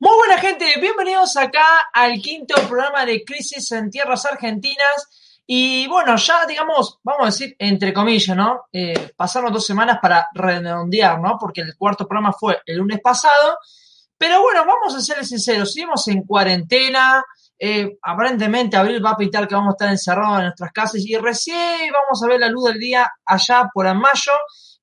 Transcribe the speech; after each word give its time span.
Muy 0.00 0.16
buena 0.16 0.38
gente, 0.38 0.64
bienvenidos 0.80 1.36
acá 1.36 1.90
al 1.92 2.20
quinto 2.20 2.54
programa 2.68 3.04
de 3.04 3.24
Crisis 3.24 3.72
en 3.72 3.90
Tierras 3.90 4.24
Argentinas. 4.26 5.42
Y 5.44 5.88
bueno, 5.88 6.14
ya 6.16 6.46
digamos, 6.46 6.98
vamos 7.02 7.22
a 7.22 7.26
decir, 7.26 7.56
entre 7.58 7.92
comillas, 7.92 8.36
¿no? 8.36 8.66
Eh, 8.72 9.12
pasaron 9.16 9.52
dos 9.52 9.66
semanas 9.66 9.98
para 10.00 10.28
redondear, 10.34 11.18
¿no? 11.20 11.36
Porque 11.40 11.62
el 11.62 11.76
cuarto 11.76 12.06
programa 12.06 12.32
fue 12.32 12.60
el 12.66 12.76
lunes 12.76 13.00
pasado. 13.02 13.58
Pero 14.16 14.42
bueno, 14.42 14.64
vamos 14.66 14.94
a 14.94 15.00
ser 15.00 15.24
sinceros, 15.24 15.72
seguimos 15.72 16.06
en 16.08 16.22
cuarentena. 16.22 17.24
Eh, 17.58 17.98
aparentemente 18.02 18.76
abril 18.76 19.04
va 19.04 19.10
a 19.10 19.16
pintar 19.16 19.48
que 19.48 19.54
vamos 19.54 19.70
a 19.70 19.76
estar 19.76 19.88
encerrados 19.88 20.38
en 20.38 20.44
nuestras 20.44 20.70
casas 20.70 21.00
y 21.04 21.16
recién 21.16 21.90
vamos 21.92 22.22
a 22.22 22.26
ver 22.28 22.38
la 22.38 22.48
luz 22.48 22.66
del 22.66 22.78
día 22.78 23.10
allá 23.24 23.68
por 23.72 23.86
en 23.86 23.98
mayo. 23.98 24.32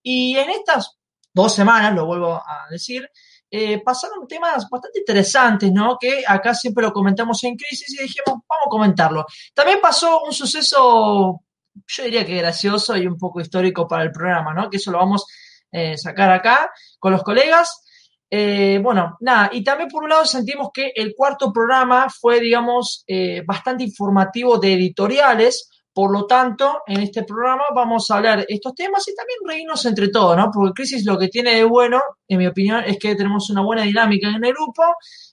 Y 0.01 0.35
en 0.35 0.49
estas 0.49 0.97
dos 1.33 1.53
semanas, 1.53 1.93
lo 1.93 2.05
vuelvo 2.05 2.33
a 2.35 2.65
decir, 2.69 3.09
eh, 3.49 3.81
pasaron 3.83 4.27
temas 4.27 4.67
bastante 4.69 4.99
interesantes, 4.99 5.71
¿no? 5.71 5.97
Que 5.99 6.23
acá 6.27 6.53
siempre 6.53 6.83
lo 6.83 6.91
comentamos 6.91 7.43
en 7.43 7.55
crisis 7.55 7.93
y 7.93 8.03
dijimos, 8.03 8.41
vamos 8.47 8.65
a 8.65 8.69
comentarlo. 8.69 9.25
También 9.53 9.79
pasó 9.81 10.23
un 10.23 10.33
suceso, 10.33 11.41
yo 11.87 12.03
diría 12.03 12.25
que 12.25 12.37
gracioso 12.37 12.97
y 12.97 13.07
un 13.07 13.17
poco 13.17 13.39
histórico 13.39 13.87
para 13.87 14.03
el 14.03 14.11
programa, 14.11 14.53
¿no? 14.53 14.69
Que 14.69 14.77
eso 14.77 14.91
lo 14.91 14.97
vamos 14.97 15.25
a 15.71 15.77
eh, 15.79 15.97
sacar 15.97 16.31
acá 16.31 16.71
con 16.99 17.11
los 17.11 17.23
colegas. 17.23 17.81
Eh, 18.29 18.79
bueno, 18.81 19.17
nada, 19.21 19.49
y 19.53 19.63
también 19.63 19.89
por 19.89 20.03
un 20.03 20.09
lado 20.09 20.25
sentimos 20.25 20.69
que 20.73 20.91
el 20.95 21.13
cuarto 21.15 21.53
programa 21.53 22.07
fue, 22.09 22.39
digamos, 22.39 23.05
bastante 23.45 23.83
informativo 23.83 24.57
de 24.57 24.73
editoriales, 24.73 25.69
por 25.95 26.11
lo 26.11 26.27
tanto, 26.27 26.81
en 26.87 26.99
este 26.99 27.23
programa 27.23 27.63
vamos 27.73 28.11
a 28.11 28.17
hablar 28.17 28.45
estos 28.49 28.75
temas 28.75 29.07
y 29.07 29.15
también 29.15 29.39
reírnos 29.47 29.85
entre 29.85 30.09
todos, 30.09 30.35
¿no? 30.35 30.51
Porque 30.51 30.73
Crisis 30.73 31.05
lo 31.05 31.17
que 31.17 31.29
tiene 31.29 31.55
de 31.55 31.63
bueno, 31.63 32.01
en 32.27 32.37
mi 32.37 32.47
opinión, 32.47 32.83
es 32.83 32.99
que 32.99 33.15
tenemos 33.15 33.49
una 33.49 33.61
buena 33.61 33.83
dinámica 33.83 34.27
en 34.27 34.43
el 34.43 34.51
grupo 34.51 34.83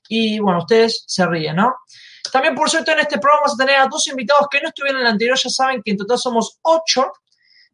y, 0.08 0.38
bueno, 0.38 0.60
ustedes 0.60 1.02
se 1.04 1.26
ríen, 1.26 1.56
¿no? 1.56 1.74
También, 2.30 2.54
por 2.54 2.70
cierto, 2.70 2.92
en 2.92 3.00
este 3.00 3.18
programa 3.18 3.40
vamos 3.40 3.60
a 3.60 3.64
tener 3.64 3.80
a 3.80 3.88
dos 3.88 4.06
invitados 4.06 4.46
que 4.48 4.60
no 4.60 4.68
estuvieron 4.68 5.00
en 5.00 5.06
el 5.08 5.12
anterior, 5.12 5.36
ya 5.36 5.50
saben 5.50 5.82
que 5.84 5.90
en 5.90 5.96
total 5.96 6.18
somos 6.18 6.60
ocho. 6.62 7.10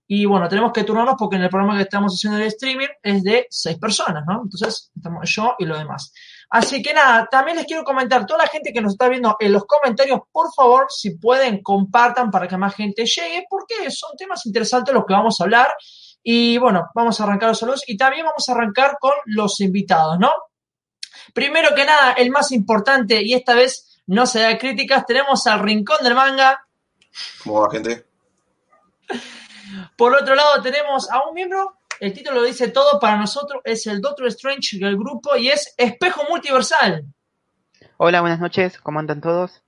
Y 0.06 0.24
bueno, 0.24 0.48
tenemos 0.48 0.72
que 0.72 0.84
turnarnos 0.84 1.16
porque 1.18 1.36
en 1.36 1.42
el 1.42 1.50
programa 1.50 1.76
que 1.76 1.82
estamos 1.82 2.14
haciendo 2.14 2.38
de 2.38 2.46
streaming 2.46 2.88
es 3.02 3.22
de 3.22 3.46
seis 3.50 3.76
personas, 3.76 4.24
¿no? 4.26 4.44
Entonces, 4.44 4.90
estamos 4.96 5.30
yo 5.30 5.56
y 5.58 5.66
los 5.66 5.76
demás. 5.76 6.10
Así 6.50 6.80
que 6.80 6.94
nada, 6.94 7.28
también 7.30 7.58
les 7.58 7.66
quiero 7.66 7.84
comentar, 7.84 8.24
toda 8.24 8.44
la 8.44 8.48
gente 8.48 8.72
que 8.72 8.80
nos 8.80 8.92
está 8.92 9.08
viendo 9.08 9.36
en 9.38 9.52
los 9.52 9.66
comentarios, 9.66 10.20
por 10.32 10.52
favor, 10.54 10.86
si 10.88 11.18
pueden, 11.18 11.62
compartan 11.62 12.30
para 12.30 12.48
que 12.48 12.56
más 12.56 12.74
gente 12.74 13.04
llegue, 13.04 13.44
porque 13.50 13.90
son 13.90 14.16
temas 14.16 14.46
interesantes 14.46 14.94
los 14.94 15.04
que 15.04 15.12
vamos 15.12 15.38
a 15.40 15.44
hablar. 15.44 15.68
Y 16.22 16.56
bueno, 16.58 16.88
vamos 16.94 17.20
a 17.20 17.24
arrancar 17.24 17.50
los 17.50 17.58
saludos 17.58 17.84
y 17.86 17.96
también 17.96 18.24
vamos 18.24 18.48
a 18.48 18.52
arrancar 18.52 18.96
con 18.98 19.12
los 19.26 19.60
invitados, 19.60 20.18
¿no? 20.18 20.32
Primero 21.34 21.74
que 21.74 21.84
nada, 21.84 22.12
el 22.12 22.30
más 22.30 22.50
importante, 22.52 23.22
y 23.22 23.34
esta 23.34 23.54
vez 23.54 24.00
no 24.06 24.26
se 24.26 24.40
da 24.40 24.56
críticas, 24.56 25.04
tenemos 25.04 25.46
al 25.46 25.60
Rincón 25.60 25.98
del 26.02 26.14
Manga. 26.14 26.66
¿Cómo 27.44 27.60
va, 27.60 27.70
gente? 27.70 28.06
Por 29.96 30.14
otro 30.14 30.34
lado, 30.34 30.62
tenemos 30.62 31.10
a 31.10 31.28
un 31.28 31.34
miembro 31.34 31.77
el 32.00 32.12
título 32.12 32.40
lo 32.40 32.46
dice 32.46 32.68
todo 32.68 32.98
para 33.00 33.16
nosotros, 33.16 33.60
es 33.64 33.86
el 33.86 34.00
Doctor 34.00 34.26
Strange 34.28 34.78
del 34.78 34.96
grupo 34.96 35.36
y 35.36 35.48
es 35.48 35.74
Espejo 35.76 36.22
Multiversal. 36.28 37.04
Hola, 37.96 38.20
buenas 38.20 38.40
noches, 38.40 38.78
¿cómo 38.78 39.00
andan 39.00 39.20
todos? 39.20 39.62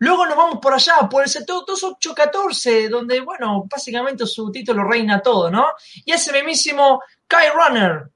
Luego 0.00 0.26
nos 0.26 0.36
vamos 0.36 0.58
por 0.60 0.74
allá, 0.74 0.94
por 1.10 1.22
el 1.22 1.28
sector 1.28 1.64
2814, 1.66 2.88
donde, 2.88 3.20
bueno, 3.20 3.64
básicamente 3.68 4.26
su 4.26 4.50
título 4.52 4.84
reina 4.84 5.20
todo, 5.20 5.50
¿no? 5.50 5.66
Y 6.04 6.12
ese 6.12 6.32
mismísimo 6.32 7.02
Kai 7.26 7.48
Runner. 7.50 8.08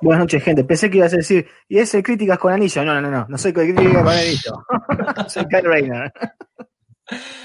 Buenas 0.00 0.20
noches, 0.20 0.44
gente. 0.44 0.62
Pensé 0.62 0.90
que 0.90 0.98
ibas 0.98 1.12
a 1.14 1.16
decir, 1.16 1.48
y 1.68 1.78
ese 1.78 2.02
críticas 2.02 2.38
con 2.38 2.52
anillo. 2.52 2.84
No, 2.84 3.00
no, 3.00 3.10
no, 3.10 3.26
no 3.28 3.38
soy 3.38 3.52
críticas 3.52 4.02
con 4.02 4.08
anillo. 4.08 4.64
soy 5.28 5.48
Kai 5.48 5.62
Runner. 5.62 6.12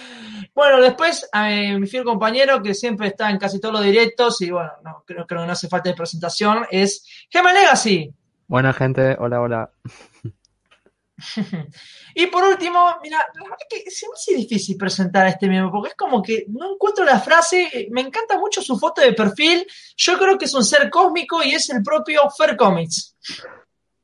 Bueno, 0.59 0.81
después 0.81 1.25
a 1.31 1.47
mi 1.47 1.87
fiel 1.87 2.03
compañero, 2.03 2.61
que 2.61 2.73
siempre 2.73 3.07
está 3.07 3.29
en 3.29 3.37
casi 3.37 3.61
todos 3.61 3.75
los 3.75 3.81
directos, 3.81 4.41
y 4.41 4.51
bueno, 4.51 4.69
no, 4.83 5.05
creo, 5.07 5.25
que 5.25 5.33
no 5.33 5.43
hace 5.43 5.69
falta 5.69 5.87
de 5.87 5.95
presentación, 5.95 6.65
es 6.69 7.07
Gemma 7.29 7.53
Legacy. 7.53 8.13
Buena 8.45 8.73
gente, 8.73 9.15
hola, 9.19 9.39
hola. 9.39 9.71
y 12.13 12.27
por 12.27 12.43
último, 12.43 12.77
mira, 13.01 13.19
la 13.35 13.43
verdad 13.43 13.57
que 13.69 13.89
se 13.89 14.05
me 14.07 14.13
hace 14.13 14.35
difícil 14.35 14.75
presentar 14.75 15.27
a 15.27 15.29
este 15.29 15.47
miembro, 15.47 15.71
porque 15.71 15.91
es 15.91 15.95
como 15.95 16.21
que 16.21 16.43
no 16.49 16.73
encuentro 16.73 17.05
la 17.05 17.21
frase, 17.21 17.87
me 17.91 18.01
encanta 18.01 18.37
mucho 18.37 18.61
su 18.61 18.77
foto 18.77 18.99
de 18.99 19.13
perfil, 19.13 19.65
yo 19.95 20.19
creo 20.19 20.37
que 20.37 20.43
es 20.43 20.53
un 20.53 20.65
ser 20.65 20.89
cósmico 20.89 21.41
y 21.41 21.51
es 21.51 21.69
el 21.69 21.81
propio 21.81 22.29
Fer 22.37 22.57
Comics. 22.57 23.15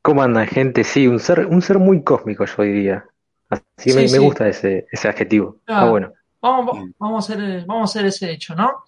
¿Cómo 0.02 0.24
anda, 0.24 0.48
gente? 0.48 0.86
Sí, 0.86 1.06
un 1.06 1.20
ser, 1.20 1.48
un 1.48 1.62
ser 1.62 1.80
muy 1.80 2.02
cósmico, 2.02 2.46
yo 2.46 2.64
diría. 2.64 3.06
Así 3.50 3.92
me, 3.92 4.08
me, 4.08 4.20
gusta 4.20 4.48
ese, 4.48 4.88
ese 4.90 5.10
adjetivo. 5.10 5.58
Está 5.68 5.84
bueno. 5.90 6.14
Vamos, 6.48 6.90
vamos, 7.00 7.28
a 7.30 7.34
hacer, 7.34 7.66
vamos 7.66 7.90
a 7.90 7.92
hacer 7.92 8.06
ese 8.06 8.32
hecho, 8.32 8.54
¿no? 8.54 8.84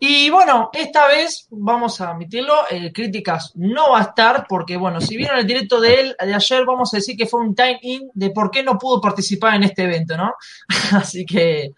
Y 0.00 0.30
bueno, 0.30 0.70
esta 0.72 1.06
vez 1.06 1.46
vamos 1.50 2.00
a 2.00 2.12
admitirlo, 2.12 2.54
eh, 2.70 2.90
críticas 2.94 3.52
no 3.56 3.90
va 3.90 3.98
a 3.98 4.02
estar 4.04 4.46
porque, 4.48 4.78
bueno, 4.78 5.02
si 5.02 5.14
vieron 5.14 5.38
el 5.38 5.46
directo 5.46 5.82
de 5.82 6.00
él 6.00 6.16
de 6.18 6.34
ayer, 6.34 6.64
vamos 6.64 6.94
a 6.94 6.96
decir 6.96 7.14
que 7.14 7.26
fue 7.26 7.40
un 7.40 7.54
time-in 7.54 8.10
de 8.14 8.30
por 8.30 8.50
qué 8.50 8.62
no 8.62 8.78
pudo 8.78 9.02
participar 9.02 9.54
en 9.54 9.64
este 9.64 9.82
evento, 9.82 10.16
¿no? 10.16 10.32
Así 10.92 11.26
que, 11.26 11.72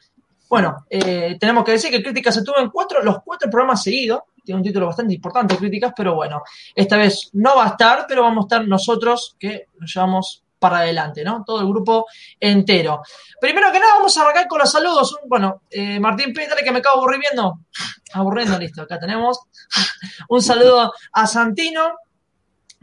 bueno, 0.48 0.86
eh, 0.88 1.36
tenemos 1.40 1.64
que 1.64 1.72
decir 1.72 1.90
que 1.90 2.04
críticas 2.04 2.32
se 2.32 2.44
tuvo 2.44 2.60
en 2.60 2.70
cuatro, 2.70 3.02
los 3.02 3.16
cuatro 3.24 3.50
programas 3.50 3.82
seguidos, 3.82 4.20
tiene 4.44 4.60
un 4.60 4.64
título 4.64 4.86
bastante 4.86 5.12
importante, 5.12 5.56
críticas, 5.56 5.92
pero 5.96 6.14
bueno, 6.14 6.42
esta 6.72 6.96
vez 6.96 7.30
no 7.32 7.56
va 7.56 7.64
a 7.64 7.68
estar, 7.70 8.06
pero 8.06 8.22
vamos 8.22 8.44
a 8.44 8.46
estar 8.46 8.68
nosotros 8.68 9.34
que 9.40 9.66
nos 9.80 9.92
llevamos 9.92 10.44
para 10.58 10.78
adelante, 10.78 11.24
¿no? 11.24 11.44
Todo 11.44 11.60
el 11.60 11.66
grupo 11.66 12.06
entero. 12.40 13.02
Primero 13.40 13.70
que 13.72 13.80
nada, 13.80 13.94
vamos 13.94 14.16
a 14.16 14.22
arrancar 14.22 14.48
con 14.48 14.58
los 14.58 14.70
saludos. 14.70 15.16
Bueno, 15.26 15.62
eh, 15.70 16.00
Martín 16.00 16.32
Pérez, 16.32 16.54
que 16.62 16.72
me 16.72 16.78
acabo 16.78 16.98
aburriendo. 16.98 17.60
Aburriendo, 18.12 18.58
listo. 18.58 18.82
Acá 18.82 18.98
tenemos 18.98 19.40
un 20.28 20.42
saludo 20.42 20.92
a 21.12 21.26
Santino. 21.26 21.96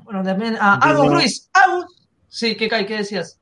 Bueno, 0.04 0.24
también 0.24 0.58
a 0.60 0.76
Agus 0.76 1.12
Ruiz. 1.12 1.50
Agus. 1.54 1.86
Sí, 2.28 2.56
¿qué 2.56 2.68
cae? 2.68 2.86
¿Qué 2.86 2.98
decías? 2.98 3.40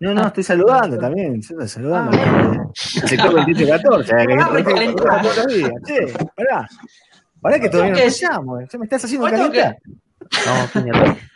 No, 0.00 0.14
no, 0.14 0.26
estoy 0.26 0.42
saludando 0.42 0.98
también. 0.98 1.40
Estoy 1.40 1.68
saludando. 1.68 2.16
Ah, 2.18 2.70
Sector 2.74 3.34
2814. 3.34 4.14
Che, 5.84 6.12
pará. 6.34 6.66
Pará 7.40 7.60
que 7.60 7.68
todavía 7.68 7.92
no 7.92 7.98
empezamos. 7.98 8.64
Ya 8.70 8.78
me 8.78 8.86
estás 8.86 9.04
haciendo 9.04 9.28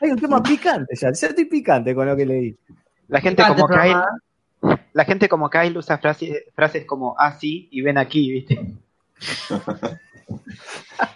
Hay 0.01 0.11
un 0.11 0.19
tema 0.19 0.43
picante 0.43 0.95
ya, 0.97 1.13
ya 1.13 1.27
estoy 1.29 1.45
picante 1.47 1.95
con 1.95 2.07
lo 2.07 2.17
que 2.17 2.27
leí. 2.27 2.57
La 3.09 3.21
gente 3.21 3.43
como 3.47 3.69
Kyle, 3.69 4.79
la 4.93 5.05
gente 5.05 5.29
como 5.29 5.51
Kyle 5.51 5.77
usa 5.77 5.99
frases, 5.99 6.45
frases 6.55 6.87
como 6.87 7.19
así 7.19 7.69
y 7.71 7.81
ven 7.83 7.99
aquí, 7.99 8.31
¿viste? 8.31 8.75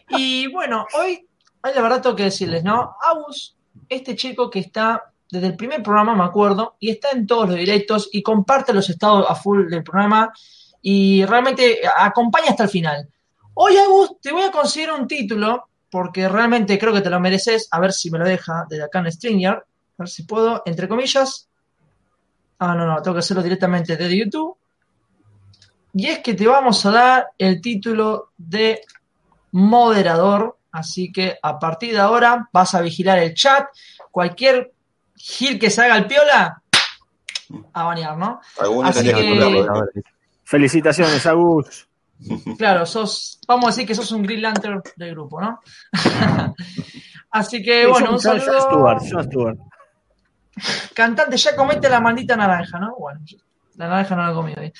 y 0.08 0.48
bueno, 0.52 0.86
hoy, 0.98 1.26
hoy 1.62 1.70
la 1.74 1.82
verdad 1.82 2.02
tengo 2.02 2.16
que 2.16 2.24
decirles, 2.24 2.64
¿no? 2.64 2.96
Agus, 3.10 3.56
este 3.88 4.16
chico 4.16 4.50
que 4.50 4.58
está 4.58 5.12
desde 5.30 5.46
el 5.46 5.56
primer 5.56 5.82
programa, 5.82 6.14
me 6.14 6.24
acuerdo, 6.24 6.76
y 6.78 6.90
está 6.90 7.10
en 7.10 7.26
todos 7.26 7.48
los 7.48 7.58
directos 7.58 8.08
y 8.12 8.22
comparte 8.22 8.72
los 8.72 8.88
estados 8.88 9.26
a 9.28 9.34
full 9.34 9.68
del 9.68 9.82
programa 9.82 10.32
y 10.80 11.24
realmente 11.24 11.80
acompaña 11.96 12.50
hasta 12.50 12.64
el 12.64 12.70
final. 12.70 13.08
Hoy, 13.54 13.76
Agus, 13.76 14.20
te 14.20 14.32
voy 14.32 14.42
a 14.42 14.50
conseguir 14.50 14.90
un 14.90 15.06
título 15.06 15.67
porque 15.90 16.28
realmente 16.28 16.78
creo 16.78 16.92
que 16.92 17.00
te 17.00 17.10
lo 17.10 17.20
mereces. 17.20 17.68
A 17.70 17.80
ver 17.80 17.92
si 17.92 18.10
me 18.10 18.18
lo 18.18 18.24
deja 18.24 18.66
desde 18.68 18.84
acá 18.84 19.00
en 19.00 19.12
StreamYard. 19.12 19.58
A 19.58 19.64
ver 19.98 20.08
si 20.08 20.24
puedo, 20.24 20.62
entre 20.66 20.88
comillas. 20.88 21.48
Ah, 22.58 22.74
no, 22.74 22.86
no, 22.86 23.02
tengo 23.02 23.14
que 23.14 23.20
hacerlo 23.20 23.42
directamente 23.42 23.96
desde 23.96 24.16
YouTube. 24.16 24.56
Y 25.94 26.06
es 26.06 26.18
que 26.20 26.34
te 26.34 26.46
vamos 26.46 26.84
a 26.86 26.90
dar 26.90 27.26
el 27.38 27.60
título 27.60 28.30
de 28.36 28.82
moderador. 29.52 30.56
Así 30.70 31.10
que 31.10 31.38
a 31.42 31.58
partir 31.58 31.92
de 31.92 32.00
ahora 32.00 32.48
vas 32.52 32.74
a 32.74 32.80
vigilar 32.80 33.18
el 33.18 33.34
chat. 33.34 33.66
Cualquier 34.10 34.72
gil 35.16 35.58
que 35.58 35.70
se 35.70 35.82
haga 35.82 35.96
el 35.96 36.06
piola, 36.06 36.62
a 37.72 37.84
bañar, 37.84 38.16
¿no? 38.16 38.40
Así 38.84 39.12
que... 39.12 39.66
Felicitaciones, 40.44 41.26
Agus. 41.26 41.87
Claro, 42.56 42.84
sos, 42.84 43.40
vamos 43.46 43.66
a 43.66 43.68
decir 43.68 43.86
que 43.86 43.94
sos 43.94 44.10
un 44.12 44.22
Green 44.22 44.42
Lantern 44.42 44.82
del 44.96 45.10
grupo, 45.12 45.40
¿no? 45.40 45.60
Así 47.30 47.62
que, 47.62 47.86
bueno, 47.86 48.12
un 48.12 48.20
saludo. 48.20 49.56
Cantante, 50.94 51.36
ya 51.36 51.54
comete 51.54 51.88
la 51.88 52.00
maldita 52.00 52.36
naranja, 52.36 52.78
¿no? 52.78 52.96
Bueno, 52.98 53.20
la 53.76 53.86
naranja 53.86 54.16
no 54.16 54.24
la 54.24 54.32
he 54.32 54.34
comido 54.34 54.60
ahí. 54.60 54.72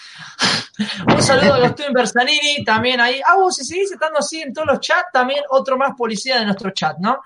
un 1.15 1.23
saludo 1.23 1.55
a 1.55 1.59
los 1.61 1.75
Bersanini, 1.95 2.65
también 2.65 3.01
ahí. 3.01 3.21
Ah, 3.25 3.37
vos 3.37 3.55
si 3.55 3.65
seguís 3.65 3.93
estando 3.93 4.19
así 4.19 4.41
en 4.41 4.53
todos 4.53 4.67
los 4.67 4.81
chats, 4.81 5.13
también 5.13 5.45
otro 5.51 5.79
más 5.79 5.93
policía 5.97 6.39
de 6.41 6.45
nuestro 6.45 6.71
chat, 6.71 6.99
¿no? 6.99 7.21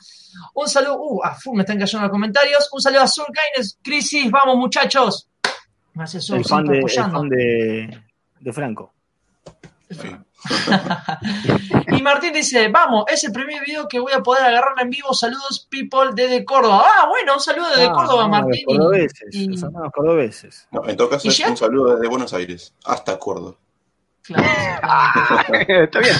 Un 0.54 0.68
saludo, 0.68 0.98
uh, 1.00 1.20
ah, 1.24 1.38
me 1.54 1.62
están 1.62 1.78
cayendo 1.78 2.02
los 2.02 2.10
comentarios. 2.10 2.68
Un 2.72 2.82
saludo 2.82 3.02
a 3.02 3.08
Sur 3.08 3.28
Gaines, 3.28 3.78
Crisis, 3.82 4.30
vamos 4.30 4.56
muchachos. 4.56 5.28
Gracias, 5.94 6.24
Sur, 6.24 6.38
el 6.38 6.44
fan, 6.44 6.66
de, 6.66 6.78
el 6.80 6.90
fan 6.90 7.28
de, 7.28 8.02
de 8.40 8.52
Franco. 8.52 8.92
y 11.88 12.02
Martín 12.02 12.32
dice, 12.32 12.68
vamos, 12.68 13.04
es 13.08 13.24
el 13.24 13.32
primer 13.32 13.64
video 13.64 13.86
que 13.86 14.00
voy 14.00 14.12
a 14.12 14.20
poder 14.20 14.44
agarrar 14.44 14.74
en 14.80 14.90
vivo. 14.90 15.14
Saludos, 15.14 15.66
people, 15.70 16.10
desde 16.14 16.44
Córdoba. 16.44 16.84
Ah, 16.86 17.08
bueno, 17.08 17.34
un 17.34 17.40
saludo 17.40 17.68
desde 17.70 17.86
ah, 17.86 17.92
Córdoba, 17.92 18.28
Martín. 18.28 18.64
Cordobeses, 18.66 19.28
y... 19.30 19.60
cordobeses. 19.92 20.68
No, 20.70 20.88
en 20.88 20.96
todo 20.96 21.10
caso, 21.10 21.28
es 21.28 21.40
un 21.40 21.56
saludo 21.56 21.94
desde 21.96 22.08
Buenos 22.08 22.32
Aires, 22.34 22.74
hasta 22.84 23.18
Córdoba. 23.18 23.56
Claro. 24.22 25.54
Está 25.68 25.98
bien. 25.98 26.16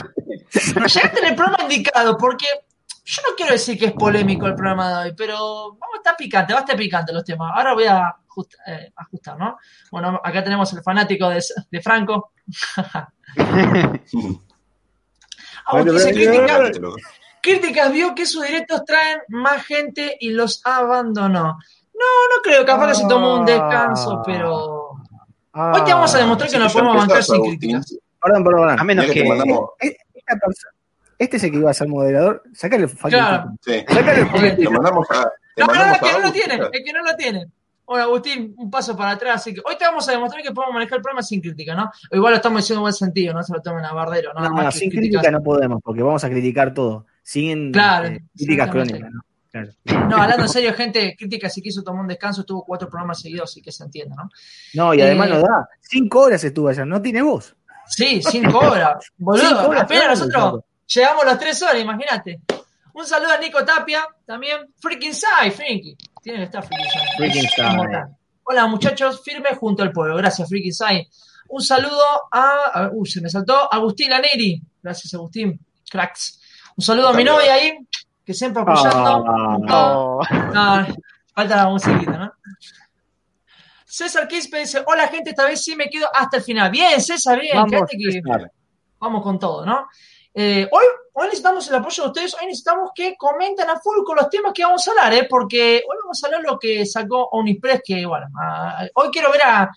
Llegaste 0.52 1.18
en 1.18 1.26
el 1.26 1.34
programa 1.34 1.62
indicado, 1.62 2.16
porque 2.16 2.46
yo 3.04 3.22
no 3.28 3.34
quiero 3.36 3.52
decir 3.52 3.78
que 3.78 3.86
es 3.86 3.92
polémico 3.92 4.46
el 4.46 4.54
programa 4.54 4.90
de 4.90 5.08
hoy, 5.08 5.14
pero 5.16 5.70
vamos 5.72 5.94
a 5.94 5.98
estar 5.98 6.16
picante, 6.16 6.52
va 6.52 6.60
a 6.60 6.62
estar 6.62 6.76
picante 6.76 7.12
los 7.12 7.24
temas. 7.24 7.52
Ahora 7.54 7.74
voy 7.74 7.84
a 7.84 8.14
eh, 8.66 8.92
ajustar, 8.94 9.38
¿no? 9.38 9.58
Bueno, 9.90 10.20
acá 10.22 10.44
tenemos 10.44 10.72
el 10.72 10.82
fanático 10.82 11.28
de, 11.28 11.42
de 11.70 11.80
Franco. 11.80 12.32
críticas, 17.42 17.92
vio 17.92 18.14
que 18.14 18.24
sus 18.24 18.44
directos 18.44 18.84
traen 18.84 19.20
más 19.28 19.64
gente 19.64 20.16
y 20.20 20.30
los 20.30 20.64
abandonó. 20.64 21.58
No, 21.94 22.08
no 22.34 22.42
creo, 22.42 22.64
capaz 22.64 22.88
que 22.88 22.94
se 22.94 23.08
tomó 23.08 23.40
un 23.40 23.44
descanso, 23.44 24.18
ah. 24.18 24.22
pero 24.24 24.90
hoy 25.52 25.84
te 25.84 25.92
vamos 25.92 26.14
a 26.14 26.18
demostrar 26.18 26.50
que 26.50 26.58
nos 26.58 26.72
podemos 26.72 26.96
bancar 26.96 27.22
sin 27.22 27.42
críticas. 27.42 27.96
Perdón, 28.22 28.44
perdón, 28.44 28.80
A 28.80 28.84
menos 28.84 29.06
que, 29.06 29.20
eh, 29.20 29.96
este 31.22 31.36
es 31.36 31.44
el 31.44 31.52
que 31.52 31.58
iba 31.58 31.70
a 31.70 31.74
ser 31.74 31.88
moderador. 31.88 32.42
Sácale 32.52 32.84
el 32.84 32.90
claro. 32.90 33.52
Sí. 33.60 33.84
Sácale 33.88 34.54
Lo 34.58 34.70
mandamos 34.72 35.10
a. 35.10 35.30
No, 35.56 35.66
no, 35.66 35.86
no, 35.86 35.94
que 36.00 36.12
no 36.12 36.18
lo 36.18 36.32
tiene, 36.32 36.54
el 36.54 36.84
que 36.84 36.92
no 36.92 37.02
lo 37.02 37.14
tiene. 37.16 37.46
Bueno, 37.86 38.04
Agustín, 38.04 38.54
un 38.56 38.70
paso 38.70 38.96
para 38.96 39.12
atrás. 39.12 39.36
Así 39.36 39.54
que 39.54 39.60
hoy 39.64 39.76
te 39.76 39.84
vamos 39.84 40.08
a 40.08 40.12
demostrar 40.12 40.42
que 40.42 40.50
podemos 40.50 40.74
manejar 40.74 40.96
el 40.96 41.02
programa 41.02 41.22
sin 41.22 41.40
crítica, 41.40 41.74
¿no? 41.74 41.90
O 42.10 42.16
igual 42.16 42.32
lo 42.32 42.36
estamos 42.36 42.62
diciendo 42.62 42.80
en 42.80 42.82
buen 42.82 42.92
sentido, 42.92 43.34
no 43.34 43.42
se 43.42 43.52
lo 43.52 43.60
tomen 43.60 43.84
a 43.84 43.92
bardero, 43.92 44.32
¿no? 44.34 44.48
No, 44.48 44.72
sin 44.72 44.90
crítica 44.90 45.30
no 45.30 45.42
podemos, 45.42 45.80
porque 45.82 46.02
vamos 46.02 46.24
a 46.24 46.30
criticar 46.30 46.74
todo. 46.74 47.06
Sin 47.22 47.70
claro, 47.70 48.08
eh, 48.08 48.24
críticas 48.34 48.70
crónicas, 48.70 49.10
¿no? 49.12 49.20
Claro. 49.50 49.68
No, 50.08 50.16
hablando 50.16 50.44
en 50.44 50.48
serio, 50.48 50.72
gente, 50.72 51.14
crítica 51.16 51.50
si 51.50 51.60
quiso 51.60 51.82
tomar 51.82 52.00
un 52.00 52.08
descanso, 52.08 52.40
estuvo 52.40 52.64
cuatro 52.64 52.88
programas 52.88 53.20
seguidos, 53.20 53.50
así 53.50 53.60
que 53.60 53.70
se 53.70 53.84
entiende, 53.84 54.16
¿no? 54.16 54.30
No, 54.74 54.94
y 54.94 55.02
además 55.02 55.28
eh, 55.28 55.30
nos 55.34 55.42
da. 55.42 55.68
Cinco 55.80 56.20
horas 56.20 56.42
estuvo 56.42 56.68
allá, 56.68 56.86
no 56.86 57.02
tiene 57.02 57.20
voz. 57.20 57.54
Sí, 57.86 58.22
cinco 58.22 58.58
horas. 58.58 59.12
Boludo, 59.18 59.72
apenas 59.78 60.18
nosotros 60.18 60.64
llegamos 60.94 61.24
las 61.24 61.38
tres 61.38 61.62
horas, 61.62 61.80
imagínate. 61.80 62.40
Un 62.94 63.06
saludo 63.06 63.32
a 63.32 63.38
Nico 63.38 63.64
Tapia, 63.64 64.06
también. 64.26 64.72
Freaking 64.78 65.14
Sai, 65.14 65.50
Frankie. 65.50 65.96
Tiene 66.22 66.38
que 66.40 66.44
estar 66.44 66.64
Freaking 67.16 67.48
Sai. 67.56 67.76
Hola 68.44 68.66
muchachos, 68.66 69.22
firme 69.24 69.54
junto 69.54 69.82
al 69.82 69.92
pueblo. 69.92 70.16
Gracias, 70.16 70.48
Freaking 70.48 70.74
Sai. 70.74 71.08
Un 71.48 71.62
saludo 71.62 72.02
a. 72.30 72.90
Uy, 72.92 73.08
se 73.08 73.20
me 73.20 73.28
saltó. 73.28 73.72
Agustín 73.72 74.10
Laneri. 74.10 74.60
Gracias, 74.82 75.14
Agustín. 75.14 75.58
Cracks. 75.90 76.40
Un 76.76 76.84
saludo 76.84 77.08
a 77.08 77.12
mi 77.12 77.24
novia 77.24 77.54
ahí, 77.54 77.78
que 78.24 78.32
siempre 78.32 78.62
apoyando. 78.62 79.24
Oh, 79.68 80.20
no, 80.52 80.86
falta 81.34 81.56
la 81.56 81.68
musiquita, 81.68 82.12
¿no? 82.12 82.32
César 83.84 84.26
Quispe 84.26 84.58
dice: 84.60 84.82
Hola, 84.86 85.08
gente, 85.08 85.30
esta 85.30 85.44
vez 85.44 85.62
sí 85.62 85.76
me 85.76 85.90
quedo 85.90 86.08
hasta 86.14 86.38
el 86.38 86.42
final. 86.42 86.70
Bien, 86.70 87.00
César, 87.00 87.38
bien. 87.38 87.54
Vamos, 87.54 87.90
que... 87.90 88.22
Vamos 88.98 89.22
con 89.22 89.38
todo, 89.38 89.66
¿no? 89.66 89.86
Eh, 90.34 90.66
hoy, 90.70 90.84
necesitamos 91.24 91.68
el 91.68 91.74
apoyo 91.74 92.04
de 92.04 92.08
ustedes, 92.08 92.34
hoy 92.34 92.46
necesitamos 92.46 92.90
que 92.94 93.16
comenten 93.16 93.68
a 93.68 93.78
full 93.78 94.02
con 94.04 94.16
los 94.16 94.30
temas 94.30 94.52
que 94.54 94.64
vamos 94.64 94.86
a 94.86 94.90
hablar, 94.90 95.12
¿eh? 95.12 95.26
porque 95.28 95.82
hoy 95.86 95.96
vamos 96.02 96.22
a 96.22 96.26
hablar 96.26 96.42
lo 96.42 96.58
que 96.58 96.86
sacó 96.86 97.28
Onipress, 97.32 97.82
que 97.84 98.06
bueno, 98.06 98.28
hoy 98.94 99.10
quiero 99.10 99.30
ver 99.30 99.42
a, 99.44 99.70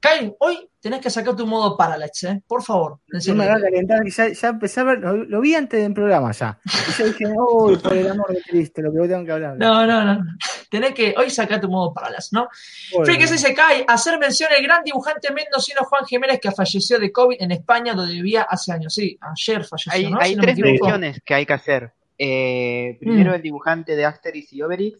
Kyle, 0.00 0.34
hoy 0.38 0.68
tenés 0.80 1.00
que 1.00 1.10
sacar 1.10 1.34
tu 1.34 1.46
modo 1.46 1.76
Parallax, 1.76 2.24
¿eh? 2.24 2.42
Por 2.46 2.62
favor. 2.62 3.00
No 3.08 3.34
me 3.34 3.44
a 3.44 3.60
calentar, 3.60 4.06
ya, 4.06 4.28
ya 4.28 4.48
empecé 4.48 4.80
a 4.80 4.84
ver, 4.84 4.98
lo, 5.00 5.40
vi 5.40 5.54
antes 5.54 5.82
del 5.82 5.92
programa 5.92 6.32
ya. 6.32 6.58
Y 6.64 6.92
yo 6.92 7.06
dije, 7.06 7.24
uy, 7.36 7.76
por 7.76 7.92
el 7.92 8.08
amor 8.08 8.32
de 8.32 8.40
Cristo, 8.42 8.82
lo 8.82 8.92
que 8.92 9.08
tengo 9.08 9.24
que 9.24 9.32
hablar. 9.32 9.56
No, 9.56 9.86
no, 9.86 10.04
no. 10.04 10.24
Tenés 10.70 10.94
que 10.94 11.14
hoy 11.16 11.30
sacar 11.30 11.60
tu 11.60 11.68
modo 11.68 11.92
Parallax, 11.92 12.32
¿no? 12.32 12.48
Bueno. 12.94 13.26
se 13.26 13.32
dice, 13.32 13.54
Kai, 13.54 13.84
hacer 13.86 14.18
mención 14.18 14.50
al 14.56 14.62
gran 14.62 14.84
dibujante 14.84 15.32
mendocino 15.32 15.82
Juan 15.84 16.04
Jiménez 16.04 16.38
que 16.40 16.52
falleció 16.52 16.98
de 16.98 17.10
COVID 17.10 17.36
en 17.40 17.52
España 17.52 17.94
donde 17.94 18.14
vivía 18.14 18.42
hace 18.42 18.72
años. 18.72 18.94
Sí, 18.94 19.18
ayer 19.20 19.64
falleció, 19.64 19.92
Hay, 19.92 20.10
¿no? 20.10 20.18
hay 20.20 20.36
tres 20.36 20.58
menciones 20.58 21.20
que 21.24 21.34
hay 21.34 21.46
que 21.46 21.52
hacer. 21.52 21.92
Eh, 22.18 22.96
primero 23.00 23.32
mm. 23.32 23.34
el 23.34 23.42
dibujante 23.42 23.96
de 23.96 24.04
Asterix 24.04 24.52
y 24.52 24.62
Obelix. 24.62 24.98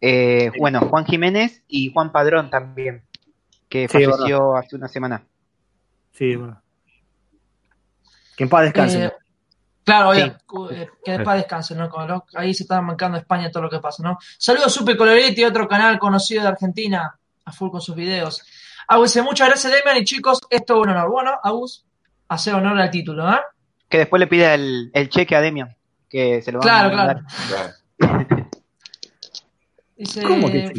Eh, 0.00 0.50
bueno, 0.58 0.80
Juan 0.80 1.06
Jiménez 1.06 1.62
y 1.68 1.92
Juan 1.92 2.10
Padrón 2.10 2.50
también 2.50 3.04
que 3.72 3.88
falleció 3.88 4.54
hace 4.54 4.76
una 4.76 4.86
semana. 4.86 5.24
Sí, 6.12 6.36
bueno. 6.36 6.60
Que 8.36 8.44
en 8.44 8.50
paz 8.50 8.64
descanse. 8.64 9.06
Eh, 9.06 9.12
claro, 9.82 10.10
oye, 10.10 10.36
eh, 10.72 10.88
que 11.02 11.14
en 11.14 11.24
paz 11.24 11.36
descanse, 11.36 11.74
¿no? 11.74 11.90
Ahí 12.34 12.52
se 12.52 12.64
está 12.64 12.82
mancando 12.82 13.16
España 13.16 13.50
todo 13.50 13.62
lo 13.62 13.70
que 13.70 13.78
pasa, 13.78 14.02
¿no? 14.02 14.18
Saludos 14.36 14.74
Super 14.74 14.94
Coloretti, 14.98 15.42
otro 15.44 15.66
canal 15.66 15.98
conocido 15.98 16.42
de 16.42 16.48
Argentina, 16.48 17.18
a 17.46 17.52
full 17.52 17.70
con 17.70 17.80
sus 17.80 17.96
videos. 17.96 18.44
Agus, 18.88 19.16
muchas 19.22 19.48
gracias, 19.48 19.72
Demian, 19.72 20.02
y 20.02 20.04
chicos, 20.04 20.40
esto 20.50 20.74
es 20.74 20.80
un 20.82 20.90
honor. 20.90 21.10
Bueno, 21.10 21.30
Agus, 21.42 21.86
hace 22.28 22.52
honor 22.52 22.78
al 22.78 22.90
título, 22.90 23.26
¿eh? 23.32 23.40
Que 23.88 23.98
después 23.98 24.20
le 24.20 24.26
pida 24.26 24.52
el, 24.52 24.90
el 24.92 25.08
cheque 25.08 25.34
a 25.34 25.40
Demian, 25.40 25.74
que 26.10 26.42
se 26.42 26.52
lo 26.52 26.60
va 26.60 26.78
a 26.78 26.88
mandar. 26.90 27.22
Claro, 27.96 28.26
claro. 28.28 28.48
Dice, 29.96 30.22
¿Cómo 30.24 30.50
que 30.50 30.72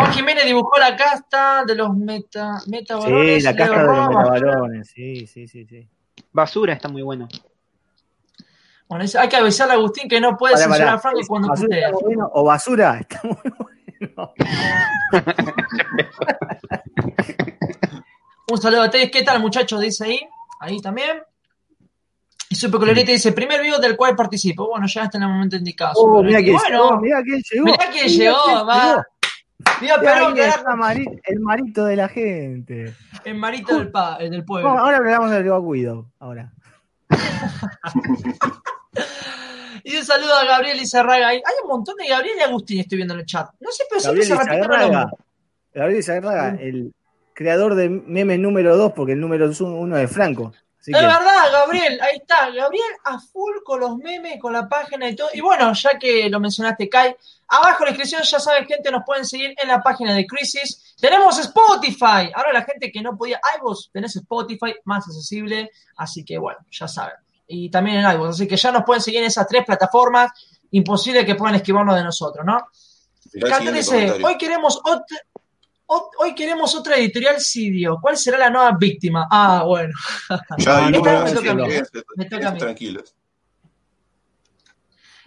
Juan 0.00 0.12
Jiménez 0.14 0.46
dibujó 0.46 0.78
la 0.78 0.96
casta 0.96 1.64
de 1.66 1.74
los 1.74 1.94
meta, 1.94 2.58
meta 2.68 3.00
Sí, 3.02 3.40
la 3.40 3.54
casta 3.54 3.80
de 3.80 3.86
los 3.86 4.08
metabarones, 4.08 4.88
sí, 4.88 5.26
sí, 5.26 5.46
sí, 5.46 5.66
sí. 5.66 5.86
Basura 6.32 6.72
está 6.72 6.88
muy 6.88 7.02
bueno. 7.02 7.28
Bueno, 8.88 9.04
hay 9.18 9.28
que 9.28 9.36
avisar 9.36 9.70
a 9.70 9.74
Agustín 9.74 10.08
que 10.08 10.20
no 10.20 10.36
puede 10.36 10.56
censurar 10.56 10.94
a 10.94 10.98
Franco 10.98 11.20
cuando 11.28 11.48
basura 11.48 11.90
bueno, 11.92 12.30
o 12.32 12.44
basura 12.44 12.98
está 12.98 13.20
muy 13.22 13.36
bueno. 13.58 14.32
Un 18.50 18.58
saludo 18.58 18.82
a 18.82 18.86
ustedes. 18.86 19.10
¿Qué 19.12 19.22
tal, 19.22 19.40
muchachos? 19.40 19.80
Dice 19.80 20.04
ahí. 20.04 20.20
Ahí 20.58 20.80
también. 20.80 21.22
Y 22.48 22.56
Super 22.56 22.80
Colorete 22.80 23.12
dice, 23.12 23.30
primer 23.30 23.60
vivo 23.60 23.78
del 23.78 23.96
cual 23.96 24.16
participo. 24.16 24.68
Bueno, 24.68 24.86
ya 24.88 25.04
está 25.04 25.18
en 25.18 25.24
el 25.24 25.28
momento 25.28 25.54
indicado. 25.54 25.92
Oh, 25.96 26.20
mira 26.20 26.40
quién 26.40 26.58
llegó, 26.68 26.98
mira 27.00 27.22
quién 27.22 27.40
llegó. 27.48 27.64
Mira 27.64 27.90
quién 27.92 28.08
llegó, 28.08 28.66
va. 28.66 29.06
El 31.24 31.40
marito 31.40 31.84
de 31.84 31.96
la 31.96 32.08
gente. 32.08 32.94
El 33.24 33.34
marito 33.36 33.78
del, 33.78 33.90
pa, 33.90 34.18
del 34.18 34.44
pueblo. 34.44 34.70
ahora 34.70 34.98
hablamos 34.98 35.30
del 35.30 35.44
Guido. 35.44 36.10
Ahora. 36.18 36.52
y 39.84 39.96
un 39.96 40.04
saludo 40.04 40.34
a 40.34 40.44
Gabriel 40.44 40.80
Izarraga. 40.80 41.28
Hay 41.28 41.40
un 41.62 41.68
montón 41.68 41.96
de 41.96 42.08
Gabriel 42.08 42.36
y 42.38 42.42
Agustín, 42.42 42.80
estoy 42.80 42.96
viendo 42.96 43.14
en 43.14 43.20
el 43.20 43.26
chat. 43.26 43.48
No 43.60 43.70
sé, 43.70 43.84
pero 43.88 44.00
siempre 44.00 44.24
se 44.24 44.34
repiten 44.34 44.92
Gabriel 45.72 46.00
Izarraga, 46.00 46.56
el 46.60 46.92
creador 47.32 47.74
de 47.74 47.88
meme 47.88 48.38
número 48.38 48.76
2, 48.76 48.92
porque 48.92 49.12
el 49.12 49.20
número 49.20 49.48
1 49.48 49.98
es 49.98 50.10
Franco 50.10 50.52
es 50.86 51.02
verdad, 51.02 51.52
Gabriel, 51.52 52.00
ahí 52.00 52.16
está. 52.16 52.50
Gabriel 52.50 52.92
a 53.04 53.18
full 53.18 53.58
con 53.64 53.80
los 53.80 53.96
memes, 53.98 54.40
con 54.40 54.52
la 54.52 54.68
página 54.68 55.08
y 55.08 55.16
todo. 55.16 55.28
Y 55.34 55.40
bueno, 55.40 55.72
ya 55.74 55.98
que 55.98 56.28
lo 56.30 56.40
mencionaste, 56.40 56.88
Kai, 56.88 57.14
abajo 57.48 57.84
en 57.84 57.84
la 57.84 57.90
descripción 57.90 58.22
ya 58.22 58.40
saben, 58.40 58.66
gente, 58.66 58.90
nos 58.90 59.02
pueden 59.04 59.26
seguir 59.26 59.54
en 59.56 59.68
la 59.68 59.82
página 59.82 60.14
de 60.14 60.26
Crisis. 60.26 60.94
Tenemos 60.98 61.38
Spotify. 61.38 62.30
Ahora 62.34 62.52
la 62.52 62.62
gente 62.62 62.90
que 62.90 63.02
no 63.02 63.16
podía, 63.16 63.40
iVoox, 63.58 63.90
tenés 63.92 64.16
Spotify, 64.16 64.74
más 64.84 65.06
accesible. 65.06 65.70
Así 65.96 66.24
que 66.24 66.38
bueno, 66.38 66.60
ya 66.70 66.88
saben. 66.88 67.16
Y 67.46 67.70
también 67.70 67.98
en 67.98 68.10
iVoox. 68.12 68.30
Así 68.30 68.48
que 68.48 68.56
ya 68.56 68.72
nos 68.72 68.84
pueden 68.84 69.02
seguir 69.02 69.20
en 69.20 69.26
esas 69.26 69.46
tres 69.46 69.64
plataformas. 69.66 70.32
Imposible 70.70 71.26
que 71.26 71.34
puedan 71.34 71.56
esquivarnos 71.56 71.96
de 71.96 72.04
nosotros, 72.04 72.46
¿no? 72.46 72.68
Cante 73.48 73.70
dice, 73.70 74.12
hoy 74.24 74.36
queremos 74.38 74.80
otra 74.84 75.18
hoy 76.18 76.34
queremos 76.34 76.74
otra 76.74 76.96
editorial 76.96 77.40
Sidio. 77.40 77.98
¿Cuál 78.00 78.16
será 78.16 78.38
la 78.38 78.50
nueva 78.50 78.72
víctima? 78.78 79.26
Ah, 79.30 79.64
bueno. 79.66 79.92
Ya 80.58 80.82
me 80.88 80.98
toca 81.32 81.50
a 81.50 81.54
mí. 81.54 81.64
Me 82.16 82.24
toca 82.26 82.48
a 82.48 82.52
mí. 82.52 82.58
Tranquilos. 82.58 83.14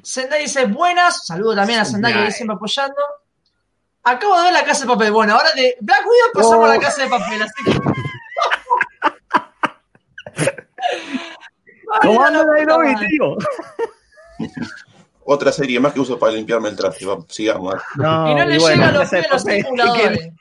Sendai 0.02 0.42
dice 0.44 0.66
buenas. 0.66 1.26
Saludo 1.26 1.56
también 1.56 1.80
a 1.80 1.86
Sendai 1.86 2.14
que 2.14 2.32
siempre 2.32 2.56
apoyando. 2.56 3.02
Acabo 4.04 4.38
de 4.38 4.44
ver 4.44 4.54
la 4.54 4.66
casa 4.66 4.82
de 4.82 4.88
papel. 4.88 5.12
Bueno, 5.12 5.34
ahora 5.34 5.54
de 5.54 5.78
Black 5.80 6.02
Widow 6.02 6.32
pasamos 6.34 6.66
a 6.66 6.74
la 6.74 6.78
oh. 6.78 6.82
casa 6.82 7.04
de 7.04 7.10
papel. 7.10 7.42
Así 7.42 7.64
que. 7.64 7.72
¿Cómo 12.02 12.24
anda 12.24 12.44
la 12.44 13.08
tío? 13.08 13.38
Otra 15.26 15.52
serie 15.52 15.80
más 15.80 15.94
que 15.94 16.00
uso 16.00 16.20
para 16.20 16.34
limpiarme 16.34 16.70
el 16.70 16.76
traje. 16.76 17.06
sigamos. 17.30 17.76
No, 17.96 18.32
y 18.32 18.36
no 18.36 18.46
le 18.46 18.60
llega 18.60 18.90
a 18.90 18.92
los 18.92 19.10
pies 19.10 19.26
a 19.30 19.34
los 19.34 19.42
simuladores. 19.44 20.34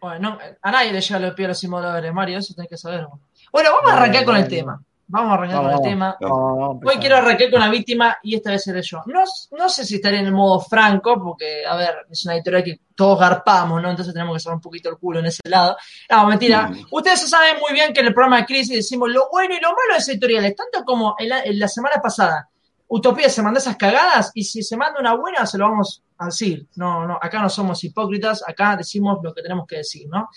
Bueno, 0.00 0.38
a 0.62 0.70
nadie 0.70 0.92
le 0.92 1.00
llega 1.00 1.16
a 1.16 1.20
los 1.20 1.34
pies 1.34 1.46
a 1.46 1.48
los 1.48 1.58
simuladores, 1.58 2.12
Mario, 2.12 2.38
eso 2.38 2.54
tenés 2.54 2.70
que 2.70 2.76
saber. 2.76 3.06
Bueno, 3.52 3.70
vamos 3.72 3.92
a 3.92 3.96
arrancar 3.96 4.24
con 4.24 4.36
el 4.36 4.48
tema. 4.48 4.80
Vamos 5.12 5.32
a 5.32 5.34
arrancar 5.34 5.62
con 5.62 5.72
el 5.72 5.82
tema. 5.82 6.16
Hoy 6.20 6.96
quiero 7.00 7.16
arrancar 7.16 7.50
con 7.50 7.58
la 7.58 7.68
víctima 7.68 8.16
y 8.22 8.36
esta 8.36 8.52
vez 8.52 8.62
seré 8.62 8.80
yo. 8.80 9.02
No, 9.06 9.24
no 9.58 9.68
sé 9.68 9.84
si 9.84 9.96
estaré 9.96 10.20
en 10.20 10.26
el 10.26 10.32
modo 10.32 10.60
franco, 10.60 11.20
porque, 11.20 11.66
a 11.66 11.74
ver, 11.74 12.06
es 12.08 12.24
una 12.24 12.34
editorial 12.36 12.62
que 12.62 12.80
todos 12.94 13.18
garpamos, 13.18 13.82
¿no? 13.82 13.90
Entonces 13.90 14.14
tenemos 14.14 14.34
que 14.34 14.36
hacer 14.36 14.52
un 14.52 14.60
poquito 14.60 14.88
el 14.88 14.98
culo 14.98 15.18
en 15.18 15.26
ese 15.26 15.40
lado. 15.48 15.76
No, 16.08 16.26
mentira. 16.26 16.68
Mm. 16.68 16.86
Ustedes 16.92 17.28
saben 17.28 17.58
muy 17.58 17.72
bien 17.72 17.92
que 17.92 18.00
en 18.00 18.06
el 18.06 18.14
programa 18.14 18.36
de 18.36 18.46
crisis 18.46 18.76
decimos 18.76 19.10
lo 19.10 19.28
bueno 19.32 19.52
y 19.56 19.60
lo 19.60 19.70
malo 19.70 19.80
de 19.90 19.96
esas 19.96 20.10
editoriales, 20.10 20.54
tanto 20.54 20.84
como 20.84 21.16
en 21.18 21.58
la, 21.58 21.68
semana 21.68 21.96
pasada. 22.00 22.48
Utopía 22.92 23.28
se 23.28 23.40
manda 23.40 23.60
esas 23.60 23.76
cagadas 23.76 24.32
y 24.34 24.42
si 24.42 24.64
se 24.64 24.76
manda 24.76 24.98
una 24.98 25.14
buena 25.14 25.46
se 25.46 25.56
lo 25.58 25.68
vamos 25.68 26.02
a 26.18 26.26
decir. 26.26 26.66
No, 26.74 27.06
no, 27.06 27.18
acá 27.22 27.40
no 27.40 27.48
somos 27.48 27.84
hipócritas, 27.84 28.42
acá 28.46 28.74
decimos 28.76 29.20
lo 29.22 29.32
que 29.32 29.42
tenemos 29.42 29.64
que 29.68 29.76
decir, 29.76 30.08
¿no? 30.08 30.28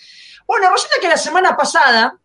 Bueno, 0.46 0.70
resulta 0.70 0.96
que 1.00 1.08
la 1.08 1.16
semana 1.16 1.56
pasada 1.56 2.16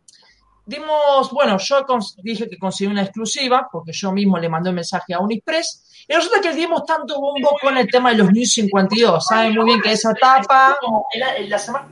dimos, 0.68 1.32
bueno, 1.32 1.58
yo 1.58 1.84
dije 2.22 2.48
que 2.48 2.60
conseguí 2.60 2.92
una 2.92 3.02
exclusiva, 3.02 3.68
porque 3.72 3.92
yo 3.92 4.12
mismo 4.12 4.38
le 4.38 4.50
mandé 4.50 4.70
un 4.70 4.76
mensaje 4.76 5.16
a 5.16 5.20
Unixpress, 5.20 6.06
y 6.08 6.14
resulta 6.14 6.42
que 6.42 6.54
dimos 6.54 6.86
tanto 6.86 7.20
bombo 7.20 7.58
con 7.60 7.76
el 7.76 7.88
tema 7.88 8.12
de 8.12 8.18
los 8.18 8.32
News 8.32 8.54
52. 8.54 9.26
Saben 9.26 9.56
muy 9.56 9.66
bien 9.66 9.82
que 9.82 9.94
esa 9.94 10.12
etapa, 10.12 10.78
en 11.12 11.50
la, 11.50 11.58
semana... 11.58 11.90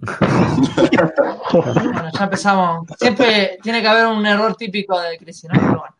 bueno, 1.52 2.10
ya 2.12 2.24
empezamos. 2.24 2.86
Siempre 2.98 3.58
tiene 3.62 3.80
que 3.80 3.88
haber 3.88 4.06
un 4.06 4.26
error 4.26 4.56
típico 4.56 4.98
de 5.00 5.16
crisis, 5.18 5.48
¿no? 5.52 5.60
Pero 5.60 5.78
bueno. 5.78 5.95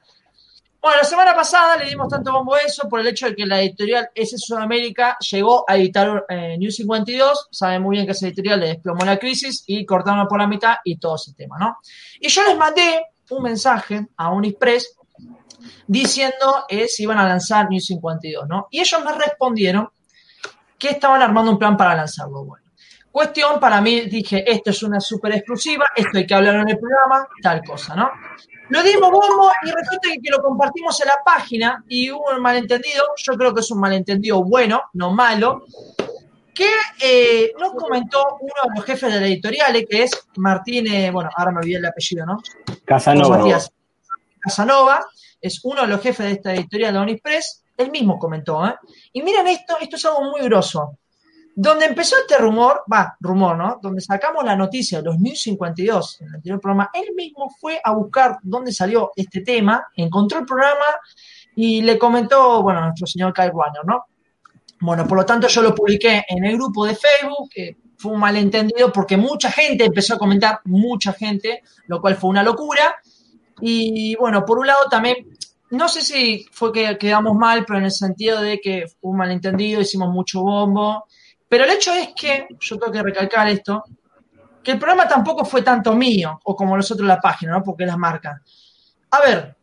Bueno, 0.86 1.00
la 1.00 1.04
semana 1.04 1.34
pasada 1.34 1.76
le 1.78 1.86
dimos 1.86 2.06
tanto 2.06 2.30
bombo 2.30 2.56
eso 2.56 2.88
por 2.88 3.00
el 3.00 3.08
hecho 3.08 3.26
de 3.26 3.34
que 3.34 3.44
la 3.44 3.60
editorial 3.60 4.08
S 4.14 4.38
Sudamérica 4.38 5.16
llegó 5.18 5.68
a 5.68 5.76
editar 5.76 6.24
eh, 6.28 6.56
New 6.56 6.70
52. 6.70 7.48
Saben 7.50 7.82
muy 7.82 7.96
bien 7.96 8.06
que 8.06 8.12
esa 8.12 8.28
editorial 8.28 8.60
le 8.60 8.68
desplomó 8.68 9.04
la 9.04 9.18
crisis 9.18 9.64
y 9.66 9.84
cortaron 9.84 10.28
por 10.28 10.38
la 10.38 10.46
mitad 10.46 10.76
y 10.84 10.96
todo 10.98 11.16
ese 11.16 11.34
tema, 11.34 11.56
¿no? 11.58 11.78
Y 12.20 12.28
yo 12.28 12.40
les 12.44 12.56
mandé 12.56 13.04
un 13.30 13.42
mensaje 13.42 14.06
a 14.16 14.30
Unixpress 14.30 14.96
diciendo 15.88 16.66
eh, 16.68 16.86
si 16.86 17.02
iban 17.02 17.18
a 17.18 17.26
lanzar 17.26 17.68
New 17.68 17.80
52, 17.80 18.46
¿no? 18.46 18.68
Y 18.70 18.78
ellos 18.78 19.04
me 19.04 19.12
respondieron 19.12 19.88
que 20.78 20.90
estaban 20.90 21.20
armando 21.20 21.50
un 21.50 21.58
plan 21.58 21.76
para 21.76 21.96
lanzarlo. 21.96 22.44
Bueno, 22.44 22.65
cuestión 23.16 23.58
para 23.58 23.80
mí, 23.80 24.02
dije, 24.02 24.44
esto 24.46 24.68
es 24.68 24.82
una 24.82 25.00
súper 25.00 25.32
exclusiva, 25.32 25.86
esto 25.96 26.18
hay 26.18 26.26
que 26.26 26.34
hablar 26.34 26.56
en 26.56 26.68
el 26.68 26.78
programa, 26.78 27.26
tal 27.40 27.62
cosa, 27.64 27.96
¿no? 27.96 28.10
Lo 28.68 28.82
dimos 28.82 29.10
bombo 29.10 29.50
y 29.62 29.70
resulta 29.70 30.10
que, 30.22 30.30
lo 30.30 30.42
compartimos 30.42 31.00
en 31.00 31.08
la 31.08 31.24
página 31.24 31.82
y 31.88 32.10
hubo 32.10 32.26
un 32.36 32.42
malentendido, 32.42 33.04
yo 33.16 33.32
creo 33.32 33.54
que 33.54 33.60
es 33.60 33.70
un 33.70 33.80
malentendido 33.80 34.44
bueno, 34.44 34.82
no 34.92 35.12
malo, 35.12 35.64
que 36.52 36.68
eh, 37.00 37.52
nos 37.58 37.72
comentó 37.72 38.36
uno 38.38 38.52
de 38.64 38.76
los 38.76 38.84
jefes 38.84 39.10
de 39.10 39.18
la 39.18 39.26
editorial, 39.26 39.86
que 39.88 40.02
es 40.02 40.28
Martín, 40.36 40.86
eh, 40.86 41.10
bueno, 41.10 41.30
ahora 41.34 41.52
me 41.52 41.60
olvidé 41.60 41.78
el 41.78 41.86
apellido, 41.86 42.26
¿no? 42.26 42.42
Casanova. 42.84 43.42
Casanova, 44.40 45.06
es 45.40 45.64
uno 45.64 45.80
de 45.80 45.88
los 45.88 46.02
jefes 46.02 46.26
de 46.26 46.32
esta 46.32 46.52
editorial 46.52 46.92
de 46.92 46.98
Onispress, 46.98 47.64
él 47.78 47.90
mismo 47.90 48.18
comentó, 48.18 48.66
¿eh? 48.66 48.74
Y 49.14 49.22
miren 49.22 49.46
esto, 49.46 49.78
esto 49.80 49.96
es 49.96 50.04
algo 50.04 50.20
muy 50.32 50.42
grosso. 50.42 50.98
Donde 51.58 51.86
empezó 51.86 52.16
este 52.18 52.36
rumor, 52.36 52.82
va, 52.92 53.16
rumor, 53.18 53.56
¿no? 53.56 53.78
Donde 53.80 54.02
sacamos 54.02 54.44
la 54.44 54.54
noticia 54.54 54.98
de 54.98 55.04
los 55.04 55.18
News 55.18 55.40
52 55.40 56.20
en 56.20 56.52
el 56.52 56.60
programa, 56.60 56.90
él 56.92 57.14
mismo 57.16 57.48
fue 57.58 57.80
a 57.82 57.92
buscar 57.92 58.36
dónde 58.42 58.72
salió 58.72 59.10
este 59.16 59.40
tema, 59.40 59.86
encontró 59.96 60.40
el 60.40 60.44
programa 60.44 60.84
y 61.54 61.80
le 61.80 61.98
comentó, 61.98 62.62
bueno, 62.62 62.80
a 62.80 62.82
nuestro 62.88 63.06
señor 63.06 63.32
Kyle 63.32 63.52
Warner, 63.54 63.86
¿no? 63.86 64.04
Bueno, 64.80 65.08
por 65.08 65.16
lo 65.16 65.24
tanto 65.24 65.48
yo 65.48 65.62
lo 65.62 65.74
publiqué 65.74 66.26
en 66.28 66.44
el 66.44 66.56
grupo 66.58 66.84
de 66.84 66.94
Facebook, 66.94 67.48
que 67.50 67.78
fue 67.96 68.12
un 68.12 68.20
malentendido 68.20 68.92
porque 68.92 69.16
mucha 69.16 69.50
gente 69.50 69.86
empezó 69.86 70.16
a 70.16 70.18
comentar, 70.18 70.60
mucha 70.64 71.14
gente, 71.14 71.62
lo 71.86 72.02
cual 72.02 72.16
fue 72.16 72.28
una 72.28 72.42
locura. 72.42 72.96
Y 73.62 74.14
bueno, 74.16 74.44
por 74.44 74.58
un 74.58 74.66
lado 74.66 74.90
también, 74.90 75.26
no 75.70 75.88
sé 75.88 76.02
si 76.02 76.44
fue 76.52 76.70
que 76.70 76.98
quedamos 76.98 77.34
mal, 77.34 77.64
pero 77.64 77.78
en 77.78 77.86
el 77.86 77.92
sentido 77.92 78.42
de 78.42 78.60
que 78.60 78.84
fue 79.00 79.12
un 79.12 79.16
malentendido, 79.16 79.80
hicimos 79.80 80.12
mucho 80.12 80.42
bombo 80.42 81.06
pero 81.48 81.64
el 81.64 81.70
hecho 81.70 81.92
es 81.92 82.08
que, 82.14 82.48
yo 82.58 82.78
tengo 82.78 82.92
que 82.92 83.02
recalcar 83.02 83.48
esto, 83.48 83.84
que 84.62 84.72
el 84.72 84.78
programa 84.78 85.06
tampoco 85.06 85.44
fue 85.44 85.62
tanto 85.62 85.94
mío, 85.94 86.40
o 86.44 86.56
como 86.56 86.76
nosotros 86.76 87.06
la 87.06 87.20
página, 87.20 87.52
¿no? 87.52 87.62
Porque 87.62 87.86
las 87.86 87.96
marcan. 87.96 88.42
A 89.10 89.20
ver, 89.20 89.56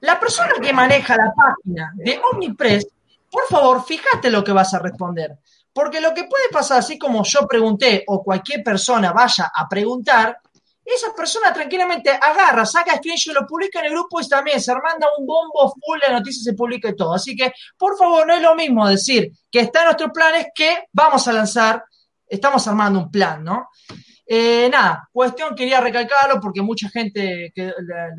la 0.00 0.20
persona 0.20 0.52
que 0.60 0.72
maneja 0.72 1.16
la 1.16 1.32
página 1.34 1.92
de 1.94 2.20
Omnipress, 2.32 2.86
por 3.30 3.46
favor, 3.48 3.84
fíjate 3.84 4.30
lo 4.30 4.44
que 4.44 4.52
vas 4.52 4.74
a 4.74 4.78
responder. 4.78 5.38
Porque 5.72 6.00
lo 6.00 6.14
que 6.14 6.24
puede 6.24 6.48
pasar, 6.50 6.78
así 6.78 6.98
como 6.98 7.22
yo 7.24 7.46
pregunté 7.46 8.04
o 8.06 8.22
cualquier 8.22 8.62
persona 8.62 9.12
vaya 9.12 9.50
a 9.54 9.68
preguntar, 9.68 10.38
esa 10.94 11.12
persona 11.14 11.52
tranquilamente 11.52 12.10
agarra, 12.10 12.64
saca 12.64 12.96
screenshot, 12.96 13.34
lo 13.34 13.46
publica 13.46 13.80
en 13.80 13.86
el 13.86 13.90
grupo 13.92 14.20
y 14.20 14.28
también 14.28 14.60
se 14.60 14.72
manda 14.72 15.08
un 15.18 15.26
bombo 15.26 15.74
full, 15.84 15.98
la 16.06 16.12
noticia 16.12 16.42
se 16.42 16.54
publica 16.54 16.88
y 16.88 16.96
todo. 16.96 17.14
Así 17.14 17.34
que, 17.34 17.52
por 17.76 17.98
favor, 17.98 18.26
no 18.26 18.34
es 18.34 18.42
lo 18.42 18.54
mismo 18.54 18.88
decir 18.88 19.32
que 19.50 19.60
está 19.60 19.80
en 19.80 19.84
nuestros 19.86 20.10
planes 20.12 20.46
que 20.54 20.84
vamos 20.92 21.26
a 21.26 21.32
lanzar, 21.32 21.84
estamos 22.26 22.66
armando 22.68 23.00
un 23.00 23.10
plan, 23.10 23.42
¿no? 23.42 23.68
Eh, 24.28 24.68
nada, 24.70 25.08
cuestión, 25.12 25.54
quería 25.54 25.80
recalcarlo 25.80 26.40
porque 26.40 26.62
mucha 26.62 26.88
gente 26.88 27.52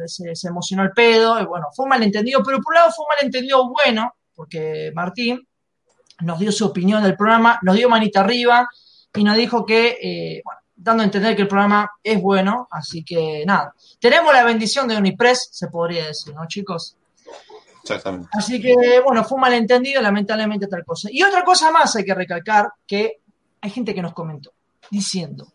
se, 0.06 0.48
emocionó 0.48 0.84
el 0.84 0.92
pedo, 0.92 1.40
y 1.42 1.46
bueno, 1.46 1.68
fue 1.76 1.88
malentendido, 1.88 2.42
pero 2.44 2.60
por 2.60 2.74
un 2.74 2.76
lado 2.76 2.92
fue 2.92 3.06
malentendido 3.16 3.70
bueno, 3.70 4.14
porque 4.34 4.92
Martín 4.94 5.46
nos 6.22 6.40
dio 6.40 6.52
su 6.52 6.66
opinión 6.66 7.04
del 7.04 7.16
programa, 7.16 7.60
nos 7.62 7.76
dio 7.76 7.90
manita 7.90 8.22
arriba 8.22 8.68
y 9.14 9.24
nos 9.24 9.36
dijo 9.36 9.66
que, 9.66 9.98
eh, 10.02 10.42
bueno, 10.44 10.62
dando 10.78 11.02
a 11.02 11.06
entender 11.06 11.36
que 11.36 11.42
el 11.42 11.48
programa 11.48 11.90
es 12.04 12.22
bueno, 12.22 12.68
así 12.72 13.04
que 13.04 13.44
nada. 13.46 13.74
Tenemos 14.00 14.32
la 14.32 14.44
bendición 14.44 14.88
de 14.88 14.96
Unipress, 14.96 15.50
se 15.52 15.68
podría 15.68 16.06
decir, 16.06 16.34
¿no, 16.36 16.48
chicos? 16.48 16.96
Exactamente. 17.82 18.30
Así 18.32 18.62
que, 18.62 19.02
bueno, 19.04 19.24
fue 19.24 19.36
un 19.36 19.42
malentendido, 19.42 20.02
lamentablemente 20.02 20.68
tal 20.68 20.86
cosa. 20.86 21.10
Y 21.12 21.24
otra 21.24 21.44
cosa 21.44 21.72
más 21.72 21.96
hay 21.96 22.06
que 22.06 22.14
recalcar, 22.14 22.70
que 22.86 23.22
hay 23.60 23.70
gente 23.72 23.96
que 23.96 24.02
nos 24.02 24.14
comentó, 24.14 24.54
diciendo, 24.92 25.48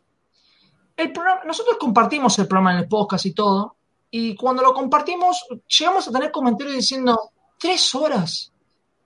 el 0.97 1.13
programa, 1.13 1.43
nosotros 1.45 1.77
compartimos 1.79 2.39
el 2.39 2.49
programa 2.49 2.73
en 2.73 2.79
el 2.81 2.89
podcast 2.89 3.27
y 3.27 3.33
todo, 3.33 3.77
y 4.11 4.35
cuando 4.35 4.63
lo 4.63 4.75
compartimos, 4.75 5.47
llegamos 5.79 6.09
a 6.09 6.13
tener 6.13 6.31
comentarios 6.31 6.77
diciendo, 6.77 7.33
tres 7.59 7.95
horas, 7.95 8.53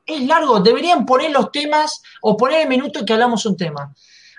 es 0.04 0.22
largo, 0.22 0.60
deberían 0.60 1.04
poner 1.04 1.30
los 1.30 1.50
temas 1.50 2.02
o 2.22 2.36
poner 2.36 2.62
el 2.62 2.68
minuto 2.68 3.00
en 3.00 3.06
que 3.06 3.12
hablamos 3.12 3.44
un 3.46 3.56
tema. 3.56 3.92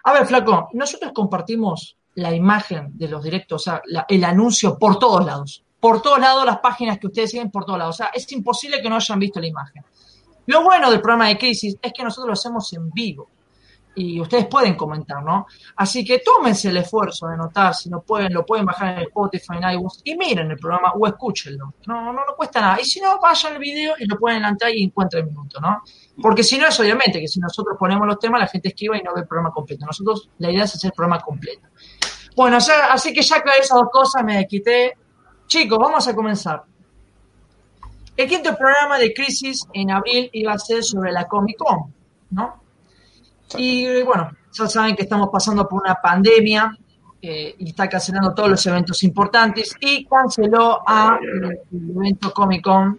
A 0.07 0.13
ver, 0.13 0.25
Flaco, 0.25 0.69
nosotros 0.71 1.11
compartimos 1.13 1.97
la 2.15 2.33
imagen 2.33 2.97
de 2.97 3.09
los 3.09 3.21
directos, 3.21 3.61
o 3.61 3.63
sea, 3.65 3.81
el 4.07 4.23
anuncio 4.23 4.79
por 4.79 4.97
todos 4.97 5.25
lados. 5.25 5.65
Por 5.81 6.01
todos 6.01 6.17
lados, 6.17 6.45
las 6.45 6.59
páginas 6.59 6.97
que 6.97 7.07
ustedes 7.07 7.31
siguen 7.31 7.51
por 7.51 7.65
todos 7.65 7.77
lados. 7.77 7.95
O 7.95 7.97
sea, 7.97 8.11
es 8.13 8.31
imposible 8.31 8.81
que 8.81 8.89
no 8.89 8.95
hayan 8.95 9.19
visto 9.19 9.41
la 9.41 9.47
imagen. 9.47 9.83
Lo 10.45 10.63
bueno 10.63 10.89
del 10.89 11.01
programa 11.01 11.27
de 11.27 11.37
Crisis 11.37 11.75
es 11.81 11.91
que 11.91 12.05
nosotros 12.05 12.27
lo 12.27 12.33
hacemos 12.33 12.71
en 12.71 12.89
vivo 12.91 13.27
y 13.97 14.21
ustedes 14.21 14.45
pueden 14.45 14.75
comentar, 14.75 15.23
¿no? 15.23 15.47
Así 15.75 16.05
que 16.05 16.19
tómense 16.19 16.69
el 16.69 16.77
esfuerzo 16.77 17.27
de 17.27 17.35
notar, 17.35 17.73
si 17.73 17.89
no 17.89 18.01
pueden, 18.01 18.31
lo 18.31 18.45
pueden 18.45 18.63
bajar 18.63 18.99
en 18.99 19.05
Spotify, 19.05 19.57
en 19.57 19.71
iBooks 19.71 20.01
y 20.03 20.15
miren 20.15 20.51
el 20.51 20.57
programa 20.57 20.93
o 20.93 21.07
escúchenlo. 21.07 21.73
No, 21.87 22.13
no, 22.13 22.13
no 22.13 22.35
cuesta 22.37 22.61
nada. 22.61 22.77
Y 22.79 22.85
si 22.85 23.01
no, 23.01 23.19
vayan 23.19 23.53
al 23.53 23.59
video 23.59 23.95
y 23.97 24.05
lo 24.05 24.17
pueden 24.19 24.45
entrar 24.45 24.71
y 24.71 24.83
encuentren 24.83 25.25
el 25.25 25.31
minuto, 25.31 25.59
¿no? 25.59 25.81
Porque 26.21 26.43
si 26.43 26.59
no 26.59 26.67
es 26.67 26.79
obviamente 26.79 27.19
que 27.19 27.27
si 27.27 27.39
nosotros 27.39 27.75
ponemos 27.79 28.05
los 28.05 28.19
temas, 28.19 28.39
la 28.39 28.47
gente 28.47 28.67
esquiva 28.67 28.95
y 28.97 29.01
no 29.01 29.15
ve 29.15 29.21
el 29.21 29.27
programa 29.27 29.51
completo. 29.51 29.87
Nosotros, 29.87 30.29
la 30.37 30.51
idea 30.51 30.65
es 30.65 30.75
hacer 30.75 30.89
el 30.89 30.95
programa 30.95 31.19
completo. 31.19 31.67
Bueno, 32.35 32.57
así 32.57 33.13
que 33.13 33.23
ya 33.23 33.37
aclaré 33.37 33.61
esas 33.61 33.79
dos 33.79 33.89
cosas, 33.91 34.23
me 34.23 34.45
quité. 34.45 34.95
Chicos, 35.47 35.79
vamos 35.81 36.07
a 36.07 36.13
comenzar. 36.13 36.63
El 38.15 38.29
quinto 38.29 38.55
programa 38.55 38.99
de 38.99 39.11
Crisis 39.11 39.67
en 39.73 39.89
abril 39.89 40.29
iba 40.33 40.53
a 40.53 40.59
ser 40.59 40.83
sobre 40.83 41.11
la 41.11 41.27
Comic 41.27 41.57
Con, 41.57 41.93
¿no? 42.29 42.66
Y 43.55 44.03
bueno, 44.03 44.31
ya 44.51 44.67
saben 44.67 44.95
que 44.95 45.03
estamos 45.03 45.29
pasando 45.31 45.67
por 45.67 45.81
una 45.81 45.95
pandemia 45.95 46.77
eh, 47.21 47.55
y 47.57 47.69
está 47.69 47.87
cancelando 47.87 48.33
todos 48.33 48.49
los 48.49 48.65
eventos 48.65 49.03
importantes 49.03 49.75
y 49.79 50.05
canceló 50.05 50.81
a 50.85 51.19
el 51.71 51.89
evento 51.95 52.33
Comic 52.33 52.63
Con 52.63 52.97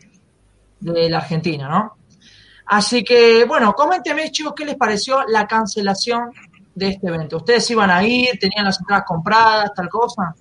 de 0.81 1.11
la 1.11 1.19
Argentina, 1.19 1.69
¿no? 1.69 1.97
Así 2.67 3.02
que, 3.02 3.45
bueno, 3.45 3.73
coméntenme, 3.73 4.31
chicos, 4.31 4.52
qué 4.55 4.64
les 4.64 4.76
pareció 4.76 5.25
la 5.26 5.47
cancelación 5.47 6.31
de 6.75 6.88
este 6.88 7.09
evento. 7.09 7.38
¿Ustedes 7.38 7.71
iban 7.71 7.90
a 7.90 8.05
ir? 8.05 8.38
¿Tenían 8.38 8.64
las 8.67 8.78
entradas 8.78 9.05
compradas, 9.07 9.73
tal 9.75 9.88
cosa? 9.88 10.35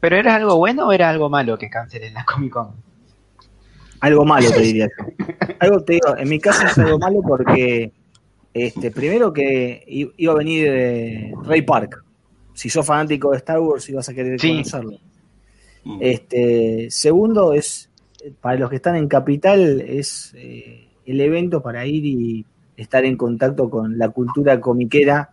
¿Pero 0.00 0.16
era 0.16 0.34
algo 0.34 0.56
bueno 0.56 0.88
o 0.88 0.92
era 0.92 1.08
algo 1.08 1.28
malo 1.28 1.56
que 1.56 1.70
cancelen 1.70 2.14
la 2.14 2.24
Comic 2.24 2.52
Con? 2.52 2.72
Algo 4.00 4.24
malo, 4.24 4.50
te 4.50 4.60
diría 4.60 4.86
yo. 4.86 5.26
Algo 5.60 5.82
te 5.82 5.94
digo, 5.94 6.16
en 6.16 6.28
mi 6.28 6.38
caso 6.38 6.66
es 6.66 6.78
algo 6.78 6.98
malo 6.98 7.20
porque 7.26 7.92
este, 8.66 8.90
primero 8.90 9.32
que 9.32 9.84
iba 10.16 10.32
a 10.32 10.36
venir 10.36 10.66
eh, 10.68 11.32
Ray 11.44 11.62
Park. 11.62 12.04
Si 12.54 12.68
sos 12.68 12.84
fanático 12.84 13.30
de 13.30 13.36
Star 13.38 13.60
Wars, 13.60 13.88
ibas 13.88 14.08
a 14.08 14.14
querer 14.14 14.40
conocerlo. 14.40 14.98
Mm. 15.84 15.98
Este, 16.00 16.86
segundo, 16.90 17.52
es 17.52 17.88
para 18.40 18.58
los 18.58 18.68
que 18.68 18.76
están 18.76 18.96
en 18.96 19.08
Capital, 19.08 19.80
es 19.80 20.34
eh, 20.36 20.88
el 21.06 21.20
evento 21.20 21.62
para 21.62 21.86
ir 21.86 22.04
y 22.04 22.44
estar 22.76 23.04
en 23.04 23.16
contacto 23.16 23.70
con 23.70 23.96
la 23.96 24.08
cultura 24.08 24.60
comiquera 24.60 25.30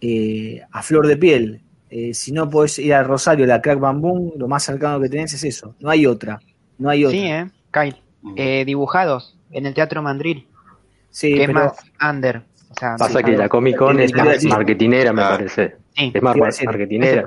eh, 0.00 0.62
a 0.70 0.82
flor 0.82 1.06
de 1.06 1.16
piel. 1.16 1.60
eh, 1.90 2.14
si 2.14 2.32
no 2.32 2.48
podés 2.48 2.78
ir 2.78 2.94
a 2.94 3.02
Rosario, 3.02 3.44
la 3.44 3.60
Crack 3.60 3.78
Bamboo, 3.78 4.32
lo 4.38 4.48
más 4.48 4.62
cercano 4.64 4.98
que 4.98 5.10
tenés 5.10 5.34
es 5.34 5.44
eso. 5.44 5.74
No 5.78 5.90
hay 5.90 6.06
otra. 6.06 6.40
No 6.78 6.88
hay 6.88 7.04
otra. 7.04 7.18
Sí, 7.18 7.26
¿eh? 7.26 7.50
Kyle. 7.70 7.96
Mm. 8.22 8.34
Eh, 8.36 8.64
dibujados 8.64 9.36
en 9.50 9.66
el 9.66 9.74
Teatro 9.74 10.02
Mandril. 10.02 10.46
Sí, 11.12 11.34
que 11.34 11.44
es 11.44 11.52
más 11.52 11.72
under. 12.00 12.42
Pasa 12.98 13.22
que 13.22 13.36
la 13.36 13.48
Comic 13.48 13.76
Con 13.76 14.00
es 14.00 14.14
más 14.14 14.44
marketinera, 14.44 15.12
me 15.12 15.22
parece. 15.22 15.76
es 15.94 16.22
más 16.22 16.36
marketinera. 16.36 17.22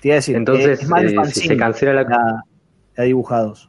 Te 0.00 0.08
iba 0.08 0.14
a 0.14 0.16
decir, 0.16 0.36
Entonces, 0.36 0.82
eh, 0.82 1.24
si 1.32 1.48
se 1.48 1.56
cancela 1.56 1.92
la... 1.94 2.44
la, 2.96 3.04
dibujados. 3.04 3.68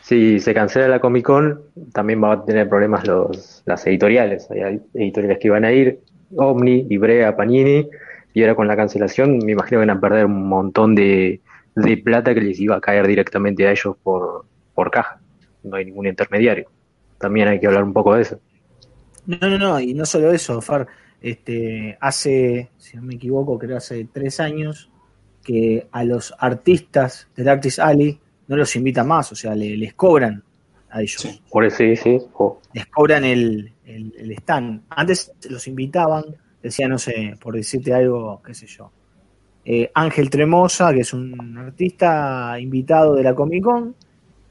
Si 0.00 0.40
se 0.40 0.54
cancela 0.54 0.88
la 0.88 0.98
Comic 0.98 1.24
Con, 1.24 1.60
también 1.92 2.24
va 2.24 2.32
a 2.32 2.44
tener 2.44 2.68
problemas 2.68 3.06
los, 3.06 3.62
las 3.66 3.86
editoriales. 3.86 4.50
Hay 4.50 4.80
editoriales 4.94 5.38
que 5.38 5.48
iban 5.48 5.64
a 5.64 5.70
ir, 5.70 6.00
Omni, 6.34 6.86
Ibrea, 6.88 7.36
Panini, 7.36 7.88
y 8.32 8.42
ahora 8.42 8.54
con 8.54 8.66
la 8.66 8.76
cancelación 8.76 9.38
me 9.44 9.52
imagino 9.52 9.80
que 9.80 9.86
van 9.86 9.96
a 9.96 10.00
perder 10.00 10.24
un 10.24 10.48
montón 10.48 10.94
de, 10.94 11.40
de 11.76 11.96
plata 11.98 12.34
que 12.34 12.40
les 12.40 12.58
iba 12.58 12.76
a 12.76 12.80
caer 12.80 13.06
directamente 13.06 13.68
a 13.68 13.70
ellos 13.70 13.94
por, 14.02 14.46
por 14.74 14.90
caja. 14.90 15.20
No 15.62 15.76
hay 15.76 15.84
ningún 15.84 16.06
intermediario. 16.06 16.68
También 17.18 17.48
hay 17.48 17.60
que 17.60 17.66
hablar 17.66 17.84
un 17.84 17.92
poco 17.92 18.14
de 18.14 18.22
eso. 18.22 18.40
No, 19.26 19.38
no, 19.40 19.58
no, 19.58 19.80
y 19.80 19.94
no 19.94 20.06
solo 20.06 20.32
eso, 20.32 20.60
Far. 20.60 20.86
Este, 21.20 21.98
hace, 22.00 22.70
si 22.78 22.96
no 22.96 23.02
me 23.02 23.16
equivoco, 23.16 23.58
creo 23.58 23.76
hace 23.76 24.08
tres 24.12 24.40
años, 24.40 24.90
que 25.42 25.86
a 25.90 26.04
los 26.04 26.34
artistas 26.38 27.28
del 27.34 27.48
Artist 27.48 27.78
Alley 27.78 28.18
no 28.46 28.56
los 28.56 28.74
invitan 28.76 29.08
más, 29.08 29.32
o 29.32 29.34
sea, 29.34 29.54
les 29.54 29.94
cobran 29.94 30.42
a 30.90 31.02
ellos. 31.02 31.40
por 31.50 31.64
eso 31.64 31.78
sí, 31.78 31.96
sí. 31.96 32.18
Les 32.72 32.86
cobran 32.86 33.24
el, 33.24 33.72
el, 33.84 34.32
stand. 34.32 34.82
Antes 34.90 35.32
los 35.48 35.66
invitaban, 35.66 36.24
decía, 36.62 36.88
no 36.88 36.98
sé, 36.98 37.34
por 37.40 37.54
decirte 37.54 37.94
algo, 37.94 38.40
qué 38.44 38.54
sé 38.54 38.66
yo. 38.66 38.90
Eh, 39.64 39.90
Ángel 39.94 40.30
Tremosa, 40.30 40.92
que 40.94 41.00
es 41.00 41.12
un 41.12 41.58
artista 41.58 42.58
invitado 42.58 43.14
de 43.14 43.22
la 43.22 43.34
Comic 43.34 43.64
Con, 43.64 43.94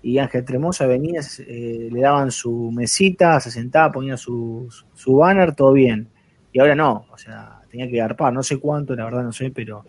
y 0.07 0.19
Ángel 0.19 0.45
Tremosa 0.45 0.87
venía, 0.87 1.19
eh, 1.39 1.89
le 1.91 1.99
daban 1.99 2.31
su 2.31 2.71
mesita, 2.71 3.41
se 3.41 3.51
sentaba, 3.51 3.91
ponía 3.91 4.15
su, 4.15 4.69
su 4.93 5.17
banner, 5.17 5.53
todo 5.53 5.73
bien. 5.73 6.07
Y 6.53 6.59
ahora 6.59 6.75
no, 6.75 7.07
o 7.11 7.17
sea, 7.17 7.59
tenía 7.69 7.89
que 7.89 7.97
garpar, 7.97 8.31
no 8.31 8.41
sé 8.41 8.57
cuánto, 8.57 8.95
la 8.95 9.03
verdad 9.03 9.23
no 9.23 9.33
sé, 9.33 9.51
pero 9.51 9.83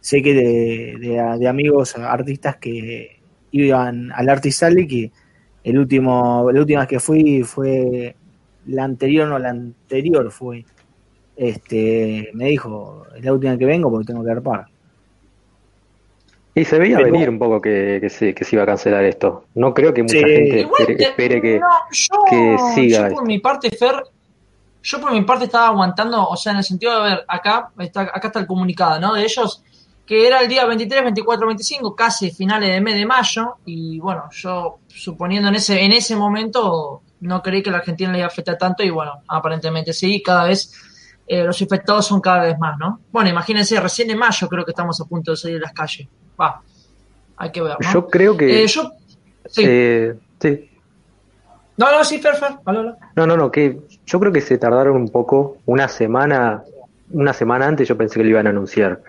sé 0.00 0.22
que 0.22 0.34
de, 0.34 0.96
de, 0.98 1.48
amigos 1.48 1.96
artistas 1.96 2.56
que 2.56 3.20
iban 3.52 4.10
al 4.10 4.28
Artisali, 4.28 4.88
que 4.88 5.12
el 5.62 5.78
último, 5.78 6.50
la 6.50 6.58
última 6.58 6.80
vez 6.80 6.88
que 6.88 6.98
fui 6.98 7.44
fue 7.44 8.16
la 8.66 8.82
anterior, 8.82 9.28
no, 9.28 9.38
la 9.38 9.50
anterior 9.50 10.32
fue, 10.32 10.64
este, 11.36 12.28
me 12.34 12.46
dijo, 12.46 13.06
es 13.16 13.24
la 13.24 13.32
última 13.32 13.56
que 13.56 13.66
vengo 13.66 13.88
porque 13.88 14.08
tengo 14.08 14.24
que 14.24 14.32
arpar. 14.32 14.66
Y 16.54 16.64
se 16.64 16.78
veía 16.78 16.98
venir 16.98 17.28
un 17.28 17.38
poco 17.38 17.60
que, 17.60 18.08
se, 18.10 18.34
que 18.34 18.44
se 18.44 18.56
iba 18.56 18.64
a 18.64 18.66
cancelar 18.66 19.04
esto. 19.04 19.44
No 19.54 19.72
creo 19.72 19.94
que 19.94 20.02
mucha 20.02 20.18
gente 20.18 20.60
espere, 20.98 21.40
que, 21.40 21.60
que, 22.28 22.58
siga. 22.74 23.08
Yo 23.08 23.14
por 23.14 23.26
mi 23.26 23.38
parte, 23.38 23.70
Fer, 23.70 24.02
yo 24.82 25.00
por 25.00 25.12
mi 25.12 25.22
parte 25.22 25.44
estaba 25.44 25.68
aguantando, 25.68 26.26
o 26.26 26.36
sea, 26.36 26.52
en 26.52 26.58
el 26.58 26.64
sentido 26.64 27.02
de 27.02 27.10
ver, 27.10 27.24
acá 27.28 27.70
está, 27.78 28.02
acá 28.02 28.28
está 28.28 28.40
el 28.40 28.46
comunicado, 28.46 28.98
¿no? 28.98 29.14
De 29.14 29.22
ellos, 29.22 29.62
que 30.04 30.26
era 30.26 30.40
el 30.40 30.48
día 30.48 30.64
23, 30.64 31.04
24, 31.04 31.46
25, 31.46 31.94
casi 31.94 32.32
finales 32.32 32.70
de 32.70 32.80
mes 32.80 32.96
de 32.96 33.06
mayo, 33.06 33.56
y 33.64 34.00
bueno, 34.00 34.24
yo 34.32 34.78
suponiendo 34.88 35.48
en 35.48 35.54
ese, 35.54 35.84
en 35.84 35.92
ese 35.92 36.16
momento 36.16 37.02
no 37.20 37.42
creí 37.42 37.62
que 37.62 37.70
la 37.70 37.78
Argentina 37.78 38.10
le 38.10 38.18
iba 38.18 38.24
a 38.24 38.28
afectar 38.28 38.58
tanto, 38.58 38.82
y 38.82 38.90
bueno, 38.90 39.22
aparentemente 39.28 39.92
sí, 39.92 40.20
cada 40.20 40.44
vez 40.44 40.72
eh, 41.28 41.44
los 41.44 41.60
infectados 41.60 42.06
son 42.06 42.20
cada 42.20 42.42
vez 42.42 42.58
más, 42.58 42.76
¿no? 42.76 43.02
Bueno, 43.12 43.30
imagínense, 43.30 43.78
recién 43.78 44.10
en 44.10 44.18
mayo 44.18 44.48
creo 44.48 44.64
que 44.64 44.72
estamos 44.72 45.00
a 45.00 45.04
punto 45.04 45.30
de 45.30 45.36
salir 45.36 45.58
de 45.58 45.62
las 45.62 45.72
calles. 45.72 46.08
Va, 46.40 46.62
hay 47.36 47.52
que 47.52 47.62
ver. 47.62 47.76
Yo 47.92 48.08
creo 48.08 48.36
que. 48.36 48.62
Eh, 48.62 48.66
yo, 48.66 48.90
sí. 49.46 49.62
Eh, 49.64 50.14
sí. 50.40 50.70
No, 51.76 51.90
no, 51.90 52.04
sí, 52.04 52.18
Fer, 52.18 52.34
No, 53.16 53.26
no, 53.26 53.36
no, 53.36 53.50
que 53.50 53.78
yo 54.04 54.20
creo 54.20 54.32
que 54.32 54.42
se 54.42 54.58
tardaron 54.58 54.96
un 54.96 55.08
poco, 55.08 55.56
una 55.64 55.88
semana, 55.88 56.62
una 57.10 57.32
semana 57.32 57.66
antes 57.66 57.88
yo 57.88 57.96
pensé 57.96 58.16
que 58.18 58.24
lo 58.24 58.30
iban 58.30 58.46
a 58.46 58.50
anunciar. 58.50 59.00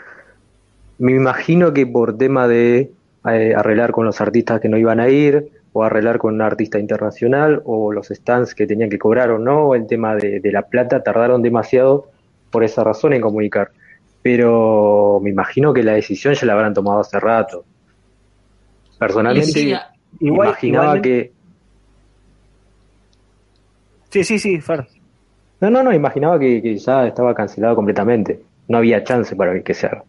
Me 0.97 1.11
imagino 1.11 1.73
que 1.73 1.85
por 1.85 2.17
tema 2.17 2.47
de 2.47 2.91
eh, 3.29 3.53
arreglar 3.55 3.91
con 3.91 4.05
los 4.05 4.21
artistas 4.21 4.61
que 4.61 4.69
no 4.69 4.77
iban 4.77 5.01
a 5.01 5.09
ir, 5.09 5.51
o 5.73 5.83
arreglar 5.83 6.17
con 6.17 6.35
un 6.35 6.41
artista 6.41 6.79
internacional, 6.79 7.61
o 7.65 7.91
los 7.91 8.07
stands 8.07 8.55
que 8.55 8.65
tenían 8.67 8.89
que 8.89 9.00
cobrar 9.00 9.31
o 9.31 9.39
no, 9.39 9.75
el 9.75 9.86
tema 9.86 10.15
de, 10.15 10.39
de 10.39 10.51
la 10.53 10.62
plata, 10.62 11.03
tardaron 11.03 11.41
demasiado 11.41 12.08
por 12.51 12.63
esa 12.63 12.86
razón 12.86 13.12
en 13.12 13.21
comunicar. 13.21 13.71
Pero 14.21 15.19
me 15.23 15.31
imagino 15.31 15.73
que 15.73 15.84
la 15.84 15.93
decisión 15.93 16.34
ya 16.34 16.45
la 16.45 16.53
habrán 16.53 16.73
tomado 16.73 16.99
hace 16.99 17.19
rato. 17.19 17.65
Personalmente, 18.99 19.79
imaginaba 20.19 21.01
que. 21.01 21.31
Sí, 24.10 24.23
sí, 24.23 24.38
sí, 24.38 24.62
Fer. 24.62 24.86
No, 25.62 25.69
no, 25.69 25.84
no, 25.84 25.93
imaginaba 25.93 26.38
que, 26.39 26.77
ya 26.77 27.07
estaba 27.07 27.34
cancelado 27.34 27.75
completamente. 27.75 28.41
No 28.67 28.77
había 28.77 29.03
chance 29.03 29.36
para 29.36 29.62
que 29.62 29.73
se 29.73 29.88
haga. 29.88 30.03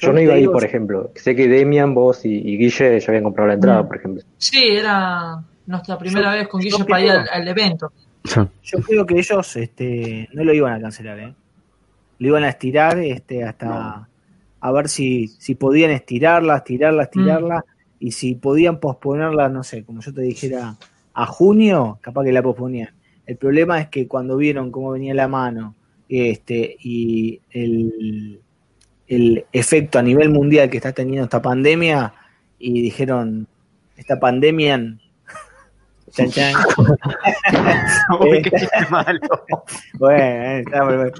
Yo, 0.00 0.12
no 0.12 0.20
iba 0.20 0.34
a 0.34 0.38
ir, 0.38 0.50
por 0.50 0.64
ejemplo. 0.64 1.10
Sé 1.14 1.34
que 1.34 1.48
Demian, 1.48 1.94
vos 1.94 2.24
y, 2.24 2.58
Guille 2.58 3.00
ya 3.00 3.06
habían 3.08 3.24
comprado 3.24 3.48
la 3.48 3.54
entrada, 3.54 3.82
mm. 3.82 3.86
por 3.86 3.96
ejemplo. 3.96 4.22
Sí, 4.36 4.62
era 4.62 5.42
nuestra 5.66 5.98
primera 5.98 6.32
vez 6.32 6.48
con 6.48 6.60
Guille 6.60 6.84
para 6.84 7.00
ir 7.00 7.10
al, 7.10 7.48
evento. 7.48 7.92
Yo 8.24 8.78
creo 8.80 9.06
que 9.06 9.18
ellos 9.18 9.56
este, 9.56 10.28
no 10.32 10.44
lo 10.44 10.52
iban 10.52 10.74
a 10.74 10.80
cancelar, 10.80 11.18
¿eh? 11.20 11.34
Lo 12.18 12.28
iban 12.28 12.44
a 12.44 12.48
estirar 12.48 12.98
este, 12.98 13.44
hasta 13.44 14.08
a 14.60 14.72
ver 14.72 14.88
si, 14.88 15.28
si 15.28 15.54
podían 15.54 15.90
estirarla, 15.90 16.56
estirarla, 16.56 17.04
estirarla. 17.04 17.56
Mm. 17.58 17.72
Y 17.98 18.12
si 18.12 18.34
podían 18.34 18.80
posponerla, 18.80 19.48
no 19.48 19.62
sé, 19.62 19.84
como 19.84 20.00
yo 20.00 20.12
te 20.12 20.22
dijera, 20.22 20.76
a 21.14 21.26
junio, 21.26 21.98
capaz 22.00 22.24
que 22.24 22.32
la 22.32 22.42
posponían. 22.42 22.90
El 23.26 23.36
problema 23.36 23.80
es 23.80 23.88
que 23.88 24.06
cuando 24.06 24.36
vieron 24.36 24.70
cómo 24.70 24.90
venía 24.90 25.14
la 25.14 25.28
mano 25.28 25.74
este, 26.08 26.76
y 26.80 27.40
el, 27.50 28.40
el 29.06 29.44
efecto 29.52 29.98
a 29.98 30.02
nivel 30.02 30.30
mundial 30.30 30.68
que 30.68 30.76
está 30.76 30.92
teniendo 30.92 31.24
esta 31.24 31.40
pandemia, 31.42 32.12
y 32.58 32.82
dijeron, 32.82 33.46
esta 33.96 34.18
pandemia 34.18 34.98
Chan, 36.16 36.30
chan. 36.30 36.54
malo. 38.90 39.20
bueno, 39.98 40.58
está 40.58 40.84
bueno. 40.84 41.12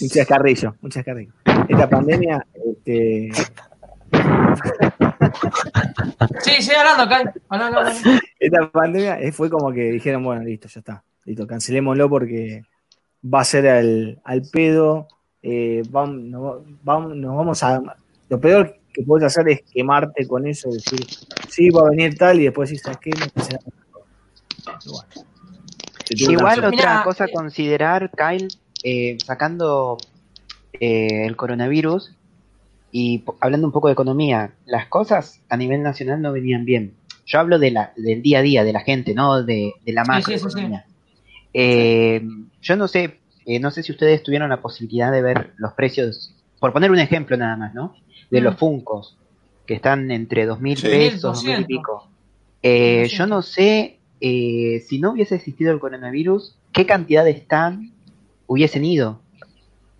Un 0.00 0.08
chascarrillo, 0.08 0.76
un 0.82 0.90
chascarrillo. 0.90 1.32
Esta 1.68 1.88
pandemia, 1.88 2.46
este, 2.54 3.30
Sí, 6.40 6.62
sigue 6.62 6.76
hablando, 6.76 7.08
Kai. 7.08 7.24
Esta 8.38 8.70
pandemia 8.70 9.20
eh, 9.20 9.32
fue 9.32 9.50
como 9.50 9.72
que 9.72 9.90
dijeron, 9.90 10.22
bueno, 10.22 10.42
listo, 10.42 10.68
ya 10.68 10.80
está. 10.80 11.04
Listo, 11.24 11.46
cancelémoslo 11.46 12.08
porque 12.08 12.62
va 13.22 13.40
a 13.40 13.44
ser 13.44 13.66
al, 13.68 14.20
al 14.24 14.42
pedo. 14.52 15.08
Eh, 15.42 15.82
vamos, 15.90 16.22
no, 16.22 16.64
vamos, 16.82 17.16
nos 17.16 17.36
vamos 17.36 17.62
a. 17.62 17.82
Lo 18.28 18.40
peor 18.40 18.78
que 18.92 19.02
puedes 19.02 19.26
hacer 19.26 19.48
es 19.48 19.62
quemarte 19.72 20.26
con 20.26 20.46
eso, 20.46 20.70
decir, 20.70 21.04
sí, 21.48 21.70
va 21.70 21.82
a 21.82 21.90
venir 21.90 22.16
tal, 22.16 22.40
y 22.40 22.44
después 22.44 22.70
decir, 22.70 22.82
¿sabes 22.82 22.98
qué? 22.98 23.10
Igual 26.10 26.64
otra 26.64 27.02
cosa 27.02 27.24
a 27.24 27.28
considerar, 27.28 28.10
Kyle, 28.10 28.48
eh, 28.82 29.18
sacando 29.24 29.98
el 30.72 31.34
coronavirus, 31.36 32.12
y 32.92 33.24
hablando 33.40 33.66
un 33.66 33.72
poco 33.72 33.88
de 33.88 33.92
economía, 33.92 34.52
las 34.64 34.86
cosas 34.86 35.42
a 35.50 35.56
nivel 35.58 35.82
nacional 35.82 36.22
no 36.22 36.32
venían 36.32 36.64
bien. 36.64 36.94
Yo 37.26 37.40
hablo 37.40 37.58
de 37.58 37.70
la, 37.70 37.92
del 37.94 38.22
día 38.22 38.38
a 38.38 38.42
día, 38.42 38.64
de 38.64 38.72
la 38.72 38.80
gente, 38.80 39.12
no 39.12 39.42
de, 39.42 39.74
la 39.84 40.02
macroeconomía. 40.04 40.86
Eh, 41.52 42.22
yo 42.62 42.76
no 42.76 42.88
sé, 42.88 43.18
eh, 43.44 43.58
no 43.60 43.70
sé 43.70 43.82
si 43.82 43.92
ustedes 43.92 44.22
tuvieron 44.22 44.48
la 44.48 44.62
posibilidad 44.62 45.12
de 45.12 45.20
ver 45.20 45.52
los 45.58 45.74
precios, 45.74 46.34
por 46.58 46.72
poner 46.72 46.90
un 46.90 46.98
ejemplo 46.98 47.36
nada 47.36 47.56
más, 47.56 47.74
¿no? 47.74 47.94
De 48.30 48.40
los 48.40 48.54
mm. 48.54 48.58
Funcos, 48.58 49.18
que 49.66 49.74
están 49.74 50.10
entre 50.10 50.46
dos 50.46 50.60
mil 50.60 50.80
pesos, 50.80 51.44
mil 51.44 51.60
y 51.60 51.64
pico. 51.64 52.08
Eh, 52.62 53.08
yo 53.10 53.26
no 53.26 53.42
sé 53.42 53.98
si 54.20 54.98
no 55.00 55.12
hubiese 55.12 55.36
existido 55.36 55.72
el 55.72 55.80
coronavirus, 55.80 56.56
qué 56.72 56.86
cantidad 56.86 57.24
de 57.24 57.32
stand 57.32 57.92
hubiesen 58.46 58.84
ido. 58.84 59.20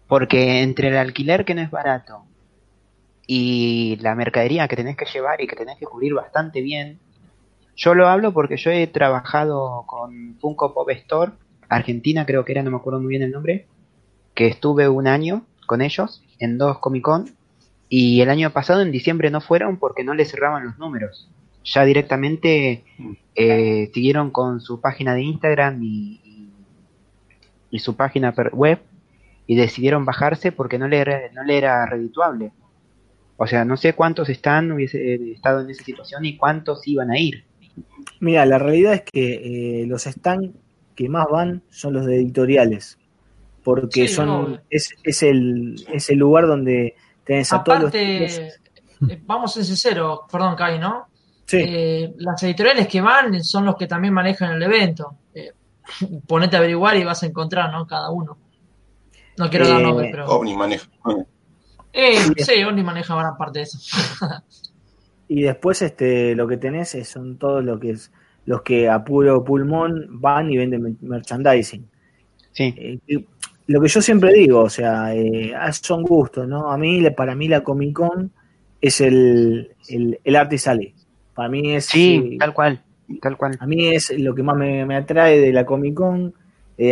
Porque 0.09 0.63
entre 0.63 0.89
el 0.89 0.97
alquiler 0.97 1.45
que 1.45 1.55
no 1.55 1.63
es 1.63 1.71
barato, 1.71 2.27
y 3.27 3.97
la 4.01 4.15
mercadería 4.15 4.69
que 4.69 4.77
tenés 4.77 4.97
que 4.97 5.07
llevar 5.07 5.41
y 5.41 5.47
que 5.47 5.57
tenés 5.57 5.79
que 5.79 5.87
cubrir 5.87 6.15
bastante 6.15 6.61
bien. 6.61 7.01
Yo 7.75 7.95
lo 7.95 8.09
hablo 8.09 8.33
porque 8.33 8.57
yo 8.57 8.71
he 8.71 8.87
trabajado 8.87 9.85
con 9.87 10.37
Funko 10.41 10.73
Pop 10.73 10.89
Store, 10.91 11.33
Argentina 11.69 12.25
creo 12.25 12.45
que 12.45 12.53
era, 12.53 12.63
no 12.63 12.71
me 12.71 12.77
acuerdo 12.77 13.01
muy 13.01 13.09
bien 13.09 13.23
el 13.23 13.33
nombre, 13.33 13.67
que 14.35 14.47
estuve 14.47 14.89
un 14.89 15.07
año 15.07 15.45
con 15.67 15.83
ellos 15.83 16.23
en 16.39 16.59
dos 16.59 16.79
Comic 16.79 17.03
Con 17.03 17.37
y 17.89 18.21
el 18.21 18.31
año 18.31 18.51
pasado 18.51 18.83
en 18.83 18.93
diciembre 18.93 19.31
no 19.31 19.41
fueron 19.41 19.79
porque 19.79 20.05
no 20.05 20.15
les 20.15 20.31
cerraban 20.31 20.65
los 20.65 20.79
números. 20.79 21.29
Ya 21.67 21.85
directamente 21.85 22.85
eh, 23.35 23.91
siguieron 23.93 24.31
con 24.31 24.61
su 24.61 24.81
página 24.81 25.15
de 25.15 25.23
Instagram 25.23 25.83
y, 25.83 26.53
y, 27.71 27.79
su 27.81 27.97
página 27.97 28.33
web 28.53 28.81
y 29.47 29.57
decidieron 29.57 30.05
bajarse 30.05 30.53
porque 30.53 30.79
no 30.79 30.87
le 30.87 30.99
era, 30.99 31.21
no 31.35 31.43
le 31.43 31.59
era 31.59 31.85
redituable. 31.87 32.53
O 33.37 33.47
sea, 33.47 33.65
no 33.65 33.77
sé 33.77 33.95
cuántos 33.95 34.29
están, 34.29 34.73
hubiese 34.73 35.15
eh, 35.15 35.33
estado 35.33 35.61
en 35.61 35.71
esa 35.71 35.85
situación 35.85 36.25
y 36.25 36.37
cuántos 36.37 36.87
iban 36.87 37.11
a 37.11 37.19
ir. 37.19 37.45
Mira, 38.21 38.47
la 38.47 38.59
realidad 38.59 38.95
es 38.95 39.03
que 39.03 39.83
eh, 39.83 39.87
los 39.87 40.05
stands 40.05 40.55
que 40.95 41.09
más 41.09 41.27
van 41.31 41.63
son 41.69 41.95
los 41.95 42.07
de 42.07 42.17
editoriales, 42.17 42.97
porque 43.63 44.09
son 44.09 44.63
es, 44.71 44.95
es, 45.03 45.23
el, 45.23 45.85
es 45.93 46.09
el 46.09 46.19
lugar 46.19 46.47
donde 46.47 46.95
tenés 47.25 47.53
a 47.53 47.63
todos 47.63 47.83
los... 47.83 47.93
Vamos 49.27 49.51
a 49.51 49.55
ser 49.57 49.65
sinceros, 49.65 50.21
perdón, 50.31 50.57
Kai, 50.57 50.79
¿no? 50.79 51.09
Sí. 51.47 52.13
las 52.19 52.43
editoriales 52.43 52.89
que 52.89 53.01
van 53.01 53.43
son 53.45 53.65
los 53.65 53.77
que 53.77 53.87
también 53.87 54.13
manejan 54.13 54.53
el 54.53 54.63
evento. 54.63 55.17
ponete 56.27 56.57
a 56.57 56.59
averiguar 56.59 56.97
y 56.97 57.05
vas 57.05 57.23
a 57.23 57.27
encontrar, 57.27 57.71
¿no? 57.71 57.87
Cada 57.87 58.11
uno. 58.11 58.37
No 59.39 59.51
quiero 59.51 59.69
dar 59.69 59.83
nombre, 59.83 60.09
pero... 60.11 60.27
Omni 60.27 60.57
maneja. 60.57 60.89
Eh, 61.93 62.19
sí, 62.37 62.63
Omni 62.63 62.83
maneja 62.83 63.15
gran 63.15 63.37
parte 63.37 63.61
de 63.61 63.63
eso. 63.65 63.79
y 65.29 65.43
después 65.43 65.83
este, 65.83 66.35
lo 66.35 66.47
que 66.47 66.57
tenés 66.57 66.97
son 67.07 67.37
todos 67.37 67.65
lo 67.65 67.79
que 67.79 67.91
es, 67.91 68.11
los 68.45 68.63
que 68.63 68.89
a 68.89 69.05
puro 69.05 69.45
pulmón 69.45 70.07
van 70.11 70.51
y 70.51 70.57
venden 70.57 70.99
merchandising. 71.01 71.89
Sí. 72.53 72.75
Eh, 73.09 73.25
lo 73.67 73.81
que 73.81 73.89
yo 73.89 74.01
siempre 74.01 74.33
digo, 74.33 74.61
o 74.61 74.71
sea, 74.71 75.15
eh, 75.15 75.53
son 75.83 76.03
gustos, 76.03 76.47
¿no? 76.47 76.71
A 76.71 76.79
mí, 76.79 77.03
para 77.11 77.35
mí 77.35 77.49
la 77.49 77.63
Comic 77.63 77.95
Con 77.95 78.31
es 78.81 79.01
el, 79.01 79.75
el, 79.89 80.37
arte 80.37 80.55
y 80.55 80.59
sale. 80.59 80.95
Para 81.37 81.49
mí 81.49 81.77
es... 81.77 81.87
Sí, 81.87 82.33
eh, 82.33 82.37
tal 82.39 82.53
cual, 82.53 82.83
tal 83.21 83.37
cual. 83.37 83.57
A 83.61 83.67
mí 83.67 83.89
es 83.89 84.11
lo 84.19 84.35
que 84.35 84.43
más 84.43 84.57
me, 84.57 84.85
me 84.85 84.97
atrae 84.97 85.39
de 85.39 85.53
la 85.53 85.65
Comic 85.65 85.95
Con. 85.95 86.35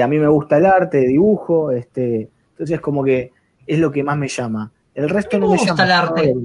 a 0.02 0.06
mí 0.06 0.18
me 0.18 0.28
gusta 0.28 0.58
el 0.58 0.66
arte, 0.66 1.00
dibujo, 1.00 1.72
este, 1.72 2.28
entonces 2.50 2.80
como 2.80 3.02
que 3.02 3.32
es 3.66 3.78
lo 3.78 3.90
que 3.90 4.04
más 4.04 4.16
me 4.16 4.28
llama. 4.28 4.70
El 4.94 5.08
resto 5.08 5.38
no 5.38 5.48
me, 5.48 5.56
gusta 5.56 5.74
llama. 5.74 5.84
El 5.84 5.90
arte. 5.90 6.34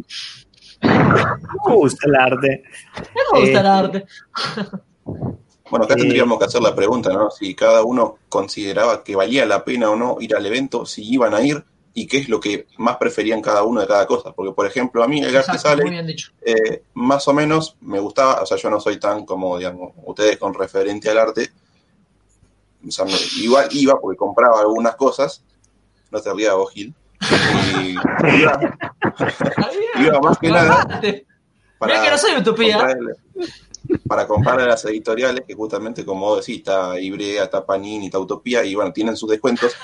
Me 0.82 1.76
gusta 1.76 2.08
el 2.08 2.16
arte. 2.16 2.64
Me 3.34 3.40
gusta 3.42 3.60
el 3.60 3.66
eh, 3.66 3.70
arte. 3.70 4.06
Bueno, 5.70 5.86
acá 5.86 5.96
tendríamos 5.96 6.40
que 6.40 6.46
hacer 6.46 6.62
la 6.62 6.74
pregunta, 6.74 7.12
¿no? 7.12 7.30
Si 7.30 7.54
cada 7.54 7.84
uno 7.84 8.18
consideraba 8.30 9.04
que 9.04 9.16
valía 9.16 9.46
la 9.46 9.66
pena 9.66 9.90
o 9.90 9.96
no 9.96 10.18
ir 10.22 10.36
al 10.36 10.46
evento, 10.46 10.86
si 10.86 11.04
iban 11.14 11.34
a 11.34 11.42
ir 11.42 11.64
y 12.00 12.08
qué 12.08 12.20
es 12.20 12.30
lo 12.30 12.40
que 12.40 12.66
más 12.78 12.96
preferían 12.96 13.42
cada 13.42 13.64
uno 13.64 13.82
de 13.82 13.88
cada 13.88 14.08
cosa. 14.08 14.32
Porque, 14.32 14.54
por 14.54 14.66
ejemplo, 14.66 15.04
a 15.04 15.08
mí 15.10 15.22
el 15.22 15.36
arte 15.36 15.58
sale, 15.58 16.16
eh, 16.42 16.84
más 16.94 17.28
o 17.28 17.34
menos 17.34 17.76
me 17.82 18.00
gustaba, 18.00 18.42
o 18.42 18.46
sea, 18.46 18.56
yo 18.56 18.70
no 18.70 18.80
soy 18.80 18.98
tan 18.98 19.26
como, 19.26 19.58
digamos, 19.58 19.92
ustedes 20.06 20.38
con 20.38 20.54
referente 20.54 21.10
al 21.10 21.18
arte. 21.18 21.52
O 22.88 22.90
sea, 22.90 23.06
igual 23.42 23.68
iba 23.72 24.00
porque 24.00 24.16
compraba 24.16 24.62
algunas 24.62 24.96
cosas, 24.96 25.44
no 26.10 26.22
te 26.22 26.34
rías 26.34 26.56
vos, 26.56 26.72
Gil. 26.72 26.96
Y 27.84 27.90
iba, 27.90 28.00
más 30.22 30.38
que 30.38 30.48
nada 30.48 31.02
para 31.80 32.02
que 32.02 32.12
no 32.12 32.18
soy 32.18 32.38
utopía. 32.38 32.98
para 34.08 34.26
comprarle 34.26 34.68
las 34.68 34.86
editoriales, 34.86 35.44
que 35.46 35.54
justamente 35.54 36.06
como 36.06 36.28
vos 36.28 36.46
decís, 36.46 36.60
está 36.60 36.98
Ibrea, 36.98 37.44
está 37.44 37.66
Panini, 37.66 38.06
está 38.06 38.20
Utopía, 38.20 38.64
y 38.64 38.76
bueno, 38.76 38.94
tienen 38.94 39.18
sus 39.18 39.30
descuentos, 39.30 39.76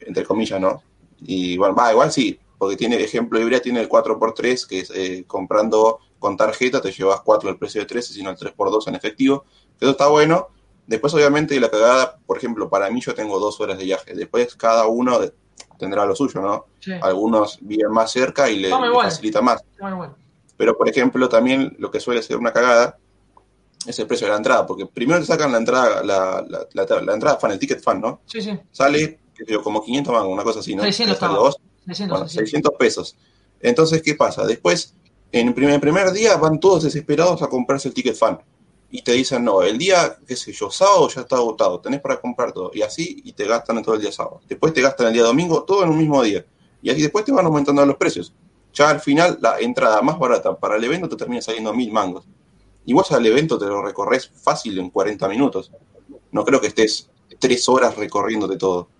entre 0.00 0.24
comillas, 0.24 0.60
¿no? 0.60 0.82
Y 1.20 1.56
bueno, 1.56 1.74
va, 1.74 1.92
igual 1.92 2.12
sí, 2.12 2.38
porque 2.58 2.76
tiene, 2.76 2.96
ejemplo, 2.96 3.40
Ibrea 3.40 3.60
tiene 3.60 3.80
el 3.80 3.88
4x3, 3.88 4.66
que 4.66 4.80
es 4.80 4.90
eh, 4.94 5.24
comprando 5.26 6.00
con 6.18 6.36
tarjeta 6.36 6.80
te 6.80 6.90
llevas 6.90 7.20
4 7.20 7.50
al 7.50 7.58
precio 7.58 7.82
de 7.82 7.86
13, 7.86 8.14
sino 8.14 8.30
el 8.30 8.36
3x2 8.36 8.88
en 8.88 8.94
efectivo. 8.94 9.44
Eso 9.78 9.90
está 9.90 10.08
bueno, 10.08 10.48
Después, 10.86 11.14
obviamente, 11.14 11.58
la 11.58 11.70
cagada, 11.70 12.18
por 12.26 12.36
ejemplo, 12.36 12.68
para 12.68 12.90
mí 12.90 13.00
yo 13.00 13.14
tengo 13.14 13.38
dos 13.38 13.58
horas 13.60 13.78
de 13.78 13.84
viaje. 13.84 14.14
Después 14.14 14.54
cada 14.54 14.86
uno 14.86 15.18
tendrá 15.78 16.04
lo 16.04 16.14
suyo, 16.14 16.40
¿no? 16.40 16.66
Algunos 17.00 17.58
viven 17.62 17.90
más 17.90 18.12
cerca 18.12 18.50
y 18.50 18.58
le, 18.58 18.70
facilita 18.70 19.40
más. 19.40 19.64
Pero, 20.56 20.76
por 20.76 20.88
ejemplo, 20.88 21.28
también 21.28 21.74
lo 21.78 21.90
que 21.90 22.00
suele 22.00 22.22
ser 22.22 22.36
una 22.36 22.52
cagada 22.52 22.98
es 23.86 23.98
el 23.98 24.06
precio 24.06 24.26
de 24.26 24.32
la 24.32 24.36
entrada, 24.36 24.66
porque 24.66 24.86
primero 24.86 25.20
te 25.20 25.26
sacan 25.26 25.52
la 25.52 25.58
entrada, 25.58 26.02
la, 26.02 26.44
la, 26.72 27.14
entrada 27.14 27.38
fan, 27.38 27.52
el 27.52 27.58
ticket 27.58 27.82
fan, 27.82 28.00
¿no? 28.00 28.20
Sí, 28.26 28.40
sí. 28.40 28.58
Sale, 28.70 29.18
como 29.62 29.82
500 29.82 30.12
mangos, 30.12 30.32
una 30.32 30.44
cosa 30.44 30.60
así, 30.60 30.74
¿no? 30.74 30.82
600, 30.82 31.18
600, 31.86 32.32
600 32.32 32.72
pesos. 32.78 33.16
Entonces, 33.60 34.02
¿qué 34.02 34.14
pasa? 34.14 34.46
Después, 34.46 34.94
en 35.32 35.48
el 35.48 35.54
primer, 35.54 35.80
primer 35.80 36.12
día 36.12 36.36
van 36.36 36.60
todos 36.60 36.84
desesperados 36.84 37.42
a 37.42 37.48
comprarse 37.48 37.88
el 37.88 37.94
ticket 37.94 38.16
fan 38.16 38.38
y 38.90 39.02
te 39.02 39.10
dicen, 39.10 39.42
no, 39.42 39.60
el 39.62 39.76
día, 39.76 40.18
qué 40.24 40.36
sé 40.36 40.52
yo, 40.52 40.70
sábado 40.70 41.08
ya 41.08 41.22
está 41.22 41.34
agotado, 41.34 41.80
tenés 41.80 42.00
para 42.00 42.20
comprar 42.20 42.52
todo. 42.52 42.70
Y 42.72 42.82
así, 42.82 43.22
y 43.24 43.32
te 43.32 43.44
gastan 43.44 43.82
todo 43.82 43.96
el 43.96 44.00
día 44.00 44.12
sábado. 44.12 44.40
Después 44.48 44.72
te 44.72 44.80
gastan 44.82 45.08
el 45.08 45.14
día 45.14 45.24
domingo, 45.24 45.64
todo 45.64 45.82
en 45.82 45.90
un 45.90 45.98
mismo 45.98 46.22
día. 46.22 46.46
Y 46.80 46.90
así 46.90 47.02
después 47.02 47.24
te 47.24 47.32
van 47.32 47.44
aumentando 47.44 47.84
los 47.84 47.96
precios. 47.96 48.32
Ya 48.72 48.90
al 48.90 49.00
final, 49.00 49.38
la 49.40 49.58
entrada 49.58 50.00
más 50.00 50.16
barata 50.16 50.56
para 50.56 50.76
el 50.76 50.84
evento 50.84 51.08
te 51.08 51.16
termina 51.16 51.42
saliendo 51.42 51.74
mil 51.74 51.90
mangos. 51.90 52.24
Y 52.86 52.92
vos 52.92 53.10
al 53.10 53.26
evento 53.26 53.58
te 53.58 53.64
lo 53.66 53.82
recorres 53.82 54.30
fácil 54.32 54.78
en 54.78 54.90
40 54.90 55.26
minutos. 55.28 55.72
No 56.30 56.44
creo 56.44 56.60
que 56.60 56.68
estés 56.68 57.10
tres 57.40 57.68
horas 57.68 57.96
recorriéndote 57.96 58.56
todo. 58.56 58.90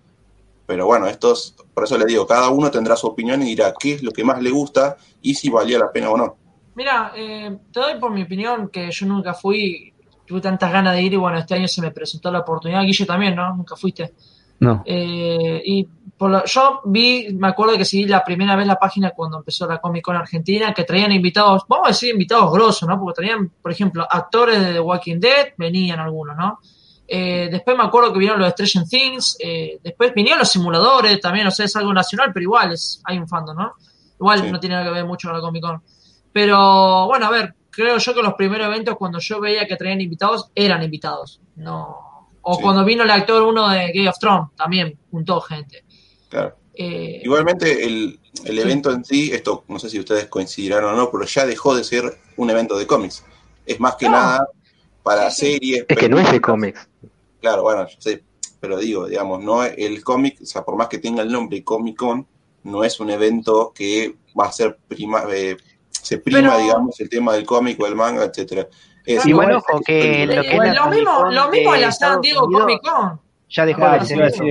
Pero 0.65 0.85
bueno, 0.85 1.07
estos, 1.07 1.55
por 1.73 1.83
eso 1.83 1.97
le 1.97 2.05
digo, 2.05 2.25
cada 2.25 2.49
uno 2.49 2.71
tendrá 2.71 2.95
su 2.95 3.07
opinión 3.07 3.41
y 3.43 3.45
dirá 3.45 3.73
qué 3.79 3.93
es 3.93 4.03
lo 4.03 4.11
que 4.11 4.23
más 4.23 4.41
le 4.41 4.49
gusta 4.49 4.97
y 5.21 5.35
si 5.35 5.49
valía 5.49 5.77
la 5.77 5.91
pena 5.91 6.09
o 6.09 6.17
no. 6.17 6.37
Mira, 6.75 7.13
eh, 7.15 7.55
te 7.71 7.79
doy 7.79 7.99
por 7.99 8.11
mi 8.11 8.23
opinión 8.23 8.69
que 8.69 8.91
yo 8.91 9.05
nunca 9.05 9.33
fui, 9.33 9.93
tuve 10.25 10.41
tantas 10.41 10.71
ganas 10.71 10.95
de 10.95 11.03
ir 11.03 11.13
y 11.13 11.17
bueno, 11.17 11.37
este 11.37 11.55
año 11.55 11.67
se 11.67 11.81
me 11.81 11.91
presentó 11.91 12.31
la 12.31 12.39
oportunidad. 12.39 12.81
Guille 12.81 13.05
también, 13.05 13.35
¿no? 13.35 13.55
Nunca 13.55 13.75
fuiste. 13.75 14.13
No. 14.59 14.83
Eh, 14.85 15.61
y 15.65 15.87
por 16.17 16.45
yo 16.45 16.81
vi, 16.85 17.27
me 17.33 17.49
acuerdo 17.49 17.77
que 17.77 17.85
seguí 17.85 18.05
la 18.05 18.23
primera 18.23 18.55
vez 18.55 18.65
la 18.65 18.77
página 18.79 19.11
cuando 19.11 19.37
empezó 19.37 19.67
la 19.67 19.79
Comic 19.79 20.03
Con 20.03 20.15
Argentina, 20.15 20.73
que 20.73 20.83
traían 20.83 21.11
invitados, 21.11 21.63
vamos 21.67 21.87
a 21.87 21.89
decir 21.89 22.11
invitados 22.11 22.51
grosos, 22.51 22.87
¿no? 22.87 22.99
Porque 22.99 23.21
traían, 23.21 23.51
por 23.61 23.71
ejemplo, 23.71 24.07
actores 24.09 24.59
de 24.59 24.73
The 24.73 24.79
Walking 24.79 25.19
Dead, 25.19 25.47
venían 25.57 25.99
algunos, 25.99 26.35
¿no? 26.37 26.59
Eh, 27.07 27.49
después 27.51 27.77
me 27.77 27.83
acuerdo 27.83 28.11
que 28.11 28.19
vinieron 28.19 28.41
los 28.41 28.49
Stranger 28.51 28.87
Things, 28.87 29.37
eh, 29.39 29.79
después 29.83 30.13
vinieron 30.13 30.39
los 30.39 30.49
simuladores, 30.49 31.19
también, 31.21 31.47
o 31.47 31.51
sea, 31.51 31.65
es 31.65 31.75
algo 31.75 31.93
nacional, 31.93 32.31
pero 32.33 32.43
igual 32.43 32.73
es, 32.73 33.01
hay 33.03 33.17
un 33.17 33.27
fandom, 33.27 33.55
¿no? 33.55 33.73
Igual 34.19 34.51
no 34.51 34.59
tiene 34.59 34.75
nada 34.75 34.87
que 34.87 34.93
ver 34.93 35.05
mucho 35.05 35.27
con 35.27 35.37
la 35.37 35.41
Comic 35.41 35.61
Con. 35.61 35.81
Pero 36.31 37.07
bueno, 37.07 37.27
a 37.27 37.29
ver, 37.29 37.53
creo 37.69 37.97
yo 37.97 38.13
que 38.13 38.21
los 38.21 38.33
primeros 38.33 38.67
eventos 38.67 38.95
cuando 38.97 39.19
yo 39.19 39.39
veía 39.39 39.67
que 39.67 39.75
traían 39.75 40.01
invitados, 40.01 40.49
eran 40.55 40.81
invitados. 40.81 41.41
No. 41.55 42.29
O 42.41 42.59
cuando 42.59 42.85
vino 42.85 43.03
el 43.03 43.11
actor 43.11 43.41
uno 43.43 43.69
de 43.69 43.91
Game 43.91 44.07
of 44.07 44.19
Thrones, 44.19 44.49
también 44.55 44.97
juntó 45.11 45.41
gente. 45.41 45.83
Claro. 46.29 46.55
Eh, 46.73 47.21
Igualmente, 47.23 47.85
el, 47.85 48.19
evento 48.43 48.91
en 48.91 49.03
sí, 49.03 49.31
esto 49.33 49.63
no 49.67 49.79
sé 49.79 49.89
si 49.89 49.99
ustedes 49.99 50.27
coincidirán 50.27 50.83
o 50.83 50.93
no, 50.93 51.09
pero 51.09 51.25
ya 51.25 51.45
dejó 51.45 51.75
de 51.75 51.83
ser 51.83 52.17
un 52.37 52.49
evento 52.49 52.77
de 52.77 52.85
cómics. 52.85 53.23
Es 53.65 53.79
más 53.79 53.95
que 53.95 54.09
nada 54.09 54.47
para 55.01 55.31
series. 55.31 55.85
Es 55.87 55.97
que 55.97 56.09
no 56.09 56.19
es 56.19 56.31
de 56.31 56.41
cómics. 56.41 56.87
Claro, 57.45 57.61
bueno, 57.61 57.85
sí, 57.99 58.19
pero 58.59 58.79
digo, 58.79 59.05
digamos, 59.05 59.43
no 59.43 59.63
el 59.63 60.03
cómic, 60.03 60.39
o 60.41 60.45
sea, 60.47 60.65
por 60.65 60.75
más 60.75 60.87
que 60.87 60.97
tenga 60.97 61.21
el 61.21 61.31
nombre 61.31 61.63
Comic 61.63 61.95
Con, 61.95 62.25
no 62.63 62.83
es 62.83 62.99
un 62.99 63.11
evento 63.11 63.71
que 63.71 64.15
va 64.37 64.45
a 64.45 64.51
ser 64.51 64.79
prima, 64.87 65.25
eh, 65.31 65.55
se 65.91 66.17
prima, 66.17 66.57
digamos, 66.57 66.99
el 66.99 67.07
tema 67.07 67.33
del 67.33 67.45
cómic 67.45 67.79
o 67.79 67.85
el 67.85 67.93
manga, 67.93 68.23
etcétera. 68.23 68.67
Es, 69.05 69.27
igual, 69.27 69.57
ojo, 69.57 69.79
que 69.85 70.25
lo, 70.25 70.41
que 70.41 70.57
lo 70.57 70.87
mismo, 70.87 71.31
lo 71.31 71.49
mismo 71.51 71.73
a 71.73 71.77
la 71.77 71.91
San 71.91 72.19
Diego 72.19 72.49
Comic 72.51 72.81
Con. 72.81 73.21
Ya 73.47 73.67
dejó 73.67 73.87
de 73.91 74.05
ser 74.05 74.21
eso. 74.23 74.43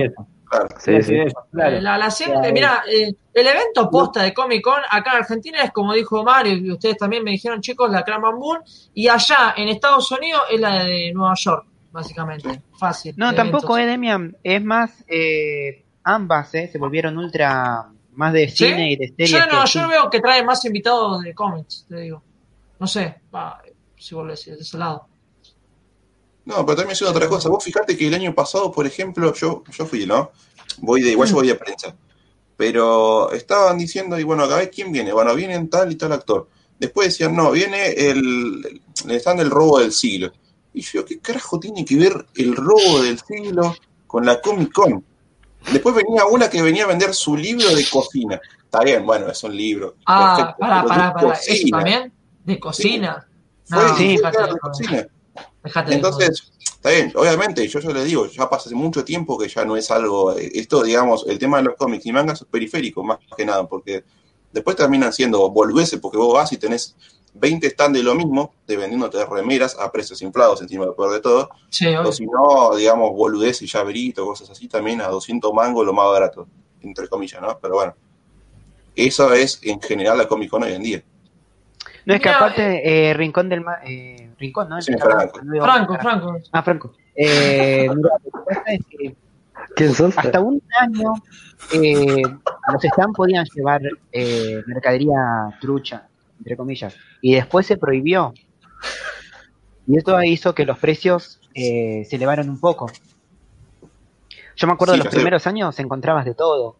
Claro, 0.49 0.67
sí, 0.79 1.01
sí. 1.01 1.15
Claro. 1.51 1.81
La, 1.81 1.97
la 1.97 2.09
mira, 2.53 2.83
eh, 2.89 3.13
el 3.33 3.47
evento 3.47 3.89
posta 3.89 4.23
de 4.23 4.33
Comic 4.33 4.63
Con 4.63 4.79
acá 4.89 5.11
en 5.11 5.17
Argentina 5.17 5.61
es 5.63 5.71
como 5.71 5.91
dijo 5.91 6.23
Mario, 6.23 6.53
y 6.53 6.71
ustedes 6.71 6.95
también 6.95 7.25
me 7.25 7.31
dijeron, 7.31 7.59
chicos, 7.59 7.91
la 7.91 8.05
Cran 8.05 8.21
Bamboo, 8.21 8.59
y 8.93 9.09
allá 9.09 9.53
en 9.57 9.67
Estados 9.67 10.09
Unidos 10.11 10.43
es 10.49 10.61
la 10.61 10.85
de 10.85 11.11
Nueva 11.13 11.33
York, 11.35 11.65
básicamente. 11.95 12.61
Fácil. 12.77 13.15
No, 13.17 13.33
tampoco, 13.33 13.77
eh, 13.77 13.85
Demian. 13.85 14.37
Es 14.43 14.63
más, 14.63 14.91
eh, 15.07 15.85
ambas 16.03 16.53
eh, 16.53 16.69
se 16.71 16.77
volvieron 16.77 17.17
ultra 17.17 17.89
más 18.13 18.33
de 18.33 18.49
cine 18.49 18.91
y 18.91 18.95
de 18.97 19.07
series. 19.07 19.31
Yo 19.31 19.45
no, 19.47 19.65
yo 19.65 19.87
veo 19.87 20.09
que 20.09 20.19
trae 20.19 20.43
más 20.43 20.63
invitados 20.65 21.23
de 21.23 21.33
cómics, 21.33 21.85
te 21.89 22.01
digo. 22.01 22.21
No 22.79 22.85
sé, 22.85 23.15
si 23.97 24.13
vos 24.13 24.27
decís 24.27 24.57
de 24.57 24.61
ese 24.61 24.77
lado. 24.77 25.07
No, 26.43 26.65
pero 26.65 26.75
también 26.75 26.91
es 26.91 27.01
otra 27.01 27.27
cosa. 27.27 27.49
Vos 27.49 27.63
fijate 27.63 27.97
que 27.97 28.07
el 28.07 28.13
año 28.13 28.35
pasado, 28.35 28.71
por 28.71 28.85
ejemplo, 28.85 29.33
yo, 29.33 29.63
yo 29.71 29.85
fui, 29.85 30.05
¿no? 30.05 30.31
Voy 30.79 31.01
de, 31.01 31.11
igual 31.11 31.29
yo 31.29 31.35
voy 31.35 31.47
de 31.47 31.55
prensa. 31.55 31.95
Pero 32.57 33.31
estaban 33.31 33.77
diciendo, 33.77 34.19
y 34.19 34.23
bueno, 34.23 34.43
acá 34.43 34.57
ves 34.57 34.69
quién 34.73 34.91
viene. 34.91 35.11
Bueno, 35.11 35.33
viene 35.33 35.65
tal 35.67 35.91
y 35.91 35.95
tal 35.95 36.11
actor. 36.11 36.49
Después 36.77 37.07
decían, 37.07 37.35
no, 37.35 37.51
viene 37.51 37.87
el, 37.93 38.81
el 39.07 39.15
stand 39.15 39.39
del 39.39 39.49
robo 39.49 39.79
del 39.79 39.93
siglo. 39.93 40.31
Y 40.75 40.81
yo, 40.81 41.05
¿qué 41.05 41.19
carajo 41.19 41.59
tiene 41.59 41.85
que 41.85 41.95
ver 41.95 42.25
el 42.35 42.55
robo 42.55 43.01
del 43.01 43.19
siglo 43.19 43.75
con 44.05 44.25
la 44.25 44.41
Comic 44.41 44.71
Con? 44.73 45.03
Después 45.71 45.95
venía 45.95 46.25
una 46.25 46.49
que 46.49 46.61
venía 46.61 46.83
a 46.83 46.87
vender 46.87 47.13
su 47.13 47.35
libro 47.35 47.73
de 47.73 47.85
cocina. 47.89 48.39
Está 48.63 48.81
bien, 48.83 49.05
bueno, 49.05 49.27
es 49.29 49.43
un 49.43 49.55
libro. 49.55 49.95
Ah, 50.05 50.55
para, 50.59 50.83
para, 50.83 51.13
para. 51.13 51.33
¿Eso 51.33 51.67
también? 51.71 52.13
¿De 52.43 52.59
cocina? 52.59 53.25
Sí, 53.63 53.73
no, 53.73 53.97
sí, 53.97 54.17
de 54.17 54.59
cocina. 54.59 55.07
Entonces, 55.87 56.51
Está 56.85 56.97
bien, 56.97 57.11
obviamente, 57.15 57.67
yo 57.67 57.79
ya 57.79 57.89
le 57.89 58.03
digo, 58.03 58.27
ya 58.27 58.47
pasa 58.47 58.67
hace 58.67 58.75
mucho 58.75 59.03
tiempo 59.03 59.39
que 59.39 59.47
ya 59.47 59.65
no 59.65 59.75
es 59.75 59.89
algo, 59.89 60.37
eh, 60.37 60.51
esto, 60.53 60.83
digamos, 60.83 61.25
el 61.27 61.39
tema 61.39 61.57
de 61.57 61.63
los 61.63 61.75
cómics 61.77 62.05
y 62.05 62.11
mangas 62.11 62.43
es 62.43 62.47
periférico, 62.47 63.03
más 63.03 63.17
que 63.35 63.43
nada, 63.43 63.67
porque 63.67 64.03
después 64.53 64.75
terminan 64.75 65.11
siendo 65.11 65.49
volverse 65.49 65.97
porque 65.97 66.19
vos 66.19 66.35
vas 66.35 66.51
y 66.53 66.57
tenés 66.57 66.95
20 67.35 67.69
stands 67.69 67.97
de 67.97 68.03
lo 68.03 68.15
mismo, 68.15 68.53
de 68.65 68.77
vendiéndote 68.77 69.23
remeras 69.25 69.77
a 69.79 69.91
precios 69.91 70.21
inflados, 70.21 70.61
encima 70.61 70.85
de 70.85 70.93
peor 70.93 71.13
de 71.13 71.19
todo. 71.19 71.49
o 72.03 72.11
si 72.11 72.25
no, 72.25 72.75
digamos, 72.75 73.11
boludez 73.11 73.61
y 73.61 73.67
llaverito, 73.67 74.25
cosas 74.25 74.49
así, 74.49 74.67
también 74.67 75.01
a 75.01 75.07
200 75.07 75.53
mangos 75.53 75.85
lo 75.85 75.93
más 75.93 76.07
barato, 76.07 76.47
entre 76.81 77.07
comillas, 77.07 77.41
¿no? 77.41 77.57
Pero 77.61 77.75
bueno, 77.75 77.95
eso 78.95 79.33
es 79.33 79.59
en 79.63 79.81
general 79.81 80.17
la 80.17 80.27
Comic 80.27 80.49
Con 80.49 80.63
hoy 80.63 80.73
en 80.73 80.83
día. 80.83 81.03
No, 82.05 82.13
es 82.13 82.21
que 82.21 82.29
aparte, 82.29 82.61
eh, 82.61 83.09
eh, 83.09 83.13
Rincón 83.13 83.49
del 83.49 83.61
Mar, 83.61 83.79
eh, 83.85 84.31
Rincón, 84.39 84.69
¿no? 84.69 84.81
Sí, 84.81 84.93
Franco. 84.93 85.39
Franco, 85.61 85.97
Franco. 85.99 86.37
Ah, 86.51 86.63
Franco. 86.63 86.93
Eh, 87.15 87.87
mira, 87.95 88.09
lo 88.23 88.31
que 88.31 88.45
pasa 88.45 88.63
es 88.67 88.85
que 88.85 89.15
hasta 90.17 90.39
un 90.41 90.61
año 90.79 91.13
eh, 91.73 92.21
los 92.71 92.81
stands 92.81 93.15
podían 93.15 93.45
llevar 93.53 93.81
eh, 94.11 94.61
mercadería 94.67 95.57
trucha, 95.59 96.07
entre 96.45 96.57
comillas, 96.57 96.95
y 97.21 97.33
después 97.33 97.65
se 97.65 97.75
prohibió. 97.75 98.31
Y 99.87 99.97
esto 99.97 100.21
hizo 100.21 100.53
que 100.53 100.63
los 100.63 100.77
precios 100.77 101.39
eh, 101.55 102.05
se 102.07 102.17
elevaron 102.17 102.49
un 102.49 102.59
poco. 102.59 102.91
Yo 104.55 104.67
me 104.67 104.73
acuerdo 104.73 104.93
de 104.93 104.99
los 104.99 105.07
primeros 105.07 105.47
años 105.47 105.79
encontrabas 105.79 106.23
de 106.23 106.35
todo, 106.35 106.77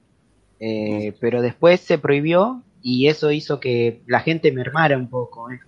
eh, 0.59 1.15
pero 1.19 1.41
después 1.41 1.81
se 1.81 1.97
prohibió 1.97 2.61
y 2.83 3.07
eso 3.07 3.31
hizo 3.31 3.59
que 3.59 4.03
la 4.05 4.19
gente 4.19 4.51
mermara 4.51 4.97
un 4.97 5.09
poco. 5.09 5.49
¿eh? 5.49 5.59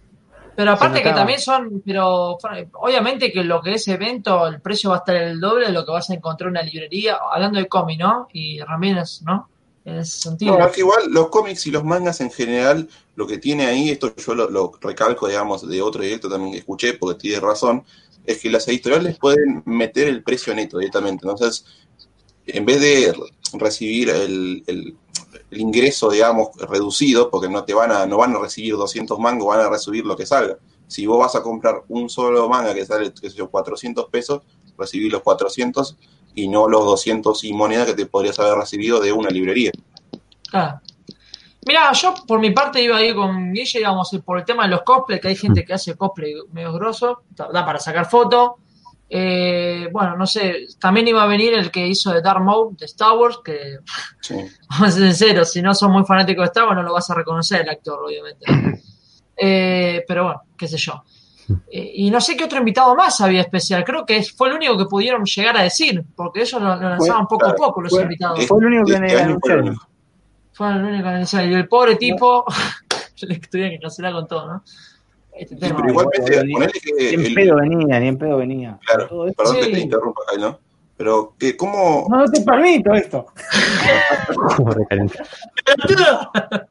Pero 0.55 0.71
aparte 0.71 1.01
que 1.01 1.11
también 1.11 1.39
son, 1.39 1.81
pero 1.83 2.37
obviamente 2.73 3.31
que 3.31 3.43
lo 3.43 3.61
que 3.61 3.73
es 3.73 3.87
evento, 3.87 4.47
el 4.47 4.61
precio 4.61 4.91
va 4.91 4.97
a 4.97 4.99
estar 4.99 5.15
el 5.15 5.39
doble 5.39 5.67
de 5.67 5.73
lo 5.73 5.85
que 5.85 5.91
vas 5.91 6.09
a 6.11 6.13
encontrar 6.13 6.49
en 6.49 6.51
una 6.51 6.61
librería, 6.61 7.17
hablando 7.31 7.59
de 7.59 7.67
cómic, 7.67 7.99
¿no? 7.99 8.27
Y 8.31 8.59
Ramírez, 8.59 9.23
¿no? 9.23 9.49
En 9.87 9.99
ese 9.99 10.19
sentido. 10.19 10.59
No, 10.59 10.69
que 10.69 10.81
igual 10.81 11.09
los 11.11 11.29
cómics 11.29 11.65
y 11.65 11.71
los 11.71 11.85
mangas 11.85 12.19
en 12.19 12.29
general, 12.29 12.89
lo 13.15 13.25
que 13.25 13.37
tiene 13.37 13.67
ahí, 13.67 13.89
esto 13.89 14.13
yo 14.17 14.35
lo, 14.35 14.73
recalco, 14.81 15.29
digamos, 15.29 15.65
de 15.65 15.81
otro 15.81 16.01
directo 16.01 16.27
también 16.27 16.51
que 16.51 16.59
escuché, 16.59 16.95
porque 16.95 17.17
tiene 17.17 17.39
razón, 17.39 17.85
es 18.25 18.41
que 18.41 18.49
las 18.49 18.67
editoriales 18.67 19.17
pueden 19.17 19.63
meter 19.65 20.09
el 20.09 20.23
precio 20.23 20.53
neto 20.53 20.77
directamente. 20.77 21.25
Entonces, 21.25 21.65
en 22.47 22.65
vez 22.65 22.81
de 22.81 23.15
recibir 23.53 24.09
el 24.09 24.97
ingreso, 25.51 26.09
digamos, 26.11 26.49
reducido, 26.57 27.29
porque 27.29 27.47
no 27.47 27.63
te 27.63 27.73
van 27.73 27.93
a, 27.93 28.05
no 28.05 28.17
van 28.17 28.35
a 28.35 28.39
recibir 28.39 28.75
200 28.75 29.17
mangos, 29.19 29.47
van 29.47 29.65
a 29.65 29.69
recibir 29.69 30.05
lo 30.05 30.17
que 30.17 30.25
salga. 30.25 30.57
Si 30.87 31.05
vos 31.05 31.19
vas 31.19 31.35
a 31.35 31.41
comprar 31.41 31.83
un 31.87 32.09
solo 32.09 32.49
manga 32.49 32.73
que 32.73 32.85
sale, 32.85 33.13
qué 33.13 33.29
sé 33.29 33.37
yo, 33.37 33.49
400 33.49 34.09
pesos, 34.09 34.41
recibir 34.77 35.13
los 35.13 35.21
400 35.21 35.97
y 36.37 36.47
no 36.47 36.69
los 36.69 36.85
200 36.85 37.43
y 37.45 37.53
moneda 37.53 37.85
que 37.87 37.95
te 37.95 38.05
podrías 38.05 38.37
haber 38.39 38.59
recibido 38.59 38.99
de 38.99 39.11
una 39.11 39.29
librería. 39.29 39.71
Ah. 40.53 40.79
Mira, 41.65 41.91
yo 41.93 42.13
por 42.27 42.39
mi 42.39 42.51
parte 42.51 42.79
iba 42.81 42.95
ahí 42.95 43.13
con 43.13 43.51
Guille, 43.51 43.79
digamos, 43.79 44.15
por 44.23 44.37
el 44.37 44.45
tema 44.45 44.63
de 44.63 44.69
los 44.69 44.83
cosplays, 44.83 45.19
que 45.19 45.29
hay 45.29 45.35
gente 45.35 45.65
que 45.65 45.73
hace 45.73 45.97
cosplay 45.97 46.35
medio 46.51 46.71
grosso, 46.73 47.23
da 47.29 47.65
para 47.65 47.79
sacar 47.79 48.07
fotos. 48.07 48.51
Eh, 49.09 49.89
bueno, 49.91 50.15
no 50.15 50.27
sé, 50.27 50.67
también 50.79 51.07
iba 51.07 51.23
a 51.23 51.27
venir 51.27 51.55
el 51.55 51.71
que 51.71 51.87
hizo 51.87 52.13
de 52.13 52.21
Dark 52.21 52.43
Mode 52.43 52.75
de 52.77 52.85
Star 52.85 53.17
Wars, 53.17 53.39
que, 53.43 53.79
vamos 54.69 54.89
a 54.89 54.91
ser 54.91 55.03
sinceros, 55.07 55.51
si 55.51 55.63
no 55.63 55.73
son 55.73 55.91
muy 55.91 56.05
fanáticos 56.05 56.43
de 56.43 56.47
Star 56.49 56.65
Wars 56.65 56.75
no 56.75 56.83
lo 56.83 56.93
vas 56.93 57.09
a 57.09 57.15
reconocer 57.15 57.61
el 57.61 57.69
actor, 57.69 57.99
obviamente. 58.05 58.45
Eh, 59.39 60.03
pero 60.07 60.23
bueno, 60.23 60.41
qué 60.57 60.67
sé 60.67 60.77
yo. 60.77 61.03
Eh, 61.69 61.91
y 61.95 62.11
no 62.11 62.19
sé 62.19 62.35
qué 62.35 62.43
otro 62.43 62.59
invitado 62.59 62.95
más 62.95 63.21
había 63.21 63.41
especial, 63.41 63.83
creo 63.83 64.05
que 64.05 64.21
fue 64.23 64.49
el 64.49 64.55
único 64.55 64.77
que 64.77 64.85
pudieron 64.85 65.23
llegar 65.23 65.57
a 65.57 65.63
decir, 65.63 66.03
porque 66.15 66.41
ellos 66.41 66.61
lo, 66.61 66.75
lanzaban 66.75 67.27
poco 67.27 67.47
a 67.47 67.55
poco 67.55 67.81
los 67.81 67.93
invitados. 67.93 68.45
Fue 68.47 68.59
el 68.59 68.65
único 68.65 68.85
que 68.85 68.95
anunciaron. 68.95 69.77
Fue 70.51 70.69
el 70.69 70.83
único 70.83 71.03
que 71.03 71.09
anunciaron. 71.09 71.51
Y 71.51 71.53
el 71.53 71.67
pobre 71.67 71.95
tipo, 71.95 72.45
le 73.21 73.39
tuvieron 73.39 73.71
que 73.71 73.79
cancelar 73.79 74.13
con 74.13 74.27
todo, 74.27 74.47
¿no? 74.47 74.63
Este 75.33 75.55
pero 75.55 75.87
igualmente, 75.87 76.43
ni, 76.45 77.27
en 77.27 77.35
pedo 77.35 77.57
venía, 77.57 77.99
ni 77.99 78.07
en 78.07 78.17
pedo 78.17 78.37
venía. 78.37 78.79
Claro, 78.85 79.27
perdón 79.37 79.55
que 79.57 79.67
te 79.67 79.79
interrumpa, 79.79 80.21
¿no? 80.39 80.59
Pero 80.97 81.35
que 81.37 81.55
cómo... 81.55 82.07
No, 82.09 82.17
no 82.17 82.25
te 82.25 82.41
permito 82.41 82.91
esto. 82.93 83.27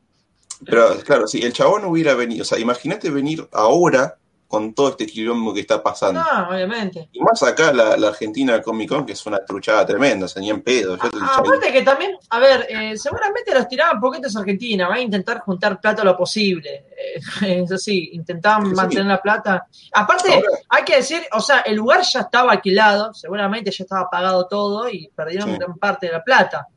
pero 0.66 0.96
claro, 1.04 1.28
si 1.28 1.42
el 1.42 1.52
chabón 1.52 1.84
hubiera 1.84 2.14
venido, 2.14 2.42
o 2.42 2.44
sea, 2.44 2.58
imagínate 2.58 3.08
venir 3.08 3.48
ahora 3.52 4.16
con 4.48 4.74
todo 4.74 4.90
este 4.90 5.06
quilombo 5.06 5.52
que 5.52 5.60
está 5.60 5.82
pasando. 5.82 6.22
No, 6.22 6.48
obviamente. 6.50 7.08
Y 7.12 7.20
más 7.20 7.42
acá 7.42 7.72
la, 7.72 7.96
la 7.96 8.08
Argentina 8.08 8.62
Comic 8.62 8.88
Con, 8.88 9.04
que 9.04 9.12
es 9.12 9.26
una 9.26 9.44
truchada 9.44 9.84
tremenda, 9.84 10.26
o 10.26 10.28
sea, 10.28 10.40
ni 10.40 10.50
en 10.50 10.62
pedo. 10.62 10.96
Ah, 11.00 11.36
aparte 11.38 11.72
que 11.72 11.82
también, 11.82 12.16
a 12.30 12.38
ver, 12.38 12.66
eh, 12.68 12.96
seguramente 12.96 13.52
los 13.52 13.66
tiraban 13.68 14.00
poquitos 14.00 14.36
Argentina, 14.36 14.88
van 14.88 14.98
a 14.98 15.02
intentar 15.02 15.40
juntar 15.40 15.80
plata 15.80 16.04
lo 16.04 16.16
posible. 16.16 16.86
Eh, 16.96 17.20
eso 17.64 17.76
sí, 17.76 18.10
intentaban 18.12 18.72
mantener 18.72 19.06
la 19.06 19.20
plata. 19.20 19.66
Aparte, 19.92 20.42
hay 20.68 20.84
que 20.84 20.96
decir, 20.96 21.22
o 21.32 21.40
sea, 21.40 21.60
el 21.60 21.74
lugar 21.74 22.02
ya 22.02 22.20
estaba 22.20 22.52
alquilado, 22.52 23.12
seguramente 23.14 23.70
ya 23.70 23.82
estaba 23.82 24.08
pagado 24.08 24.46
todo 24.46 24.88
y 24.88 25.08
perdieron 25.08 25.58
gran 25.58 25.76
parte 25.76 26.06
de 26.06 26.12
la 26.12 26.22
plata. 26.22 26.68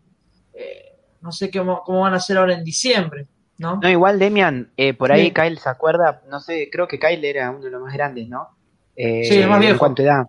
Eh, 0.54 0.96
no 1.22 1.32
sé 1.32 1.52
cómo, 1.52 1.84
cómo 1.84 2.02
van 2.02 2.14
a 2.14 2.18
hacer 2.18 2.38
ahora 2.38 2.54
en 2.54 2.64
diciembre. 2.64 3.28
¿No? 3.60 3.80
igual 3.88 4.18
Demian, 4.18 4.72
eh, 4.78 4.94
por 4.94 5.12
ahí 5.12 5.32
Kyle 5.32 5.60
se 5.60 5.70
acuerda, 5.70 6.24
no 6.30 6.40
sé, 6.40 6.70
creo 6.72 6.88
que 6.88 6.98
Kyle 6.98 7.24
era 7.24 7.52
uno 7.52 7.60
de 7.60 7.70
los 7.70 7.82
más 7.82 7.94
grandes, 7.94 8.28
¿no? 8.28 8.50
Eh, 8.96 9.26
sí, 9.26 9.38
el 9.38 9.50
más 9.50 9.60
viejo. 9.60 9.74
En 9.74 9.80
cuanto 9.80 10.02
a 10.02 10.06
edad. 10.06 10.26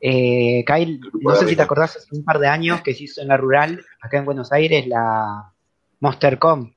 Eh, 0.00 0.64
Kyle, 0.66 1.00
no 1.20 1.34
sé 1.36 1.46
si 1.46 1.56
te 1.56 1.62
acordás, 1.62 1.96
hace 1.96 2.16
un 2.16 2.24
par 2.24 2.38
de 2.38 2.48
años 2.48 2.80
que 2.80 2.94
se 2.94 3.04
hizo 3.04 3.20
en 3.20 3.28
la 3.28 3.36
rural, 3.36 3.84
acá 4.00 4.18
en 4.18 4.24
Buenos 4.24 4.50
Aires, 4.50 4.86
la 4.86 5.52
MonsterCom, 6.00 6.72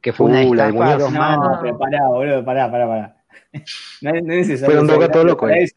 que 0.00 0.12
fue 0.12 0.26
una 0.26 0.40
uh, 0.40 0.52
estafa 0.52 0.96
dos 0.98 1.12
manos. 1.12 1.56
No, 1.56 1.62
pero 1.62 1.78
pará, 1.78 2.08
boludo, 2.08 2.44
pará, 2.44 2.70
pará, 2.70 2.86
pará. 2.86 3.16
No, 4.00 4.14
es 4.14 4.22
necesario. 4.22 4.84
Fue 4.84 5.20
un 5.20 5.26
loco. 5.26 5.48
Eso. 5.48 5.74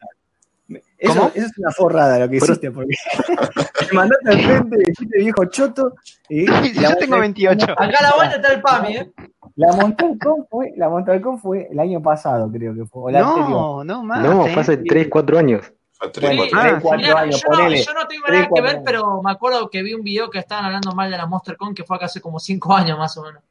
Eso, 1.04 1.30
eso, 1.34 1.46
es 1.46 1.58
una 1.58 1.70
forrada 1.70 2.18
lo 2.18 2.28
que 2.28 2.36
hiciste, 2.36 2.70
porque 2.70 2.94
me 3.90 3.96
mandaste 3.96 4.30
al 4.30 4.40
frente, 4.40 4.76
dijiste 4.78 5.18
viejo 5.18 5.44
choto. 5.46 5.94
Y 6.28 6.46
yo 6.80 6.96
tengo 6.96 7.18
28. 7.18 7.72
Acá 7.72 7.98
la 8.02 8.14
vuelta 8.16 8.36
está 8.36 8.52
el 8.52 8.62
PAMI, 8.62 8.96
¿eh? 8.96 9.12
La 9.56 9.72
Montalcón 9.72 10.46
fue, 10.50 10.72
la 10.76 10.88
Montalcón 10.88 11.38
fue 11.38 11.68
el 11.70 11.78
año 11.78 12.02
pasado, 12.02 12.50
creo 12.50 12.74
que 12.74 12.84
fue. 12.86 13.12
no, 13.12 13.84
no 13.84 14.02
más. 14.02 14.20
No, 14.22 14.46
fue 14.46 14.62
hace 14.62 14.78
3, 14.78 15.08
4 15.08 15.38
años. 15.38 15.72
3, 16.12 16.50
4 16.82 17.16
años, 17.16 17.40
yo, 17.40 17.48
no, 17.50 17.70
yo 17.70 17.94
no 17.94 18.06
tengo 18.08 18.26
nada 18.28 18.48
que 18.52 18.60
ver, 18.60 18.82
pero 18.84 19.22
me 19.22 19.30
acuerdo 19.30 19.70
que 19.70 19.82
vi 19.82 19.94
un 19.94 20.02
video 20.02 20.28
que 20.28 20.38
estaban 20.38 20.64
hablando 20.64 20.92
mal 20.92 21.10
de 21.10 21.16
la 21.16 21.26
MonsterCon 21.26 21.74
que 21.74 21.84
fue 21.84 21.96
acá 21.96 22.06
hace 22.06 22.20
como 22.20 22.40
5 22.40 22.74
años 22.74 22.98
más 22.98 23.16
o 23.16 23.22
menos. 23.22 23.42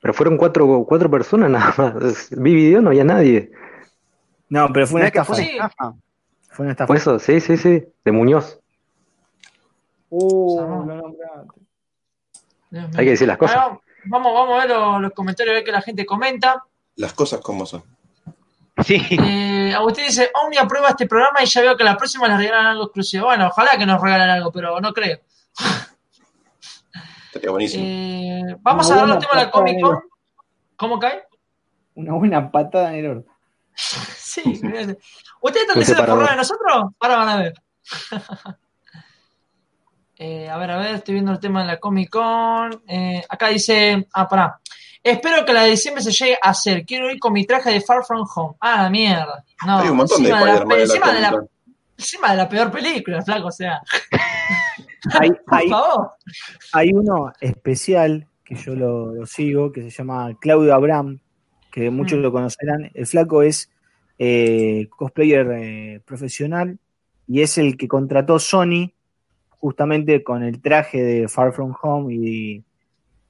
Pero 0.00 0.14
fueron 0.14 0.36
4 0.36 0.84
cuatro, 0.86 1.10
personas 1.10 1.50
nada 1.50 1.74
más. 1.76 2.28
Vi 2.30 2.54
video, 2.54 2.80
no 2.80 2.90
había 2.90 3.04
nadie. 3.04 3.50
No, 4.48 4.68
pero 4.72 4.86
fue 4.86 5.00
una 5.00 5.08
estafa. 5.08 5.34
Fue 6.56 6.64
una 6.64 6.72
estafa. 6.72 6.86
Fue 6.86 6.96
eso, 6.96 7.18
sí, 7.18 7.38
sí, 7.38 7.58
sí, 7.58 7.84
de 8.02 8.12
Muñoz. 8.12 8.58
Uh, 10.08 10.58
lo 10.58 10.84
nombraste. 10.86 11.60
Hay 12.96 13.04
que 13.04 13.10
decir 13.10 13.28
las 13.28 13.36
cosas. 13.36 13.56
Vamos, 14.06 14.32
vamos 14.32 14.58
a 14.58 14.66
ver 14.66 15.02
los, 15.02 15.12
comentarios, 15.12 15.52
a 15.52 15.56
ver 15.56 15.64
qué 15.64 15.72
la 15.72 15.82
gente 15.82 16.06
comenta. 16.06 16.64
Las 16.94 17.12
cosas 17.12 17.42
como 17.42 17.66
son. 17.66 17.82
Sí. 18.82 19.02
Eh, 19.10 19.74
Agustín 19.74 20.06
dice, 20.06 20.30
Omni 20.42 20.56
aprueba 20.56 20.88
este 20.88 21.06
programa 21.06 21.42
y 21.42 21.46
ya 21.46 21.60
veo 21.60 21.76
que 21.76 21.84
la 21.84 21.94
próxima 21.94 22.26
les 22.26 22.38
regalan 22.38 22.68
algo 22.68 22.84
exclusivo. 22.84 23.26
Bueno, 23.26 23.48
ojalá 23.48 23.76
que 23.76 23.84
nos 23.84 24.00
regalen 24.00 24.30
algo, 24.30 24.50
pero 24.50 24.80
no 24.80 24.94
creo. 24.94 25.18
Estaría 27.26 27.50
buenísimo. 27.50 27.84
Eh, 27.86 28.56
vamos 28.60 28.90
a 28.90 28.94
ver 28.96 29.08
los 29.08 29.18
temas 29.18 29.36
de 29.36 29.44
la 29.44 29.50
Comic 29.50 29.78
Con. 29.78 30.00
¿Cómo 30.76 30.98
cae? 30.98 31.22
Una 31.96 32.14
buena 32.14 32.50
patada 32.50 32.94
en 32.94 33.04
el 33.04 33.10
orto. 33.10 33.30
sí. 33.74 34.58
¿Ustedes 35.46 35.66
están 35.68 35.78
diciendo 35.78 36.06
por 36.06 36.28
de 36.28 36.36
nosotros? 36.36 36.92
Ahora 36.98 37.16
van 37.16 37.28
a 37.28 37.36
ver. 37.36 37.54
Eh, 40.18 40.48
a 40.48 40.56
ver, 40.56 40.70
a 40.70 40.78
ver, 40.78 40.94
estoy 40.94 41.12
viendo 41.12 41.30
el 41.30 41.38
tema 41.38 41.60
de 41.60 41.66
la 41.66 41.78
Comic 41.78 42.08
Con. 42.08 42.82
Eh, 42.88 43.22
acá 43.28 43.48
dice, 43.48 44.08
ah, 44.14 44.26
pará. 44.26 44.58
Espero 45.02 45.44
que 45.44 45.52
la 45.52 45.64
de 45.64 45.72
diciembre 45.72 46.02
se 46.02 46.10
llegue 46.10 46.38
a 46.42 46.48
hacer. 46.48 46.86
Quiero 46.86 47.10
ir 47.10 47.18
con 47.18 47.34
mi 47.34 47.44
traje 47.44 47.70
de 47.70 47.82
Far 47.82 48.02
From 48.02 48.26
Home. 48.34 48.54
Ah, 48.58 48.84
la 48.84 48.88
mierda. 48.88 49.44
No, 49.66 49.78
Hay 49.78 49.88
un 49.90 49.96
montón 49.98 50.22
de, 50.22 50.30
la, 50.30 50.64
encima, 50.78 51.12
de 51.12 51.20
la, 51.20 51.44
encima 51.98 52.30
de 52.30 52.36
la 52.38 52.48
peor 52.48 52.70
película, 52.70 53.20
flaco, 53.20 53.48
o 53.48 53.52
sea. 53.52 53.82
hay, 55.20 55.32
hay, 55.48 55.70
hay, 56.72 56.92
uno 56.94 57.34
especial 57.38 58.26
que 58.42 58.54
yo 58.54 58.74
lo, 58.74 59.26
sigo, 59.26 59.70
que 59.70 59.82
se 59.82 59.90
llama 59.90 60.30
Claudio 60.40 60.74
Abram, 60.74 61.20
que 61.70 61.90
muchos 61.90 62.18
mm. 62.18 62.22
lo 62.22 62.32
conocerán. 62.32 62.90
El 62.94 63.06
flaco 63.06 63.42
es 63.42 63.70
eh, 64.18 64.88
cosplayer 64.90 66.02
profesional 66.04 66.78
y 67.26 67.42
es 67.42 67.58
el 67.58 67.76
que 67.76 67.88
contrató 67.88 68.38
Sony 68.38 68.92
justamente 69.58 70.22
con 70.22 70.42
el 70.42 70.60
traje 70.60 71.02
de 71.02 71.28
Far 71.28 71.52
From 71.52 71.74
Home 71.82 72.14
y 72.14 72.64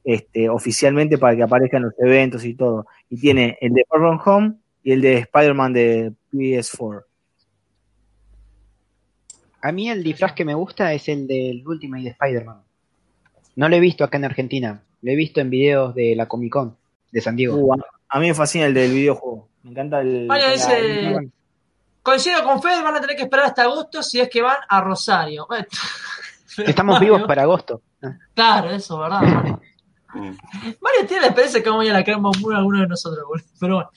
este, 0.05 0.49
oficialmente 0.49 1.19
para 1.19 1.35
que 1.35 1.43
aparezca 1.43 1.79
en 1.79 1.85
los 1.85 1.99
eventos 1.99 2.45
y 2.45 2.55
todo. 2.55 2.87
Y 3.09 3.19
tiene 3.19 3.59
el 3.61 3.73
de 3.73 3.85
Far 3.89 4.01
From 4.01 4.21
Home 4.25 4.55
y 4.83 4.93
el 4.93 5.01
de 5.01 5.19
Spider-Man 5.19 5.73
de 5.73 6.13
PS4. 6.33 7.05
A 9.63 9.73
mí 9.73 9.91
el 9.91 10.05
disfraz 10.05 10.33
que 10.33 10.45
me 10.45 10.55
gusta 10.55 10.93
es 10.93 11.09
el 11.09 11.27
del 11.27 11.67
Ultimate 11.67 12.05
de 12.05 12.11
Spider-Man. 12.11 12.61
No 13.57 13.69
lo 13.69 13.75
he 13.75 13.81
visto 13.81 14.05
acá 14.05 14.19
en 14.19 14.27
Argentina, 14.27 14.83
lo 15.03 15.11
he 15.11 15.17
visto 15.17 15.41
en 15.41 15.51
videos 15.51 15.95
de 15.95 16.15
la 16.15 16.29
Comic 16.29 16.53
Con 16.53 16.77
de 17.11 17.21
San 17.21 17.35
Diego. 17.35 17.57
Uh, 17.57 17.77
a 18.09 18.21
mí 18.21 18.29
me 18.29 18.35
fascina 18.35 18.67
el 18.67 18.75
del 18.75 18.93
videojuego. 18.93 19.49
Me 19.63 19.71
encanta 19.71 20.01
el. 20.01 20.27
Mario 20.27 20.51
dice. 20.53 21.31
Coincido 22.03 22.45
con 22.45 22.63
Fed, 22.63 22.85
van 22.85 22.95
a 22.95 23.01
tener 23.01 23.17
que 23.17 23.25
esperar 23.25 23.47
hasta 23.47 23.63
agosto 23.63 24.01
si 24.01 24.21
es 24.21 24.29
que 24.29 24.41
van 24.41 24.59
a 24.69 24.81
Rosario. 24.81 25.49
Estamos 26.59 27.01
vivos 27.01 27.25
para 27.25 27.43
agosto. 27.43 27.83
Claro, 28.33 28.71
eso, 28.71 28.99
¿verdad, 28.99 29.21
Mario? 29.23 29.61
Mario 30.15 31.07
tiene 31.07 31.23
la 31.23 31.27
experiencia 31.27 31.63
que 31.63 31.69
vamos 31.69 31.89
a 31.89 31.93
la 31.93 32.05
crema 32.05 32.31
muy 32.41 32.55
alguno 32.55 32.81
de 32.81 32.87
nosotros, 32.87 33.27
pero 33.59 33.75
bueno. 33.75 33.91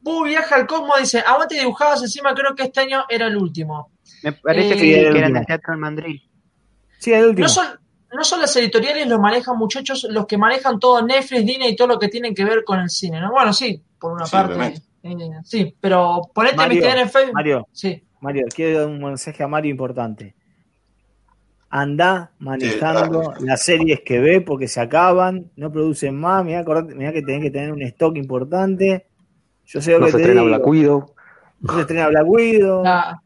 Bu 0.00 0.24
viaja 0.24 0.56
al 0.56 0.66
Cosmo, 0.66 0.94
dice, 0.98 1.20
aguante 1.20 1.54
dibujados, 1.54 2.02
encima 2.02 2.34
creo 2.34 2.54
que 2.54 2.64
este 2.64 2.80
año 2.80 3.04
era 3.08 3.28
el 3.28 3.36
último. 3.36 3.92
Me 4.22 4.32
parece 4.32 4.76
que, 4.76 4.92
eh, 4.92 5.08
era 5.08 5.28
en 5.28 5.36
el 5.36 5.46
Teatro 5.46 5.72
del 5.72 5.80
Mandril. 5.80 6.30
Sí, 6.98 7.12
el 7.12 7.26
último. 7.26 7.46
No 7.46 7.48
son, 7.48 7.78
no 8.14 8.24
son 8.24 8.40
las 8.40 8.54
editoriales 8.56 9.06
los 9.06 9.18
manejan 9.18 9.58
muchachos, 9.58 10.06
los 10.10 10.26
que 10.26 10.38
manejan 10.38 10.78
todo 10.78 11.04
Netflix, 11.04 11.44
Disney 11.44 11.70
y 11.70 11.76
todo 11.76 11.88
lo 11.88 11.98
que 11.98 12.08
tienen 12.08 12.34
que 12.34 12.44
ver 12.44 12.64
con 12.64 12.80
el 12.80 12.90
cine, 12.90 13.20
¿no? 13.20 13.32
Bueno, 13.32 13.52
sí, 13.52 13.82
por 13.98 14.12
una 14.12 14.26
parte. 14.26 14.82
Eh, 15.02 15.16
sí, 15.44 15.74
pero 15.80 16.22
ponete 16.32 16.56
Mario, 16.56 16.82
en 16.82 17.10
Facebook. 17.10 17.34
Mario, 17.34 17.68
sí. 17.72 18.02
Mario, 18.20 18.46
quiero 18.54 18.80
dar 18.80 18.88
un 18.88 19.02
mensaje 19.02 19.42
a 19.42 19.48
Mario 19.48 19.70
importante. 19.70 20.34
Anda 21.68 22.30
manejando 22.38 23.34
las 23.40 23.62
series 23.62 24.00
que 24.00 24.20
ve 24.20 24.40
porque 24.40 24.68
se 24.68 24.80
acaban, 24.80 25.50
no 25.56 25.72
producen 25.72 26.16
más. 26.16 26.44
Mira, 26.44 26.64
que 26.64 27.22
tenés 27.22 27.42
que 27.42 27.50
tener 27.50 27.72
un 27.72 27.82
stock 27.82 28.16
importante. 28.16 29.06
Yo 29.66 29.82
sé 29.82 29.92
lo 29.92 29.98
no 29.98 30.06
que 30.06 30.12
se 30.12 30.18
estrena 30.18 30.42
Black 30.42 30.66
Widow. 30.66 31.14
No 31.60 31.74
se 31.74 31.80
estrena 31.80 32.08
Black 32.08 32.28
Widow. 32.28 32.84
Ya 32.84 33.20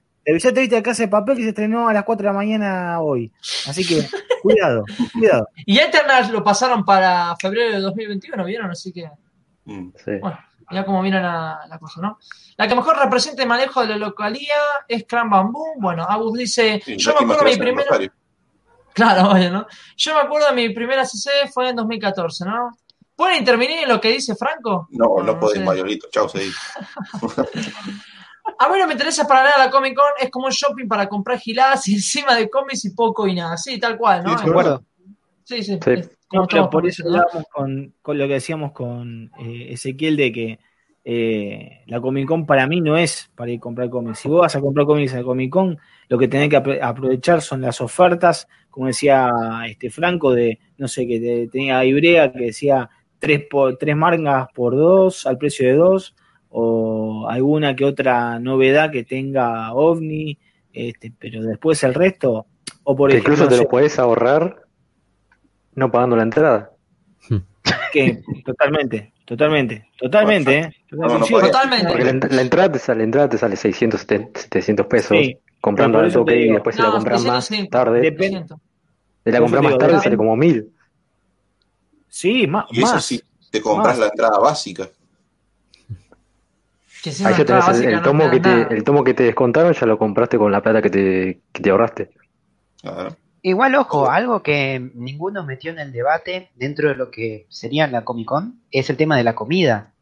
te 0.52 0.60
viste 0.60 0.76
a 0.76 0.82
Casa 0.82 1.04
de 1.04 1.08
Papel 1.08 1.36
que 1.36 1.42
se 1.42 1.48
estrenó 1.50 1.88
a 1.88 1.92
las 1.92 2.04
4 2.04 2.22
de 2.22 2.32
la 2.32 2.36
mañana 2.36 3.00
hoy. 3.00 3.32
Así 3.66 3.86
que, 3.86 4.06
cuidado, 4.42 4.84
cuidado. 5.12 5.48
Y 5.64 5.78
Eternal 5.78 6.30
lo 6.30 6.44
pasaron 6.44 6.84
para 6.84 7.34
febrero 7.36 7.74
de 7.74 7.80
2021, 7.80 8.44
¿vieron? 8.44 8.70
Así 8.70 8.92
que. 8.92 9.10
Mm. 9.64 9.90
Bueno, 10.20 10.38
ya 10.70 10.84
como 10.84 11.02
viene 11.02 11.20
la, 11.20 11.78
cosa, 11.80 12.00
¿no? 12.00 12.18
La 12.56 12.68
que 12.68 12.74
mejor 12.74 12.98
representa 12.98 13.42
el 13.42 13.48
manejo 13.48 13.80
de 13.82 13.88
la 13.88 13.96
localía 13.96 14.56
es 14.86 15.04
Clan 15.04 15.30
Bamboo. 15.30 15.74
Bueno, 15.78 16.04
Abus 16.08 16.38
dice. 16.38 16.82
yo 16.86 17.14
me 17.14 17.24
acuerdo 17.24 17.44
de 17.44 17.50
mi 17.50 17.56
primera. 17.56 17.98
Claro, 18.92 19.30
oye, 19.30 19.50
¿no? 19.50 19.66
Yo 19.96 20.14
me 20.14 20.20
acuerdo 20.20 20.48
de 20.48 20.54
mi 20.54 20.74
primera 20.74 21.04
CC 21.04 21.30
fue 21.52 21.70
en 21.70 21.76
2014, 21.76 22.44
¿no? 22.44 22.76
¿Pueden 23.14 23.38
intervenir 23.38 23.78
en 23.78 23.88
lo 23.88 24.00
que 24.00 24.12
dice 24.12 24.36
Franco? 24.36 24.88
No, 24.90 25.06
no, 25.18 25.24
no 25.24 25.40
podés, 25.40 25.64
Mayorito. 25.64 26.08
Chao, 26.10 26.28
seguí. 26.28 26.50
A 28.58 28.68
mí 28.68 28.78
no 28.78 28.86
me 28.86 28.92
interesa 28.92 29.26
para 29.26 29.44
nada 29.44 29.66
la 29.66 29.70
Comic 29.70 29.94
Con, 29.94 30.06
es 30.20 30.30
como 30.30 30.46
un 30.46 30.52
shopping 30.52 30.86
para 30.88 31.08
comprar 31.08 31.38
giladas 31.38 31.86
y 31.88 31.94
encima 31.94 32.34
de 32.34 32.48
cómics 32.48 32.84
y 32.84 32.90
poco 32.90 33.26
y 33.26 33.34
nada. 33.34 33.56
Sí, 33.56 33.78
tal 33.78 33.96
cual, 33.96 34.24
¿no? 34.24 34.38
Sí, 34.38 34.44
de 34.44 34.50
acuerdo. 34.50 34.84
Sí, 35.44 35.62
sí. 35.62 35.78
por 36.70 36.86
eso 36.86 37.04
hablábamos 37.06 37.44
con, 37.50 37.94
con, 38.02 38.18
lo 38.18 38.26
que 38.26 38.34
decíamos 38.34 38.72
con 38.72 39.30
eh, 39.38 39.68
Ezequiel 39.70 40.16
de 40.16 40.32
que 40.32 40.58
eh, 41.04 41.84
la 41.86 42.02
Comic 42.02 42.28
Con 42.28 42.44
para 42.44 42.66
mí 42.66 42.82
no 42.82 42.98
es 42.98 43.30
para 43.34 43.50
ir 43.50 43.58
a 43.58 43.60
comprar 43.60 43.88
cómics. 43.88 44.18
Si 44.18 44.28
vos 44.28 44.42
vas 44.42 44.56
a 44.56 44.60
comprar 44.60 44.84
cómics 44.84 45.14
a 45.14 45.22
Comic 45.22 45.50
Con, 45.50 45.78
lo 46.08 46.18
que 46.18 46.28
tenés 46.28 46.50
que 46.50 46.56
aprovechar 46.82 47.40
son 47.40 47.62
las 47.62 47.80
ofertas, 47.80 48.46
como 48.68 48.88
decía 48.88 49.30
este 49.66 49.88
Franco, 49.88 50.34
de, 50.34 50.58
no 50.76 50.86
sé, 50.86 51.06
que 51.06 51.48
tenía 51.50 51.82
Ibrea 51.84 52.30
que 52.30 52.40
decía 52.40 52.90
tres, 53.18 53.44
por, 53.48 53.78
tres 53.78 53.96
mangas 53.96 54.48
por 54.54 54.76
dos, 54.76 55.26
al 55.26 55.38
precio 55.38 55.66
de 55.66 55.74
dos 55.74 56.14
o 56.50 57.28
alguna 57.28 57.76
que 57.76 57.84
otra 57.84 58.38
novedad 58.38 58.90
que 58.90 59.04
tenga 59.04 59.72
OVNI, 59.72 60.38
este, 60.72 61.12
pero 61.18 61.42
después 61.42 61.82
el 61.84 61.94
resto, 61.94 62.46
o 62.84 62.96
por 62.96 63.10
ejemplo... 63.10 63.32
Incluso 63.34 63.48
te 63.48 63.56
lo 63.56 63.68
puedes 63.68 63.98
ahorrar 63.98 64.62
no 65.74 65.90
pagando 65.90 66.16
la 66.16 66.22
entrada. 66.24 66.72
Que, 67.92 68.22
totalmente, 68.44 69.12
totalmente, 69.24 69.88
totalmente, 69.98 70.58
¿eh? 70.58 70.74
totalmente. 70.90 72.28
la, 72.34 72.42
entrada 72.42 72.72
te 72.72 72.78
sale, 72.78 72.98
la 72.98 73.04
entrada 73.04 73.28
te 73.30 73.38
sale 73.38 73.56
600, 73.56 74.06
700 74.34 74.86
pesos. 74.86 75.16
comprando 75.60 75.98
al 75.98 76.12
toque 76.12 76.36
y 76.38 76.52
después 76.52 76.76
si 76.76 76.82
la 76.82 76.90
compras 76.90 77.24
más 77.24 77.50
tarde. 77.70 78.00
Depende. 78.00 78.44
Si 79.24 79.30
la 79.30 79.40
compras 79.40 79.62
más 79.62 79.78
tarde 79.78 80.00
sale 80.00 80.16
como 80.18 80.36
mil. 80.36 80.70
Sí, 82.08 82.46
más. 82.46 82.66
Y 82.70 82.82
eso 82.82 83.00
sí, 83.00 83.22
te 83.50 83.60
compras 83.60 83.98
la 83.98 84.06
entrada 84.06 84.38
básica. 84.38 84.88
Ahí 87.04 87.34
ya 87.36 87.44
tenés 87.44 87.80
el, 87.80 88.02
tomo 88.02 88.30
que 88.30 88.40
te, 88.40 88.74
el 88.74 88.84
tomo 88.84 89.04
que 89.04 89.14
te 89.14 89.22
descontaron, 89.22 89.72
ya 89.72 89.86
lo 89.86 89.98
compraste 89.98 90.36
con 90.36 90.50
la 90.50 90.62
plata 90.62 90.82
que 90.82 90.90
te, 90.90 91.40
que 91.52 91.62
te 91.62 91.70
ahorraste. 91.70 92.10
Igual, 93.42 93.74
ojo, 93.76 94.10
algo 94.10 94.42
que 94.42 94.90
ninguno 94.94 95.44
metió 95.44 95.70
en 95.70 95.78
el 95.78 95.92
debate 95.92 96.50
dentro 96.56 96.88
de 96.88 96.96
lo 96.96 97.10
que 97.10 97.46
sería 97.48 97.86
la 97.86 98.04
Comic 98.04 98.26
Con 98.26 98.60
es 98.70 98.90
el 98.90 98.96
tema 98.96 99.16
de 99.16 99.24
la 99.24 99.34
comida. 99.34 99.92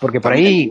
Porque 0.00 0.20
por 0.20 0.32
ahí. 0.32 0.68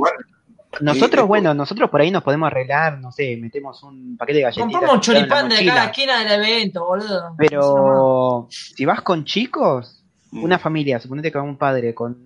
Nosotros, 0.80 1.27
bueno, 1.27 1.54
nosotros 1.54 1.89
por 1.89 1.99
ahí 1.99 2.12
nos 2.12 2.23
podemos 2.23 2.47
arreglar, 2.47 2.97
no 2.99 3.12
sé, 3.12 3.36
metemos 3.36 3.84
un 3.84 4.15
paquete 4.15 4.38
de 4.38 4.43
galletitas. 4.43 4.71
Compramos 4.71 4.95
un 4.95 5.01
choripán 5.01 5.49
de 5.49 5.65
cada 5.65 5.86
esquina 5.86 6.23
del 6.23 6.45
evento, 6.45 6.86
boludo. 6.86 7.36
Pero 7.38 8.47
si 8.49 8.86
vas 8.86 9.01
con 9.01 9.25
chicos, 9.25 10.01
mm. 10.32 10.43
una 10.43 10.60
familia, 10.60 10.97
suponete 10.99 11.30
que 11.30 11.38
va 11.38 11.43
un 11.43 11.58
padre 11.58 11.93
con 11.93 12.17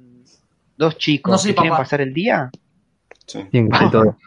dos 0.78 0.98
chicos 0.98 1.44
que 1.44 1.56
quieren 1.56 1.76
pasar 1.76 2.02
el 2.02 2.14
día, 2.14 2.52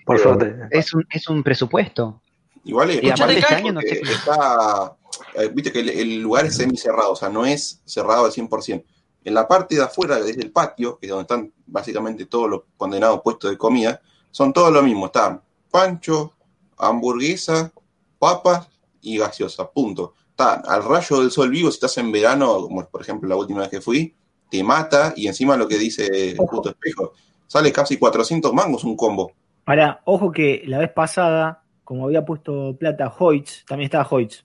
por 0.05 0.19
suerte. 0.19 0.55
Es 0.71 0.93
un, 0.95 1.07
es 1.11 1.29
un 1.29 1.43
presupuesto. 1.43 2.21
Igual 2.65 2.91
es, 2.91 3.03
y 3.03 3.11
aparte 3.11 3.39
este 3.39 3.55
año 3.55 3.73
no 3.73 3.81
sé 3.81 4.01
está, 4.03 4.97
eh, 5.35 5.51
viste 5.53 5.73
que 5.73 5.81
el, 5.81 6.21
lugar 6.21 6.47
es 6.47 6.57
semi 6.57 6.77
cerrado, 6.77 7.13
o 7.13 7.17
sea, 7.17 7.29
no 7.29 7.47
es 7.47 7.81
cerrado 7.85 8.27
al 8.27 8.33
100%. 8.33 8.85
En 9.25 9.35
la 9.35 9.47
parte 9.47 9.77
de 9.77 9.83
afuera, 9.83 10.21
desde 10.21 10.43
el 10.43 10.53
patio, 10.53 10.99
que 10.99 11.07
es 11.07 11.11
donde 11.11 11.23
están 11.23 11.53
básicamente 11.67 12.27
todos 12.27 12.49
los 12.49 12.63
condenados 12.77 13.21
puestos 13.23 13.51
de 13.51 13.59
comida, 13.59 14.01
son 14.31 14.53
todos 14.53 14.73
lo 14.73 14.83
mismo. 14.83 15.07
Están 15.07 15.43
pancho, 15.71 16.33
hamburguesa, 16.77 17.73
papas 18.19 18.69
y 19.01 19.19
gaseosa, 19.19 19.71
punto. 19.71 20.15
Está 20.31 20.55
al 20.55 20.85
rayo 20.85 21.21
del 21.21 21.31
sol 21.31 21.51
vivo, 21.51 21.71
si 21.71 21.77
estás 21.77 21.99
en 21.99 22.13
verano, 22.13 22.63
como 22.63 22.85
por 22.87 23.01
ejemplo 23.01 23.29
la 23.29 23.37
última 23.37 23.61
vez 23.61 23.69
que 23.69 23.81
fui, 23.81 24.15
te 24.51 24.63
mata 24.63 25.13
y 25.17 25.27
encima 25.27 25.57
lo 25.57 25.69
que 25.69 25.79
dice 25.79 26.31
el 26.31 26.37
puto 26.37 26.71
espejo, 26.71 27.13
Sale 27.49 27.73
casi 27.73 27.97
400 27.99 28.53
mangos 28.53 28.85
un 28.85 28.97
combo. 28.97 29.33
Ahora, 29.65 30.01
ojo 30.05 30.31
que 30.31 30.63
la 30.67 30.79
vez 30.79 30.91
pasada, 30.91 31.63
como 31.83 32.05
había 32.05 32.25
puesto 32.25 32.77
plata 32.79 33.13
Hoyts, 33.19 33.65
también 33.67 33.87
estaba 33.87 34.07
Hoyts. 34.09 34.45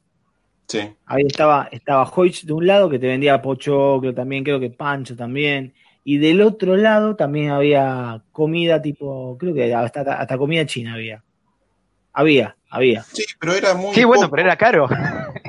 Sí. 0.68 0.80
Ahí 1.06 1.24
estaba, 1.28 1.68
estaba 1.72 2.04
Hoyts 2.04 2.46
de 2.46 2.54
un 2.54 2.66
lado 2.66 2.90
que 2.90 2.98
te 2.98 3.08
vendía 3.08 3.42
pochoclo 3.42 4.14
también, 4.14 4.44
creo 4.44 4.60
que 4.60 4.70
Pancho 4.70 5.16
también. 5.16 5.74
Y 6.06 6.18
del 6.18 6.42
otro 6.42 6.76
lado 6.78 7.16
también 7.16 7.52
había 7.52 8.24
comida 8.32 8.82
tipo, 8.82 9.38
creo 9.38 9.54
que 9.54 9.74
hasta, 9.74 10.02
hasta 10.02 10.38
comida 10.38 10.66
china 10.66 10.94
había. 10.94 11.24
Había, 12.14 12.56
había. 12.70 13.04
Sí, 13.04 13.24
pero 13.40 13.54
era 13.54 13.74
muy. 13.74 13.94
Sí, 13.94 14.04
bueno, 14.06 14.30
pero 14.30 14.44
era 14.44 14.56
caro. 14.56 14.88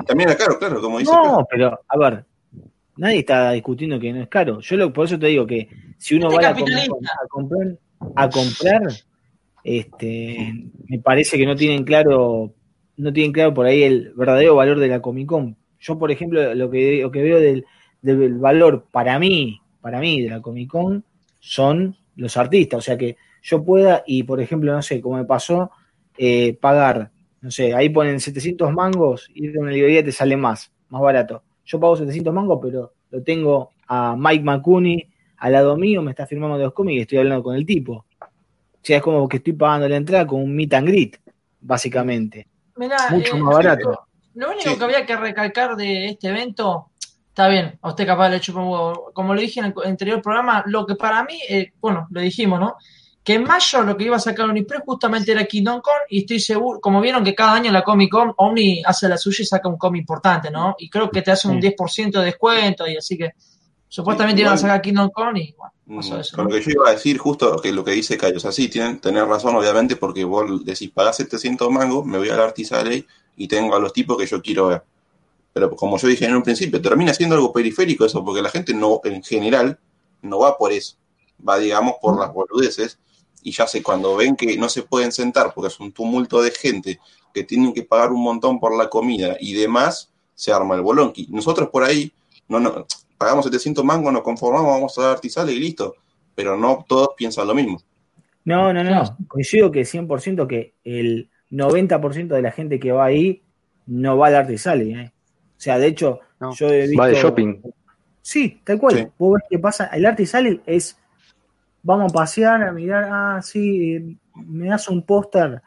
También 0.05 0.29
era 0.29 0.37
caro, 0.37 0.59
claro, 0.59 0.81
como 0.81 0.99
dice. 0.99 1.11
No, 1.11 1.45
pero, 1.49 1.79
a 1.87 1.97
ver, 1.97 2.25
nadie 2.97 3.19
está 3.19 3.51
discutiendo 3.51 3.99
que 3.99 4.13
no 4.13 4.21
es 4.21 4.29
caro. 4.29 4.59
Yo 4.59 4.77
lo, 4.77 4.93
por 4.93 5.05
eso 5.05 5.19
te 5.19 5.27
digo 5.27 5.45
que 5.45 5.67
si 5.97 6.15
uno 6.15 6.29
va 6.29 6.49
a, 6.49 6.53
comprar, 7.29 7.77
a 8.15 8.29
comprar, 8.29 8.81
este, 9.63 10.53
me 10.87 10.99
parece 10.99 11.37
que 11.37 11.45
no 11.45 11.55
tienen 11.55 11.83
claro, 11.83 12.53
no 12.97 13.13
tienen 13.13 13.31
claro 13.31 13.53
por 13.53 13.65
ahí 13.65 13.83
el 13.83 14.13
verdadero 14.15 14.55
valor 14.55 14.79
de 14.79 14.87
la 14.87 15.01
Comic 15.01 15.27
Con. 15.27 15.57
Yo, 15.79 15.97
por 15.97 16.11
ejemplo, 16.11 16.53
lo 16.55 16.69
que, 16.69 17.01
lo 17.01 17.11
que 17.11 17.21
veo 17.21 17.39
del, 17.39 17.65
del 18.01 18.35
valor 18.35 18.87
para 18.91 19.19
mí, 19.19 19.59
para 19.81 19.99
mí 19.99 20.21
de 20.21 20.29
la 20.29 20.41
Comic 20.41 20.69
Con 20.69 21.03
son 21.39 21.97
los 22.15 22.37
artistas. 22.37 22.79
O 22.79 22.81
sea 22.81 22.97
que 22.97 23.17
yo 23.41 23.63
pueda, 23.63 24.03
y 24.07 24.23
por 24.23 24.41
ejemplo, 24.41 24.71
no 24.73 24.81
sé, 24.81 25.01
como 25.01 25.17
me 25.17 25.25
pasó, 25.25 25.71
eh, 26.17 26.57
pagar, 26.59 27.11
no 27.41 27.51
sé, 27.51 27.75
ahí 27.75 27.89
ponen 27.89 28.19
700 28.19 28.71
mangos, 28.73 29.29
y 29.33 29.47
de 29.47 29.59
una 29.59 29.71
librería 29.71 30.03
te 30.03 30.11
sale 30.11 30.35
más, 30.35 30.71
más 30.89 31.01
barato 31.01 31.43
yo 31.65 31.79
pago 31.79 31.97
700 31.97 32.33
mangos, 32.33 32.59
pero 32.61 32.93
lo 33.09 33.23
tengo 33.23 33.71
a 33.87 34.15
Mike 34.17 34.43
McCooney 34.43 35.09
al 35.37 35.51
lado 35.51 35.77
mío, 35.77 36.01
me 36.01 36.11
está 36.11 36.25
firmando 36.25 36.57
los 36.57 36.73
cómics 36.73 36.97
y 36.97 37.01
estoy 37.01 37.17
hablando 37.19 37.43
con 37.43 37.55
el 37.55 37.65
tipo. 37.65 37.93
O 37.93 38.87
sea, 38.87 38.97
es 38.97 39.03
como 39.03 39.27
que 39.27 39.37
estoy 39.37 39.53
pagando 39.53 39.89
la 39.89 39.97
entrada 39.97 40.27
con 40.27 40.41
un 40.41 40.55
meet 40.55 40.73
and 40.73 40.87
greet, 40.87 41.19
básicamente. 41.59 42.47
Mucho 42.75 43.35
eh, 43.35 43.39
más 43.39 43.55
barato. 43.55 44.07
Lo 44.35 44.51
único 44.51 44.77
que 44.77 44.83
había 44.83 45.05
que 45.05 45.15
recalcar 45.15 45.75
de 45.75 46.07
este 46.07 46.29
evento, 46.29 46.91
está 47.29 47.47
bien, 47.47 47.79
a 47.81 47.89
usted 47.89 48.05
capaz 48.05 48.29
le 48.29 48.37
hecho 48.37 48.53
como, 48.53 49.11
como 49.13 49.33
lo 49.33 49.41
dije 49.41 49.59
en 49.59 49.67
el 49.67 49.73
anterior 49.85 50.21
programa, 50.21 50.63
lo 50.67 50.85
que 50.85 50.95
para 50.95 51.23
mí, 51.23 51.39
eh, 51.49 51.71
bueno, 51.79 52.07
lo 52.11 52.21
dijimos, 52.21 52.59
¿no? 52.59 52.75
Que 53.25 53.33
en 53.33 53.43
mayo 53.43 53.81
lo 53.81 53.97
que 53.97 54.03
iba 54.03 54.17
a 54.17 54.19
sacar 54.19 54.45
Omnipress 54.45 54.83
justamente 54.85 55.31
era 55.31 55.45
Kingdom 55.45 55.81
Come 55.81 55.97
y 56.09 56.19
estoy 56.19 56.39
seguro, 56.39 56.79
como 56.79 57.01
vieron 57.01 57.23
que 57.23 57.33
cada 57.33 57.53
año 57.53 57.71
la 57.71 57.81
Comic 57.81 58.11
Con 58.11 58.31
Omni 58.37 58.83
hace 58.85 59.09
la 59.09 59.17
suya 59.17 59.41
y 59.41 59.45
saca 59.45 59.67
un 59.67 59.77
cómic 59.77 60.01
importante, 60.01 60.51
¿no? 60.51 60.75
Y 60.77 60.91
creo 60.91 61.09
que 61.09 61.23
te 61.23 61.31
hace 61.31 61.47
un 61.47 61.59
10% 61.59 62.11
de 62.11 62.23
descuento 62.23 62.87
y 62.87 62.95
así 62.95 63.17
que 63.17 63.31
supuestamente 63.89 64.43
iban 64.43 64.53
a 64.53 64.57
sacar 64.57 64.79
Kingdom 64.79 65.09
Come 65.09 65.41
y 65.41 65.55
bueno. 65.57 65.73
Mm, 65.87 66.01
con 66.35 66.45
lo 66.45 66.51
que 66.51 66.61
yo 66.61 66.71
iba 66.71 66.89
a 66.89 66.91
decir, 66.91 67.17
justo 67.17 67.59
que 67.59 67.71
lo 67.71 67.83
que 67.83 67.91
dice 67.91 68.15
Cayo, 68.15 68.37
o 68.37 68.39
sea, 68.39 68.51
sí, 68.51 68.67
tienen, 68.67 68.99
tener 68.99 69.25
razón, 69.25 69.55
obviamente, 69.55 69.95
porque 69.95 70.23
vos 70.23 70.63
decís, 70.63 70.91
pagás 70.91 71.17
700 71.17 71.71
mangos, 71.71 72.05
me 72.05 72.19
voy 72.19 72.29
a 72.29 72.35
la 72.35 72.43
Artisale 72.43 73.07
y 73.35 73.47
tengo 73.47 73.75
a 73.75 73.79
los 73.79 73.91
tipos 73.91 74.19
que 74.19 74.27
yo 74.27 74.39
quiero 74.39 74.67
ver. 74.67 74.83
Pero 75.51 75.75
como 75.75 75.97
yo 75.97 76.07
dije 76.07 76.25
en 76.25 76.35
un 76.35 76.43
principio, 76.43 76.79
termina 76.79 77.11
siendo 77.11 77.35
algo 77.35 77.51
periférico 77.51 78.05
eso, 78.05 78.23
porque 78.23 78.43
la 78.43 78.49
gente 78.49 78.73
no, 78.75 79.01
en 79.03 79.23
general, 79.23 79.79
no 80.21 80.39
va 80.39 80.55
por 80.57 80.71
eso. 80.71 80.97
Va, 81.47 81.57
digamos, 81.57 81.95
por 81.99 82.19
las 82.19 82.31
boludeces. 82.31 82.99
Y 83.45 83.51
ya 83.51 83.67
sé, 83.67 83.83
cuando 83.83 84.15
ven 84.15 84.35
que 84.35 84.57
no 84.57 84.67
se 84.67 84.81
pueden 84.81 85.11
sentar 85.11 85.53
porque 85.53 85.67
es 85.67 85.79
un 85.79 85.91
tumulto 85.91 86.41
de 86.41 86.49
gente, 86.49 86.99
que 87.31 87.43
tienen 87.43 87.73
que 87.73 87.83
pagar 87.83 88.11
un 88.11 88.23
montón 88.23 88.59
por 88.59 88.75
la 88.75 88.89
comida 88.89 89.37
y 89.39 89.53
demás, 89.53 90.11
se 90.33 90.51
arma 90.51 90.73
el 90.73 90.81
bolón. 90.81 91.13
Y 91.15 91.27
nosotros 91.27 91.69
por 91.69 91.83
ahí, 91.83 92.11
no, 92.47 92.59
no, 92.59 92.87
pagamos 93.19 93.45
700 93.45 93.85
mangos, 93.85 94.11
nos 94.11 94.23
conformamos, 94.23 94.71
vamos 94.71 94.97
a 94.97 95.03
dar 95.03 95.11
artisale 95.11 95.53
y 95.53 95.59
listo. 95.59 95.95
Pero 96.33 96.57
no 96.57 96.83
todos 96.87 97.09
piensan 97.15 97.47
lo 97.47 97.53
mismo. 97.53 97.79
No, 98.45 98.73
no, 98.73 98.83
no. 98.83 99.17
Coincido 99.27 99.71
que 99.71 99.81
100% 99.81 100.47
que 100.47 100.73
el 100.83 101.29
90% 101.51 102.27
de 102.27 102.41
la 102.41 102.51
gente 102.51 102.79
que 102.79 102.91
va 102.91 103.05
ahí 103.05 103.43
no 103.85 104.17
va 104.17 104.27
al 104.27 104.35
artisale. 104.35 104.91
¿eh? 104.91 105.11
O 105.55 105.61
sea, 105.61 105.77
de 105.77 105.85
hecho, 105.85 106.19
yo 106.57 106.69
he 106.69 106.87
visto... 106.87 106.99
Va 106.99 107.09
de 107.09 107.15
shopping. 107.15 107.61
Sí, 108.23 108.59
tal 108.63 108.79
cual. 108.79 109.11
Vos 109.19 109.35
ves 109.35 109.43
qué 109.51 109.59
pasa. 109.59 109.85
El 109.87 110.05
artisale 110.05 110.61
es... 110.65 110.97
Vamos 111.85 112.11
a 112.11 112.15
pasear, 112.15 112.63
a 112.63 112.71
mirar, 112.71 113.07
ah, 113.11 113.41
sí, 113.43 114.17
me 114.33 114.67
das 114.67 114.89
un 114.89 115.03
póster. 115.03 115.61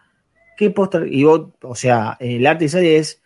¿Qué 0.57 0.71
póster? 0.71 1.07
Y 1.07 1.23
vos, 1.23 1.51
o 1.63 1.77
sea, 1.77 2.17
el 2.19 2.45
artisale 2.45 2.97
es 2.97 3.23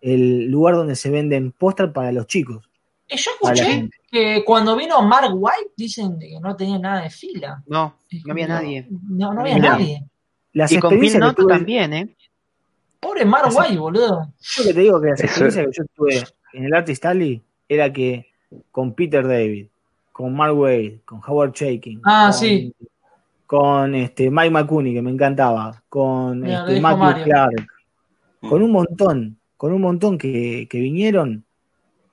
el 0.00 0.46
lugar 0.46 0.76
donde 0.76 0.94
se 0.94 1.10
venden 1.10 1.50
póster 1.50 1.92
para 1.92 2.12
los 2.12 2.28
chicos. 2.28 2.70
Eh, 3.08 3.16
yo 3.16 3.32
escuché 3.32 3.90
que 4.08 4.44
cuando 4.44 4.76
vino 4.76 5.02
Mark 5.02 5.32
White 5.34 5.72
dicen 5.76 6.20
que 6.20 6.38
no 6.40 6.54
tenía 6.54 6.78
nada 6.78 7.02
de 7.02 7.10
fila. 7.10 7.64
No, 7.66 7.96
no 8.24 8.32
había 8.32 8.46
nadie. 8.46 8.86
No, 8.90 9.34
no 9.34 9.40
había 9.40 9.58
nadie. 9.58 10.04
Las 10.52 10.70
y 10.70 10.78
con 10.78 11.00
Phil 11.00 11.18
también, 11.48 11.92
¿eh? 11.94 12.16
Pobre 13.00 13.24
Mark 13.24 13.50
White, 13.52 13.76
boludo. 13.76 14.32
Yo 14.40 14.62
que 14.62 14.72
te 14.72 14.80
digo 14.80 15.00
que 15.00 15.08
la 15.08 15.14
experiencia 15.14 15.64
que 15.64 15.70
yo 15.72 15.84
tuve 15.96 16.24
en 16.52 16.64
el 16.64 16.74
Artist 16.74 17.04
Alley 17.04 17.42
era 17.68 17.92
que 17.92 18.30
con 18.70 18.94
Peter 18.94 19.26
David, 19.26 19.66
con 20.16 20.34
Mark 20.34 20.56
Wade, 20.56 21.02
con 21.04 21.20
Howard 21.26 21.52
Shaking, 21.52 22.00
ah, 22.04 22.30
con, 22.30 22.40
sí. 22.40 22.74
con 23.44 23.94
este 23.94 24.30
Mike 24.30 24.48
McCooney, 24.48 24.94
que 24.94 25.02
me 25.02 25.10
encantaba, 25.10 25.82
con 25.90 26.42
este, 26.46 26.80
Matthew 26.80 27.24
Clark, 27.24 27.66
con 28.40 28.62
un 28.62 28.70
montón, 28.72 29.38
con 29.58 29.74
un 29.74 29.82
montón 29.82 30.16
que, 30.16 30.68
que 30.70 30.80
vinieron. 30.80 31.44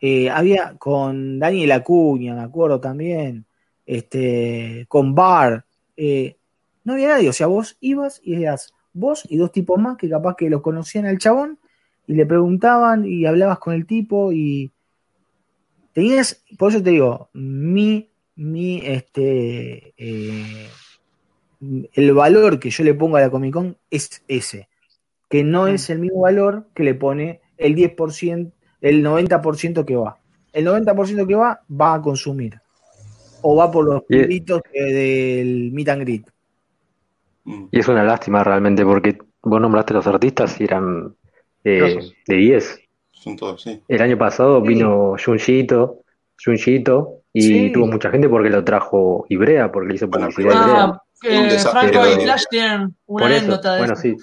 Eh, 0.01 0.29
había 0.29 0.75
con 0.77 1.39
Daniel 1.39 1.71
Acuña, 1.71 2.35
me 2.35 2.41
acuerdo 2.41 2.81
también, 2.81 3.45
este, 3.85 4.85
con 4.89 5.15
Bar, 5.15 5.63
eh, 5.95 6.35
no 6.83 6.95
había 6.95 7.07
nadie, 7.07 7.29
o 7.29 7.33
sea, 7.33 7.47
vos 7.47 7.77
ibas 7.79 8.19
y 8.21 8.35
eras 8.35 8.73
vos 8.91 9.23
y 9.29 9.37
dos 9.37 9.53
tipos 9.53 9.79
más 9.79 9.95
que 9.95 10.09
capaz 10.09 10.35
que 10.35 10.49
lo 10.49 10.61
conocían 10.61 11.05
al 11.05 11.19
chabón 11.19 11.57
y 12.05 12.15
le 12.15 12.25
preguntaban 12.25 13.05
y 13.05 13.25
hablabas 13.25 13.59
con 13.59 13.73
el 13.73 13.85
tipo 13.85 14.33
y 14.33 14.72
tenías, 15.93 16.43
por 16.57 16.71
eso 16.71 16.83
te 16.83 16.89
digo, 16.89 17.29
mi, 17.33 18.09
mi, 18.35 18.81
este, 18.83 19.93
eh, 19.97 20.67
el 21.93 22.13
valor 22.13 22.59
que 22.59 22.69
yo 22.69 22.83
le 22.83 22.93
pongo 22.93 23.17
a 23.17 23.21
la 23.21 23.29
Comic 23.29 23.53
Con 23.53 23.77
es 23.89 24.23
ese, 24.27 24.67
que 25.29 25.43
no 25.43 25.67
es 25.67 25.89
el 25.89 25.99
mismo 25.99 26.21
valor 26.21 26.67
que 26.73 26.83
le 26.83 26.95
pone 26.95 27.41
el 27.57 27.75
10%, 27.75 28.51
el 28.81 29.05
90% 29.05 29.85
que 29.85 29.95
va. 29.95 30.17
El 30.51 30.67
90% 30.67 31.27
que 31.27 31.35
va, 31.35 31.61
va 31.69 31.95
a 31.95 32.01
consumir. 32.01 32.59
O 33.41 33.55
va 33.55 33.71
por 33.71 33.85
los 33.85 34.03
pibitos 34.03 34.61
del 34.71 35.71
meet 35.71 35.89
and 35.89 36.01
greet. 36.03 36.25
Y 37.71 37.79
es 37.79 37.87
una 37.87 38.03
lástima 38.03 38.43
realmente, 38.43 38.85
porque 38.85 39.17
vos 39.41 39.59
nombraste 39.59 39.93
los 39.93 40.07
artistas 40.07 40.59
y 40.61 40.65
eran 40.65 41.15
eh, 41.63 41.97
de 42.27 42.35
10. 42.35 42.82
Son 43.23 43.37
todos, 43.37 43.61
sí. 43.61 43.81
El 43.87 44.01
año 44.01 44.17
pasado 44.17 44.61
vino 44.61 45.15
Junjito, 45.23 45.99
Junjito, 46.43 47.21
y 47.31 47.71
tuvo 47.71 47.87
mucha 47.87 48.11
gente 48.11 48.27
porque 48.27 48.49
lo 48.49 48.65
trajo 48.65 49.25
Ibrea, 49.29 49.71
porque 49.71 49.87
le 49.87 49.95
hizo 49.95 50.09
publicidad 50.09 50.51
ah, 50.53 51.01
Ibrea. 51.21 51.59
Franco 51.59 52.05
y 52.05 52.21
Flash 52.21 52.43
tienen 52.49 52.93
una 53.05 53.25
anécdota 53.27 53.75
de 53.75 53.79
Bueno, 53.79 53.95
sí. 53.95 54.17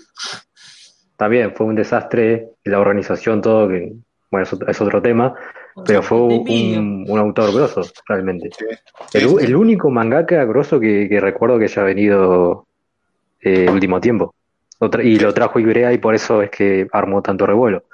También 1.17 1.55
fue 1.55 1.67
un 1.67 1.77
desastre 1.77 2.51
la 2.65 2.79
organización, 2.79 3.41
todo, 3.41 3.69
que 3.69 3.91
bueno, 4.31 4.47
es, 4.69 4.81
otro 4.83 5.01
tema, 5.01 5.35
pero 5.87 6.03
fue 6.03 6.19
un, 6.19 7.19
autor 7.19 7.55
grosso, 7.55 7.81
realmente. 8.07 8.51
El, 9.15 9.57
único 9.57 9.89
mangaka 9.91 10.45
grosso 10.45 10.79
que, 10.79 11.09
recuerdo 11.21 11.59
que 11.59 11.65
haya 11.65 11.83
venido 11.85 12.67
el 13.41 13.69
eh, 13.69 13.71
último 13.71 13.99
tiempo. 13.99 14.35
y 15.03 15.19
lo 15.19 15.33
trajo 15.33 15.59
Ibrea 15.59 15.91
y 15.95 15.99
por 15.99 16.15
eso 16.15 16.43
es 16.43 16.51
que 16.51 16.87
armó 16.93 17.23
tanto 17.23 17.47
revuelo. 17.47 17.85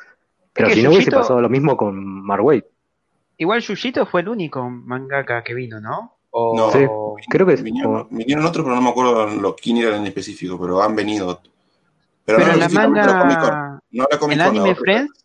Pero 0.57 0.71
si 0.71 0.83
no 0.83 0.91
hubiese 0.91 1.11
pasado 1.11 1.41
lo 1.41 1.49
mismo 1.49 1.77
con 1.77 2.25
Marway. 2.25 2.65
Igual 3.39 3.61
Yuyito 3.61 4.07
fue 4.07 4.23
el 4.23 4.29
único 4.29 4.69
mangaka 4.69 5.45
que 5.45 5.55
vino, 5.55 5.81
¿no? 5.81 6.13
no, 6.33 6.71
sí, 6.71 6.87
creo 7.29 7.47
que 7.47 7.57
vinieron, 7.57 8.09
vinieron, 8.11 8.45
otros, 8.45 8.65
pero 8.65 8.75
no 8.77 8.83
me 8.83 8.91
acuerdo 8.91 9.27
los 9.27 9.55
quién 9.55 9.79
eran 9.79 10.01
en 10.01 10.07
específico, 10.07 10.61
pero 10.61 10.83
han 10.83 10.95
venido. 10.95 11.41
Pero, 12.25 12.41
no 12.41 12.57
la 12.57 12.69
manga, 12.69 13.81
no 13.91 14.07
la 14.11 14.35
¿El 14.35 14.41
Anime 14.41 14.75
Friends? 14.75 15.25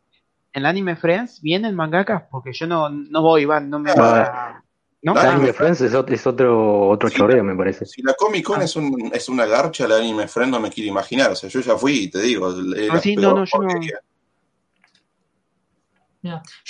¿En 0.54 0.66
Anime 0.66 0.96
Friends 0.96 1.42
vienen 1.42 1.76
mangakas? 1.76 2.24
Porque 2.30 2.54
yo 2.54 2.68
no, 2.68 2.90
no 2.90 3.22
voy, 3.22 3.44
Iván, 3.44 3.70
no 3.70 3.80
me 3.80 3.94
va 3.94 4.64
¿No? 5.04 5.14
Anime 5.18 5.52
Friends 5.52 5.82
es 5.82 5.96
otro, 5.96 6.14
es 6.14 6.28
otro, 6.28 6.90
otro 6.90 7.10
choreo, 7.10 7.44
me 7.44 7.56
parece. 7.56 7.86
Si 7.86 8.04
la 8.04 8.14
Comic 8.14 8.46
Con 8.46 8.62
ah. 8.62 8.66
es, 8.66 8.76
un, 8.76 9.12
es 9.12 9.30
una 9.30 9.46
garcha, 9.48 9.88
la 9.88 9.98
Anime 9.98 10.28
Friends 10.28 10.52
no 10.52 10.60
me 10.60 10.70
quiero 10.70 10.92
imaginar. 10.92 11.32
O 11.32 11.36
sea, 11.36 11.50
yo 11.50 11.60
ya 11.60 11.76
fui 11.76 12.04
y 12.04 12.10
te 12.10 12.22
digo. 12.22 12.54
Ah, 12.92 13.00
sí, 13.00 13.16
no, 13.16 13.34
no, 13.34 13.46
yo 13.46 13.60
no. 13.60 13.70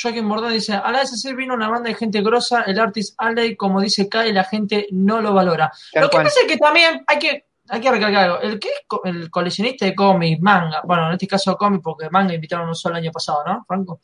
Joaquín 0.01 0.25
Mordón 0.25 0.53
dice, 0.53 0.73
a 0.73 0.91
la 0.91 1.01
SC 1.01 1.35
vino 1.35 1.53
una 1.53 1.69
banda 1.69 1.89
de 1.89 1.95
gente 1.95 2.21
grosa, 2.21 2.63
el 2.63 2.79
Artist 2.79 3.15
Alley, 3.17 3.55
como 3.55 3.81
dice 3.81 4.07
Kai, 4.07 4.31
la 4.31 4.43
gente 4.43 4.87
no 4.91 5.21
lo 5.21 5.33
valora. 5.33 5.71
lo 5.93 6.09
que 6.09 6.17
pasa 6.17 6.41
es 6.41 6.47
que 6.47 6.57
también 6.57 7.03
hay 7.07 7.19
que 7.19 7.45
hay 7.71 7.79
que 7.79 7.91
recalcar 7.91 8.23
algo. 8.25 8.39
El 8.41 8.59
que 8.59 8.67
es 8.67 8.83
el 9.05 9.29
coleccionista 9.29 9.85
de 9.85 9.95
cómics, 9.95 10.41
manga, 10.41 10.81
bueno, 10.83 11.07
en 11.07 11.13
este 11.13 11.27
caso 11.27 11.55
cómics, 11.55 11.83
porque 11.83 12.09
manga 12.09 12.33
invitaron 12.33 12.67
un 12.67 12.75
solo 12.75 12.95
año 12.95 13.11
pasado, 13.11 13.43
¿no, 13.45 13.63
Franco? 13.65 14.01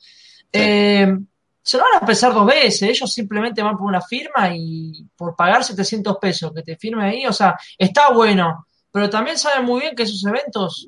Eh, 0.51 1.05
se 1.61 1.77
lo 1.77 1.83
van 1.83 2.01
a 2.01 2.05
pesar 2.05 2.33
dos 2.33 2.45
veces. 2.45 2.83
Ellos 2.83 3.11
simplemente 3.11 3.61
van 3.61 3.77
por 3.77 3.87
una 3.87 4.01
firma 4.01 4.49
y 4.55 5.05
por 5.17 5.35
pagar 5.35 5.65
700 5.65 6.17
pesos 6.17 6.53
que 6.53 6.63
te 6.63 6.77
firme 6.77 7.03
ahí, 7.03 7.25
o 7.25 7.33
sea, 7.33 7.57
está 7.77 8.09
bueno. 8.11 8.67
Pero 8.89 9.09
también 9.09 9.37
saben 9.37 9.65
muy 9.65 9.81
bien 9.81 9.95
que 9.95 10.03
esos 10.03 10.25
eventos, 10.25 10.87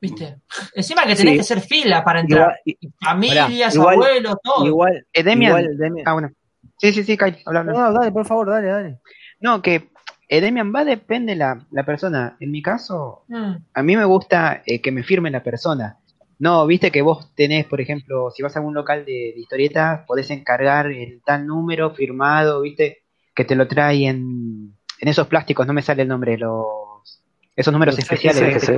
¿viste? 0.00 0.36
Encima 0.74 1.04
que 1.06 1.16
tenés 1.16 1.34
que 1.34 1.40
hacer 1.40 1.60
fila 1.60 2.04
para 2.04 2.20
entrar. 2.20 2.56
Familias, 3.00 3.76
abuelos, 3.76 4.36
todo. 4.42 4.66
Igual, 4.66 5.06
Edemian. 5.12 5.60
Igual, 5.60 6.02
Ah, 6.04 6.12
bueno. 6.12 6.30
Sí, 6.78 6.92
sí, 6.92 7.02
sí, 7.02 7.16
Kai, 7.16 7.38
hablando. 7.44 7.72
No, 7.72 7.92
dale, 7.92 8.12
por 8.12 8.26
favor, 8.26 8.50
dale, 8.50 8.68
dale. 8.68 8.98
No, 9.40 9.62
que 9.62 9.90
Edemian 10.28 10.72
va 10.74 10.84
depende 10.84 11.34
la, 11.34 11.66
la 11.70 11.84
persona. 11.84 12.36
En 12.40 12.50
mi 12.50 12.62
caso, 12.62 13.24
mm. 13.28 13.52
a 13.74 13.82
mí 13.82 13.96
me 13.96 14.04
gusta 14.04 14.62
eh, 14.64 14.80
que 14.80 14.92
me 14.92 15.02
firme 15.02 15.30
la 15.30 15.42
persona. 15.42 15.98
No, 16.38 16.66
viste 16.66 16.92
que 16.92 17.02
vos 17.02 17.34
tenés, 17.34 17.66
por 17.66 17.80
ejemplo, 17.80 18.30
si 18.30 18.42
vas 18.42 18.54
a 18.54 18.60
algún 18.60 18.74
local 18.74 19.04
de, 19.04 19.34
historietas, 19.36 20.04
podés 20.06 20.30
encargar 20.30 20.86
el 20.86 21.20
tal 21.24 21.46
número 21.46 21.90
firmado, 21.90 22.60
viste, 22.60 22.98
que 23.34 23.44
te 23.44 23.56
lo 23.56 23.66
trae 23.66 24.06
en, 24.06 24.72
en 25.00 25.08
esos 25.08 25.26
plásticos, 25.26 25.66
no 25.66 25.72
me 25.72 25.82
sale 25.82 26.02
el 26.02 26.08
nombre, 26.08 26.38
los 26.38 26.78
esos 27.56 27.72
números 27.72 27.98
especiales. 27.98 28.68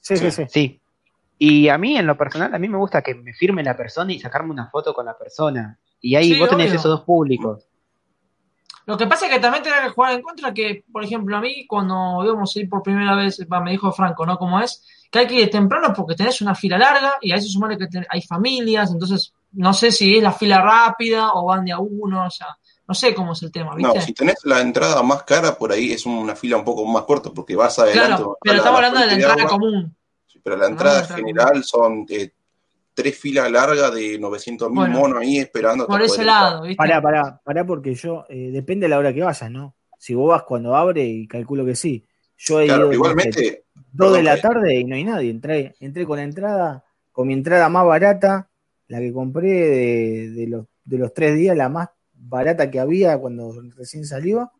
Sí, 0.00 0.16
sí, 0.16 0.30
sí, 0.30 0.44
sí. 0.48 0.80
Y 1.38 1.68
a 1.68 1.78
mí, 1.78 1.96
en 1.96 2.06
lo 2.06 2.16
personal, 2.16 2.54
a 2.54 2.58
mí 2.58 2.68
me 2.68 2.76
gusta 2.76 3.00
que 3.02 3.14
me 3.14 3.32
firme 3.32 3.62
la 3.62 3.76
persona 3.76 4.12
y 4.12 4.20
sacarme 4.20 4.50
una 4.50 4.68
foto 4.68 4.92
con 4.92 5.06
la 5.06 5.16
persona. 5.16 5.78
Y 6.00 6.14
ahí 6.14 6.38
vos 6.38 6.50
tenés 6.50 6.72
esos 6.72 6.84
dos 6.84 7.00
públicos. 7.02 7.66
Lo 8.86 8.96
que 8.96 9.06
pasa 9.06 9.26
es 9.26 9.32
que 9.32 9.40
también 9.40 9.62
tenés 9.62 9.80
que 9.80 9.90
jugar 9.90 10.14
en 10.14 10.22
contra 10.22 10.52
que, 10.52 10.84
por 10.90 11.04
ejemplo, 11.04 11.36
a 11.36 11.40
mí 11.40 11.66
cuando 11.66 12.24
íbamos 12.24 12.54
a 12.54 12.58
ir 12.58 12.68
por 12.68 12.82
primera 12.82 13.14
vez, 13.14 13.38
me 13.48 13.70
dijo 13.70 13.92
Franco, 13.92 14.26
¿no? 14.26 14.36
¿Cómo 14.36 14.60
es? 14.60 14.84
Que 15.10 15.20
hay 15.20 15.26
que 15.26 15.40
ir 15.42 15.50
temprano 15.50 15.92
porque 15.94 16.14
tenés 16.14 16.40
una 16.40 16.54
fila 16.54 16.76
larga 16.76 17.14
y 17.20 17.32
a 17.32 17.36
eso 17.36 17.48
sumale 17.48 17.78
que 17.78 17.86
hay 18.08 18.22
familias, 18.22 18.90
entonces 18.90 19.32
no 19.52 19.72
sé 19.72 19.92
si 19.92 20.16
es 20.16 20.22
la 20.22 20.32
fila 20.32 20.60
rápida 20.60 21.32
o 21.34 21.46
van 21.46 21.64
de 21.64 21.72
a 21.72 21.78
uno, 21.78 22.26
o 22.26 22.30
sea, 22.30 22.48
no 22.90 22.94
sé 22.94 23.14
cómo 23.14 23.34
es 23.34 23.42
el 23.44 23.52
tema, 23.52 23.76
¿viste? 23.76 23.98
No, 23.98 24.04
si 24.04 24.12
tenés 24.12 24.38
la 24.42 24.60
entrada 24.60 25.00
más 25.04 25.22
cara, 25.22 25.56
por 25.56 25.70
ahí 25.70 25.92
es 25.92 26.06
una 26.06 26.34
fila 26.34 26.56
un 26.56 26.64
poco 26.64 26.84
más 26.84 27.04
corta 27.04 27.30
porque 27.30 27.54
vas 27.54 27.78
adelante. 27.78 28.16
Claro, 28.16 28.36
pero 28.42 28.56
estamos 28.56 28.76
hablando 28.78 28.98
de 28.98 29.06
la 29.06 29.12
entrada 29.12 29.46
común. 29.46 29.96
pero 30.42 30.56
la 30.56 30.66
entrada 30.66 31.04
general 31.04 31.62
son 31.62 32.04
eh, 32.08 32.32
tres 32.92 33.16
filas 33.16 33.48
largas 33.48 33.94
de 33.94 34.18
900 34.18 34.72
mil 34.72 34.88
monos 34.88 35.22
ahí 35.22 35.38
esperando. 35.38 35.86
Por 35.86 36.02
ese 36.02 36.24
lado, 36.24 36.62
¿viste? 36.62 36.78
Pará, 36.78 37.00
pará, 37.00 37.40
pará, 37.44 37.64
porque 37.64 37.94
yo, 37.94 38.24
eh, 38.28 38.50
depende 38.50 38.86
de 38.86 38.88
la 38.88 38.98
hora 38.98 39.14
que 39.14 39.22
vayas, 39.22 39.48
¿no? 39.52 39.76
Si 39.96 40.12
vos 40.12 40.28
vas 40.28 40.42
cuando 40.42 40.74
abre, 40.74 41.04
y 41.04 41.28
calculo 41.28 41.64
que 41.64 41.76
sí. 41.76 42.04
Yo 42.38 42.58
he 42.58 42.66
ido 42.66 42.92
igualmente. 42.92 43.66
Dos 43.92 44.14
de 44.14 44.24
la 44.24 44.40
tarde 44.40 44.80
y 44.80 44.84
no 44.84 44.96
hay 44.96 45.04
nadie. 45.04 45.30
Entré, 45.30 45.76
entré 45.78 46.04
con 46.06 46.16
la 46.16 46.24
entrada, 46.24 46.84
con 47.12 47.28
mi 47.28 47.34
entrada 47.34 47.68
más 47.68 47.86
barata, 47.86 48.50
la 48.88 48.98
que 48.98 49.12
compré 49.12 50.28
de, 50.28 50.46
los, 50.48 50.66
de 50.82 50.98
los 50.98 51.14
tres 51.14 51.36
días, 51.36 51.56
la 51.56 51.68
más 51.68 51.88
barata 52.20 52.70
que 52.70 52.80
había 52.80 53.18
cuando 53.18 53.54
recién 53.76 54.04
salió. 54.04 54.52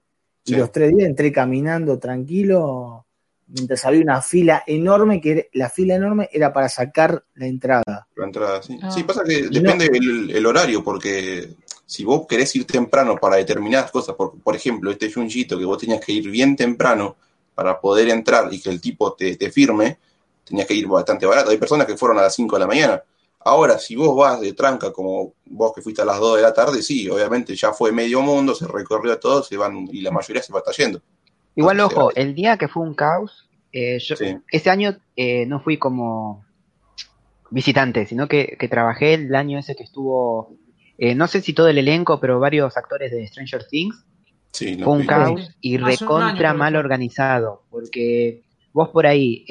Y 0.44 0.54
los 0.54 0.72
tres 0.72 0.94
días 0.94 1.08
entré 1.08 1.30
caminando 1.30 1.98
tranquilo 1.98 3.06
mientras 3.50 3.84
había 3.84 4.00
una 4.00 4.22
fila 4.22 4.62
enorme, 4.66 5.20
que 5.20 5.50
la 5.52 5.68
fila 5.68 5.96
enorme 5.96 6.28
era 6.32 6.52
para 6.52 6.68
sacar 6.68 7.24
la 7.34 7.46
entrada. 7.46 8.06
La 8.16 8.24
entrada, 8.24 8.62
sí. 8.62 8.78
Ah. 8.82 8.90
Sí, 8.90 9.04
pasa 9.04 9.22
que 9.24 9.48
depende 9.48 9.86
el, 9.86 10.46
horario, 10.46 10.82
porque 10.82 11.50
si 11.84 12.04
vos 12.04 12.26
querés 12.26 12.54
ir 12.56 12.66
temprano 12.66 13.16
para 13.16 13.36
determinadas 13.36 13.90
cosas, 13.90 14.14
por, 14.14 14.38
por 14.40 14.56
ejemplo, 14.56 14.90
este 14.90 15.12
Junjito, 15.12 15.58
que 15.58 15.64
vos 15.64 15.78
tenías 15.78 16.04
que 16.04 16.12
ir 16.12 16.30
bien 16.30 16.56
temprano 16.56 17.16
para 17.54 17.80
poder 17.80 18.08
entrar 18.08 18.52
y 18.52 18.60
que 18.60 18.70
el 18.70 18.80
tipo 18.80 19.12
te, 19.14 19.36
te 19.36 19.50
firme, 19.50 19.98
tenías 20.44 20.66
que 20.66 20.74
ir 20.74 20.86
bastante 20.86 21.26
barato. 21.26 21.50
Hay 21.50 21.58
personas 21.58 21.86
que 21.86 21.96
fueron 21.96 22.18
a 22.18 22.22
las 22.22 22.34
5 22.34 22.56
de 22.56 22.60
la 22.60 22.66
mañana. 22.66 23.02
Ahora, 23.42 23.78
si 23.78 23.96
vos 23.96 24.14
vas 24.14 24.40
de 24.40 24.52
tranca, 24.52 24.92
como 24.92 25.32
vos 25.46 25.72
que 25.74 25.80
fuiste 25.80 26.02
a 26.02 26.04
las 26.04 26.20
2 26.20 26.36
de 26.36 26.42
la 26.42 26.52
tarde, 26.52 26.82
sí, 26.82 27.08
obviamente 27.08 27.56
ya 27.56 27.72
fue 27.72 27.90
medio 27.90 28.20
mundo, 28.20 28.54
se 28.54 28.66
recorrió 28.66 29.18
todo, 29.18 29.42
se 29.42 29.56
van, 29.56 29.88
y 29.90 30.02
la 30.02 30.10
mayoría 30.10 30.42
se 30.42 30.52
va 30.52 30.62
a 30.64 30.72
yendo. 30.72 31.00
Igual, 31.54 31.80
ojo, 31.80 32.10
el 32.14 32.34
día 32.34 32.58
que 32.58 32.68
fue 32.68 32.82
un 32.82 32.94
caos, 32.94 33.48
eh, 33.72 33.98
yo, 33.98 34.14
ese 34.50 34.70
año 34.70 34.98
eh, 35.16 35.46
no 35.46 35.60
fui 35.60 35.78
como 35.78 36.44
visitante, 37.50 38.04
sino 38.04 38.28
que, 38.28 38.58
trabajé 38.70 39.14
el 39.14 39.34
año 39.34 39.58
ese 39.58 39.74
que 39.74 39.84
estuvo, 39.84 40.54
eh, 40.98 41.14
no 41.14 41.26
sé 41.26 41.40
si 41.40 41.54
todo 41.54 41.68
el 41.68 41.78
elenco, 41.78 42.20
pero 42.20 42.40
varios 42.40 42.76
actores 42.76 43.10
de 43.10 43.26
Stranger 43.26 43.66
Things. 43.66 44.04
fue 44.52 44.92
un 44.92 45.06
caos 45.06 45.56
y 45.62 45.78
recontra 45.78 46.52
mal 46.52 46.76
organizado, 46.76 47.62
porque 47.70 48.42
vos 48.74 48.90
por 48.90 49.06
ahí 49.06 49.46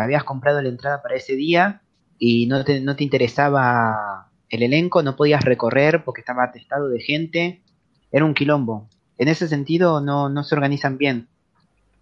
habías 0.00 0.24
comprado 0.24 0.62
la 0.62 0.70
entrada 0.70 1.02
para 1.02 1.16
ese 1.16 1.36
día 1.36 1.82
y 2.18 2.46
no 2.46 2.64
te, 2.64 2.80
no 2.80 2.96
te 2.96 3.04
interesaba 3.04 4.28
el 4.48 4.62
elenco, 4.62 5.02
no 5.02 5.16
podías 5.16 5.44
recorrer 5.44 6.04
porque 6.04 6.20
estaba 6.20 6.44
atestado 6.44 6.88
de 6.88 7.00
gente, 7.00 7.62
era 8.10 8.24
un 8.24 8.34
quilombo. 8.34 8.88
En 9.18 9.28
ese 9.28 9.48
sentido 9.48 10.00
no, 10.00 10.28
no 10.28 10.44
se 10.44 10.54
organizan 10.54 10.98
bien. 10.98 11.28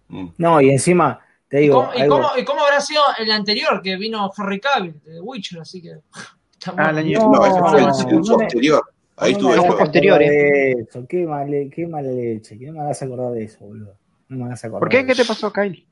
Mm. 0.09 0.27
No, 0.37 0.61
y 0.61 0.69
encima, 0.69 1.19
te 1.49 1.57
digo... 1.57 1.89
¿Y 1.95 2.07
cómo, 2.07 2.29
¿Y 2.37 2.43
cómo, 2.45 2.63
habrá 2.63 2.79
sido 2.79 3.01
el 3.17 3.31
anterior 3.31 3.81
que 3.81 3.97
vino 3.97 4.31
Harry 4.37 4.59
Cavill 4.59 5.01
de 5.03 5.21
Witcher? 5.21 5.61
Así 5.61 5.81
que... 5.81 5.97
Ah, 6.75 6.89
el 6.89 6.97
año... 6.97 7.19
No, 7.31 7.45
ese 7.45 7.59
fue 7.59 7.79
el, 7.79 8.19
posterior. 8.19 8.83
Ahí 9.15 9.31
estuve. 9.31 9.55
No 9.55 9.77
posterior, 9.77 10.21
¿eh? 10.21 10.71
Eso. 10.71 11.05
Qué, 11.07 11.25
mal, 11.25 11.49
qué 11.73 11.87
mala 11.87 12.09
leche. 12.09 12.57
¿Qué 12.57 12.71
me 12.71 12.83
vas 12.83 13.01
a 13.01 13.05
acordar 13.05 13.31
de 13.31 13.43
eso, 13.43 13.59
boludo? 13.65 13.95
No 14.27 14.37
me 14.37 14.49
vas 14.49 14.63
a 14.63 14.67
acordar. 14.67 14.81
¿Por 14.81 14.89
qué? 14.89 15.05
¿Qué 15.05 15.15
te 15.15 15.23
pasó, 15.23 15.53
Kyle? 15.53 15.86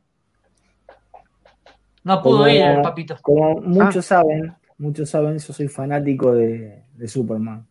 No 2.06 2.22
pudo 2.22 2.47
ir 2.47 2.62
el 2.62 2.84
papito. 2.84 3.18
Como 3.20 3.62
muchos 3.62 4.12
ah. 4.12 4.22
saben, 4.22 4.56
muchos 4.78 5.10
saben, 5.10 5.39
yo 5.39 5.53
soy 5.53 5.68
fanático 5.68 6.34
de, 6.34 6.84
de 6.93 7.08
Superman. 7.08 7.66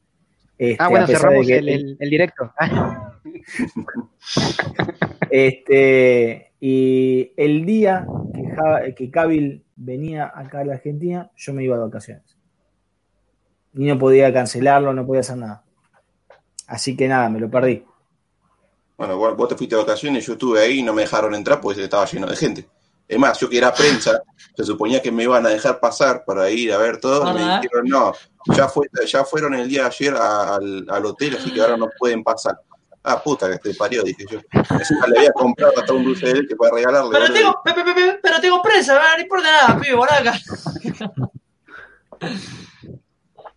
Este, 0.59 0.83
ah, 0.83 0.89
bueno, 0.89 1.07
cerramos 1.07 1.49
el, 1.49 1.97
el, 2.01 2.11
directo. 2.11 2.53
este, 5.31 6.53
y 6.59 7.33
el 7.37 7.65
día 7.65 8.07
que, 8.35 8.95
que 8.95 9.11
Cavill 9.11 9.65
venía 9.77 10.33
acá 10.35 10.61
a 10.61 10.65
la 10.65 10.75
Argentina, 10.75 11.31
yo 11.37 11.55
me 11.55 11.63
iba 11.63 11.77
de 11.77 11.85
vacaciones. 11.85 12.37
Y 13.73 13.85
no 13.85 13.97
podía 14.01 14.33
cancelarlo, 14.33 14.93
no 14.93 15.07
podía 15.07 15.21
hacer 15.21 15.37
nada. 15.37 15.63
Así 16.67 16.97
que 16.97 17.07
nada, 17.07 17.29
me 17.29 17.39
lo 17.39 17.49
perdí. 17.49 17.85
Bueno, 18.97 19.17
vos 19.17 19.49
te 19.49 19.55
fuiste 19.55 19.77
de 19.77 19.83
vacaciones, 19.83 20.27
yo 20.27 20.33
estuve 20.33 20.61
ahí 20.61 20.81
y 20.81 20.83
no 20.83 20.93
me 20.93 21.03
dejaron 21.03 21.37
entrar 21.37 21.61
porque 21.61 21.85
estaba 21.85 22.05
lleno 22.05 22.27
de 22.27 22.35
gente. 22.35 22.74
Es 23.07 23.19
más, 23.19 23.39
yo 23.39 23.49
que 23.49 23.59
era 23.59 23.73
prensa, 23.73 24.23
se 24.57 24.65
suponía 24.65 25.03
que 25.03 25.13
me 25.13 25.25
iban 25.25 25.45
a 25.45 25.51
dejar 25.51 25.79
pasar 25.79 26.25
para 26.25 26.49
ir 26.51 26.73
a 26.73 26.79
ver 26.79 26.99
todo, 26.99 27.31
y 27.31 27.35
me 27.35 27.41
dijeron, 27.41 27.85
no, 27.87 28.13
ya, 28.47 28.69
fue, 28.69 28.89
ya 29.07 29.25
fueron 29.25 29.55
el 29.55 29.69
día 29.69 29.83
de 29.83 29.87
ayer 29.89 30.15
al, 30.15 30.87
al, 30.89 31.07
hotel, 31.07 31.37
así 31.37 31.53
que 31.53 31.61
ahora 31.61 31.77
no 31.77 31.89
pueden 31.99 32.23
pasar. 32.23 32.59
Ah, 33.07 33.23
puta, 33.23 33.51
que 33.51 33.59
te 33.59 33.75
parió, 33.75 34.03
dije 34.03 34.25
yo. 34.31 34.41
Encima 34.51 35.07
le 35.09 35.19
había 35.19 35.33
comprado 35.33 35.75
hasta 35.77 35.93
un 35.93 36.05
dulce 36.05 36.25
de 36.25 36.33
él 36.33 36.49
que 36.49 36.57
para 36.57 36.75
regalarle. 36.75 37.11
Pero 37.13 37.33
tengo, 37.35 37.61
pero 38.23 38.41
tengo 38.41 38.63
prensa, 38.63 38.99
no 39.17 39.23
importa 39.23 39.51
nada, 39.51 39.79
pibe, 39.79 39.97
por 39.97 40.11
acá. 40.11 40.41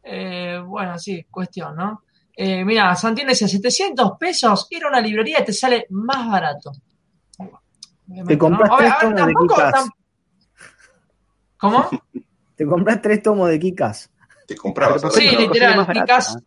eh, 0.03 0.61
bueno, 0.65 0.99
sí, 0.99 1.25
cuestión, 1.31 1.77
¿no? 1.77 2.03
Eh, 2.35 2.65
mira, 2.65 2.93
Santiago 2.95 3.29
decía, 3.29 3.47
700 3.47 4.11
pesos, 4.19 4.67
ir 4.69 4.83
a 4.83 4.89
una 4.89 4.99
librería 4.99 5.39
y 5.39 5.45
te 5.45 5.53
sale 5.53 5.87
más 5.91 6.29
barato. 6.29 6.73
Te 8.25 8.37
compras 8.37 8.71
tres 8.77 8.93
tomos 8.99 9.25
de 9.27 9.33
Kikas. 9.33 9.89
¿Cómo? 11.57 11.89
Te 12.55 12.65
compras 12.65 13.01
tres 13.01 13.21
tomos 13.21 13.49
de 13.49 13.59
Kikas. 13.59 14.09
Te 14.47 14.55
compras. 14.55 15.01
Sí, 15.13 15.35
literal, 15.35 15.87
Kikas. 15.87 16.37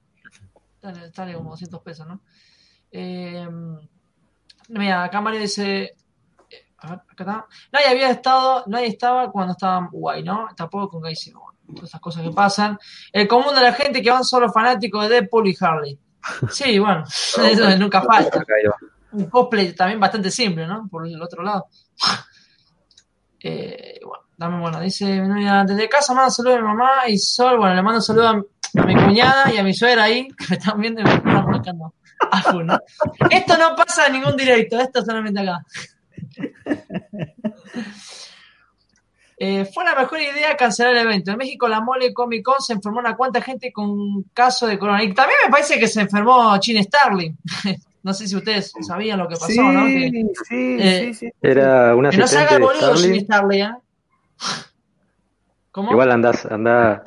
Dale, 0.81 1.13
sale 1.13 1.35
como 1.35 1.51
200 1.51 1.83
pesos, 1.83 2.07
¿no? 2.07 2.23
Eh, 2.91 3.47
mira, 4.69 5.05
acá 5.05 5.21
Mario 5.21 5.41
dice. 5.41 5.95
A 6.79 6.91
ver, 6.91 7.01
acá 7.09 7.25
está. 7.25 7.47
Nadie 7.73 7.89
había 7.89 8.11
estado, 8.11 8.65
nadie 8.67 8.87
estaba 8.87 9.31
cuando 9.31 9.53
estaba 9.53 9.87
guay, 9.93 10.23
¿no? 10.23 10.49
Tampoco 10.57 10.89
con 10.89 11.03
Gacy, 11.03 11.33
todas 11.33 11.91
esas 11.91 12.01
cosas 12.01 12.23
que 12.23 12.31
pasan. 12.31 12.79
El 13.13 13.29
común 13.29 13.55
de 13.55 13.61
la 13.61 13.75
gente 13.75 14.01
que 14.01 14.11
van 14.11 14.25
solo 14.25 14.51
fanáticos 14.51 15.03
de 15.03 15.09
Deadpool 15.11 15.49
y 15.49 15.57
Harley. 15.61 15.99
Sí, 16.51 16.79
bueno, 16.79 17.05
eso 17.07 17.79
nunca 17.79 18.03
falta 18.03 18.45
un 19.13 19.31
cosplay 19.31 19.75
también 19.75 20.01
bastante 20.01 20.31
simple, 20.31 20.67
¿no? 20.67 20.89
Por 20.89 21.07
el 21.07 21.21
otro 21.21 21.43
lado. 21.43 21.67
eh, 23.41 24.01
bueno, 24.05 24.25
dame 24.37 24.61
bueno, 24.61 24.81
dice, 24.81 25.23
desde 25.67 25.89
casa 25.89 26.15
mando 26.15 26.31
saludos 26.31 26.59
a 26.59 26.61
mi 26.63 26.67
mamá 26.67 27.09
y 27.09 27.19
Sol, 27.19 27.59
bueno, 27.59 27.75
le 27.75 27.83
mando 27.83 28.01
saludos 28.01 28.37
a, 28.75 28.83
mi 28.85 28.95
cuñada 28.95 29.53
y 29.53 29.59
a 29.59 29.63
mi 29.63 29.75
suegra 29.75 30.05
ahí, 30.05 30.29
que 30.39 30.47
me 30.49 30.57
están 30.57 30.81
viendo 30.81 31.01
y 31.01 31.05
me 31.05 31.15
están 31.15 31.45
marcando 31.47 31.95
a 32.31 32.53
¿no? 32.53 32.79
Esto 33.31 33.59
no 33.59 33.75
pasa 33.75 34.07
en 34.07 34.15
ningún 34.15 34.37
directo, 34.37 34.79
esto 34.79 35.05
solamente 35.05 35.41
acá. 35.41 35.65
Eh, 39.43 39.65
fue 39.65 39.87
la 39.87 39.95
mejor 39.95 40.21
idea 40.21 40.55
cancelar 40.55 40.93
el 40.93 40.99
evento. 40.99 41.31
En 41.31 41.39
México, 41.39 41.67
la 41.67 41.81
Mole 41.81 42.13
Comic 42.13 42.45
Con 42.45 42.61
se 42.61 42.75
enfermó 42.75 42.99
una 42.99 43.17
cuanta 43.17 43.41
gente 43.41 43.73
con 43.73 44.25
caso 44.35 44.67
de 44.67 44.79
coronavirus. 44.79 45.15
También 45.15 45.39
me 45.47 45.51
parece 45.51 45.79
que 45.79 45.89
se 45.89 46.03
enfermó 46.03 46.55
Chin 46.61 46.85
Starling. 46.85 47.39
No 48.03 48.15
sé 48.15 48.27
si 48.27 48.37
ustedes 48.37 48.73
sabían 48.81 49.19
lo 49.19 49.29
que 49.29 49.37
pasó, 49.37 49.63
¿no? 49.63 49.87
sí, 49.87 50.79
eh, 50.81 51.13
sí, 51.13 51.15
sí. 51.15 51.33
Era 51.43 51.95
una 51.95 52.11
Que 52.11 52.17
no 52.17 52.27
se 52.27 52.39
haga 52.39 52.59
boludo 52.59 52.97
sin 52.97 53.21
Starling, 53.21 53.63
¿eh? 53.63 53.75
¿Cómo? 55.71 55.93
Igual 55.93 56.11
andás, 56.11 56.47
andá. 56.47 57.03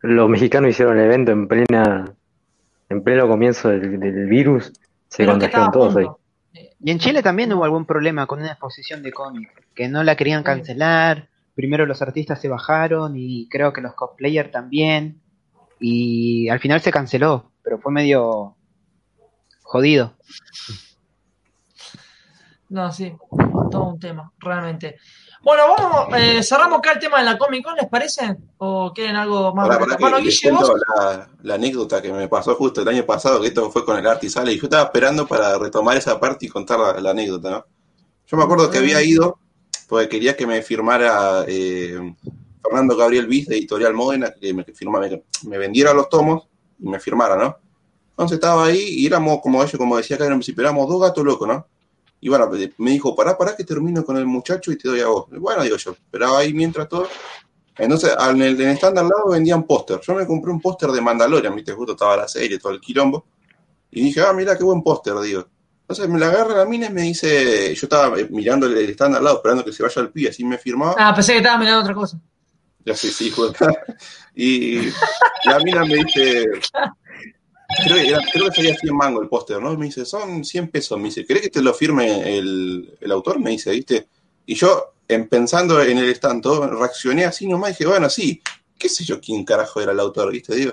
Los 0.00 0.28
mexicanos 0.28 0.70
hicieron 0.70 0.98
el 0.98 1.04
evento 1.04 1.32
en 1.32 1.48
plena, 1.48 2.14
en 2.88 3.02
pleno 3.02 3.28
comienzo 3.28 3.68
del, 3.68 4.28
virus. 4.28 4.72
Se 5.08 5.26
contagiaron 5.26 5.70
todos 5.72 5.96
ahí. 5.96 6.06
Y 6.84 6.90
en 6.90 6.98
Chile 6.98 7.22
también 7.22 7.52
hubo 7.52 7.64
algún 7.64 7.84
problema 7.84 8.26
con 8.26 8.40
una 8.40 8.52
exposición 8.52 9.02
de 9.02 9.12
cómics, 9.12 9.52
que 9.74 9.88
no 9.88 10.02
la 10.02 10.16
querían 10.16 10.42
cancelar. 10.42 11.28
Primero 11.54 11.86
los 11.86 12.00
artistas 12.00 12.40
se 12.40 12.48
bajaron 12.48 13.14
y 13.16 13.48
creo 13.48 13.72
que 13.72 13.80
los 13.80 13.94
cosplayers 13.94 14.50
también. 14.50 15.20
Y 15.78 16.48
al 16.48 16.60
final 16.60 16.80
se 16.80 16.90
canceló, 16.90 17.52
pero 17.62 17.78
fue 17.78 17.92
medio 17.92 18.56
jodido. 19.72 20.12
No, 22.68 22.92
sí, 22.92 23.14
todo 23.70 23.84
un 23.84 23.98
tema, 23.98 24.30
realmente. 24.38 24.96
Bueno, 25.42 25.62
vamos, 25.66 26.08
eh, 26.18 26.42
cerramos 26.42 26.78
acá 26.78 26.92
el 26.92 26.98
tema 26.98 27.18
de 27.18 27.24
la 27.24 27.38
Comic 27.38 27.64
Con, 27.64 27.74
¿les 27.76 27.88
parece? 27.88 28.36
¿O 28.58 28.92
quieren 28.94 29.16
algo 29.16 29.54
más? 29.54 29.78
bueno, 29.98 30.18
la, 30.18 31.28
la, 31.42 31.54
anécdota 31.54 32.02
que 32.02 32.12
me 32.12 32.28
pasó 32.28 32.54
justo 32.54 32.82
el 32.82 32.88
año 32.88 33.04
pasado, 33.06 33.40
que 33.40 33.48
esto 33.48 33.70
fue 33.70 33.84
con 33.84 33.98
el 33.98 34.06
Artisale, 34.06 34.52
y 34.52 34.58
yo 34.58 34.64
estaba 34.64 34.84
esperando 34.84 35.26
para 35.26 35.58
retomar 35.58 35.96
esa 35.96 36.20
parte 36.20 36.46
y 36.46 36.48
contar 36.50 36.78
la, 37.00 37.10
anécdota, 37.10 37.50
¿no? 37.50 37.66
Yo 38.26 38.36
me 38.36 38.44
acuerdo 38.44 38.70
que 38.70 38.78
había 38.78 39.02
ido 39.02 39.38
porque 39.88 40.08
quería 40.08 40.36
que 40.36 40.46
me 40.46 40.60
firmara 40.60 41.44
eh, 41.48 42.14
Fernando 42.62 42.96
Gabriel 42.96 43.26
Viz 43.26 43.48
de 43.48 43.56
Editorial 43.56 43.94
Modena, 43.94 44.32
que 44.38 44.52
me, 44.52 44.64
me 45.44 45.58
vendiera 45.58 45.94
los 45.94 46.10
tomos 46.10 46.46
y 46.78 46.88
me 46.88 47.00
firmara, 47.00 47.36
¿no? 47.36 47.56
Entonces 48.12 48.36
estaba 48.36 48.66
ahí 48.66 48.78
y 48.78 49.06
éramos, 49.06 49.40
como 49.40 49.62
ellos, 49.62 49.76
como 49.76 49.96
decía 49.96 50.16
acá 50.16 50.26
en 50.26 50.32
el 50.32 50.38
principio, 50.38 50.62
éramos 50.62 50.88
dos 50.88 51.00
gatos 51.00 51.24
locos, 51.24 51.48
¿no? 51.48 51.66
Y 52.20 52.28
bueno, 52.28 52.48
me 52.78 52.90
dijo, 52.92 53.16
pará, 53.16 53.36
pará 53.36 53.56
que 53.56 53.64
termino 53.64 54.04
con 54.04 54.16
el 54.16 54.26
muchacho 54.26 54.70
y 54.70 54.78
te 54.78 54.88
doy 54.88 55.00
a 55.00 55.08
vos. 55.08 55.26
bueno, 55.30 55.62
digo 55.62 55.76
yo, 55.76 55.90
esperaba 55.90 56.38
ahí 56.38 56.54
mientras 56.54 56.88
todo. 56.88 57.08
Entonces, 57.76 58.14
en 58.30 58.42
el, 58.42 58.60
en 58.60 58.76
stand 58.76 58.98
al 58.98 59.08
lado 59.08 59.30
vendían 59.30 59.64
póster. 59.64 59.98
Yo 60.00 60.14
me 60.14 60.26
compré 60.26 60.52
un 60.52 60.60
póster 60.60 60.90
de 60.90 61.00
Mandalorian, 61.00 61.54
viste, 61.56 61.72
justo 61.72 61.92
estaba 61.92 62.16
la 62.16 62.28
serie, 62.28 62.58
todo 62.58 62.72
el 62.72 62.80
quilombo. 62.80 63.26
Y 63.90 64.02
dije, 64.02 64.20
ah, 64.20 64.32
mira 64.32 64.56
qué 64.56 64.62
buen 64.62 64.82
póster, 64.82 65.18
digo. 65.20 65.48
Entonces 65.80 66.08
me 66.08 66.18
la 66.18 66.28
agarra 66.28 66.58
la 66.58 66.64
mina 66.64 66.86
y 66.86 66.90
me 66.90 67.02
dice, 67.02 67.74
yo 67.74 67.86
estaba 67.86 68.18
eh, 68.18 68.28
mirando 68.30 68.66
el, 68.66 68.90
stand 68.90 69.16
al 69.16 69.24
lado, 69.24 69.36
esperando 69.38 69.64
que 69.64 69.72
se 69.72 69.82
vaya 69.82 70.00
al 70.00 70.10
pie, 70.10 70.28
así 70.28 70.44
me 70.44 70.58
firmaba. 70.58 70.94
Ah, 70.96 71.14
pensé 71.14 71.32
que 71.32 71.38
estaba 71.38 71.58
mirando 71.58 71.80
otra 71.80 71.94
cosa. 71.94 72.20
Ya 72.84 72.94
sí, 72.94 73.10
sí, 73.10 73.26
hijo 73.26 73.52
Y 74.34 74.90
la 75.44 75.58
mina 75.62 75.84
me 75.84 75.96
dice, 75.96 76.46
Creo 77.84 77.96
que, 77.96 78.08
era, 78.08 78.20
creo 78.32 78.48
que 78.48 78.56
sería 78.56 78.76
100 78.76 78.96
mango 78.96 79.22
el 79.22 79.28
póster, 79.28 79.60
¿no? 79.60 79.76
Me 79.76 79.86
dice, 79.86 80.04
son 80.04 80.44
100 80.44 80.68
pesos. 80.68 80.98
Me 80.98 81.04
dice, 81.04 81.26
¿crees 81.26 81.42
que 81.42 81.50
te 81.50 81.62
lo 81.62 81.72
firme 81.72 82.38
el, 82.38 82.96
el 83.00 83.12
autor? 83.12 83.38
Me 83.38 83.50
dice, 83.50 83.70
¿viste? 83.70 84.08
Y 84.46 84.54
yo, 84.54 84.94
en, 85.08 85.28
pensando 85.28 85.82
en 85.82 85.98
el 85.98 86.08
estanto, 86.08 86.66
reaccioné 86.66 87.24
así 87.24 87.46
nomás 87.46 87.70
y 87.70 87.72
dije, 87.72 87.86
bueno, 87.86 88.10
sí, 88.10 88.42
qué 88.78 88.88
sé 88.88 89.04
yo 89.04 89.20
quién 89.20 89.44
carajo 89.44 89.80
era 89.80 89.92
el 89.92 90.00
autor, 90.00 90.32
¿viste? 90.32 90.54
Digo. 90.54 90.72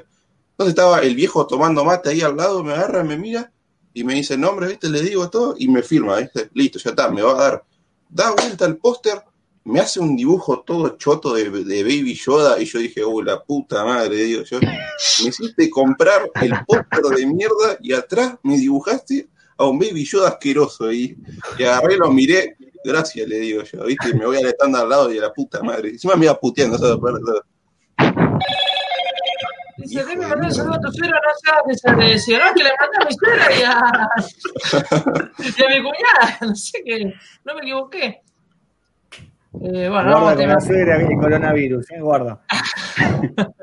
Entonces 0.52 0.72
estaba 0.72 1.00
el 1.00 1.16
viejo 1.16 1.47
tomando 1.47 1.86
mate 1.86 2.10
ahí 2.10 2.22
al 2.22 2.36
lado, 2.36 2.64
me 2.64 2.74
agarra, 2.74 3.04
me 3.04 3.18
mira 3.18 3.50
y 3.93 4.04
me 4.04 4.16
dice 4.16 4.38
nombre, 4.38 4.68
¿viste? 4.68 4.89
Le 4.89 5.02
digo 5.02 5.30
todo 5.30 5.56
y 5.58 5.68
me 5.68 5.84
firma, 5.84 6.18
¿viste? 6.18 6.50
Listo, 6.54 6.80
ya 6.80 6.89
está, 6.89 7.10
me 7.10 7.22
va 7.22 7.32
a 7.32 7.36
dar. 7.36 7.64
Da 8.10 8.32
vuelta 8.32 8.66
al 8.66 8.78
póster, 8.78 9.22
me 9.70 9.80
hace 9.80 10.00
un 10.00 10.16
dibujo 10.16 10.62
todo 10.62 10.98
choto 10.98 11.36
de, 11.36 11.50
Baby 11.50 12.16
Yoda 12.16 12.60
y 12.60 12.66
yo 12.66 12.80
dije, 12.80 13.04
oh, 13.04 13.22
la 13.22 13.44
puta 13.44 13.86
madre, 13.86 14.16
digo 14.16 14.44
yo. 14.44 14.60
Me 14.60 15.30
hiciste 15.30 15.70
comprar 15.70 16.30
el 16.42 16.54
póster 16.66 17.04
de 17.16 17.26
mierda 17.28 17.78
y 17.80 17.94
atrás 17.94 18.36
me 18.42 18.58
dibujaste 18.58 19.30
a 19.58 19.66
un 19.66 19.78
Baby 19.78 20.06
Yoda 20.06 20.30
asqueroso 20.30 20.92
y, 20.92 21.18
y 21.58 21.64
agarré, 21.64 21.98
lo 21.98 22.10
miré, 22.10 22.58
gracias, 22.84 23.28
le 23.28 23.40
digo 23.40 23.64
yo, 23.64 23.86
¿viste? 23.86 24.14
Me 24.14 24.26
voy 24.26 24.38
al 24.38 24.48
estándar 24.48 24.84
al 24.84 24.90
lado 24.90 25.14
y 25.14 25.20
a 25.20 25.22
la 25.22 25.34
puta 25.34 25.62
madre. 25.62 25.90
Encima 25.90 26.16
me 26.16 26.26
iba 26.26 26.40
puteando, 26.40 26.78
¿sabes? 26.78 27.00
Dice, 29.78 30.04
me 30.04 30.28
mandó 30.28 30.48
un 30.48 30.54
saludo 30.54 30.76
a 30.76 30.82
tu 30.82 30.92
suegra, 30.92 31.20
no 31.26 31.32
seas 31.44 31.84
desagresivo. 31.84 32.40
No, 32.40 32.54
que 32.54 32.64
le 32.64 32.72
mandé 32.80 32.98
a 33.00 33.06
mi 33.06 33.14
suegra 33.14 33.56
y 33.56 33.62
a, 33.64 33.78
y 35.58 35.64
a 35.64 35.68
mi 35.70 35.84
cuñada. 35.84 36.38
No 36.42 36.56
sé 36.56 36.84
qué, 36.84 37.14
no 37.46 37.56
me 37.56 37.62
equivoqué. 37.62 38.22
Eh, 39.54 39.89
bueno, 39.89 40.22
guarda 40.22 40.36
con 40.36 40.47
la 40.47 40.60
suegra 40.60 41.02
y 41.02 41.16
coronavirus, 41.16 41.91
eh, 41.91 42.00
guarda. 42.00 42.41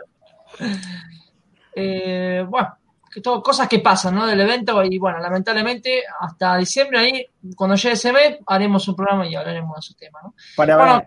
eh, 1.76 2.44
bueno, 2.48 2.76
que 3.12 3.20
todo, 3.20 3.42
cosas 3.42 3.68
que 3.68 3.78
pasan, 3.78 4.16
¿no? 4.16 4.26
Del 4.26 4.40
evento 4.40 4.82
y 4.82 4.98
bueno, 4.98 5.18
lamentablemente 5.20 6.02
hasta 6.20 6.56
diciembre 6.56 6.98
ahí, 6.98 7.26
cuando 7.54 7.76
llegue 7.76 7.94
ese 7.94 8.12
mes, 8.12 8.38
haremos 8.46 8.86
un 8.88 8.96
programa 8.96 9.26
y 9.26 9.34
hablaremos 9.36 9.76
de 9.76 9.82
su 9.82 9.94
tema, 9.94 10.18
¿no? 10.24 10.34
Para, 10.56 10.76
bueno, 10.76 11.04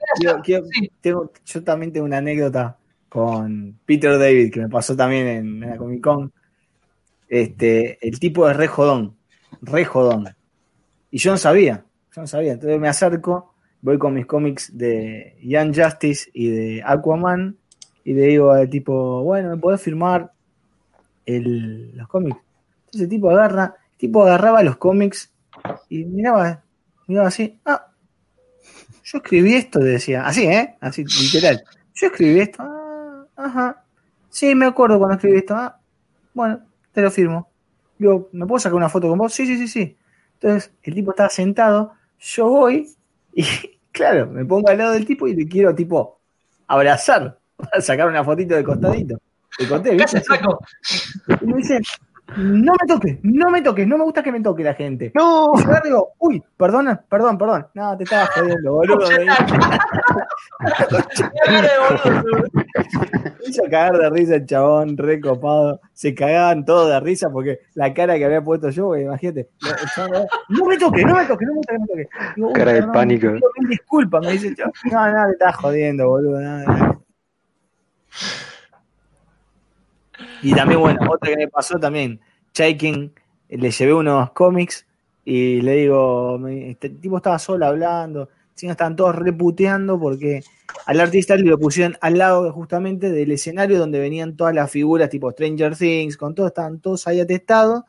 tengo, 1.02 1.32
yo 1.46 1.64
también 1.64 1.92
tengo 1.92 2.06
una 2.06 2.18
anécdota 2.18 2.78
con 3.10 3.80
Peter 3.86 4.18
David, 4.18 4.54
que 4.54 4.62
me 4.62 4.70
pasó 4.70 4.96
también 4.96 5.28
en, 5.28 5.60
la 5.60 5.76
Comic 5.76 6.02
Con. 6.02 6.32
Este, 7.28 8.00
el 8.08 8.20
tipo 8.20 8.50
es 8.50 8.56
re 8.56 8.68
jodón, 8.68 9.18
re 9.62 9.84
jodón. 9.84 10.30
Y 11.12 11.18
yo 11.18 11.32
no 11.32 11.38
sabía, 11.38 11.84
yo 12.16 12.22
no 12.22 12.28
sabía. 12.28 12.54
Entonces 12.54 12.80
me 12.80 12.88
acerco, 12.88 13.49
voy 13.82 13.98
con 13.98 14.14
mis 14.14 14.26
cómics 14.26 14.78
de 14.78 15.38
Young 15.42 15.76
Justice 15.76 16.30
y 16.34 16.50
de 16.50 16.84
Aquaman, 16.86 17.58
y 18.04 18.14
le 18.14 18.24
digo 18.24 18.52
al 18.52 18.70
tipo, 18.70 19.24
bueno, 19.24 19.50
¿me 19.50 19.58
podés 19.58 19.82
firmar 19.82 20.32
el, 21.26 21.96
los 21.96 22.08
cómics? 22.08 22.38
Entonces 22.80 23.02
el 23.02 23.10
tipo 23.10 23.30
agarra, 23.30 23.76
el 23.92 23.98
tipo 23.98 24.24
agarraba 24.24 24.64
los 24.64 24.78
cómics 24.78 25.32
y 25.90 26.06
miraba, 26.06 26.64
miraba 27.08 27.28
así, 27.28 27.60
ah, 27.66 27.88
yo 29.04 29.18
escribí 29.18 29.56
esto, 29.56 29.80
decía, 29.80 30.26
así, 30.26 30.46
¿eh? 30.46 30.76
Así, 30.80 31.04
literal. 31.04 31.64
Yo 31.96 32.08
escribí 32.08 32.40
esto, 32.40 32.62
ah, 32.62 33.26
Ajá. 33.36 33.84
Sí, 34.30 34.54
me 34.54 34.66
acuerdo 34.66 35.00
cuando 35.00 35.16
escribí 35.16 35.38
esto. 35.38 35.56
Ah, 35.56 35.80
bueno, 36.34 36.62
te 36.92 37.02
lo 37.02 37.10
firmo. 37.10 37.50
Digo, 37.98 38.30
¿me 38.34 38.46
puedo 38.46 38.60
sacar 38.60 38.76
una 38.76 38.90
foto 38.90 39.08
con 39.08 39.18
vos? 39.18 39.34
Sí, 39.34 39.46
sí, 39.46 39.58
sí, 39.58 39.68
sí. 39.68 39.98
Entonces, 40.34 40.72
el 40.84 40.94
tipo 40.94 41.12
estaba 41.12 41.30
sentado, 41.30 41.94
yo 42.20 42.50
voy 42.50 42.88
y, 43.34 43.46
claro, 43.92 44.28
me 44.28 44.46
pongo 44.46 44.70
al 44.70 44.78
lado 44.78 44.94
del 44.94 45.06
tipo 45.06 45.28
y 45.28 45.36
le 45.36 45.48
quiero, 45.48 45.74
tipo, 45.74 46.20
abrazar, 46.68 47.38
sacar 47.80 48.08
una 48.08 48.24
fotito 48.24 48.56
de 48.56 48.64
costadito. 48.64 49.20
Te 49.58 49.68
conté, 49.68 49.92
¿viste? 49.96 50.22
Y 51.42 51.46
me 51.46 51.58
dice, 51.58 51.80
no 52.38 52.74
me 52.74 52.88
toques, 52.88 53.18
no 53.24 53.50
me 53.50 53.62
toques, 53.62 53.88
no 53.88 53.98
me 53.98 54.04
gusta 54.04 54.24
que 54.24 54.32
me 54.32 54.42
toque 54.42 54.64
la 54.64 54.74
gente. 54.74 55.12
No. 55.16 55.52
Y 55.56 55.64
yo 55.64 55.70
digo, 55.84 56.14
uy, 56.20 56.44
perdona, 56.58 57.02
perdón, 57.10 57.38
perdón. 57.38 57.68
No, 57.74 57.98
te 57.98 58.04
estabas 58.04 58.30
jodiendo, 58.30 58.74
boludo. 58.80 59.10
me 59.10 59.26
hizo 63.48 63.64
cagar 63.64 63.98
de 63.98 64.10
risa 64.10 64.36
el 64.36 64.46
chabón, 64.46 64.98
recopado. 64.98 65.82
Se 65.94 66.14
cagaban 66.14 66.66
todos 66.66 66.90
de 66.90 67.00
risa 67.00 67.30
porque 67.30 67.60
la 67.74 67.94
cara 67.94 68.18
que 68.18 68.26
había 68.26 68.42
puesto 68.42 68.70
yo, 68.70 68.96
imagínate. 68.96 69.50
No 70.50 70.66
me 70.66 70.78
toques, 70.78 71.06
no 71.06 71.16
me 71.16 71.26
toques, 71.26 71.48
no 71.48 71.56
me 71.56 71.62
toques, 71.62 72.08
no 72.38 72.48
me 72.48 72.54
toques. 72.54 72.54
cara 72.54 72.74
de 72.74 72.84
pánico. 72.84 73.28
Disculpa, 73.68 74.20
me 74.22 74.34
dice, 74.34 74.54
no, 74.92 75.12
no, 75.12 75.26
te 75.28 75.32
estás 75.34 75.56
jodiendo, 75.56 76.08
boludo. 76.08 76.40
Nada, 76.40 77.00
Y 80.42 80.54
también, 80.54 80.80
bueno, 80.80 81.00
otra 81.10 81.30
que 81.32 81.38
me 81.38 81.48
pasó 81.48 81.78
también, 81.80 82.20
Chaikin, 82.54 83.14
le 83.50 83.72
llevé 83.72 83.94
unos 83.94 84.32
cómics 84.32 84.86
y 85.26 85.62
le 85.62 85.76
digo, 85.76 86.40
este 86.48 86.90
tipo 86.90 87.18
estaba 87.18 87.40
solo 87.40 87.66
hablando, 87.66 88.30
estaban 88.56 88.96
todos 88.96 89.16
reputeando 89.16 90.00
porque 90.00 90.44
al 90.86 91.00
artista 91.00 91.36
le 91.36 91.44
lo 91.44 91.58
pusieron 91.58 91.98
al 92.02 92.18
lado 92.18 92.52
justamente 92.52 93.12
del 93.12 93.32
escenario 93.32 93.80
donde 93.80 94.00
venían 94.00 94.36
todas 94.36 94.54
las 94.54 94.70
figuras 94.70 95.10
tipo 95.10 95.32
Stranger 95.32 95.76
Things, 95.76 96.18
con 96.18 96.36
todo, 96.36 96.48
estaban 96.48 96.80
todos 96.80 97.08
ahí 97.08 97.20
atestados. 97.20 97.84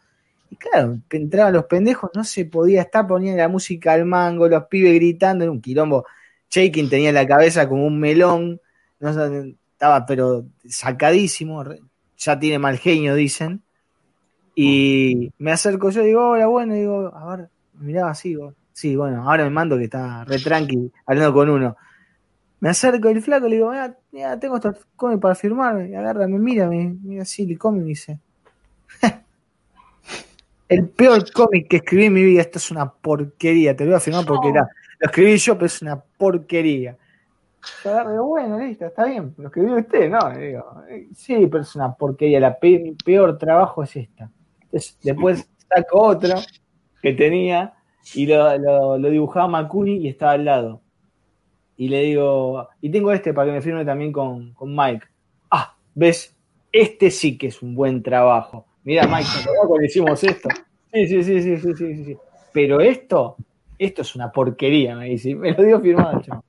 Y 0.50 0.56
claro, 0.56 0.98
entraban 1.10 1.52
los 1.52 1.64
pendejos, 1.66 2.10
no 2.14 2.24
se 2.24 2.44
podía 2.44 2.82
estar, 2.82 3.06
ponían 3.06 3.36
la 3.36 3.48
música 3.48 3.92
al 3.92 4.04
mango, 4.04 4.48
los 4.48 4.64
pibes 4.64 4.94
gritando, 4.94 5.44
era 5.44 5.52
un 5.52 5.60
quilombo. 5.60 6.04
Chaikin 6.48 6.90
tenía 6.90 7.12
la 7.12 7.26
cabeza 7.26 7.68
como 7.68 7.86
un 7.86 8.00
melón, 8.00 8.60
estaba 9.00 10.04
pero 10.06 10.46
sacadísimo, 10.68 11.64
ya 12.20 12.38
tiene 12.38 12.58
mal 12.58 12.78
genio, 12.78 13.14
dicen. 13.14 13.62
Y 14.54 15.32
me 15.38 15.52
acerco 15.52 15.90
yo, 15.90 16.02
digo, 16.02 16.28
hola, 16.28 16.46
bueno, 16.46 16.74
digo, 16.74 17.14
a 17.14 17.36
ver, 17.36 17.48
miraba 17.78 18.10
así, 18.10 18.36
sí, 18.72 18.94
bueno, 18.94 19.28
ahora 19.28 19.44
me 19.44 19.50
mando 19.50 19.78
que 19.78 19.84
está 19.84 20.24
re 20.24 20.38
tranqui, 20.38 20.92
hablando 21.06 21.32
con 21.32 21.48
uno. 21.48 21.76
Me 22.60 22.68
acerco 22.68 23.08
el 23.08 23.22
flaco, 23.22 23.48
le 23.48 23.56
digo, 23.56 23.72
mira, 24.12 24.38
tengo 24.38 24.56
estos 24.56 24.86
cómics 24.96 25.20
para 25.20 25.34
firmar, 25.34 25.88
y 25.88 25.94
agarra, 25.94 26.28
me 26.28 26.38
mira, 26.38 26.68
me 26.68 26.94
mira 27.02 27.22
así, 27.22 27.46
le 27.46 27.56
come 27.56 27.80
y 27.80 27.84
dice, 27.84 28.18
el 30.68 30.88
peor 30.88 31.32
cómic 31.32 31.68
que 31.68 31.76
escribí 31.76 32.04
en 32.04 32.12
mi 32.12 32.22
vida, 32.22 32.42
esto 32.42 32.58
es 32.58 32.70
una 32.70 32.92
porquería, 32.92 33.74
te 33.74 33.84
lo 33.84 33.92
voy 33.92 33.96
a 33.96 34.00
firmar 34.00 34.26
porque 34.26 34.50
era, 34.50 34.68
lo 34.98 35.06
escribí 35.06 35.38
yo, 35.38 35.54
pero 35.54 35.66
es 35.66 35.80
una 35.80 35.98
porquería. 35.98 36.98
Yo 37.84 38.24
bueno, 38.24 38.58
listo, 38.58 38.86
está 38.86 39.04
bien, 39.04 39.34
lo 39.36 39.48
escribió 39.48 39.76
usted, 39.76 40.10
¿no? 40.10 40.18
Digo, 40.38 40.82
sí, 41.14 41.46
pero 41.46 41.62
es 41.62 41.74
una 41.76 41.94
porquería, 41.94 42.40
la 42.40 42.58
peor 42.58 43.38
trabajo 43.38 43.82
es 43.82 43.96
esta. 43.96 44.30
después 45.02 45.48
saco 45.68 46.00
otro 46.00 46.36
que 47.02 47.12
tenía 47.12 47.74
y 48.14 48.26
lo, 48.26 48.98
dibujaba 48.98 49.48
Makuni 49.48 49.98
y 49.98 50.08
estaba 50.08 50.32
al 50.32 50.44
lado. 50.44 50.82
Y 51.76 51.88
le 51.88 52.02
digo, 52.02 52.68
y 52.80 52.90
tengo 52.90 53.12
este 53.12 53.32
para 53.32 53.46
que 53.46 53.52
me 53.52 53.62
firme 53.62 53.84
también 53.84 54.12
con, 54.12 54.54
Mike. 54.60 55.06
Ah, 55.50 55.76
ves, 55.94 56.36
este 56.72 57.10
sí 57.10 57.38
que 57.38 57.48
es 57.48 57.62
un 57.62 57.74
buen 57.74 58.02
trabajo. 58.02 58.66
Mira, 58.84 59.06
Mike, 59.06 59.28
cuando 59.66 59.84
hicimos 59.84 60.22
esto? 60.24 60.48
Sí, 60.92 61.06
sí, 61.06 61.22
sí, 61.22 61.42
sí, 61.42 61.56
sí, 61.58 61.74
sí, 61.74 62.04
sí. 62.04 62.16
Pero 62.52 62.80
esto, 62.80 63.36
esto 63.78 64.02
es 64.02 64.14
una 64.14 64.30
porquería, 64.30 64.96
me 64.96 65.06
dice. 65.06 65.34
Me 65.34 65.52
lo 65.52 65.62
dio 65.62 65.80
firmado, 65.80 66.20
chaval. 66.20 66.42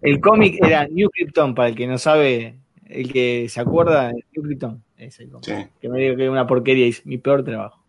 El 0.00 0.20
cómic 0.20 0.58
era 0.64 0.86
New 0.86 1.10
Krypton, 1.10 1.54
para 1.54 1.68
el 1.68 1.74
que 1.74 1.86
no 1.86 1.98
sabe, 1.98 2.58
el 2.86 3.12
que 3.12 3.48
se 3.48 3.60
acuerda, 3.60 4.12
New 4.12 4.42
Krypton. 4.42 4.82
Es 4.96 5.20
el 5.20 5.30
cómic. 5.30 5.70
Que 5.80 5.88
me 5.88 6.00
digo 6.00 6.16
que 6.16 6.24
es 6.24 6.30
una 6.30 6.46
porquería, 6.46 6.86
es 6.86 7.04
mi 7.06 7.18
peor 7.18 7.44
trabajo. 7.44 7.82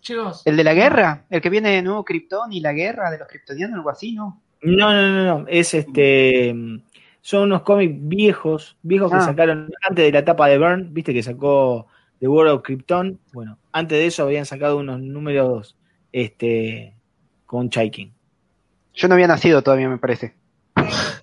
Chicos. 0.00 0.42
¿El 0.44 0.56
de 0.56 0.64
la 0.64 0.74
guerra? 0.74 1.26
¿El 1.30 1.40
que 1.40 1.48
viene 1.48 1.70
de 1.70 1.82
nuevo 1.82 2.04
Krypton 2.04 2.52
y 2.52 2.60
la 2.60 2.72
guerra 2.72 3.10
de 3.10 3.18
los 3.18 3.28
kryptonianos, 3.28 3.76
algo 3.76 3.90
así, 3.90 4.12
no? 4.12 4.42
No, 4.62 4.92
no, 4.92 5.08
no, 5.08 5.38
no. 5.38 5.48
Es 5.48 5.74
este. 5.74 6.54
Son 7.20 7.42
unos 7.44 7.62
cómics 7.62 7.94
viejos, 8.00 8.76
viejos 8.82 9.10
que 9.10 9.18
ah. 9.18 9.20
sacaron 9.20 9.70
antes 9.88 10.04
de 10.04 10.10
la 10.10 10.18
etapa 10.18 10.48
de 10.48 10.58
Burn, 10.58 10.92
viste 10.92 11.14
que 11.14 11.22
sacó 11.22 11.86
The 12.18 12.26
World 12.26 12.52
of 12.52 12.62
Krypton. 12.62 13.20
Bueno, 13.32 13.58
antes 13.70 13.96
de 13.96 14.06
eso 14.06 14.24
habían 14.24 14.44
sacado 14.44 14.78
unos 14.78 15.00
números 15.00 15.76
este, 16.10 16.96
con 17.46 17.70
Chaikin. 17.70 18.12
Yo 18.94 19.06
no 19.06 19.14
había 19.14 19.28
nacido 19.28 19.62
todavía, 19.62 19.88
me 19.88 19.98
parece. 19.98 20.34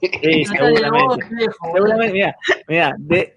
Sí, 0.24 0.46
seguramente. 0.46 1.26
seguramente, 1.74 2.14
mira, 2.14 2.36
mira 2.68 2.96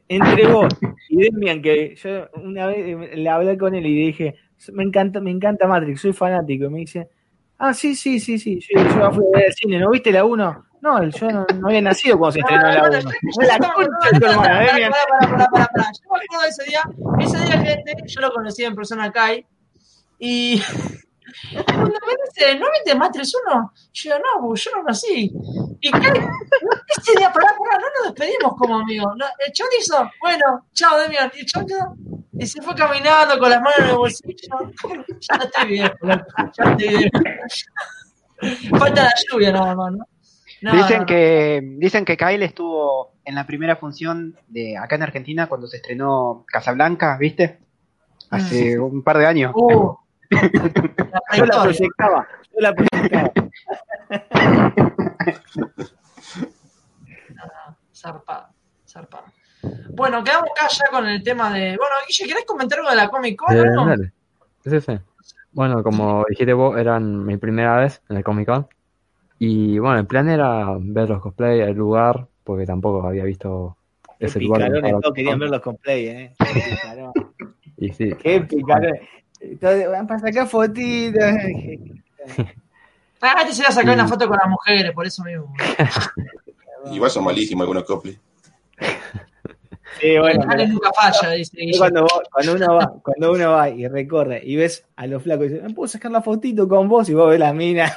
entre 0.08 0.46
vos 0.46 0.72
y 1.08 1.16
Demian, 1.16 1.60
que 1.60 1.94
yo 1.96 2.28
una 2.34 2.66
vez 2.66 3.16
le 3.16 3.28
hablé 3.28 3.58
con 3.58 3.74
él 3.74 3.86
y 3.86 4.06
dije, 4.06 4.36
me 4.72 4.84
encanta, 4.84 5.20
me 5.20 5.30
encanta 5.30 5.66
Matrix, 5.66 6.00
soy 6.00 6.12
fanático. 6.12 6.66
Y 6.66 6.70
me 6.70 6.78
dice, 6.80 7.08
ah, 7.58 7.74
sí, 7.74 7.94
sí, 7.94 8.20
sí, 8.20 8.38
sí, 8.38 8.60
yo, 8.60 8.82
yo 8.82 9.12
fui 9.12 9.24
a 9.24 9.36
ver 9.36 9.46
el 9.46 9.52
cine, 9.54 9.78
¿no 9.78 9.90
viste 9.90 10.12
la 10.12 10.24
1? 10.24 10.66
No, 10.82 11.08
yo 11.10 11.28
no, 11.30 11.46
había 11.64 11.80
nacido 11.80 12.18
cuando 12.18 12.32
se 12.32 12.40
estrenó 12.40 12.62
la 12.62 12.88
1. 12.88 13.10
La 13.46 13.58
concha 13.58 14.08
de 14.12 14.20
tu 14.20 14.26
hermana, 14.26 14.60
Demian. 14.60 14.92
Para, 14.92 15.30
para, 15.30 15.50
para, 15.50 15.66
para, 15.66 15.84
Yo 15.92 16.10
me 16.10 16.18
acuerdo 16.18 16.42
de 16.42 16.48
ese 16.48 16.64
día, 16.64 16.82
ese 17.20 17.44
día, 17.44 17.74
gente, 17.74 17.94
yo 18.06 18.20
lo 18.20 18.32
conocí 18.32 18.64
en 18.64 18.74
persona 18.74 19.04
acá 19.04 19.28
y 20.18 20.62
cuando 21.64 21.84
me 21.86 22.14
dice, 22.26 22.58
¿no 22.58 22.66
viste 22.72 22.94
Matrix 22.94 23.32
1? 23.46 23.72
Yo, 23.92 24.18
no, 24.18 24.54
yo 24.54 24.70
no 24.76 24.82
nací. 24.82 25.32
Y 25.80 25.88
ese 25.88 27.18
día, 27.18 27.32
pará, 27.32 27.48
pará, 27.58 27.78
no 27.78 27.86
nos 27.98 28.14
despedimos 28.14 28.54
como 28.56 28.78
amigos. 28.78 29.14
El 29.46 29.52
chon 29.52 29.68
hizo, 29.78 30.10
bueno, 30.20 30.66
chao, 30.72 30.98
Demian. 30.98 31.30
Y 31.34 31.40
el 31.40 31.46
chon 31.46 31.66
quedó, 31.66 31.96
y 32.38 32.46
se 32.46 32.62
fue 32.62 32.74
caminando 32.74 33.38
con 33.38 33.50
las 33.50 33.60
manos 33.60 33.78
en 33.78 33.88
el 33.88 33.96
bolsillo. 33.96 34.34
Ya 35.20 35.36
estoy 35.36 35.68
bien, 35.68 35.90
ya 36.02 36.64
estoy 36.64 36.88
bien. 36.88 37.10
Falta 38.78 39.04
la 39.04 39.12
lluvia 39.30 39.52
nada 39.52 39.74
más, 39.74 39.92
¿no? 39.92 40.06
dicen, 40.72 41.06
Que, 41.06 41.60
dicen 41.78 42.04
que 42.04 42.16
Kyle 42.16 42.42
estuvo 42.42 43.12
en 43.24 43.34
la 43.34 43.46
primera 43.46 43.76
función 43.76 44.36
de 44.48 44.76
acá 44.76 44.96
en 44.96 45.02
Argentina 45.02 45.48
cuando 45.48 45.66
se 45.66 45.76
estrenó 45.76 46.44
Casablanca, 46.46 47.16
¿viste? 47.18 47.58
Hace 48.30 48.78
mm. 48.78 48.82
un 48.82 49.02
par 49.02 49.18
de 49.18 49.26
años. 49.26 49.52
Uh, 49.54 49.94
yo 51.36 51.46
la 51.46 51.62
proyectaba, 51.62 52.28
yo 52.52 52.60
la 52.60 52.74
proyectaba. 52.74 53.32
zarpado, 57.94 58.48
zarpado. 58.86 59.24
Bueno, 59.94 60.24
quedamos 60.24 60.48
acá 60.50 60.68
ya 60.68 60.84
con 60.90 61.06
el 61.06 61.22
tema 61.22 61.52
de. 61.52 61.76
Bueno, 61.76 61.94
Guille, 62.06 62.26
¿querés 62.26 62.44
comentar 62.44 62.78
algo 62.78 62.90
de 62.90 62.96
la 62.96 63.08
Comic 63.08 63.36
Con? 63.36 63.56
Eh, 63.56 63.64
no? 63.64 63.86
Dale. 63.86 64.12
Sí, 64.64 64.80
sí. 64.80 64.98
Bueno, 65.52 65.82
como 65.82 66.24
dijiste 66.28 66.52
vos, 66.52 66.78
eran 66.78 67.24
mi 67.24 67.36
primera 67.36 67.76
vez 67.76 68.02
en 68.08 68.16
el 68.16 68.24
Comic 68.24 68.48
Con. 68.48 68.66
Y 69.38 69.78
bueno, 69.78 69.98
el 69.98 70.06
plan 70.06 70.28
era 70.28 70.76
ver 70.78 71.08
los 71.08 71.20
cosplay, 71.20 71.60
el 71.60 71.74
lugar, 71.74 72.26
porque 72.44 72.64
tampoco 72.64 73.06
había 73.06 73.24
visto 73.24 73.76
ese 74.18 74.40
lugar. 74.40 74.70
Todos 75.00 75.14
querían 75.14 75.38
ver 75.38 75.50
los 75.50 75.60
cosplay, 75.60 76.06
¿eh? 76.06 76.34
y 77.76 77.92
sí. 77.92 78.12
Qué 78.22 78.40
picarón. 78.40 78.98
Van 79.60 80.06
para 80.06 80.20
sacar 80.20 80.48
fotitos. 80.48 81.22
Ah, 83.20 83.44
te 83.46 83.52
se 83.52 83.60
iba 83.60 83.68
a 83.68 83.72
sacar 83.72 83.94
una 83.94 84.08
foto 84.08 84.28
con 84.28 84.36
las 84.36 84.48
mujeres, 84.48 84.92
por 84.92 85.06
eso 85.06 85.22
mismo. 85.22 85.54
Igual 86.92 87.10
son 87.10 87.24
malísimos 87.24 87.62
algunos 87.62 87.84
cosplay. 87.84 88.18
Sí, 90.00 90.18
bueno, 90.18 90.44
nunca 90.66 90.90
falla, 90.92 91.30
dice 91.30 91.56
cuando, 91.78 92.06
cuando, 92.32 92.54
uno 92.54 92.74
va, 92.74 92.92
cuando 93.02 93.32
uno 93.32 93.52
va 93.52 93.68
y 93.68 93.86
recorre 93.86 94.40
y 94.42 94.56
ves 94.56 94.84
a 94.96 95.06
los 95.06 95.22
flacos 95.22 95.46
y 95.46 95.48
dices, 95.50 95.62
¿me 95.62 95.74
puedo 95.74 95.86
sacar 95.86 96.10
la 96.10 96.22
fotito 96.22 96.66
con 96.66 96.88
vos? 96.88 97.08
Y 97.08 97.14
vos 97.14 97.30
ves 97.30 97.38
la 97.38 97.52
mina 97.52 97.92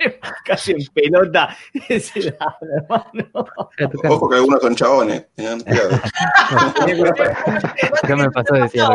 casi 0.44 0.72
en 0.72 0.84
pelota. 0.92 1.56
Ojo 4.08 4.28
que 4.28 4.36
algunos 4.36 4.60
son 4.60 4.74
chabones. 4.74 5.26
¿Qué 8.06 8.16
me 8.16 8.30
pasó? 8.30 8.54
Decía 8.54 8.88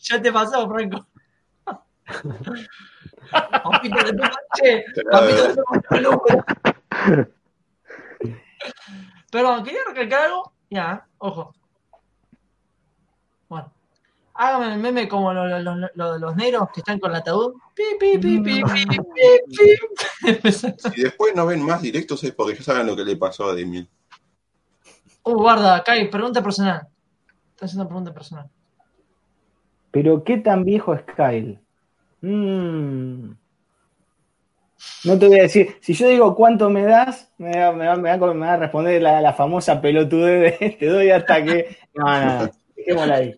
Ya 0.00 0.22
te 0.22 0.32
pasó, 0.32 0.68
Franco. 0.68 1.06
Perdón, 9.30 9.64
quería 9.64 9.80
recalcar 9.88 10.26
algo. 10.26 10.52
Ya, 10.70 11.06
ojo. 11.18 11.54
Bueno. 13.48 13.72
Hágame 14.36 14.74
el 14.74 14.80
meme 14.80 15.08
como 15.08 15.32
los, 15.32 15.62
los, 15.62 15.76
los, 15.94 16.20
los 16.20 16.36
negros 16.36 16.68
que 16.74 16.80
están 16.80 16.98
con 16.98 17.12
el 17.12 17.18
ataúd. 17.18 17.54
Si 20.92 21.02
después 21.02 21.36
no 21.36 21.46
ven 21.46 21.62
más 21.62 21.80
directos 21.82 22.24
es 22.24 22.32
porque 22.32 22.56
ya 22.56 22.64
saben 22.64 22.88
lo 22.88 22.96
que 22.96 23.04
le 23.04 23.16
pasó 23.16 23.48
a 23.50 23.54
Demian. 23.54 23.88
Uh, 25.22 25.34
guarda, 25.34 25.82
Kai, 25.84 26.10
pregunta 26.10 26.42
personal. 26.42 26.88
Está 27.52 27.66
haciendo 27.66 27.86
pregunta 27.86 28.12
personal. 28.12 28.50
Pero 29.92 30.24
¿qué 30.24 30.38
tan 30.38 30.64
viejo 30.64 30.94
es 30.94 31.02
Kyle? 31.16 31.63
Mm. 32.24 33.36
No 35.04 35.18
te 35.18 35.28
voy 35.28 35.38
a 35.38 35.42
decir, 35.42 35.76
si 35.80 35.92
yo 35.92 36.08
digo 36.08 36.34
cuánto 36.34 36.70
me 36.70 36.84
das, 36.84 37.30
me 37.36 37.50
va, 37.50 37.72
me 37.72 37.96
me 37.96 38.16
va, 38.16 38.52
a 38.52 38.56
responder 38.56 39.02
la, 39.02 39.20
la 39.20 39.34
famosa 39.34 39.80
pelotude 39.80 40.56
de 40.58 40.76
te 40.80 40.86
doy 40.86 41.10
hasta 41.10 41.44
que. 41.44 41.76
No, 41.94 42.04
no, 42.04 42.50
dejémosla 42.76 43.14
ahí. 43.16 43.36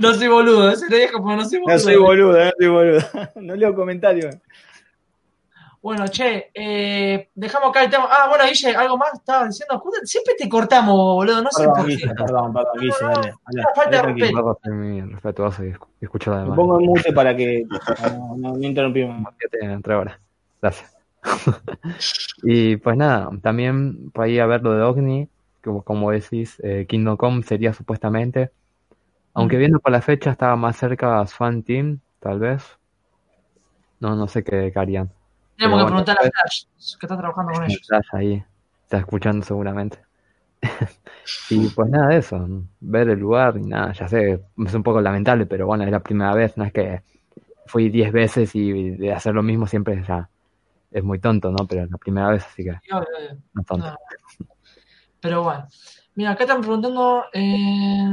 No 0.00 0.12
soy 0.14 0.28
boludo, 0.28 0.70
ese 0.70 0.88
le 0.90 0.98
dejo 0.98 1.22
porque 1.22 1.36
no 1.36 1.44
soy 1.48 1.60
boludo. 1.60 1.74
No 1.74 1.78
soy 1.78 1.96
boludo, 1.96 2.44
no 2.44 2.50
soy 2.58 2.68
boludo. 2.68 3.02
No 3.36 3.56
leo 3.56 3.74
comentarios. 3.74 4.36
Bueno, 5.82 6.06
che, 6.06 6.50
eh, 6.54 7.30
dejamos 7.34 7.70
acá 7.70 7.82
el 7.84 7.90
tema. 7.90 8.06
Ah, 8.08 8.28
bueno, 8.28 8.44
Guille, 8.44 8.76
algo 8.76 8.96
más 8.96 9.14
estaba 9.14 9.46
diciendo. 9.46 9.82
Siempre 10.04 10.34
te 10.38 10.48
cortamos, 10.48 10.94
boludo, 10.94 11.42
no 11.42 11.50
sé 11.50 11.64
por 11.64 11.86
qué. 11.86 11.96
Perdón, 12.16 12.52
perdón, 12.52 12.72
Guille, 12.80 12.94
dale. 13.00 13.34
falta 13.74 13.90
de 13.90 14.02
respeto. 14.02 14.58
Además. 16.32 16.50
Me 16.50 16.56
pongo 16.56 16.80
en 16.80 16.86
mute 16.86 17.12
para 17.12 17.36
que 17.36 17.64
no, 18.16 18.36
no, 18.36 18.56
no 18.56 18.66
interrumpimos. 18.66 19.34
Entre 19.60 19.94
horas. 19.94 20.18
Gracias. 20.60 20.96
y 22.42 22.76
pues 22.76 22.96
nada, 22.96 23.30
también 23.42 24.10
para 24.10 24.28
ir 24.28 24.40
a 24.40 24.46
ver 24.46 24.62
lo 24.62 24.74
de 24.74 24.82
Ogni, 24.82 25.28
como, 25.64 25.82
como 25.82 26.10
decís, 26.12 26.60
eh, 26.62 26.86
Kingdom 26.88 27.16
Come 27.16 27.42
sería 27.42 27.72
supuestamente 27.72 28.50
aunque 29.34 29.56
viendo 29.56 29.80
por 29.80 29.92
la 29.92 30.02
fecha 30.02 30.30
estaba 30.30 30.56
más 30.56 30.76
cerca 30.76 31.20
a 31.20 31.26
Swan 31.26 31.62
Team, 31.62 32.00
tal 32.20 32.38
vez. 32.38 32.62
No, 34.00 34.14
no 34.16 34.28
sé 34.28 34.44
qué, 34.44 34.72
harían. 34.74 35.10
Tenemos 35.62 35.80
que 35.80 35.86
preguntar 35.86 36.18
a 36.18 36.22
Flash, 36.22 36.64
que 36.98 37.06
está 37.06 37.16
trabajando 37.16 37.52
con 37.52 37.64
ellos. 37.64 37.80
Flash 37.86 38.06
ahí, 38.12 38.44
está 38.82 38.98
escuchando 38.98 39.44
seguramente. 39.46 39.98
y 41.50 41.68
pues 41.68 41.88
nada 41.88 42.08
de 42.08 42.18
eso, 42.18 42.46
ver 42.80 43.08
el 43.10 43.18
lugar 43.18 43.56
y 43.56 43.62
nada, 43.62 43.92
ya 43.92 44.08
sé, 44.08 44.40
es 44.56 44.74
un 44.74 44.82
poco 44.82 45.00
lamentable, 45.00 45.46
pero 45.46 45.66
bueno, 45.66 45.84
es 45.84 45.90
la 45.90 46.00
primera 46.00 46.34
vez, 46.34 46.56
no 46.56 46.64
es 46.64 46.72
que 46.72 47.02
fui 47.66 47.90
10 47.90 48.12
veces 48.12 48.54
y 48.54 48.90
de 48.90 49.12
hacer 49.12 49.34
lo 49.34 49.42
mismo 49.42 49.66
siempre 49.66 50.04
ya 50.06 50.28
es 50.90 51.02
muy 51.02 51.20
tonto, 51.20 51.50
¿no? 51.50 51.66
Pero 51.66 51.84
es 51.84 51.90
la 51.90 51.98
primera 51.98 52.28
vez, 52.28 52.44
así 52.44 52.64
que 52.64 52.76
no 53.54 53.62
tonto. 53.64 53.96
Pero 55.20 55.42
bueno. 55.44 55.66
Mira, 56.14 56.32
acá 56.32 56.44
están 56.44 56.60
preguntando, 56.60 57.24
eh, 57.32 58.04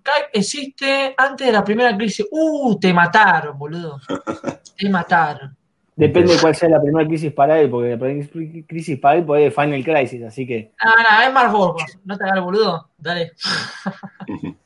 Skype 0.00 0.28
existe 0.34 1.14
antes 1.16 1.46
de 1.46 1.52
la 1.54 1.64
primera 1.64 1.96
crisis. 1.96 2.26
Uh, 2.30 2.78
te 2.78 2.92
mataron, 2.92 3.58
boludo. 3.58 3.98
Te 4.76 4.90
mataron. 4.90 5.56
Depende 5.96 6.34
de 6.34 6.40
cuál 6.40 6.54
sea 6.54 6.68
la 6.68 6.80
primera 6.80 7.06
crisis 7.06 7.32
para 7.32 7.58
él, 7.58 7.70
porque 7.70 7.90
la 7.90 7.98
primera 7.98 8.28
crisis 8.66 8.98
para 9.00 9.16
él 9.16 9.24
puede 9.24 9.50
Final 9.50 9.82
Crisis, 9.82 10.22
así 10.24 10.46
que. 10.46 10.72
No, 10.84 10.90
no, 10.94 11.22
es 11.22 11.32
más 11.32 11.50
vos, 11.50 11.82
no 12.04 12.18
te 12.18 12.24
hagas 12.24 12.44
boludo. 12.44 12.90
Dale. 12.98 13.32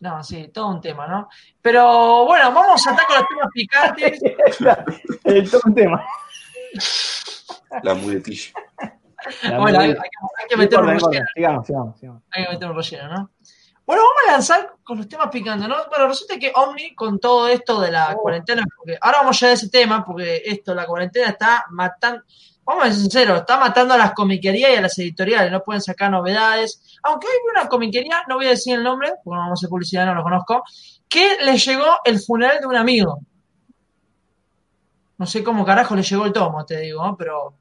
no, 0.00 0.24
sí, 0.24 0.50
todo 0.52 0.70
un 0.70 0.80
tema, 0.80 1.06
¿no? 1.06 1.28
Pero 1.62 2.24
bueno, 2.26 2.52
vamos 2.52 2.84
a 2.84 2.90
estar 2.90 3.06
con 3.06 3.16
los 3.16 3.28
temas 3.28 3.48
picantes. 3.54 4.22
es 5.24 5.50
todo 5.50 5.62
un 5.66 5.74
tema. 5.74 6.04
La 7.84 7.94
muletilla 7.94 8.52
bueno, 9.58 9.80
hay, 9.80 9.94
que 10.48 10.56
meter 10.56 10.80
un 10.80 10.86
relleno. 10.88 11.26
Sigamos, 11.34 11.66
sigamos, 11.66 11.98
sigamos. 11.98 12.22
Hay 12.30 12.44
que 12.44 12.52
meter 12.52 12.70
un 12.70 12.76
relleno, 12.76 13.08
¿no? 13.08 13.30
Bueno, 13.86 14.02
vamos 14.02 14.22
a 14.26 14.32
lanzar 14.32 14.76
con 14.82 14.96
los 14.96 15.08
temas 15.08 15.28
picantes, 15.28 15.68
¿no? 15.68 15.76
Bueno, 15.90 16.08
resulta 16.08 16.38
que 16.38 16.52
Omni, 16.54 16.94
con 16.94 17.18
todo 17.18 17.48
esto 17.48 17.80
de 17.80 17.90
la 17.90 18.14
oh. 18.14 18.22
cuarentena, 18.22 18.64
porque 18.76 18.96
ahora 19.00 19.18
vamos 19.18 19.38
ya 19.38 19.48
a 19.48 19.52
ese 19.52 19.68
tema, 19.68 20.04
porque 20.04 20.42
esto, 20.44 20.74
la 20.74 20.86
cuarentena 20.86 21.28
está 21.28 21.66
matando, 21.70 22.22
vamos 22.64 22.84
a 22.84 22.86
ser 22.86 23.00
sinceros, 23.00 23.40
está 23.40 23.58
matando 23.58 23.92
a 23.92 23.98
las 23.98 24.12
comiquerías 24.12 24.70
y 24.70 24.76
a 24.76 24.80
las 24.80 24.98
editoriales, 24.98 25.52
no 25.52 25.62
pueden 25.62 25.82
sacar 25.82 26.10
novedades. 26.10 26.98
Aunque 27.02 27.26
hay 27.26 27.38
una 27.50 27.68
comiquería, 27.68 28.22
no 28.26 28.36
voy 28.36 28.46
a 28.46 28.50
decir 28.50 28.74
el 28.74 28.82
nombre, 28.82 29.12
porque 29.22 29.36
no 29.36 29.42
vamos 29.42 29.58
a 29.58 29.60
hacer 29.60 29.68
publicidad, 29.68 30.06
no 30.06 30.14
lo 30.14 30.22
conozco, 30.22 30.64
que 31.08 31.36
le 31.44 31.58
llegó 31.58 31.98
el 32.04 32.20
funeral 32.20 32.60
de 32.60 32.66
un 32.66 32.76
amigo. 32.76 33.18
No 35.18 35.26
sé 35.26 35.44
cómo 35.44 35.64
carajo 35.64 35.94
le 35.94 36.02
llegó 36.02 36.24
el 36.24 36.32
tomo, 36.32 36.64
te 36.64 36.80
digo, 36.80 37.04
¿no? 37.04 37.16
pero 37.16 37.54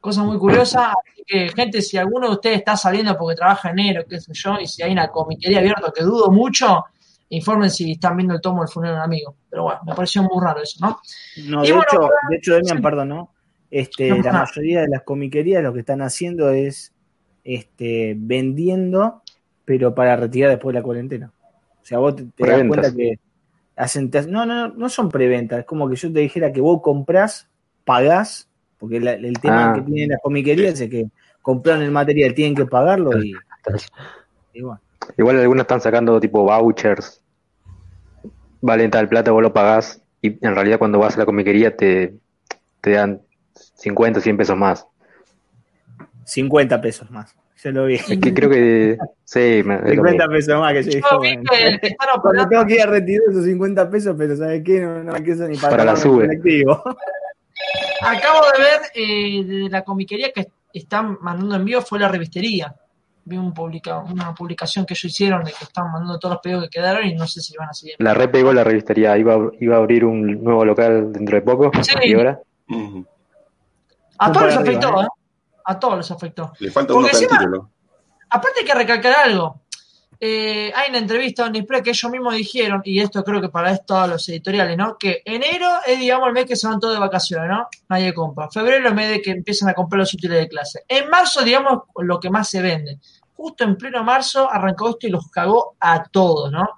cosa 0.00 0.22
muy 0.22 0.38
curiosa. 0.38 0.92
Así 0.92 1.22
que, 1.26 1.48
gente, 1.50 1.82
si 1.82 1.96
alguno 1.96 2.28
de 2.28 2.34
ustedes 2.34 2.58
está 2.58 2.76
saliendo 2.76 3.16
porque 3.16 3.36
trabaja 3.36 3.70
enero, 3.70 4.04
qué 4.08 4.20
sé 4.20 4.32
yo, 4.34 4.58
y 4.60 4.66
si 4.66 4.82
hay 4.82 4.92
una 4.92 5.08
comiquería 5.08 5.58
abierta, 5.58 5.92
que 5.94 6.02
dudo 6.02 6.30
mucho, 6.30 6.84
informen 7.28 7.70
si 7.70 7.92
están 7.92 8.16
viendo 8.16 8.34
el 8.34 8.40
tomo 8.40 8.62
del 8.62 8.68
funeral 8.68 8.96
de 8.96 9.00
un 9.00 9.04
amigo. 9.04 9.36
Pero 9.48 9.62
bueno, 9.64 9.80
me 9.86 9.94
pareció 9.94 10.22
muy 10.22 10.42
raro 10.42 10.62
eso, 10.62 10.78
¿no? 10.80 10.98
No, 11.48 11.62
de, 11.62 11.68
hecho, 11.68 12.08
de 12.30 12.36
hecho, 12.36 12.54
Demian, 12.54 12.82
perdón, 12.82 13.08
¿no? 13.08 13.34
Este, 13.70 14.20
la 14.22 14.32
mayoría 14.32 14.80
de 14.80 14.88
las 14.88 15.02
comiquerías 15.02 15.62
lo 15.62 15.72
que 15.72 15.80
están 15.80 16.02
haciendo 16.02 16.50
es 16.50 16.92
este, 17.44 18.14
vendiendo, 18.18 19.22
pero 19.64 19.94
para 19.94 20.16
retirar 20.16 20.50
después 20.50 20.74
de 20.74 20.80
la 20.80 20.84
cuarentena. 20.84 21.32
O 21.80 21.84
sea, 21.84 21.98
vos 21.98 22.16
te, 22.16 22.24
das 22.36 22.66
cuenta 22.66 22.92
que 22.92 23.20
hacen. 23.76 24.10
No, 24.28 24.44
no, 24.44 24.68
no 24.68 24.88
son 24.88 25.08
preventas. 25.08 25.60
Es 25.60 25.64
como 25.66 25.88
que 25.88 25.96
yo 25.96 26.12
te 26.12 26.20
dijera 26.20 26.52
que 26.52 26.60
vos 26.60 26.80
comprás, 26.82 27.48
pagás 27.84 28.49
porque 28.80 28.96
el 28.96 29.38
tema 29.40 29.70
ah. 29.70 29.74
que 29.74 29.82
tienen 29.82 30.08
las 30.08 30.20
comiquerías 30.22 30.80
es 30.80 30.90
que 30.90 31.06
compraron 31.42 31.82
el 31.82 31.90
material, 31.90 32.34
tienen 32.34 32.54
que 32.56 32.66
pagarlo 32.66 33.22
y, 33.22 33.34
Igual 35.16 35.38
algunos 35.38 35.62
están 35.62 35.80
sacando 35.80 36.18
tipo 36.18 36.44
vouchers, 36.44 37.22
valen 38.60 38.90
tal 38.90 39.08
plata, 39.08 39.30
vos 39.30 39.42
lo 39.42 39.52
pagás 39.52 40.02
y 40.22 40.44
en 40.44 40.54
realidad 40.54 40.78
cuando 40.78 40.98
vas 40.98 41.16
a 41.16 41.20
la 41.20 41.26
comiquería 41.26 41.76
te, 41.76 42.14
te 42.80 42.90
dan 42.92 43.20
50, 43.54 44.20
100 44.20 44.36
pesos 44.36 44.56
más. 44.56 44.86
50 46.24 46.80
pesos 46.80 47.10
más. 47.10 47.34
Yo 47.62 47.72
lo 47.72 47.84
vi. 47.86 47.96
Es 47.96 48.06
que 48.06 48.32
creo 48.32 48.48
que. 48.48 48.96
Sí, 49.24 49.62
50 49.62 50.28
pesos 50.28 50.58
más 50.58 50.72
que 50.72 50.82
yo 50.84 50.90
dije. 51.20 51.40
Cuando 52.22 52.48
tengo 52.48 52.66
que 52.66 52.74
ir 52.74 52.82
a 52.82 52.86
retirar 52.86 53.22
esos 53.30 53.44
50 53.44 53.90
pesos, 53.90 54.14
pero 54.16 54.36
¿sabes 54.36 54.62
qué? 54.64 54.80
No, 54.80 55.04
no 55.04 55.12
me 55.12 55.22
quedo 55.22 55.46
ni 55.46 55.56
para, 55.56 55.70
para 55.70 55.84
la 55.84 55.96
sube. 55.96 56.28
Acabo 58.02 58.40
de 58.52 58.62
ver 58.62 58.80
eh, 58.94 59.44
de 59.44 59.68
la 59.68 59.82
comiquería 59.82 60.32
que 60.32 60.48
están 60.72 61.18
mandando 61.20 61.56
en 61.56 61.64
vivo 61.64 61.82
fue 61.82 61.98
la 61.98 62.08
revistería. 62.08 62.74
Vi 63.24 63.36
un 63.36 63.52
publica, 63.52 63.98
una 63.98 64.34
publicación 64.34 64.86
que 64.86 64.94
ellos 64.94 65.04
hicieron 65.04 65.44
de 65.44 65.52
que 65.52 65.64
están 65.64 65.92
mandando 65.92 66.18
todos 66.18 66.34
los 66.34 66.42
pedidos 66.42 66.64
que 66.64 66.70
quedaron 66.70 67.06
y 67.06 67.14
no 67.14 67.26
sé 67.26 67.40
si 67.40 67.56
van 67.56 67.68
a 67.68 67.74
seguir. 67.74 67.96
La 67.98 68.14
red 68.14 68.30
pegó 68.30 68.52
la 68.52 68.64
revistería, 68.64 69.16
iba, 69.18 69.36
iba 69.60 69.76
a 69.76 69.78
abrir 69.78 70.04
un 70.04 70.42
nuevo 70.42 70.64
local 70.64 71.12
dentro 71.12 71.36
de 71.36 71.42
poco. 71.42 71.70
Sí. 71.82 71.92
¿Y 72.02 72.14
ahora? 72.14 72.40
A 74.18 74.32
todos 74.32 74.46
les 74.46 74.56
afectó, 74.56 75.02
¿eh? 75.02 75.06
A 75.64 75.78
todos 75.78 75.96
les 75.98 76.10
afectó. 76.10 76.52
Le 76.58 76.70
falta 76.70 76.94
uno 76.94 77.08
encima, 77.08 77.38
Aparte 78.30 78.60
hay 78.60 78.66
que 78.66 78.74
recalcar 78.74 79.14
algo. 79.24 79.60
Eh, 80.22 80.70
hay 80.76 80.90
una 80.90 80.98
entrevista 80.98 81.46
en 81.46 81.54
Display 81.54 81.82
que 81.82 81.90
ellos 81.90 82.12
mismos 82.12 82.34
dijeron, 82.34 82.82
y 82.84 83.00
esto 83.00 83.24
creo 83.24 83.40
que 83.40 83.48
para 83.48 83.72
esto 83.72 83.94
todos 83.94 84.08
los 84.10 84.28
editoriales, 84.28 84.76
¿no? 84.76 84.98
Que 84.98 85.22
enero 85.24 85.66
es, 85.86 85.98
digamos, 85.98 86.28
el 86.28 86.34
mes 86.34 86.44
que 86.44 86.56
se 86.56 86.66
van 86.68 86.78
todos 86.78 86.92
de 86.92 87.00
vacaciones, 87.00 87.48
¿no? 87.48 87.68
Nadie 87.88 88.12
compra. 88.12 88.50
Febrero 88.50 88.84
es 88.84 88.90
el 88.90 88.94
mes 88.94 89.08
de 89.08 89.22
que 89.22 89.30
empiezan 89.30 89.70
a 89.70 89.74
comprar 89.74 90.00
los 90.00 90.12
útiles 90.12 90.38
de 90.38 90.46
clase. 90.46 90.84
En 90.86 91.08
marzo, 91.08 91.42
digamos, 91.42 91.84
lo 91.96 92.20
que 92.20 92.28
más 92.28 92.50
se 92.50 92.60
vende. 92.60 92.98
Justo 93.34 93.64
en 93.64 93.76
pleno 93.76 94.04
marzo 94.04 94.50
arrancó 94.50 94.90
esto 94.90 95.06
y 95.06 95.10
los 95.10 95.30
cagó 95.30 95.76
a 95.80 96.02
todos, 96.04 96.52
¿no? 96.52 96.68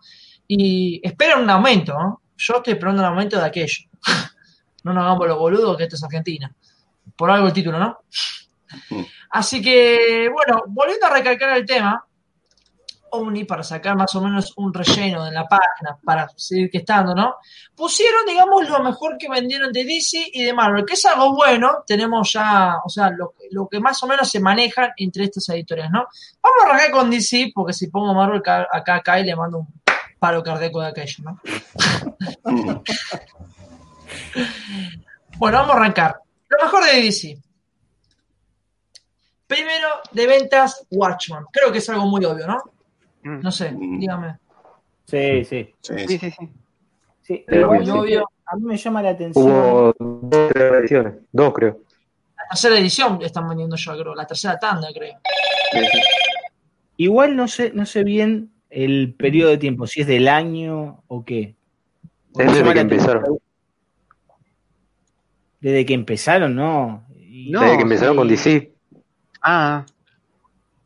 Y 0.47 1.01
esperan 1.03 1.43
un 1.43 1.51
aumento, 1.51 1.95
¿no? 1.95 2.23
Yo 2.37 2.55
estoy 2.59 2.75
esperando 2.75 3.03
un 3.03 3.09
aumento 3.09 3.39
de 3.39 3.47
aquello. 3.47 3.89
no 4.85 4.93
nos 4.93 5.03
hagamos 5.03 5.27
los 5.27 5.39
boludos 5.39 5.77
que 5.77 5.83
esto 5.83 5.97
es 5.97 6.05
Argentina. 6.05 6.55
Por 7.17 7.29
algo 7.29 7.49
el 7.49 7.53
título, 7.53 7.81
¿no? 7.81 7.99
Mm. 8.91 9.03
Así 9.31 9.61
que, 9.61 10.31
bueno, 10.33 10.63
volviendo 10.69 11.07
a 11.07 11.11
recalcar 11.11 11.57
el 11.57 11.67
tema, 11.67 12.07
Omni 13.13 13.45
para 13.45 13.63
sacar 13.63 13.97
más 13.97 14.15
o 14.15 14.21
menos 14.21 14.53
un 14.57 14.73
relleno 14.73 15.27
en 15.27 15.35
la 15.35 15.47
página 15.47 15.99
para 16.05 16.29
seguir 16.37 16.71
que 16.71 16.79
estando, 16.79 17.15
¿no? 17.15 17.37
Pusieron, 17.75 18.25
digamos, 18.27 18.69
lo 18.69 18.83
mejor 18.83 19.19
que 19.19 19.29
vendieron 19.29 19.73
de 19.73 19.85
DC 19.85 20.31
y 20.33 20.45
de 20.45 20.53
Marvel, 20.53 20.85
que 20.87 20.95
es 20.95 21.05
algo 21.05 21.35
bueno, 21.35 21.85
tenemos 21.87 22.33
ya, 22.33 22.77
o 22.85 22.89
sea, 22.89 23.11
lo, 23.11 23.35
que 23.69 23.81
más 23.81 24.03
o 24.03 24.07
menos 24.07 24.31
se 24.31 24.41
maneja 24.41 24.95
entre 24.97 25.25
estas 25.25 25.49
editoriales, 25.51 25.93
¿no? 25.93 26.07
Vamos 26.43 26.59
a 26.63 26.67
arrancar 26.67 26.91
con 26.91 27.11
DC, 27.11 27.53
porque 27.55 27.75
si 27.75 27.89
pongo 27.89 28.15
Marvel 28.15 28.39
acá, 28.39 28.67
acá 28.73 29.21
y 29.21 29.25
le 29.25 29.37
mando 29.37 29.59
un 29.59 29.83
paro 30.19 30.43
cardíaco 30.43 30.81
de 30.81 30.87
aquello, 30.89 31.25
¿no? 31.25 31.41
bueno, 35.37 35.59
vamos 35.59 35.75
a 35.75 35.79
arrancar. 35.79 36.21
Lo 36.49 36.65
mejor 36.65 36.85
de 36.87 37.03
DC. 37.03 37.39
Primero, 39.47 39.89
de 40.13 40.27
ventas, 40.27 40.87
Watchman. 40.91 41.45
Creo 41.53 41.71
que 41.71 41.79
es 41.79 41.89
algo 41.91 42.07
muy 42.07 42.25
obvio, 42.25 42.47
¿no? 42.47 42.72
Mm. 43.23 43.41
No 43.41 43.51
sé, 43.51 43.73
mm. 43.73 43.99
dígame. 43.99 44.39
Sí, 45.07 45.45
sí. 45.45 45.75
Sí, 45.81 45.95
sí, 46.07 46.19
sí. 46.19 46.49
sí. 47.23 47.45
a 47.49 48.57
mí 48.57 48.65
me 48.65 48.77
llama 48.77 49.03
la 49.03 49.11
atención. 49.11 49.45
Hubo 49.45 49.95
dos 49.99 50.51
ediciones, 50.55 51.15
dos 51.33 51.53
creo. 51.53 51.81
La 52.37 52.49
tercera 52.51 52.79
edición 52.79 53.21
están 53.23 53.49
vendiendo 53.49 53.77
yo, 53.77 53.93
creo. 53.93 54.15
La 54.15 54.27
tercera 54.27 54.59
tanda, 54.59 54.89
creo. 54.93 55.19
Igual 56.97 57.37
no 57.37 57.49
sé, 57.49 57.73
no 57.75 57.87
sé 57.87 58.05
bien 58.05 58.53
el 58.71 59.15
periodo 59.15 59.51
de 59.51 59.59
tiempo, 59.59 59.87
si 59.87 60.01
es 60.01 60.07
del 60.07 60.29
año 60.29 61.03
o 61.07 61.25
qué. 61.25 61.55
desde 62.35 62.73
que 62.73 62.81
empezaron. 62.81 63.39
Desde 65.61 65.87
que 65.87 65.95
empezaron, 65.95 66.57
no. 66.57 67.05
desde 67.09 67.77
que 67.77 67.83
empezaron 67.83 68.17
con 68.17 68.29
DC. 68.29 68.73
Ah. 69.43 69.87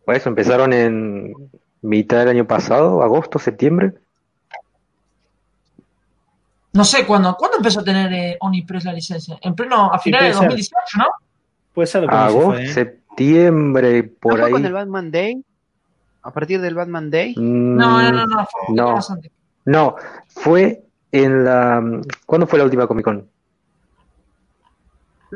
Por 0.04 0.14
eso 0.14 0.28
empezaron 0.28 0.72
en 0.72 1.32
mitad 1.86 2.18
del 2.18 2.28
año 2.28 2.46
pasado, 2.46 3.02
agosto, 3.02 3.38
septiembre. 3.38 3.92
No 6.72 6.84
sé 6.84 7.06
cuándo. 7.06 7.34
¿Cuándo 7.36 7.56
empezó 7.56 7.80
a 7.80 7.84
tener 7.84 8.12
eh, 8.12 8.36
Onipress 8.40 8.84
la 8.84 8.92
licencia? 8.92 9.38
En 9.40 9.54
pleno, 9.54 9.92
a 9.92 9.98
finales 9.98 10.34
de 10.34 10.34
2018, 10.34 10.98
¿no? 10.98 11.06
Puede 11.72 11.86
ser 11.86 12.02
lo 12.02 12.08
que 12.08 12.14
Agosto, 12.14 12.58
¿eh? 12.58 12.68
septiembre, 12.68 14.02
por 14.02 14.42
ahí. 14.42 14.52
con 14.52 14.66
el 14.66 14.72
Batman 14.72 15.10
Day? 15.10 15.42
¿A 16.22 16.30
partir 16.32 16.60
del 16.60 16.74
Batman 16.74 17.10
Day? 17.10 17.34
Mm, 17.36 17.76
no, 17.76 18.02
no, 18.02 18.12
no, 18.12 18.26
no. 18.26 18.46
Fue 18.46 18.74
no, 18.74 18.98
no, 19.64 19.96
fue 20.28 20.82
en 21.12 21.44
la. 21.44 21.82
¿Cuándo 22.26 22.46
fue 22.46 22.58
la 22.58 22.64
última 22.64 22.86
Comic 22.86 23.04
Con? 23.04 23.28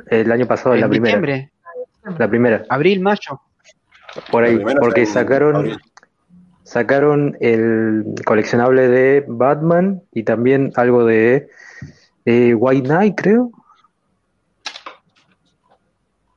El 0.06 0.32
año 0.32 0.46
pasado, 0.46 0.74
en 0.74 0.80
la 0.80 0.88
primera. 0.88 1.50
La 2.18 2.28
primera. 2.28 2.64
Abril, 2.68 3.00
mayo. 3.00 3.40
Por 4.30 4.44
ahí, 4.44 4.58
porque 4.80 5.06
sacaron 5.06 5.78
sacaron 6.70 7.36
el 7.40 8.04
coleccionable 8.24 8.86
de 8.86 9.24
Batman 9.26 10.02
y 10.12 10.22
también 10.22 10.72
algo 10.76 11.04
de 11.04 11.48
eh, 12.24 12.54
White 12.54 12.86
Knight, 12.86 13.20
creo. 13.20 13.50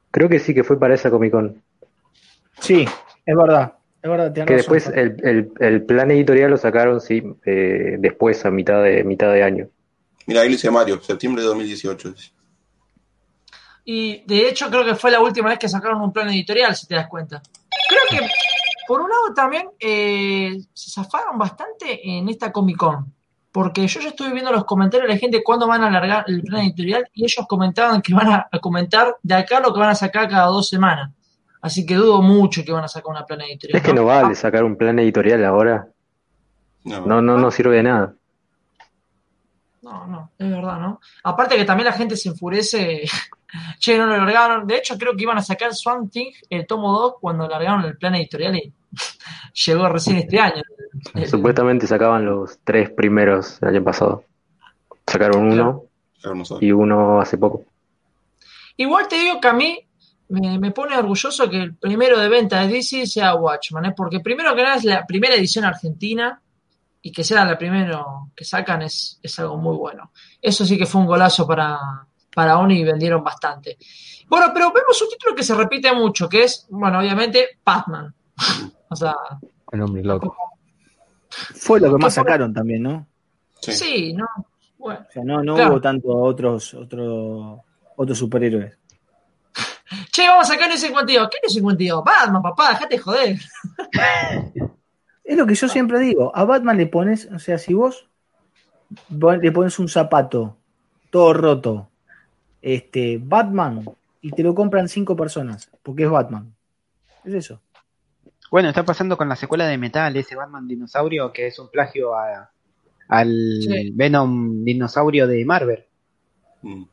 Creo 0.09 0.29
que 0.29 0.39
sí 0.39 0.55
que 0.55 0.63
fue 0.63 0.79
para 0.79 0.95
esa 0.95 1.11
Comic 1.11 1.31
Con. 1.31 1.61
Sí, 2.59 2.84
es 3.23 3.36
verdad. 3.36 3.73
Es 4.01 4.09
verdad 4.09 4.34
que 4.34 4.55
después 4.55 4.88
el, 4.88 5.51
el, 5.59 5.84
plan 5.84 6.09
editorial 6.09 6.49
lo 6.49 6.57
sacaron, 6.57 6.99
sí, 6.99 7.21
eh, 7.45 7.97
después 7.99 8.43
a 8.43 8.49
mitad 8.49 8.81
de 8.81 9.03
mitad 9.03 9.31
de 9.31 9.43
año. 9.43 9.67
Mira, 10.25 10.41
ahí 10.41 10.49
dice 10.49 10.71
Mario, 10.71 10.99
septiembre 10.99 11.43
de 11.43 11.49
2018. 11.49 12.15
Y 13.86 14.23
de 14.25 14.49
hecho 14.49 14.71
creo 14.71 14.84
que 14.84 14.95
fue 14.95 15.11
la 15.11 15.19
última 15.19 15.49
vez 15.49 15.59
que 15.59 15.69
sacaron 15.69 16.01
un 16.01 16.11
plan 16.11 16.27
editorial, 16.29 16.75
si 16.75 16.88
te 16.88 16.95
das 16.95 17.07
cuenta. 17.07 17.39
Creo 17.88 18.01
que 18.09 18.27
por 18.93 19.01
un 19.01 19.09
lado 19.09 19.33
también 19.33 19.69
eh, 19.79 20.55
se 20.71 20.91
zafaron 20.91 21.35
bastante 21.35 21.99
en 22.07 22.29
esta 22.29 22.51
Comic 22.51 22.77
Con. 22.77 23.11
Porque 23.51 23.87
yo 23.87 23.99
ya 23.99 24.09
estuve 24.09 24.31
viendo 24.31 24.51
los 24.51 24.65
comentarios 24.65 25.07
de 25.07 25.15
la 25.15 25.19
gente 25.19 25.41
cuándo 25.41 25.65
van 25.65 25.81
a 25.81 25.87
alargar 25.87 26.25
el 26.27 26.43
plan 26.43 26.61
editorial 26.61 27.03
y 27.11 27.23
ellos 27.23 27.43
comentaban 27.49 28.03
que 28.03 28.13
van 28.13 28.31
a, 28.31 28.59
comentar 28.61 29.15
de 29.23 29.33
acá 29.33 29.59
lo 29.59 29.73
que 29.73 29.79
van 29.79 29.89
a 29.89 29.95
sacar 29.95 30.29
cada 30.29 30.45
dos 30.45 30.69
semanas. 30.69 31.09
Así 31.59 31.87
que 31.87 31.95
dudo 31.95 32.21
mucho 32.21 32.63
que 32.63 32.71
van 32.71 32.83
a 32.83 32.87
sacar 32.87 33.09
una 33.09 33.25
plan 33.25 33.41
editorial. 33.41 33.77
Es 33.77 33.83
que 33.83 33.95
no 33.95 34.05
vale 34.05 34.35
sacar 34.35 34.63
un 34.63 34.77
plan 34.77 34.99
editorial 34.99 35.43
ahora. 35.43 35.87
No, 36.83 37.03
no, 37.03 37.19
no, 37.19 37.39
no 37.39 37.49
sirve 37.49 37.77
de 37.77 37.83
nada. 37.83 38.13
No, 39.84 40.07
no, 40.07 40.31
es 40.38 40.49
verdad, 40.49 40.79
¿no? 40.79 41.01
Aparte 41.23 41.57
que 41.57 41.65
también 41.65 41.86
la 41.86 41.93
gente 41.93 42.15
se 42.15 42.29
enfurece 42.29 43.03
Che, 43.79 43.97
no 43.97 44.05
lo 44.05 44.17
largaron. 44.17 44.67
De 44.67 44.77
hecho, 44.77 44.97
creo 44.97 45.15
que 45.15 45.23
iban 45.23 45.38
a 45.38 45.43
sacar 45.43 45.73
Swamp 45.73 46.11
Thing, 46.11 46.31
el 46.49 46.65
tomo 46.65 46.91
2, 46.91 47.15
cuando 47.19 47.47
largaron 47.47 47.84
el 47.86 47.97
plan 47.97 48.15
editorial 48.15 48.55
y 48.55 48.73
llegó 49.65 49.89
recién 49.89 50.17
este 50.17 50.39
año. 50.39 50.63
Supuestamente 51.25 51.88
sacaban 51.88 52.25
los 52.25 52.59
tres 52.63 52.89
primeros 52.91 53.61
el 53.61 53.69
año 53.69 53.84
pasado. 53.84 54.23
Sacaron 55.05 55.51
uno 55.51 55.84
y 56.61 56.71
uno 56.71 57.19
hace 57.19 57.38
poco. 57.38 57.65
Igual 58.77 59.07
te 59.07 59.17
digo 59.19 59.39
que 59.39 59.47
a 59.47 59.53
mí 59.53 59.79
me, 60.29 60.71
pone 60.71 60.97
orgulloso 60.97 61.49
que 61.49 61.61
el 61.61 61.75
primero 61.75 62.17
de 62.19 62.29
venta 62.29 62.61
de 62.61 62.73
DC 62.73 63.05
sea 63.05 63.36
Watchman, 63.36 63.86
¿eh? 63.86 63.93
porque 63.95 64.19
primero 64.19 64.55
que 64.55 64.63
nada 64.63 64.77
es 64.77 64.86
la 64.86 65.05
primera 65.05 65.36
edición 65.36 65.65
argentina 65.65 66.41
y 67.06 67.12
que 67.12 67.24
sea 67.24 67.43
la 67.43 67.58
primera 67.58 68.01
que 68.34 68.45
sacan 68.45 68.82
es, 68.82 69.20
es 69.22 69.38
algo 69.38 69.58
muy 69.58 69.76
bueno. 69.76 70.12
Eso 70.41 70.66
sí 70.66 70.78
que 70.78 70.86
fue 70.86 71.01
un 71.01 71.08
golazo 71.08 71.45
para, 71.45 71.78
para 72.34 72.58
Oni 72.58 72.80
y 72.80 72.84
vendieron 72.86 73.22
bastante. 73.22 73.78
Bueno, 74.30 74.47
pero 74.54 74.72
vemos 74.72 74.99
un 75.01 75.10
título 75.10 75.36
que 75.36 75.43
se 75.43 75.54
repite 75.54 75.93
mucho, 75.93 76.30
que 76.30 76.43
es, 76.43 76.66
bueno, 76.70 76.99
obviamente, 76.99 77.60
Batman. 77.64 78.16
o 78.89 78.95
sea. 78.95 79.14
El 79.70 79.82
hombre 79.82 80.01
loco. 80.01 80.34
Fue 81.30 81.82
lo 81.82 81.91
que 81.91 82.01
más 82.01 82.14
sacaron 82.14 82.54
también, 82.54 82.84
¿no? 82.84 83.06
Sí, 83.60 84.14
no. 84.14 84.26
Bueno, 84.78 85.06
o 85.08 85.12
sea, 85.12 85.24
no, 85.26 85.43
no 85.43 85.56
hubo 85.56 85.82
tanto 85.82 86.08
otros, 86.08 86.74
otros, 86.74 87.60
otros 87.97 88.18
superhéroes. 88.18 88.78
Che, 90.10 90.26
vamos 90.26 90.49
a 90.49 90.54
sacar 90.54 90.72
el 90.72 90.78
52. 90.78 91.28
¿Qué 91.30 91.38
es 91.43 91.49
el 91.49 91.56
52? 91.56 92.01
Batman, 92.04 92.41
papá, 92.41 92.70
déjate 92.70 92.97
joder. 92.97 93.38
es 95.24 95.38
lo 95.38 95.45
que 95.45 95.55
yo 95.55 95.67
siempre 95.67 95.99
digo. 95.99 96.36
A 96.36 96.43
Batman 96.43 96.78
le 96.78 96.88
pones, 96.88 97.30
o 97.34 97.39
sea, 97.39 97.57
si 97.57 97.74
vos 97.74 98.07
le 99.09 99.51
pones 99.51 99.80
un 99.80 99.88
zapato 99.88 100.57
todo 101.09 101.34
roto 101.34 101.89
este, 102.61 103.19
Batman 103.21 103.86
y 104.21 104.32
te 104.32 104.41
lo 104.41 104.55
compran 104.55 104.88
cinco 104.88 105.15
personas, 105.15 105.69
porque 105.84 106.03
es 106.03 106.09
Batman. 106.09 106.53
Es 107.24 107.34
eso. 107.34 107.61
Bueno, 108.49 108.69
está 108.69 108.84
pasando 108.84 109.17
con 109.17 109.28
la 109.28 109.36
secuela 109.36 109.67
de 109.67 109.78
Metal, 109.78 110.15
ese 110.15 110.36
Batman 110.36 110.67
dinosaurio 110.67 111.32
que 111.34 111.47
es 111.47 111.59
un 111.59 111.69
plagio 111.69 112.15
a, 112.15 112.51
al 113.07 113.59
Venom 113.93 114.63
dinosaurio 114.63 115.28
de 115.28 115.45
Marvel. 115.45 115.86
Mm. 116.61 116.84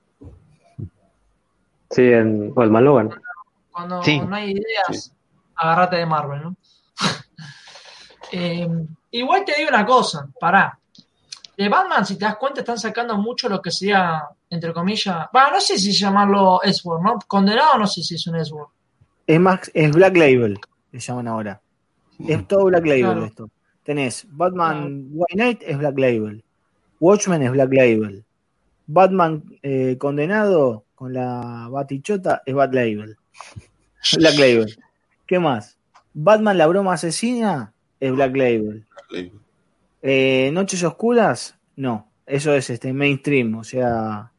Sí, 1.90 2.02
en 2.02 2.54
Batman 2.54 2.84
Logan. 2.84 3.10
Cuando 3.70 4.02
no 4.02 4.34
hay 4.34 4.52
ideas, 4.52 5.14
agárrate 5.54 5.96
de 5.96 6.06
Marvel, 6.06 6.42
¿no? 6.42 6.56
Eh, 8.32 8.68
igual 9.12 9.44
te 9.44 9.56
digo 9.56 9.68
una 9.68 9.84
cosa, 9.84 10.28
pará 10.38 10.80
de 11.60 11.68
Batman, 11.68 12.06
si 12.06 12.16
te 12.16 12.24
das 12.24 12.36
cuenta, 12.36 12.60
están 12.60 12.78
sacando 12.78 13.18
mucho 13.18 13.46
lo 13.46 13.60
que 13.60 13.70
sería, 13.70 14.22
entre 14.48 14.72
comillas, 14.72 15.26
bueno, 15.30 15.50
no 15.52 15.60
sé 15.60 15.78
si 15.78 15.92
llamarlo 15.92 16.62
S-Word, 16.62 17.02
¿no? 17.02 17.18
Condenado 17.26 17.76
no 17.76 17.86
sé 17.86 18.02
si 18.02 18.14
es 18.14 18.26
un 18.26 18.36
S-Word. 18.36 18.68
Es 19.26 19.38
más, 19.38 19.70
es 19.74 19.92
Black 19.92 20.16
Label, 20.16 20.58
le 20.90 20.98
llaman 20.98 21.28
ahora. 21.28 21.60
Es 22.26 22.48
todo 22.48 22.64
Black 22.64 22.86
Label 22.86 23.24
esto. 23.24 23.50
Tenés 23.82 24.26
Batman 24.30 25.08
White 25.12 25.34
Knight 25.34 25.62
es 25.66 25.76
Black 25.76 25.98
Label. 25.98 26.42
Watchmen 26.98 27.42
es 27.42 27.52
Black 27.52 27.72
Label. 27.74 28.24
Batman 28.86 29.44
eh, 29.62 29.98
condenado 29.98 30.84
con 30.94 31.12
la 31.12 31.68
batichota 31.70 32.40
es 32.46 32.54
Black 32.54 32.72
Label. 32.72 33.18
Black 34.16 34.38
Label. 34.38 34.78
¿Qué 35.26 35.38
más? 35.38 35.76
Batman 36.14 36.56
la 36.56 36.66
broma 36.66 36.94
asesina 36.94 37.74
es 38.00 38.12
Black 38.12 38.36
Label. 38.36 38.84
Black 38.88 39.10
Label. 39.10 39.32
Eh, 40.02 40.50
Noches 40.52 40.82
Oscuras, 40.82 41.56
no. 41.76 42.08
Eso 42.26 42.54
es 42.54 42.70
este 42.70 42.92
mainstream, 42.92 43.56
o 43.56 43.64
sea. 43.64 44.30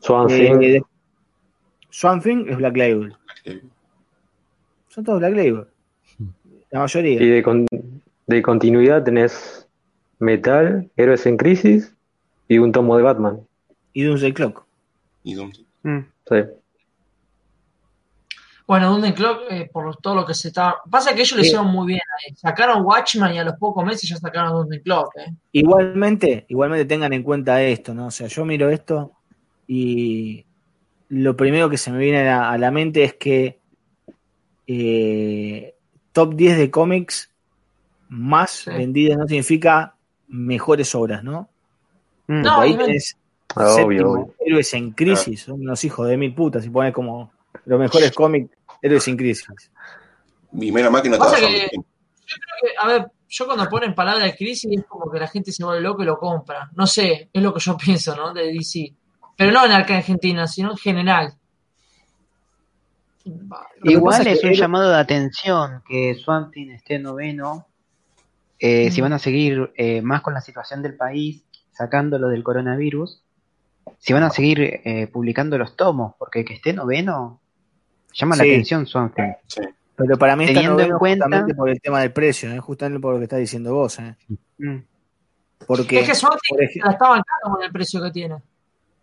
Swan 0.00 0.26
eh, 0.30 0.82
Thing. 2.22 2.46
es 2.48 2.56
Black 2.56 2.76
Label. 2.76 3.14
Son 4.88 5.04
todos 5.04 5.18
Black 5.18 5.34
Label. 5.34 5.66
La 6.70 6.80
mayoría. 6.80 7.22
Y 7.22 7.28
de, 7.28 7.66
de 8.26 8.42
continuidad 8.42 9.04
tenés 9.04 9.68
Metal, 10.18 10.90
Héroes 10.96 11.26
en 11.26 11.36
Crisis 11.36 11.94
y 12.48 12.58
un 12.58 12.72
tomo 12.72 12.96
de 12.96 13.02
Batman. 13.02 13.40
Y 13.92 14.02
Doomsday 14.02 14.32
Clock. 14.32 14.64
Y 15.22 15.34
Doomsday. 15.34 15.66
Mm. 15.82 16.00
Sí. 16.28 16.36
Bueno, 18.66 18.90
Doomsday 18.90 19.14
Clock, 19.14 19.42
eh, 19.48 19.70
por 19.72 19.96
todo 19.98 20.16
lo 20.16 20.26
que 20.26 20.34
se 20.34 20.48
está. 20.48 20.76
Pasa 20.90 21.14
que 21.14 21.20
ellos 21.20 21.36
lo 21.36 21.42
hicieron 21.42 21.68
muy 21.68 21.86
bien. 21.86 22.00
Sacaron 22.34 22.84
Watchman 22.84 23.34
y 23.34 23.38
a 23.38 23.44
los 23.44 23.54
pocos 23.54 23.84
meses 23.84 24.08
ya 24.08 24.16
sacaron 24.16 24.52
Doomsday 24.52 24.82
Clock. 24.82 25.16
Eh. 25.18 25.32
Igualmente, 25.52 26.46
igualmente 26.48 26.84
tengan 26.84 27.12
en 27.12 27.22
cuenta 27.22 27.62
esto, 27.62 27.94
¿no? 27.94 28.06
O 28.06 28.10
sea, 28.10 28.26
yo 28.26 28.44
miro 28.44 28.68
esto 28.68 29.12
y 29.68 30.44
lo 31.08 31.36
primero 31.36 31.70
que 31.70 31.78
se 31.78 31.92
me 31.92 31.98
viene 31.98 32.28
a 32.28 32.58
la, 32.58 32.70
mente 32.72 33.04
es 33.04 33.14
que 33.14 33.60
eh, 34.66 35.74
top 36.12 36.34
10 36.34 36.58
de 36.58 36.70
cómics 36.70 37.30
más 38.08 38.64
vendidas 38.66 39.16
no 39.16 39.28
significa 39.28 39.94
mejores 40.26 40.92
obras, 40.96 41.22
¿no? 41.22 41.48
Mm. 42.26 42.42
No, 42.42 42.60
ahí 42.60 42.76
tenés 42.76 43.16
obvio, 43.54 44.34
héroes 44.44 44.74
en 44.74 44.90
crisis, 44.90 45.42
son 45.42 45.60
unos 45.60 45.82
hijos 45.84 46.08
de 46.08 46.16
mil 46.16 46.34
putas, 46.34 46.64
y 46.66 46.70
pones 46.70 46.92
como 46.92 47.30
los 47.66 47.78
mejores 47.78 48.12
cómics, 48.12 48.56
héroes 48.80 49.06
en 49.08 49.16
crisis. 49.16 49.70
Y 50.52 50.72
menos 50.72 50.90
mal 50.90 51.02
que 51.02 51.10
no 51.10 51.18
te 51.18 51.24
yo 52.26 52.34
creo 52.40 52.74
que, 52.74 52.78
a 52.78 52.86
ver, 52.88 53.12
yo 53.28 53.46
cuando 53.46 53.68
ponen 53.68 53.94
palabra 53.94 54.24
de 54.24 54.34
crisis 54.34 54.70
es 54.76 54.84
como 54.84 55.10
que 55.10 55.20
la 55.20 55.28
gente 55.28 55.52
se 55.52 55.64
vuelve 55.64 55.82
loco 55.82 56.02
y 56.02 56.06
lo 56.06 56.18
compra. 56.18 56.70
No 56.74 56.86
sé, 56.86 57.30
es 57.32 57.42
lo 57.42 57.54
que 57.54 57.60
yo 57.60 57.76
pienso, 57.76 58.16
¿no? 58.16 58.32
De 58.32 58.52
DC. 58.52 58.92
Pero 59.36 59.52
no 59.52 59.64
en 59.64 59.72
Argentina, 59.72 60.46
sino 60.46 60.72
en 60.72 60.76
general. 60.76 61.34
Igual 63.82 64.26
es, 64.26 64.42
un 64.42 64.52
llamado 64.52 64.90
de 64.90 64.98
atención 64.98 65.82
que 65.86 66.14
Swamp 66.14 66.52
esté 66.56 66.98
noveno. 66.98 67.66
Eh, 68.58 68.90
si 68.90 69.00
van 69.00 69.12
a 69.12 69.18
seguir 69.18 69.72
eh, 69.76 70.00
más 70.00 70.22
con 70.22 70.32
la 70.32 70.40
situación 70.40 70.82
del 70.82 70.96
país, 70.96 71.44
sacándolo 71.72 72.28
del 72.28 72.42
coronavirus, 72.42 73.22
si 73.98 74.12
van 74.12 74.22
a 74.22 74.30
seguir 74.30 74.60
eh, 74.62 75.08
publicando 75.12 75.58
los 75.58 75.76
tomos, 75.76 76.14
porque 76.18 76.44
que 76.44 76.54
esté 76.54 76.72
noveno 76.72 77.40
llama 78.16 78.36
la 78.36 78.42
atención 78.42 78.86
Swamp 78.86 79.14
Pero 79.96 80.18
para 80.18 80.36
mí 80.36 80.44
está 80.44 80.60
teniendo 80.60 80.82
en 80.82 80.98
cuenta 80.98 81.26
por 81.56 81.68
el 81.68 81.80
tema 81.80 82.00
del 82.00 82.12
precio, 82.12 82.60
justamente 82.62 83.00
por 83.00 83.14
lo 83.14 83.18
que 83.18 83.24
está 83.24 83.36
diciendo 83.36 83.74
vos. 83.74 83.98
Mm. 84.58 84.76
Porque, 85.66 86.00
es 86.00 86.08
que 86.08 86.14
Swamp 86.14 86.38
está 86.58 87.08
bancando 87.08 87.54
con 87.54 87.62
el 87.62 87.72
precio 87.72 88.02
que 88.02 88.10
tiene. 88.10 88.36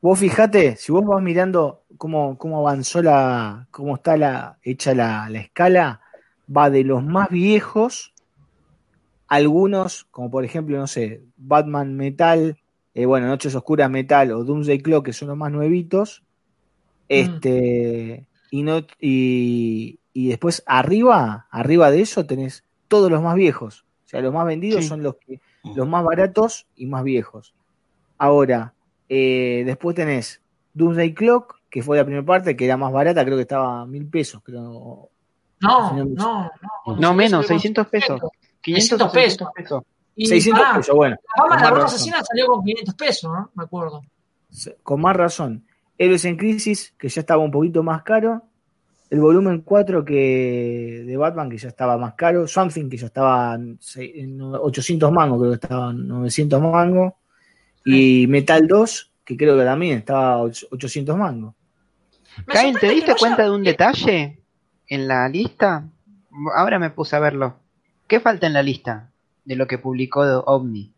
Vos 0.01 0.19
fijate, 0.19 0.75
si 0.75 0.91
vos 0.91 1.05
vas 1.05 1.21
mirando 1.21 1.83
cómo, 1.97 2.37
cómo 2.37 2.59
avanzó 2.59 3.01
la, 3.01 3.67
cómo 3.71 3.95
está 3.95 4.17
la, 4.17 4.57
hecha 4.61 4.93
la, 4.93 5.29
escala, 5.33 6.01
va 6.45 6.69
de 6.69 6.83
los 6.83 7.01
más 7.03 7.29
viejos, 7.29 8.13
algunos, 9.29 10.03
como 10.11 10.29
por 10.29 10.43
ejemplo, 10.43 10.77
no 10.77 10.87
sé, 10.87 11.21
Batman 11.37 11.95
Metal, 11.95 12.57
eh, 12.93 13.05
bueno, 13.05 13.27
Noches 13.27 13.55
Oscuras 13.55 13.89
Metal 13.89 14.31
o 14.33 14.43
Doomsday 14.43 14.79
Clock, 14.79 15.05
que 15.05 15.13
son 15.13 15.29
los 15.29 15.37
más 15.37 15.53
nuevitos, 15.53 16.23
este, 17.07 18.27
y, 18.53 18.61
no, 18.61 18.85
y, 18.99 19.99
y, 20.13 20.27
después 20.27 20.61
arriba, 20.67 21.47
arriba 21.49 21.89
de 21.89 22.01
eso 22.01 22.27
tenés 22.27 22.63
todos 22.87 23.09
los 23.09 23.19
más 23.19 23.33
viejos. 23.33 23.83
O 24.05 24.07
sea, 24.07 24.21
los 24.21 24.31
más 24.31 24.45
vendidos 24.45 24.85
son 24.85 25.01
los, 25.01 25.15
que, 25.15 25.41
los 25.75 25.87
más 25.87 26.03
baratos 26.03 26.67
y 26.75 26.85
más 26.85 27.03
viejos. 27.03 27.55
Ahora, 28.19 28.75
eh, 29.09 29.63
después 29.65 29.95
tenés 29.95 30.43
Doomsday 30.75 31.15
Clock, 31.15 31.61
que 31.67 31.81
fue 31.81 31.97
la 31.97 32.05
primera 32.05 32.23
parte, 32.23 32.55
que 32.55 32.65
era 32.65 32.77
más 32.77 32.93
barata, 32.93 33.25
creo 33.25 33.37
que 33.37 33.41
estaba 33.41 33.81
a 33.81 33.85
mil 33.87 34.05
pesos. 34.05 34.43
Creo. 34.43 35.09
No, 35.59 35.93
no, 35.93 36.05
no. 36.05 36.51
No, 36.99 37.13
menos, 37.15 37.47
600 37.47 37.87
pesos. 37.87 38.21
500 38.61 39.11
pesos. 39.11 39.47
600 40.15 40.63
pesos, 40.75 40.95
bueno. 40.95 41.15
La 41.37 41.57
fama 41.57 41.79
de 41.79 41.83
Asesina 41.85 42.23
salió 42.23 42.45
con 42.45 42.63
500 42.63 42.93
pesos, 42.93 43.31
¿no? 43.33 43.49
Me 43.55 43.63
acuerdo. 43.63 44.03
Con 44.83 45.01
más 45.01 45.15
razón. 45.15 45.65
Héroes 45.97 46.25
en 46.25 46.37
Crisis, 46.37 46.93
que 46.97 47.09
ya 47.09 47.21
estaba 47.21 47.43
un 47.43 47.51
poquito 47.51 47.83
más 47.83 48.03
caro. 48.03 48.43
El 49.09 49.19
volumen 49.19 49.61
4 49.61 50.03
que 50.03 51.03
de 51.05 51.17
Batman, 51.17 51.49
que 51.49 51.57
ya 51.57 51.69
estaba 51.69 51.97
más 51.97 52.15
caro. 52.15 52.47
Something, 52.47 52.89
que 52.89 52.97
ya 52.97 53.07
estaba 53.07 53.55
en 53.55 54.41
800 54.41 55.11
mangos, 55.11 55.39
creo 55.39 55.51
que 55.51 55.55
estaba 55.55 55.93
900 55.93 56.61
mangos. 56.61 57.13
Y 57.85 58.25
Metal 58.27 58.65
2, 58.67 59.11
que 59.23 59.37
creo 59.37 59.57
que 59.57 59.65
también 59.65 59.99
estaba 59.99 60.41
800 60.41 61.17
mangos. 61.17 61.53
Cain, 62.47 62.75
¿te 62.75 62.89
diste 62.89 63.13
cuenta 63.15 63.43
de 63.43 63.51
un 63.51 63.63
detalle 63.63 64.39
en 64.87 65.07
la 65.07 65.29
lista? 65.29 65.87
Ahora 66.55 66.79
me 66.79 66.89
puse 66.89 67.15
a 67.15 67.19
verlo. 67.19 67.57
¿Qué 68.07 68.19
falta 68.19 68.47
en 68.47 68.53
la 68.53 68.63
lista 68.63 69.11
de 69.45 69.55
lo 69.55 69.67
que 69.67 69.77
publicó 69.77 70.21
OVNI? 70.21 70.91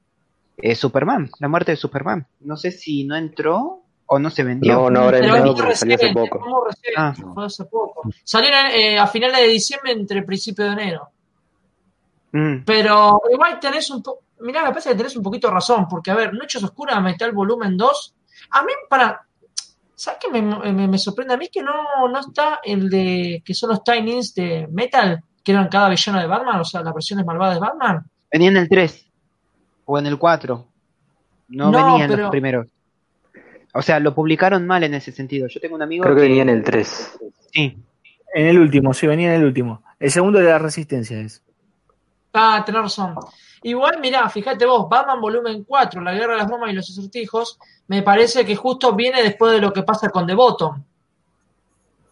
Eh, 0.58 0.76
Superman, 0.76 1.30
la 1.40 1.50
muerte 1.50 1.72
de 1.72 1.78
Superman. 1.78 2.28
No 2.40 2.56
sé 2.56 2.72
si 2.72 3.04
no 3.04 3.18
entró 3.18 3.85
o 4.08 4.20
no 4.20 4.30
se 4.30 4.44
vendió. 4.44 4.74
No, 4.74 4.90
no 4.90 5.02
habrá 5.02 5.20
entrado 5.20 5.56
porque 5.56 5.76
salió 5.76 5.96
hace 5.96 6.14
poco. 6.14 6.68
Ah. 6.98 7.14
hace 7.38 7.66
poco. 7.66 8.02
Salieron 8.24 8.68
eh, 8.72 9.00
a 9.00 9.08
finales 9.08 9.42
de 9.42 9.48
diciembre 9.48 9.92
entre 9.92 10.24
principio 10.24 10.66
de 10.66 10.72
enero. 10.72 11.10
Mm. 12.32 12.64
Pero 12.66 13.22
igual 13.32 13.60
tenés 13.60 13.90
un 13.90 14.04
poco 14.04 14.26
mirá, 14.40 14.64
me 14.64 14.70
parece 14.70 14.90
que 14.90 14.96
tenés 14.96 15.16
un 15.16 15.24
poquito 15.24 15.48
de 15.48 15.54
razón, 15.54 15.88
porque 15.90 16.12
a 16.12 16.16
ver, 16.16 16.34
Noches 16.34 16.64
Oscuras 16.64 17.02
Metal 17.02 17.32
Volumen 17.32 17.78
2, 17.78 18.16
a 18.52 18.64
mí 18.64 18.72
para... 18.90 19.22
¿Sabes 19.98 20.20
qué 20.22 20.42
me, 20.42 20.98
sorprende 20.98 21.36
a 21.36 21.38
mí? 21.38 21.48
Que 21.48 21.64
no, 21.64 21.74
no 22.10 22.20
está 22.20 22.60
el 22.64 22.90
de... 22.90 23.42
que 23.46 23.54
son 23.54 23.70
los 23.70 23.84
Tinies 23.84 24.36
de 24.36 24.68
Metal, 24.70 25.24
que 25.42 25.52
eran 25.54 25.70
cada 25.70 25.90
villano 25.90 26.20
de 26.20 26.28
Batman, 26.28 26.60
o 26.60 26.66
sea, 26.66 26.84
las 26.84 26.94
versiones 26.94 27.26
malvadas 27.26 27.56
de 27.56 27.62
Batman. 27.62 28.06
Venía 28.30 28.50
en 28.50 28.58
el 28.58 28.68
3 28.68 29.12
o 29.86 29.98
en 29.98 30.08
el 30.08 30.18
4. 30.18 30.68
No, 31.48 31.72
venía 31.72 32.06
en 32.06 32.20
los 32.20 32.30
primeros. 32.30 32.68
O 33.78 33.82
sea, 33.82 34.00
lo 34.00 34.16
publicaron 34.16 34.66
mal 34.66 34.86
en 34.86 34.94
ese 34.94 35.12
sentido. 35.12 35.48
Yo 35.50 35.60
tengo 35.60 35.76
un 35.76 35.82
amigo. 35.82 36.04
Creo 36.04 36.16
que, 36.16 36.22
venía 36.22 36.44
en 36.44 36.50
el 36.50 36.64
3. 36.64 37.20
Sí. 37.52 37.78
En 38.34 38.48
el 38.48 38.58
último, 38.58 38.94
sí, 38.94 39.06
venía 39.06 39.34
en 39.34 39.42
el 39.42 39.46
último. 39.46 39.84
El 40.00 40.12
segundo 40.12 40.40
de 40.40 40.46
la 40.46 40.60
resistencia 40.60 41.20
es. 41.20 41.44
Ah, 42.32 42.64
tenés 42.66 42.84
razón. 42.84 43.16
Igual, 43.64 44.00
mirá, 44.00 44.30
fíjate 44.30 44.66
vos, 44.66 44.88
Batman 44.88 45.20
volumen 45.20 45.66
4, 45.66 46.02
La 46.02 46.14
Guerra 46.14 46.34
de 46.34 46.40
las 46.40 46.48
Bromas 46.48 46.72
y 46.72 46.74
los 46.74 46.90
Acertijos, 46.90 47.60
me 47.88 48.02
parece 48.02 48.46
que 48.46 48.56
justo 48.56 48.96
viene 48.96 49.22
después 49.22 49.52
de 49.52 49.60
lo 49.60 49.74
que 49.74 49.84
pasa 49.84 50.10
con 50.10 50.26
The 50.26 50.36
Bottom. 50.36 50.84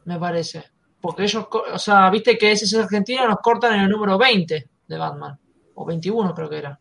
Me 0.04 0.20
parece. 0.20 0.66
Porque 1.00 1.24
ellos, 1.24 1.48
o 1.50 1.80
sea, 1.80 2.10
viste 2.10 2.38
que 2.38 2.52
ese 2.52 2.66
es 2.66 2.74
argentino, 2.76 3.26
nos 3.26 3.40
cortan 3.40 3.76
en 3.76 3.82
el 3.82 3.90
número 3.90 4.18
20 4.18 4.70
de 4.88 4.98
Batman. 4.98 5.40
O 5.76 5.86
21 5.86 6.34
creo 6.34 6.50
que 6.50 6.58
era. 6.58 6.78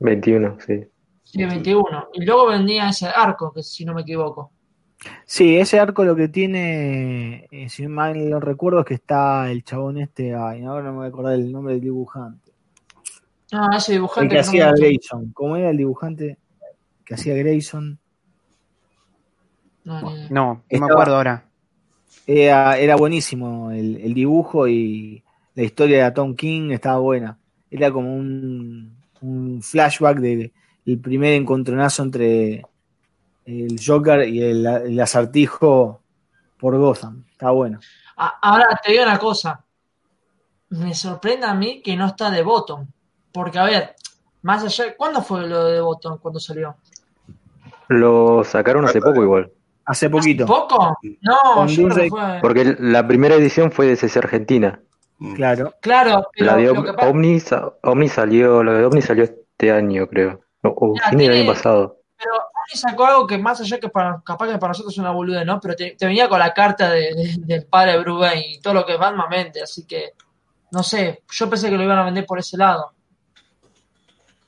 21, 0.00 0.58
sí. 0.66 0.86
Sí, 1.36 1.44
21. 1.44 2.08
Y 2.14 2.24
luego 2.24 2.46
venía 2.46 2.88
ese 2.88 3.06
arco, 3.06 3.52
que 3.52 3.62
si 3.62 3.84
no 3.84 3.92
me 3.92 4.02
equivoco. 4.02 4.52
Sí, 5.26 5.56
ese 5.58 5.78
arco 5.78 6.04
lo 6.04 6.16
que 6.16 6.28
tiene, 6.28 7.46
eh, 7.50 7.68
si 7.68 7.86
mal 7.86 8.30
lo 8.30 8.40
recuerdo, 8.40 8.80
es 8.80 8.86
que 8.86 8.94
está 8.94 9.50
el 9.50 9.62
chabón 9.62 9.98
este, 9.98 10.34
ay, 10.34 10.64
ahora 10.64 10.84
no 10.84 10.92
me 10.92 10.96
voy 10.96 11.06
a 11.06 11.08
acordar 11.08 11.34
el 11.34 11.52
nombre 11.52 11.74
del 11.74 11.82
dibujante. 11.82 12.52
Ah, 13.52 13.68
ese 13.76 13.92
dibujante. 13.92 14.34
que, 14.34 14.40
hacía 14.40 14.72
Grayson. 14.72 15.32
¿Cómo 15.34 15.56
era 15.56 15.70
el 15.70 15.76
dibujante 15.76 16.38
que 17.04 17.14
hacía 17.14 17.34
Grayson? 17.34 17.98
No, 19.84 20.00
no, 20.30 20.64
me 20.70 20.78
acuerdo 20.78 21.16
ahora. 21.16 21.44
Era, 22.26 22.96
buenísimo 22.96 23.70
el, 23.70 24.14
dibujo 24.14 24.66
y 24.66 25.22
la 25.54 25.62
historia 25.62 26.04
de 26.04 26.10
Tom 26.12 26.34
King 26.34 26.70
estaba 26.70 26.98
buena. 26.98 27.38
Era 27.70 27.92
como 27.92 28.16
un, 28.16 28.96
flashback 29.62 30.18
del 30.86 31.00
primer 31.00 31.34
encontronazo 31.34 32.04
entre 32.04 32.64
el 33.44 33.78
Joker 33.84 34.26
y 34.28 34.42
el, 34.42 34.64
el 34.64 35.00
acertijo 35.00 36.00
por 36.58 36.76
Gotham. 36.78 37.24
Estaba 37.30 37.52
bueno. 37.52 37.80
Ahora 38.16 38.80
te 38.82 38.92
digo 38.92 39.04
una 39.04 39.18
cosa. 39.18 39.62
Me 40.70 40.94
sorprende 40.94 41.46
a 41.46 41.54
mí 41.54 41.82
que 41.82 41.96
no 41.96 42.06
está 42.06 42.30
de 42.30 42.42
Bottom. 42.42 42.86
Porque, 43.32 43.58
a 43.58 43.64
ver, 43.64 43.94
más 44.42 44.64
allá, 44.64 44.96
¿cuándo 44.96 45.20
fue 45.22 45.46
lo 45.46 45.64
de 45.64 45.80
Bottom 45.80 46.18
cuando 46.18 46.40
salió? 46.40 46.76
Lo 47.88 48.42
sacaron 48.42 48.84
hace 48.84 49.00
poco 49.00 49.22
igual. 49.22 49.52
Hace 49.84 50.10
poquito. 50.10 50.44
¿Hace 50.44 50.52
poco? 50.52 50.98
No, 51.20 51.66
yo 51.66 51.88
creo 51.88 51.96
que 51.96 52.08
fue... 52.08 52.38
Porque 52.40 52.76
la 52.80 53.06
primera 53.06 53.36
edición 53.36 53.70
fue 53.70 53.86
de 53.86 53.96
CC 53.96 54.18
Argentina. 54.18 54.80
Mm. 55.18 55.34
Claro. 55.34 55.74
Claro, 55.80 56.28
pero 56.32 56.46
la 56.46 56.56
de 56.56 56.70
Omni, 57.82 58.08
salió, 58.08 58.62
lo 58.62 58.72
de 58.72 58.84
Omni 58.84 59.02
salió 59.02 59.24
este 59.24 59.70
año, 59.70 60.08
creo. 60.08 60.40
O, 60.62 60.94
fin 61.10 61.18
del 61.18 61.32
año 61.32 61.46
pasado. 61.46 62.00
Pero 62.16 62.32
Omni 62.34 62.74
sacó 62.74 63.06
algo 63.06 63.26
que 63.26 63.38
más 63.38 63.60
allá 63.60 63.78
que 63.78 63.88
para, 63.88 64.22
capaz 64.24 64.48
que 64.48 64.58
para 64.58 64.70
nosotros 64.70 64.94
es 64.94 64.98
una 64.98 65.10
boluda, 65.10 65.44
¿no? 65.44 65.60
Pero 65.60 65.76
te, 65.76 65.96
venía 66.00 66.28
con 66.28 66.38
la 66.38 66.54
carta 66.54 66.90
del 66.90 67.66
padre 67.66 67.98
de 67.98 68.36
y 68.36 68.60
todo 68.60 68.74
lo 68.74 68.86
que 68.86 68.94
es 68.94 68.98
Batman 68.98 69.28
mente, 69.28 69.62
así 69.62 69.86
que 69.86 70.12
no 70.70 70.82
sé, 70.82 71.22
yo 71.30 71.48
pensé 71.48 71.70
que 71.70 71.76
lo 71.76 71.82
iban 71.84 71.98
a 71.98 72.04
vender 72.04 72.26
por 72.26 72.38
ese 72.38 72.56
lado. 72.56 72.92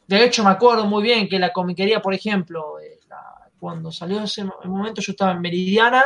De 0.07 0.25
hecho, 0.25 0.43
me 0.43 0.51
acuerdo 0.51 0.87
muy 0.87 1.03
bien 1.03 1.29
que 1.29 1.39
la 1.39 1.53
comiquería, 1.53 2.01
por 2.01 2.15
ejemplo, 2.15 2.81
eh, 2.81 2.99
cuando 3.59 3.91
salió 3.91 4.23
ese 4.23 4.45
momento 4.65 5.01
yo 5.01 5.13
estaba 5.13 5.33
en 5.33 5.41
Meridiana 5.41 6.05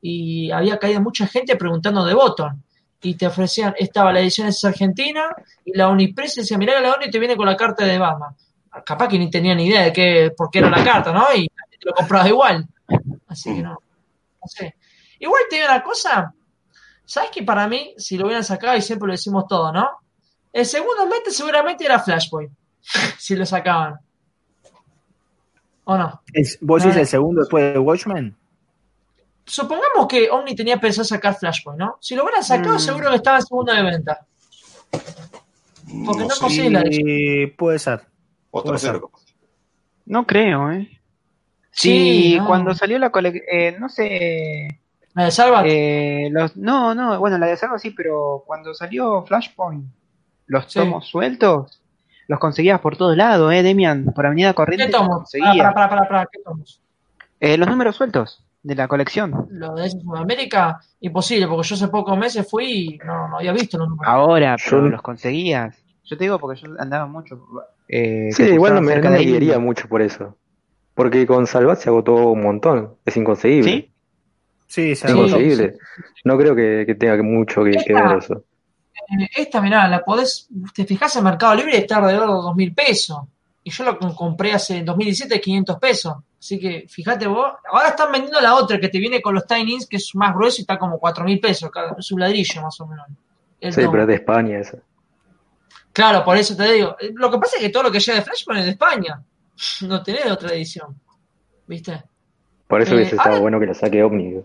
y 0.00 0.50
había 0.50 0.78
caído 0.78 1.00
mucha 1.00 1.26
gente 1.26 1.56
preguntando 1.56 2.04
de 2.04 2.14
Botón. 2.14 2.62
y 3.02 3.14
te 3.16 3.26
ofrecían, 3.26 3.74
estaba 3.78 4.12
la 4.12 4.20
edición 4.20 4.48
es 4.48 4.64
argentina 4.64 5.28
y 5.64 5.76
la 5.76 5.88
Unipress 5.88 6.36
decía, 6.36 6.56
mirá 6.56 6.80
la 6.80 6.92
Oni 6.94 7.10
te 7.10 7.18
viene 7.18 7.36
con 7.36 7.46
la 7.46 7.56
carta 7.56 7.84
de 7.84 7.98
Batman. 7.98 8.34
Capaz 8.84 9.08
que 9.08 9.18
ni 9.18 9.30
tenía 9.30 9.54
ni 9.54 9.66
idea 9.66 9.82
de 9.82 9.92
qué, 9.92 10.32
por 10.36 10.50
qué 10.50 10.58
era 10.60 10.70
la 10.70 10.82
carta, 10.82 11.12
¿no? 11.12 11.26
Y 11.34 11.46
te 11.48 11.86
lo 11.86 11.92
comprabas 11.92 12.28
igual. 12.28 12.68
Así 13.28 13.54
que 13.54 13.62
no, 13.62 13.72
no 13.72 14.48
sé. 14.48 14.76
Igual 15.18 15.42
te 15.48 15.56
digo 15.56 15.68
una 15.68 15.82
cosa, 15.82 16.34
¿sabes 17.04 17.30
que 17.30 17.42
para 17.42 17.68
mí, 17.68 17.94
si 17.96 18.16
lo 18.16 18.26
hubieran 18.26 18.44
sacado, 18.44 18.76
y 18.76 18.82
siempre 18.82 19.06
lo 19.06 19.12
decimos 19.12 19.46
todo, 19.48 19.72
¿no? 19.72 19.88
El 20.52 20.66
segundo 20.66 21.06
mente 21.06 21.30
seguramente 21.30 21.84
era 21.84 21.98
Flashpoint, 21.98 22.52
si 23.18 23.36
lo 23.36 23.46
sacaban. 23.46 23.98
¿O 25.84 25.98
no? 25.98 26.22
¿Vos 26.62 26.82
decís 26.82 26.98
el 26.98 27.06
segundo 27.06 27.42
después 27.42 27.74
de 27.74 27.78
Watchmen? 27.78 28.36
supongamos 29.46 30.06
que 30.08 30.30
Omni 30.30 30.54
tenía 30.54 30.78
pensado 30.78 31.04
sacar 31.04 31.36
Flashpoint, 31.36 31.78
¿no? 31.78 31.98
Si 32.00 32.14
lo 32.14 32.22
hubieran 32.22 32.42
sacado, 32.42 32.76
mm. 32.76 32.80
seguro 32.80 33.10
que 33.10 33.16
estaba 33.16 33.38
en 33.38 33.46
segundo 33.46 33.74
de 33.74 33.82
venta. 33.82 34.26
Porque 36.06 36.22
no, 36.22 36.28
no 36.28 36.70
la 36.70 37.56
puede 37.56 37.78
ser. 37.78 38.06
Puede 38.62 38.78
ser. 38.78 39.00
No 40.06 40.26
creo, 40.26 40.70
¿eh? 40.70 40.88
Sí, 41.70 42.38
cuando 42.46 42.74
salió 42.74 42.98
la 42.98 43.10
colección, 43.10 43.44
eh, 43.50 43.76
no 43.78 43.88
sé... 43.88 44.80
¿La 45.14 45.24
de 45.24 45.30
Salva? 45.30 45.62
Eh, 45.66 46.28
los, 46.30 46.56
no, 46.56 46.94
no, 46.94 47.18
bueno, 47.18 47.38
la 47.38 47.46
de 47.46 47.56
Salva 47.56 47.78
sí, 47.78 47.90
pero 47.90 48.44
cuando 48.46 48.74
salió 48.74 49.24
Flashpoint, 49.24 49.86
los 50.46 50.72
tomos 50.72 51.06
sueltos, 51.06 51.80
los 52.28 52.38
conseguías 52.38 52.80
por 52.80 52.96
todos 52.96 53.16
lados, 53.16 53.52
¿eh, 53.52 53.62
Demian? 53.62 54.12
Por 54.14 54.26
Avenida 54.26 54.54
Corriente. 54.54 54.86
¿Qué 54.86 54.92
tomos? 54.92 55.30
Para, 55.38 55.74
para, 55.74 55.88
para, 55.88 56.08
para, 56.08 56.26
¿qué 56.26 56.40
tomos? 56.44 56.80
Eh, 57.40 57.56
los 57.56 57.68
números 57.68 57.96
sueltos 57.96 58.44
de 58.62 58.74
la 58.74 58.88
colección. 58.88 59.46
Lo 59.50 59.74
de 59.74 59.90
Sudamérica, 59.90 60.80
imposible, 61.00 61.46
porque 61.46 61.68
yo 61.68 61.74
hace 61.74 61.88
pocos 61.88 62.16
meses 62.16 62.48
fui 62.48 62.64
y 62.64 62.98
no, 62.98 63.28
no 63.28 63.36
había 63.38 63.52
visto 63.52 63.78
los 63.78 63.88
números. 63.88 64.12
Ahora, 64.12 64.56
pero 64.64 64.88
los 64.88 65.02
conseguías. 65.02 65.76
Yo 66.04 66.16
te 66.16 66.24
digo 66.24 66.38
porque 66.38 66.60
yo 66.60 66.68
andaba 66.78 67.06
mucho. 67.06 67.40
Eh, 67.88 68.30
sí, 68.32 68.44
igual 68.44 68.74
no 68.74 68.80
me, 68.80 68.96
no 68.96 69.60
mucho 69.60 69.88
por 69.88 70.02
eso. 70.02 70.36
Porque 70.94 71.26
con 71.26 71.46
Salvat 71.46 71.78
se 71.78 71.88
agotó 71.88 72.14
un 72.14 72.42
montón. 72.42 72.94
Es 73.04 73.16
inconseguible. 73.16 73.70
¿Sí? 73.70 73.90
Sí, 74.66 74.96
se. 74.96 75.08
No 76.24 76.38
creo 76.38 76.54
que, 76.54 76.96
tenga 76.98 77.22
mucho 77.22 77.62
que, 77.62 77.70
ver 77.92 78.18
eso. 78.18 78.44
Eh, 78.94 79.28
esta, 79.36 79.60
mirá, 79.60 79.88
la 79.88 80.04
podés. 80.04 80.48
Te 80.74 80.84
fijas 80.84 81.14
en 81.16 81.24
Mercado 81.24 81.54
Libre 81.54 81.72
y 81.74 81.80
está 81.80 81.98
alrededor 81.98 82.28
de 82.28 82.34
dos 82.34 82.56
mil 82.56 82.74
pesos. 82.74 83.18
Y 83.62 83.70
yo 83.70 83.84
lo 83.84 83.98
compré 84.14 84.52
hace 84.52 84.78
en 84.78 84.84
2017 84.84 85.40
500 85.40 85.78
pesos. 85.78 86.14
Así 86.38 86.58
que 86.58 86.84
fíjate 86.88 87.26
vos, 87.26 87.46
ahora 87.72 87.88
están 87.88 88.12
vendiendo 88.12 88.38
la 88.38 88.54
otra 88.54 88.78
que 88.78 88.90
te 88.90 88.98
viene 88.98 89.22
con 89.22 89.34
los 89.34 89.46
Tinings, 89.46 89.86
que 89.86 89.96
es 89.96 90.10
más 90.14 90.34
grueso 90.34 90.56
y 90.58 90.62
está 90.62 90.78
como 90.78 90.98
4 90.98 91.24
mil 91.24 91.40
pesos, 91.40 91.70
es 91.98 92.12
un 92.12 92.20
ladrillo 92.20 92.60
más 92.60 92.78
o 92.82 92.86
menos. 92.86 93.06
sí, 93.62 93.80
pero 93.90 94.02
es 94.02 94.08
de 94.08 94.14
España 94.14 94.58
eso. 94.58 94.78
Claro, 95.94 96.24
por 96.24 96.36
eso 96.36 96.56
te 96.56 96.72
digo. 96.72 96.96
Lo 97.14 97.30
que 97.30 97.38
pasa 97.38 97.56
es 97.56 97.62
que 97.62 97.68
todo 97.68 97.84
lo 97.84 97.92
que 97.92 98.00
llega 98.00 98.18
de 98.18 98.24
Flashpoint 98.24 98.58
es 98.58 98.64
de 98.66 98.72
España. 98.72 99.22
No 99.82 100.02
tenés 100.02 100.26
otra 100.26 100.52
edición. 100.52 101.00
¿Viste? 101.68 102.02
Por 102.66 102.82
eso 102.82 102.96
que 102.96 103.02
eh, 103.02 103.10
estaba 103.12 103.38
bueno 103.38 103.60
que 103.60 103.66
lo 103.66 103.74
saque 103.74 104.02
Omni. 104.02 104.42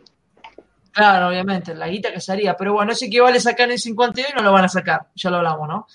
Claro, 0.92 1.30
obviamente, 1.30 1.74
la 1.74 1.88
guita 1.88 2.14
que 2.14 2.22
sería. 2.22 2.56
Pero 2.56 2.74
bueno, 2.74 2.94
sé 2.94 3.10
que 3.10 3.20
vale 3.20 3.40
sacar 3.40 3.72
en 3.72 3.80
52 3.80 4.32
y 4.32 4.36
no 4.36 4.44
lo 4.44 4.52
van 4.52 4.66
a 4.66 4.70
sacar. 4.70 5.08
Ya 5.16 5.32
lo 5.32 5.38
hablamos, 5.38 5.68
¿no? 5.68 5.88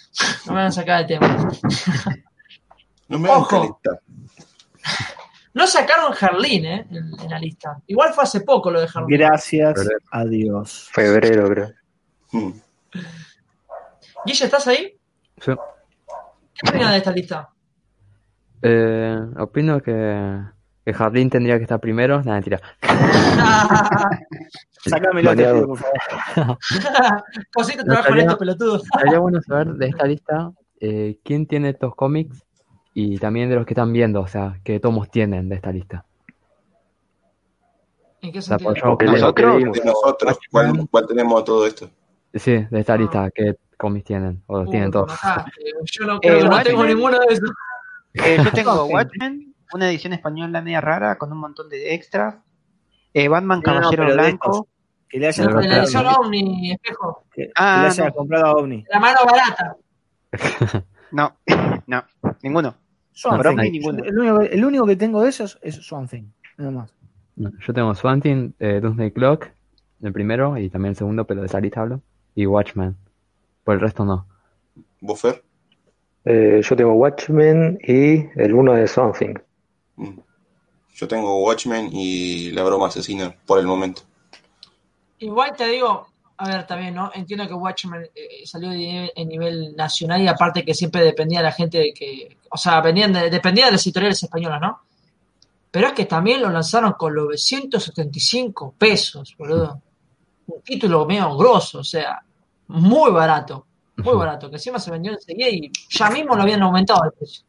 No 0.46 0.54
van 0.54 0.66
a 0.66 0.72
sacar 0.72 1.02
el 1.02 1.06
tema. 1.06 1.50
No 3.06 3.18
me 3.18 3.28
Ojo. 3.28 3.78
No 5.52 5.66
sacaron 5.66 6.14
Harleen 6.18 6.64
¿eh? 6.64 6.86
En, 6.90 7.30
la 7.30 7.38
lista. 7.38 7.78
Igual 7.86 8.14
fue 8.14 8.24
hace 8.24 8.40
poco 8.40 8.70
lo 8.70 8.80
de 8.80 8.88
Harleen. 8.92 9.20
Gracias 9.20 9.74
a 10.10 10.24
Dios. 10.24 10.88
Febrero, 10.90 11.46
creo. 11.50 11.72
Hmm. 12.32 12.52
Guille, 14.24 14.44
¿estás 14.46 14.66
ahí? 14.68 14.93
Sí. 15.44 15.52
¿Qué 16.54 16.70
opinas 16.70 16.92
de 16.92 16.96
esta 16.96 17.12
lista? 17.12 17.50
Eh, 18.62 19.18
opino 19.38 19.82
que, 19.82 20.40
que 20.86 20.94
Jardín 20.94 21.28
tendría 21.28 21.58
que 21.58 21.64
estar 21.64 21.80
primero. 21.80 22.22
Nada, 22.22 22.34
mentira. 22.34 22.60
Sácame 24.86 25.20
el 25.20 25.28
otro, 25.28 25.66
por 25.66 25.78
favor. 25.78 26.58
Cosita 27.54 27.84
trabajo 27.84 28.08
con 28.08 28.18
estos 28.18 28.38
pelotudos. 28.38 28.82
Sería 28.98 29.18
bueno 29.18 29.42
saber 29.42 29.74
de 29.74 29.86
esta 29.86 30.06
lista 30.06 30.50
eh, 30.80 31.18
quién 31.22 31.46
tiene 31.46 31.70
estos 31.70 31.94
cómics 31.94 32.42
y 32.94 33.18
también 33.18 33.50
de 33.50 33.56
los 33.56 33.66
que 33.66 33.74
están 33.74 33.92
viendo, 33.92 34.22
o 34.22 34.26
sea, 34.26 34.60
qué 34.64 34.80
tomos 34.80 35.10
tienen 35.10 35.50
de 35.50 35.56
esta 35.56 35.72
lista. 35.72 36.06
¿En 38.22 38.32
qué 38.32 38.40
sentido? 38.40 38.70
nosotros, 38.70 39.60
nosotros 39.84 40.38
¿cuál, 40.50 40.88
¿cuál, 40.90 41.06
tenemos 41.06 41.44
todo 41.44 41.66
esto? 41.66 41.90
Sí, 42.32 42.64
de 42.70 42.80
esta 42.80 42.96
lista, 42.96 43.30
¿qué 43.34 43.56
cómics 43.76 44.06
tienen? 44.06 44.42
O 44.46 44.58
los 44.58 44.70
tienen 44.70 44.90
todos. 44.90 45.12
Yo 45.84 46.06
no, 46.06 46.20
creo 46.20 46.38
eh, 46.38 46.48
no 46.48 46.62
tengo 46.62 46.84
ninguno 46.84 47.18
de 47.18 47.34
esos. 47.34 47.50
Eh, 48.14 48.38
yo 48.42 48.50
tengo 48.52 48.84
Watchmen, 48.86 49.54
una 49.72 49.88
edición 49.88 50.12
española 50.12 50.60
media 50.60 50.80
rara 50.80 51.16
con 51.18 51.32
un 51.32 51.38
montón 51.38 51.68
de 51.68 51.94
extras. 51.94 52.36
Eh, 53.12 53.28
Batman 53.28 53.62
Caballero 53.62 54.12
Blanco. 54.12 54.68
Que 55.08 55.18
le 55.18 55.28
hayan 55.28 55.46
comprado. 55.46 55.68
La 55.68 55.82
edición 55.82 56.06
Omni, 56.06 56.72
espejo. 56.72 57.24
Que, 57.32 57.50
ah, 57.54 57.82
le 57.82 57.86
hayan 57.88 58.10
comprado 58.12 58.46
a 58.46 58.52
Omni. 58.54 58.84
La 58.88 59.00
mano 59.00 59.18
barata. 59.24 59.76
no, 61.12 61.36
no, 61.86 62.04
ninguno. 62.42 62.74
El 64.02 64.64
único, 64.64 64.86
que 64.86 64.96
tengo 64.96 65.22
de 65.22 65.28
esos 65.28 65.58
es 65.62 65.76
Swamp 65.76 66.12
nada 66.56 66.70
más. 66.70 66.94
yo 67.36 67.72
tengo 67.72 67.94
Swamp 67.94 68.22
Thing, 68.22 68.52
eh, 68.58 68.80
Doomsday 68.80 69.12
Clock, 69.12 69.46
el 70.02 70.12
primero 70.12 70.58
y 70.58 70.68
también 70.68 70.90
el 70.90 70.96
segundo, 70.96 71.24
pero 71.24 71.40
de 71.40 71.46
esa 71.46 71.60
lista 71.60 71.82
hablo, 71.82 72.00
y 72.34 72.46
Watchmen. 72.46 72.96
Por 73.64 73.74
el 73.74 73.80
resto 73.80 74.04
no. 74.04 74.26
¿Buffer? 75.00 75.42
Eh, 76.24 76.60
yo 76.62 76.76
tengo 76.76 76.92
Watchmen 76.94 77.78
y 77.82 78.26
el 78.40 78.54
uno 78.54 78.72
de 78.72 78.86
Swamp 78.86 79.16
mm. 79.96 80.18
Yo 80.94 81.08
tengo 81.08 81.42
Watchmen 81.44 81.90
y 81.92 82.50
la 82.52 82.62
broma 82.62 82.86
asesina 82.86 83.34
por 83.46 83.58
el 83.58 83.66
momento. 83.66 84.02
Igual 85.18 85.56
te 85.56 85.66
digo, 85.66 86.06
a 86.36 86.48
ver, 86.48 86.66
también, 86.66 86.94
¿no? 86.94 87.10
Entiendo 87.14 87.46
que 87.46 87.54
Watchmen 87.54 88.10
eh, 88.14 88.46
salió 88.46 88.70
en 88.72 89.28
nivel 89.28 89.74
nacional 89.76 90.22
y 90.22 90.28
aparte 90.28 90.64
que 90.64 90.74
siempre 90.74 91.02
dependía 91.02 91.40
de 91.40 91.44
la 91.44 91.52
gente 91.52 91.78
de 91.78 91.92
que, 91.92 92.36
o 92.50 92.56
sea, 92.56 92.80
venían 92.80 93.12
dependía 93.12 93.66
de 93.66 93.72
las 93.72 93.86
editoriales 93.86 94.22
españolas, 94.22 94.60
¿no? 94.60 94.80
Pero 95.70 95.88
es 95.88 95.92
que 95.92 96.04
también 96.04 96.40
lo 96.40 96.50
lanzaron 96.50 96.92
con 96.92 97.14
los 97.14 97.24
975 97.24 98.74
pesos, 98.78 99.34
boludo. 99.36 99.80
Un 100.46 100.62
título 100.62 101.04
medio 101.06 101.36
grosso, 101.36 101.80
o 101.80 101.84
sea, 101.84 102.22
muy 102.68 103.10
barato, 103.10 103.66
muy 103.96 104.16
barato, 104.16 104.48
que 104.48 104.56
encima 104.56 104.78
se 104.78 104.90
vendió 104.90 105.12
enseguida 105.12 105.48
y 105.48 105.70
ya 105.90 106.10
mismo 106.10 106.34
lo 106.34 106.42
habían 106.42 106.62
aumentado 106.62 107.04
el 107.04 107.12
precio. 107.12 107.44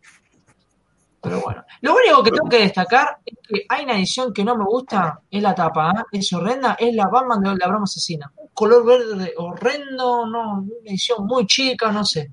Pero 1.25 1.41
bueno, 1.41 1.65
lo 1.81 1.95
único 1.95 2.23
que 2.23 2.29
tengo 2.29 2.47
que 2.47 2.59
destacar 2.59 3.17
es 3.25 3.35
que 3.47 3.65
hay 3.67 3.83
una 3.83 3.97
edición 3.97 4.31
que 4.31 4.43
no 4.43 4.55
me 4.55 4.63
gusta, 4.63 5.21
es 5.31 5.41
la 5.41 5.55
tapa, 5.55 5.91
¿eh? 5.91 6.19
es 6.19 6.31
horrenda, 6.33 6.77
es 6.79 6.93
la 6.93 7.07
Batman 7.07 7.41
de 7.41 7.55
la 7.55 7.67
broma 7.67 7.85
asesina. 7.85 8.31
Un 8.35 8.49
color 8.53 8.85
verde 8.85 9.33
horrendo, 9.35 10.27
no, 10.27 10.59
una 10.59 10.69
edición 10.85 11.25
muy 11.25 11.47
chica, 11.47 11.91
no 11.91 12.05
sé. 12.05 12.31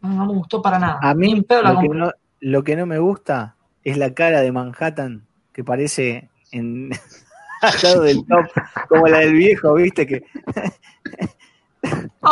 No, 0.00 0.24
me 0.26 0.32
gustó 0.32 0.62
para 0.62 0.78
nada. 0.78 0.98
A 1.02 1.14
mí 1.14 1.34
lo, 1.34 1.80
que 1.80 1.88
no, 1.88 2.10
lo, 2.40 2.64
que 2.64 2.76
no, 2.76 2.86
me 2.86 2.98
gusta 2.98 3.56
es 3.84 3.98
la 3.98 4.14
cara 4.14 4.40
de 4.40 4.50
Manhattan 4.50 5.26
que 5.52 5.62
parece 5.62 6.30
en 6.52 6.90
al 7.60 7.74
lado 7.82 8.02
del 8.02 8.24
top, 8.26 8.46
como 8.88 9.08
la 9.08 9.18
del 9.18 9.34
viejo, 9.34 9.74
viste 9.74 10.06
que 10.06 10.24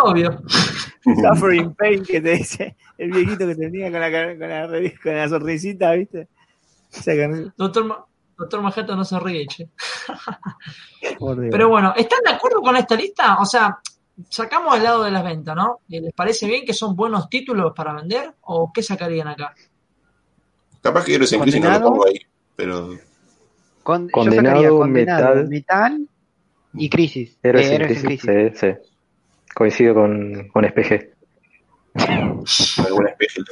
Obvio. 0.03 0.43
Suffering 1.03 1.75
Pain 1.75 2.03
que 2.03 2.21
te 2.21 2.31
dice 2.37 2.77
el 2.99 3.11
viejito 3.11 3.47
que 3.47 3.55
tenía 3.55 3.91
con 3.91 4.01
la, 4.01 4.11
con 4.11 4.49
la, 4.49 4.93
con 5.03 5.15
la 5.15 5.29
sonrisita, 5.29 5.93
¿viste? 5.93 6.29
Doctor, 7.57 8.07
Doctor 8.37 8.63
Manhattan 8.63 8.97
no 8.97 9.05
se 9.05 9.19
ríe, 9.19 9.47
che. 9.47 9.69
Pero 11.51 11.69
bueno, 11.69 11.93
¿están 11.97 12.21
de 12.25 12.33
acuerdo 12.33 12.61
con 12.63 12.77
esta 12.77 12.95
lista? 12.95 13.39
O 13.41 13.47
sea, 13.47 13.79
sacamos 14.29 14.77
el 14.77 14.83
lado 14.83 15.05
de 15.05 15.11
las 15.11 15.25
ventas, 15.25 15.57
¿no? 15.57 15.81
¿Les 15.89 16.13
parece 16.13 16.47
bien 16.47 16.65
que 16.65 16.73
son 16.73 16.95
buenos 16.95 17.29
títulos 17.29 17.73
para 17.75 17.93
vender? 17.93 18.35
¿O 18.43 18.73
qué 18.73 18.83
sacarían 18.83 19.29
acá? 19.29 19.55
Capaz 20.81 21.05
que 21.05 21.15
Héroes 21.15 21.33
en 21.33 21.41
Crisis 21.41 21.61
no 21.61 21.71
lo 21.71 21.81
pongo 21.81 22.07
ahí, 22.07 22.21
pero. 22.57 22.91
Con, 23.83 24.09
condenado, 24.09 24.79
condenado, 24.79 25.45
metal, 25.47 26.09
y 26.75 26.89
crisis. 26.89 27.39
Héroes, 27.43 27.69
en, 27.69 27.83
crisis, 27.87 28.21
Sí, 28.21 28.51
sí. 28.55 28.67
Coincido 29.55 29.95
con, 29.95 30.49
con 30.49 30.65
SPG. 30.65 31.11
Algún 31.95 33.09
espejo. 33.09 33.43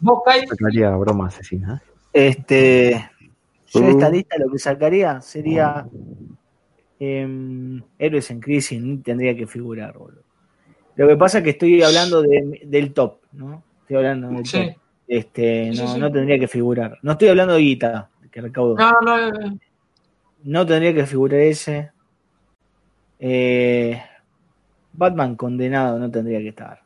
¿Vos, 0.00 0.22
Kai? 0.24 0.46
Sacaría 0.46 0.90
broma 0.90 1.26
asesina. 1.26 1.82
Este. 2.12 3.10
Yo 3.66 3.88
esta 3.88 4.08
uh. 4.08 4.12
lista 4.12 4.36
lo 4.38 4.50
que 4.50 4.58
sacaría 4.58 5.20
sería. 5.20 5.86
Eh, 7.02 7.80
Héroes 7.98 8.30
en 8.30 8.40
Crisis, 8.40 8.80
ni 8.80 8.98
tendría 8.98 9.34
que 9.34 9.46
figurar, 9.46 9.96
boludo. 9.96 10.22
Lo 10.96 11.08
que 11.08 11.16
pasa 11.16 11.38
es 11.38 11.44
que 11.44 11.50
estoy 11.50 11.82
hablando 11.82 12.20
de, 12.20 12.60
del 12.66 12.92
top, 12.92 13.20
¿no? 13.32 13.62
Estoy 13.80 13.96
hablando 13.96 14.28
del 14.28 14.42
top. 14.42 14.76
Este, 15.08 15.70
no, 15.70 15.96
no 15.96 16.12
tendría 16.12 16.38
que 16.38 16.46
figurar. 16.46 16.98
No 17.02 17.12
estoy 17.12 17.28
hablando 17.28 17.54
de 17.54 17.60
guita 17.60 18.10
que 18.30 18.40
recaudo. 18.40 18.76
No, 18.76 18.92
no, 19.02 19.30
no. 19.30 19.58
No 20.42 20.66
tendría 20.66 20.94
que 20.94 21.06
figurar 21.06 21.40
ese. 21.40 21.90
Eh, 23.18 24.00
Batman 24.92 25.36
condenado 25.36 25.98
no 25.98 26.10
tendría 26.10 26.38
que 26.40 26.48
estar. 26.48 26.82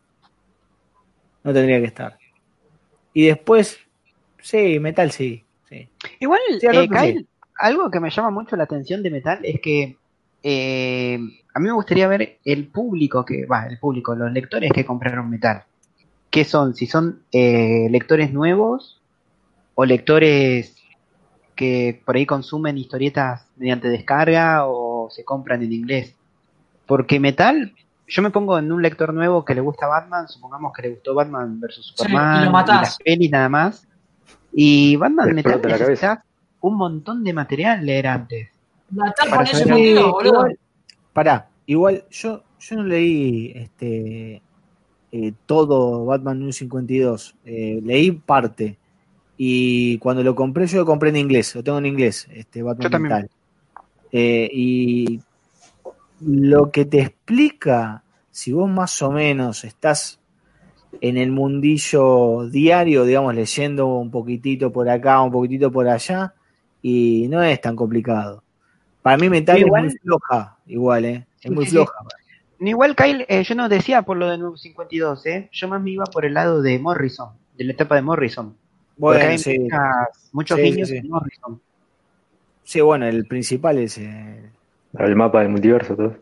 No 1.43 1.53
tendría 1.53 1.81
que 1.81 1.87
estar. 1.87 2.19
Y 3.13 3.27
después, 3.27 3.79
sí, 4.41 4.79
Metal 4.81 5.11
sí. 5.11 5.45
sí. 5.69 5.89
Igual, 6.21 6.41
eh, 6.51 6.89
Kyle, 6.89 7.27
algo 7.59 7.91
que 7.91 8.01
me 8.01 8.11
llama 8.11 8.31
mucho 8.31 8.57
la 8.57 8.65
atención 8.65 9.03
de 9.03 9.11
Metal 9.11 9.39
es 9.43 9.61
que 9.61 9.97
eh, 10.43 11.19
a 11.55 11.61
mí 11.61 11.67
me 11.67 11.73
gustaría 11.73 12.09
ver 12.09 12.39
el 12.45 12.67
público 12.67 13.25
que, 13.25 13.47
va, 13.47 13.67
el 13.67 13.79
público, 13.79 14.15
los 14.15 14.33
lectores 14.33 14.73
que 14.73 14.85
compraron 14.85 15.31
Metal. 15.31 15.65
¿Qué 16.31 16.45
son? 16.45 16.75
Si 16.75 16.87
son 16.87 17.23
eh, 17.33 17.87
lectores 17.91 18.33
nuevos 18.33 19.01
o 19.75 19.85
lectores 19.85 20.77
que 21.55 22.03
por 22.05 22.17
ahí 22.17 22.27
consumen 22.27 22.77
historietas 22.77 23.47
mediante 23.57 23.89
descarga 23.89 24.67
o 24.67 25.09
se 25.11 25.25
compran 25.25 25.63
en 25.63 25.73
inglés. 25.73 26.15
Porque 26.87 27.21
Metal, 27.21 27.73
yo 28.07 28.23
me 28.23 28.31
pongo 28.31 28.59
en 28.59 28.71
un 28.71 28.83
lector 28.83 29.13
nuevo 29.15 29.45
que 29.45 29.55
le 29.55 29.61
gusta 29.61 29.87
Batman, 29.87 30.29
supongamos 30.29 30.73
que 30.73 30.83
le 30.83 30.91
gustó 30.91 31.15
Batman 31.15 31.61
versus 31.61 31.87
Superman, 31.87 32.43
y, 32.43 32.47
lo 32.47 32.53
las 32.53 32.99
pelis 32.99 33.31
nada 33.31 33.49
más. 33.49 33.87
Y 34.53 34.97
Batman 34.97 35.35
Metal 35.35 35.61
necesita 35.63 36.25
un 36.61 36.77
montón 36.77 37.25
de 37.25 37.33
material 37.33 37.85
leer 37.85 38.07
antes. 38.07 38.49
para 39.31 39.79
igual, 39.79 40.59
pará, 41.13 41.49
igual 41.67 42.05
yo, 42.11 42.43
yo 42.59 42.77
no 42.77 42.85
leí 42.85 43.53
este 43.55 44.43
eh, 45.13 45.33
todo 45.47 46.05
Batman 46.05 46.41
New 46.41 46.53
52, 46.53 47.37
eh, 47.45 47.81
leí 47.85 48.11
parte. 48.13 48.79
Y 49.37 49.99
cuando 49.99 50.23
lo 50.23 50.35
compré, 50.35 50.67
yo 50.67 50.79
lo 50.79 50.87
compré 50.87 51.11
en 51.11 51.17
inglés, 51.17 51.55
lo 51.55 51.63
tengo 51.63 51.79
en 51.79 51.87
inglés, 51.87 52.29
este 52.33 52.63
Batman 52.63 53.29
eh, 54.17 54.49
y 54.53 55.21
lo 56.21 56.71
que 56.71 56.85
te 56.85 57.01
explica, 57.01 58.03
si 58.31 58.53
vos 58.53 58.69
más 58.69 59.01
o 59.03 59.11
menos 59.11 59.65
estás 59.65 60.21
en 61.01 61.17
el 61.17 61.33
mundillo 61.33 62.49
diario, 62.49 63.05
digamos, 63.05 63.35
leyendo 63.35 63.87
un 63.87 64.11
poquitito 64.11 64.73
por 64.73 64.89
acá, 64.89 65.21
un 65.21 65.33
poquitito 65.33 65.71
por 65.71 65.89
allá, 65.89 66.35
y 66.83 67.27
no 67.29 67.43
es 67.43 67.61
tan 67.61 67.77
complicado. 67.77 68.43
Para 69.03 69.17
mí 69.17 69.29
Metal 69.29 69.59
es 69.59 69.67
muy 69.67 69.91
floja, 69.91 70.57
igual, 70.67 71.05
¿eh? 71.05 71.27
Es 71.43 71.51
muy 71.51 71.67
floja. 71.67 71.95
Igual, 72.61 72.97
Kyle, 72.97 73.27
eh, 73.29 73.45
yo 73.45 73.55
no 73.55 73.69
decía 73.69 74.03
por 74.03 74.17
lo 74.17 74.31
de 74.31 74.39
Nuevo 74.39 74.57
52, 74.57 75.27
¿eh? 75.27 75.49
Yo 75.53 75.69
más 75.69 75.83
me 75.83 75.91
iba 75.91 76.05
por 76.05 76.25
el 76.25 76.35
lado 76.35 76.63
de 76.63 76.79
Morrison, 76.79 77.31
de 77.57 77.65
la 77.65 77.73
etapa 77.73 77.97
de 77.97 78.03
Morrison. 78.03 78.57
Bueno, 78.97 79.37
sí. 79.39 79.69
muchos 80.33 80.59
niños 80.59 80.89
de 80.89 81.03
Morrison. 81.03 81.61
Sí, 82.63 82.81
bueno, 82.81 83.07
el 83.07 83.27
principal 83.27 83.79
es... 83.79 83.99
Eh... 83.99 84.51
El 84.99 85.17
mapa 85.17 85.41
del 85.41 85.49
multiverso, 85.49 85.97
todo. 85.97 86.17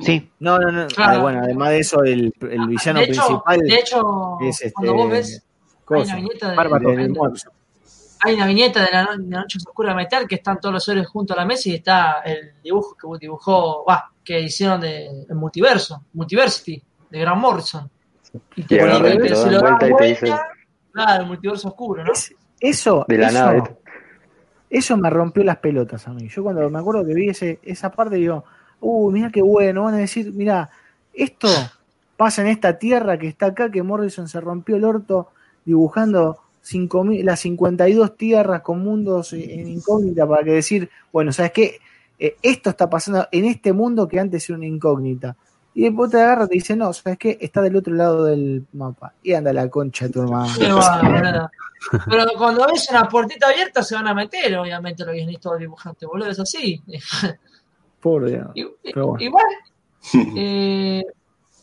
Sí. 0.00 0.30
No, 0.40 0.58
no, 0.58 0.72
no. 0.72 0.86
Ah, 0.96 1.18
bueno, 1.18 1.40
además 1.42 1.70
de 1.70 1.78
eso, 1.78 2.02
el, 2.02 2.32
el 2.40 2.66
villano 2.66 3.00
principal. 3.02 3.60
De 3.60 3.74
hecho, 3.74 4.38
es 4.40 4.60
este, 4.60 4.72
cuando 4.72 4.94
vos 4.94 5.10
ves. 5.10 5.42
Cosa, 5.84 6.16
hay 8.24 8.34
una 8.36 8.46
viñeta 8.46 8.82
de, 8.82 8.90
la, 8.90 9.16
Noche 9.18 9.58
Oscura 9.58 9.90
de 9.90 9.96
Metal 9.96 10.26
que 10.26 10.36
están 10.36 10.58
todos 10.58 10.72
los 10.72 10.88
héroes 10.88 11.06
junto 11.06 11.34
a 11.34 11.36
la 11.36 11.44
mesa 11.44 11.68
y 11.68 11.74
está 11.74 12.22
el 12.24 12.54
dibujo 12.62 12.96
que 12.96 13.06
dibujó, 13.20 13.84
bah, 13.84 14.10
que 14.24 14.40
hicieron 14.40 14.80
de 14.80 15.24
el 15.28 15.34
multiverso, 15.34 16.04
Multiversity, 16.14 16.82
de 17.10 17.18
Grant 17.20 17.38
Morrison. 17.38 17.90
Y 18.56 18.62
te, 18.62 18.80
se 18.80 19.50
lo 19.50 19.60
da 19.60 19.78
vuelta, 19.90 20.48
claro, 20.90 21.22
el 21.22 21.28
multiverso 21.28 21.68
oscuro, 21.68 22.02
¿no? 22.02 22.12
eso, 22.60 23.04
de 23.06 23.18
la 23.18 23.28
eso, 23.28 23.38
nave. 23.38 23.76
Eso 24.74 24.96
me 24.96 25.08
rompió 25.08 25.44
las 25.44 25.58
pelotas 25.58 26.08
a 26.08 26.12
mí. 26.12 26.28
Yo 26.28 26.42
cuando 26.42 26.68
me 26.68 26.80
acuerdo 26.80 27.06
que 27.06 27.14
vi 27.14 27.28
ese, 27.28 27.60
esa 27.62 27.92
parte 27.92 28.16
digo, 28.16 28.44
uh, 28.80 29.08
mira 29.12 29.30
qué 29.30 29.40
bueno, 29.40 29.84
van 29.84 29.94
a 29.94 29.98
decir, 29.98 30.32
mira, 30.32 30.68
esto 31.12 31.46
pasa 32.16 32.42
en 32.42 32.48
esta 32.48 32.76
tierra 32.76 33.16
que 33.16 33.28
está 33.28 33.46
acá, 33.46 33.70
que 33.70 33.84
Morrison 33.84 34.26
se 34.26 34.40
rompió 34.40 34.74
el 34.74 34.84
orto 34.84 35.28
dibujando 35.64 36.40
las 37.22 37.38
52 37.38 38.16
tierras 38.16 38.62
con 38.62 38.82
mundos 38.82 39.32
en 39.32 39.68
incógnita 39.68 40.26
para 40.26 40.42
que 40.42 40.50
decir, 40.50 40.90
bueno, 41.12 41.30
¿sabes 41.30 41.52
qué? 41.52 41.78
Eh, 42.18 42.36
esto 42.42 42.70
está 42.70 42.90
pasando 42.90 43.28
en 43.30 43.44
este 43.44 43.72
mundo 43.72 44.08
que 44.08 44.18
antes 44.18 44.48
era 44.48 44.56
una 44.56 44.66
incógnita. 44.66 45.36
Y 45.74 45.82
después 45.82 46.10
te 46.10 46.20
agarra 46.20 46.44
y 46.44 46.48
te 46.48 46.54
dice, 46.54 46.76
no, 46.76 46.92
¿sabes 46.92 47.18
qué? 47.18 47.36
Está 47.40 47.60
del 47.60 47.76
otro 47.76 47.94
lado 47.94 48.24
del 48.24 48.64
mapa. 48.72 49.12
Y 49.22 49.34
anda 49.34 49.52
la 49.52 49.68
concha 49.68 50.06
de 50.06 50.12
tu 50.12 50.22
hermano. 50.22 50.52
Pero 52.08 52.26
cuando 52.38 52.66
ves 52.66 52.88
una 52.90 53.08
puertita 53.08 53.48
abierta 53.48 53.82
se 53.82 53.94
van 53.94 54.08
a 54.08 54.14
meter, 54.14 54.56
obviamente, 54.56 55.04
los 55.04 55.14
guionistas 55.14 55.52
del 55.52 55.60
dibujante, 55.62 56.06
boludo, 56.06 56.30
es 56.30 56.40
así. 56.40 56.80
Por 58.00 58.26
Dios. 58.26 58.50
Igual, 58.54 59.46
eh, 60.36 61.02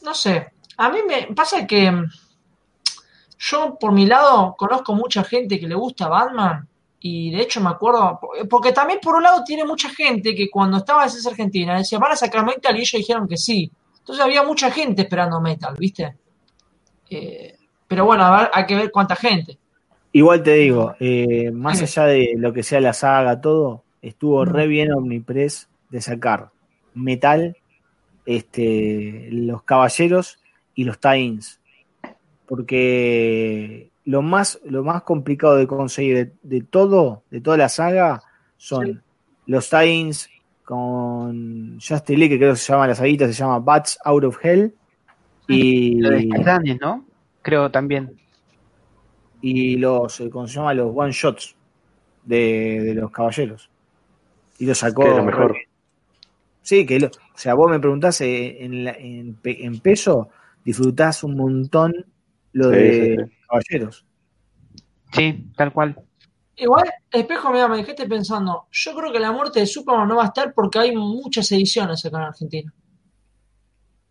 no 0.03 0.13
sé, 0.13 0.53
a 0.77 0.89
mí 0.89 0.99
me 1.07 1.33
pasa 1.35 1.65
que 1.67 1.91
yo, 3.37 3.77
por 3.79 3.91
mi 3.91 4.05
lado, 4.05 4.55
conozco 4.57 4.93
mucha 4.93 5.23
gente 5.23 5.59
que 5.59 5.67
le 5.67 5.75
gusta 5.75 6.07
Batman 6.07 6.67
y 6.99 7.31
de 7.31 7.41
hecho 7.41 7.61
me 7.61 7.69
acuerdo, 7.69 8.19
porque 8.49 8.71
también 8.71 8.99
por 9.01 9.15
un 9.15 9.23
lado 9.23 9.43
tiene 9.43 9.65
mucha 9.65 9.89
gente 9.89 10.35
que 10.35 10.49
cuando 10.49 10.77
estaba 10.77 11.03
en 11.03 11.09
esa 11.09 11.29
Argentina 11.29 11.77
decía, 11.77 11.97
van 11.97 12.11
a 12.11 12.15
sacar 12.15 12.45
Metal 12.45 12.75
y 12.75 12.81
ellos 12.81 12.91
dijeron 12.93 13.27
que 13.27 13.37
sí. 13.37 13.71
Entonces 14.01 14.25
había 14.25 14.43
mucha 14.43 14.69
gente 14.71 15.03
esperando 15.03 15.39
Metal, 15.39 15.75
¿viste? 15.77 16.15
Eh, 17.09 17.55
pero 17.87 18.05
bueno, 18.05 18.23
a 18.23 18.37
ver, 18.37 18.51
hay 18.53 18.65
que 18.65 18.75
ver 18.75 18.91
cuánta 18.91 19.15
gente. 19.15 19.57
Igual 20.11 20.43
te 20.43 20.55
digo, 20.55 20.95
eh, 20.99 21.51
más 21.51 21.81
allá 21.81 22.05
de 22.05 22.33
lo 22.35 22.51
que 22.51 22.63
sea 22.63 22.81
la 22.81 22.93
saga, 22.93 23.39
todo, 23.39 23.83
estuvo 24.01 24.43
re 24.43 24.67
bien 24.67 24.91
Omnipress 24.91 25.69
de 25.89 26.01
sacar 26.01 26.49
Metal, 26.93 27.55
este, 28.25 29.29
los 29.31 29.63
Caballeros 29.63 30.39
y 30.73 30.83
los 30.83 30.99
Titans. 30.99 31.59
Porque 32.45 33.91
lo 34.03 34.21
más, 34.21 34.59
lo 34.65 34.83
más 34.83 35.03
complicado 35.03 35.55
de 35.55 35.67
conseguir 35.67 36.33
de, 36.41 36.61
todo, 36.61 37.23
de 37.29 37.39
toda 37.39 37.57
la 37.57 37.69
saga, 37.69 38.23
son 38.57 39.03
los 39.45 39.69
Titans 39.69 40.29
con 40.71 41.81
Justin 41.85 42.17
Lee, 42.17 42.29
que 42.29 42.37
creo 42.37 42.53
que 42.53 42.57
se 42.57 42.71
llama 42.71 42.87
la 42.87 42.95
saguita, 42.95 43.27
se 43.27 43.33
llama 43.33 43.59
Bats 43.59 43.99
Out 44.05 44.23
of 44.23 44.37
Hell. 44.41 44.73
Y. 45.49 45.99
Lo 45.99 46.11
de 46.11 46.77
¿no? 46.79 47.05
Creo 47.41 47.69
también. 47.69 48.15
Y 49.41 49.75
los, 49.75 50.21
eh, 50.21 50.29
¿cómo 50.29 50.47
se 50.47 50.53
llama? 50.53 50.73
Los 50.73 50.93
one 50.95 51.11
shots 51.11 51.57
de, 52.23 52.93
los 52.95 53.11
caballeros. 53.11 53.69
Y 54.59 54.65
lo 54.65 54.73
sacó. 54.73 55.05
lo 55.05 55.25
mejor. 55.25 55.57
Sí, 56.61 56.85
que 56.85 57.03
o 57.05 57.09
sea, 57.35 57.53
vos 57.53 57.69
me 57.69 57.81
preguntás 57.81 58.21
eh, 58.21 58.63
en, 58.63 58.87
en, 58.87 59.37
en 59.43 59.79
peso, 59.81 60.29
disfrutás 60.63 61.21
un 61.25 61.35
montón 61.35 61.93
lo 62.53 62.69
de 62.69 63.29
caballeros. 63.45 64.05
Sí, 65.11 65.51
tal 65.57 65.73
cual. 65.73 65.97
Igual, 66.61 66.93
espejo, 67.11 67.51
mira, 67.51 67.67
me 67.67 67.77
dejaste 67.77 68.07
pensando. 68.07 68.67
Yo 68.69 68.95
creo 68.95 69.11
que 69.11 69.19
la 69.19 69.31
muerte 69.31 69.61
de 69.61 69.65
Superman 69.65 70.07
no 70.07 70.17
va 70.17 70.25
a 70.25 70.27
estar 70.27 70.53
porque 70.53 70.77
hay 70.77 70.95
muchas 70.95 71.51
ediciones 71.51 72.05
acá 72.05 72.17
en 72.17 72.23
Argentina. 72.23 72.73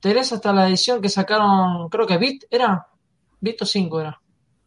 Tenés 0.01 0.33
hasta 0.33 0.53
la 0.53 0.69
edición 0.69 1.01
que 1.01 1.09
sacaron, 1.09 1.89
creo 1.89 2.09
que 2.09 2.19
Bit, 2.19 2.47
¿era? 2.51 2.89
Bit 3.41 3.63
o 3.63 3.65
5 3.65 4.01
era. 4.01 4.21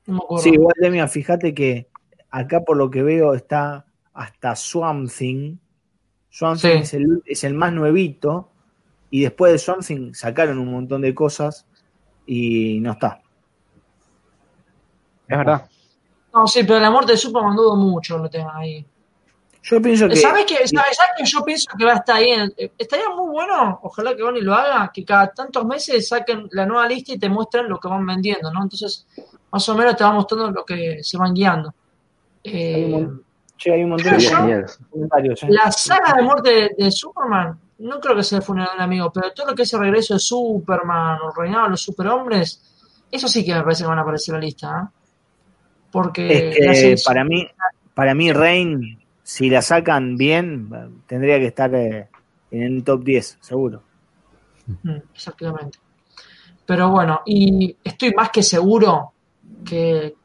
No 0.05 0.13
me 0.13 0.19
acuerdo. 0.23 0.43
Sí, 0.43 0.51
igual, 0.51 0.73
Demia, 0.79 1.09
fíjate 1.09 1.53
que 1.53 1.89
acá 2.31 2.61
por 2.61 2.77
lo 2.77 2.89
que 2.89 3.03
veo 3.03 3.33
está 3.33 3.85
hasta 4.13 4.55
Swamp 4.55 5.11
Thing. 5.11 5.57
Swamp 6.29 6.61
Thing 6.61 6.77
es, 6.83 6.93
el, 6.93 7.21
es 7.25 7.43
el 7.43 7.53
más 7.53 7.73
nuevito. 7.73 8.49
Y 9.09 9.23
después 9.23 9.51
de 9.51 9.57
Swamp 9.57 9.83
Thing 9.83 10.13
sacaron 10.13 10.57
un 10.57 10.71
montón 10.71 11.01
de 11.01 11.13
cosas 11.13 11.67
y 12.25 12.79
no 12.79 12.93
está. 12.93 13.21
Es 15.27 15.37
verdad. 15.37 15.69
No, 16.33 16.47
sí, 16.47 16.63
pero 16.63 16.79
la 16.79 16.89
muerte 16.89 17.11
de 17.11 17.17
Superman 17.17 17.55
dudo 17.55 17.75
mucho 17.75 18.17
lo 18.17 18.29
tengo 18.29 18.49
ahí. 18.51 18.85
Yo 19.63 19.81
pienso 19.81 20.09
que. 20.09 20.15
¿Sabes 20.17 20.45
qué? 20.45 20.67
¿Sabes 20.67 20.97
que 21.17 21.23
yo 21.23 21.43
pienso 21.45 21.67
que 21.77 21.85
va 21.85 21.93
a 21.93 21.95
estar 21.95 22.17
ahí? 22.17 22.31
Eh, 22.57 22.71
estaría 22.77 23.09
muy 23.09 23.31
bueno, 23.31 23.79
ojalá 23.83 24.13
que 24.15 24.21
Bonnie 24.21 24.41
lo 24.41 24.53
haga, 24.53 24.91
que 24.93 25.05
cada 25.05 25.27
tantos 25.27 25.65
meses 25.65 26.07
saquen 26.07 26.49
la 26.51 26.65
nueva 26.65 26.87
lista 26.87 27.13
y 27.13 27.19
te 27.19 27.29
muestren 27.29 27.69
lo 27.69 27.79
que 27.79 27.87
van 27.87 28.05
vendiendo, 28.05 28.51
¿no? 28.51 28.61
Entonces, 28.61 29.07
más 29.51 29.69
o 29.69 29.75
menos 29.75 29.95
te 29.95 30.03
va 30.03 30.11
mostrando 30.11 30.51
lo 30.51 30.65
que 30.65 31.01
se 31.01 31.17
van 31.17 31.33
guiando. 31.33 31.73
Eh, 32.43 33.07
hay 33.65 33.83
un 33.83 33.91
montón 33.91 34.17
de 34.17 34.65
comentarios. 34.89 35.43
¿eh? 35.43 35.47
La 35.49 35.71
saga 35.71 36.13
de 36.17 36.23
muerte 36.23 36.75
de, 36.77 36.91
Superman, 36.91 37.57
no 37.77 38.01
creo 38.01 38.17
que 38.17 38.23
sea 38.23 38.39
el 38.39 38.43
funeral 38.43 38.71
de 38.71 38.75
un 38.75 38.81
amigo, 38.81 39.11
pero 39.13 39.31
todo 39.31 39.47
lo 39.47 39.55
que 39.55 39.63
es 39.63 39.73
el 39.73 39.79
regreso 39.79 40.15
de 40.15 40.19
Superman 40.19 41.19
o 41.21 41.29
el 41.29 41.35
reinado 41.37 41.65
de 41.65 41.69
los 41.69 41.81
superhombres, 41.81 42.61
eso 43.09 43.29
sí 43.29 43.45
que 43.45 43.53
me 43.53 43.63
parece 43.63 43.83
que 43.83 43.87
van 43.87 43.99
a 43.99 44.01
aparecer 44.01 44.35
en 44.35 44.41
la 44.41 44.45
lista, 44.45 44.81
¿eh? 44.81 45.02
Porque 45.93 46.97
para 47.05 47.23
mí, 47.23 47.47
para 47.93 48.15
mí 48.15 48.33
Rain, 48.33 48.99
si 49.21 49.47
la 49.47 49.61
sacan 49.61 50.17
bien, 50.17 50.67
tendría 51.05 51.37
que 51.37 51.45
estar 51.45 51.73
eh, 51.75 52.09
en 52.49 52.63
el 52.63 52.83
top 52.83 53.03
10, 53.03 53.37
seguro. 53.39 53.83
Mm, 54.65 54.97
exactamente. 55.13 55.77
Pero 56.65 56.89
bueno, 56.89 57.21
y 57.27 57.77
estoy 57.83 58.11
más 58.15 58.31
que 58.31 58.41
seguro 58.41 59.13
que 59.63 60.15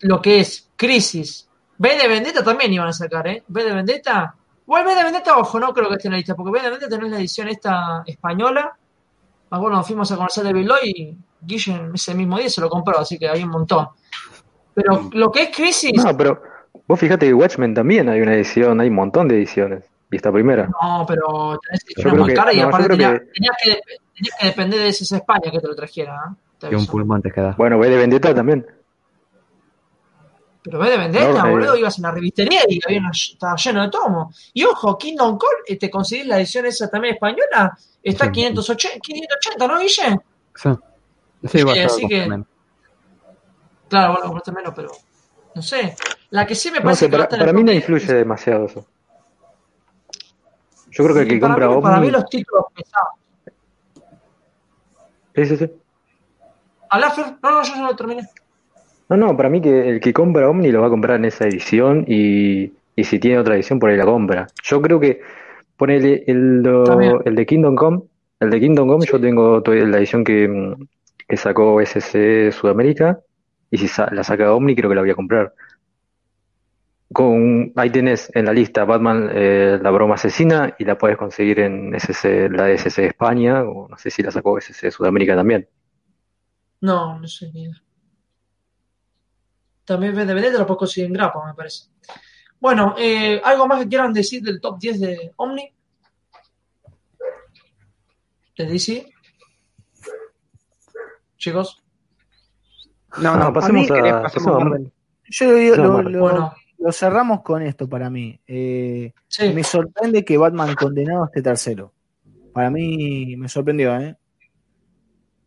lo 0.00 0.22
que 0.22 0.40
es 0.40 0.70
Crisis, 0.76 1.46
B 1.76 1.94
de 1.98 2.08
Vendetta 2.08 2.42
también 2.42 2.72
iban 2.72 2.88
a 2.88 2.92
sacar, 2.94 3.26
¿eh? 3.26 3.44
B 3.46 3.64
de 3.64 3.74
Vendetta. 3.74 4.34
Bueno, 4.64 4.88
B 4.88 4.94
de 4.94 5.04
Vendetta, 5.04 5.36
ojo, 5.36 5.60
no 5.60 5.74
creo 5.74 5.90
que 5.90 5.96
esté 5.96 6.08
en 6.08 6.12
la 6.12 6.18
lista, 6.18 6.34
porque 6.34 6.52
B 6.52 6.62
de 6.62 6.70
Vendetta 6.70 6.96
tenés 6.96 7.10
la 7.10 7.18
edición 7.18 7.48
esta 7.48 8.02
española 8.06 8.74
Más 9.50 9.60
bueno, 9.60 9.84
fuimos 9.84 10.10
a 10.10 10.16
conocer 10.16 10.44
de 10.44 10.54
Biloy 10.54 10.78
y 10.84 11.16
Guillen 11.42 11.90
ese 11.94 12.14
mismo 12.14 12.38
día 12.38 12.48
se 12.48 12.62
lo 12.62 12.70
compró, 12.70 12.98
así 12.98 13.18
que 13.18 13.28
hay 13.28 13.42
un 13.42 13.50
montón. 13.50 13.88
Pero 14.74 15.10
lo 15.12 15.30
que 15.30 15.44
es 15.44 15.56
Crisis. 15.56 16.04
No, 16.04 16.16
pero 16.16 16.42
vos 16.86 16.98
fíjate 16.98 17.26
que 17.26 17.34
Watchmen 17.34 17.74
también 17.74 18.08
hay 18.08 18.20
una 18.20 18.34
edición, 18.34 18.80
hay 18.80 18.88
un 18.88 18.94
montón 18.94 19.28
de 19.28 19.36
ediciones. 19.36 19.84
Y 20.10 20.16
esta 20.16 20.30
primera. 20.30 20.68
No, 20.82 21.06
pero 21.08 21.58
tenés 21.66 21.84
que 21.84 22.08
una 22.08 22.22
muy 22.22 22.34
cara 22.34 22.52
y 22.52 22.60
aparte 22.60 22.88
tenías, 22.90 23.20
que, 23.62 23.80
que, 24.14 24.46
depender 24.46 24.80
de 24.80 24.88
ese 24.88 25.16
España 25.16 25.50
que 25.50 25.58
te 25.58 25.66
lo 25.66 25.74
trajera. 25.74 26.36
¿eh? 26.62 26.68
Y 26.70 26.74
un 26.74 26.86
pulmón 26.86 27.22
te 27.22 27.30
queda. 27.30 27.54
Bueno, 27.56 27.78
ve 27.78 27.88
de 27.88 27.96
Vendetta 27.96 28.34
también. 28.34 28.66
Pero 30.62 30.78
ve 30.78 30.90
de 30.90 30.96
Vendetta, 30.98 31.44
boludo, 31.44 31.76
ibas 31.76 31.98
en 31.98 32.02
la 32.02 32.12
revistería 32.12 32.60
y 32.68 32.78
había 32.86 33.00
estaba 33.10 33.56
lleno 33.56 33.82
de 33.82 33.90
tomos. 33.90 34.50
Y 34.52 34.64
ojo, 34.64 34.96
Kingdom 34.96 35.36
Call, 35.36 35.64
te 35.66 35.72
este, 35.72 35.90
conseguís 35.90 36.26
la 36.26 36.36
edición 36.36 36.66
esa 36.66 36.88
también 36.88 37.14
española, 37.14 37.76
está 38.02 38.30
580, 38.30 39.00
580, 39.00 39.66
¿no, 39.66 39.78
Guille? 39.80 40.20
Sí. 40.54 40.70
Sí, 41.48 41.58
sí 41.58 41.80
así 41.80 42.06
que. 42.06 42.44
Claro, 43.92 44.12
bueno, 44.14 44.28
compraste 44.28 44.52
menos, 44.52 44.72
pero. 44.74 44.90
No 45.54 45.60
sé. 45.60 45.94
La 46.30 46.46
que 46.46 46.54
sí 46.54 46.70
me 46.70 46.80
parece 46.80 47.10
no 47.10 47.18
sé, 47.18 47.28
para, 47.28 47.28
para 47.28 47.52
mí 47.52 47.62
no 47.62 47.72
influye 47.72 48.10
demasiado 48.10 48.64
eso. 48.64 48.86
Yo 50.90 51.04
creo 51.04 51.14
que 51.14 51.20
el 51.20 51.28
que 51.28 51.38
compra 51.38 51.68
mí, 51.68 51.82
Para 51.82 52.00
mí 52.00 52.10
los 52.10 52.24
títulos 52.24 52.64
pesados. 52.74 53.10
Sí, 55.34 55.44
sí, 55.44 55.56
sí. 55.58 55.70
No, 56.90 57.50
no, 57.50 57.62
yo 57.62 57.74
ya 57.74 57.82
lo 57.82 57.94
terminé. 57.94 58.22
No, 59.10 59.16
no, 59.18 59.36
para 59.36 59.50
mí 59.50 59.60
que 59.60 59.90
el 59.90 60.00
que 60.00 60.14
compra 60.14 60.48
Omni 60.48 60.72
lo 60.72 60.80
va 60.80 60.86
a 60.86 60.90
comprar 60.90 61.18
en 61.18 61.26
esa 61.26 61.44
edición 61.44 62.06
y, 62.08 62.72
y 62.96 63.04
si 63.04 63.18
tiene 63.18 63.38
otra 63.38 63.56
edición 63.56 63.78
por 63.78 63.90
ahí 63.90 63.98
la 63.98 64.06
compra. 64.06 64.46
Yo 64.62 64.80
creo 64.80 64.98
que 64.98 65.20
ponele 65.76 66.24
el, 66.26 66.62
el 67.26 67.34
de 67.34 67.44
Kingdom 67.44 67.76
Come, 67.76 68.04
el 68.40 68.48
de 68.48 68.58
Kingdom 68.58 68.88
Come 68.88 69.04
yo 69.04 69.20
tengo 69.20 69.62
la 69.66 69.98
edición 69.98 70.24
que, 70.24 70.76
que 71.28 71.36
sacó 71.36 71.78
SC 71.82 72.52
Sudamérica 72.52 73.20
y 73.72 73.78
si 73.78 74.02
la 74.12 74.22
saca 74.22 74.52
Omni 74.52 74.76
creo 74.76 74.90
que 74.90 74.94
la 74.94 75.00
voy 75.00 75.10
a 75.10 75.14
comprar. 75.14 75.54
Con, 77.10 77.72
ahí 77.74 77.88
tenés 77.90 78.30
en 78.34 78.44
la 78.44 78.52
lista 78.52 78.84
Batman 78.84 79.30
eh, 79.32 79.78
la 79.82 79.90
broma 79.90 80.14
asesina 80.14 80.74
y 80.78 80.84
la 80.84 80.96
puedes 80.98 81.16
conseguir 81.16 81.60
en 81.60 81.94
SC, 81.94 82.50
la 82.50 82.64
de 82.64 82.74
SC 82.74 83.06
España 83.06 83.62
o 83.62 83.88
no 83.88 83.96
sé 83.96 84.10
si 84.10 84.22
la 84.22 84.30
sacó 84.30 84.58
SC 84.58 84.90
Sudamérica 84.90 85.34
también. 85.34 85.66
No, 86.82 87.18
no 87.18 87.26
sé 87.26 87.50
ni 87.52 87.70
También 89.86 90.14
DVD 90.14 90.52
te 90.52 90.58
lo 90.58 90.66
puedes 90.66 90.78
conseguir 90.78 91.06
en 91.06 91.14
grapa, 91.14 91.46
me 91.46 91.54
parece. 91.54 91.86
Bueno, 92.60 92.94
eh, 92.98 93.40
¿algo 93.42 93.66
más 93.66 93.82
que 93.82 93.88
quieran 93.88 94.12
decir 94.12 94.42
del 94.42 94.60
top 94.60 94.78
10 94.78 95.00
de 95.00 95.32
Omni? 95.36 95.72
¿De 98.58 98.66
DC? 98.66 99.06
Chicos. 101.38 101.81
No, 103.18 103.36
no, 103.36 103.52
pasemos 103.52 103.90
a, 103.90 104.30
Yo 105.28 105.76
lo, 105.76 106.02
lo, 106.02 106.54
lo, 106.78 106.92
cerramos 106.92 107.42
con 107.42 107.62
esto 107.62 107.88
para 107.88 108.08
mí. 108.10 108.38
Eh, 108.46 109.12
me 109.54 109.64
sorprende 109.64 110.24
que 110.24 110.38
Batman 110.38 110.74
condenado 110.74 111.26
esté 111.26 111.42
tercero. 111.42 111.92
Para 112.52 112.70
mí 112.70 113.36
me 113.36 113.48
sorprendió, 113.48 113.96
¿eh? 113.98 114.16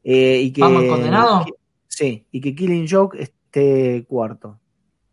eh 0.04 0.42
y 0.42 0.54
que, 0.54 0.62
¿Batman 0.62 0.88
condenado? 0.88 1.46
sí, 1.88 2.26
y 2.32 2.42
que 2.42 2.56
Killing 2.56 2.88
Joke 2.90 3.22
esté 3.22 4.06
cuarto. 4.08 4.60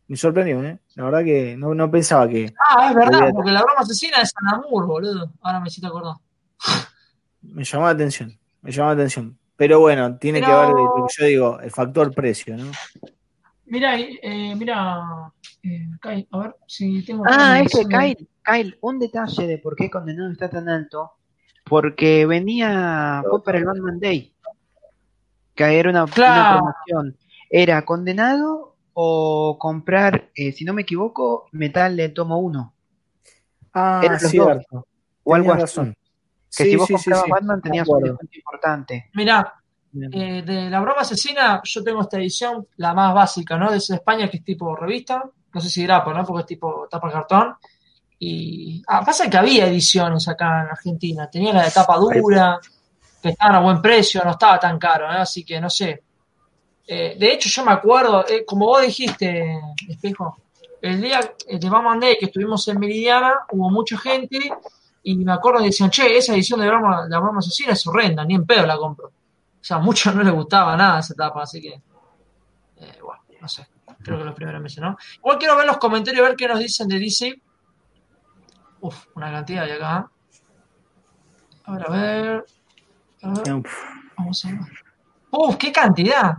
Me 0.09 0.17
sorprendió, 0.17 0.63
¿eh? 0.63 0.79
La 0.95 1.05
verdad 1.05 1.25
que 1.25 1.57
no, 1.57 1.75
no 1.75 1.91
pensaba 1.91 2.29
que. 2.29 2.53
Ah, 2.59 2.91
es 2.91 2.95
verdad, 2.95 3.31
porque 3.35 3.51
la 3.51 3.63
broma 3.63 3.81
asesina 3.81 4.19
es 4.21 4.31
Sanamur, 4.31 4.87
boludo. 4.87 5.33
Ahora 5.41 5.61
me 5.61 5.69
hiciste 5.69 5.87
acordar. 5.87 6.17
Me 7.41 7.65
llamó 7.65 7.87
la 7.87 7.93
atención, 7.93 8.39
me 8.61 8.71
llamó 8.71 8.89
la 8.89 8.95
atención. 8.95 9.39
Pero 9.63 9.79
bueno, 9.79 10.19
tiene 10.19 10.41
que 10.41 10.53
ver, 10.53 10.71
lo 10.71 11.07
que 11.07 11.15
yo 11.17 11.25
digo, 11.25 11.61
el 11.61 11.71
factor 11.71 12.13
precio, 12.13 12.57
¿no? 12.57 12.73
Mira, 13.67 13.97
eh, 13.97 14.57
mira, 14.57 15.33
eh, 15.63 15.87
Kyle, 16.01 16.27
a 16.33 16.39
ver 16.39 16.57
si 16.67 17.05
tengo. 17.05 17.23
Ah, 17.29 17.61
es 17.61 17.71
que 17.71 17.85
Kyle, 17.85 18.29
Kyle, 18.45 18.77
un 18.81 18.99
detalle 18.99 19.47
de 19.47 19.59
por 19.59 19.77
qué 19.77 19.89
condenado 19.89 20.33
está 20.33 20.51
tan 20.51 20.69
alto, 20.69 21.13
porque 21.63 22.27
venía, 22.27 23.23
fue 23.31 23.45
para 23.45 23.59
el 23.59 23.65
Batman 23.65 24.01
Day, 24.01 24.35
que 25.55 25.79
era 25.79 25.91
una, 25.91 26.07
promoción. 26.07 27.17
Era 27.49 27.85
condenado 27.85 28.75
o 28.95 29.59
comprar, 29.61 30.29
eh, 30.35 30.51
si 30.51 30.65
no 30.65 30.73
me 30.73 30.83
equivoco, 30.83 31.47
metal 31.53 31.97
de 31.97 32.09
tomo 32.09 32.41
1. 32.41 32.75
Ah, 33.75 34.01
era 34.03 34.19
cierto. 34.19 34.89
O 35.23 35.37
algo 35.37 35.55
razón. 35.55 35.95
Que 36.57 36.65
si 36.65 36.77
vos 36.77 36.89
comprabas 36.89 37.29
Batman 37.29 37.63
tenías 37.63 37.89
un 37.89 38.03
descuento 38.03 38.37
importante. 38.37 39.11
Mirá, 39.15 39.55
eh, 39.95 40.43
de 40.45 40.71
la 40.71 40.81
broma 40.81 41.03
asesina, 41.03 41.61
yo 41.65 41.83
tengo 41.83 42.03
esta 42.03 42.19
edición, 42.19 42.67
la 42.77 42.95
más 42.95 43.15
básica, 43.15 43.57
¿no? 43.57 43.71
De 43.71 43.79
España, 43.79 44.29
que 44.29 44.39
es 44.39 44.45
tipo 44.45 44.75
revista. 44.77 45.23
No 45.53 45.61
sé 45.61 45.69
si 45.69 45.83
grapa, 45.83 46.13
¿no? 46.13 46.25
Porque 46.25 46.41
es 46.41 46.47
tipo 46.47 46.87
tapa 46.91 47.11
cartón. 47.11 47.55
Y. 48.19 48.83
Ah, 48.87 49.03
pasa 49.05 49.29
que 49.29 49.37
había 49.37 49.67
ediciones 49.67 50.29
acá 50.29 50.63
en 50.63 50.71
Argentina. 50.71 51.29
Tenía 51.31 51.53
la 51.53 51.65
de 51.65 51.71
tapa 51.71 51.97
dura, 51.97 52.59
que 53.23 53.31
estaban 53.31 53.57
a 53.57 53.61
buen 53.61 53.81
precio, 53.83 54.23
no 54.25 54.33
estaba 54.33 54.59
tan 54.59 54.79
caro, 54.79 55.11
¿no? 55.11 55.19
Así 55.19 55.45
que 55.45 55.61
no 55.61 55.71
sé. 55.71 56.03
Eh, 56.87 57.17
de 57.19 57.33
hecho, 57.33 57.49
yo 57.49 57.65
me 57.65 57.73
acuerdo, 57.73 58.27
eh, 58.29 58.45
como 58.45 58.67
vos 58.67 58.83
dijiste, 58.83 59.59
Espejo, 59.89 60.37
el 60.81 61.01
día 61.01 61.21
de 61.49 61.71
Batman 61.71 62.01
Day 62.01 62.17
que 62.19 62.27
estuvimos 62.27 62.67
en 62.69 62.81
Meridiana, 62.81 63.35
hubo 63.53 63.71
mucha 63.71 63.97
gente 63.99 64.51
y 65.05 65.17
me 65.17 65.33
acuerdo 65.33 65.61
que 65.61 65.67
decían, 65.67 65.91
che, 65.91 66.17
esa 66.17 66.35
edición 66.35 66.61
de 66.61 66.69
broma, 66.69 67.07
la 67.09 67.19
broma 67.19 67.41
asesina 67.41 67.73
es 67.73 67.87
horrenda, 67.87 68.25
ni 68.25 68.35
en 68.35 68.47
pedo 68.47 68.67
la 68.67 68.77
compro. 68.77 69.09
O 69.09 69.13
sea, 69.61 69.77
a 69.79 69.81
muchos 69.81 70.15
no 70.15 70.23
les 70.23 70.33
gustaba 70.33 70.77
nada 70.77 71.01
esa 71.01 71.15
etapa, 71.15 71.43
así 71.43 71.61
que, 71.61 71.83
eh, 72.77 72.99
bueno, 73.03 73.23
no 73.41 73.49
sé, 73.49 73.67
creo 74.03 74.19
que 74.19 74.25
los 74.25 74.35
primeros 74.35 74.63
meses, 74.63 74.81
¿no? 74.81 74.97
Igual 75.17 75.39
quiero 75.39 75.57
ver 75.57 75.67
los 75.67 75.79
comentarios, 75.79 76.27
ver 76.27 76.37
qué 76.37 76.49
nos 76.49 76.59
dicen 76.59 76.89
de 76.89 76.99
DC. 76.99 77.43
Uf, 78.81 79.07
una 79.15 79.31
cantidad 79.31 79.65
de 79.65 79.73
acá. 79.75 80.11
A 81.65 81.73
ver, 81.73 81.87
a 81.87 81.91
ver. 81.91 82.45
Vamos 84.17 84.45
a 84.45 84.49
ver. 84.49 84.61
Uf, 85.31 85.57
qué 85.57 85.73
cantidad. 85.73 86.39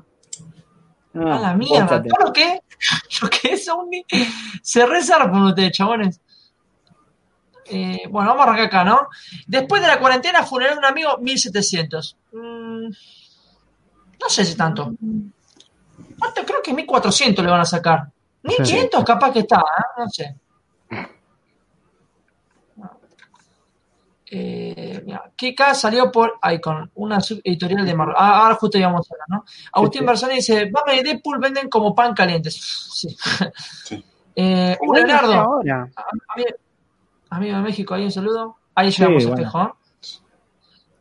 a 1.15 1.39
la 1.39 1.53
mierda. 1.55 2.03
¿Todo 2.03 2.27
lo 2.27 2.33
que? 2.33 2.59
Yo 3.09 3.29
que 3.29 3.53
es 3.53 3.67
un... 3.69 3.89
Se 4.61 4.85
rezar 4.85 5.31
por 5.31 5.41
ustedes, 5.41 5.71
chabones. 5.71 6.21
Eh, 7.65 8.07
bueno, 8.09 8.29
vamos 8.29 8.41
a 8.41 8.49
arrancar 8.49 8.65
acá, 8.65 8.83
¿no? 8.83 9.07
Después 9.47 9.81
de 9.81 9.87
la 9.87 9.99
cuarentena, 9.99 10.43
funeral 10.43 10.75
de 10.75 10.79
un 10.79 10.85
amigo, 10.85 11.17
1700. 11.17 12.17
Mm, 12.33 12.87
no 14.21 14.29
sé 14.29 14.45
si 14.45 14.55
tanto. 14.55 14.93
¿Cuánto? 16.19 16.45
Creo 16.45 16.61
que 16.61 16.73
1400 16.73 17.43
le 17.43 17.51
van 17.51 17.61
a 17.61 17.65
sacar. 17.65 18.07
1500 18.43 19.03
capaz 19.03 19.31
que 19.31 19.39
está, 19.39 19.57
¿eh? 19.57 19.83
No 19.97 20.09
sé. 20.09 20.35
Eh, 24.35 25.03
mira, 25.05 25.31
Kika 25.35 25.75
salió 25.75 26.11
por 26.11 26.39
Icon, 26.51 26.89
una 26.95 27.19
editorial 27.43 27.85
de 27.85 27.93
Marvel. 27.93 28.15
Ah, 28.17 28.41
ahora 28.41 28.55
justo 28.55 28.79
íbamos 28.79 29.05
a 29.09 29.13
hablar, 29.13 29.27
¿no? 29.29 29.45
Agustín 29.71 30.05
Barzani 30.05 30.35
dice: 30.35 30.71
Batman 30.71 30.95
y 30.95 31.03
Deadpool 31.03 31.37
venden 31.39 31.69
como 31.69 31.93
pan 31.95 32.13
calientes. 32.13 32.79
Sí. 32.93 33.17
sí. 33.83 34.05
Eh, 34.35 34.77
Leonardo. 34.93 35.59
Amigo 37.33 37.57
de 37.57 37.63
México, 37.63 37.95
ahí 37.95 38.03
un 38.03 38.11
saludo. 38.11 38.57
Ahí 38.75 38.91
llegamos, 38.91 39.23
espejo. 39.23 39.75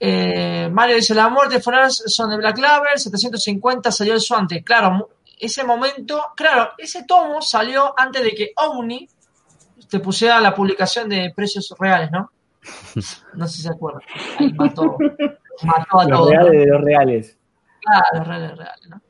Eh, 0.01 0.71
Mario 0.73 0.97
dice, 0.97 1.15
la 1.15 1.29
muerte 1.29 1.57
de 1.57 1.61
Forans 1.61 2.05
son 2.07 2.31
de 2.31 2.39
Black 2.39 2.57
Label, 2.59 2.99
750 2.99 3.93
salió 3.93 4.15
el 4.15 4.21
Suante. 4.21 4.65
Claro, 4.65 5.11
ese 5.39 5.63
momento, 5.63 6.25
claro, 6.35 6.71
ese 6.79 7.05
tomo 7.05 7.43
salió 7.43 7.93
antes 7.99 8.23
de 8.25 8.31
que 8.31 8.53
Omni 8.57 9.07
te 9.91 10.01
pusiera 10.01 10.41
la 10.41 10.55
publicación 10.55 11.11
de 11.11 11.33
precios 11.37 11.75
reales, 11.79 12.11
¿no? 12.11 12.31
No 13.35 13.47
sé 13.47 13.57
si 13.57 13.63
se 13.63 13.69
acuerdan. 13.69 14.03
Ahí 14.39 14.53
mató, 14.55 14.97
mató 15.65 16.01
a 16.01 16.05
los 16.05 16.19
todos. 16.19 16.31
Reales 16.31 16.53
de 16.53 16.67
los 16.67 16.81
reales. 16.81 17.39
Claro, 17.83 18.07
los 18.15 18.27
reales 18.27 18.57
reales, 18.57 18.89
¿no? 18.89 19.03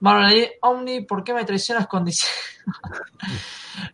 Mario, 0.00 0.48
Omni, 0.62 1.02
¿por 1.02 1.22
qué 1.22 1.34
me 1.34 1.44
traicionas 1.44 1.86
con 1.86 2.06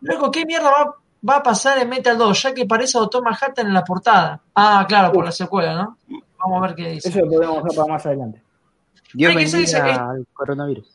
Luego, 0.02 0.30
¿qué 0.30 0.46
mierda 0.46 0.70
va 0.70 0.94
va 1.28 1.36
a 1.36 1.42
pasar 1.42 1.78
en 1.78 1.88
Metal 1.88 2.16
2, 2.16 2.42
ya 2.42 2.54
que 2.54 2.66
parece 2.66 2.98
Doctor 2.98 3.22
Manhattan 3.22 3.66
en 3.66 3.74
la 3.74 3.84
portada. 3.84 4.40
Ah, 4.54 4.84
claro, 4.86 5.12
por 5.12 5.24
la 5.24 5.32
secuela, 5.32 5.74
¿no? 5.74 5.98
Vamos 6.38 6.62
a 6.62 6.66
ver 6.66 6.76
qué 6.76 6.90
dice. 6.90 7.08
Eso 7.08 7.20
lo 7.20 7.30
podemos 7.30 7.58
hacer 7.58 7.76
para 7.76 7.92
más 7.92 8.06
adelante. 8.06 8.42
Dios 9.14 9.34
bendiga 9.34 9.58
dice 9.58 9.76
al 9.78 10.26
coronavirus. 10.32 10.90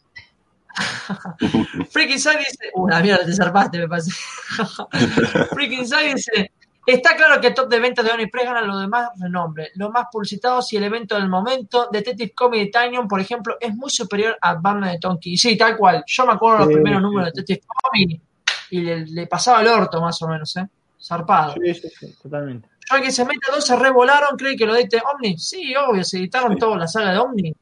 Freaking 1.89 2.19
Side 2.19 2.37
dice, 2.37 2.71
una 2.75 2.99
mierda, 2.99 3.25
te 3.25 3.33
zarpaste, 3.33 3.79
me 3.79 3.87
parece. 3.87 4.11
Freaking 5.51 5.87
Side 5.87 6.13
dice, 6.13 6.51
está 6.85 7.15
claro 7.15 7.41
que 7.41 7.47
el 7.47 7.53
top 7.53 7.69
de 7.69 7.79
ventas 7.79 8.05
de 8.05 8.27
Press 8.27 8.45
gana 8.45 8.61
lo 8.61 8.77
demás 8.77 9.09
renombre. 9.19 9.71
Los 9.75 9.89
más 9.89 10.05
publicitados 10.11 10.71
y 10.73 10.77
el 10.77 10.83
evento 10.83 11.15
del 11.15 11.27
momento, 11.27 11.89
Detective 11.91 12.33
Comedy 12.33 12.65
de 12.65 12.71
Tinyon, 12.71 13.07
por 13.07 13.19
ejemplo, 13.19 13.57
es 13.59 13.75
muy 13.75 13.89
superior 13.89 14.37
a 14.39 14.55
Batman 14.55 14.91
de 14.91 14.99
Tonky. 14.99 15.37
Sí, 15.37 15.57
tal 15.57 15.75
cual. 15.75 16.03
Yo 16.05 16.25
me 16.25 16.33
acuerdo 16.33 16.59
de 16.59 16.65
los 16.65 16.73
primeros 16.73 17.01
números 17.01 17.25
de 17.25 17.41
Detective 17.41 17.67
Comedy 17.67 18.21
y 18.71 18.81
le, 18.81 19.27
pasaba 19.27 19.61
el 19.61 19.67
orto 19.67 20.01
más 20.01 20.21
o 20.21 20.27
menos, 20.27 20.55
¿eh? 20.57 20.67
Zarpado. 21.01 21.53
Sí, 21.53 21.73
sí, 21.73 21.89
sí, 21.89 22.15
totalmente. 22.21 22.67
Yo 22.91 23.01
que 23.01 23.11
se 23.11 23.23
mete 23.25 23.51
dos 23.51 23.65
se 23.65 23.75
revolaron, 23.75 24.37
cree 24.37 24.55
que 24.55 24.65
lo 24.65 24.75
edite 24.75 25.01
Omni. 25.13 25.37
Sí, 25.37 25.73
obvio, 25.75 26.03
se 26.03 26.17
editaron 26.17 26.57
toda 26.57 26.77
la 26.77 26.87
saga 26.87 27.11
de 27.11 27.19
Omni. 27.19 27.55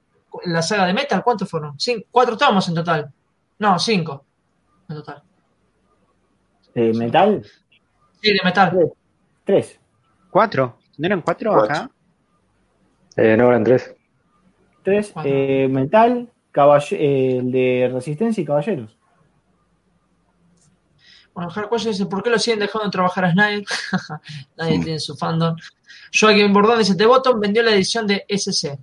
La 0.45 0.61
saga 0.61 0.85
de 0.85 0.93
Metal, 0.93 1.23
¿cuántos 1.23 1.49
fueron? 1.49 1.75
cuatro 2.11 2.38
tomos 2.38 2.67
en 2.67 2.75
total. 2.75 3.11
No, 3.59 3.77
cinco 3.79 4.25
en 4.89 4.95
total. 4.95 5.23
¿De 6.73 6.93
metal? 6.93 7.43
Sí, 8.21 8.34
de 8.34 8.39
metal. 8.43 8.93
Tres. 9.43 9.79
¿Cuatro? 10.29 10.77
¿No 10.97 11.07
eran 11.07 11.21
cuatro, 11.21 11.63
acá? 11.63 11.89
Eh, 13.15 13.35
no, 13.35 13.49
eran 13.49 13.63
tres. 13.63 13.95
Tres. 14.84 15.13
Eh, 15.23 15.67
metal, 15.69 16.29
eh, 16.91 17.38
el 17.39 17.51
de 17.51 17.89
Resistencia 17.91 18.41
y 18.41 18.45
Caballeros. 18.45 18.97
Bueno, 21.38 21.51
Hardcore 21.51 21.84
dice, 21.84 22.07
¿por 22.07 22.23
qué 22.23 22.31
lo 22.31 22.39
siguen 22.39 22.61
dejando 22.61 22.85
de 22.85 22.91
trabajar 22.91 23.26
a 23.26 23.31
Snyder? 23.31 23.64
Nadie 24.57 24.80
tiene 24.84 24.99
su 24.99 25.15
fandom. 25.15 25.55
Joaquín 26.19 26.51
Bordón 26.51 26.80
dice, 26.80 26.95
The 26.95 27.05
Bottom 27.05 27.39
vendió 27.39 27.61
la 27.61 27.76
edición 27.76 28.07
de 28.07 28.26
SC. 28.27 28.76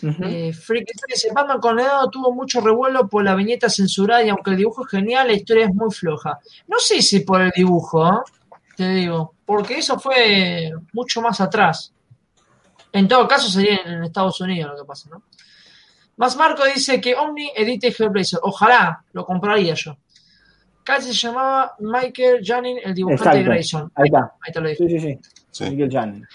Eh, 0.00 0.54
Freak 0.54 0.88
dice, 1.06 1.28
Batman 1.34 1.60
con 1.60 1.76
tuvo 2.10 2.32
mucho 2.32 2.62
revuelo 2.62 3.06
por 3.06 3.22
la 3.22 3.34
viñeta 3.34 3.68
censurada 3.68 4.24
y 4.24 4.30
aunque 4.30 4.52
el 4.52 4.56
dibujo 4.56 4.86
es 4.86 4.92
genial, 4.92 5.26
la 5.26 5.34
historia 5.34 5.66
es 5.66 5.74
muy 5.74 5.92
floja. 5.92 6.38
No 6.68 6.78
sé 6.78 7.02
si 7.02 7.20
por 7.20 7.42
el 7.42 7.50
dibujo, 7.50 8.08
¿eh? 8.08 8.22
te 8.74 8.88
digo, 8.88 9.34
porque 9.44 9.76
eso 9.76 10.00
fue 10.00 10.70
mucho 10.94 11.20
más 11.20 11.38
atrás. 11.42 11.92
En 12.92 13.06
todo 13.06 13.28
caso 13.28 13.50
sería 13.50 13.82
en 13.84 14.04
Estados 14.04 14.40
Unidos 14.40 14.70
lo 14.70 14.84
que 14.84 14.86
pasa, 14.86 15.10
¿no? 15.10 15.24
Más 16.16 16.34
Marco 16.34 16.64
dice 16.64 16.98
que 16.98 17.14
Omni 17.14 17.52
edite 17.54 17.88
Hellblazer. 17.88 18.40
Ojalá, 18.42 19.04
lo 19.12 19.26
compraría 19.26 19.74
yo. 19.74 19.98
Casi 20.84 21.14
se 21.14 21.26
llamaba 21.26 21.74
Michael 21.78 22.40
Janin, 22.42 22.78
el 22.82 22.94
dibujante 22.94 23.38
de 23.38 23.44
Grayson. 23.44 23.92
Ahí 23.94 24.06
está. 24.06 24.32
Ahí 24.40 24.52
te 24.52 24.60
lo 24.60 24.68
dije. 24.68 24.88
Sí, 24.88 24.98
sí, 24.98 25.18
sí. 25.50 25.64
Michael 25.70 25.90
Janin. 25.92 26.28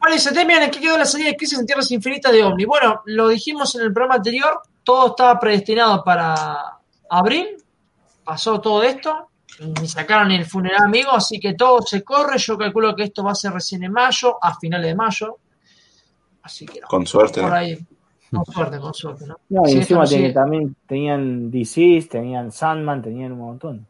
Vale, 0.00 0.18
se 0.18 0.32
termina 0.32 0.64
en 0.64 0.70
qué 0.70 0.80
quedó 0.80 0.96
la 0.96 1.04
salida 1.04 1.30
de 1.30 1.36
Crisis 1.36 1.58
en 1.58 1.66
Tierras 1.66 1.90
Infinitas 1.90 2.32
de 2.32 2.42
Omni. 2.42 2.64
Bueno, 2.64 3.02
lo 3.06 3.28
dijimos 3.28 3.74
en 3.74 3.82
el 3.82 3.92
programa 3.92 4.16
anterior, 4.16 4.62
todo 4.84 5.08
estaba 5.08 5.38
predestinado 5.40 6.04
para 6.04 6.78
abril, 7.10 7.56
pasó 8.24 8.60
todo 8.60 8.82
esto, 8.84 9.30
ni 9.80 9.88
sacaron 9.88 10.28
ni 10.28 10.36
el 10.36 10.46
funeral 10.46 10.84
amigo, 10.84 11.10
así 11.10 11.40
que 11.40 11.54
todo 11.54 11.82
se 11.82 12.04
corre, 12.04 12.38
yo 12.38 12.56
calculo 12.56 12.94
que 12.94 13.04
esto 13.04 13.24
va 13.24 13.32
a 13.32 13.34
ser 13.34 13.52
recién 13.52 13.82
en 13.82 13.92
mayo, 13.92 14.38
a 14.40 14.56
finales 14.56 14.86
de 14.86 14.94
mayo. 14.94 15.38
Así 16.42 16.64
que 16.64 16.80
Con 16.80 17.06
suerte. 17.06 17.42
Por 17.42 17.52
ahí. 17.52 17.78
Con 18.30 18.44
suerte, 18.52 18.78
con 18.78 18.94
suerte, 18.94 19.26
¿no? 19.26 19.38
No, 19.48 19.68
y 19.68 19.72
encima 19.72 20.04
también 20.32 20.76
tenían 20.86 21.50
DC, 21.50 22.08
tenían 22.10 22.52
Sandman, 22.52 23.02
tenían 23.02 23.32
un 23.32 23.38
montón. 23.38 23.86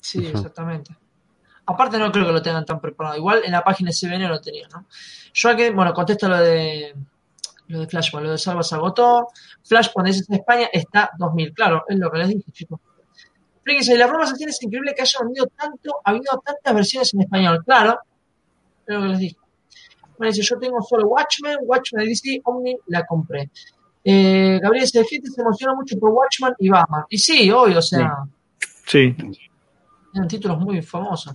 Sí, 0.00 0.26
exactamente. 0.26 0.96
Aparte 1.66 1.96
no 1.96 2.10
creo 2.10 2.26
que 2.26 2.32
lo 2.32 2.42
tengan 2.42 2.64
tan 2.64 2.80
preparado. 2.80 3.16
Igual 3.16 3.42
en 3.44 3.52
la 3.52 3.62
página 3.62 3.90
CBN 3.92 4.28
lo 4.28 4.40
tenían, 4.40 4.68
¿no? 4.70 4.86
Yo 5.32 5.56
que, 5.56 5.70
bueno, 5.70 5.94
contesto 5.94 6.28
lo 6.28 6.38
de 6.38 6.94
lo 7.68 7.80
de 7.80 7.86
Flashpoint, 7.86 8.26
lo 8.26 8.32
de 8.32 8.38
Salva 8.38 8.62
se 8.62 8.74
agotó. 8.74 9.28
Flashpoint 9.64 10.08
es 10.08 10.28
en 10.28 10.36
España, 10.36 10.68
está 10.72 11.10
2000. 11.18 11.54
Claro, 11.54 11.84
es 11.88 11.98
lo 11.98 12.10
que 12.10 12.18
les 12.18 12.28
dije, 12.28 12.52
chicos. 12.52 12.80
Fíjense, 13.64 13.96
la 13.96 14.06
broma 14.06 14.24
es 14.24 14.62
increíble 14.62 14.92
que 14.94 15.02
haya 15.02 15.20
habido 15.20 15.46
tanto, 15.46 16.00
ha 16.04 16.10
habido 16.10 16.42
tantas 16.44 16.74
versiones 16.74 17.14
en 17.14 17.22
español. 17.22 17.62
Claro, 17.64 18.00
es 18.86 18.94
lo 18.94 19.02
que 19.02 19.08
les 19.08 19.18
dije. 19.18 19.36
Bueno, 20.22 20.32
dice, 20.32 20.48
yo 20.48 20.56
tengo 20.56 20.80
solo 20.82 21.08
Watchmen, 21.08 21.56
Watchmen 21.62 22.06
DC, 22.06 22.42
Omni, 22.44 22.76
la 22.86 23.04
compré. 23.04 23.50
Eh, 24.04 24.60
Gabriel 24.62 24.84
dice, 24.84 25.04
gente 25.04 25.28
se 25.28 25.40
emociona 25.40 25.74
mucho 25.74 25.98
por 25.98 26.10
Watchmen 26.10 26.54
y 26.60 26.68
Batman. 26.68 27.02
Y 27.08 27.18
sí, 27.18 27.50
obvio, 27.50 27.80
o 27.80 27.82
sea. 27.82 28.18
Sí. 28.86 29.12
Tienen 30.12 30.28
títulos 30.28 30.60
muy 30.60 30.80
famosos. 30.80 31.32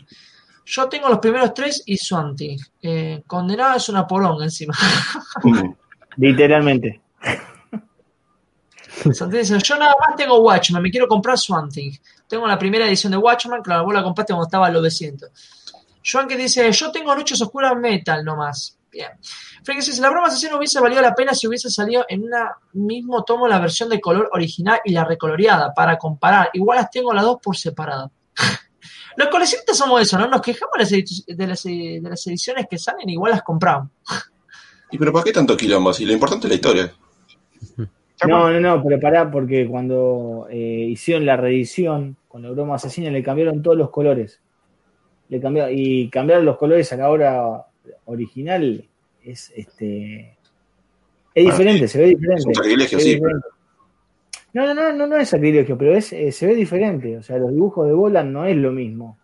Yo 0.64 0.88
tengo 0.88 1.10
los 1.10 1.20
primeros 1.20 1.54
tres 1.54 1.84
y 1.86 1.98
Swanty. 1.98 2.56
Eh, 2.82 3.24
condenado 3.28 3.76
es 3.76 3.90
una 3.90 4.08
poronga 4.08 4.46
encima. 4.46 4.74
Literalmente. 6.16 7.02
dice, 9.30 9.60
yo 9.60 9.78
nada 9.78 9.96
más 10.00 10.16
tengo 10.16 10.40
Watchmen, 10.40 10.82
me 10.82 10.90
quiero 10.90 11.10
comprar 11.10 11.38
Swanty. 11.38 12.00
Tengo 12.26 12.48
la 12.48 12.58
primera 12.58 12.88
edición 12.88 13.12
de 13.12 13.18
Watchmen, 13.18 13.62
claro, 13.62 13.84
vos 13.84 13.94
la 13.94 14.02
compraste 14.02 14.32
cuando 14.32 14.48
estaba 14.48 14.68
a 14.68 14.72
los 14.72 14.80
900. 14.80 15.30
Joan 16.10 16.30
que 16.30 16.38
dice, 16.38 16.72
yo 16.72 16.90
tengo 16.90 17.14
Noches 17.14 17.42
Oscuras 17.42 17.76
Metal 17.76 18.24
nomás. 18.24 18.77
Bien. 18.92 19.10
Frank 19.64 19.80
dice, 19.80 20.02
la 20.02 20.10
broma 20.10 20.28
asesina 20.28 20.58
hubiese 20.58 20.80
valido 20.80 21.02
la 21.02 21.14
pena 21.14 21.34
si 21.34 21.48
hubiese 21.48 21.70
salido 21.70 22.06
en 22.08 22.24
un 22.24 22.86
mismo 22.86 23.24
tomo 23.24 23.48
la 23.48 23.60
versión 23.60 23.90
de 23.90 24.00
color 24.00 24.30
original 24.32 24.80
y 24.86 24.92
la 24.92 25.04
recoloreada 25.04 25.74
para 25.74 25.98
comparar. 25.98 26.50
Igual 26.54 26.78
las 26.78 26.90
tengo 26.90 27.14
las 27.14 27.24
dos 27.24 27.38
por 27.42 27.58
separado. 27.58 28.12
Los 29.18 29.30
coleccionistas 29.30 29.76
somos 29.76 30.00
eso, 30.00 30.16
¿no? 30.20 30.28
Nos 30.28 30.42
quejamos 30.42 30.74
de 30.78 31.48
las, 31.48 31.66
ediciones 31.66 32.68
que 32.70 32.78
salen, 32.78 33.10
igual 33.10 33.32
las 33.32 33.42
compramos. 33.42 33.90
¿Y 34.92 34.98
pero 35.00 35.12
por 35.12 35.24
qué 35.24 35.34
tanto 35.34 35.58
quilombo? 35.58 35.92
Si 35.92 36.06
lo 36.06 36.14
importante 36.14 36.46
es 36.46 36.50
la 36.50 36.56
historia. 36.56 36.94
No, 38.28 38.52
no, 38.52 38.60
no, 38.60 38.84
pero 38.84 39.00
pará, 39.00 39.30
porque 39.30 39.68
cuando 39.68 40.48
eh, 40.50 40.88
hicieron 40.90 41.26
la 41.26 41.36
reedición 41.36 42.16
con 42.28 42.44
la 42.44 42.52
broma 42.52 42.76
asesina 42.76 43.10
le 43.10 43.24
cambiaron 43.24 43.62
todos 43.62 43.78
los 43.78 43.90
colores. 43.90 44.40
Le 45.30 45.42
cambiaron, 45.42 45.72
y 45.76 46.10
cambiar 46.10 46.44
los 46.44 46.58
colores 46.58 46.92
a 46.94 46.98
la 46.98 47.10
hora 47.10 47.67
original 48.06 48.86
es 49.24 49.52
este 49.56 50.38
es 51.38 51.46
diferente, 51.46 51.88
se 51.88 52.00
ve 52.00 52.06
diferente. 52.08 52.40
Es 52.40 52.46
un 52.48 52.56
sacrilegio, 52.56 53.00
sí. 53.00 53.20
No, 54.54 54.66
no, 54.66 54.74
no, 54.74 54.92
no, 54.92 55.06
no 55.06 55.18
es 55.18 55.30
sacrilegio, 55.30 55.78
pero 55.78 55.94
es, 55.94 56.12
eh, 56.12 56.32
se 56.32 56.48
ve 56.48 56.56
diferente. 56.56 57.16
O 57.16 57.22
sea, 57.22 57.38
los 57.38 57.54
dibujos 57.54 57.86
de 57.86 57.94
Bolan 57.94 58.34
no 58.34 58.46
es 58.46 58.58
lo 58.58 58.72
mismo. 58.72 59.20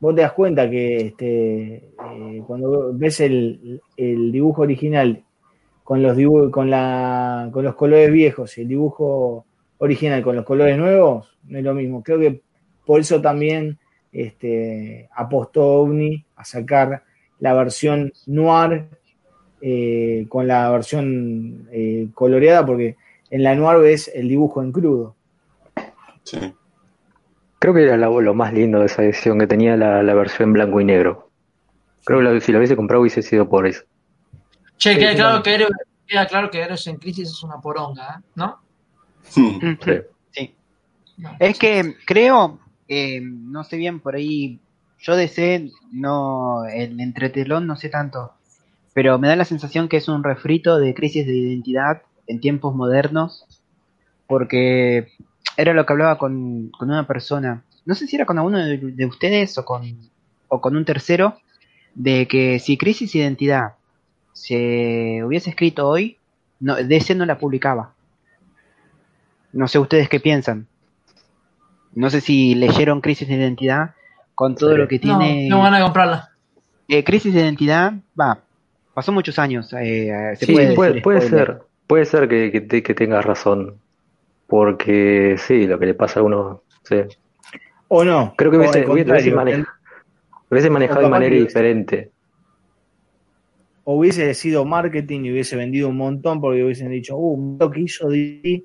Vos 0.00 0.16
te 0.16 0.22
das 0.22 0.32
cuenta 0.32 0.68
que 0.68 0.96
este, 0.96 1.74
eh, 1.76 2.42
cuando 2.44 2.92
ves 2.92 3.20
el, 3.20 3.80
dibujo 3.96 4.62
original 4.62 5.22
con 5.84 6.02
los 6.02 6.16
con 6.50 6.70
la 6.70 7.48
con 7.52 7.64
los 7.64 7.76
colores 7.76 8.10
viejos 8.12 8.58
y 8.58 8.62
el 8.62 8.68
dibujo 8.68 9.46
original 9.78 10.22
con 10.24 10.34
los 10.34 10.44
colores 10.44 10.76
nuevos, 10.76 11.38
no 11.44 11.58
es 11.58 11.64
lo 11.64 11.72
mismo. 11.72 12.02
Creo 12.02 12.18
que 12.18 12.40
por 12.84 13.00
eso 13.00 13.20
también 13.20 13.78
este, 14.12 15.08
apostó 15.14 15.82
OVNI 15.82 16.24
a 16.36 16.44
sacar 16.44 17.02
la 17.40 17.54
versión 17.54 18.12
noir 18.26 18.88
eh, 19.60 20.26
con 20.28 20.46
la 20.46 20.70
versión 20.70 21.68
coloreada, 22.14 22.64
porque 22.64 22.96
en 23.30 23.42
la 23.42 23.54
Noir 23.54 23.78
ves 23.78 24.10
el 24.14 24.28
dibujo 24.28 24.62
en 24.62 24.72
crudo. 24.72 25.14
Sí. 26.24 26.54
Creo 27.58 27.74
que 27.74 27.82
era 27.82 27.96
lo, 27.96 28.34
más 28.34 28.52
lindo 28.52 28.80
de 28.80 28.86
esa 28.86 29.02
edición, 29.02 29.38
que 29.38 29.46
tenía 29.46 29.76
la, 29.76 30.14
versión 30.14 30.50
en 30.50 30.52
blanco 30.52 30.80
y 30.80 30.84
negro. 30.84 31.30
Creo 32.04 32.20
que 32.20 32.40
si 32.40 32.52
lo 32.52 32.58
hubiese 32.58 32.76
comprado 32.76 33.02
hubiese 33.02 33.22
sido 33.22 33.48
por 33.48 33.66
eso. 33.66 33.84
Che, 34.76 34.96
queda, 34.96 35.14
claro 35.14 35.42
que 35.42 35.54
Eros, 35.54 35.70
queda 36.06 36.26
claro 36.26 36.50
que 36.50 36.62
en 36.62 36.96
Crisis 36.96 37.30
es 37.30 37.42
una 37.42 37.60
poronga, 37.60 38.18
¿eh? 38.18 38.22
¿no? 38.36 38.60
Sí. 39.24 39.58
sí. 40.30 40.54
Es 41.40 41.58
que 41.58 41.96
creo, 42.06 42.60
eh, 42.88 43.20
no 43.22 43.64
sé 43.64 43.76
bien 43.76 44.00
por 44.00 44.16
ahí, 44.16 44.60
yo 44.98 45.14
de 45.14 45.70
no, 45.92 46.64
el 46.64 47.00
entretelón 47.00 47.66
no 47.66 47.76
sé 47.76 47.88
tanto, 47.88 48.32
pero 48.94 49.18
me 49.18 49.28
da 49.28 49.36
la 49.36 49.44
sensación 49.44 49.88
que 49.88 49.98
es 49.98 50.08
un 50.08 50.24
refrito 50.24 50.78
de 50.78 50.94
Crisis 50.94 51.26
de 51.26 51.36
Identidad 51.36 52.02
en 52.26 52.40
tiempos 52.40 52.74
modernos, 52.74 53.46
porque 54.26 55.08
era 55.56 55.72
lo 55.74 55.86
que 55.86 55.92
hablaba 55.92 56.18
con, 56.18 56.72
una 56.80 57.06
persona, 57.06 57.64
no 57.84 57.94
sé 57.94 58.06
si 58.06 58.16
era 58.16 58.26
con 58.26 58.38
alguno 58.38 58.58
de, 58.58 59.06
ustedes 59.06 59.56
o 59.58 59.64
con, 59.64 60.10
o 60.48 60.60
con 60.60 60.76
un 60.76 60.84
tercero, 60.84 61.38
de 61.94 62.26
que 62.26 62.58
si 62.58 62.76
Crisis 62.76 63.14
Identidad 63.14 63.74
se 64.32 65.22
hubiese 65.24 65.50
escrito 65.50 65.88
hoy, 65.88 66.16
no, 66.60 66.76
DC 66.76 67.14
no 67.14 67.26
la 67.26 67.38
publicaba. 67.38 67.94
No 69.52 69.66
sé 69.66 69.78
ustedes 69.78 70.08
qué 70.08 70.20
piensan. 70.20 70.68
No 71.98 72.10
sé 72.10 72.20
si 72.20 72.54
leyeron 72.54 73.00
Crisis 73.00 73.26
de 73.26 73.34
Identidad 73.34 73.90
con 74.36 74.54
todo 74.54 74.76
lo 74.76 74.86
que 74.86 75.00
tiene. 75.00 75.48
No, 75.48 75.58
van 75.58 75.74
a 75.74 75.82
comprarla. 75.82 76.30
Eh, 76.86 77.02
Crisis 77.02 77.34
de 77.34 77.40
Identidad, 77.40 77.92
va, 78.18 78.38
pasó 78.94 79.10
muchos 79.10 79.36
años. 79.40 79.72
Eh, 79.80 80.36
se 80.36 80.52
puede, 80.52 81.00
puede 81.02 81.20
ser. 81.22 81.58
Puede 81.88 82.04
ser 82.04 82.28
que, 82.28 82.52
que, 82.52 82.94
tengas 82.94 83.24
razón, 83.24 83.78
porque 84.46 85.34
sí, 85.38 85.66
lo 85.66 85.80
que 85.80 85.86
le 85.86 85.94
pasa 85.94 86.20
a 86.20 86.22
uno, 86.22 86.62
sí. 86.84 86.98
O 87.88 88.04
no. 88.04 88.32
Creo 88.36 88.52
que 88.52 88.58
hubiese, 88.58 89.30
manejado 90.70 91.00
de 91.00 91.08
manera 91.08 91.34
diferente. 91.34 92.12
O 93.82 93.96
hubiese 93.96 94.32
sido 94.34 94.64
marketing 94.64 95.24
y 95.24 95.32
hubiese 95.32 95.56
vendido 95.56 95.88
un 95.88 95.96
montón 95.96 96.40
porque 96.40 96.62
hubiesen 96.62 96.90
dicho, 96.90 97.16
uh, 97.16 97.56
lo 97.58 97.70
que 97.72 97.80
hizo 97.80 98.08
DC 98.08 98.62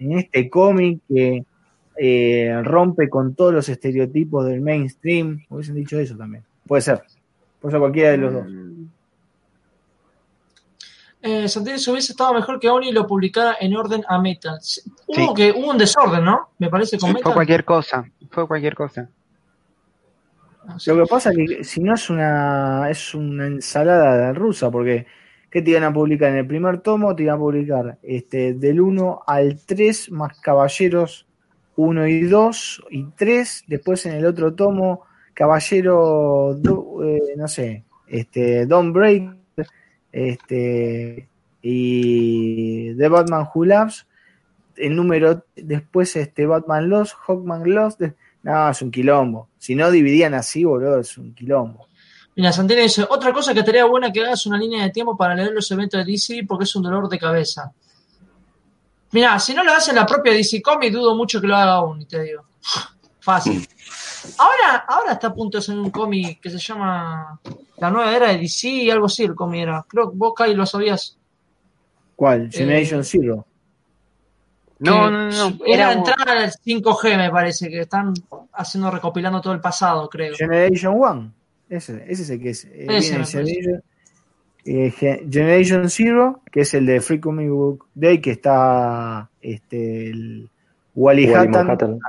en 0.00 0.18
este 0.18 0.50
cómic 0.50 0.98
que 1.06 1.44
eh, 1.98 2.60
rompe 2.62 3.08
con 3.08 3.34
todos 3.34 3.52
los 3.52 3.68
estereotipos 3.68 4.46
del 4.46 4.60
mainstream. 4.60 5.44
Hubiesen 5.48 5.74
dicho 5.74 5.98
eso 5.98 6.16
también. 6.16 6.44
Puede 6.66 6.82
ser. 6.82 7.02
Puede 7.60 7.72
ser 7.72 7.80
cualquiera 7.80 8.10
de 8.10 8.18
los 8.18 8.32
dos. 8.32 8.46
Eh, 11.22 11.46
hubiese 11.90 12.12
estado 12.12 12.34
mejor 12.34 12.60
que 12.60 12.68
Oni 12.68 12.92
lo 12.92 13.06
publicara 13.06 13.56
en 13.58 13.74
orden 13.74 14.04
a 14.08 14.20
Metal. 14.20 14.60
Hubo, 15.06 15.34
que, 15.34 15.50
hubo 15.50 15.70
un 15.70 15.78
desorden, 15.78 16.24
¿no? 16.24 16.50
Me 16.58 16.68
parece 16.68 16.98
con 16.98 17.12
Fue 17.18 17.32
cualquier 17.32 17.64
cosa, 17.64 18.04
fue 18.30 18.46
cualquier 18.46 18.76
cosa. 18.76 19.08
Lo 20.86 20.96
que 20.96 21.06
pasa 21.08 21.30
es 21.30 21.36
que 21.36 21.64
si 21.64 21.80
no 21.80 21.94
es 21.94 22.10
una 22.10 22.88
es 22.90 23.14
una 23.14 23.46
ensalada 23.46 24.32
rusa, 24.32 24.70
porque 24.70 25.06
¿qué 25.50 25.62
te 25.62 25.70
iban 25.70 25.84
a 25.84 25.92
publicar? 25.92 26.30
En 26.30 26.38
el 26.38 26.46
primer 26.46 26.80
tomo 26.80 27.14
te 27.14 27.24
iban 27.24 27.36
a 27.36 27.38
publicar 27.38 27.98
este, 28.02 28.54
del 28.54 28.80
1 28.80 29.22
al 29.26 29.58
3 29.64 30.10
más 30.12 30.38
caballeros 30.40 31.25
1 31.76 32.06
y 32.08 32.22
2 32.22 32.84
y 32.90 33.04
3, 33.16 33.64
después 33.66 34.06
en 34.06 34.14
el 34.14 34.26
otro 34.26 34.54
tomo 34.54 35.02
caballero, 35.34 36.58
eh, 37.04 37.34
no 37.36 37.46
sé, 37.46 37.84
este, 38.06 38.66
Don't 38.66 38.94
Break, 38.94 39.36
este, 40.10 41.28
y 41.62 42.94
The 42.94 43.08
Batman 43.08 43.48
Who 43.54 43.66
Loves, 43.66 44.06
el 44.76 44.94
número 44.94 45.44
después 45.54 46.16
este 46.16 46.46
Batman 46.46 46.88
Lost, 46.88 47.14
Hawkman 47.26 47.62
Lost, 47.64 48.00
no, 48.42 48.70
es 48.70 48.82
un 48.82 48.90
quilombo. 48.90 49.48
Si 49.58 49.74
no 49.74 49.90
dividían 49.90 50.34
así, 50.34 50.64
boludo, 50.64 51.00
es 51.00 51.18
un 51.18 51.34
quilombo. 51.34 51.88
Mira, 52.36 52.52
Santini 52.52 52.82
dice, 52.82 53.04
otra 53.08 53.32
cosa 53.32 53.52
que 53.52 53.60
estaría 53.60 53.84
buena 53.86 54.12
que 54.12 54.20
hagas 54.20 54.46
una 54.46 54.58
línea 54.58 54.84
de 54.84 54.90
tiempo 54.90 55.16
para 55.16 55.34
leer 55.34 55.52
los 55.52 55.70
eventos 55.70 56.04
de 56.04 56.12
DC 56.12 56.44
porque 56.46 56.64
es 56.64 56.76
un 56.76 56.82
dolor 56.82 57.08
de 57.08 57.18
cabeza. 57.18 57.72
Mira, 59.12 59.38
si 59.38 59.54
no 59.54 59.64
lo 59.64 59.72
hace 59.72 59.92
la 59.92 60.06
propia 60.06 60.32
DC 60.32 60.60
Comics, 60.62 60.92
dudo 60.92 61.14
mucho 61.14 61.40
que 61.40 61.46
lo 61.46 61.56
haga 61.56 61.74
aún, 61.74 62.02
y 62.02 62.06
te 62.06 62.22
digo. 62.22 62.44
Fácil. 63.20 63.66
Ahora, 64.38 64.84
ahora 64.88 65.12
está 65.12 65.28
a 65.28 65.34
punto 65.34 65.58
de 65.58 65.62
hacer 65.62 65.78
un 65.78 65.90
cómic 65.90 66.40
que 66.40 66.50
se 66.50 66.58
llama 66.58 67.40
La 67.78 67.90
nueva 67.90 68.14
era 68.14 68.28
de 68.28 68.38
DC, 68.38 68.68
y 68.68 68.90
algo 68.90 69.06
así 69.06 69.24
el 69.24 69.34
cómic 69.34 69.62
era. 69.62 69.84
Creo 69.88 70.10
que 70.10 70.16
vos, 70.16 70.32
Kai, 70.34 70.54
lo 70.54 70.66
sabías. 70.66 71.16
¿Cuál? 72.14 72.50
Generation 72.50 73.00
eh, 73.00 73.04
Zero. 73.04 73.46
No, 74.78 75.10
no, 75.10 75.30
no. 75.30 75.58
Era 75.64 75.92
entrar 75.92 76.28
al 76.28 76.52
5G, 76.52 77.16
me 77.16 77.30
parece, 77.30 77.68
que 77.68 77.80
están 77.80 78.12
haciendo, 78.52 78.90
recopilando 78.90 79.40
todo 79.40 79.54
el 79.54 79.60
pasado, 79.60 80.08
creo. 80.08 80.34
Generation 80.34 80.94
One. 81.00 81.30
Ese, 81.68 82.04
ese 82.08 82.22
es 82.22 82.30
el 82.30 82.40
que 82.40 82.50
es. 82.50 82.64
Eh, 82.64 82.86
eh, 84.66 84.90
Generation, 85.30 85.88
Zero, 85.88 86.42
que 86.50 86.60
es 86.60 86.74
el 86.74 86.86
de 86.86 87.00
Free 87.00 87.20
Comic 87.20 87.48
Book 87.48 87.86
Day, 87.94 88.20
que 88.20 88.32
está 88.32 89.30
este, 89.40 90.10
el 90.10 90.50
Wally, 90.94 91.32
Hatton. 91.32 92.00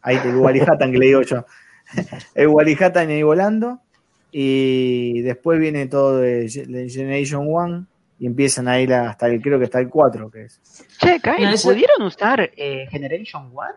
Ahí 0.00 0.18
el 0.24 0.36
Wally 0.36 0.60
Hatton 0.60 0.92
que 0.92 0.98
le 0.98 1.06
digo 1.06 1.22
yo. 1.22 1.44
el 2.34 2.48
Wally 2.48 2.76
Hatton 2.80 3.08
ahí 3.10 3.22
volando. 3.22 3.80
Y 4.30 5.22
después 5.22 5.58
viene 5.58 5.86
todo 5.86 6.18
de 6.18 6.48
Generation 6.90 7.46
One 7.48 7.86
y 8.18 8.26
empiezan 8.26 8.68
a 8.68 8.80
ir 8.80 8.92
hasta 8.92 9.26
el, 9.26 9.40
creo 9.40 9.58
que 9.58 9.66
está 9.66 9.80
el 9.80 9.88
4, 9.88 10.30
que 10.30 10.44
es. 10.44 10.60
Che, 10.98 11.20
Kyle, 11.20 11.54
¿pudieron 11.62 12.02
usar 12.02 12.50
eh, 12.56 12.86
Generation 12.90 13.50
One? 13.54 13.74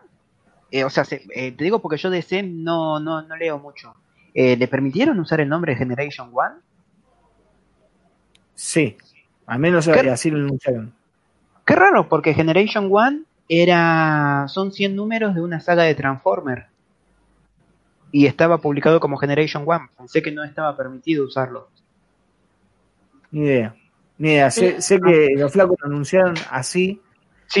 Eh, 0.70 0.84
o 0.84 0.90
sea, 0.90 1.04
eh, 1.10 1.52
te 1.52 1.64
digo 1.64 1.80
porque 1.80 1.98
yo 1.98 2.10
de 2.10 2.22
C 2.22 2.42
no, 2.42 2.98
no, 2.98 3.22
no 3.22 3.36
leo 3.36 3.58
mucho. 3.58 3.94
¿Le 4.34 4.66
permitieron 4.66 5.20
usar 5.20 5.42
el 5.42 5.48
nombre 5.48 5.76
Generation 5.76 6.30
One? 6.32 6.54
Sí, 8.62 8.96
al 9.46 9.58
menos 9.58 9.88
así 9.88 10.30
lo 10.30 10.38
anunciaron. 10.38 10.94
Qué 11.66 11.74
raro, 11.74 12.08
porque 12.08 12.32
Generation 12.32 12.88
One 12.92 13.24
era 13.48 14.46
son 14.46 14.70
100 14.70 14.94
números 14.94 15.34
de 15.34 15.42
una 15.42 15.58
saga 15.58 15.82
de 15.82 15.96
Transformers. 15.96 16.66
Y 18.12 18.26
estaba 18.26 18.58
publicado 18.58 19.00
como 19.00 19.16
Generation 19.16 19.64
One. 19.66 19.88
Pensé 19.98 20.22
que 20.22 20.30
no 20.30 20.44
estaba 20.44 20.76
permitido 20.76 21.26
usarlo. 21.26 21.70
Ni 23.32 23.46
idea. 23.46 23.74
Mira, 24.16 24.48
sé, 24.52 24.78
que 25.04 25.34
los 25.36 25.52
flacos 25.52 25.76
lo 25.80 25.86
anunciaron 25.86 26.36
así. 26.48 27.02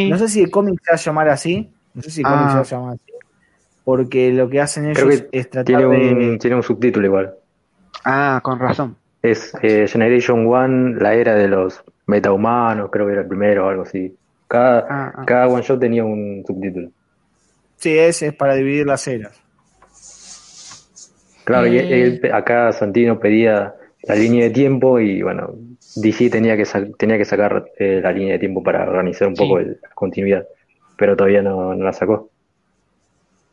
No 0.08 0.16
sé 0.18 0.28
si 0.28 0.42
el 0.42 0.52
cómic 0.52 0.80
se 0.84 0.92
va 0.92 0.94
a 0.94 1.00
llamar 1.00 1.28
así. 1.30 1.68
No 1.94 2.02
sé 2.02 2.12
si 2.12 2.20
el 2.20 2.26
cómic 2.28 2.48
se 2.48 2.54
va 2.54 2.58
a 2.58 2.60
ah. 2.60 2.64
llamar 2.64 2.94
así. 2.94 3.12
Porque 3.82 4.32
lo 4.32 4.48
que 4.48 4.60
hacen 4.60 4.86
ellos 4.86 5.24
es 5.32 5.50
tratar 5.50 5.64
tiene 5.64 5.84
un, 5.84 6.38
Tiene 6.38 6.54
un 6.54 6.62
subtítulo 6.62 7.04
igual. 7.04 7.34
Ah, 8.04 8.40
con 8.44 8.60
razón. 8.60 9.01
Es 9.22 9.52
eh, 9.62 9.86
Generation 9.86 10.46
One, 10.46 11.00
la 11.00 11.14
era 11.14 11.34
de 11.34 11.48
los 11.48 11.82
metahumanos, 12.06 12.90
creo 12.90 13.06
que 13.06 13.12
era 13.12 13.22
el 13.22 13.28
primero 13.28 13.66
o 13.66 13.68
algo 13.68 13.82
así. 13.82 14.14
Cada, 14.48 14.80
ah, 14.80 15.12
ah. 15.16 15.24
cada 15.24 15.48
one 15.48 15.62
shot 15.62 15.80
tenía 15.80 16.04
un 16.04 16.44
subtítulo. 16.46 16.90
Sí, 17.76 17.96
ese 17.96 18.28
es 18.28 18.34
para 18.34 18.54
dividir 18.54 18.86
las 18.86 19.06
eras. 19.08 19.40
Claro, 21.44 21.66
y 21.66 21.78
eh. 21.78 22.20
acá 22.32 22.72
Santino 22.72 23.18
pedía 23.18 23.74
la 24.02 24.14
línea 24.14 24.44
de 24.44 24.50
tiempo 24.50 25.00
y 25.00 25.22
bueno, 25.22 25.54
DC 25.96 26.30
tenía 26.30 26.56
que, 26.56 26.64
tenía 26.98 27.18
que 27.18 27.24
sacar 27.24 27.64
eh, 27.78 28.00
la 28.02 28.12
línea 28.12 28.34
de 28.34 28.38
tiempo 28.38 28.62
para 28.62 28.88
organizar 28.88 29.28
un 29.28 29.34
poco 29.34 29.60
la 29.60 29.74
continuidad, 29.94 30.46
pero 30.96 31.16
todavía 31.16 31.42
no, 31.42 31.74
la 31.74 31.92
sacó. 31.92 32.30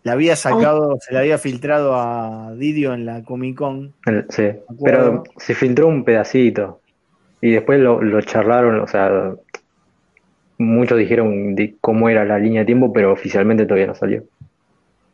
La 0.04 0.14
había 0.14 0.36
sacado, 0.36 0.98
se 1.02 1.14
la 1.14 1.20
había 1.20 1.38
filtrado 1.38 1.96
a 1.96 2.54
Didio 2.56 2.94
en 2.94 3.06
la 3.06 3.24
Comic 3.24 3.58
Con. 3.58 3.94
Sí, 4.30 4.50
pero 4.84 5.24
se 5.38 5.54
filtró 5.56 5.88
un 5.88 6.04
pedacito 6.06 6.80
y 7.42 7.52
después 7.52 7.80
lo, 7.80 8.22
charlaron, 8.22 8.80
o 8.80 8.88
sea, 8.88 9.34
muchos 10.58 10.98
dijeron 10.98 11.56
cómo 11.82 12.10
era 12.10 12.26
la 12.26 12.40
línea 12.40 12.62
de 12.62 12.66
tiempo, 12.66 12.92
pero 12.94 13.14
oficialmente 13.14 13.66
todavía 13.66 13.88
no 13.88 13.96
salió. 13.96 14.24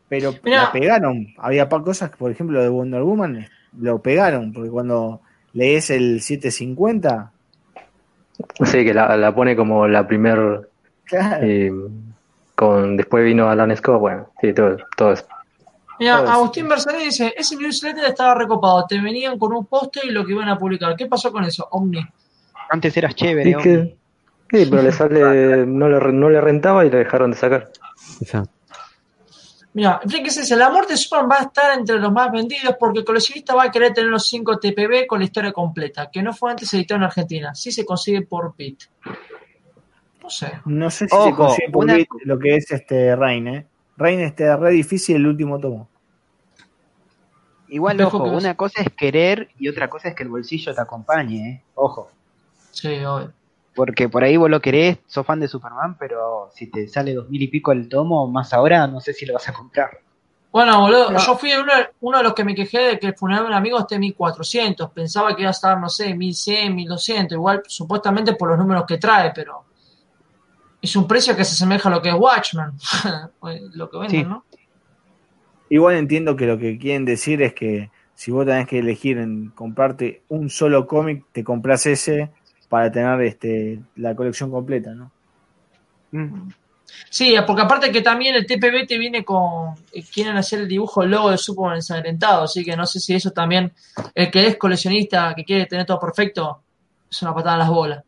Pero 0.08 0.32
la 0.44 0.70
pegaron, 0.72 1.34
había 1.38 1.68
cosas, 1.68 2.10
por 2.10 2.30
ejemplo, 2.30 2.62
de 2.62 2.68
Wonder 2.68 3.02
Woman, 3.02 3.46
lo 3.78 4.00
pegaron, 4.00 4.52
porque 4.52 4.70
cuando 4.70 5.20
lees 5.52 5.90
el 5.90 6.20
750. 6.20 7.32
Sí, 8.64 8.84
que 8.84 8.94
la, 8.94 9.34
pone 9.34 9.56
como 9.56 9.88
la 9.88 10.06
primer. 10.06 10.68
Eh, 11.40 11.72
con, 12.56 12.96
después 12.96 13.24
vino 13.24 13.48
Alan 13.48 13.76
Scott, 13.76 14.00
bueno, 14.00 14.30
sí, 14.40 14.52
todo, 14.52 14.76
todo 14.96 15.12
eso. 15.12 15.26
Mira, 15.98 16.18
Agustín 16.18 16.68
Bersani 16.68 17.04
dice, 17.04 17.32
ese 17.36 17.56
newsletter 17.56 18.04
estaba 18.04 18.34
recopado, 18.34 18.84
te 18.86 19.00
venían 19.00 19.38
con 19.38 19.52
un 19.52 19.66
poste 19.66 20.00
y 20.04 20.10
lo 20.10 20.26
que 20.26 20.32
iban 20.32 20.48
a 20.48 20.58
publicar. 20.58 20.94
¿Qué 20.96 21.06
pasó 21.06 21.32
con 21.32 21.44
eso, 21.44 21.68
Omni? 21.70 22.04
Antes 22.68 22.96
eras 22.96 23.14
chévere, 23.14 23.94
Sí, 24.48 24.64
pero 24.70 24.82
le 24.82 24.92
sale, 24.92 25.66
no, 25.66 25.88
le, 25.88 26.12
no 26.12 26.30
le 26.30 26.40
rentaba 26.40 26.84
y 26.84 26.90
le 26.90 26.98
dejaron 26.98 27.32
de 27.32 27.36
sacar. 27.36 27.68
Exacto. 28.20 28.52
Mira, 29.76 30.00
dice, 30.04 30.54
el 30.54 30.62
amor 30.62 30.86
de 30.86 30.96
Superman 30.96 31.30
va 31.30 31.36
a 31.38 31.42
estar 31.42 31.78
entre 31.78 31.98
los 31.98 32.10
más 32.10 32.32
vendidos 32.32 32.76
porque 32.78 33.00
el 33.00 33.04
coleccionista 33.04 33.54
va 33.54 33.64
a 33.64 33.70
querer 33.70 33.92
tener 33.92 34.08
los 34.08 34.26
5 34.26 34.58
TPB 34.58 35.06
con 35.06 35.18
la 35.18 35.26
historia 35.26 35.52
completa, 35.52 36.08
que 36.10 36.22
no 36.22 36.32
fue 36.32 36.50
antes 36.50 36.72
editado 36.72 36.98
en 36.98 37.04
Argentina. 37.04 37.54
Sí 37.54 37.70
se 37.72 37.84
consigue 37.84 38.22
por 38.22 38.54
bit. 38.56 38.84
No 40.26 40.30
sé. 40.30 40.52
No 40.64 40.90
sé 40.90 41.08
si 41.08 41.16
se 41.16 41.32
consigue 41.34 41.70
por 41.70 41.86
bit 41.86 42.08
lo 42.24 42.36
que 42.36 42.56
es 42.56 42.72
este 42.72 43.14
Rain, 43.14 43.46
¿eh? 43.46 43.66
Rain 43.96 44.18
este 44.18 44.56
re 44.56 44.72
difícil 44.72 45.14
el 45.14 45.26
último 45.28 45.60
tomo. 45.60 45.88
Igual, 47.68 48.00
ojo, 48.00 48.24
una 48.24 48.56
cosa 48.56 48.82
es 48.82 48.88
querer 48.90 49.50
y 49.56 49.68
otra 49.68 49.88
cosa 49.88 50.08
es 50.08 50.16
que 50.16 50.24
el 50.24 50.28
bolsillo 50.28 50.74
te 50.74 50.80
acompañe, 50.80 51.48
¿eh? 51.48 51.62
Ojo. 51.76 52.10
Sí, 52.72 52.88
obvio. 53.04 53.32
Porque 53.76 54.08
por 54.08 54.24
ahí 54.24 54.36
vos 54.36 54.50
lo 54.50 54.60
querés, 54.60 54.98
sos 55.06 55.24
fan 55.24 55.38
de 55.38 55.46
Superman, 55.46 55.96
pero 55.96 56.50
si 56.52 56.66
te 56.72 56.88
sale 56.88 57.14
dos 57.14 57.30
mil 57.30 57.42
y 57.42 57.46
pico 57.46 57.70
el 57.70 57.88
tomo, 57.88 58.26
más 58.26 58.52
ahora, 58.52 58.88
no 58.88 59.00
sé 59.00 59.12
si 59.12 59.26
lo 59.26 59.34
vas 59.34 59.48
a 59.48 59.52
comprar. 59.52 59.90
Bueno, 60.50 60.80
boludo, 60.80 61.16
yo 61.16 61.36
fui 61.36 61.52
uno, 61.52 61.72
uno, 62.00 62.18
de 62.18 62.24
los 62.24 62.34
que 62.34 62.42
me 62.42 62.56
quejé 62.56 62.80
de 62.80 62.98
que 62.98 63.06
el 63.06 63.14
funeral 63.14 63.44
de 63.44 63.50
un 63.50 63.54
amigo 63.54 63.78
esté 63.78 63.94
en 63.94 64.00
1400. 64.00 64.90
Pensaba 64.90 65.36
que 65.36 65.42
iba 65.42 65.50
a 65.50 65.52
estar, 65.52 65.78
no 65.78 65.88
sé, 65.88 66.14
1100, 66.14 66.74
1200. 66.74 67.36
Igual, 67.36 67.62
supuestamente 67.68 68.34
por 68.34 68.48
los 68.48 68.58
números 68.58 68.86
que 68.88 68.98
trae, 68.98 69.30
pero 69.32 69.66
es 70.82 70.96
un 70.96 71.06
precio 71.06 71.36
que 71.36 71.44
se 71.44 71.52
asemeja 71.52 71.88
a 71.88 71.92
lo 71.92 72.02
que 72.02 72.08
es 72.10 72.14
Watchmen. 72.14 72.72
lo 73.74 73.90
que 73.90 73.98
venden, 73.98 74.28
¿no? 74.28 74.44
Igual 75.68 75.96
entiendo 75.96 76.36
que 76.36 76.46
lo 76.46 76.58
que 76.58 76.78
quieren 76.78 77.04
decir 77.04 77.42
es 77.42 77.52
que 77.54 77.90
si 78.14 78.30
vos 78.30 78.46
tenés 78.46 78.66
que 78.66 78.78
elegir 78.78 79.18
en 79.18 79.50
comprarte 79.50 80.22
un 80.28 80.48
solo 80.48 80.86
cómic, 80.86 81.24
te 81.32 81.42
compras 81.42 81.86
ese 81.86 82.30
para 82.68 82.90
tener 82.90 83.20
este, 83.22 83.80
la 83.96 84.14
colección 84.14 84.50
completa, 84.50 84.94
¿no? 84.94 85.10
Mm. 86.12 86.48
Sí, 87.10 87.34
porque 87.46 87.62
aparte 87.62 87.90
que 87.90 88.00
también 88.00 88.34
el 88.36 88.46
TPB 88.46 88.86
te 88.86 88.98
viene 88.98 89.24
con. 89.24 89.74
Eh, 89.92 90.02
quieren 90.02 90.36
hacer 90.36 90.60
el 90.60 90.68
dibujo, 90.68 91.02
el 91.02 91.10
logo 91.10 91.30
de 91.30 91.38
Superman 91.38 91.76
ensangrentado, 91.76 92.44
así 92.44 92.64
que 92.64 92.76
no 92.76 92.86
sé 92.86 93.00
si 93.00 93.14
eso 93.14 93.30
también. 93.32 93.72
El 94.14 94.30
que 94.30 94.46
es 94.46 94.56
coleccionista, 94.56 95.34
que 95.34 95.44
quiere 95.44 95.66
tener 95.66 95.84
todo 95.84 95.98
perfecto, 95.98 96.62
es 97.10 97.22
una 97.22 97.34
patada 97.34 97.54
en 97.54 97.58
las 97.60 97.68
bolas. 97.68 98.04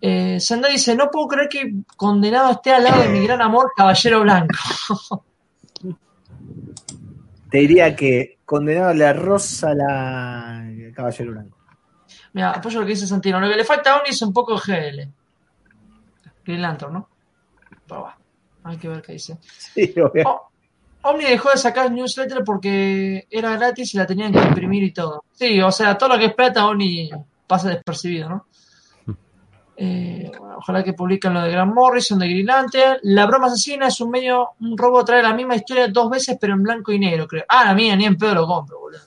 Eh, 0.00 0.38
Sandra 0.40 0.70
dice: 0.70 0.94
No 0.94 1.10
puedo 1.10 1.28
creer 1.28 1.48
que 1.48 1.72
condenado 1.96 2.52
esté 2.52 2.72
al 2.72 2.84
lado 2.84 3.02
de 3.02 3.08
mi 3.08 3.24
gran 3.26 3.42
amor, 3.42 3.72
Caballero 3.76 4.20
Blanco. 4.22 4.54
Te 7.50 7.58
diría 7.58 7.96
que 7.96 8.38
condenado 8.44 8.92
le 8.92 9.12
rosa 9.12 9.74
la 9.74 10.64
Caballero 10.94 11.32
Blanco. 11.32 11.58
Mira, 12.32 12.52
apoyo 12.52 12.80
lo 12.80 12.86
que 12.86 12.92
dice 12.92 13.06
Santino. 13.06 13.40
Lo 13.40 13.48
que 13.48 13.56
le 13.56 13.64
falta 13.64 13.94
a 13.94 14.00
Oni 14.00 14.10
es 14.10 14.22
un 14.22 14.32
poco 14.32 14.56
GL. 14.56 15.08
Green 16.44 16.62
Lantern, 16.62 16.92
¿no? 16.92 17.08
Pero 17.86 18.02
va. 18.02 18.18
Hay 18.64 18.76
que 18.76 18.88
ver 18.88 19.02
qué 19.02 19.12
dice. 19.12 19.38
Sí, 19.42 19.94
Omni 21.02 21.24
dejó 21.24 21.50
de 21.50 21.56
sacar 21.56 21.90
newsletter 21.90 22.42
porque 22.44 23.26
era 23.30 23.56
gratis 23.56 23.94
y 23.94 23.96
la 23.98 24.06
tenían 24.06 24.32
que 24.32 24.40
imprimir 24.40 24.82
y 24.82 24.92
todo. 24.92 25.24
Sí, 25.32 25.60
o 25.60 25.70
sea, 25.70 25.96
todo 25.96 26.10
lo 26.10 26.18
que 26.18 26.26
es 26.26 26.34
plata, 26.34 26.66
Omni 26.66 27.10
pasa 27.46 27.70
despercibido, 27.70 28.28
¿no? 28.28 28.46
Eh, 29.80 30.28
ojalá 30.56 30.82
que 30.82 30.92
publiquen 30.92 31.34
lo 31.34 31.42
de 31.42 31.52
Grant 31.52 31.72
Morrison, 31.72 32.18
de 32.18 32.28
Green 32.28 32.46
Lantern. 32.46 32.98
La 33.02 33.26
broma 33.26 33.46
asesina 33.46 33.86
es 33.86 34.00
un 34.00 34.10
medio, 34.10 34.50
un 34.60 34.76
robo 34.76 35.04
trae 35.04 35.22
la 35.22 35.32
misma 35.32 35.54
historia 35.54 35.86
dos 35.86 36.10
veces, 36.10 36.36
pero 36.40 36.54
en 36.54 36.64
blanco 36.64 36.90
y 36.90 36.98
negro, 36.98 37.28
creo. 37.28 37.44
Ah, 37.48 37.66
la 37.66 37.74
mía, 37.74 37.94
ni 37.94 38.04
en 38.04 38.16
pedo 38.16 38.34
lo 38.34 38.46
compro, 38.46 38.80
boludo. 38.80 38.98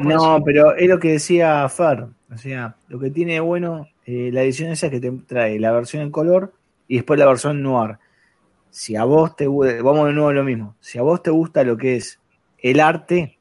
no, 0.00 0.42
pero 0.44 0.76
es 0.76 0.88
lo 0.88 0.98
que 1.00 1.12
decía 1.12 1.68
Fer. 1.68 2.06
O 2.32 2.38
sea, 2.38 2.76
lo 2.88 3.00
que 3.00 3.10
tiene 3.10 3.34
de 3.34 3.40
bueno 3.40 3.88
eh, 4.06 4.30
la 4.32 4.42
edición 4.42 4.70
esa 4.70 4.86
es 4.86 4.92
que 4.92 5.00
te 5.00 5.10
trae 5.26 5.58
la 5.58 5.72
versión 5.72 6.02
en 6.02 6.10
color 6.10 6.52
y 6.86 6.96
después 6.96 7.18
la 7.18 7.26
versión 7.26 7.62
noir. 7.62 7.98
Si 8.70 8.96
a 8.96 9.04
vos 9.04 9.34
te 9.36 9.46
vamos 9.46 10.06
de 10.06 10.12
nuevo 10.12 10.28
a 10.28 10.34
lo 10.34 10.44
mismo, 10.44 10.76
si 10.80 10.98
a 10.98 11.02
vos 11.02 11.22
te 11.22 11.30
gusta 11.30 11.64
lo 11.64 11.76
que 11.76 11.96
es 11.96 12.20
el 12.58 12.80
arte, 12.80 13.38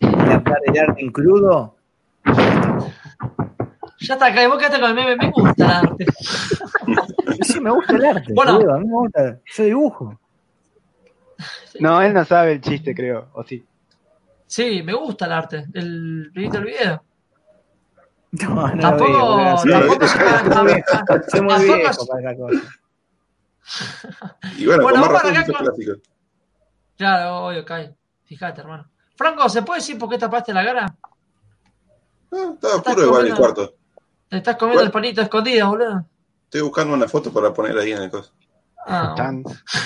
el 0.00 0.78
arte 0.78 1.02
en 1.02 1.10
crudo, 1.10 1.76
ya 4.00 4.14
está, 4.14 4.26
acá, 4.26 4.48
vos 4.48 4.58
quedaste 4.58 4.80
con 4.80 4.90
el 4.90 4.96
meme, 4.96 5.16
me 5.16 5.30
gusta 5.30 5.64
el 5.64 5.70
arte. 5.70 6.06
sí, 7.42 7.60
me 7.60 7.70
gusta 7.70 7.96
el 7.96 8.04
arte. 8.04 8.32
Bueno, 8.34 8.52
a 8.52 8.78
mí 8.78 8.86
me 8.86 8.94
gusta, 8.94 9.40
yo 9.44 9.64
dibujo. 9.64 10.20
No, 11.80 12.02
él 12.02 12.12
no 12.12 12.24
sabe 12.24 12.52
el 12.52 12.60
chiste, 12.60 12.94
creo, 12.94 13.28
o 13.32 13.44
sí. 13.44 13.64
Sí, 14.46 14.82
me 14.82 14.94
gusta 14.94 15.26
el 15.26 15.32
arte. 15.32 15.66
El 15.74 16.30
videito 16.30 16.58
del 16.58 16.66
video. 16.66 17.04
No, 18.32 18.68
no 18.68 18.80
tampoco, 18.80 19.60
tampoco 19.68 20.06
soy 20.06 21.40
muy 21.40 21.64
viejo 21.64 22.06
para 22.06 22.20
esa 22.20 22.36
cosa. 22.36 22.62
Y 24.56 24.66
bueno, 24.66 24.84
bueno 24.84 25.00
con 25.02 25.12
más 25.12 25.22
razón 25.24 25.36
acá 25.36 25.52
con... 25.52 26.02
Claro, 26.96 27.46
obvio, 27.46 27.64
Kai. 27.64 27.92
Fíjate, 28.22 28.60
hermano. 28.60 28.88
Franco, 29.16 29.48
¿se 29.48 29.62
puede 29.62 29.80
decir 29.80 29.98
por 29.98 30.08
qué 30.08 30.16
tapaste 30.16 30.52
la 30.52 30.64
cara? 30.64 30.96
Ah, 32.32 32.50
estaba 32.54 32.76
oscuro 32.76 33.04
igual 33.04 33.26
el 33.26 33.34
cuarto. 33.34 33.74
Te 34.30 34.36
estás 34.36 34.56
comiendo 34.56 34.84
el 34.84 34.92
panito 34.92 35.20
escondido, 35.22 35.70
boludo. 35.70 36.06
Estoy 36.44 36.60
buscando 36.60 36.94
una 36.94 37.08
foto 37.08 37.32
para 37.32 37.52
poner 37.52 37.76
ahí 37.76 37.90
en 37.90 38.02
el 38.02 38.10
coso. 38.10 38.32
Ah, 38.86 39.08
Están, 39.10 39.42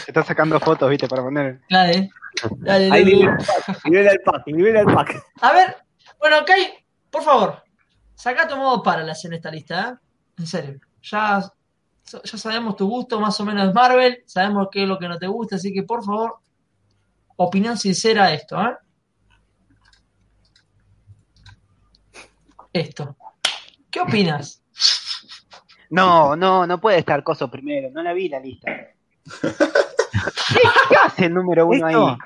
estás 0.06 0.26
sacando 0.26 0.60
fotos, 0.60 0.88
viste, 0.90 1.08
para 1.08 1.22
poner. 1.22 1.62
Dale. 1.70 2.10
Dale, 2.58 2.90
Ahí 2.92 3.04
nivela 3.84 4.12
el 4.12 4.20
pack, 4.20 4.46
nivela 4.48 4.80
el 4.80 4.86
pack. 4.86 5.24
A 5.40 5.52
ver, 5.52 5.76
bueno, 6.18 6.44
Kai, 6.44 6.74
por 7.10 7.22
favor, 7.22 7.62
saca 8.14 8.46
tu 8.46 8.56
modo 8.56 8.82
paralas 8.82 9.24
en 9.24 9.32
esta 9.32 9.50
lista, 9.50 9.88
¿eh? 9.90 10.06
En 10.38 10.46
serio. 10.46 10.80
Ya, 11.02 11.40
ya 12.22 12.38
sabemos 12.38 12.76
tu 12.76 12.86
gusto 12.86 13.18
más 13.20 13.40
o 13.40 13.46
menos 13.46 13.66
de 13.66 13.72
Marvel, 13.72 14.24
sabemos 14.26 14.68
qué 14.70 14.82
es 14.82 14.88
lo 14.88 14.98
que 14.98 15.08
no 15.08 15.18
te 15.18 15.26
gusta, 15.26 15.56
así 15.56 15.72
que 15.72 15.84
por 15.84 16.04
favor, 16.04 16.38
opinión 17.36 17.78
sincera 17.78 18.26
de 18.26 18.34
esto, 18.34 18.60
¿eh? 18.60 18.76
Esto. 22.74 23.16
¿Qué 23.94 24.00
opinas? 24.00 24.60
No, 25.88 26.34
no, 26.34 26.66
no 26.66 26.80
puede 26.80 26.98
estar 26.98 27.22
Coso 27.22 27.48
primero, 27.48 27.90
no 27.92 28.02
la 28.02 28.12
vi 28.12 28.28
la 28.28 28.40
lista. 28.40 28.88
¿Qué, 29.40 30.96
hace 31.04 31.26
el 31.26 31.34
número 31.34 31.68
uno 31.68 31.86
ahí? 31.86 32.16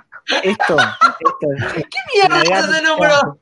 Esto, 0.44 0.78
esto, 0.78 1.46
¿Qué 1.74 1.98
mierda 2.14 2.40
es 2.40 2.64
ese 2.70 2.82
número? 2.82 3.38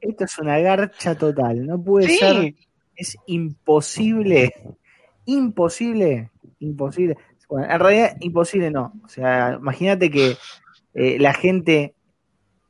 Esto 0.00 0.24
es 0.26 0.38
una 0.38 0.60
garcha 0.60 1.16
total, 1.16 1.66
no 1.66 1.82
puede 1.82 2.16
ser, 2.16 2.54
es 2.94 3.16
imposible, 3.26 4.54
imposible, 5.24 6.30
imposible. 6.60 7.16
Bueno, 7.48 7.66
en 7.68 7.80
realidad 7.80 8.16
imposible 8.20 8.70
no, 8.70 8.92
o 9.04 9.08
sea, 9.08 9.56
imagínate 9.58 10.08
que 10.08 10.36
eh, 10.94 11.18
la 11.18 11.34
gente 11.34 11.96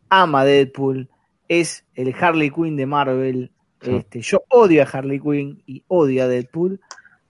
ama 0.08 0.46
Deadpool, 0.46 1.10
es 1.48 1.84
el 1.94 2.14
Harley 2.18 2.50
Quinn 2.50 2.76
de 2.76 2.86
Marvel, 2.86 3.52
este, 3.80 4.20
yo 4.20 4.44
odio 4.48 4.82
a 4.82 4.86
Harley 4.86 5.20
Quinn 5.20 5.62
y 5.66 5.84
odio 5.88 6.24
a 6.24 6.28
Deadpool 6.28 6.80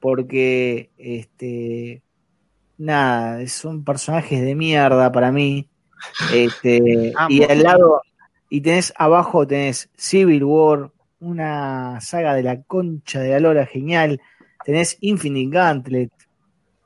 porque, 0.00 0.90
este, 0.98 2.02
nada, 2.78 3.46
son 3.46 3.84
personajes 3.84 4.42
de 4.42 4.54
mierda 4.54 5.12
para 5.12 5.30
mí. 5.30 5.68
Este, 6.32 7.12
ah, 7.16 7.26
y 7.28 7.42
al 7.42 7.62
lado, 7.62 8.00
y 8.48 8.62
tenés 8.62 8.92
abajo, 8.96 9.46
tenés 9.46 9.90
Civil 9.96 10.44
War, 10.44 10.90
una 11.20 12.00
saga 12.00 12.34
de 12.34 12.42
la 12.42 12.62
concha 12.62 13.20
de 13.20 13.30
la 13.30 13.40
lora 13.40 13.66
genial. 13.66 14.20
Tenés 14.64 14.96
Infinite 15.00 15.54
Gauntlet, 15.54 16.10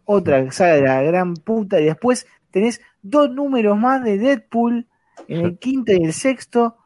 otra 0.04 0.50
saga 0.50 0.74
de 0.74 0.82
la 0.82 1.02
gran 1.02 1.34
puta. 1.34 1.80
Y 1.80 1.84
después 1.84 2.26
tenés 2.50 2.80
dos 3.02 3.30
números 3.30 3.78
más 3.78 4.02
de 4.02 4.18
Deadpool 4.18 4.86
en 5.28 5.44
el 5.44 5.58
quinto 5.58 5.92
y 5.92 6.04
el 6.04 6.12
sexto 6.12 6.76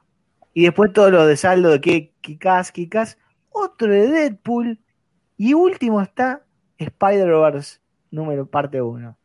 y 0.58 0.64
después 0.64 0.92
todo 0.92 1.10
lo 1.10 1.26
de 1.26 1.36
saldo 1.36 1.70
de 1.70 1.80
que 1.80 2.12
Kikas, 2.28 2.72
Kikas, 2.72 3.18
otro 3.48 3.90
de 3.90 4.06
Deadpool, 4.08 4.78
y 5.38 5.54
último 5.54 6.02
está 6.02 6.42
Spider-Verse 6.76 7.80
número 8.10 8.46
parte 8.46 8.82
1. 8.82 9.16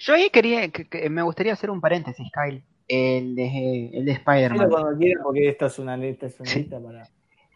Yo 0.00 0.14
ahí 0.14 0.30
quería, 0.30 0.68
que, 0.68 1.08
me 1.08 1.22
gustaría 1.22 1.52
hacer 1.52 1.70
un 1.70 1.80
paréntesis, 1.80 2.26
Kyle, 2.32 2.64
el 2.88 3.36
de, 3.36 3.90
el 3.92 4.04
de 4.04 4.12
Spider-Man. 4.12 4.68
cuando 4.68 4.98
quieran, 4.98 5.22
porque 5.22 5.48
esta 5.48 5.66
es 5.66 5.78
una 5.78 5.96
lista, 5.96 6.26
es 6.26 6.40
una 6.40 6.52
lista 6.52 6.80
para... 6.80 7.08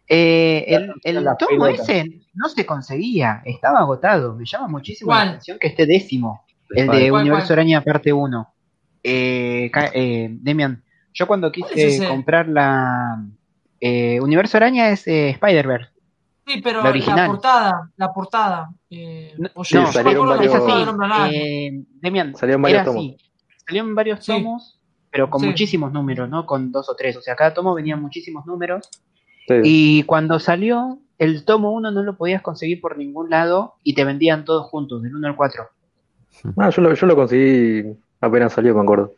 Eh, 0.06 0.64
el, 0.68 0.92
el 1.02 1.26
tomo 1.38 1.66
ese 1.66 2.20
no 2.34 2.48
se 2.50 2.66
conseguía, 2.66 3.42
estaba 3.46 3.80
agotado. 3.80 4.34
Me 4.34 4.44
llama 4.44 4.68
muchísimo 4.68 5.10
la 5.10 5.22
atención 5.22 5.58
que 5.58 5.68
esté 5.68 5.86
décimo, 5.86 6.44
el 6.70 6.88
de 6.88 7.10
Universo 7.10 7.54
Araña 7.54 7.80
parte 7.80 8.12
1. 8.12 8.54
Eh, 9.02 9.70
eh, 9.94 10.28
Demian, 10.30 10.84
yo 11.14 11.26
cuando 11.26 11.50
quise 11.50 12.06
comprar 12.06 12.48
la 12.48 13.24
eh, 13.86 14.18
Universo 14.20 14.56
Araña 14.56 14.88
es 14.88 15.06
eh, 15.06 15.28
Spider-Verse. 15.30 15.90
Sí, 16.46 16.60
pero 16.62 16.82
la, 16.82 16.90
la, 16.90 17.26
portada, 17.26 17.90
la 17.96 18.12
portada. 18.12 18.70
Eh, 18.88 19.34
no, 19.36 19.62
sí, 19.62 19.76
salieron 19.92 20.26
varios, 20.26 20.54
es 20.54 20.60
así. 20.60 21.36
Eh, 21.36 21.84
Demian, 22.00 22.34
salieron 22.34 22.62
varios 22.62 22.84
tomos. 22.84 23.04
Así. 23.04 23.16
Salieron 23.66 23.94
varios 23.94 24.24
tomos, 24.24 24.80
pero 25.10 25.28
con 25.28 25.44
muchísimos 25.44 25.92
números, 25.92 26.30
¿no? 26.30 26.46
Con 26.46 26.72
dos 26.72 26.88
o 26.88 26.96
tres. 26.96 27.16
O 27.18 27.20
sea, 27.20 27.36
cada 27.36 27.52
tomo 27.52 27.74
venían 27.74 28.00
muchísimos 28.00 28.46
números. 28.46 28.88
Y 29.62 30.04
cuando 30.04 30.38
salió, 30.38 30.98
el 31.18 31.44
tomo 31.44 31.72
1 31.72 31.90
no 31.90 32.02
lo 32.02 32.16
podías 32.16 32.40
conseguir 32.40 32.80
por 32.80 32.96
ningún 32.96 33.28
lado 33.28 33.74
y 33.82 33.94
te 33.94 34.04
vendían 34.04 34.46
todos 34.46 34.66
juntos, 34.66 35.02
del 35.02 35.14
1 35.14 35.28
al 35.28 35.36
4. 35.36 35.62
Ah, 36.56 36.70
yo 36.70 36.80
lo, 36.80 36.94
yo 36.94 37.06
lo 37.06 37.16
conseguí 37.16 37.84
apenas 38.20 38.54
salió, 38.54 38.74
me 38.74 38.80
acuerdo. 38.80 39.12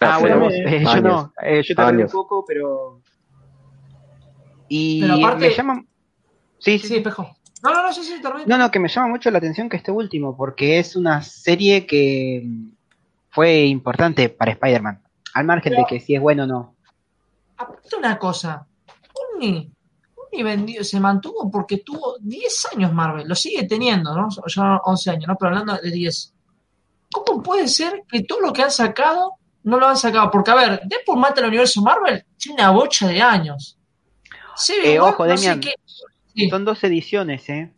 Ah, 0.00 0.18
bueno, 0.20 0.50
eh, 0.50 0.84
yo 0.84 1.00
no, 1.00 1.32
eh, 1.42 1.62
yo 1.62 1.74
también 1.74 2.06
un 2.06 2.12
poco, 2.12 2.44
pero. 2.46 3.00
Y 4.68 5.00
pero 5.00 5.14
aparte... 5.14 5.48
me 5.48 5.54
llama. 5.54 5.84
Sí, 6.58 6.78
sí, 6.78 6.88
sí, 6.88 6.96
espejo. 6.96 7.36
No, 7.62 7.72
no, 7.72 7.82
no, 7.82 7.92
sí, 7.92 8.02
sí, 8.02 8.20
No, 8.46 8.58
no, 8.58 8.70
que 8.70 8.78
me 8.78 8.88
llama 8.88 9.08
mucho 9.08 9.30
la 9.30 9.38
atención 9.38 9.68
que 9.68 9.76
este 9.76 9.90
último, 9.90 10.36
porque 10.36 10.78
es 10.78 10.96
una 10.96 11.22
serie 11.22 11.86
que 11.86 12.46
fue 13.30 13.64
importante 13.64 14.28
para 14.28 14.52
Spider-Man. 14.52 15.02
Al 15.34 15.44
margen 15.44 15.74
de 15.74 15.84
que 15.88 16.00
si 16.00 16.14
es 16.14 16.20
bueno 16.20 16.44
o 16.44 16.46
no. 16.46 16.76
Aparte 17.56 17.96
una 17.96 18.18
cosa, 18.18 18.66
Uni, 19.36 19.70
Uni 20.32 20.42
vendió, 20.42 20.84
se 20.84 21.00
mantuvo 21.00 21.50
porque 21.50 21.78
tuvo 21.78 22.16
10 22.20 22.66
años 22.74 22.92
Marvel, 22.92 23.26
lo 23.26 23.34
sigue 23.34 23.64
teniendo, 23.64 24.14
¿no? 24.14 24.28
Ya 24.46 24.80
11 24.84 25.10
años, 25.10 25.28
¿no? 25.28 25.36
Pero 25.36 25.48
hablando 25.50 25.76
de 25.76 25.90
10. 25.90 26.34
¿Cómo 27.12 27.42
puede 27.42 27.68
ser 27.68 28.04
que 28.08 28.22
todo 28.24 28.40
lo 28.40 28.52
que 28.52 28.62
han 28.62 28.70
sacado 28.70 29.38
no 29.64 29.78
lo 29.78 29.88
han 29.88 29.96
sacado. 29.96 30.30
Porque, 30.30 30.50
a 30.50 30.54
ver, 30.54 30.80
Deadpool 30.84 31.18
mata 31.18 31.40
el 31.40 31.48
universo 31.48 31.82
Marvel 31.82 32.24
tiene 32.36 32.62
una 32.62 32.70
bocha 32.70 33.08
de 33.08 33.20
años. 33.20 33.78
Sí, 34.56 34.74
eh, 34.84 35.00
ojo, 35.00 35.24
Demian, 35.24 35.60
son 36.50 36.64
dos 36.64 36.82
ediciones, 36.84 37.48
¿eh? 37.48 37.72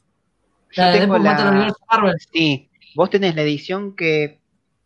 Yo 0.72 0.82
la 0.82 0.92
tengo 0.92 1.18
la... 1.18 1.74
Sí, 2.32 2.70
vos 2.94 3.10
tenés 3.10 3.34
la 3.34 3.42
edición 3.42 3.94
que... 3.94 4.40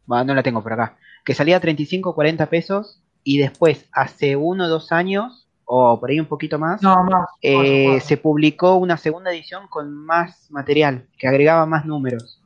Bueno, 0.07 0.25
no 0.25 0.35
la 0.35 0.43
tengo 0.43 0.63
por 0.63 0.73
acá. 0.73 0.97
Que 1.25 1.35
salía 1.35 1.57
a 1.57 1.61
35 1.61 2.15
40 2.15 2.47
pesos 2.47 3.01
y 3.23 3.39
después, 3.39 3.89
hace 3.93 4.37
uno 4.37 4.65
o 4.65 4.69
dos 4.69 4.93
años, 4.93 5.47
o 5.65 6.01
por 6.01 6.11
ahí 6.11 6.19
un 6.19 6.27
poquito 6.27 6.59
más, 6.59 6.83
no, 6.83 6.97
más 7.05 7.27
eh, 7.43 8.01
se 8.01 8.17
publicó 8.17 8.77
una 8.77 8.97
segunda 8.97 9.31
edición 9.31 9.69
con 9.69 9.95
más 9.95 10.51
material, 10.51 11.07
que 11.19 11.29
agregaba 11.29 11.67
más 11.67 11.85
números. 11.85 12.41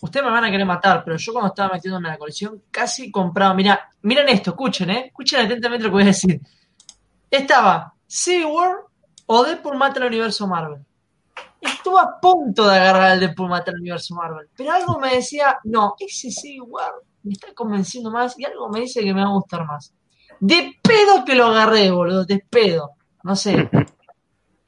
Ustedes 0.00 0.24
me 0.24 0.32
van 0.32 0.44
a 0.44 0.50
querer 0.50 0.66
matar, 0.66 1.04
pero 1.04 1.16
yo 1.18 1.32
cuando 1.32 1.48
estaba 1.48 1.74
metiéndome 1.74 2.08
en 2.08 2.12
la 2.12 2.18
colección 2.18 2.62
casi 2.70 3.10
compraba. 3.10 3.52
Mira, 3.54 3.90
miren 4.02 4.28
esto, 4.28 4.50
escuchen, 4.50 4.90
¿eh? 4.90 5.04
Escuchen 5.08 5.44
atentamente 5.44 5.84
lo 5.84 5.90
que 5.90 5.94
voy 5.94 6.02
a 6.04 6.06
decir. 6.06 6.40
Estaba 7.30 7.94
War 8.46 8.76
o 9.26 9.44
Deadpool 9.44 9.76
mata 9.76 10.00
el 10.00 10.06
universo 10.06 10.46
Marvel. 10.46 10.84
Estuve 11.60 12.00
a 12.00 12.20
punto 12.20 12.68
de 12.68 12.76
agarrar 12.76 13.12
el 13.12 13.20
Deadpool 13.20 13.48
mata 13.48 13.70
el 13.70 13.80
universo 13.80 14.14
Marvel, 14.14 14.48
pero 14.56 14.72
algo 14.72 14.98
me 14.98 15.14
decía, 15.14 15.58
no, 15.64 15.94
ese 15.98 16.60
War 16.60 16.92
me 17.22 17.32
está 17.32 17.52
convenciendo 17.52 18.10
más 18.10 18.38
y 18.38 18.44
algo 18.44 18.68
me 18.68 18.80
dice 18.80 19.02
que 19.02 19.12
me 19.12 19.22
va 19.22 19.28
a 19.28 19.32
gustar 19.32 19.66
más. 19.66 19.92
De 20.40 20.78
pedo 20.80 21.24
que 21.24 21.34
lo 21.34 21.46
agarré, 21.46 21.90
boludo, 21.90 22.24
de 22.24 22.44
pedo. 22.48 22.92
No 23.22 23.36
sé. 23.36 23.68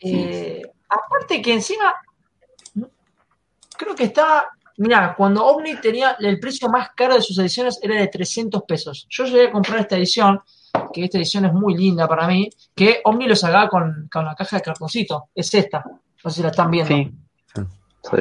Eh, 0.02 0.62
aparte 0.88 1.42
que 1.42 1.52
encima, 1.52 1.94
creo 3.76 3.94
que 3.94 4.04
está 4.04 4.48
Mira, 4.80 5.14
cuando 5.14 5.44
Omni 5.44 5.78
tenía 5.78 6.16
el 6.20 6.40
precio 6.40 6.70
más 6.70 6.92
caro 6.96 7.14
de 7.14 7.20
sus 7.20 7.38
ediciones 7.38 7.78
era 7.82 7.96
de 7.96 8.08
300 8.08 8.62
pesos. 8.62 9.06
Yo 9.10 9.24
llegué 9.24 9.48
a 9.48 9.52
comprar 9.52 9.80
esta 9.80 9.98
edición, 9.98 10.40
que 10.92 11.04
esta 11.04 11.18
edición 11.18 11.44
es 11.44 11.52
muy 11.52 11.76
linda 11.76 12.08
para 12.08 12.26
mí, 12.26 12.50
que 12.74 13.00
Omni 13.04 13.26
lo 13.26 13.36
sacaba 13.36 13.68
con, 13.68 14.08
con 14.12 14.24
la 14.24 14.34
caja 14.34 14.56
de 14.56 14.62
cartoncito. 14.62 15.28
Es 15.34 15.52
esta. 15.54 15.84
No 16.22 16.30
sé 16.30 16.36
si 16.36 16.42
la 16.42 16.50
están 16.50 16.70
viendo. 16.70 17.10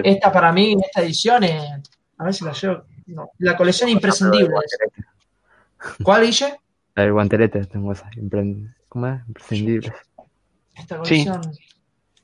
Esta 0.03 0.31
para 0.31 0.51
mí, 0.51 0.75
esta 0.83 1.01
edición, 1.01 1.43
es, 1.43 1.63
a 2.17 2.23
ver 2.23 2.33
si 2.33 2.45
la 2.45 2.53
llevo. 2.53 2.83
la 3.39 3.55
colección 3.55 3.89
imprescindible. 3.89 4.55
¿Cuál 6.03 6.25
dice? 6.25 6.59
La 6.95 7.03
del 7.03 7.13
guantelete, 7.13 7.65
tengo 7.65 7.93
esa. 7.93 8.09
¿Cómo 8.89 9.07
es? 9.07 9.21
Imprescindible. 9.27 9.93
Esta 10.75 10.97
colección. 10.97 11.41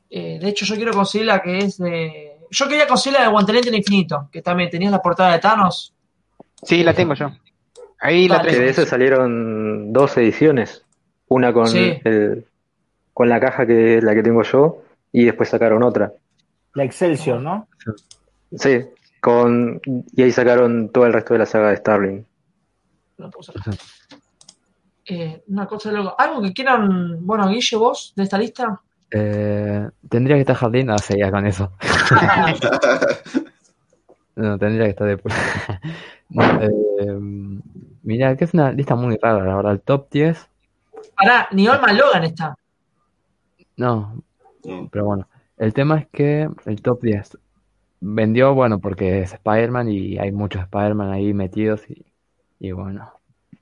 Eh, 0.10 0.40
de 0.40 0.50
hecho, 0.50 0.66
yo 0.66 0.76
quiero 0.76 0.94
conseguir 0.94 1.28
la 1.28 1.42
que 1.42 1.58
es 1.60 1.78
de. 1.78 2.38
Yo 2.52 2.68
quería 2.68 2.88
conseguir 2.88 3.20
la 3.20 3.26
de 3.26 3.32
Guantelete 3.32 3.70
en 3.70 3.76
Infinito, 3.76 4.30
que 4.32 4.42
también 4.42 4.70
tenías 4.70 4.92
la 4.92 5.02
portada 5.02 5.34
de 5.34 5.40
Thanos. 5.40 5.94
Sí, 6.62 6.84
la 6.84 6.94
tengo 6.94 7.14
yo. 7.16 7.32
Ahí 8.00 8.28
la 8.28 8.42
tengo. 8.42 8.60
de 8.60 8.70
eso 8.70 8.86
salieron 8.86 9.94
dos 9.94 10.18
ediciones. 10.18 10.84
Una 11.28 11.54
con 11.54 11.68
el, 11.76 12.46
con 13.14 13.30
la 13.30 13.40
caja 13.40 13.66
que 13.66 13.98
es 13.98 14.04
la 14.04 14.14
que 14.14 14.24
tengo 14.24 14.44
yo 14.44 14.82
y 15.12 15.26
después 15.26 15.50
sacaron 15.50 15.84
otra. 15.84 16.14
La 16.74 16.84
Excelsior, 16.84 17.42
¿no? 17.42 17.68
Sí, 18.56 18.82
con 19.22 19.82
y 19.86 20.22
ahí 20.22 20.32
sacaron 20.32 20.90
todo 20.90 21.06
el 21.06 21.14
resto 21.14 21.34
de 21.34 21.40
la 21.40 21.46
saga 21.46 21.70
de 21.70 21.78
Starling. 21.78 22.26
Eh, 25.08 25.44
una 25.48 25.66
cosa 25.66 25.92
luego. 25.92 26.20
¿Algo 26.20 26.42
que 26.42 26.54
quieran, 26.54 27.26
bueno, 27.26 27.48
Guille, 27.48 27.78
vos, 27.78 28.14
de 28.16 28.24
esta 28.24 28.38
lista? 28.38 28.82
Eh, 29.12 29.88
tendría 30.10 30.36
que 30.36 30.42
estar 30.42 30.56
Jardín, 30.56 30.88
no 30.88 30.98
sé, 30.98 31.18
ya 31.18 31.32
con 31.32 31.46
eso. 31.46 31.72
no, 34.36 34.58
tendría 34.58 34.86
que 34.86 34.90
estar 34.90 35.08
de 35.08 35.14
eh, 36.62 37.20
mira, 38.06 38.36
que 38.38 38.46
es 38.46 38.54
una 38.54 38.72
lista 38.72 38.96
muy 38.96 39.18
rara, 39.18 39.44
la 39.44 39.56
verdad. 39.56 39.74
El 39.74 39.82
top 39.82 40.10
10. 40.10 40.50
Pará, 41.18 41.48
ni 41.52 41.68
Olma 41.68 41.92
Logan 41.92 42.24
está. 42.24 42.56
No, 43.78 44.24
pero 44.92 45.06
bueno. 45.06 45.28
El 45.58 45.74
tema 45.74 46.00
es 46.00 46.08
que 46.08 46.50
el 46.66 46.82
top 46.82 47.02
10 47.02 47.38
vendió, 48.02 48.54
bueno, 48.54 48.80
porque 48.80 49.22
es 49.22 49.34
Spider-Man 49.34 49.90
y 49.90 50.18
hay 50.18 50.32
muchos 50.32 50.64
Spider-Man 50.64 51.12
ahí 51.12 51.34
metidos 51.34 51.90
y, 51.90 52.06
y 52.60 52.72
bueno, 52.72 53.12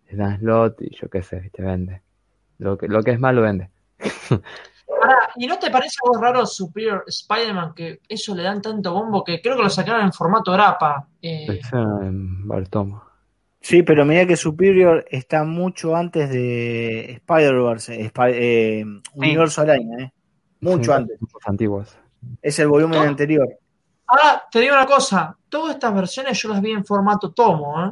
le 0.10 0.18
dan 0.18 0.40
slot 0.40 0.82
y 0.82 0.96
yo 0.96 1.10
qué 1.10 1.22
sé, 1.22 1.52
te 1.54 1.62
vende. 1.62 2.02
Lo 2.58 2.78
que, 2.78 2.88
lo 2.88 3.04
que 3.04 3.12
es 3.12 3.20
malo 3.20 3.42
vende. 3.42 3.70
¿y 5.36 5.48
no 5.48 5.60
te 5.60 5.70
parece 5.70 5.98
algo 6.04 6.22
raro 6.22 6.46
Superior 6.46 7.04
Spider-Man 7.08 7.74
que 7.74 8.02
eso 8.08 8.36
le 8.36 8.44
dan 8.44 8.62
tanto 8.62 8.94
bombo 8.94 9.24
que 9.24 9.42
creo 9.42 9.56
que 9.56 9.64
lo 9.64 9.70
sacaron 9.70 10.06
en 10.06 10.14
formato 10.14 10.52
grapa? 10.52 11.08
Eh... 11.22 11.60
Sí, 13.64 13.82
pero 13.82 14.04
mira 14.04 14.28
que 14.28 14.36
Superior 14.36 15.06
está 15.10 15.46
mucho 15.46 15.96
antes 15.96 16.30
de 16.30 17.14
Spider-Verse, 17.14 18.12
eh, 18.28 18.86
Universo 19.14 19.62
Araña, 19.62 20.00
¿eh? 20.00 20.14
Mucho 20.60 20.94
antes. 20.94 21.18
Antiguos. 21.46 21.98
Es 22.42 22.60
el 22.60 22.68
volumen 22.68 23.00
anterior. 23.00 23.48
Ah, 24.06 24.44
te 24.52 24.60
digo 24.60 24.74
una 24.74 24.86
cosa. 24.86 25.38
Todas 25.48 25.76
estas 25.76 25.96
versiones 25.96 26.42
yo 26.42 26.50
las 26.50 26.62
vi 26.62 26.72
en 26.72 26.84
formato 26.84 27.32
tomo, 27.32 27.86
¿eh? 27.86 27.92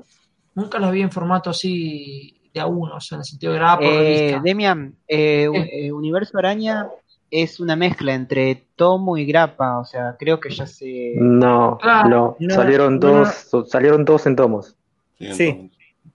Nunca 0.55 0.77
las 0.77 0.91
vi 0.91 1.03
en 1.03 1.11
formato 1.11 1.51
así 1.51 2.49
de 2.53 2.59
a 2.59 2.67
uno, 2.67 2.97
o 2.97 2.99
sea, 2.99 3.15
en 3.15 3.19
el 3.21 3.25
sentido 3.25 3.53
de 3.53 3.59
grapa. 3.59 3.81
Eh, 3.81 4.41
Demian, 4.43 4.93
eh, 5.07 5.47
eh, 5.71 5.91
Universo 5.93 6.37
Araña 6.37 6.89
es 7.29 7.61
una 7.61 7.77
mezcla 7.77 8.13
entre 8.13 8.67
tomo 8.75 9.15
y 9.15 9.25
grapa, 9.25 9.79
o 9.79 9.85
sea, 9.85 10.17
creo 10.19 10.37
que 10.41 10.49
ya 10.49 10.67
se... 10.67 11.13
No, 11.15 11.79
no, 12.09 12.35
salieron, 12.49 12.99
todos, 12.99 13.49
salieron 13.67 14.03
todos 14.03 14.25
en 14.25 14.35
tomos. 14.35 14.75
Sí, 15.33 15.71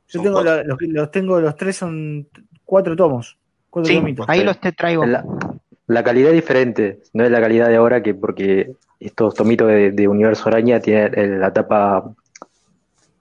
yo 0.08 0.22
tengo 0.22 0.42
los, 0.42 1.10
tengo, 1.10 1.40
los 1.40 1.56
tres 1.56 1.76
son 1.76 2.26
cuatro 2.64 2.96
tomos. 2.96 3.36
sí, 3.84 4.02
ahí 4.26 4.44
los 4.44 4.60
te 4.60 4.72
traigo. 4.72 5.04
La, 5.06 6.02
calidad 6.02 6.30
es 6.30 6.36
diferente, 6.36 7.00
no 7.12 7.24
es 7.24 7.30
la 7.30 7.40
calidad 7.40 7.68
de 7.68 7.76
ahora 7.76 8.02
que 8.02 8.14
porque 8.14 8.72
estos 8.98 9.34
tomitos 9.34 9.68
de, 9.68 10.08
Universo 10.08 10.48
Araña 10.48 10.80
tienen 10.80 11.40
la 11.40 11.52
tapa 11.52 12.12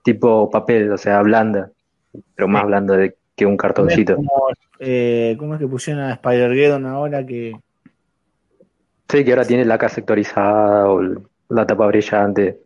tipo 0.04 0.50
papel, 0.50 0.92
o 0.92 0.98
sea, 0.98 1.22
blanda, 1.22 1.72
pero 2.36 2.48
más 2.48 2.66
blanda 2.66 2.98
de, 2.98 3.16
que 3.36 3.46
un 3.46 3.58
cartoncito. 3.58 4.18
Eh, 4.80 5.36
¿Cómo 5.38 5.56
es 5.56 5.60
que 5.60 5.68
pusieron 5.68 6.04
a 6.04 6.14
Spider-Geddon 6.14 6.86
ahora 6.86 7.26
que 7.26 7.56
Sí, 9.10 9.24
que 9.24 9.32
ahora 9.32 9.46
tiene 9.46 9.66
la 9.66 9.78
casa 9.78 9.96
sectorizada 9.96 10.90
o 10.90 11.02
la 11.50 11.66
tapa 11.66 11.86
brillante. 11.88 12.60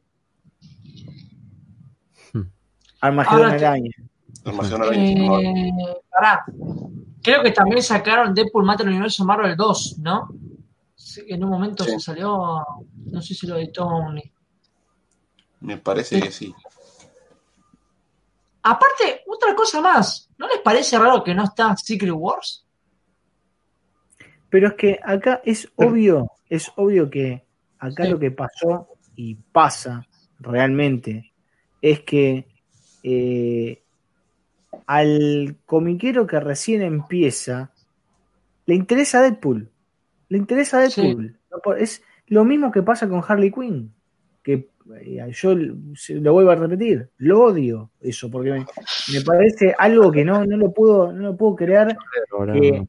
Armagedón 3.01 3.51
araña. 3.51 3.91
Armagedón 4.45 4.83
araña. 4.83 5.41
Eh, 5.41 5.71
pará. 6.09 6.45
Creo 7.21 7.43
que 7.43 7.51
también 7.51 7.83
sacaron 7.83 8.33
Deadpool 8.33 8.65
Mata 8.65 8.83
el 8.83 8.89
Universo 8.89 9.25
Marvel 9.25 9.55
2, 9.55 9.99
¿no? 9.99 10.29
en 11.27 11.43
un 11.43 11.49
momento 11.49 11.83
se 11.83 11.99
salió, 11.99 12.63
no 13.05 13.21
sé 13.21 13.33
si 13.33 13.47
lo 13.47 13.57
editó 13.57 13.85
Omni. 13.85 14.31
Me 15.61 15.77
parece 15.77 16.21
que 16.21 16.31
sí. 16.31 16.53
Aparte, 18.63 19.23
otra 19.27 19.55
cosa 19.55 19.81
más, 19.81 20.29
¿no 20.37 20.47
les 20.47 20.59
parece 20.59 20.97
raro 20.99 21.23
que 21.23 21.33
no 21.33 21.43
está 21.43 21.75
Secret 21.75 22.13
Wars? 22.13 22.65
Pero 24.49 24.69
es 24.69 24.73
que 24.73 24.99
acá 25.03 25.41
es 25.43 25.69
obvio, 25.75 26.31
es 26.49 26.71
obvio 26.75 27.09
que 27.09 27.45
acá 27.77 28.05
lo 28.05 28.19
que 28.19 28.31
pasó 28.31 28.89
y 29.15 29.35
pasa 29.35 30.05
realmente 30.39 31.33
es 31.81 32.01
que 32.01 32.47
eh, 33.03 33.81
al 34.85 35.55
comiquero 35.65 36.27
que 36.27 36.39
recién 36.39 36.81
empieza 36.81 37.71
le 38.69 38.75
interesa 38.75 39.23
Deadpool. 39.23 39.67
Le 40.29 40.37
interesa 40.37 40.79
Deadpool. 40.79 41.35
Es 41.79 42.03
lo 42.27 42.45
mismo 42.45 42.71
que 42.71 42.83
pasa 42.83 43.09
con 43.09 43.23
Harley 43.27 43.51
Quinn. 43.51 43.91
Que 44.43 44.69
eh, 45.01 45.31
yo 45.31 45.55
lo 45.55 46.33
vuelvo 46.33 46.51
a 46.51 46.55
repetir, 46.55 47.09
lo 47.17 47.45
odio 47.45 47.89
eso, 47.99 48.29
porque 48.29 48.51
me, 48.51 49.21
parece 49.25 49.73
algo 49.75 50.11
que 50.11 50.23
no, 50.23 50.45
no 50.45 50.55
lo 50.55 50.71
puedo, 50.71 51.11
no 51.11 51.29
lo 51.29 51.35
puedo 51.35 51.55
creer. 51.55 51.97
Que, 52.53 52.87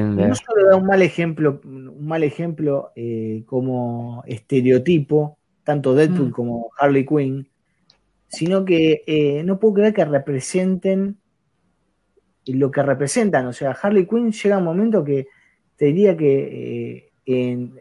no 0.00 0.34
solo 0.34 0.66
da 0.70 0.76
un 0.76 0.86
mal 0.86 1.02
ejemplo, 1.02 1.60
un 1.62 2.06
mal 2.06 2.22
ejemplo 2.22 2.92
eh, 2.96 3.42
como 3.44 4.24
estereotipo, 4.26 5.36
tanto 5.62 5.94
Deadpool 5.94 6.28
mm. 6.28 6.32
como 6.32 6.70
Harley 6.78 7.04
Quinn, 7.04 7.46
sino 8.36 8.64
que 8.64 9.02
eh, 9.06 9.42
no 9.44 9.58
puedo 9.58 9.74
creer 9.74 9.94
que 9.94 10.04
representen 10.04 11.16
lo 12.46 12.70
que 12.70 12.82
representan. 12.82 13.46
O 13.46 13.52
sea, 13.52 13.70
Harley 13.70 14.06
Quinn 14.06 14.30
llega 14.30 14.58
un 14.58 14.64
momento 14.64 15.02
que 15.02 15.26
te 15.76 15.86
diría 15.86 16.16
que 16.16 17.08
eh, 17.26 17.72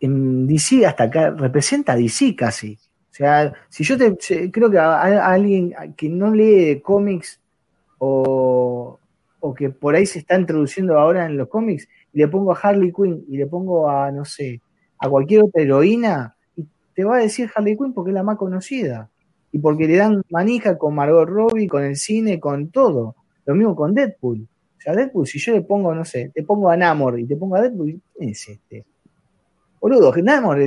en, 0.00 0.46
DC 0.46 0.86
hasta 0.86 1.04
acá 1.04 1.30
representa 1.30 1.92
a 1.92 1.96
DC 1.96 2.34
casi. 2.34 2.78
O 3.10 3.14
sea, 3.14 3.52
si 3.68 3.84
yo 3.84 3.98
te 3.98 4.16
creo 4.50 4.70
que 4.70 4.78
a 4.78 5.26
alguien 5.26 5.74
que 5.96 6.08
no 6.08 6.34
lee 6.34 6.80
cómics 6.80 7.40
o, 7.98 8.98
o 9.40 9.54
que 9.54 9.68
por 9.68 9.94
ahí 9.94 10.06
se 10.06 10.20
está 10.20 10.38
introduciendo 10.38 10.98
ahora 10.98 11.26
en 11.26 11.36
los 11.36 11.48
cómics, 11.48 11.86
y 12.14 12.18
le 12.18 12.28
pongo 12.28 12.52
a 12.52 12.58
Harley 12.58 12.90
Quinn 12.90 13.24
y 13.28 13.36
le 13.36 13.46
pongo 13.46 13.90
a, 13.90 14.10
no 14.10 14.24
sé, 14.24 14.62
a 14.98 15.10
cualquier 15.10 15.44
otra 15.44 15.60
heroína, 15.60 16.34
y 16.56 16.66
te 16.94 17.04
va 17.04 17.16
a 17.16 17.20
decir 17.20 17.50
Harley 17.54 17.76
Quinn 17.76 17.92
porque 17.92 18.10
es 18.10 18.14
la 18.14 18.22
más 18.22 18.38
conocida. 18.38 19.10
Y 19.54 19.60
porque 19.60 19.86
le 19.86 19.96
dan 19.96 20.20
manija 20.30 20.76
con 20.76 20.96
Margot 20.96 21.28
Robbie, 21.28 21.68
con 21.68 21.84
el 21.84 21.94
cine, 21.94 22.40
con 22.40 22.70
todo. 22.70 23.14
Lo 23.46 23.54
mismo 23.54 23.76
con 23.76 23.94
Deadpool. 23.94 24.40
O 24.40 24.80
sea, 24.80 24.96
Deadpool, 24.96 25.28
si 25.28 25.38
yo 25.38 25.52
le 25.52 25.62
pongo, 25.62 25.94
no 25.94 26.04
sé, 26.04 26.32
te 26.34 26.42
pongo 26.42 26.70
a 26.70 26.76
Namor 26.76 27.20
y 27.20 27.24
te 27.24 27.36
pongo 27.36 27.54
a 27.54 27.60
Deadpool, 27.60 28.00
¿quién 28.16 28.30
es 28.30 28.48
este? 28.48 28.84
Boludo, 29.80 30.12
Namor 30.16 30.58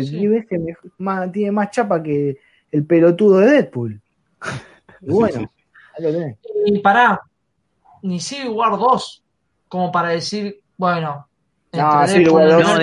tiene 1.34 1.51
más 1.51 1.72
chapa 1.72 2.01
que 2.01 2.38
el 2.72 2.85
pelotudo 2.85 3.39
de 3.39 3.51
Deadpool. 3.51 4.01
Y 5.01 5.11
bueno, 5.11 5.51
ahí 5.95 6.03
lo 6.03 6.11
tenés. 6.11 6.38
Y 6.65 6.80
pará, 6.80 7.22
ni 8.01 8.19
Civil 8.22 8.49
War 8.49 8.72
2 8.72 9.23
como 9.68 9.91
para 9.91 10.09
decir, 10.09 10.61
bueno. 10.77 11.26
No, 11.77 12.07
Civil 12.07 12.29
War 12.29 12.49
2 12.49 12.63
no, 12.63 12.77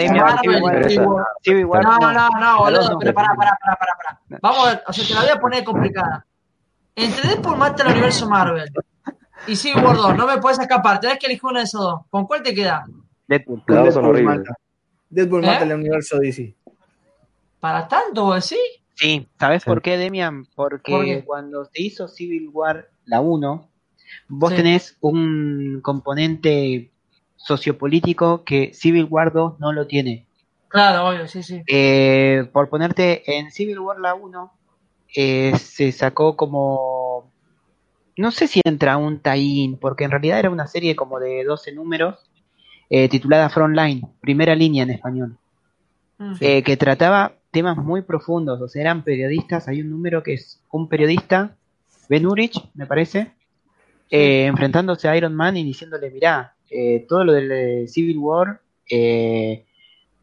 Civil 1.42 1.64
War, 1.66 1.82
no, 1.84 2.12
no, 2.12 2.28
no, 2.28 2.58
boludo, 2.58 2.98
pero 2.98 3.14
pará, 3.14 3.34
pará, 3.36 3.58
pará, 3.60 3.76
pará, 3.78 4.40
Vamos 4.40 4.66
a 4.66 4.70
ver, 4.70 4.82
o 4.86 4.92
sea, 4.92 5.06
te 5.06 5.14
la 5.14 5.20
voy 5.20 5.30
a 5.30 5.40
poner 5.40 5.64
complicada. 5.64 6.26
Entre 6.94 7.28
Deadpool 7.28 7.56
mata 7.56 7.82
el 7.82 7.92
universo 7.92 8.28
Marvel 8.28 8.70
y 9.46 9.56
Civil 9.56 9.84
War 9.84 9.96
2, 9.96 10.16
no 10.16 10.26
me 10.26 10.38
puedes 10.38 10.58
escapar, 10.58 11.00
tenés 11.00 11.18
que 11.18 11.26
elegir 11.26 11.44
una 11.44 11.60
de 11.60 11.64
esos 11.64 11.80
dos. 11.80 12.00
¿Con 12.10 12.26
cuál 12.26 12.42
te 12.42 12.54
queda? 12.54 12.86
Deadpool. 13.26 13.62
Deadpool, 13.66 14.22
mata. 14.22 14.56
Deadpool 15.08 15.44
¿Eh? 15.44 15.46
mata 15.46 15.64
el 15.64 15.72
universo 15.72 16.18
DC. 16.18 16.54
¿Para 17.60 17.88
tanto 17.88 18.24
vos 18.24 18.48
decís? 18.48 18.82
Sí, 18.94 19.28
¿sabes 19.38 19.64
por 19.64 19.82
qué, 19.82 19.96
Demian? 19.96 20.46
Porque 20.54 21.24
cuando 21.26 21.64
se 21.64 21.82
hizo 21.82 22.06
Civil 22.06 22.48
War 22.52 22.88
la 23.06 23.20
1, 23.20 23.68
Vos 24.28 24.54
tenés 24.54 24.96
un 25.00 25.80
componente 25.82 26.90
sociopolítico 27.44 28.44
que 28.44 28.72
Civil 28.72 29.06
War 29.08 29.32
2 29.32 29.60
no 29.60 29.72
lo 29.72 29.86
tiene. 29.86 30.26
Claro, 30.68 31.08
obvio, 31.08 31.28
sí, 31.28 31.42
sí. 31.42 31.62
Eh, 31.66 32.48
por 32.52 32.68
ponerte 32.68 33.22
en 33.36 33.52
Civil 33.52 33.78
War 33.78 34.00
la 34.00 34.14
1, 34.14 34.52
eh, 35.14 35.56
se 35.58 35.92
sacó 35.92 36.36
como. 36.36 37.30
No 38.16 38.30
sé 38.30 38.48
si 38.48 38.60
entra 38.64 38.96
un 38.96 39.20
tie 39.20 39.76
porque 39.80 40.04
en 40.04 40.10
realidad 40.10 40.38
era 40.38 40.50
una 40.50 40.66
serie 40.66 40.96
como 40.96 41.20
de 41.20 41.44
12 41.44 41.72
números, 41.72 42.16
eh, 42.88 43.08
titulada 43.08 43.50
Frontline, 43.50 44.02
primera 44.20 44.54
línea 44.54 44.84
en 44.84 44.90
español. 44.90 45.36
mm. 46.18 46.34
eh, 46.40 46.62
que 46.62 46.76
trataba 46.76 47.34
temas 47.50 47.76
muy 47.76 48.02
profundos, 48.02 48.60
o 48.60 48.68
sea, 48.68 48.82
eran 48.82 49.02
periodistas, 49.02 49.68
hay 49.68 49.80
un 49.80 49.90
número 49.90 50.22
que 50.22 50.34
es 50.34 50.60
un 50.70 50.88
periodista, 50.88 51.56
Ben 52.08 52.26
Urich, 52.26 52.60
me 52.74 52.86
parece, 52.86 53.32
eh, 54.10 54.46
enfrentándose 54.46 55.08
a 55.08 55.16
Iron 55.16 55.34
Man 55.34 55.56
y 55.56 55.64
diciéndole, 55.64 56.10
mirá, 56.10 56.54
eh, 56.70 57.04
todo 57.08 57.24
lo 57.24 57.32
del 57.32 57.88
Civil 57.88 58.18
War 58.18 58.60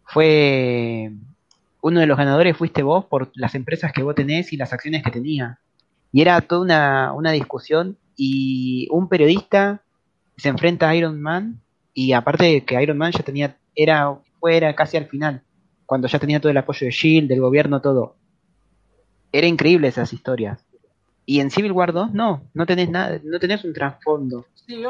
fue 0.06 1.12
uno 1.82 2.00
de 2.00 2.06
los 2.06 2.18
ganadores 2.18 2.56
fuiste 2.56 2.84
vos 2.84 3.06
por 3.06 3.32
las 3.34 3.56
empresas 3.56 3.92
que 3.92 4.04
vos 4.04 4.16
tenés 4.16 4.54
y 4.54 4.58
las 4.58 4.74
acciones 4.74 5.04
que 5.04 5.12
tenía. 5.12 5.60
Y 6.12 6.22
era 6.22 6.40
toda 6.42 6.62
una, 6.62 7.14
una 7.14 7.32
discusión 7.32 7.98
y 8.16 8.88
un 8.92 9.08
periodista 9.08 9.82
se 10.38 10.50
enfrenta 10.50 10.90
a 10.90 10.96
Iron 10.96 11.22
Man 11.22 11.62
y 11.94 12.14
aparte 12.14 12.46
de 12.46 12.66
que 12.66 12.82
Iron 12.82 12.98
Man 12.98 13.12
ya 13.12 13.24
tenía, 13.24 13.58
era 13.76 14.18
fuera 14.40 14.76
casi 14.76 14.98
al 14.98 15.08
final, 15.08 15.42
cuando 15.86 16.08
ya 16.08 16.20
tenía 16.20 16.40
todo 16.40 16.52
el 16.52 16.58
apoyo 16.58 16.86
de 16.86 16.92
Shield, 16.92 17.30
del 17.30 17.42
gobierno, 17.42 17.82
todo. 17.82 18.16
Era 19.32 19.48
increíble 19.48 19.88
esas 19.88 20.14
historias. 20.14 20.66
Y 21.26 21.40
en 21.40 21.52
Civil 21.52 21.72
War 21.72 21.94
2 21.94 22.14
no, 22.14 22.44
no 22.54 22.66
tenés 22.66 22.90
nada, 22.90 23.20
no 23.24 23.40
tenés 23.40 23.64
un 23.64 23.74
trasfondo. 23.74 24.46
Sí. 24.56 24.84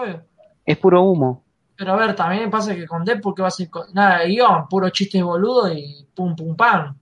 Es 0.66 0.78
puro 0.78 1.02
humo. 1.04 1.44
Pero 1.76 1.94
a 1.94 1.96
ver, 1.96 2.16
también 2.16 2.52
pasa 2.52 2.76
que 2.76 2.86
con 2.86 3.04
Deadpool 3.04 3.34
que 3.36 3.42
va 3.42 3.48
a 3.48 3.52
ser 3.52 3.70
nada 3.94 4.20
de 4.20 4.28
guion, 4.28 4.68
puro 4.70 4.90
chiste 4.90 5.22
boludo 5.24 5.72
y 5.74 6.08
pum 6.14 6.36
pum 6.36 6.56
pam. 6.56 6.96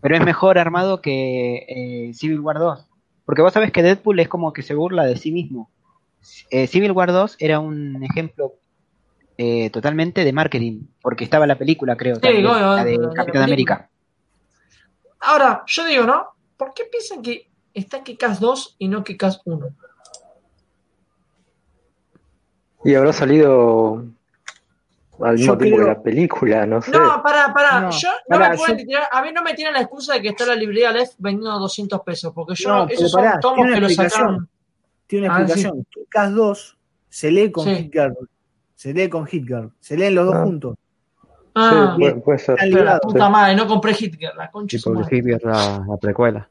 Pero 0.00 0.14
es 0.14 0.24
mejor 0.24 0.58
armado 0.58 1.00
que 1.00 1.66
eh, 1.68 2.14
Civil 2.14 2.40
War 2.40 2.58
2. 2.58 2.86
Porque 3.24 3.42
vos 3.42 3.52
sabés 3.52 3.72
que 3.72 3.82
Deadpool 3.82 4.20
es 4.20 4.28
como 4.28 4.52
que 4.52 4.62
se 4.62 4.74
burla 4.74 5.04
de 5.04 5.16
sí 5.16 5.32
mismo. 5.32 5.70
Eh, 6.50 6.66
Civil 6.66 6.92
War 6.92 7.12
2 7.12 7.36
era 7.40 7.58
un 7.58 8.02
ejemplo 8.04 8.54
eh, 9.36 9.70
totalmente 9.70 10.24
de 10.24 10.32
marketing, 10.32 10.82
porque 11.00 11.24
estaba 11.24 11.46
la 11.46 11.56
película, 11.56 11.96
creo, 11.96 12.18
la 12.22 12.84
de 12.84 12.98
Capitán 13.14 13.42
América. 13.42 13.90
Ahora, 15.20 15.64
yo 15.66 15.84
digo, 15.86 16.04
¿no? 16.04 16.26
¿Por 16.56 16.74
qué 16.74 16.84
piensan 16.84 17.22
que 17.22 17.50
está 17.74 18.02
Kikas 18.02 18.38
2 18.38 18.76
y 18.78 18.88
no 18.88 19.02
Kikas 19.02 19.40
1? 19.44 19.66
Y 22.84 22.94
habrá 22.94 23.12
salido 23.12 24.04
al 25.22 25.36
mismo 25.36 25.58
tiempo 25.58 25.80
de 25.80 25.86
la 25.86 26.02
película, 26.02 26.66
no 26.66 26.80
sé. 26.80 26.90
No, 26.92 27.22
pará, 27.22 27.52
pará. 27.52 27.90
yo, 27.90 28.08
no 28.28 28.38
me 28.38 28.56
pueden 28.56 28.86
tirar, 28.86 29.04
a 29.10 29.22
mí 29.22 29.30
no 29.32 29.42
me 29.42 29.54
tiran 29.54 29.74
la 29.74 29.80
excusa 29.80 30.14
de 30.14 30.22
que 30.22 30.28
está 30.28 30.46
la 30.46 30.54
librería 30.54 30.92
Left 30.92 31.14
vendiendo 31.18 31.58
200 31.58 32.00
pesos, 32.00 32.32
porque 32.34 32.54
yo, 32.54 32.70
no, 32.70 32.88
esos 32.88 33.10
son 33.10 33.24
tomos 33.40 33.66
que 33.72 33.80
lo 33.80 33.88
sacaron. 33.90 34.48
Tiene 35.06 35.26
una 35.26 35.36
ah, 35.36 35.40
explicación. 35.42 35.86
Kikas 35.90 36.34
2 36.34 36.78
se 37.08 37.30
lee 37.30 37.50
con 37.50 37.64
sí. 37.64 37.90
Se 38.76 38.94
lee 38.94 39.08
con 39.08 39.26
Hitgirl. 39.26 39.72
Se 39.80 39.96
leen 39.96 40.14
los 40.14 40.26
dos 40.26 40.36
ah. 40.36 40.42
juntos. 40.44 40.76
Ah, 41.54 41.96
sí, 41.98 42.04
puede, 42.24 42.38
ser. 42.38 42.56
La 42.72 42.98
puta 42.98 43.28
madre, 43.28 43.56
no 43.56 43.66
compré 43.66 43.92
Hitgirl, 43.92 44.36
la 44.36 44.50
concha. 44.50 44.78
Sí, 44.78 44.84
porque 44.84 45.16
Hitgirl 45.16 45.40
la, 45.42 45.84
la 45.86 45.96
precuela. 45.96 46.48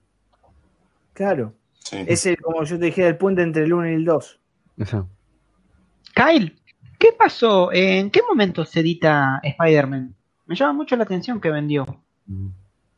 Claro. 1.14 1.54
Sí. 1.80 2.04
Es 2.06 2.26
el, 2.26 2.40
como 2.40 2.64
yo 2.64 2.78
te 2.78 2.86
dije, 2.86 3.08
el 3.08 3.18
puente 3.18 3.42
entre 3.42 3.64
el 3.64 3.74
1 3.74 3.90
y 3.90 3.94
el 3.94 4.06
2. 4.06 4.40
Eso. 4.78 5.08
Kyle, 6.20 6.60
¿qué 6.98 7.14
pasó? 7.18 7.72
¿En 7.72 8.10
qué 8.12 8.22
momento 8.28 8.66
se 8.66 8.82
edita 8.82 9.40
Spider-Man? 9.44 10.14
Me 10.46 10.56
llama 10.56 10.74
mucho 10.74 10.96
la 10.96 11.04
atención 11.04 11.40
que 11.40 11.50
vendió. 11.50 11.86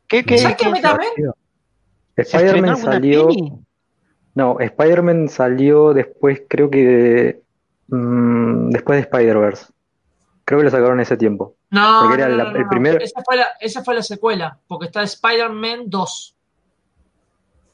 ¿Qué, 0.08 0.24
qué, 0.24 0.38
¿Sabes 0.38 0.56
qué 0.56 0.70
me 0.70 0.80
también? 0.80 1.12
Spider-Man 2.16 2.76
salió. 2.76 3.28
No, 4.34 4.58
Spider-Man 4.58 5.28
salió 5.28 5.92
después, 5.92 6.42
creo 6.48 6.70
que 6.70 6.84
de, 6.84 7.42
Mm, 7.92 8.70
después 8.70 8.96
de 8.96 9.02
Spider-Verse. 9.02 9.66
Creo 10.46 10.60
que 10.60 10.64
lo 10.64 10.70
sacaron 10.70 10.94
en 10.94 11.00
ese 11.02 11.18
tiempo. 11.18 11.56
No, 11.70 12.12
era 12.12 12.26
el 12.26 12.66
primer... 12.68 13.02
esa, 13.02 13.22
fue 13.22 13.36
la, 13.36 13.46
esa 13.60 13.84
fue 13.84 13.94
la 13.94 14.02
secuela, 14.02 14.58
porque 14.66 14.86
está 14.86 15.02
Spider-Man 15.02 15.84
2. 15.86 16.36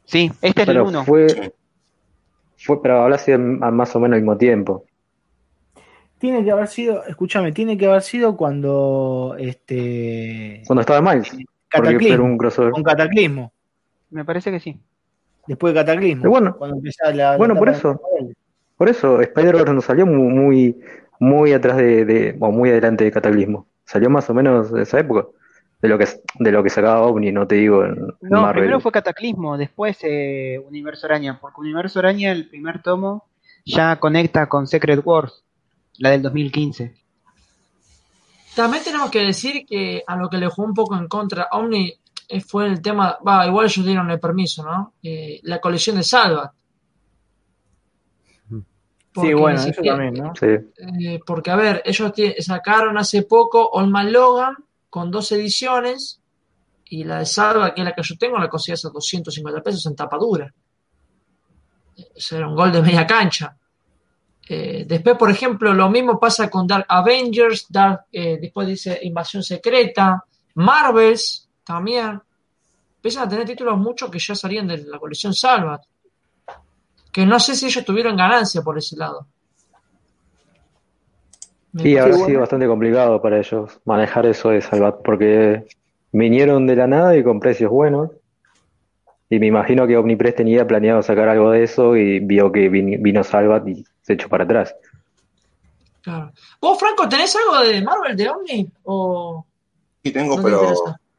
Sí, 0.04 0.32
este 0.42 0.62
es 0.62 0.68
el 0.68 0.80
1. 0.80 1.04
Fue, 1.04 1.52
fue, 2.56 2.82
pero 2.82 3.02
habla 3.02 3.16
así 3.16 3.32
más 3.36 3.94
o 3.94 4.00
menos 4.00 4.16
al 4.16 4.22
mismo 4.22 4.36
tiempo. 4.36 4.84
Tiene 6.19 6.45
que 6.45 6.51
haber 6.51 6.66
sido, 6.66 7.05
escúchame, 7.05 7.53
tiene 7.53 7.78
que 7.78 7.86
haber 7.86 8.03
sido 8.03 8.36
cuando 8.36 9.36
este 9.39 10.62
cuando 10.66 10.81
estaba 10.81 11.01
Miles. 11.01 11.36
Cataclismo, 11.69 12.24
un 12.24 12.39
Con 12.39 12.82
Cataclismo. 12.82 13.53
Me 14.11 14.24
parece 14.24 14.51
que 14.51 14.59
sí. 14.59 14.81
Después 15.47 15.74
de 15.74 15.81
Cataclismo. 15.81 16.28
bueno, 16.28 16.57
bueno 17.39 17.55
por 17.57 17.69
eso. 17.69 18.01
Por 18.77 18.89
eso, 18.89 19.20
Spider-Verse 19.20 19.73
no 19.73 19.81
salió 19.81 20.07
muy, 20.07 20.77
muy, 21.19 21.53
atrás 21.53 21.78
de, 21.78 22.36
o 22.39 22.53
muy 22.53 22.70
adelante 22.70 23.05
de 23.05 23.11
Cataclismo. 23.11 23.66
Salió 23.85 24.09
más 24.09 24.31
o 24.31 24.35
menos 24.35 24.73
de 24.73 24.82
esa 24.82 25.01
época. 25.01 25.27
De 25.81 25.89
lo 25.89 25.97
que 25.97 26.09
de 26.40 26.51
lo 26.51 26.65
que 26.65 26.70
sacaba 26.70 27.03
OVNI, 27.03 27.31
no 27.31 27.47
te 27.47 27.55
digo 27.55 27.85
en, 27.85 28.09
No, 28.20 28.51
primero 28.51 28.81
fue 28.81 28.90
Cataclismo, 28.90 29.57
después 29.57 29.97
eh, 30.03 30.61
Universo 30.66 31.07
Araña, 31.07 31.39
porque 31.40 31.61
Universo 31.61 32.01
Araña, 32.01 32.32
el 32.32 32.49
primer 32.49 32.82
tomo, 32.82 33.28
ya 33.65 33.95
conecta 34.01 34.49
con 34.49 34.66
Secret 34.66 35.01
Wars, 35.05 35.45
la 35.98 36.10
del 36.10 36.22
2015. 36.22 36.94
También 38.54 38.82
tenemos 38.82 39.10
que 39.10 39.20
decir 39.20 39.64
que 39.66 40.02
a 40.06 40.16
lo 40.16 40.28
que 40.28 40.38
le 40.38 40.48
jugó 40.48 40.66
un 40.66 40.74
poco 40.74 40.96
en 40.96 41.06
contra 41.06 41.48
Omni 41.52 41.92
eh, 42.28 42.40
fue 42.40 42.66
el 42.66 42.82
tema, 42.82 43.18
va, 43.26 43.46
igual 43.46 43.66
ellos 43.66 43.84
dieron 43.84 44.10
el 44.10 44.18
permiso, 44.18 44.64
¿no? 44.64 44.94
Eh, 45.02 45.40
la 45.44 45.60
colección 45.60 45.96
de 45.96 46.02
Salvat 46.02 46.52
sí, 49.20 49.34
bueno, 49.34 49.60
eso 49.60 49.82
también, 49.82 50.14
¿no? 50.14 50.32
Sí. 50.34 50.46
Eh, 50.46 51.20
porque, 51.24 51.50
a 51.50 51.56
ver, 51.56 51.82
ellos 51.84 52.12
sacaron 52.40 52.98
hace 52.98 53.22
poco 53.22 53.68
Olman 53.68 54.12
Logan 54.12 54.54
con 54.90 55.10
dos 55.10 55.32
ediciones 55.32 56.20
y 56.86 57.04
la 57.04 57.18
de 57.20 57.26
Salva, 57.26 57.74
que 57.74 57.82
es 57.82 57.84
la 57.84 57.92
que 57.92 58.02
yo 58.02 58.16
tengo, 58.16 58.38
la 58.38 58.48
conseguí 58.48 58.78
a 58.78 58.90
250 58.90 59.62
pesos 59.62 59.84
en 59.86 59.96
tapadura. 59.96 60.52
Eso 62.14 62.36
era 62.36 62.48
un 62.48 62.54
gol 62.54 62.72
de 62.72 62.82
media 62.82 63.06
cancha. 63.06 63.56
Eh, 64.48 64.84
después, 64.86 65.16
por 65.16 65.30
ejemplo, 65.30 65.74
lo 65.74 65.90
mismo 65.90 66.18
pasa 66.18 66.48
con 66.48 66.66
Dark 66.66 66.86
Avengers, 66.88 67.66
Dark, 67.68 68.06
eh, 68.12 68.38
después 68.40 68.66
dice 68.66 68.98
Invasión 69.02 69.42
Secreta, 69.42 70.24
Marvels 70.54 71.48
también. 71.64 72.20
Empiezan 72.96 73.26
a 73.26 73.28
tener 73.28 73.46
títulos 73.46 73.78
muchos 73.78 74.10
que 74.10 74.18
ya 74.18 74.34
salían 74.34 74.66
de 74.66 74.78
la 74.78 74.98
colección 74.98 75.34
Salvat 75.34 75.82
que 77.12 77.26
no 77.26 77.40
sé 77.40 77.54
si 77.54 77.66
ellos 77.66 77.84
tuvieron 77.84 78.16
ganancia 78.16 78.62
por 78.62 78.78
ese 78.78 78.96
lado. 78.96 79.26
sí, 81.76 81.96
habrá 81.96 82.14
sido 82.14 82.40
bastante 82.40 82.66
complicado 82.66 83.20
para 83.20 83.38
ellos 83.38 83.80
manejar 83.84 84.26
eso 84.26 84.50
de 84.50 84.60
Salvat, 84.60 85.02
porque 85.02 85.66
vinieron 86.12 86.66
de 86.66 86.76
la 86.76 86.86
nada 86.86 87.16
y 87.16 87.24
con 87.24 87.40
precios 87.40 87.70
buenos. 87.70 88.10
Y 89.30 89.38
me 89.38 89.46
imagino 89.46 89.86
que 89.86 89.96
Omnipress 89.96 90.36
tenía 90.36 90.66
planeado 90.66 91.02
sacar 91.02 91.28
algo 91.28 91.50
de 91.50 91.64
eso 91.64 91.96
y 91.96 92.20
vio 92.20 92.50
que 92.50 92.68
vino 92.68 93.22
Salvat 93.22 93.68
y 93.68 93.84
se 94.00 94.14
echó 94.14 94.28
para 94.28 94.44
atrás. 94.44 94.74
Claro. 96.00 96.32
¿Vos, 96.60 96.78
Franco, 96.78 97.09
tenés 97.09 97.36
algo 97.36 97.62
de 97.62 97.82
Marvel, 97.82 98.16
de 98.16 98.30
Omni? 98.30 98.70
O... 98.84 99.44
Sí, 100.02 100.12
tengo, 100.12 100.40
pero 100.42 100.74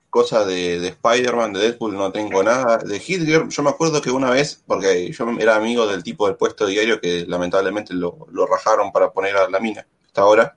cosa 0.10 0.44
de, 0.46 0.80
de 0.80 0.88
Spider-Man, 0.90 1.54
de 1.54 1.60
Deadpool, 1.60 1.96
no 1.96 2.12
tengo 2.12 2.42
nada. 2.44 2.78
De 2.78 3.02
Hitler, 3.06 3.48
yo 3.48 3.64
me 3.64 3.70
acuerdo 3.70 4.02
que 4.02 4.12
una 4.12 4.32
vez, 4.32 4.64
porque 4.66 5.12
yo 5.12 5.30
era 5.40 5.56
amigo 5.56 5.86
del 5.86 6.04
tipo 6.04 6.28
del 6.28 6.36
puesto 6.36 6.66
diario 6.66 7.00
que 7.00 7.26
lamentablemente 7.28 7.94
lo, 7.94 8.28
lo 8.32 8.46
rajaron 8.46 8.92
para 8.92 9.12
poner 9.12 9.36
a 9.38 9.50
la 9.50 9.60
mina, 9.60 9.86
hasta 10.08 10.22
ahora. 10.22 10.56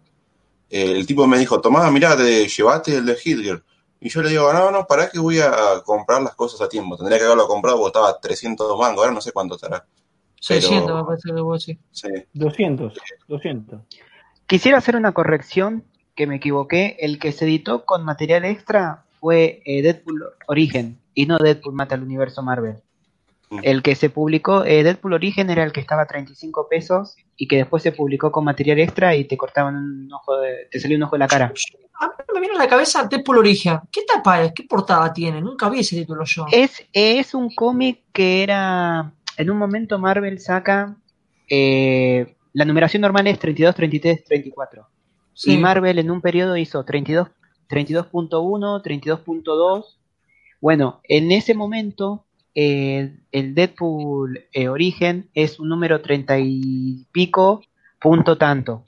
Eh, 0.70 0.92
el 0.92 1.06
tipo 1.06 1.26
me 1.26 1.38
dijo, 1.38 1.60
tomá, 1.60 1.90
mirá, 1.90 2.16
te 2.16 2.48
llevaste 2.48 2.96
el 2.96 3.04
de 3.04 3.18
Hitler. 3.22 3.62
Y 4.04 4.08
yo 4.08 4.22
le 4.22 4.30
digo, 4.30 4.52
no, 4.52 4.70
no, 4.70 4.86
para 4.86 5.08
que 5.08 5.18
voy 5.18 5.38
a 5.38 5.52
comprar 5.84 6.20
las 6.22 6.34
cosas 6.34 6.60
a 6.60 6.68
tiempo. 6.68 6.96
Tendría 6.96 7.18
que 7.18 7.24
haberlo 7.24 7.46
comprado 7.46 7.78
porque 7.78 7.98
estaba 7.98 8.18
300 8.20 8.78
mangos, 8.78 8.98
ahora 8.98 9.12
no 9.12 9.20
sé 9.20 9.32
cuánto 9.32 9.54
estará. 9.54 9.86
600 10.40 10.96
me 10.96 11.04
parece 11.04 11.32
que 11.32 11.40
vos 11.40 11.62
sí. 11.62 11.78
sí. 11.92 12.08
200, 12.32 12.94
200. 13.28 13.80
Quisiera 14.46 14.78
hacer 14.78 14.96
una 14.96 15.12
corrección, 15.12 15.84
que 16.14 16.26
me 16.26 16.36
equivoqué. 16.36 16.96
El 17.00 17.18
que 17.18 17.32
se 17.32 17.44
editó 17.44 17.84
con 17.84 18.04
material 18.04 18.44
extra 18.44 19.04
fue 19.20 19.62
eh, 19.64 19.82
Deadpool 19.82 20.24
Origen 20.46 20.98
y 21.14 21.26
no 21.26 21.38
Deadpool 21.38 21.74
Mata 21.74 21.94
al 21.94 22.02
Universo 22.02 22.42
Marvel. 22.42 22.78
El 23.62 23.82
que 23.82 23.94
se 23.94 24.10
publicó, 24.10 24.64
eh, 24.64 24.82
Deadpool 24.82 25.14
Origen 25.14 25.50
era 25.50 25.64
el 25.64 25.72
que 25.72 25.80
estaba 25.80 26.02
a 26.02 26.06
35 26.06 26.68
pesos 26.68 27.16
y 27.36 27.48
que 27.48 27.56
después 27.56 27.82
se 27.82 27.92
publicó 27.92 28.32
con 28.32 28.44
material 28.44 28.78
extra 28.80 29.14
y 29.14 29.24
te 29.24 29.36
cortaban 29.36 29.76
un 29.76 30.12
ojo 30.12 30.38
de, 30.38 30.68
te 30.70 30.80
salió 30.80 30.96
un 30.96 31.02
ojo 31.02 31.16
de 31.16 31.18
la 31.20 31.28
cara. 31.28 31.52
A 32.00 32.06
mí 32.06 32.12
me 32.34 32.40
viene 32.40 32.54
a 32.56 32.58
la 32.58 32.68
cabeza 32.68 33.04
Deadpool 33.04 33.38
Origen. 33.38 33.80
¿Qué 33.90 34.02
tapa 34.06 34.42
es? 34.42 34.52
¿Qué 34.52 34.64
portada 34.64 35.12
tiene? 35.12 35.40
Nunca 35.40 35.68
vi 35.68 35.80
ese 35.80 35.96
título 35.96 36.24
yo. 36.24 36.46
Es, 36.50 36.84
es 36.92 37.34
un 37.34 37.54
cómic 37.54 38.02
que 38.12 38.42
era, 38.42 39.12
en 39.36 39.50
un 39.50 39.58
momento 39.58 39.98
Marvel 39.98 40.38
saca, 40.38 40.96
eh, 41.48 42.34
la 42.52 42.64
numeración 42.64 43.02
normal 43.02 43.26
es 43.26 43.38
32, 43.38 43.74
33, 43.74 44.24
34. 44.24 44.86
Y 45.44 45.56
Marvel 45.56 45.98
en 45.98 46.10
un 46.10 46.20
periodo 46.20 46.56
hizo 46.56 46.84
32 46.84 47.28
32.1, 47.72 48.82
32.2. 48.82 49.84
Bueno, 50.60 51.00
en 51.04 51.32
ese 51.32 51.54
momento 51.54 52.26
el 52.54 53.54
Deadpool 53.54 54.46
eh, 54.52 54.68
Origen 54.68 55.30
es 55.34 55.58
un 55.58 55.68
número 55.68 56.00
30 56.00 56.38
y 56.40 57.06
pico, 57.12 57.62
punto 58.00 58.36
tanto. 58.36 58.84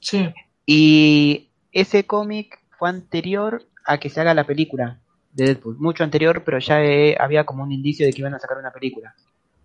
Sí. 0.00 0.32
Y 0.66 1.48
ese 1.72 2.04
cómic 2.04 2.60
fue 2.78 2.88
anterior 2.88 3.64
a 3.84 3.98
que 3.98 4.10
se 4.10 4.20
haga 4.20 4.34
la 4.34 4.44
película 4.44 4.98
de 5.32 5.46
Deadpool. 5.46 5.78
Mucho 5.78 6.04
anterior, 6.04 6.42
pero 6.44 6.58
ya 6.58 6.78
había 7.18 7.44
como 7.44 7.62
un 7.62 7.72
indicio 7.72 8.06
de 8.06 8.12
que 8.12 8.20
iban 8.20 8.34
a 8.34 8.40
sacar 8.40 8.58
una 8.58 8.72
película. 8.72 9.14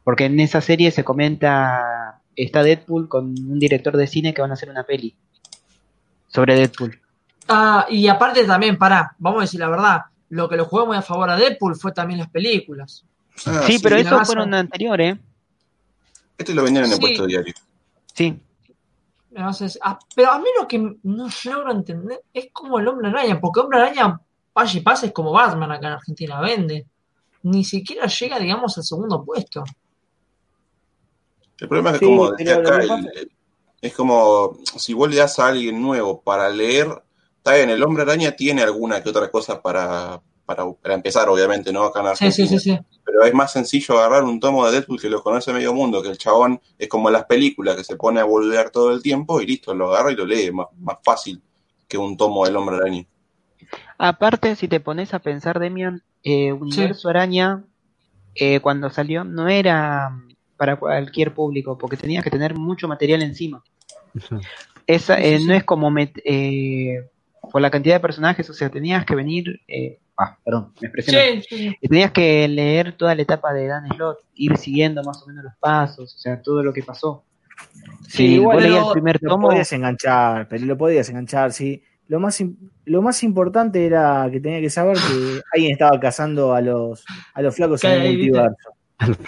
Porque 0.04 0.26
en 0.26 0.40
esa 0.40 0.62
serie 0.62 0.92
se 0.92 1.04
comenta, 1.04 2.22
está 2.36 2.64
Deadpool 2.64 3.08
con 3.08 3.26
un 3.26 3.60
director 3.60 3.96
de 3.98 4.08
cine 4.08 4.34
que 4.34 4.42
van 4.42 4.52
a 4.52 4.56
hacer 4.56 4.70
una 4.70 4.84
peli 4.84 5.16
sobre 6.28 6.56
Deadpool. 6.56 7.00
Ah, 7.48 7.86
y 7.90 8.08
aparte 8.08 8.46
también, 8.46 8.78
pará, 8.78 9.16
vamos 9.18 9.40
a 9.40 9.44
decir 9.44 9.60
la 9.60 9.70
verdad, 9.70 10.02
lo 10.30 10.50
que 10.50 10.56
lo 10.56 10.66
jugó 10.66 10.86
muy 10.86 10.98
a 10.98 11.02
favor 11.02 11.30
a 11.30 11.36
Deadpool 11.36 11.76
fue 11.76 11.92
también 11.92 12.20
las 12.20 12.30
películas. 12.30 13.06
Ah, 13.46 13.64
sí, 13.66 13.80
pero 13.82 13.96
eso 13.96 14.24
fueron 14.26 14.54
anteriores. 14.54 15.16
¿eh? 15.16 15.20
Este 16.38 16.54
lo 16.54 16.64
venían 16.64 16.86
en 16.86 16.94
el 16.94 17.00
puesto 17.00 17.26
diario. 17.26 17.54
Sí. 18.14 18.40
Ah, 19.36 19.98
pero 20.16 20.32
a 20.32 20.40
mí 20.40 20.48
lo 20.60 20.68
que 20.68 20.78
no 20.78 21.28
logro 21.46 21.72
entender 21.72 22.22
es 22.34 22.50
como 22.54 22.80
el 22.80 22.88
hombre 22.88 23.08
araña, 23.08 23.40
porque 23.40 23.60
hombre 23.60 23.80
araña 23.80 24.20
vaya 24.54 24.80
y 24.80 24.82
pase 24.82 25.08
es 25.08 25.12
como 25.12 25.32
Batman 25.32 25.72
acá 25.72 25.88
en 25.88 25.94
Argentina 25.94 26.40
vende. 26.40 26.86
Ni 27.44 27.64
siquiera 27.66 28.08
llega, 28.08 28.40
digamos, 28.40 28.78
al 28.78 28.84
segundo 28.84 29.24
puesto. 29.24 29.64
El 31.60 31.68
problema 31.68 31.92
es 31.92 32.00
que, 32.00 32.06
como 32.06 32.32
decía 32.32 32.58
acá, 32.58 32.82
es 33.82 33.94
como 33.94 34.60
si 34.78 34.94
vos 34.94 35.10
le 35.10 35.18
das 35.18 35.40
a 35.40 35.48
alguien 35.48 35.82
nuevo 35.82 36.22
para 36.22 36.50
leer, 36.50 36.88
está 37.38 37.56
bien, 37.56 37.70
el 37.70 37.84
hombre 37.84 38.04
araña 38.04 38.32
tiene 38.32 38.62
alguna 38.62 39.04
que 39.04 39.10
otra 39.10 39.30
cosa 39.30 39.62
para, 39.62 40.22
para, 40.46 40.66
empezar, 40.94 41.30
obviamente, 41.30 41.72
¿no? 41.72 41.84
Acá 41.84 42.02
en 42.02 42.08
Argentina. 42.08 42.48
Sí, 42.48 42.60
sí, 42.60 42.60
sí, 42.60 42.80
Pero 43.06 43.24
es 43.24 43.34
más 43.34 43.52
sencillo 43.52 43.98
agarrar 43.98 44.24
un 44.24 44.40
tomo 44.40 44.66
de 44.66 44.74
Deadpool 44.74 45.02
que 45.02 45.10
lo 45.10 45.24
conoce 45.24 45.54
medio 45.54 45.74
mundo, 45.74 46.02
que 46.02 46.10
el 46.10 46.18
chabón 46.18 46.60
es 46.78 46.88
como 46.88 47.10
las 47.10 47.26
películas 47.26 47.76
que 47.76 47.84
se 47.84 47.96
pone 47.96 48.20
a 48.20 48.26
volver 48.26 48.70
todo 48.70 48.92
el 48.92 49.02
tiempo 49.02 49.42
y 49.42 49.48
listo, 49.48 49.74
lo 49.74 49.94
agarra 49.94 50.12
y 50.12 50.16
lo 50.16 50.26
lee, 50.26 50.52
más, 50.52 50.68
más 50.80 50.98
fácil 51.04 51.42
que 51.88 51.98
un 51.98 52.18
tomo 52.18 52.46
del 52.46 52.56
hombre 52.56 52.78
araña. 52.78 53.06
Aparte, 53.98 54.56
si 54.56 54.68
te 54.68 54.80
pones 54.80 55.14
a 55.14 55.20
pensar, 55.20 55.60
Demian, 55.60 56.04
eh, 56.24 56.52
Universo 56.52 57.10
Araña, 57.10 57.64
eh, 58.36 58.60
cuando 58.60 58.90
salió, 58.90 59.24
no 59.24 59.48
era 59.48 60.12
para 60.58 60.78
cualquier 60.78 61.34
público, 61.34 61.78
porque 61.78 61.98
tenías 61.98 62.24
que 62.24 62.30
tener 62.30 62.56
mucho 62.56 62.88
material 62.88 63.22
encima. 63.22 63.64
Esa, 64.88 65.20
eh, 65.20 65.40
no 65.40 65.54
es 65.54 65.64
como 65.64 65.94
eh, 65.98 67.10
por 67.52 67.62
la 67.62 67.72
cantidad 67.72 67.96
de 67.96 68.00
personajes, 68.00 68.50
o 68.50 68.54
sea, 68.54 68.70
tenías 68.70 69.06
que 69.06 69.16
venir, 69.16 69.62
eh, 69.68 70.00
ah, 70.18 70.38
perdón, 70.44 70.74
me 70.82 70.88
expresé. 70.88 71.44
Tenías 71.82 72.12
que 72.12 72.48
leer 72.48 72.96
toda 72.98 73.16
la 73.16 73.22
etapa 73.22 73.54
de 73.54 73.68
Dan 73.68 73.88
Slot, 73.90 74.20
ir 74.36 74.58
siguiendo 74.58 75.04
más 75.04 75.22
o 75.24 75.28
menos 75.28 75.44
los 75.44 75.54
pasos, 75.60 76.16
o 76.16 76.18
sea, 76.18 76.42
todo 76.42 76.64
lo 76.64 76.74
que 76.74 76.84
pasó. 76.84 77.24
Sí, 78.08 78.36
igual 78.36 78.66
el 78.66 78.84
primer 78.92 79.20
tomo. 79.20 79.48
Lo 79.48 79.50
podías 79.50 79.72
enganchar, 79.74 80.48
pero 80.48 80.66
lo 80.66 80.78
podías 80.78 81.10
enganchar, 81.10 81.52
sí. 81.52 81.82
Lo 82.08 82.20
más, 82.20 82.44
lo 82.86 83.02
más 83.02 83.24
importante 83.24 83.86
era 83.86 84.28
que 84.32 84.40
tenía 84.40 84.60
que 84.60 84.70
saber 84.70 84.98
que 84.98 85.42
alguien 85.54 85.72
estaba 85.72 86.00
cazando 86.00 86.54
a 86.54 86.62
los, 86.62 87.04
a 87.34 87.42
los 87.42 87.56
flacos 87.56 87.84
en 87.86 87.92
el 87.92 88.18
multiverso. 88.18 88.74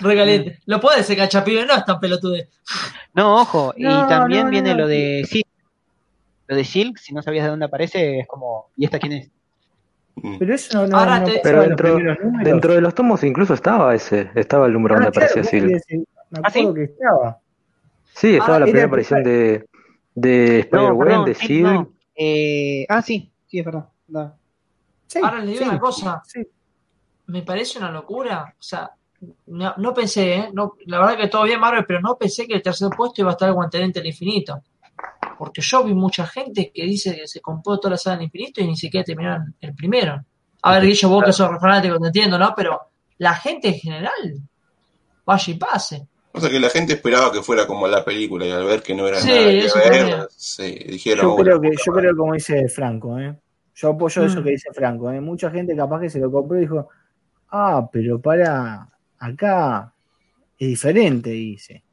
Regalete. 0.01 0.59
Lo 0.65 0.79
puedes 0.79 1.05
ser 1.05 1.17
cachapibe, 1.17 1.65
no 1.65 1.75
es 1.75 1.85
tan 1.85 1.99
pelotude. 1.99 2.49
No, 3.13 3.41
ojo, 3.41 3.73
y 3.75 3.83
también 3.83 4.49
viene 4.49 4.75
lo 4.75 4.87
de 4.87 5.25
Silk. 5.27 5.47
Lo 6.47 6.55
de 6.55 6.63
Silk, 6.63 6.97
si 6.97 7.13
no 7.13 7.21
sabías 7.23 7.45
de 7.45 7.49
dónde 7.49 7.65
aparece, 7.65 8.19
es 8.19 8.27
como, 8.27 8.67
¿y 8.75 8.85
esta 8.85 8.99
quién 8.99 9.13
es? 9.13 9.31
Mm. 10.15 10.37
Pero 10.39 10.55
eso 10.55 10.87
no, 10.87 10.97
Ahora 10.97 11.23
Pero 11.43 11.61
dentro, 11.61 11.97
dentro 12.43 12.73
de 12.73 12.81
los 12.81 12.95
tomos 12.95 13.23
incluso 13.23 13.53
estaba 13.53 13.93
ese, 13.93 14.29
estaba 14.35 14.65
el 14.65 14.73
número 14.73 14.95
donde 14.95 15.07
ah, 15.07 15.09
aparecía 15.09 15.43
Silk. 15.43 15.81
Me 16.29 16.39
¿Ah, 16.41 16.47
acuerdo 16.47 16.73
que 16.73 16.83
estaba. 16.83 17.39
Sí, 18.13 18.35
estaba 18.35 18.55
ah, 18.55 18.59
la 18.59 18.65
primera 18.65 18.85
aparición 18.85 19.23
de, 19.23 19.65
de 20.13 20.59
Spider-Man, 20.59 21.25
de 21.25 21.33
Silk. 21.35 21.89
Eh, 22.15 22.85
ah, 22.87 23.01
sí, 23.01 23.31
sí, 23.45 23.59
es 23.59 23.65
verdad. 23.65 23.89
Ahora 25.21 25.39
le 25.39 25.51
digo 25.51 25.65
una 25.65 25.79
cosa. 25.79 26.21
Me 27.27 27.41
parece 27.41 27.77
una 27.79 27.91
locura. 27.91 28.55
O 28.57 28.63
sea, 28.63 28.91
no, 29.47 29.73
no 29.77 29.93
pensé, 29.93 30.35
¿eh? 30.35 30.49
no, 30.53 30.75
la 30.85 30.99
verdad 30.99 31.17
que 31.17 31.27
todo 31.27 31.43
bien 31.43 31.59
Marvel, 31.59 31.85
pero 31.85 31.99
no 31.99 32.17
pensé 32.17 32.47
que 32.47 32.53
el 32.53 32.61
tercer 32.61 32.89
puesto 32.95 33.21
iba 33.21 33.31
a 33.31 33.33
estar 33.33 33.49
el 33.49 33.55
guantelete 33.55 33.99
del 33.99 34.07
infinito. 34.07 34.61
Porque 35.37 35.61
yo 35.61 35.83
vi 35.83 35.93
mucha 35.93 36.25
gente 36.25 36.71
que 36.73 36.83
dice 36.83 37.15
que 37.15 37.27
se 37.27 37.41
compró 37.41 37.77
toda 37.79 37.91
la 37.91 37.97
sala 37.97 38.17
del 38.17 38.25
infinito 38.25 38.61
y 38.61 38.67
ni 38.67 38.75
siquiera 38.75 39.03
terminaron 39.03 39.55
el 39.59 39.75
primero. 39.75 40.23
A 40.61 40.73
ver, 40.73 40.85
Guillo, 40.85 41.09
vos 41.09 41.23
que 41.23 41.33
sos 41.33 41.49
fanático, 41.59 41.99
te 41.99 42.07
entiendo, 42.07 42.37
¿no? 42.37 42.53
Pero 42.55 42.79
la 43.17 43.35
gente 43.35 43.67
en 43.69 43.75
general, 43.75 44.39
vaya 45.25 45.53
y 45.53 45.57
pase. 45.57 46.07
O 46.31 46.41
sea 46.41 46.49
que 46.49 46.59
la 46.59 46.69
gente 46.69 46.93
esperaba 46.93 47.31
que 47.31 47.41
fuera 47.41 47.65
como 47.65 47.87
la 47.87 48.03
película 48.03 48.45
y 48.45 48.51
al 48.51 48.65
ver 48.65 48.81
que 48.81 48.93
no 48.93 49.07
era 49.07 49.19
nada 49.19 49.31
que 49.31 49.45
ver, 49.45 50.27
dijeron. 50.87 51.25
Yo 51.25 51.35
creo 51.35 51.61
que, 51.61 51.69
yo 51.69 51.93
creo 51.93 52.17
como 52.17 52.33
dice 52.33 52.67
Franco, 52.67 53.17
¿eh? 53.17 53.33
Yo 53.73 53.89
apoyo 53.89 54.25
eso 54.25 54.41
mm. 54.41 54.43
que 54.43 54.49
dice 54.49 54.73
Franco, 54.73 55.11
¿eh? 55.11 55.21
Mucha 55.21 55.49
gente 55.49 55.75
capaz 55.75 56.01
que 56.01 56.09
se 56.09 56.19
lo 56.19 56.29
compró 56.29 56.57
y 56.57 56.61
dijo, 56.61 56.89
ah, 57.51 57.87
pero 57.89 58.19
para, 58.19 58.89
acá 59.17 59.93
es 60.57 60.67
diferente, 60.67 61.29
dice. 61.29 61.84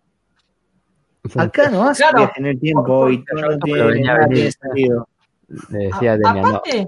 Acá 1.36 1.70
no 1.70 1.84
hace 1.84 2.02
claro. 2.10 2.32
en 2.36 2.46
el 2.46 2.58
tiempo 2.58 3.08
y 3.08 3.24
todo 3.24 3.40
no 3.42 3.58
tiene, 3.58 4.00
nada 4.02 4.26
sentido. 4.26 5.08
Le 5.70 5.78
decía 5.86 6.16
de 6.16 6.28
Aparte, 6.28 6.86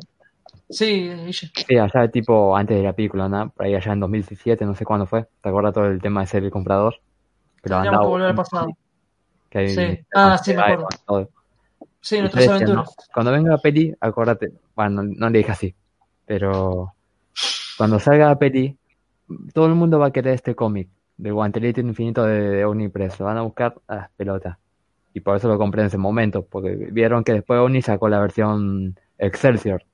sí, 0.68 1.12
sí, 1.32 1.78
allá 1.78 2.08
tipo 2.08 2.56
antes 2.56 2.76
de 2.76 2.82
la 2.82 2.92
película, 2.92 3.28
¿no? 3.28 3.50
Por 3.50 3.66
ahí 3.66 3.74
allá 3.74 3.92
en 3.92 4.00
2017, 4.00 4.64
no 4.64 4.74
sé 4.74 4.84
cuándo 4.84 5.06
fue. 5.06 5.26
¿Te 5.40 5.48
acuerdas 5.48 5.74
todo 5.74 5.86
el 5.86 6.00
tema 6.00 6.22
de 6.22 6.26
ser 6.26 6.42
el 6.42 6.50
comprador? 6.50 6.96
Pero 7.62 7.76
andaba, 7.76 8.00
que 8.00 8.06
volver 8.06 8.28
al 8.28 8.34
pasado. 8.34 8.68
Que 9.50 9.58
hay, 9.58 9.68
sí. 9.68 10.00
Ah, 10.14 10.36
sí, 10.36 10.54
me 10.54 10.62
acuerdo. 10.62 11.30
Sí, 12.00 12.20
nuestras 12.20 12.48
aventuras. 12.48 12.94
Cuando 13.12 13.32
venga 13.32 13.50
la 13.50 13.58
peli, 13.58 13.94
acuérdate, 14.00 14.52
bueno, 14.74 15.02
no, 15.02 15.14
no 15.16 15.30
le 15.30 15.38
dije 15.38 15.52
así, 15.52 15.74
pero 16.26 16.92
cuando 17.78 17.98
salga 18.00 18.26
la 18.28 18.38
peli, 18.38 18.76
todo 19.52 19.66
el 19.66 19.74
mundo 19.74 19.98
va 19.98 20.06
a 20.06 20.12
querer 20.12 20.34
este 20.34 20.54
cómic 20.54 20.88
de 21.16 21.30
Guantelete 21.30 21.80
Infinito 21.80 22.24
de, 22.24 22.64
Unipress. 22.66 23.18
Lo 23.20 23.26
van 23.26 23.38
a 23.38 23.42
buscar 23.42 23.74
a 23.86 23.96
las 23.96 24.10
pelotas. 24.10 24.58
Y 25.12 25.20
por 25.20 25.36
eso 25.36 25.48
lo 25.48 25.58
compré 25.58 25.82
en 25.82 25.86
ese 25.86 25.98
momento, 25.98 26.44
porque 26.44 26.70
vieron 26.90 27.22
que 27.22 27.32
después 27.32 27.60
Oni 27.60 27.82
sacó 27.82 28.08
la 28.08 28.18
versión 28.20 28.98
Excelsior. 29.18 29.84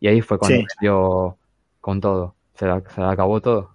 Y 0.00 0.08
ahí 0.08 0.20
fue 0.22 0.38
cuando 0.38 0.64
dio 0.80 1.36
con 1.80 2.00
todo. 2.00 2.34
Se 2.54 2.66
la, 2.66 2.82
acabó 3.10 3.40
todo. 3.40 3.70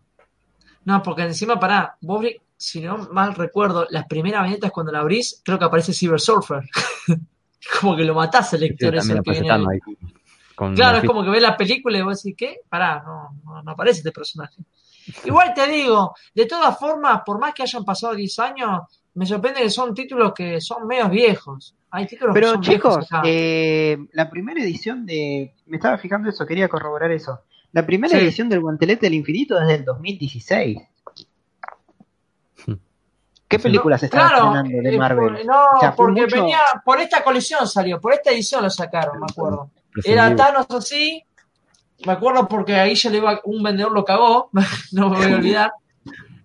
No, 0.85 1.03
porque 1.03 1.23
encima, 1.23 1.59
pará, 1.59 1.97
vos, 2.01 2.25
si 2.55 2.81
no 2.81 3.09
mal 3.11 3.35
recuerdo, 3.35 3.85
las 3.89 4.07
primeras 4.07 4.43
viñetas 4.43 4.71
cuando 4.71 4.91
la 4.91 4.99
abrís, 4.99 5.41
creo 5.43 5.59
que 5.59 5.65
aparece 5.65 5.93
Cyber 5.93 6.19
Surfer. 6.19 6.63
como 7.81 7.95
que 7.95 8.03
lo 8.03 8.15
matás 8.15 8.53
el 8.53 8.61
lector 8.61 8.95
Claro, 10.75 10.97
es 10.97 11.03
como 11.03 11.23
que 11.23 11.29
ves 11.29 11.41
la 11.41 11.55
película 11.55 11.99
y 11.99 12.01
vos 12.01 12.23
decís, 12.23 12.35
¿qué? 12.35 12.61
Pará, 12.67 13.03
no, 13.05 13.61
no 13.61 13.71
aparece 13.71 13.99
este 13.99 14.11
personaje. 14.11 14.55
Igual 15.25 15.53
te 15.53 15.67
digo, 15.67 16.15
de 16.33 16.45
todas 16.45 16.77
formas, 16.77 17.21
por 17.25 17.39
más 17.39 17.53
que 17.53 17.63
hayan 17.63 17.83
pasado 17.83 18.15
10 18.15 18.39
años, 18.39 18.81
me 19.13 19.25
sorprende 19.25 19.61
que 19.61 19.69
son 19.69 19.93
títulos 19.93 20.33
que 20.33 20.61
son 20.61 20.87
medios 20.87 21.09
viejos. 21.09 21.75
Hay 21.91 22.05
títulos 22.05 22.33
Pero 22.33 22.47
que 22.47 22.53
son 22.53 22.61
chicos, 22.61 23.07
eh, 23.23 23.97
la 24.13 24.29
primera 24.29 24.61
edición 24.61 25.05
de... 25.05 25.53
Me 25.65 25.77
estaba 25.77 25.97
fijando 25.97 26.29
eso, 26.29 26.45
quería 26.45 26.67
corroborar 26.67 27.11
eso. 27.11 27.41
La 27.71 27.85
primera 27.85 28.17
edición 28.17 28.49
del 28.49 28.61
Guantelete 28.61 29.05
del 29.07 29.13
Infinito 29.15 29.59
es 29.59 29.67
del 29.67 29.85
2016. 29.85 30.79
¿Qué 33.47 33.59
películas 33.59 34.01
se 34.01 34.07
están 34.07 34.25
estrenando 34.25 34.81
de 34.81 34.95
eh, 34.95 34.97
Marvel? 34.97 35.45
no, 35.45 35.95
porque 35.95 36.25
venía, 36.25 36.59
por 36.83 36.99
esta 36.99 37.23
colisión 37.23 37.65
salió, 37.65 37.99
por 37.99 38.13
esta 38.13 38.31
edición 38.31 38.63
lo 38.63 38.69
sacaron, 38.69 39.19
me 39.19 39.25
acuerdo. 39.29 39.71
Era 40.03 40.35
Thanos 40.35 40.67
así, 40.69 41.23
me 42.05 42.13
acuerdo 42.13 42.47
porque 42.47 42.75
ahí 42.75 42.95
ya 42.95 43.09
le 43.09 43.17
iba, 43.17 43.41
un 43.43 43.63
vendedor 43.63 43.91
lo 43.91 44.03
cagó, 44.03 44.49
no 44.91 45.09
me 45.09 45.17
voy 45.17 45.31
a 45.31 45.35
olvidar. 45.35 45.71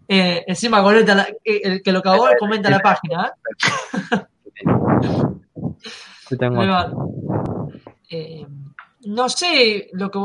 Eh, 0.09 0.45
encima 0.47 0.83
comenta 0.83 1.27
eh, 1.45 1.61
el 1.65 1.83
que 1.83 1.93
lo 1.93 2.03
cagó 2.03 2.29
comenta 2.39 2.69
la 2.70 2.81
página. 2.81 3.33
¿eh? 8.11 8.47
no 9.07 9.29
sé, 9.29 9.89
lo 9.93 10.11
que 10.11 10.19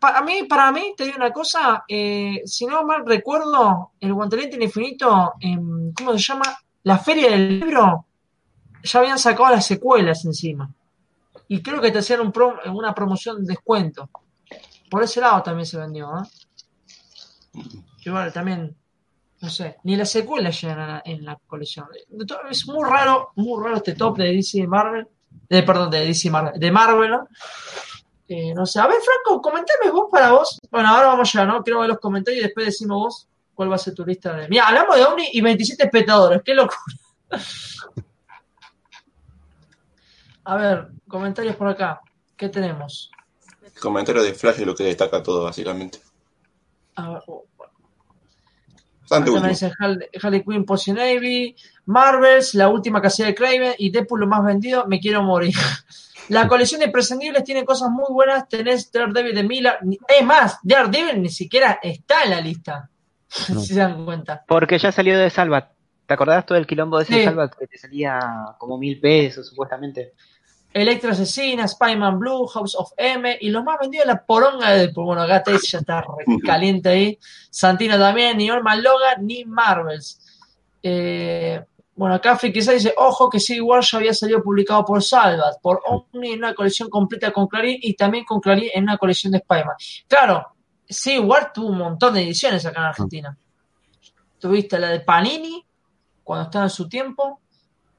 para 0.00 0.22
mí, 0.22 0.44
para 0.44 0.72
mí, 0.72 0.94
te 0.96 1.04
digo 1.04 1.16
una 1.16 1.32
cosa, 1.32 1.84
si 1.86 2.66
no 2.66 2.84
mal 2.84 3.06
recuerdo, 3.06 3.92
el 4.00 4.12
guantelete 4.14 4.62
infinito, 4.62 5.34
¿cómo 5.96 6.12
se 6.12 6.18
llama? 6.18 6.56
La 6.82 6.98
feria 6.98 7.30
del 7.30 7.60
libro, 7.60 8.06
ya 8.82 8.98
habían 9.00 9.18
sacado 9.18 9.50
las 9.50 9.66
secuelas 9.66 10.24
encima. 10.24 10.72
Y 11.48 11.62
creo 11.62 11.80
que 11.80 11.92
te 11.92 11.98
hacían 11.98 12.20
un 12.20 12.32
una 12.74 12.94
promoción 12.94 13.44
de 13.44 13.52
descuento. 13.52 14.08
Por 14.90 15.02
ese 15.02 15.20
lado 15.20 15.42
también 15.42 15.66
se 15.66 15.78
vendió, 15.78 16.08
¿eh? 16.16 17.62
Igual 18.04 18.32
también, 18.32 18.76
no 19.40 19.50
sé, 19.50 19.78
ni 19.82 19.96
las 19.96 20.10
secuelas 20.10 20.60
llegan 20.60 21.02
en 21.04 21.24
la 21.24 21.36
colección. 21.46 21.88
Es 22.50 22.66
muy 22.68 22.88
raro, 22.88 23.32
muy 23.34 23.62
raro 23.62 23.76
este 23.76 23.94
top 23.94 24.18
de 24.18 24.32
DC 24.32 24.66
Marvel, 24.66 25.08
de, 25.48 25.62
perdón, 25.62 25.90
de 25.90 26.04
DC 26.06 26.30
Marvel, 26.30 26.58
de 26.58 26.70
Marvel, 26.70 27.10
¿no? 27.10 27.28
Eh, 28.28 28.52
no 28.54 28.66
sé, 28.66 28.80
a 28.80 28.86
ver, 28.86 28.98
Franco, 29.00 29.40
comentame 29.40 29.90
vos 29.90 30.08
para 30.10 30.32
vos. 30.32 30.60
Bueno, 30.70 30.88
ahora 30.88 31.08
vamos 31.08 31.32
ya, 31.32 31.44
¿no? 31.44 31.62
Quiero 31.62 31.80
ver 31.80 31.88
los 31.88 31.98
comentarios 31.98 32.40
y 32.40 32.44
después 32.44 32.66
decimos 32.66 32.98
vos 32.98 33.28
cuál 33.54 33.70
va 33.70 33.76
a 33.76 33.78
ser 33.78 33.94
tu 33.94 34.04
lista 34.04 34.32
de. 34.34 34.48
Mira, 34.48 34.68
hablamos 34.68 34.96
de 34.96 35.04
Omni 35.04 35.28
y 35.32 35.40
27 35.40 35.84
espectadores, 35.84 36.42
qué 36.44 36.54
locura. 36.54 36.80
a 40.44 40.56
ver, 40.56 40.88
comentarios 41.08 41.56
por 41.56 41.68
acá. 41.68 42.00
¿Qué 42.36 42.48
tenemos? 42.48 43.10
El 43.76 43.80
comentario 43.80 44.22
de 44.22 44.34
Flash 44.34 44.60
es 44.60 44.66
lo 44.66 44.74
que 44.74 44.84
destaca 44.84 45.22
todo, 45.22 45.44
básicamente. 45.44 46.00
A 46.96 47.10
ver, 47.10 47.22
oh, 47.26 47.44
Bastante 49.08 49.30
útil. 49.30 49.48
dice 49.48 49.70
Harley, 49.78 50.42
Quinn, 50.42 50.64
Potion 50.64 50.96
Navy, 50.96 51.54
Marvels, 51.84 52.54
la 52.54 52.68
última 52.68 53.00
casilla 53.00 53.28
de 53.28 53.34
Craven 53.36 53.74
y 53.78 53.90
Deadpool 53.90 54.20
lo 54.20 54.26
más 54.26 54.44
vendido, 54.44 54.84
me 54.86 54.98
quiero 54.98 55.22
morir. 55.22 55.54
La 56.28 56.48
colección 56.48 56.80
de 56.80 56.86
imprescindibles 56.86 57.44
tiene 57.44 57.64
cosas 57.64 57.88
muy 57.88 58.06
buenas. 58.10 58.48
Tenés 58.48 58.90
Daredevil 58.90 59.32
de 59.32 59.44
Miller. 59.44 59.78
Es 60.08 60.26
más, 60.26 60.58
Daredevil 60.64 61.22
ni 61.22 61.28
siquiera 61.28 61.78
está 61.80 62.24
en 62.24 62.30
la 62.30 62.40
lista. 62.40 62.90
Si 63.28 63.66
se 63.66 63.74
dan 63.74 64.04
cuenta. 64.04 64.44
Porque 64.48 64.76
ya 64.78 64.90
salió 64.90 65.16
de 65.16 65.30
Salvat. 65.30 65.70
¿Te 66.04 66.14
acordás 66.14 66.44
todo 66.44 66.58
el 66.58 66.66
quilombo 66.66 66.98
de 66.98 67.04
ese 67.04 67.24
Salvat 67.24 67.54
que 67.54 67.68
te 67.68 67.78
salía 67.78 68.18
como 68.58 68.76
mil 68.76 68.98
pesos 68.98 69.46
supuestamente? 69.46 70.14
Electra 70.76 71.12
Asesina, 71.12 71.66
Spyman 71.66 72.18
Blue, 72.18 72.46
House 72.48 72.74
of 72.74 72.92
M 72.98 73.38
y 73.40 73.48
los 73.48 73.64
más 73.64 73.78
vendidos 73.80 74.06
la 74.06 74.22
poronga 74.22 74.72
de 74.72 74.80
Deadpool. 74.80 75.06
Bueno, 75.06 75.26
Gata 75.26 75.52
ya 75.52 75.78
está 75.78 76.04
caliente 76.44 76.90
ahí. 76.90 77.18
Santina 77.48 77.98
también, 77.98 78.36
ni 78.36 78.48
Norman 78.48 78.82
Logan, 78.82 79.26
ni 79.26 79.46
Marvels. 79.46 80.20
Eh, 80.82 81.64
bueno, 81.94 82.16
acá 82.16 82.38
quizás 82.38 82.74
dice, 82.74 82.92
ojo 82.94 83.30
que 83.30 83.40
Civil 83.40 83.62
War 83.62 83.82
ya 83.82 83.96
había 83.96 84.12
salido 84.12 84.42
publicado 84.42 84.84
por 84.84 85.02
Salvat, 85.02 85.58
por 85.62 85.80
Omni 85.86 86.32
en 86.32 86.40
una 86.40 86.54
colección 86.54 86.90
completa 86.90 87.32
con 87.32 87.46
Clarín 87.46 87.78
y 87.80 87.94
también 87.94 88.26
con 88.26 88.38
Clarín 88.38 88.68
en 88.74 88.82
una 88.82 88.98
colección 88.98 89.32
de 89.32 89.38
Spider-Man. 89.38 89.76
Claro, 90.06 90.46
Civil 90.86 91.20
War 91.20 91.54
tuvo 91.54 91.68
un 91.68 91.78
montón 91.78 92.12
de 92.12 92.22
ediciones 92.22 92.66
acá 92.66 92.80
en 92.80 92.86
Argentina. 92.86 93.38
Tuviste 94.38 94.78
la 94.78 94.90
de 94.90 95.00
Panini, 95.00 95.64
cuando 96.22 96.44
estaba 96.44 96.66
en 96.66 96.70
su 96.70 96.86
tiempo, 96.86 97.40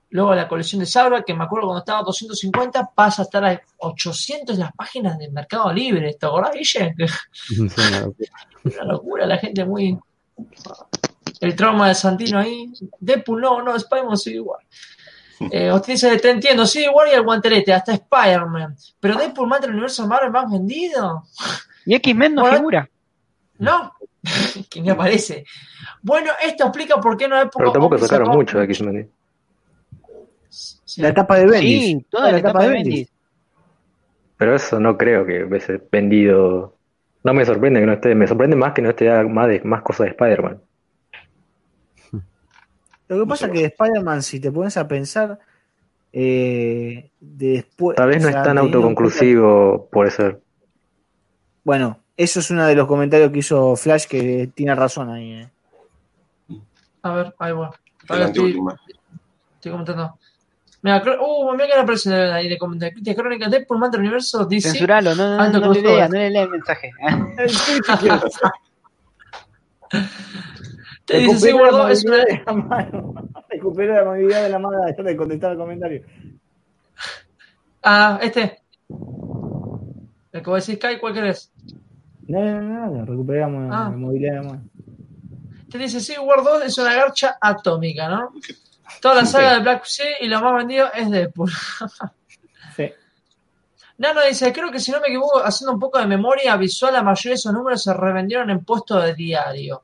luego 0.10 0.36
la 0.36 0.48
colección 0.48 0.80
de 0.80 0.86
Salvat, 0.86 1.26
que 1.26 1.34
me 1.34 1.44
acuerdo 1.44 1.68
cuando 1.68 1.80
estaba 1.80 2.00
a 2.00 2.04
250, 2.04 2.92
pasa 2.96 3.22
a 3.22 3.26
estar 3.26 3.46
a 3.46 3.62
800 3.78 4.56
en 4.56 4.62
las 4.62 4.74
páginas 4.74 5.18
del 5.18 5.32
Mercado 5.32 5.72
Libre. 5.74 6.16
¿Te 6.20 6.26
acordás, 6.26 6.52
Guille? 6.54 6.96
una 8.64 8.84
locura, 8.86 9.26
la 9.26 9.38
gente 9.38 9.66
muy 9.66 9.98
el 11.40 11.56
trauma 11.56 11.88
de 11.88 11.96
Santino 11.96 12.40
ahí. 12.40 12.72
Deadpool 13.00 13.42
no, 13.42 13.62
no, 13.62 13.76
Spider-Man 13.76 14.18
sí 14.18 14.34
igual. 14.34 14.60
Eh, 15.52 15.72
usted 15.72 15.94
dice, 15.94 16.18
te 16.18 16.32
entiendo, 16.32 16.66
sí, 16.66 16.84
igual 16.84 17.10
y 17.10 17.16
el 17.16 17.24
guantelete, 17.24 17.74
hasta 17.74 17.94
Spider-Man. 17.94 18.76
Pero 19.00 19.18
Deadpool 19.18 19.48
mata 19.48 19.66
el 19.66 19.74
universo 19.74 20.08
Marvel 20.08 20.32
más 20.32 20.52
vendido. 20.52 21.24
Y 21.86 21.96
X-Men 21.96 22.36
no 22.36 22.46
figura. 22.46 22.90
No, 23.60 23.94
que 24.70 24.82
ni 24.82 24.90
aparece. 24.90 25.46
Bueno, 26.02 26.32
esto 26.44 26.66
explica 26.66 27.00
por 27.00 27.18
qué 27.18 27.28
no 27.28 27.38
hay 27.38 27.48
Pero 27.56 27.72
tampoco 27.72 27.98
sacaron 27.98 28.30
mucho 28.30 28.58
de 28.58 28.66
X-Men. 28.66 29.12
La 30.98 31.10
etapa 31.10 31.38
de 31.38 31.46
Bendis. 31.46 31.84
Sí, 31.84 32.06
toda 32.10 32.32
la, 32.32 32.38
etapa, 32.38 32.64
de 32.64 32.70
Bendis. 32.70 33.12
Pero 34.38 34.56
eso 34.56 34.80
no 34.80 34.98
creo 34.98 35.26
que 35.26 35.44
hubiese 35.44 35.82
vendido. 35.92 36.76
No 37.24 37.34
me 37.34 37.46
sorprende 37.46 37.80
que 37.80 37.86
no 37.86 37.94
esté. 37.94 38.16
Me 38.16 38.28
sorprende 38.28 38.56
más 38.56 38.74
que 38.74 38.82
no 38.82 38.90
esté 38.90 39.24
más, 39.26 39.48
de, 39.48 39.62
más 39.62 39.82
cosas 39.82 40.06
de 40.06 40.12
Spider-Man. 40.12 40.62
Lo 43.10 43.20
que 43.20 43.26
pasa 43.26 43.46
es 43.48 43.52
que 43.52 43.60
de 43.60 43.66
Spider-Man, 43.66 44.22
si 44.22 44.40
te 44.40 44.52
pones 44.52 44.76
a 44.78 44.88
pensar, 44.88 45.40
eh, 46.12 47.10
después. 47.20 47.96
Tal 47.96 48.10
vez 48.10 48.22
no 48.22 48.30
es 48.30 48.36
tan 48.36 48.58
autoconclusivo, 48.58 49.88
puede 49.92 50.12
ser. 50.12 50.42
Bueno, 51.64 52.00
eso 52.16 52.40
es 52.40 52.50
uno 52.50 52.66
de 52.66 52.76
los 52.76 52.88
comentarios 52.88 53.32
que 53.32 53.40
hizo 53.40 53.76
Flash 53.76 54.08
que 54.08 54.50
tiene 54.54 54.74
razón 54.76 55.10
ahí. 55.10 55.34
Eh. 55.34 55.50
A 57.02 57.14
ver, 57.14 57.36
ahí 57.40 57.52
va. 57.54 57.72
estoy, 58.26 58.58
estoy 59.56 59.72
comentando. 59.72 60.18
Mira, 60.82 61.04
uh, 61.22 61.52
mira 61.54 61.68
que 61.68 61.76
la 61.76 61.82
aparece 61.82 62.14
ahí 62.14 62.48
de 62.48 62.58
comentarios. 62.58 62.96
Crítica 62.96 63.22
crónica 63.22 63.50
de 63.50 63.62
por 63.62 63.78
Mantra 63.78 64.00
Universo 64.00 64.46
dice. 64.46 64.70
Censuralo, 64.70 65.16
no, 65.16 65.38
no, 65.38 65.50
no, 65.50 65.60
no, 65.60 65.74
le 65.74 65.82
lea, 65.82 66.08
no 66.08 66.16
le 66.16 66.30
lea 66.30 66.44
el 66.44 66.50
mensaje. 66.50 66.92
Te 71.06 71.20
dice, 71.20 71.40
sí, 71.40 71.52
guardó, 71.52 71.88
es 71.88 72.04
una... 72.06 72.18
Recupera 73.50 74.04
la 74.04 74.06
movilidad 74.06 74.44
de 74.44 74.50
la 74.50 74.60
mano 74.60 74.78
de 74.86 75.16
contestar 75.16 75.54
el 75.54 75.58
comentario. 75.58 76.04
Ah, 77.82 78.20
este. 78.22 78.60
El 78.90 80.44
que 80.44 80.50
vos 80.50 80.66
decís, 80.66 80.82
Kai, 80.82 81.00
¿cuál 81.00 81.14
querés? 81.14 81.54
No, 82.28 82.44
no, 82.44 82.62
no, 82.62 82.88
no, 82.88 83.06
recuperamos 83.06 83.70
ah. 83.74 83.90
la 83.90 83.98
movilidad 83.98 84.34
de 84.34 84.38
la 84.38 84.44
mano. 84.44 84.64
Te 85.70 85.78
dice, 85.78 86.02
sí, 86.02 86.14
War 86.20 86.44
2 86.44 86.66
es 86.66 86.78
una 86.78 86.94
garcha 86.94 87.38
atómica, 87.40 88.10
¿no? 88.10 88.34
Toda 89.02 89.16
la 89.16 89.26
saga 89.26 89.54
de 89.54 89.60
Black 89.60 89.86
Sea 89.86 90.18
y 90.22 90.28
lo 90.28 90.42
más 90.42 90.56
vendido 90.56 90.92
es 90.94 91.10
Deadpool. 91.10 91.52
sí. 92.76 92.92
Nano 93.98 94.22
dice, 94.28 94.54
creo 94.54 94.72
que 94.72 94.80
si 94.80 94.92
no 94.92 95.00
me 95.00 95.08
equivoco, 95.08 95.44
haciendo 95.44 95.74
un 95.74 95.80
poco 95.80 96.00
de 96.00 96.06
memoria 96.06 96.56
visual, 96.56 96.94
la 96.94 97.04
mayoría 97.04 97.32
de 97.32 97.36
esos 97.36 97.54
números 97.54 97.84
se 97.84 97.94
revendieron 97.94 98.50
en 98.50 98.64
puesto 98.64 99.00
de 99.00 99.14
diario. 99.14 99.84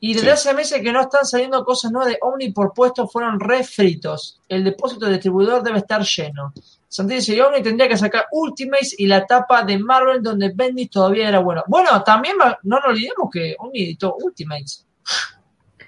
Y 0.00 0.12
desde 0.12 0.32
hace 0.32 0.52
meses 0.52 0.82
que 0.82 0.92
no 0.92 1.00
están 1.00 1.24
saliendo 1.24 1.64
cosas 1.64 1.90
nuevas 1.90 2.10
de 2.10 2.18
Omni 2.20 2.52
por 2.52 2.74
puesto, 2.74 3.08
fueron 3.08 3.40
refritos. 3.40 4.38
El 4.48 4.62
depósito 4.62 5.06
de 5.06 5.12
distribuidor 5.12 5.62
debe 5.62 5.78
estar 5.78 6.02
lleno. 6.02 6.52
Santi 6.86 7.14
dice, 7.14 7.40
Omni 7.40 7.62
tendría 7.62 7.88
que 7.88 7.96
sacar 7.96 8.26
Ultimates 8.32 8.98
y 8.98 9.06
la 9.06 9.24
tapa 9.24 9.62
de 9.62 9.78
Marvel 9.78 10.22
donde 10.22 10.52
Bendis 10.54 10.90
todavía 10.90 11.28
era 11.28 11.38
bueno. 11.38 11.64
Bueno, 11.68 12.02
también 12.02 12.36
no 12.36 12.56
nos 12.64 12.84
olvidemos 12.84 13.30
que 13.32 13.56
Omni 13.58 13.82
editó 13.82 14.16
Ultimates. 14.16 14.84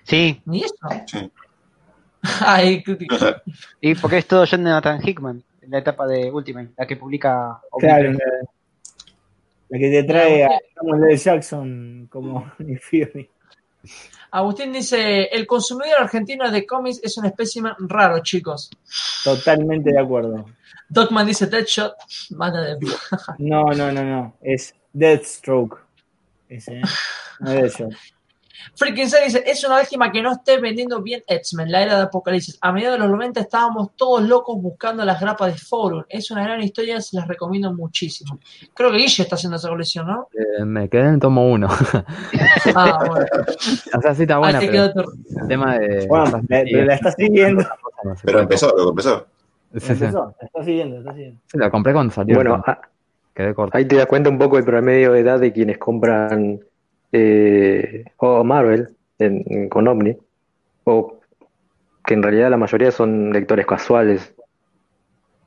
Sí. 0.05 0.41
Ni 0.47 0.63
eso. 0.63 0.75
Sí. 1.07 1.31
Ay, 2.41 2.83
y 3.81 3.95
porque 3.95 4.19
es 4.19 4.27
todo 4.27 4.45
Jonathan 4.45 5.01
Hickman, 5.03 5.43
en 5.61 5.71
la 5.71 5.79
etapa 5.79 6.07
de 6.07 6.31
Ultimate, 6.31 6.71
la 6.77 6.87
que 6.87 6.97
publica 6.97 7.61
Claro, 7.79 8.13
la, 8.13 9.79
que 9.79 9.91
te 9.91 10.05
trae 10.05 10.45
a 10.45 10.51
Samuel 10.75 11.17
Jackson 11.17 12.09
como 12.11 12.53
Fury. 12.81 13.29
Agustín 14.31 14.73
dice, 14.73 15.25
el 15.25 15.47
consumidor 15.47 16.01
argentino 16.01 16.51
de 16.51 16.67
cómics 16.67 17.01
es 17.03 17.17
un 17.17 17.27
espécimen 17.27 17.73
raro, 17.79 18.19
chicos. 18.23 18.71
Totalmente 19.25 19.93
de 19.93 20.01
acuerdo. 20.01 20.47
Docman 20.89 21.27
dice 21.27 21.47
Deadshot, 21.47 21.95
mata 22.31 22.61
de 22.61 22.77
No, 23.39 23.65
no, 23.73 23.93
no, 23.93 24.05
no. 24.05 24.37
Es 24.43 24.75
Deathstroke. 24.93 25.79
Ese, 26.49 26.79
¿eh? 26.79 26.83
no 27.41 27.51
es 27.51 27.63
Deadshot. 27.63 27.93
Freaking 28.75 29.05
dice, 29.05 29.43
es 29.47 29.65
una 29.65 29.77
lástima 29.77 30.11
que 30.11 30.23
no 30.23 30.33
esté 30.33 30.59
vendiendo 30.59 31.01
bien 31.03 31.23
X-Men, 31.27 31.71
la 31.71 31.83
era 31.83 31.97
de 31.97 32.03
Apocalipsis. 32.03 32.59
A 32.61 32.73
mediados 32.73 32.99
de 32.99 33.07
los 33.07 33.11
90 33.11 33.41
estábamos 33.41 33.91
todos 33.97 34.23
locos 34.23 34.61
buscando 34.61 35.05
las 35.05 35.21
grapas 35.21 35.53
de 35.53 35.59
Forum. 35.59 36.05
Es 36.09 36.31
una 36.31 36.45
gran 36.45 36.63
historia, 36.63 37.01
se 37.01 37.17
las 37.17 37.27
recomiendo 37.29 37.73
muchísimo. 37.73 38.39
Creo 38.75 38.91
que 38.91 38.99
Guille 38.99 39.23
está 39.23 39.37
haciendo 39.37 39.57
esa 39.57 39.69
colección, 39.69 40.07
¿no? 40.07 40.29
Eh, 40.33 40.65
me 40.65 40.89
quedé 40.89 41.03
en 41.03 41.15
el 41.15 41.21
tomo 41.21 41.51
1. 41.51 41.69
ah, 42.75 43.05
bueno. 43.09 43.27
O 43.97 44.01
sea, 44.01 44.15
sí 44.15 44.23
está 44.23 44.39
buena, 44.39 44.61
pero 44.61 44.85
el 44.85 45.49
tema 45.49 45.79
de... 45.79 46.07
Bueno, 46.07 46.43
pero 46.49 46.85
la 46.85 46.95
está 46.95 47.13
siguiendo. 47.13 47.65
pero 48.23 48.41
empezó, 48.41 48.75
lo 48.77 48.91
empezó. 48.91 49.27
Sí, 49.75 49.93
empezó, 49.93 50.35
la 50.41 50.47
está 50.47 50.65
siguiendo, 50.65 50.99
está 50.99 51.13
siguiendo. 51.13 51.41
Sí, 51.47 51.59
la 51.59 51.71
compré 51.71 51.93
cuando 51.93 52.13
salió. 52.13 52.37
Bueno, 52.37 52.63
ah, 52.67 52.81
quedé 53.35 53.55
corto. 53.55 53.77
ahí 53.77 53.87
te 53.87 53.97
das 53.97 54.07
cuenta 54.07 54.31
un 54.31 54.39
poco 54.39 54.59
el 54.59 54.65
promedio 54.65 55.13
de 55.13 55.21
edad 55.21 55.39
de 55.41 55.53
quienes 55.53 55.79
compran 55.79 56.61
eh, 57.19 58.05
o 58.19 58.45
Marvel 58.45 58.95
con 59.71 59.89
Omni, 59.89 60.15
o 60.85 61.19
que 62.05 62.15
en 62.15 62.23
realidad 62.23 62.51
la 62.51 62.59
mayoría 62.59 62.91
son 62.91 63.33
lectores 63.33 63.67
casuales, 63.67 64.35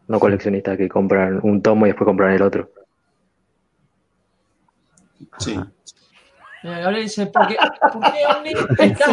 no 0.08 0.20
coleccionistas 0.20 0.78
que 0.78 0.90
compran 0.90 1.40
un 1.44 1.62
tomo 1.62 1.86
y 1.86 1.90
después 1.90 2.08
compran 2.08 2.34
el 2.34 2.41
otro. 2.41 2.72
Sí. 5.38 5.60
Mira, 6.64 6.80
Gabriel 6.80 7.04
dice, 7.04 7.28
¿por 7.28 7.48
qué, 7.48 7.58
¿por 7.94 8.02
qué 8.12 8.26
Omni 8.36 8.54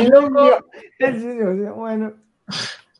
loco? 0.10 1.76
Bueno. 1.76 2.14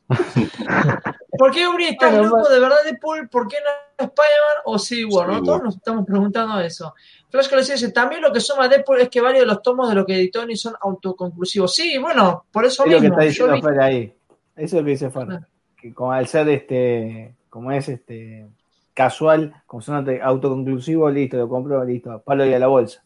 ¿Por 1.38 1.50
qué 1.50 1.66
Omni 1.66 1.84
estás 1.84 2.14
loco 2.14 2.48
de 2.48 2.60
verdad 2.60 2.76
de 2.84 2.96
Paul? 2.96 3.28
¿Por 3.28 3.48
qué 3.48 3.56
no 3.64 4.04
Spider-Man 4.04 4.62
o 4.64 4.78
Civil 4.78 5.06
War? 5.10 5.28
¿no? 5.28 5.42
Todos 5.42 5.62
nos 5.62 5.76
estamos 5.76 6.06
preguntando 6.06 6.60
eso. 6.60 6.94
Flash 7.28 7.48
que 7.48 7.56
dice, 7.56 7.92
también 7.92 8.22
lo 8.22 8.32
que 8.32 8.40
suma 8.40 8.68
Deadpool 8.68 9.00
es 9.00 9.08
que 9.08 9.20
varios 9.20 9.40
de 9.40 9.46
los 9.46 9.62
tomos 9.62 9.88
de 9.88 9.94
lo 9.94 10.06
que 10.06 10.14
editó 10.14 10.46
ni 10.46 10.56
son 10.56 10.74
autoconclusivos. 10.80 11.74
Sí, 11.74 11.98
bueno, 11.98 12.46
por 12.50 12.64
eso 12.64 12.84
es 12.84 12.90
mismo. 12.90 13.08
Lo 13.08 13.16
que 13.16 13.28
está 13.28 13.44
diciendo 13.44 13.82
ahí. 13.82 14.14
Eso 14.54 14.64
es 14.64 14.72
lo 14.72 14.84
que 14.84 14.90
dice 14.90 15.10
Fer. 15.10 15.28
Ah. 15.30 15.46
Que 15.76 15.92
como 15.92 16.12
al 16.12 16.26
ser 16.26 16.48
este, 16.48 17.34
como 17.50 17.72
es 17.72 17.88
este 17.88 18.46
casual, 18.94 19.62
como 19.66 19.82
son 19.82 20.08
autoconclusivo, 20.22 21.10
listo, 21.10 21.36
lo 21.36 21.48
compro, 21.48 21.84
listo, 21.84 22.22
palo 22.24 22.46
y 22.46 22.54
a 22.54 22.58
la 22.58 22.66
bolsa. 22.66 23.04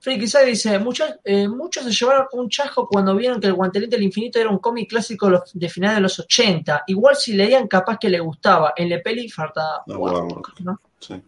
Friki 0.00 0.26
dice, 0.46 0.78
muchos, 0.78 1.14
eh, 1.24 1.46
muchos 1.46 1.84
se 1.84 1.90
llevaron 1.90 2.26
un 2.32 2.48
chasco 2.48 2.88
cuando 2.88 3.14
vieron 3.14 3.38
que 3.38 3.48
el 3.48 3.52
Guantelete 3.52 3.96
del 3.96 4.04
Infinito 4.04 4.38
era 4.38 4.48
un 4.48 4.58
cómic 4.58 4.88
clásico 4.88 5.30
de 5.52 5.68
finales 5.68 5.96
de 5.96 6.00
los 6.00 6.18
80. 6.18 6.84
Igual 6.86 7.16
si 7.16 7.34
leían 7.34 7.68
capaz 7.68 7.98
que 7.98 8.08
le 8.08 8.18
gustaba. 8.18 8.72
En 8.76 8.88
la 8.88 9.00
peli 9.02 9.28
falta... 9.28 9.82
¿no? 9.86 10.80
Sí. 10.98 11.22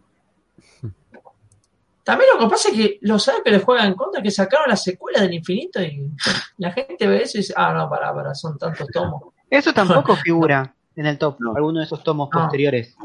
También 2.03 2.31
lo 2.33 2.39
que 2.39 2.49
pasa 2.49 2.69
es 2.69 2.75
que 2.75 2.97
lo 3.01 3.19
sabe 3.19 3.43
que 3.43 3.51
le 3.51 3.59
juegan 3.59 3.87
en 3.87 3.93
contra, 3.93 4.23
que 4.23 4.31
sacaron 4.31 4.67
la 4.67 4.75
secuela 4.75 5.21
del 5.21 5.35
infinito 5.35 5.79
y 5.81 6.11
la 6.57 6.71
gente 6.71 7.07
ve 7.07 7.21
eso 7.21 7.37
y 7.37 7.41
dice, 7.41 7.53
ah, 7.55 7.73
no, 7.73 7.87
pará, 7.87 8.13
pará, 8.13 8.33
son 8.33 8.57
tantos 8.57 8.87
tomos. 8.91 9.21
Eso 9.49 9.71
tampoco 9.71 10.15
figura. 10.23 10.75
en 10.95 11.05
el 11.05 11.17
top, 11.19 11.37
alguno 11.55 11.79
de 11.79 11.85
esos 11.85 12.03
tomos 12.03 12.27
posteriores. 12.29 12.95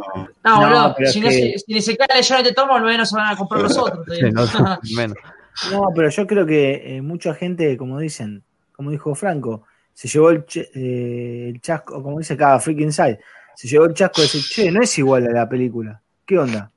No, 0.43 0.61
boludo, 0.61 0.97
si, 1.13 1.21
no, 1.21 1.31
si, 1.31 1.59
si, 1.59 1.81
se 1.83 1.97
cae 1.97 2.23
yo 2.23 2.37
este 2.37 2.55
tomo, 2.55 2.75
al 2.75 2.83
menos 2.83 3.11
se 3.11 3.17
van 3.17 3.35
a 3.35 3.37
comprar 3.37 3.63
los 3.65 3.77
otros. 3.77 4.07
no, 5.71 5.89
pero 5.95 6.09
yo 6.09 6.27
creo 6.27 6.47
que 6.47 6.97
eh, 6.97 7.03
mucha 7.03 7.35
gente, 7.35 7.77
como 7.77 7.99
dicen, 7.99 8.45
como 8.73 8.91
dijo 8.91 9.15
Franco, 9.15 9.65
se 9.93 10.09
llevó 10.09 10.31
el, 10.31 10.45
eh, 10.55 11.49
el 11.49 11.61
chasco, 11.61 12.03
como 12.03 12.19
dice 12.19 12.37
cada 12.37 12.61
freaking 12.61 12.93
side, 12.93 13.19
se 13.55 13.67
llevó 13.67 13.87
el 13.87 13.95
chasco 13.95 14.21
de 14.21 14.29
decir, 14.29 14.43
che, 14.49 14.71
no 14.71 14.83
es 14.83 14.97
igual 14.99 15.27
a 15.27 15.33
la 15.33 15.49
película. 15.49 16.01
¿Qué 16.25 16.39
onda? 16.39 16.71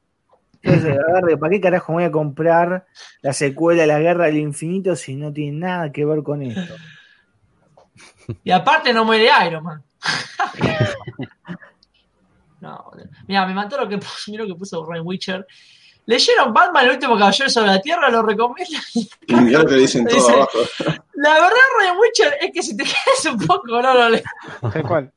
Entonces, 0.63 0.97
¿para 1.39 1.51
qué 1.51 1.61
carajo 1.61 1.93
voy 1.93 2.03
a 2.03 2.11
comprar 2.11 2.85
la 3.21 3.33
secuela 3.33 3.81
de 3.81 3.87
la 3.87 3.99
Guerra 3.99 4.25
del 4.25 4.37
Infinito 4.37 4.95
si 4.95 5.15
no 5.15 5.33
tiene 5.33 5.59
nada 5.59 5.91
que 5.91 6.05
ver 6.05 6.23
con 6.23 6.41
esto? 6.41 6.75
Y 8.43 8.51
aparte 8.51 8.93
no 8.93 9.05
muere 9.05 9.29
Iron 9.45 9.63
Man. 9.63 9.83
no, 12.61 12.91
mira, 13.27 13.45
me 13.45 13.53
mató 13.53 13.77
lo 13.77 13.89
que 13.89 13.95
lo 13.95 14.47
que 14.47 14.55
puso 14.55 14.85
Ryan 14.85 15.05
Witcher. 15.05 15.47
¿Leyeron 16.11 16.53
Batman, 16.53 16.83
el 16.83 16.91
último 16.91 17.17
caballero 17.17 17.49
sobre 17.49 17.67
la 17.67 17.81
Tierra? 17.81 18.09
¿Lo 18.09 18.21
recomiendo? 18.21 18.77
Mira 19.29 19.59
lo 19.59 19.65
que 19.65 19.75
dicen 19.75 20.05
todo 20.05 20.27
abajo. 20.27 20.59
La 21.13 21.35
verdad, 21.35 21.57
Ryan 21.79 21.97
Witcher, 21.97 22.37
es 22.41 22.51
que 22.51 22.61
si 22.61 22.75
te 22.75 22.83
quedas 22.83 23.25
un 23.33 23.47
poco, 23.47 23.81
no 23.81 23.93
lo 23.93 24.09
lees. 24.09 24.23
¿Cuál? 24.85 25.13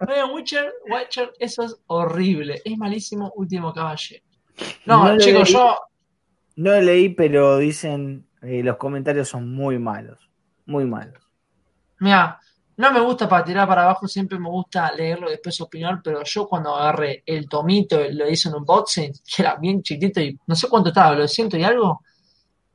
Ryan 0.00 0.30
Witcher, 0.30 0.74
Witcher, 0.90 1.32
eso 1.38 1.62
es 1.62 1.74
horrible. 1.86 2.60
Es 2.62 2.76
malísimo, 2.76 3.32
último 3.34 3.72
caballero. 3.72 4.22
No, 4.84 5.16
chicos, 5.16 5.48
yo. 5.48 5.74
No 6.56 6.72
lo 6.72 6.82
leí, 6.82 7.08
pero 7.08 7.56
dicen 7.56 8.26
eh, 8.42 8.62
los 8.62 8.76
comentarios 8.76 9.30
son 9.30 9.54
muy 9.54 9.78
malos. 9.78 10.18
Muy 10.66 10.84
malos. 10.84 11.26
Mira, 11.98 12.41
no 12.82 12.92
me 12.92 13.00
gusta 13.00 13.28
para 13.28 13.44
tirar 13.44 13.68
para 13.68 13.84
abajo, 13.84 14.08
siempre 14.08 14.40
me 14.40 14.48
gusta 14.48 14.90
leerlo 14.92 15.28
y 15.28 15.32
después 15.32 15.60
opinar, 15.60 16.00
pero 16.02 16.24
yo 16.24 16.48
cuando 16.48 16.74
agarré 16.74 17.22
el 17.24 17.48
tomito, 17.48 18.00
lo 18.10 18.28
hice 18.28 18.48
en 18.48 18.56
un 18.56 18.64
boxing, 18.64 19.12
que 19.36 19.42
era 19.42 19.54
bien 19.54 19.82
chiquitito 19.82 20.20
y 20.20 20.36
no 20.48 20.56
sé 20.56 20.68
cuánto 20.68 20.88
estaba, 20.88 21.14
lo 21.14 21.28
siento 21.28 21.56
y 21.56 21.62
algo, 21.62 22.02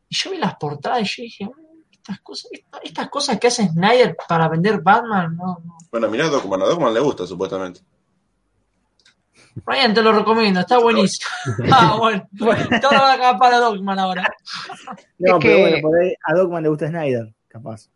y 0.07 0.15
yo 0.15 0.31
vi 0.31 0.37
las 0.37 0.55
portadas 0.55 1.01
y 1.01 1.05
yo 1.05 1.23
dije, 1.23 1.49
estas 1.91 2.21
cosas, 2.21 2.51
estas 2.83 3.09
cosas 3.09 3.37
que 3.37 3.47
hace 3.47 3.67
Snyder 3.67 4.15
para 4.29 4.47
vender 4.47 4.79
Batman, 4.81 5.35
no, 5.35 5.57
no. 5.65 5.77
Bueno, 5.91 6.07
mira 6.09 6.27
a 6.27 6.29
Dogman, 6.29 6.61
a 6.61 6.65
Dogman 6.65 6.93
le 6.93 7.01
gusta 7.01 7.27
supuestamente. 7.27 7.81
Ryan, 9.65 9.93
te 9.93 10.01
lo 10.01 10.13
recomiendo, 10.13 10.61
está 10.61 10.77
buenísimo. 10.81 11.29
ah, 11.73 11.97
bueno, 11.99 12.25
todo 12.81 12.91
va 12.91 13.11
a 13.11 13.13
acabar 13.13 13.37
para 13.37 13.57
Dogman 13.57 13.99
ahora. 13.99 14.23
No, 15.17 15.37
pero 15.37 15.59
bueno, 15.59 15.77
por 15.81 15.99
ahí 15.99 16.13
a 16.23 16.33
Dogman 16.33 16.63
le 16.63 16.69
gusta 16.69 16.87
Snyder, 16.87 17.33
capaz. 17.49 17.89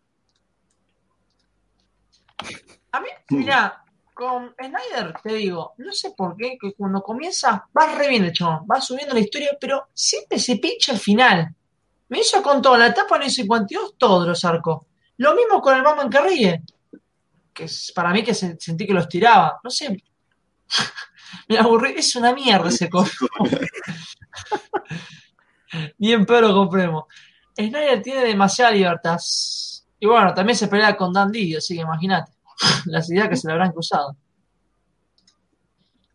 A 2.94 3.00
mí, 3.00 3.08
mira, 3.30 3.86
con 4.14 4.54
Snyder 4.56 5.14
te 5.24 5.34
digo, 5.34 5.74
no 5.78 5.94
sé 5.94 6.12
por 6.12 6.36
qué, 6.36 6.58
que 6.60 6.74
cuando 6.74 7.02
comienza 7.02 7.66
va 7.78 7.96
re 7.96 8.10
bien 8.10 8.26
el 8.26 8.34
chabón, 8.34 8.66
va 8.70 8.82
subiendo 8.82 9.14
la 9.14 9.22
historia, 9.22 9.58
pero 9.60 9.88
siempre 9.94 10.38
se 10.40 10.58
pincha 10.58 10.92
al 10.92 11.00
final. 11.00 11.56
Me 12.10 12.20
hizo 12.20 12.44
con 12.44 12.62
todo, 12.62 12.78
la 12.78 12.88
etapa 12.88 13.16
en 13.16 13.24
el 13.24 13.32
52 13.32 13.96
todos 13.98 14.28
los 14.28 14.44
arcos. 14.44 14.82
Lo 15.18 15.34
mismo 15.34 15.62
con 15.62 15.76
el 15.76 15.82
Batman 15.82 16.10
que 16.10 16.20
ríe. 16.20 16.62
Que 17.54 17.68
para 17.96 18.12
mí 18.12 18.24
que 18.24 18.34
sentí 18.34 18.86
que 18.86 18.94
los 18.94 19.08
tiraba. 19.08 19.62
No 19.64 19.70
sé. 19.70 20.04
Me 21.48 21.58
aburrí. 21.58 21.94
Es 21.96 22.14
una 22.18 22.34
mierda 22.34 22.68
ese 22.68 22.90
cómic. 22.90 23.14
Bien, 25.98 26.26
pero 26.26 26.54
compremos. 26.54 27.06
Snyder 27.56 28.02
tiene 28.02 28.26
demasiada 28.26 28.72
libertad. 28.72 29.20
Y 30.00 30.06
bueno, 30.06 30.34
también 30.34 30.58
se 30.58 30.68
pelea 30.68 30.98
con 30.98 31.14
Dan 31.14 31.32
así 31.56 31.76
que 31.76 31.82
imagínate 31.82 32.34
las 32.86 33.10
ideas 33.10 33.30
que 33.30 33.36
se 33.36 33.48
le 33.48 33.54
habrán 33.54 33.72
cruzado. 33.72 34.16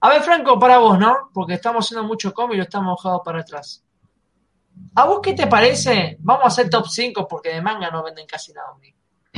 A 0.01 0.11
ver, 0.11 0.23
Franco, 0.23 0.59
para 0.59 0.79
vos, 0.79 0.99
¿no? 0.99 1.31
Porque 1.33 1.55
estamos 1.55 1.85
haciendo 1.85 2.07
mucho 2.07 2.33
cómic 2.33 2.55
y 2.55 2.59
lo 2.59 2.63
estamos 2.65 2.97
bajados 2.97 3.23
para 3.25 3.41
atrás. 3.41 3.83
¿A 4.95 5.07
vos 5.07 5.21
qué 5.23 5.33
te 5.33 5.47
parece? 5.47 6.17
Vamos 6.21 6.45
a 6.45 6.49
hacer 6.49 6.69
top 6.69 6.87
5 6.87 7.27
porque 7.27 7.51
de 7.51 7.63
manga 7.63 7.91
no 7.91 8.03
venden 8.03 8.27
casi 8.27 8.53
nada 8.53 8.73
Omni. 8.73 8.95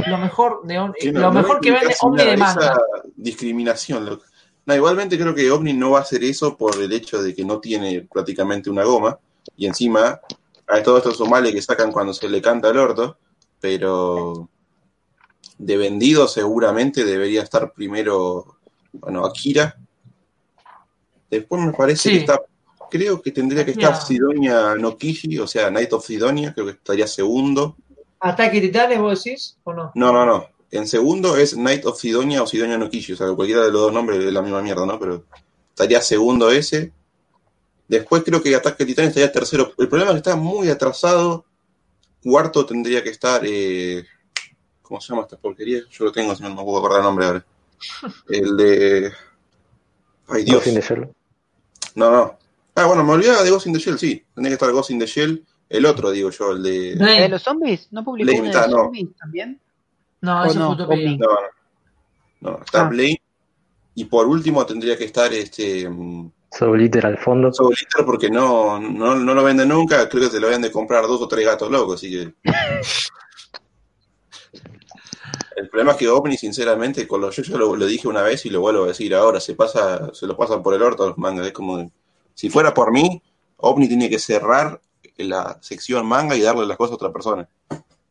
Lo 0.07 0.19
mejor, 0.19 0.63
de 0.65 0.75
lo 1.13 1.33
mejor 1.33 1.61
que 1.61 1.73
vende 1.73 1.95
Omni 2.01 2.25
de 2.25 2.37
manga. 2.37 2.79
discriminación. 3.17 4.21
No, 4.67 4.75
igualmente 4.75 5.19
creo 5.19 5.35
que 5.35 5.51
Omni 5.51 5.73
no 5.73 5.93
va 5.93 6.01
a 6.01 6.03
hacer 6.03 6.23
eso 6.25 6.57
por 6.57 6.81
el 6.81 6.93
hecho 6.93 7.23
de 7.23 7.35
que 7.35 7.45
no 7.45 7.61
tiene 7.61 8.03
prácticamente 8.03 8.69
una 8.69 8.85
goma. 8.85 9.19
Y 9.57 9.67
encima, 9.67 10.21
a 10.67 10.83
todos 10.83 10.99
estos 10.99 11.17
somales 11.17 11.53
que 11.53 11.63
sacan 11.63 11.91
cuando 11.91 12.13
se 12.13 12.29
le 12.29 12.43
canta 12.43 12.69
el 12.69 12.79
orto. 12.79 13.17
Pero 13.61 14.49
de 15.59 15.77
vendido 15.77 16.29
seguramente 16.29 17.05
debería 17.05 17.43
estar 17.43 17.73
primero, 17.73 18.59
bueno, 18.93 19.27
Akira. 19.27 19.77
Después 21.31 21.63
me 21.63 21.73
parece 21.73 22.11
que 22.11 22.17
está, 22.19 22.41
creo 22.91 23.21
que 23.21 23.33
tendría 23.33 23.65
que 23.65 23.73
estar 23.73 24.01
Sidonia 24.01 24.75
Nokishi, 24.77 25.39
o 25.39 25.47
sea, 25.47 25.71
Night 25.71 25.93
of 25.93 26.07
Sidonia, 26.07 26.55
creo 26.55 26.67
que 26.67 26.73
estaría 26.73 27.07
segundo. 27.07 27.77
¿Ataque 28.21 28.61
Titanes 28.61 28.99
vos 28.99 29.23
decís 29.23 29.57
o 29.65 29.73
no? 29.73 29.93
No, 29.95 30.13
no, 30.13 30.25
no. 30.25 30.47
En 30.71 30.87
segundo 30.87 31.37
es 31.37 31.57
Night 31.57 31.85
of 31.87 32.01
Sidonia 32.01 32.43
o 32.43 32.47
Sidonia 32.47 32.79
Nokishi, 32.79 33.13
o 33.13 33.17
sea, 33.17 33.33
cualquiera 33.33 33.65
de 33.65 33.73
los 33.73 33.83
dos 33.83 33.93
nombres 33.93 34.25
es 34.25 34.33
la 34.33 34.43
misma 34.43 34.63
mierda, 34.63 34.87
¿no? 34.87 34.99
Pero 34.99 35.25
estaría 35.71 36.01
segundo 36.01 36.51
ese. 36.51 36.93
Después 37.89 38.23
creo 38.23 38.43
que 38.43 38.55
Ataque 38.55 38.85
Titanes 38.85 39.11
estaría 39.11 39.33
tercero. 39.33 39.73
El 39.79 39.89
problema 39.89 40.11
es 40.11 40.17
que 40.17 40.29
está 40.29 40.37
muy 40.37 40.69
atrasado. 40.69 41.45
Cuarto 42.23 42.67
tendría 42.67 43.03
que 43.03 43.11
estar 43.11 43.43
eh, 43.45 44.05
¿Cómo 44.89 45.03
se 45.03 45.13
llama 45.13 45.23
esta 45.23 45.37
porquería? 45.37 45.83
Yo 45.91 46.07
lo 46.07 46.13
tengo, 46.13 46.35
si 46.35 46.43
no 46.43 46.49
me 46.49 46.63
puedo 46.63 46.79
acordar 46.79 47.01
el 47.01 47.05
nombre 47.05 47.27
ahora. 47.27 47.45
El 48.29 48.57
de. 48.57 49.13
Ay, 50.29 50.45
Dios. 50.45 50.57
Ghost 50.57 50.69
in 50.69 50.75
the 50.75 50.81
Shell. 50.81 51.15
No, 51.95 52.11
no. 52.11 52.39
Ah, 52.75 52.87
bueno, 52.87 53.05
me 53.05 53.13
olvidaba 53.13 53.43
de 53.43 53.51
Ghost 53.51 53.67
in 53.67 53.75
the 53.75 53.79
Shell, 53.79 53.99
sí. 53.99 54.25
Tendría 54.35 54.53
que 54.53 54.55
estar 54.55 54.73
Ghost 54.73 54.91
in 54.91 54.99
the 54.99 55.07
Shell. 55.07 55.45
El 55.69 55.85
otro, 55.85 56.11
digo 56.11 56.31
yo, 56.31 56.53
el 56.53 56.63
de. 56.63 56.95
¿De 56.95 57.29
los 57.29 57.43
zombies? 57.43 57.89
¿No 57.91 58.03
publicó 58.03 58.33
uno 58.33 58.51
de 58.51 58.55
los 58.55 58.71
zombies 58.71 59.09
también? 59.19 59.61
No, 60.23 60.45
eso 60.47 60.59
no? 60.59 60.87
fue 60.87 61.05
no, 61.05 61.17
no, 61.19 61.27
no. 62.41 62.59
Está 62.65 62.87
ah. 62.87 62.89
Blade. 62.89 63.21
Y 63.95 64.05
por 64.07 64.27
último 64.27 64.65
tendría 64.65 64.97
que 64.97 65.05
estar 65.05 65.31
este. 65.35 65.87
Souliter 66.51 67.05
al 67.05 67.19
fondo. 67.19 67.53
Souliter 67.53 68.07
porque 68.07 68.31
no, 68.31 68.81
no, 68.81 69.17
no 69.17 69.35
lo 69.35 69.45
venden 69.45 69.69
nunca. 69.69 70.09
Creo 70.09 70.25
que 70.25 70.31
se 70.31 70.41
lo 70.41 70.47
venden 70.47 70.63
de 70.63 70.73
comprar 70.73 71.03
dos 71.03 71.21
o 71.21 71.29
tres 71.29 71.45
gatos 71.45 71.71
locos, 71.71 71.97
así 71.97 72.11
que. 72.11 72.35
El 75.59 75.69
problema 75.69 75.91
es 75.93 75.99
que 75.99 76.09
OVNI, 76.09 76.37
sinceramente, 76.37 77.09
con 77.09 77.21
los 77.21 77.35
yo, 77.35 77.43
yo 77.43 77.59
lo, 77.59 77.87
dije 77.87 78.07
una 78.07 78.23
vez 78.23 78.47
y 78.47 78.51
lo 78.51 78.61
vuelvo 78.61 78.85
a 78.85 78.89
decir 78.89 79.13
ahora, 79.13 79.41
se 79.41 79.57
pasa, 79.57 80.15
se 80.15 80.29
lo 80.29 80.37
pasan 80.37 80.63
por 80.63 80.73
el 80.73 80.83
orto 80.83 81.09
los 81.09 81.19
mangas. 81.19 81.49
Es 81.49 81.53
como, 81.53 81.91
si 82.33 82.49
fuera 82.49 82.73
por 82.73 82.93
mí, 82.93 83.21
OVNI 83.57 83.89
tiene 83.89 84.09
que 84.09 84.21
cerrar 84.21 84.81
la 85.17 85.59
sección 85.61 86.07
manga 86.07 86.37
y 86.37 86.43
darle 86.43 86.65
las 86.65 86.77
cosas 86.77 86.93
a 86.93 86.95
otra 86.95 87.13
persona. 87.13 87.49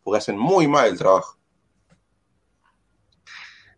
Porque 0.03 0.18
hacen 0.18 0.38
muy 0.38 0.68
mal 0.68 0.90
el 0.90 0.98
trabajo. 0.98 1.38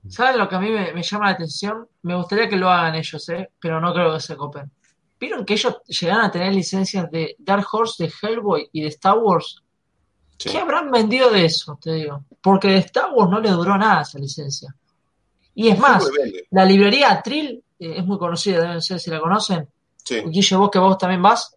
¿Saben 0.08 0.40
lo 0.40 0.50
que 0.50 0.56
a 0.56 0.60
mí 0.60 0.72
me, 0.72 1.04
llama 1.04 1.26
la 1.26 1.32
atención? 1.34 1.88
Me 2.02 2.16
gustaría 2.16 2.50
que 2.50 2.56
lo 2.56 2.72
hagan 2.72 2.96
ellos, 2.96 3.30
¿eh? 3.30 3.52
pero 3.60 3.80
no 3.80 3.94
creo 3.94 4.12
que 4.16 4.20
se 4.20 4.36
copen. 4.36 4.72
¿Vieron 5.20 5.46
que 5.46 5.54
ellos 5.54 5.78
llegan 5.86 6.22
a 6.22 6.32
tener 6.32 6.56
licencias 6.56 7.12
de 7.12 7.36
Dark 7.38 7.68
Horse, 7.72 8.04
de 8.04 8.12
Hellboy 8.20 8.68
y 8.72 8.82
de 8.82 8.88
Star 8.88 9.20
Wars? 9.20 9.62
¿Qué 10.40 10.58
habrán 10.58 10.90
vendido 10.90 11.30
de 11.30 11.46
eso? 11.46 11.78
Te 11.82 11.94
digo. 11.94 12.24
Porque 12.42 12.70
de 12.70 12.78
Star 12.78 13.12
Wars 13.14 13.30
no 13.30 13.40
le 13.40 13.52
duró 13.52 13.78
nada 13.78 14.04
esa 14.04 14.18
licencia. 14.20 14.74
Y 15.54 15.68
es 15.68 15.78
más, 15.78 16.10
la 16.52 16.64
librería 16.64 17.22
Trill 17.22 17.62
eh, 17.78 17.96
es 17.98 18.06
muy 18.06 18.18
conocida, 18.18 18.62
deben 18.62 18.82
ser 18.82 19.00
si 19.00 19.10
la 19.10 19.20
conocen. 19.20 19.68
Sí. 20.04 20.22
Guille, 20.22 20.56
vos 20.56 20.70
que 20.72 20.80
vos 20.80 20.98
también 20.98 21.22
vas. 21.22 21.56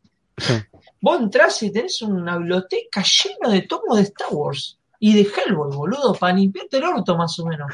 Vos 1.00 1.20
entrás 1.20 1.62
y 1.62 1.70
tenés 1.70 2.02
una 2.02 2.38
biblioteca 2.38 3.02
llena 3.02 3.52
de 3.52 3.62
tomos 3.62 3.96
de 3.96 4.02
Star 4.02 4.28
Wars 4.30 4.78
y 4.98 5.14
de 5.14 5.28
Hellboy, 5.28 5.74
boludo, 5.74 6.14
para 6.14 6.34
limpiarte 6.34 6.78
el 6.78 6.84
orto 6.84 7.16
más 7.16 7.38
o 7.38 7.46
menos. 7.46 7.70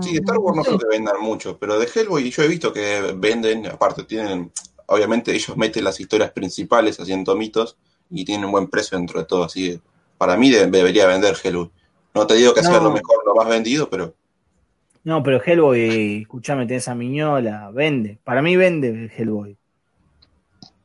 sí, 0.00 0.12
de 0.12 0.18
Star 0.18 0.38
Wars 0.38 0.56
no, 0.56 0.62
creo 0.64 0.78
que 0.78 0.88
vendan 0.88 1.20
mucho, 1.20 1.58
pero 1.58 1.78
de 1.78 1.88
Hellboy 1.92 2.30
yo 2.30 2.42
he 2.42 2.48
visto 2.48 2.72
que 2.72 3.14
venden, 3.16 3.66
aparte 3.66 4.04
tienen, 4.04 4.52
obviamente 4.86 5.32
ellos 5.32 5.56
meten 5.56 5.84
las 5.84 5.98
historias 5.98 6.32
principales 6.32 6.98
haciendo 6.98 7.32
tomitos 7.32 7.76
y 8.10 8.24
tiene 8.24 8.46
un 8.46 8.52
buen 8.52 8.68
precio 8.68 8.96
dentro 8.98 9.20
de 9.20 9.26
todo. 9.26 9.44
Así 9.44 9.70
que 9.70 9.80
para 10.18 10.36
mí 10.36 10.50
debería 10.50 11.06
vender 11.06 11.36
Hellboy. 11.42 11.70
No 12.14 12.26
te 12.26 12.34
digo 12.34 12.54
que 12.54 12.62
sea 12.62 12.80
lo 12.80 12.92
mejor, 12.92 13.26
lo 13.26 13.34
más 13.34 13.48
vendido, 13.48 13.90
pero. 13.90 14.14
No, 15.02 15.22
pero 15.22 15.42
Hellboy, 15.42 16.22
escuchame, 16.22 16.66
tenés 16.66 16.88
a 16.88 16.94
Miñola, 16.94 17.70
vende. 17.72 18.18
Para 18.24 18.40
mí 18.40 18.56
vende 18.56 19.10
Hellboy. 19.16 19.56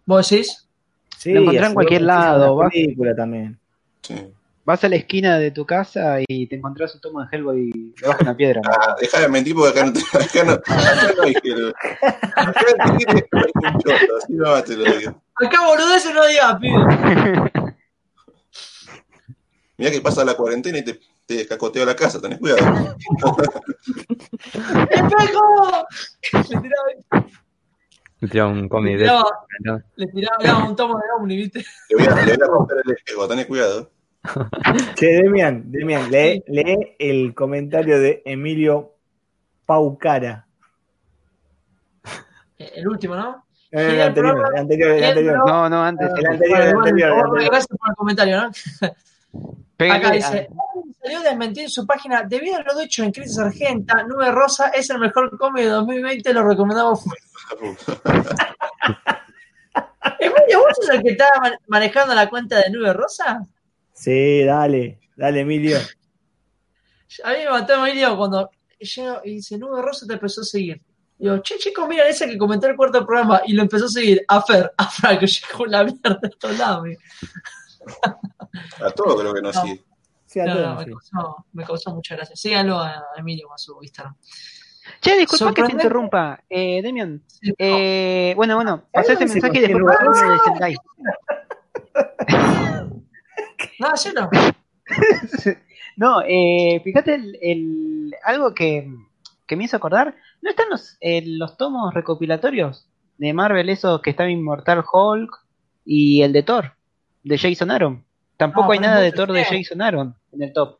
¿Vos 0.05 0.29
decís? 0.29 0.67
Sí, 1.17 1.33
lo 1.33 1.41
encontrás 1.41 1.67
en 1.67 1.73
cualquier 1.73 2.01
lado. 2.01 2.55
Vas, 2.55 2.71
película 2.71 3.15
también. 3.15 3.59
Sí. 4.01 4.15
Vas 4.69 4.83
a 4.83 4.89
la 4.89 4.97
esquina 4.97 5.39
de 5.39 5.49
tu 5.49 5.65
casa 5.65 6.17
y 6.27 6.45
te 6.45 6.57
encontrás 6.57 6.93
un 6.93 7.01
tomo 7.01 7.21
de 7.21 7.27
Hellboy 7.31 7.91
debajo 7.99 8.19
de 8.19 8.23
una 8.23 8.37
piedra. 8.37 8.61
Ah, 8.65 8.95
deja 9.01 9.21
de 9.21 9.27
mentir 9.27 9.55
porque 9.55 9.79
acá 9.79 9.83
no, 9.83 9.93
te, 9.93 9.99
acá 10.23 10.43
no, 10.43 10.51
acá 10.51 11.13
no 11.17 11.23
hay 11.23 11.33
Hellboy. 11.43 11.73
Acá 12.35 12.91
un 12.91 12.99
choto, 13.79 14.17
así 14.19 14.33
no 14.33 14.63
te 14.63 14.77
lo 14.77 14.83
digo. 14.83 15.23
Acá 15.43 15.65
boludo 15.65 16.13
no 16.13 16.27
diga, 16.27 16.59
pibe. 16.59 17.71
Mira 19.77 19.89
que 19.89 20.01
pasa 20.01 20.23
la 20.23 20.35
cuarentena 20.35 20.77
y 20.77 20.83
te, 20.83 20.99
te 21.25 21.47
cacoteo 21.47 21.83
la 21.83 21.95
casa, 21.95 22.21
tenés 22.21 22.37
cuidado. 22.37 22.95
¡Espejo! 24.91 25.87
Le 28.19 28.27
tiraba 28.27 28.51
un 28.51 28.69
cómic 28.69 28.97
Le 28.97 28.99
de. 28.99 29.03
tiraba, 29.05 29.83
le 29.95 30.07
tiraba 30.09 30.63
un 30.63 30.75
tomo 30.75 30.95
de 30.99 31.03
Omni, 31.17 31.37
¿viste? 31.37 31.65
Le 31.89 31.95
voy 31.95 32.05
a, 32.05 32.23
le 32.23 32.35
voy 32.35 32.43
a 32.43 32.51
romper 32.51 32.77
el 32.85 32.91
espejo, 32.91 33.27
tenés 33.27 33.47
cuidado. 33.47 33.89
Che, 34.95 35.07
Demian, 35.07 35.71
Demian, 35.71 36.09
lee, 36.11 36.43
lee 36.47 36.95
el 36.99 37.33
comentario 37.33 37.99
de 37.99 38.21
Emilio 38.25 38.95
Paucara. 39.65 40.45
Eh, 42.57 42.71
El 42.75 42.87
último, 42.87 43.15
¿no? 43.15 43.45
Eh, 43.71 43.93
el 43.93 44.01
anterior, 44.01 44.33
programa- 44.33 44.53
el 44.55 44.59
anterior, 44.61 44.91
el 44.91 45.03
anterior. 45.03 45.37
No, 45.47 45.69
no, 45.69 45.83
antes. 45.83 46.09
El 46.17 46.27
anterior, 46.27 46.59
el 46.61 46.73
Bueno, 46.73 46.79
anterior, 46.79 47.27
bueno. 47.29 47.45
Gracias 47.49 47.67
por 47.67 47.89
el 47.89 47.95
comentario, 47.95 48.41
¿no? 48.41 48.51
Pégale 49.77 49.99
Acá 50.05 50.11
dice, 50.11 50.49
salió 51.01 51.19
a 51.19 51.23
desmentir 51.23 51.63
en 51.63 51.69
su 51.69 51.85
página, 51.87 52.23
debido 52.23 52.57
a 52.57 52.63
lo 52.63 52.75
dicho 52.77 53.03
en 53.03 53.11
Crisis 53.11 53.37
Argenta, 53.39 54.03
Nube 54.03 54.29
Rosa 54.31 54.69
es 54.69 54.89
el 54.89 54.99
mejor 54.99 55.37
cómic 55.37 55.63
de 55.63 55.69
2020, 55.69 56.33
lo 56.33 56.43
recomendamos. 56.43 57.03
Emilio, 60.19 60.59
¿vos 60.59 60.75
sos 60.75 60.89
el 60.89 61.01
que 61.03 61.11
está 61.11 61.27
man- 61.41 61.53
manejando 61.67 62.13
la 62.15 62.29
cuenta 62.29 62.57
de 62.57 62.69
Nube 62.71 62.91
Rosa? 62.93 63.45
Sí, 63.99 64.43
dale, 64.43 64.99
dale, 65.17 65.41
Emilio. 65.41 65.77
A 67.23 67.31
mí 67.31 67.38
me 67.43 67.49
mató 67.49 67.73
Emilio 67.85 68.15
cuando 68.17 68.49
llega 68.80 69.21
y 69.26 69.35
dice, 69.35 69.57
Nube 69.57 69.81
Rosa 69.81 70.05
te 70.07 70.13
empezó 70.13 70.41
a 70.41 70.43
seguir. 70.45 70.81
Digo, 71.17 71.38
che, 71.39 71.57
chicos, 71.57 71.88
mira 71.89 72.07
ese 72.07 72.27
que 72.30 72.38
comentó 72.38 72.67
el 72.67 72.77
cuarto 72.77 73.05
programa 73.05 73.41
y 73.45 73.51
lo 73.53 73.63
empezó 73.63 73.85
a 73.85 73.89
seguir 73.89 74.23
a 74.27 74.41
Fer, 74.41 74.71
a 74.77 74.85
Frank, 74.89 75.19
llegó 75.51 75.65
la 75.65 75.84
mierda 75.84 76.17
de 76.21 76.27
estos 76.30 76.57
lados. 76.57 76.88
A 78.81 78.91
todo 78.91 79.17
creo 79.17 79.34
que 79.34 79.41
no 79.41 79.51
No. 79.51 79.61
sigue. 79.61 79.84
Sí, 80.26 80.39
a 80.39 80.45
No, 80.45 80.53
todos, 80.53 80.67
no, 80.67 80.76
me, 80.76 80.84
sí. 80.85 80.91
causó, 80.91 81.45
me 81.53 81.63
causó 81.65 81.91
mucha 81.95 82.15
gracia. 82.15 82.35
Síganlo 82.35 82.80
a 82.80 83.03
Emilio 83.17 83.47
con 83.47 83.57
su 83.57 83.77
Instagram. 83.81 84.15
Che, 85.01 85.17
disculpa 85.17 85.53
que 85.53 85.63
te 85.63 85.71
interrumpa. 85.71 86.43
Eh, 86.49 86.81
Demian. 86.84 87.21
Sí, 87.27 87.53
Eh, 87.57 88.34
bueno, 88.35 88.55
bueno, 88.55 88.84
pasé 88.91 89.13
ese 89.13 89.26
¿dónde 89.26 89.34
se 89.34 89.41
mensaje 89.41 89.57
y 89.57 89.61
después 89.73 89.97
consigue 89.97 90.27
pasame 90.27 90.34
de 90.34 90.39
Sendai. 90.43 90.76
No, 93.80 93.90
yo 93.95 94.14
no. 94.14 94.30
No, 95.98 96.22
eh, 96.26 96.80
fíjate 96.84 97.15
el, 97.15 97.38
el- 97.41 98.11
algo 98.23 98.53
que, 98.53 98.90
que 99.45 99.56
me 99.57 99.65
hizo 99.65 99.76
acordar. 99.76 100.15
¿No 100.41 100.49
están 100.49 100.69
los, 100.69 100.98
eh, 101.02 101.22
los 101.26 101.57
tomos 101.57 101.94
recopilatorios 101.94 102.88
de 103.18 103.34
Marvel, 103.34 103.68
esos 103.69 104.02
que 104.02 104.11
están 104.11 104.30
Inmortal 104.30 104.81
Hulk 104.91 105.30
y 105.84 106.22
el 106.22 106.31
de 106.31 106.44
Thor, 106.44 106.72
de 107.23 107.38
Jason 107.38 107.69
Aaron? 107.72 108.06
Tampoco 108.38 108.68
No, 108.68 108.72
hay 108.72 108.80
nada 108.80 109.02
de 109.02 109.11
Thor 109.11 109.34
de. 109.34 109.44
Jason 109.44 109.81
Aaron 109.81 110.15
en 110.31 110.44
el 110.44 110.53
top. 110.53 110.80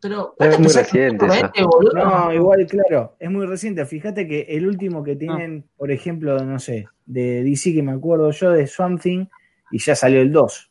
Pero, 0.00 0.36
Es 0.38 0.58
muy 0.58 0.66
¿pensás 0.68 0.92
que 0.92 0.98
reciente 1.10 1.26
este? 1.26 1.62
No, 1.94 2.32
igual, 2.32 2.66
claro, 2.66 3.16
es 3.18 3.30
muy 3.30 3.46
reciente. 3.46 3.84
Fíjate 3.86 4.28
que 4.28 4.42
el 4.42 4.68
último 4.68 5.02
que 5.02 5.16
tienen, 5.16 5.68
por 5.76 5.90
ejemplo, 5.90 6.38
no 6.44 6.58
sé, 6.60 6.86
de 7.06 7.42
DC 7.42 7.72
que 7.74 7.82
me 7.82 7.92
acuerdo 7.92 8.30
yo, 8.30 8.52
de 8.52 8.66
Swamp 8.68 9.00
Thing, 9.00 9.26
y 9.72 9.78
ya 9.80 9.96
salió 9.96 10.20
el 10.20 10.30
2. 10.30 10.70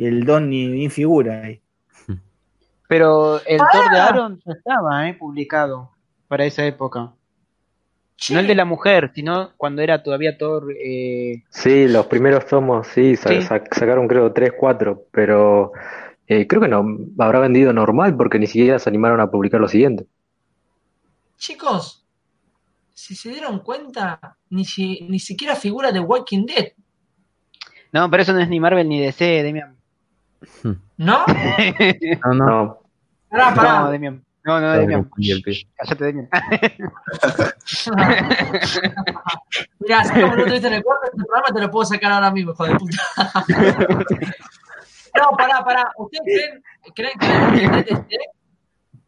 Y 0.00 0.06
el 0.06 0.24
2 0.24 0.40
ni, 0.40 0.66
ni 0.66 0.88
figura 0.88 1.42
ahí. 1.42 1.60
Pero 2.88 3.36
el 3.46 3.58
Thor 3.58 3.90
de 3.92 3.98
¡Ah! 3.98 4.06
Aaron 4.06 4.40
ya 4.46 4.52
estaba 4.54 5.06
eh, 5.06 5.12
publicado 5.12 5.90
para 6.26 6.46
esa 6.46 6.64
época. 6.64 7.12
No 8.30 8.38
el 8.40 8.46
de 8.46 8.54
la 8.54 8.64
mujer, 8.64 9.12
sino 9.14 9.50
cuando 9.58 9.82
era 9.82 10.02
todavía 10.02 10.38
Thor. 10.38 10.72
Eh, 10.82 11.42
Sí, 11.50 11.86
los 11.86 12.06
primeros 12.06 12.46
tomos, 12.46 12.86
sí, 12.86 13.14
sa- 13.16 13.28
Sí. 13.28 13.42
sa- 13.42 13.62
sacaron 13.70 14.08
creo 14.08 14.32
3, 14.32 14.52
4, 14.58 15.04
pero 15.10 15.72
eh, 16.26 16.46
creo 16.46 16.62
que 16.62 16.68
no 16.68 16.82
habrá 17.18 17.38
vendido 17.40 17.70
normal 17.74 18.16
porque 18.16 18.38
ni 18.38 18.46
siquiera 18.46 18.78
se 18.78 18.88
animaron 18.88 19.20
a 19.20 19.30
publicar 19.30 19.60
lo 19.60 19.68
siguiente. 19.68 20.06
Chicos, 21.36 22.06
si 22.94 23.14
se 23.14 23.28
dieron 23.28 23.58
cuenta, 23.60 24.38
ni, 24.48 24.64
si, 24.64 25.02
ni 25.10 25.18
siquiera 25.18 25.54
figura 25.56 25.92
de 25.92 26.00
Walking 26.00 26.46
Dead, 26.46 26.68
No, 27.92 28.10
pero 28.10 28.22
eso 28.22 28.32
no 28.32 28.38
es 28.40 28.48
ni 28.48 28.60
Marvel 28.60 28.88
ni 28.88 28.98
DC, 29.00 29.42
Demian. 29.42 29.76
¿no? 30.96 31.24
No, 32.24 32.34
no. 32.34 32.78
Pará, 33.28 33.54
pará. 33.54 33.80
No, 33.80 33.90
Demian. 33.90 34.24
No, 34.42 34.60
no, 34.60 34.72
Demian. 34.72 35.10
Cállate, 35.76 36.04
Demian. 36.04 36.28
Mirá, 39.80 40.04
si 40.04 40.18
no 40.18 40.34
lo 40.34 40.44
tuviste 40.46 40.68
en 40.68 40.74
el 40.74 40.82
cuarto, 40.82 41.06
este 41.06 41.16
programa 41.24 41.46
te 41.54 41.60
lo 41.60 41.70
puedo 41.70 41.84
sacar 41.84 42.12
ahora 42.12 42.30
mismo, 42.30 42.52
hijo 42.52 42.64
de 42.64 42.74
puta. 42.76 42.96
no, 45.16 45.30
pará, 45.36 45.64
pará. 45.64 45.90
¿Ustedes 45.96 46.60
creen, 46.94 47.12
creen 47.18 47.70
que 48.06 48.16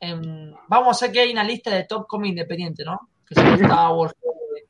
en- 0.00 0.54
vamos 0.68 0.88
a 0.88 0.90
hacer 0.90 1.12
que 1.12 1.20
hay 1.20 1.32
una 1.32 1.44
lista 1.44 1.70
de 1.70 1.84
top 1.84 2.06
cómic 2.06 2.30
independiente, 2.30 2.84
¿no? 2.84 3.08
Que 3.26 3.34
se 3.34 3.54
Star 3.54 3.92
Wars. 3.92 4.14
eh. 4.22 4.66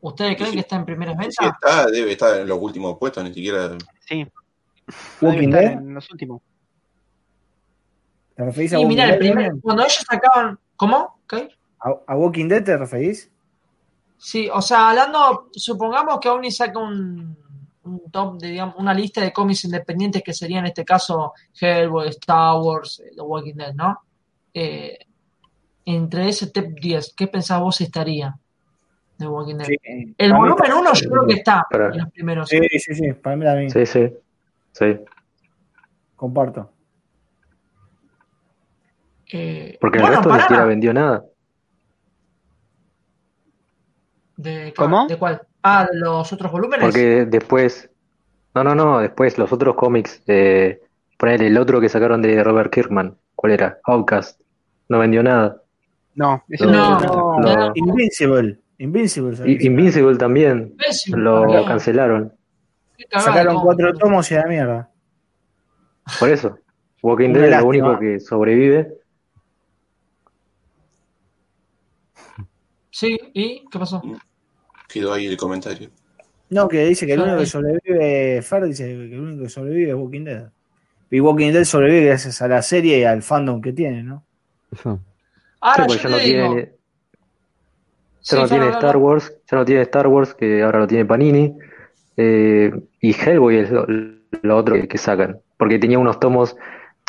¿Ustedes 0.00 0.36
creen 0.36 0.52
que 0.52 0.60
está 0.60 0.76
en 0.76 0.84
primeras 0.84 1.16
ventas? 1.16 1.36
está, 1.54 1.86
debe 1.86 2.12
estar 2.12 2.38
en 2.38 2.46
los 2.46 2.58
últimos 2.60 2.96
puestos, 2.98 3.24
ni 3.24 3.34
siquiera. 3.34 3.76
Sí. 4.00 4.26
Walking 5.20 5.50
Dead, 5.50 5.72
en 5.72 5.94
los 5.94 6.10
últimos. 6.10 6.42
¿te 8.34 8.44
referís 8.44 8.72
a 8.72 8.76
Sí, 8.76 8.82
Walking 8.84 8.88
mirá, 8.96 9.04
el 9.04 9.10
Dead? 9.10 9.18
primer, 9.18 9.52
cuando 9.60 9.82
ellos 9.82 10.04
sacaban. 10.08 10.58
¿Cómo? 10.76 11.20
¿Qué? 11.28 11.48
¿A, 11.80 11.94
a 12.06 12.16
Walking 12.16 12.48
Dead 12.48 12.62
te 12.64 12.76
referís? 12.76 13.30
Sí, 14.16 14.48
o 14.52 14.60
sea, 14.62 14.90
hablando, 14.90 15.48
supongamos 15.52 16.18
que 16.20 16.28
Omni 16.28 16.50
saca 16.50 16.78
un, 16.78 17.36
un 17.84 18.10
top 18.10 18.38
de, 18.40 18.48
digamos, 18.48 18.76
una 18.78 18.92
lista 18.94 19.20
de 19.20 19.32
cómics 19.32 19.64
independientes 19.64 20.22
que 20.22 20.32
sería 20.34 20.58
en 20.60 20.66
este 20.66 20.84
caso 20.84 21.32
Hellboy, 21.60 22.08
Star 22.08 22.60
Wars, 22.60 23.00
eh, 23.00 23.10
The 23.14 23.22
Walking 23.22 23.54
Dead, 23.54 23.74
¿no? 23.74 23.98
Eh, 24.54 24.98
entre 25.84 26.28
ese 26.28 26.50
top 26.50 26.66
10, 26.80 27.14
¿qué 27.16 27.26
pensás 27.28 27.60
vos 27.60 27.80
estaría 27.80 28.36
de 29.18 29.26
Walking 29.26 29.56
Dead? 29.56 29.66
Sí, 29.66 30.14
El 30.18 30.32
volumen 30.32 30.64
está- 30.64 30.78
1 30.78 30.92
yo 30.94 31.10
creo 31.10 31.26
que 31.26 31.34
está 31.34 31.66
en 31.70 31.98
los 31.98 32.10
primeros. 32.12 32.48
Sí, 32.48 32.58
sí, 32.78 32.94
sí, 32.94 33.12
para 33.14 33.36
mí 33.36 33.44
también, 33.44 33.70
sí, 33.70 33.86
sí, 33.86 34.12
sí. 34.72 34.98
comparto. 36.16 36.72
Eh, 39.32 39.76
Porque 39.80 39.98
bueno, 39.98 40.14
el 40.14 40.22
resto 40.22 40.34
ni 40.34 40.40
siquiera 40.40 40.64
vendió 40.64 40.94
nada. 40.94 41.24
¿De, 44.36 44.72
¿Cómo? 44.76 45.06
¿De 45.06 45.16
cuál? 45.18 45.42
Ah, 45.62 45.86
de 45.90 45.98
los 45.98 46.32
otros 46.32 46.50
volúmenes. 46.52 46.86
Porque 46.86 47.26
después, 47.26 47.90
no, 48.54 48.64
no, 48.64 48.74
no, 48.74 49.00
después 49.00 49.36
los 49.36 49.52
otros 49.52 49.74
cómics, 49.74 50.22
eh, 50.26 50.80
poner 51.18 51.42
el 51.42 51.58
otro 51.58 51.80
que 51.80 51.88
sacaron 51.88 52.22
de 52.22 52.42
Robert 52.42 52.72
Kirkman, 52.72 53.16
¿cuál 53.34 53.52
era? 53.52 53.78
Outcast, 53.84 54.40
no 54.88 55.00
vendió 55.00 55.22
nada. 55.22 55.60
No, 56.14 56.44
ese 56.48 56.66
No, 56.66 56.98
no. 57.00 57.38
No. 57.40 57.72
Invincible, 57.74 58.60
Invincible. 58.78 59.36
Invincible 59.60 60.16
también, 60.16 60.76
Pésimo, 60.76 61.16
lo 61.16 61.46
no. 61.46 61.64
cancelaron. 61.64 62.32
Sacaron 63.10 63.60
cuatro 63.62 63.92
tomos 63.94 64.30
y 64.30 64.34
a 64.34 64.40
la 64.42 64.46
mierda. 64.48 64.90
Por 66.18 66.30
eso, 66.30 66.58
Walking 67.02 67.32
Dead 67.32 67.44
es 67.44 67.60
lo 67.60 67.66
único 67.66 67.98
que 67.98 68.18
sobrevive. 68.20 68.94
Sí, 72.90 73.18
¿y 73.34 73.64
qué 73.70 73.78
pasó? 73.78 74.02
Quedó 74.88 75.12
ahí 75.12 75.26
el 75.26 75.36
comentario. 75.36 75.90
No, 76.50 76.66
que 76.66 76.84
dice 76.86 77.06
que 77.06 77.12
el 77.12 77.18
Yo 77.18 77.24
único 77.24 77.38
que 77.40 77.46
sobrevive, 77.46 78.42
Fer 78.42 78.64
dice 78.64 78.84
que 78.86 78.92
el 78.92 79.20
único 79.20 79.42
que 79.44 79.48
sobrevive 79.50 79.90
es 79.90 79.96
Walking 79.96 80.24
Dead. 80.24 80.50
Y 81.10 81.20
Walking 81.20 81.52
Dead 81.52 81.64
sobrevive 81.64 82.06
gracias 82.06 82.40
a 82.42 82.48
la 82.48 82.62
serie 82.62 82.98
y 82.98 83.04
al 83.04 83.22
fandom 83.22 83.60
que 83.60 83.72
tiene, 83.72 84.02
¿no? 84.02 84.24
Eso. 84.72 84.98
Ahora 85.60 85.86
Sí, 85.88 85.96
yo 85.96 85.96
ya 85.96 86.02
te 86.02 86.08
no 86.08 86.18
digo. 86.18 86.48
tiene, 86.54 86.72
Sí, 88.20 88.36
ya 88.36 88.42
no 88.42 88.48
Fer, 88.48 88.58
tiene 88.60 88.72
Star. 88.72 88.96
Wars, 88.96 89.32
ya 89.50 89.56
no 89.58 89.64
tiene 89.64 89.82
Star 89.82 90.06
Wars, 90.08 90.34
que 90.34 90.62
ahora 90.62 90.80
lo 90.80 90.86
tiene 90.86 91.04
Panini, 91.04 91.56
eh, 92.18 92.72
y 93.00 93.12
Hellboy 93.12 93.58
es 93.58 93.70
lo, 93.70 93.86
lo 93.86 94.56
otro 94.56 94.74
que, 94.74 94.88
que 94.88 94.98
sacan, 94.98 95.38
porque 95.56 95.78
tenía 95.78 96.00
unos 96.00 96.18
tomos 96.18 96.56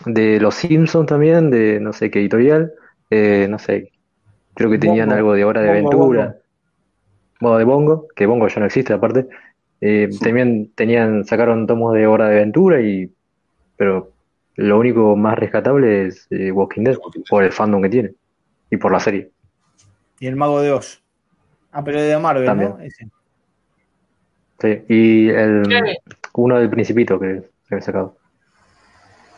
de 0.06 0.40
Los 0.40 0.56
Simpsons 0.56 1.08
también, 1.08 1.50
de 1.50 1.80
no 1.80 1.94
sé 1.94 2.12
qué 2.12 2.20
editorial, 2.20 2.72
eh, 3.10 3.48
no 3.50 3.58
sé, 3.58 3.92
creo 4.54 4.70
que 4.70 4.78
tenían 4.78 5.10
Bongo. 5.10 5.18
algo 5.18 5.34
de 5.34 5.46
Hora 5.46 5.62
de 5.62 5.82
Bongo, 5.82 6.04
Aventura, 6.04 6.38
modo 7.40 7.58
de 7.58 7.64
Bongo, 7.64 8.08
que 8.16 8.28
Bongo 8.28 8.48
ya 8.48 8.60
no 8.60 8.68
existe 8.68 8.94
aparte, 8.94 9.28
eh, 9.82 10.10
también 10.22 10.72
tenían, 10.76 11.26
sacaron 11.26 11.66
tomos 11.66 11.96
de 11.96 12.06
Hora 12.06 12.30
de 12.30 12.38
Aventura 12.38 12.80
y, 12.80 13.12
pero 13.78 14.12
lo 14.58 14.78
único 14.78 15.16
más 15.16 15.40
rescatable 15.40 16.06
es 16.06 16.28
eh, 16.30 16.52
Walking 16.52 16.84
Dead, 16.84 16.98
Walking 16.98 17.22
Dead. 17.22 17.30
por 17.32 17.44
el 17.44 17.52
fandom 17.52 17.82
que 17.82 17.90
tiene, 17.90 18.14
y 18.70 18.78
por 18.78 18.92
la 18.92 19.00
serie. 19.00 19.32
Y 20.20 20.28
el 20.28 20.36
Mago 20.36 20.62
de 20.62 20.72
Oz. 20.72 21.02
Ah, 21.72 21.84
pero 21.84 22.00
de 22.00 22.16
Marvel, 22.20 22.46
¿no? 22.46 22.52
También. 22.52 22.76
Ese. 22.82 23.08
Sí, 24.62 24.84
y 24.90 25.30
el, 25.30 25.64
¿Qué? 25.68 25.98
uno 26.34 26.58
del 26.60 26.70
Principito 26.70 27.20
que 27.20 27.50
se 27.68 27.76
había 27.76 27.86
sacado. 27.86 28.18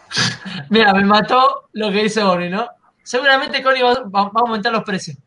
Mira, 0.69 0.93
me 0.93 1.03
mató 1.06 1.69
lo 1.73 1.91
que 1.91 2.03
dice 2.03 2.23
Bonnie, 2.23 2.49
¿no? 2.49 2.68
Seguramente 3.03 3.61
Connie 3.64 3.84
va, 3.84 3.93
va- 4.03 4.30
va 4.30 4.31
a 4.35 4.41
aumentar 4.41 4.72
los 4.73 4.84
precios. 4.84 5.18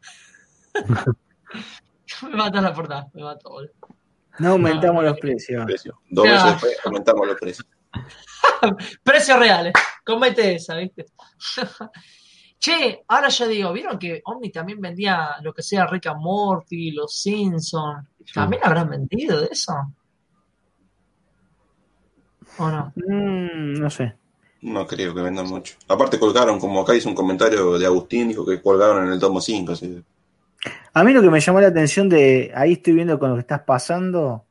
me 2.22 2.36
mató 2.36 2.60
la 2.60 2.72
portada, 2.74 3.06
me 3.14 3.22
mató, 3.22 3.50
boludo. 3.50 3.72
No 4.38 4.50
aumentamos 4.50 5.02
No, 5.04 5.10
los 5.10 5.18
precios. 5.20 5.64
Precio. 5.64 6.00
Dos 6.10 6.24
veces 6.26 6.44
después 6.44 6.76
aumentamos 6.84 7.26
los 7.28 7.36
precios. 7.40 7.68
Precios 9.04 9.38
reales. 9.38 9.72
Comete 10.04 10.56
esa, 10.56 10.74
¿viste? 10.76 11.06
Che, 12.64 13.04
ahora 13.08 13.28
ya 13.28 13.46
digo, 13.46 13.72
¿vieron 13.74 13.98
que 13.98 14.22
Omni 14.24 14.50
también 14.50 14.80
vendía 14.80 15.36
lo 15.42 15.52
que 15.52 15.62
sea 15.62 15.86
Rick 15.86 16.06
and 16.06 16.20
Morty, 16.20 16.92
Los 16.92 17.20
Simpsons? 17.20 18.08
¿También 18.32 18.62
habrán 18.64 18.88
vendido 18.88 19.40
de 19.42 19.48
eso? 19.52 19.74
¿O 22.56 22.68
no? 22.70 22.92
Mm, 22.96 23.74
no 23.74 23.90
sé. 23.90 24.14
No 24.62 24.86
creo 24.86 25.14
que 25.14 25.20
vendan 25.20 25.46
mucho. 25.46 25.76
Aparte 25.88 26.18
colgaron, 26.18 26.58
como 26.58 26.80
acá 26.80 26.94
hizo 26.94 27.10
un 27.10 27.14
comentario 27.14 27.78
de 27.78 27.84
Agustín, 27.84 28.28
dijo 28.28 28.46
que 28.46 28.62
colgaron 28.62 29.06
en 29.06 29.12
el 29.12 29.20
tomo 29.20 29.42
5. 29.42 29.72
Así. 29.72 30.02
A 30.94 31.04
mí 31.04 31.12
lo 31.12 31.20
que 31.20 31.28
me 31.28 31.40
llamó 31.40 31.60
la 31.60 31.68
atención 31.68 32.08
de, 32.08 32.50
ahí 32.54 32.72
estoy 32.72 32.94
viendo 32.94 33.18
con 33.18 33.28
lo 33.28 33.36
que 33.36 33.42
estás 33.42 33.60
pasando, 33.60 34.46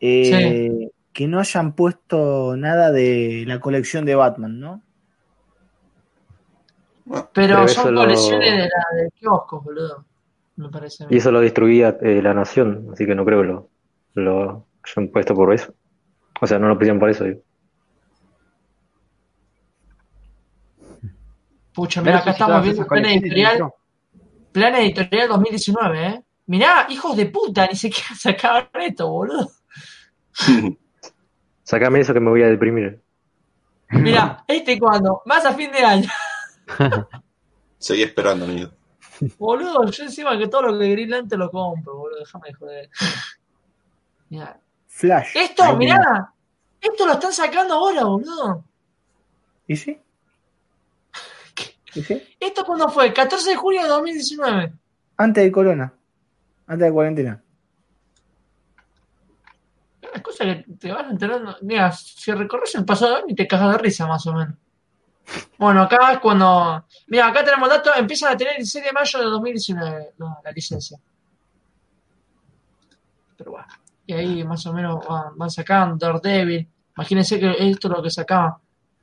eh, 0.00 0.90
que 1.12 1.28
no 1.28 1.38
hayan 1.38 1.74
puesto 1.74 2.56
nada 2.56 2.90
de 2.90 3.44
la 3.46 3.60
colección 3.60 4.06
de 4.06 4.14
Batman, 4.14 4.58
¿no? 4.58 4.82
Pero, 7.04 7.28
Pero 7.32 7.68
son 7.68 7.94
colecciones 7.94 8.50
lo... 8.50 8.56
de 8.56 8.62
la 8.62 9.02
de 9.02 9.10
kioscos, 9.12 9.64
boludo. 9.64 10.04
Me 10.56 10.68
parece. 10.68 11.06
Y 11.08 11.16
eso 11.16 11.30
lo 11.30 11.40
distribuía 11.40 11.96
eh, 12.00 12.20
la 12.22 12.34
nación, 12.34 12.88
así 12.92 13.06
que 13.06 13.14
no 13.14 13.24
creo 13.24 13.40
que 13.40 13.48
lo, 13.48 13.68
lo 14.14 14.66
hayan 14.82 15.08
puesto 15.08 15.34
por 15.34 15.52
eso. 15.52 15.72
O 16.40 16.46
sea, 16.46 16.58
no 16.58 16.68
lo 16.68 16.76
pusieron 16.76 16.98
por 16.98 17.10
eso, 17.10 17.24
digo. 17.24 17.40
Pucha, 21.74 22.02
mira, 22.02 22.18
acá 22.18 22.32
estamos 22.32 22.62
viendo 22.62 22.86
plan 22.86 23.04
editorial. 23.06 23.72
Plan 24.52 24.74
editorial 24.74 25.28
2019, 25.28 26.06
¿eh? 26.06 26.22
Mirá, 26.46 26.86
hijos 26.90 27.16
de 27.16 27.26
puta, 27.26 27.66
ni 27.66 27.76
siquiera 27.76 28.14
sacaban 28.18 28.68
esto, 28.74 29.08
boludo. 29.08 29.48
Sácame 31.62 32.00
eso 32.00 32.12
que 32.12 32.20
me 32.20 32.30
voy 32.30 32.42
a 32.42 32.48
deprimir. 32.48 33.00
Mirá, 33.90 34.44
este 34.48 34.78
cuando, 34.78 35.22
más 35.24 35.44
a 35.46 35.54
fin 35.54 35.70
de 35.72 35.78
año. 35.78 36.08
Seguí 37.78 38.02
esperando, 38.02 38.44
amigo. 38.44 38.70
Boludo, 39.38 39.86
yo 39.90 40.04
encima 40.04 40.36
que 40.38 40.48
todo 40.48 40.62
lo 40.62 40.78
que 40.78 40.90
Green 40.90 41.28
te 41.28 41.36
lo 41.36 41.50
compro, 41.50 41.96
boludo, 41.96 42.18
déjame 42.20 42.48
de 42.48 42.54
joder. 42.54 42.90
Mirá. 44.30 44.60
Flash. 44.86 45.36
Esto, 45.36 45.76
mirá, 45.76 46.32
esto 46.80 47.06
lo 47.06 47.12
están 47.12 47.32
sacando 47.32 47.74
ahora, 47.74 48.04
boludo. 48.04 48.64
¿Y 49.66 49.76
sí? 49.76 49.98
¿Y 51.94 52.02
sí? 52.02 52.22
¿Esto 52.40 52.64
cuándo 52.64 52.88
fue? 52.88 53.12
14 53.12 53.50
de 53.50 53.56
julio 53.56 53.82
de 53.82 53.88
2019. 53.88 54.72
Antes 55.16 55.44
de 55.44 55.52
Corona. 55.52 55.92
Antes 56.66 56.86
de 56.86 56.92
cuarentena. 56.92 57.42
Una 60.12 60.22
cosa 60.22 60.44
que 60.44 60.66
te 60.78 60.92
vas 60.92 61.10
enterando. 61.10 61.56
Mira, 61.62 61.92
si 61.92 62.32
recorres 62.32 62.74
el 62.74 62.84
pasado 62.84 63.24
y 63.28 63.34
te 63.34 63.46
cagas 63.46 63.72
de 63.72 63.78
risa, 63.78 64.06
más 64.06 64.26
o 64.26 64.32
menos. 64.32 64.56
Bueno, 65.58 65.82
acá 65.82 66.12
es 66.12 66.18
cuando. 66.18 66.84
Mira, 67.08 67.28
acá 67.28 67.44
tenemos 67.44 67.68
datos. 67.68 67.92
Empiezan 67.96 68.32
a 68.32 68.36
tener 68.36 68.54
el 68.54 68.58
16 68.58 68.84
de 68.84 68.92
mayo 68.92 69.18
de 69.20 69.24
2019 69.26 70.14
no, 70.18 70.38
la 70.44 70.50
licencia. 70.50 70.98
Pero 73.36 73.52
bueno. 73.52 73.66
Y 74.06 74.12
ahí 74.14 74.44
más 74.44 74.66
o 74.66 74.72
menos 74.72 75.06
van, 75.08 75.36
van 75.38 75.50
sacando 75.50 75.96
Daredevil. 75.96 76.68
Imagínense 76.96 77.38
que 77.38 77.54
esto 77.70 77.88
es 77.88 77.94
lo 77.94 78.02
que 78.02 78.10
sacaban. 78.10 78.54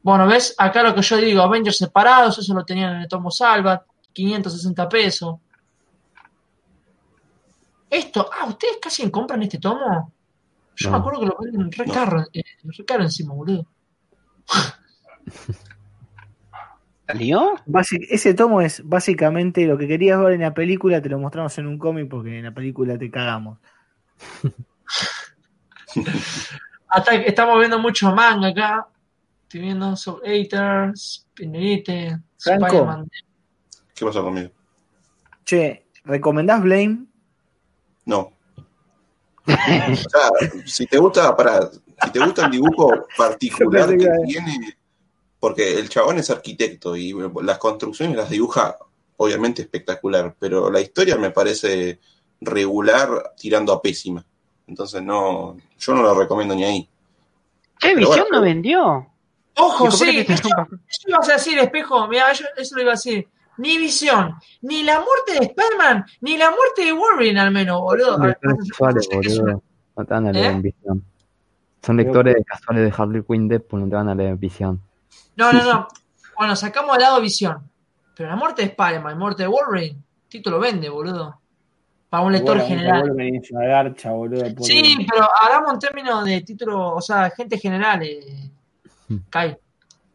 Bueno, 0.01 0.27
¿ves? 0.27 0.55
Acá 0.57 0.83
lo 0.83 0.93
que 0.93 1.01
yo 1.01 1.17
digo, 1.17 1.41
Avengers 1.41 1.77
separados, 1.77 2.37
eso 2.37 2.53
lo 2.53 2.63
tenían 2.63 2.95
en 2.95 3.01
el 3.01 3.07
tomo 3.07 3.31
Salvat, 3.31 3.83
560 4.13 4.87
pesos. 4.89 5.37
Esto, 7.89 8.29
ah, 8.31 8.45
¿ustedes 8.45 8.77
casi 8.81 9.09
compran 9.09 9.41
este 9.43 9.57
tomo? 9.57 10.13
Yo 10.75 10.89
No. 10.89 10.97
me 10.97 10.99
acuerdo 11.01 11.19
que 11.21 11.25
lo 11.25 11.37
venden 11.39 11.71
re 11.71 11.85
caro, 11.85 12.23
eh, 12.31 12.43
re 12.63 12.85
caro 12.85 13.03
encima, 13.03 13.33
boludo. 13.33 13.65
¿Salió? 17.09 17.55
Ese 18.07 18.35
tomo 18.35 18.61
es 18.61 18.87
básicamente 18.87 19.65
lo 19.65 19.79
que 19.79 19.87
querías 19.87 20.19
ver 20.19 20.33
en 20.33 20.41
la 20.41 20.53
película, 20.53 21.01
te 21.01 21.09
lo 21.09 21.17
mostramos 21.17 21.57
en 21.57 21.65
un 21.65 21.79
cómic 21.79 22.07
porque 22.07 22.37
en 22.37 22.45
la 22.45 22.53
película 22.53 22.99
te 22.99 23.09
cagamos. 23.09 23.57
Hasta 26.87 27.15
estamos 27.15 27.57
viendo 27.57 27.79
mucho 27.79 28.13
manga 28.13 28.49
acá. 28.49 28.87
Estoy 29.41 29.61
viendo 29.61 29.95
Soul 29.95 30.21
Eater, 30.23 30.95
Spinnerite, 30.95 32.19
Franco. 32.37 32.65
Spider-Man. 32.67 33.09
¿Qué 33.95 34.05
pasó 34.05 34.23
conmigo? 34.23 34.51
Che, 35.43 35.87
¿recomendás 36.03 36.61
Blame? 36.61 37.05
No. 38.05 38.31
O 39.47 39.51
sea, 39.95 40.29
si 40.65 40.85
te 40.85 40.99
gusta, 40.99 41.35
para, 41.35 41.71
si 41.71 42.11
te 42.11 42.19
gusta 42.19 42.45
el 42.45 42.51
dibujo 42.51 43.07
particular 43.17 43.89
que- 43.97 44.11
tiene, 44.27 44.77
porque 45.39 45.79
el 45.79 45.89
chabón 45.89 46.17
es 46.19 46.29
arquitecto 46.29 46.95
y 46.95 47.15
las 47.41 47.57
construcciones 47.57 48.17
las 48.17 48.29
dibuja 48.29 48.77
obviamente 49.17 49.61
espectacular, 49.61 50.35
pero 50.39 50.71
la 50.71 50.79
historia 50.79 51.17
me 51.17 51.31
parece 51.31 51.99
regular 52.41 53.33
tirando 53.37 53.73
a 53.73 53.81
pésima. 53.81 54.25
Entonces 54.67 55.01
no, 55.01 55.57
yo 55.77 55.93
no 55.93 56.03
lo 56.03 56.13
recomiendo 56.13 56.55
ni 56.55 56.63
ahí. 56.63 56.89
Pero 57.81 57.97
Visión 57.97 58.27
bueno. 58.29 58.37
no 58.37 58.41
vendió. 58.41 59.07
Ojo, 59.57 59.91
sí, 59.91 60.25
te 60.25 60.33
eso, 60.33 60.47
ibas 61.07 61.29
a 61.29 61.33
decir, 61.33 61.57
espejo. 61.57 62.07
Mira, 62.07 62.31
yo 62.33 62.45
eso 62.55 62.75
lo 62.75 62.81
iba 62.81 62.91
a 62.91 62.95
decir. 62.95 63.27
Ni 63.57 63.77
visión, 63.77 64.35
ni 64.61 64.83
la 64.83 65.01
muerte 65.01 65.33
de 65.33 65.47
Spider-Man, 65.47 66.05
ni 66.21 66.37
la 66.37 66.49
muerte 66.49 66.85
de 66.85 66.93
Wolverine, 66.93 67.41
al 67.41 67.51
menos, 67.51 67.81
boludo. 67.81 68.15
Son 68.15 68.27
lectores 68.27 68.57
casuales, 68.69 69.09
boludo. 69.11 69.63
No 69.97 70.05
te 70.05 70.13
van 70.13 70.27
a 70.27 70.31
leer 70.31 70.45
¿Eh? 70.45 70.49
en 70.49 70.61
visión. 70.61 71.05
Son 71.83 71.97
lectores 71.97 72.37
casuales 72.45 72.83
de 72.85 72.93
Harley 72.97 73.21
Quinn 73.23 73.49
Deadpool, 73.49 73.81
no 73.81 73.89
te 73.89 73.95
van 73.95 74.07
a 74.07 74.15
leer 74.15 74.29
en 74.29 74.39
visión. 74.39 74.81
No, 75.35 75.53
no, 75.53 75.63
no. 75.63 75.87
Bueno, 76.37 76.55
sacamos 76.55 76.95
de 76.97 77.03
lado 77.03 77.19
visión. 77.19 77.69
Pero 78.15 78.29
la 78.29 78.37
muerte 78.37 78.61
de 78.61 78.69
Spider-Man, 78.69 79.11
la 79.11 79.19
muerte 79.19 79.43
de 79.43 79.49
Wolverine, 79.49 80.01
Tito 80.29 80.49
lo 80.49 80.57
vende, 80.57 80.87
boludo. 80.87 81.37
Para 82.09 82.23
un 82.23 82.31
lector 82.31 82.55
Bueno, 82.55 82.69
general. 82.69 83.01
Wolverine 83.01 83.39
es 83.39 83.51
una 83.51 83.65
garcha, 83.65 84.11
boludo. 84.11 84.45
Sí, 84.63 85.05
pero 85.09 85.27
hablamos 85.41 85.73
en 85.73 85.79
términos 85.79 86.23
de 86.23 86.39
título, 86.41 86.95
o 86.95 87.01
sea, 87.01 87.29
gente 87.31 87.57
general, 87.57 88.03
eh, 88.03 88.49
Hmm. 89.09 89.17
Kai, 89.29 89.57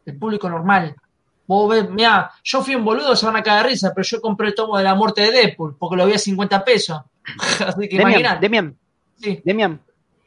el 0.05 0.17
público 0.17 0.49
normal. 0.49 0.95
Vos 1.47 1.69
ves, 1.69 1.89
mira, 1.89 2.31
yo 2.43 2.63
fui 2.63 2.73
un 2.75 2.83
boludo, 2.83 3.15
se 3.15 3.25
van 3.25 3.35
a 3.35 3.43
caer 3.43 3.63
de 3.63 3.69
risa, 3.69 3.91
pero 3.93 4.03
yo 4.03 4.19
compré 4.19 4.47
el 4.47 4.55
tomo 4.55 4.77
de 4.77 4.83
la 4.83 4.95
muerte 4.95 5.21
de 5.21 5.31
Deadpool, 5.31 5.75
porque 5.77 5.97
lo 5.97 6.07
vi 6.07 6.13
a 6.13 6.17
50 6.17 6.63
pesos. 6.63 7.01
Así 7.67 7.87
que 7.87 7.97
Demian, 7.97 8.09
imagínate. 8.09 8.39
Demian, 8.41 8.77
Sí, 9.17 9.41
Demian. 9.45 9.81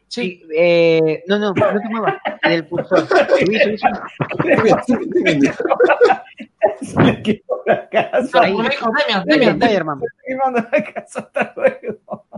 Sí. 0.08 0.40
Sí, 0.40 0.42
eh, 0.56 1.22
no, 1.26 1.38
no, 1.38 1.52
no 1.52 1.80
te 1.80 1.88
muevas 1.88 2.14
del 2.42 2.66
cursor. 2.66 3.06
Subí, 3.38 3.58
subí, 3.60 3.78
subí. 3.78 5.42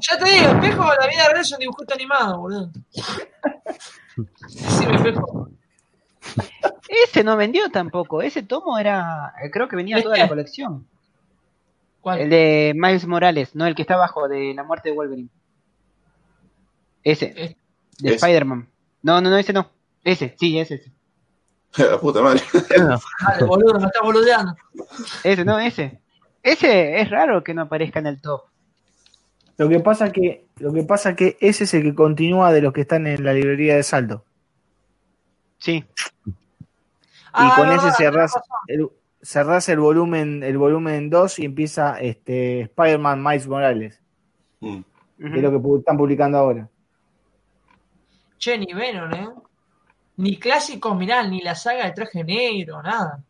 Ya 0.00 0.18
te 0.18 0.30
digo, 0.30 0.52
espejo, 0.52 0.84
la 0.84 1.06
vida 1.06 1.28
real 1.28 1.40
es 1.40 1.52
un 1.52 1.58
dibujito 1.58 1.94
animado, 1.94 2.38
boludo. 2.40 2.70
Sí, 4.48 4.86
me 4.86 4.96
espejo. 4.96 5.48
Ese 6.88 7.24
no 7.24 7.36
vendió 7.36 7.70
tampoco. 7.70 8.22
Ese 8.22 8.42
tomo 8.42 8.78
era. 8.78 9.32
Creo 9.52 9.68
que 9.68 9.76
venía 9.76 10.02
toda 10.02 10.16
la 10.16 10.28
colección. 10.28 10.86
¿Cuál? 12.00 12.20
El 12.20 12.30
de 12.30 12.72
Miles 12.74 13.06
Morales, 13.06 13.54
no 13.54 13.66
el 13.66 13.74
que 13.74 13.82
está 13.82 13.94
abajo 13.94 14.26
de 14.28 14.54
la 14.54 14.64
muerte 14.64 14.90
de 14.90 14.94
Wolverine. 14.94 15.28
Ese, 17.02 17.32
Eh, 17.36 17.56
de. 18.02 18.14
Spider-Man. 18.14 18.68
No, 19.02 19.20
no, 19.20 19.30
no, 19.30 19.36
ese 19.36 19.52
no. 19.52 19.70
Ese, 20.04 20.34
sí, 20.38 20.58
ese, 20.58 20.74
ese. 20.76 20.92
La 21.90 21.98
puta 21.98 22.20
madre. 22.22 22.42
Dale, 22.76 23.44
boludo, 23.46 23.78
me 23.78 23.86
estás 23.86 24.02
boludeando. 24.02 24.54
Ese, 25.24 25.44
no, 25.44 25.58
ese. 25.58 26.00
Ese 26.42 27.00
es 27.00 27.10
raro 27.10 27.44
que 27.44 27.54
no 27.54 27.62
aparezca 27.62 27.98
en 28.00 28.06
el 28.06 28.20
top. 28.20 28.42
Lo 29.58 29.68
que 29.68 29.78
pasa 29.80 30.10
que, 30.10 30.46
lo 30.56 30.72
que 30.72 30.82
pasa 30.84 31.14
que 31.14 31.36
ese 31.40 31.64
es 31.64 31.74
el 31.74 31.82
que 31.82 31.94
continúa 31.94 32.50
de 32.52 32.62
los 32.62 32.72
que 32.72 32.80
están 32.80 33.06
en 33.06 33.22
la 33.24 33.34
librería 33.34 33.76
de 33.76 33.82
Salto. 33.82 34.24
Sí. 35.58 35.84
Y 36.26 36.32
Ah, 37.32 37.52
con 37.56 37.70
ese 37.70 37.92
cerrás 37.92 38.32
el, 38.66 38.88
cerrás 39.22 39.68
el 39.68 39.78
volumen, 39.78 40.42
el 40.42 40.56
volumen 40.58 41.10
2 41.10 41.38
y 41.40 41.44
empieza 41.44 42.00
este 42.00 42.62
Spider-Man 42.62 43.22
Miles 43.22 43.46
Morales, 43.46 44.00
Mm. 44.60 44.80
que 45.18 45.36
es 45.36 45.42
lo 45.42 45.50
que 45.50 45.78
están 45.78 45.96
publicando 45.98 46.38
ahora. 46.38 46.68
Che, 48.40 48.56
ni 48.56 48.72
Venom, 48.72 49.12
¿eh? 49.12 49.28
Ni 50.16 50.38
clásicos, 50.38 50.96
mirá, 50.96 51.22
ni 51.28 51.42
la 51.42 51.54
saga 51.54 51.84
de 51.84 51.92
traje 51.92 52.24
negro, 52.24 52.82
nada. 52.82 53.22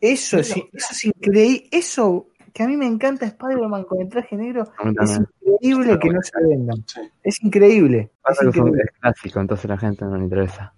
Eso 0.00 0.38
es, 0.38 0.50
eso 0.50 0.88
es 0.92 1.04
increíble. 1.06 1.68
Eso 1.72 2.28
que 2.52 2.62
a 2.62 2.68
mí 2.68 2.76
me 2.76 2.86
encanta 2.86 3.26
Spider-Man 3.26 3.82
con 3.84 4.00
el 4.00 4.08
traje 4.08 4.36
negro. 4.36 4.62
Es 5.02 5.18
increíble 5.18 5.98
que 5.98 6.08
no 6.08 6.22
se 6.22 6.46
vendan. 6.48 6.84
Sí. 6.86 7.00
Es 7.24 7.42
increíble. 7.42 8.10
Es 8.30 8.42
increíble. 8.42 8.84
clásico, 9.00 9.40
entonces 9.40 9.68
la 9.68 9.76
gente 9.76 10.04
no 10.04 10.16
le 10.16 10.22
interesa. 10.22 10.72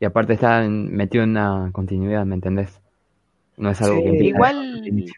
Y 0.00 0.04
aparte 0.04 0.32
está 0.32 0.62
metido 0.68 1.22
en 1.22 1.30
una 1.30 1.70
continuidad, 1.72 2.26
¿me 2.26 2.34
entendés? 2.34 2.80
No 3.56 3.70
es 3.70 3.80
algo 3.82 3.98
Sí. 3.98 4.02
que 4.02 4.24
Igual-. 4.24 5.14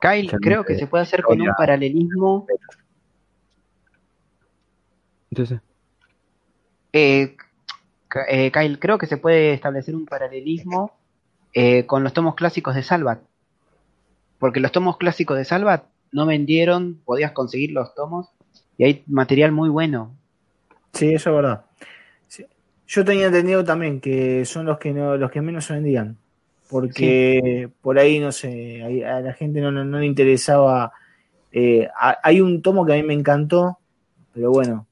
Kyle, 0.00 0.30
creo 0.40 0.64
que 0.64 0.74
se 0.76 0.88
puede 0.88 1.04
hacer 1.04 1.22
con 1.22 1.40
un 1.40 1.54
paralelismo. 1.56 2.46
Entonces, 5.30 5.60
eh, 6.92 7.36
eh, 8.28 8.50
Kyle, 8.50 8.78
creo 8.78 8.98
que 8.98 9.06
se 9.06 9.16
puede 9.16 9.52
establecer 9.52 9.94
un 9.94 10.06
paralelismo 10.06 10.92
eh, 11.54 11.86
con 11.86 12.02
los 12.02 12.12
tomos 12.12 12.34
clásicos 12.34 12.74
de 12.74 12.82
Salvat. 12.82 13.20
Porque 14.38 14.60
los 14.60 14.72
tomos 14.72 14.96
clásicos 14.96 15.36
de 15.36 15.44
Salvat 15.44 15.84
no 16.12 16.26
vendieron, 16.26 17.00
podías 17.04 17.32
conseguir 17.32 17.72
los 17.72 17.94
tomos 17.94 18.28
y 18.78 18.84
hay 18.84 19.04
material 19.06 19.52
muy 19.52 19.68
bueno. 19.68 20.16
Sí, 20.92 21.14
eso 21.14 21.30
es 21.30 21.36
verdad. 21.36 21.64
Yo 22.86 23.04
tenía 23.04 23.26
entendido 23.26 23.62
también 23.62 24.00
que 24.00 24.44
son 24.44 24.66
los 24.66 24.78
que 24.78 24.92
no, 24.92 25.16
los 25.16 25.30
que 25.30 25.40
menos 25.40 25.64
se 25.66 25.74
vendían. 25.74 26.16
Porque 26.68 27.68
por 27.82 27.98
ahí, 27.98 28.18
no 28.18 28.32
sé, 28.32 29.04
a 29.04 29.20
la 29.20 29.32
gente 29.32 29.60
no, 29.60 29.70
no, 29.70 29.98
le 29.98 30.06
interesaba. 30.06 30.92
Eh, 31.52 31.88
hay 32.22 32.40
un 32.40 32.62
tomo 32.62 32.84
que 32.84 32.94
a 32.94 32.96
mí 32.96 33.02
me 33.02 33.14
encantó, 33.14 33.78
pero 34.32 34.50
bueno, 34.50 34.86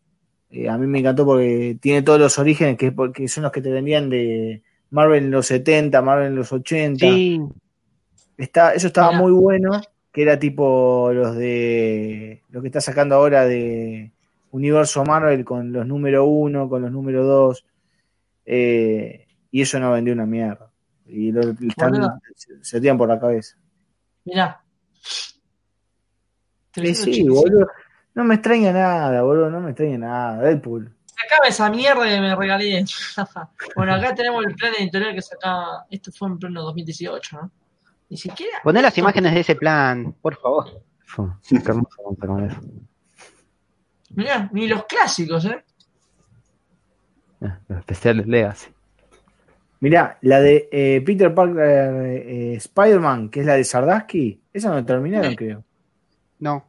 eh, 0.51 0.69
a 0.69 0.79
mí 0.79 0.87
me 0.87 1.01
encantó 1.01 1.27
porque 1.27 1.77
tiene 1.81 2.03
todos 2.03 2.19
los 2.19 2.39
orígenes 2.39 2.79
que, 2.79 2.93
porque 2.93 3.29
son 3.29 3.43
los 3.43 3.53
que 3.53 3.61
te 3.61 3.71
vendían 3.71 4.09
de 4.09 4.63
Marvel 4.91 5.25
en 5.25 5.31
los 5.31 5.47
70, 5.47 6.01
Marvel 6.01 6.29
en 6.29 6.37
los 6.37 6.53
80. 6.53 7.07
Sí. 7.07 7.41
Está, 8.37 8.73
eso 8.73 8.87
estaba 8.87 9.13
muy 9.13 9.33
bueno, 9.33 9.81
que 10.13 10.23
era 10.23 10.39
tipo 10.39 11.11
los 11.13 11.37
de 11.37 12.43
lo 12.51 12.63
que 12.63 12.69
está 12.69 12.81
sacando 12.81 13.17
ahora 13.17 13.45
de 13.45 14.13
Universo 14.53 15.05
Marvel 15.05 15.45
con 15.45 15.73
los 15.73 15.87
número 15.87 16.25
uno, 16.25 16.69
con 16.69 16.83
los 16.83 16.93
número 16.93 17.25
dos. 17.25 17.65
Eh, 18.47 19.27
y 19.51 19.63
eso 19.63 19.79
no 19.79 19.93
vendió 19.93 20.15
una 20.15 20.25
mierda. 20.25 20.71
Y 21.07 21.33
lo, 21.33 21.41
están, 21.41 22.21
se, 22.63 22.81
tiran 22.81 22.97
por 22.97 23.09
la 23.09 23.19
cabeza. 23.19 23.57
Mirá. 24.25 24.63
sí, 26.73 27.29
boludo. 27.29 27.67
No 28.19 28.25
me 28.25 28.35
extraña 28.35 28.73
nada, 28.73 29.23
boludo. 29.23 29.49
No 29.49 29.61
me 29.61 29.71
extraña 29.71 29.97
nada. 29.97 30.43
Deadpool. 30.43 30.93
Acaba 31.25 31.47
esa 31.47 31.71
mierda 31.71 32.05
que 32.05 32.21
me 32.21 32.35
regalé. 32.35 32.85
bueno, 33.77 33.95
acá 33.95 34.13
tenemos 34.13 34.45
el 34.45 34.57
plan 34.57 34.73
editorial 34.77 35.15
que 35.15 35.23
sacaba. 35.23 35.87
Esto 35.89 36.11
fue 36.11 36.27
en 36.27 36.39
pleno 36.41 36.63
2018, 36.63 37.37
¿no? 37.41 37.53
Ni 38.09 38.17
siquiera. 38.17 38.59
Poné 38.65 38.83
las 38.83 38.99
imágenes 38.99 39.35
de 39.35 39.39
ese 39.39 39.55
plan, 39.55 40.17
por 40.21 40.37
favor. 40.37 40.83
Mirá, 44.11 44.51
ni 44.53 44.67
los 44.67 44.85
clásicos, 44.87 45.45
¿eh? 45.45 45.65
Los 47.69 47.79
especiales 47.79 48.27
Legacy. 48.27 48.69
Mirá, 49.79 50.19
la 50.23 50.41
de 50.41 50.69
eh, 50.73 51.03
Peter 51.07 51.33
Parker 51.33 51.65
eh, 51.65 52.55
Spider-Man, 52.55 53.29
que 53.29 53.41
es 53.41 53.47
la 53.47 53.55
de 53.55 53.63
Sardaski, 53.63 54.43
esa 54.53 54.71
no 54.71 54.85
terminaron, 54.85 55.37
creo. 55.37 55.65
No. 56.41 56.68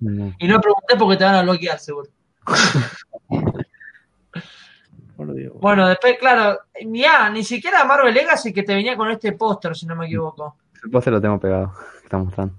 Y 0.00 0.48
no 0.48 0.60
pregunté 0.60 0.96
porque 0.98 1.16
te 1.16 1.24
van 1.24 1.36
a 1.36 1.42
bloquear, 1.42 1.78
seguro. 1.78 2.08
Bueno, 5.16 5.86
después, 5.86 6.18
claro, 6.18 6.58
mirá, 6.84 7.30
ni 7.30 7.44
siquiera 7.44 7.84
Marvel 7.84 8.12
Legacy 8.12 8.52
que 8.52 8.64
te 8.64 8.74
venía 8.74 8.96
con 8.96 9.08
este 9.10 9.32
póster, 9.32 9.76
si 9.76 9.86
no 9.86 9.94
me 9.94 10.06
equivoco. 10.06 10.56
El 10.82 10.90
póster 10.90 11.12
lo 11.12 11.20
tengo 11.20 11.38
pegado, 11.38 11.72
que 11.98 12.04
está 12.04 12.18
mostrando. 12.18 12.54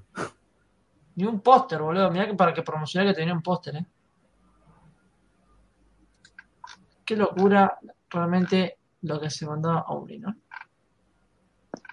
Ni 1.15 1.25
un 1.25 1.39
póster, 1.41 1.81
boludo. 1.81 2.09
Mirá 2.11 2.27
que 2.27 2.33
para 2.33 2.53
que 2.53 2.61
promocionar 2.61 3.09
que 3.09 3.19
tenía 3.19 3.33
un 3.33 3.41
póster, 3.41 3.75
eh. 3.75 3.85
Qué 7.03 7.15
locura 7.15 7.77
realmente 8.09 8.77
lo 9.01 9.19
que 9.19 9.29
se 9.29 9.45
mandó 9.45 9.71
a 9.71 9.81
Omni, 9.81 10.17
¿no? 10.19 10.35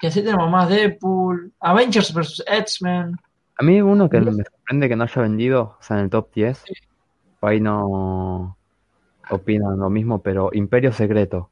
Y 0.01 0.07
así 0.07 0.23
tenemos 0.23 0.51
más 0.51 0.69
Deadpool, 0.69 1.53
Avengers 1.61 2.13
vs. 2.13 2.45
X-Men. 2.47 3.17
A 3.57 3.63
mí 3.65 3.81
uno 3.81 4.09
que 4.09 4.21
me 4.21 4.45
sorprende 4.45 4.89
que 4.89 4.97
no 4.97 5.05
haya 5.05 5.23
vendido, 5.23 5.77
o 5.79 5.83
sea, 5.83 5.99
en 5.99 6.05
el 6.05 6.11
top 6.11 6.33
10, 6.35 6.65
ahí 7.43 7.61
no 7.61 8.57
opinan 9.31 9.79
lo 9.79 9.91
mismo, 9.91 10.23
pero 10.23 10.51
Imperio 10.53 10.93
Secreto. 10.93 11.51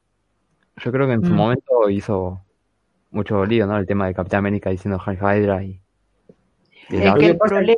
Yo 0.77 0.91
creo 0.91 1.07
que 1.07 1.13
en 1.13 1.23
su 1.23 1.31
mm. 1.31 1.35
momento 1.35 1.89
hizo 1.89 2.41
mucho 3.11 3.45
lío, 3.45 3.67
¿no? 3.67 3.77
El 3.77 3.85
tema 3.85 4.07
de 4.07 4.13
Capitán 4.13 4.39
América 4.39 4.69
diciendo 4.69 5.01
Hydra 5.05 5.63
y... 5.63 5.79
es 6.89 7.13
que 7.15 7.25
el 7.27 7.37
problema 7.37 7.77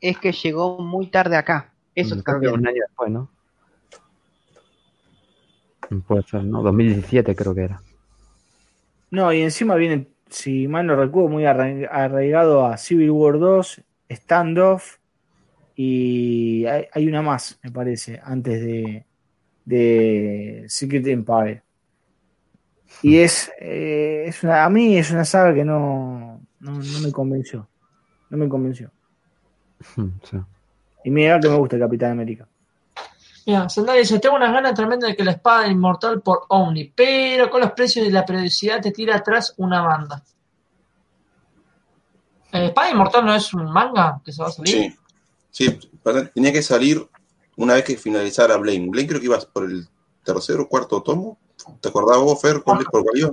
es 0.00 0.18
que 0.18 0.32
llegó 0.32 0.78
muy 0.78 1.06
tarde 1.06 1.36
acá. 1.36 1.72
Eso 1.94 2.16
mm, 2.16 2.20
creo 2.20 2.40
que 2.40 2.48
un 2.48 2.66
año 2.66 2.82
después, 2.86 3.10
¿no? 3.10 3.30
Puede 6.06 6.22
ser, 6.24 6.44
¿no? 6.44 6.62
2017 6.62 7.34
creo 7.36 7.54
que 7.54 7.62
era. 7.62 7.80
No, 9.10 9.32
y 9.32 9.42
encima 9.42 9.76
viene, 9.76 10.08
si 10.34 10.66
mal 10.66 10.86
no 10.86 10.96
recuerdo, 10.96 11.28
muy 11.28 11.46
arraigado 11.46 12.66
a 12.66 12.76
Civil 12.76 13.10
War 13.12 13.38
2, 13.38 13.82
Standoff 14.10 14.98
y 15.76 16.64
hay, 16.66 17.06
una 17.06 17.22
más, 17.22 17.58
me 17.62 17.70
parece, 17.70 18.20
antes 18.22 18.60
de, 18.60 19.06
de 19.64 20.64
Secret 20.66 21.06
Empire. 21.06 21.62
Y 23.02 23.18
es, 23.18 23.50
eh, 23.60 24.24
es 24.26 24.42
una, 24.42 24.64
a 24.64 24.70
mí 24.70 24.96
es 24.96 25.10
una 25.12 25.24
saga 25.24 25.54
que 25.54 25.64
no, 25.64 26.40
no, 26.58 26.72
me 27.02 27.12
convenció. 27.12 27.68
No 28.30 28.36
me 28.36 28.48
convenció. 28.48 28.90
Y 31.04 31.10
mira 31.10 31.38
que 31.38 31.48
me 31.48 31.56
gusta 31.56 31.76
el 31.76 31.82
Capitán 31.82 32.12
América. 32.12 32.48
Mira, 33.46 33.68
Sandal 33.68 33.98
dice, 33.98 34.18
tengo 34.18 34.36
unas 34.36 34.52
ganas 34.52 34.74
tremendas 34.74 35.10
de 35.10 35.16
que 35.16 35.24
la 35.24 35.32
espada 35.32 35.68
inmortal 35.68 36.22
por 36.22 36.44
Omni, 36.48 36.92
pero 36.94 37.50
con 37.50 37.60
los 37.60 37.72
precios 37.72 38.06
y 38.06 38.10
la 38.10 38.24
periodicidad 38.24 38.80
te 38.80 38.90
tira 38.90 39.16
atrás 39.16 39.54
una 39.58 39.82
banda. 39.82 40.22
¿La 42.52 42.66
espada 42.66 42.90
inmortal 42.90 43.26
no 43.26 43.34
es 43.34 43.52
un 43.52 43.70
manga 43.70 44.20
que 44.24 44.32
se 44.32 44.40
va 44.40 44.48
a 44.48 44.52
salir? 44.52 44.96
Sí, 45.50 45.78
tenía 46.32 46.52
que 46.52 46.62
salir 46.62 47.06
una 47.56 47.74
vez 47.74 47.84
que 47.84 47.96
finalizara 47.96 48.56
Blame. 48.56 48.88
Blame 48.88 49.08
creo 49.08 49.20
que 49.20 49.26
ibas 49.26 49.44
por 49.44 49.64
el 49.64 49.86
tercer 50.24 50.58
o 50.60 50.68
cuarto 50.68 51.02
tomo. 51.02 51.38
¿Te 51.80 51.88
acordabas 51.88 52.22
vos, 52.22 52.40
Fer, 52.40 52.62
por 52.62 52.82
cuál 52.88 53.18
iba? 53.18 53.30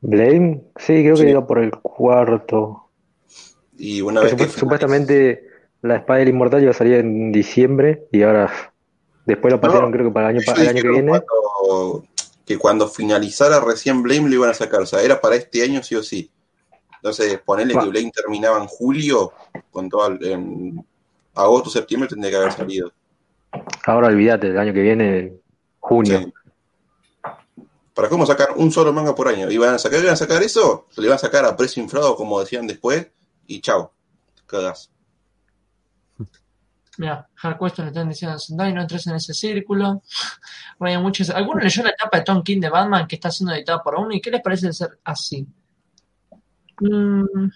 Blame, 0.00 0.62
sí, 0.76 1.02
creo 1.02 1.16
que 1.16 1.30
iba 1.30 1.46
por 1.46 1.58
el 1.58 1.70
cuarto. 1.70 2.88
Y 3.76 4.00
una 4.00 4.20
vez 4.20 4.34
que, 4.34 4.48
supuestamente 4.48 5.51
la 5.82 5.96
espada 5.96 6.20
del 6.20 6.28
inmortal 6.28 6.62
iba 6.62 6.70
a 6.70 6.74
salir 6.74 6.94
en 6.94 7.32
diciembre 7.32 8.06
y 8.12 8.22
ahora 8.22 8.50
después 9.26 9.52
lo 9.52 9.60
pasaron 9.60 9.90
creo 9.90 10.06
que 10.06 10.12
para 10.12 10.30
el 10.30 10.36
año, 10.36 10.44
para 10.46 10.62
el 10.62 10.68
año 10.68 10.82
que 10.82 10.88
viene. 10.88 11.22
que 12.46 12.56
cuando 12.56 12.88
finalizara 12.88 13.60
recién 13.60 14.02
Blame 14.02 14.28
lo 14.28 14.36
iban 14.36 14.50
a 14.50 14.54
sacar, 14.54 14.80
o 14.80 14.86
sea, 14.86 15.02
era 15.02 15.20
para 15.20 15.36
este 15.36 15.62
año 15.62 15.82
sí 15.82 15.96
o 15.96 16.02
sí. 16.02 16.30
Entonces, 16.96 17.40
ponerle 17.40 17.74
que 17.74 17.86
Blame 17.86 18.12
terminaba 18.12 18.58
en 18.58 18.68
julio, 18.68 19.32
con 19.72 19.88
todo 19.88 20.16
en 20.20 20.84
agosto, 21.34 21.68
septiembre 21.68 22.08
tendría 22.08 22.30
que 22.30 22.36
haber 22.36 22.52
salido. 22.52 22.92
Ahora 23.84 24.06
olvídate, 24.06 24.48
el 24.48 24.58
año 24.58 24.72
que 24.72 24.82
viene, 24.82 25.32
junio. 25.80 26.32
¿Para 27.92 28.08
cómo 28.08 28.24
sacar 28.24 28.50
un 28.56 28.70
solo 28.70 28.92
manga 28.92 29.14
por 29.14 29.28
año? 29.28 29.50
¿Iban 29.50 29.74
a 29.74 29.78
sacar, 29.78 29.98
iban 30.00 30.14
a 30.14 30.16
sacar 30.16 30.42
eso? 30.42 30.86
Se 30.90 31.00
le 31.00 31.08
iban 31.08 31.16
a 31.16 31.18
sacar 31.18 31.44
a 31.44 31.56
precio 31.56 31.82
inflado, 31.82 32.14
como 32.14 32.40
decían 32.40 32.66
después, 32.68 33.08
y 33.46 33.60
chao, 33.60 33.92
cagas. 34.46 34.92
Mira, 37.02 37.28
Hardquestion 37.34 37.86
le 37.86 37.90
están 37.90 38.08
diciendo 38.08 38.36
a 38.62 38.70
no 38.70 38.80
entres 38.80 39.08
en 39.08 39.16
ese 39.16 39.34
círculo. 39.34 40.02
Bueno, 40.78 41.02
muchos, 41.02 41.30
¿Alguno 41.30 41.60
leyó 41.60 41.82
la 41.82 41.90
etapa 41.90 42.18
de 42.18 42.24
Tom 42.24 42.42
King 42.42 42.60
de 42.60 42.68
Batman 42.68 43.06
que 43.08 43.16
está 43.16 43.28
siendo 43.30 43.54
editada 43.54 43.82
por 43.82 43.96
uno? 43.96 44.12
¿Y 44.12 44.20
qué 44.20 44.30
les 44.30 44.40
parece 44.40 44.72
ser 44.72 44.90
así? 45.02 45.46
Mm. 46.80 47.48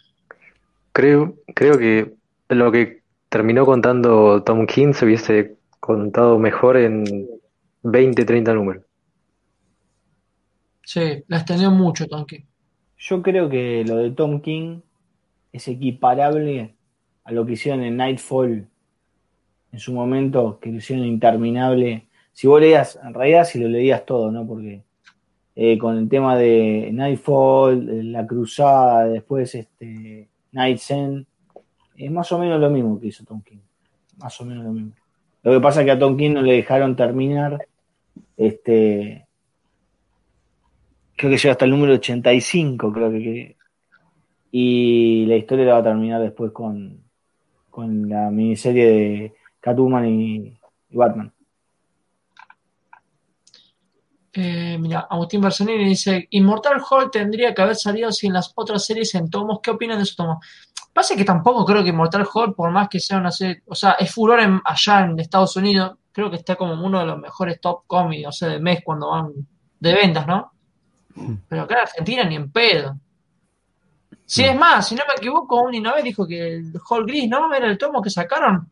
Creo, 0.92 1.36
creo 1.54 1.78
que 1.78 2.14
lo 2.48 2.72
que 2.72 3.02
terminó 3.28 3.64
contando 3.64 4.42
Tom 4.42 4.66
King 4.66 4.92
se 4.92 5.04
hubiese 5.04 5.56
contado 5.78 6.38
mejor 6.40 6.76
en 6.76 7.28
20, 7.84 8.24
30 8.24 8.52
números. 8.52 8.84
Sí, 10.82 11.24
la 11.28 11.36
extendió 11.38 11.70
mucho 11.70 12.08
Tom 12.08 12.26
King. 12.26 12.44
Yo 12.98 13.22
creo 13.22 13.48
que 13.48 13.84
lo 13.86 13.96
de 13.96 14.10
Tom 14.10 14.40
King 14.40 14.80
es 15.52 15.68
equiparable 15.68 16.76
a 17.22 17.32
lo 17.32 17.46
que 17.46 17.52
hicieron 17.52 17.82
en 17.82 17.96
Nightfall 17.96 18.68
en 19.76 19.80
su 19.80 19.92
momento, 19.92 20.58
que 20.58 20.70
lo 20.70 20.78
hicieron 20.78 21.04
interminable. 21.04 22.06
Si 22.32 22.46
vos 22.46 22.58
leías, 22.58 22.98
en 23.04 23.12
realidad 23.12 23.44
si 23.44 23.58
lo 23.58 23.68
leías 23.68 24.06
todo, 24.06 24.32
¿no? 24.32 24.46
Porque 24.46 24.80
eh, 25.54 25.76
con 25.76 25.98
el 25.98 26.08
tema 26.08 26.34
de 26.34 26.88
Nightfall, 26.94 28.10
La 28.10 28.26
Cruzada, 28.26 29.04
después 29.04 29.54
este, 29.54 30.28
Night's 30.52 30.90
End. 30.90 31.26
Es 31.94 32.10
más 32.10 32.32
o 32.32 32.38
menos 32.38 32.58
lo 32.58 32.70
mismo 32.70 32.98
que 32.98 33.08
hizo 33.08 33.22
Tom 33.24 33.42
King. 33.42 33.58
Más 34.16 34.40
o 34.40 34.46
menos 34.46 34.64
lo 34.64 34.72
mismo. 34.72 34.92
Lo 35.42 35.52
que 35.52 35.60
pasa 35.60 35.80
es 35.80 35.84
que 35.84 35.90
a 35.90 35.98
Tom 35.98 36.16
King 36.16 36.32
no 36.32 36.40
le 36.40 36.54
dejaron 36.54 36.96
terminar. 36.96 37.66
Este. 38.34 39.26
Creo 41.16 41.30
que 41.30 41.36
llega 41.36 41.52
hasta 41.52 41.66
el 41.66 41.70
número 41.70 41.92
85, 41.92 42.92
creo 42.94 43.10
que. 43.10 43.56
Y 44.52 45.26
la 45.26 45.36
historia 45.36 45.66
la 45.66 45.72
va 45.74 45.78
a 45.80 45.84
terminar 45.84 46.22
después 46.22 46.50
con, 46.52 47.02
con 47.68 48.08
la 48.08 48.30
miniserie 48.30 48.86
de 48.86 49.35
Catwoman 49.66 50.06
y 50.06 50.56
Batman. 50.90 51.32
Eh, 54.32 54.78
mira, 54.78 55.08
Agustín 55.10 55.40
Bersonini 55.40 55.84
dice, 55.86 56.28
Immortal 56.30 56.80
Hulk 56.88 57.10
tendría 57.10 57.52
que 57.52 57.62
haber 57.62 57.74
salido 57.74 58.12
sin 58.12 58.32
las 58.32 58.52
otras 58.54 58.84
series 58.84 59.12
en 59.16 59.28
tomos. 59.28 59.58
¿Qué 59.60 59.72
opinan 59.72 59.96
de 59.96 60.04
esos 60.04 60.14
tomos? 60.14 60.46
Pasa 60.92 61.16
que 61.16 61.24
tampoco 61.24 61.64
creo 61.64 61.82
que 61.82 61.88
Immortal 61.88 62.28
Hulk, 62.32 62.54
por 62.54 62.70
más 62.70 62.88
que 62.88 63.00
sea 63.00 63.18
una 63.18 63.32
serie, 63.32 63.64
o 63.66 63.74
sea, 63.74 63.92
es 63.98 64.14
furor 64.14 64.38
allá 64.64 65.00
en 65.00 65.18
Estados 65.18 65.56
Unidos, 65.56 65.96
creo 66.12 66.30
que 66.30 66.36
está 66.36 66.54
como 66.54 66.74
uno 66.74 67.00
de 67.00 67.06
los 67.06 67.18
mejores 67.18 67.60
top 67.60 67.82
cómics, 67.88 68.28
o 68.28 68.32
sea, 68.32 68.48
de 68.48 68.60
mes 68.60 68.82
cuando 68.84 69.10
van 69.10 69.32
de 69.80 69.94
ventas, 69.94 70.28
¿no? 70.28 70.52
Mm. 71.16 71.34
Pero 71.48 71.62
acá 71.62 71.74
en 71.74 71.80
Argentina 71.80 72.22
ni 72.22 72.36
en 72.36 72.52
pedo. 72.52 72.96
Si 74.24 74.44
es 74.44 74.54
más, 74.54 74.86
si 74.86 74.94
no 74.94 75.02
me 75.08 75.14
equivoco, 75.14 75.60
un 75.60 75.82
vez 75.82 76.04
dijo 76.04 76.24
que 76.24 76.54
el 76.54 76.72
Hall 76.88 77.04
Gris, 77.04 77.28
¿no? 77.28 77.52
Era 77.52 77.66
el 77.66 77.78
tomo 77.78 78.00
que 78.00 78.10
sacaron. 78.10 78.70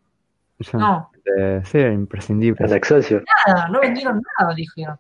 No. 0.73 1.11
sí, 1.65 1.79
era 1.79 1.93
imprescindible. 1.93 2.67
Nada, 2.67 3.69
no 3.69 3.81
vendieron 3.81 4.23
nada, 4.39 4.55
dijeron. 4.55 4.99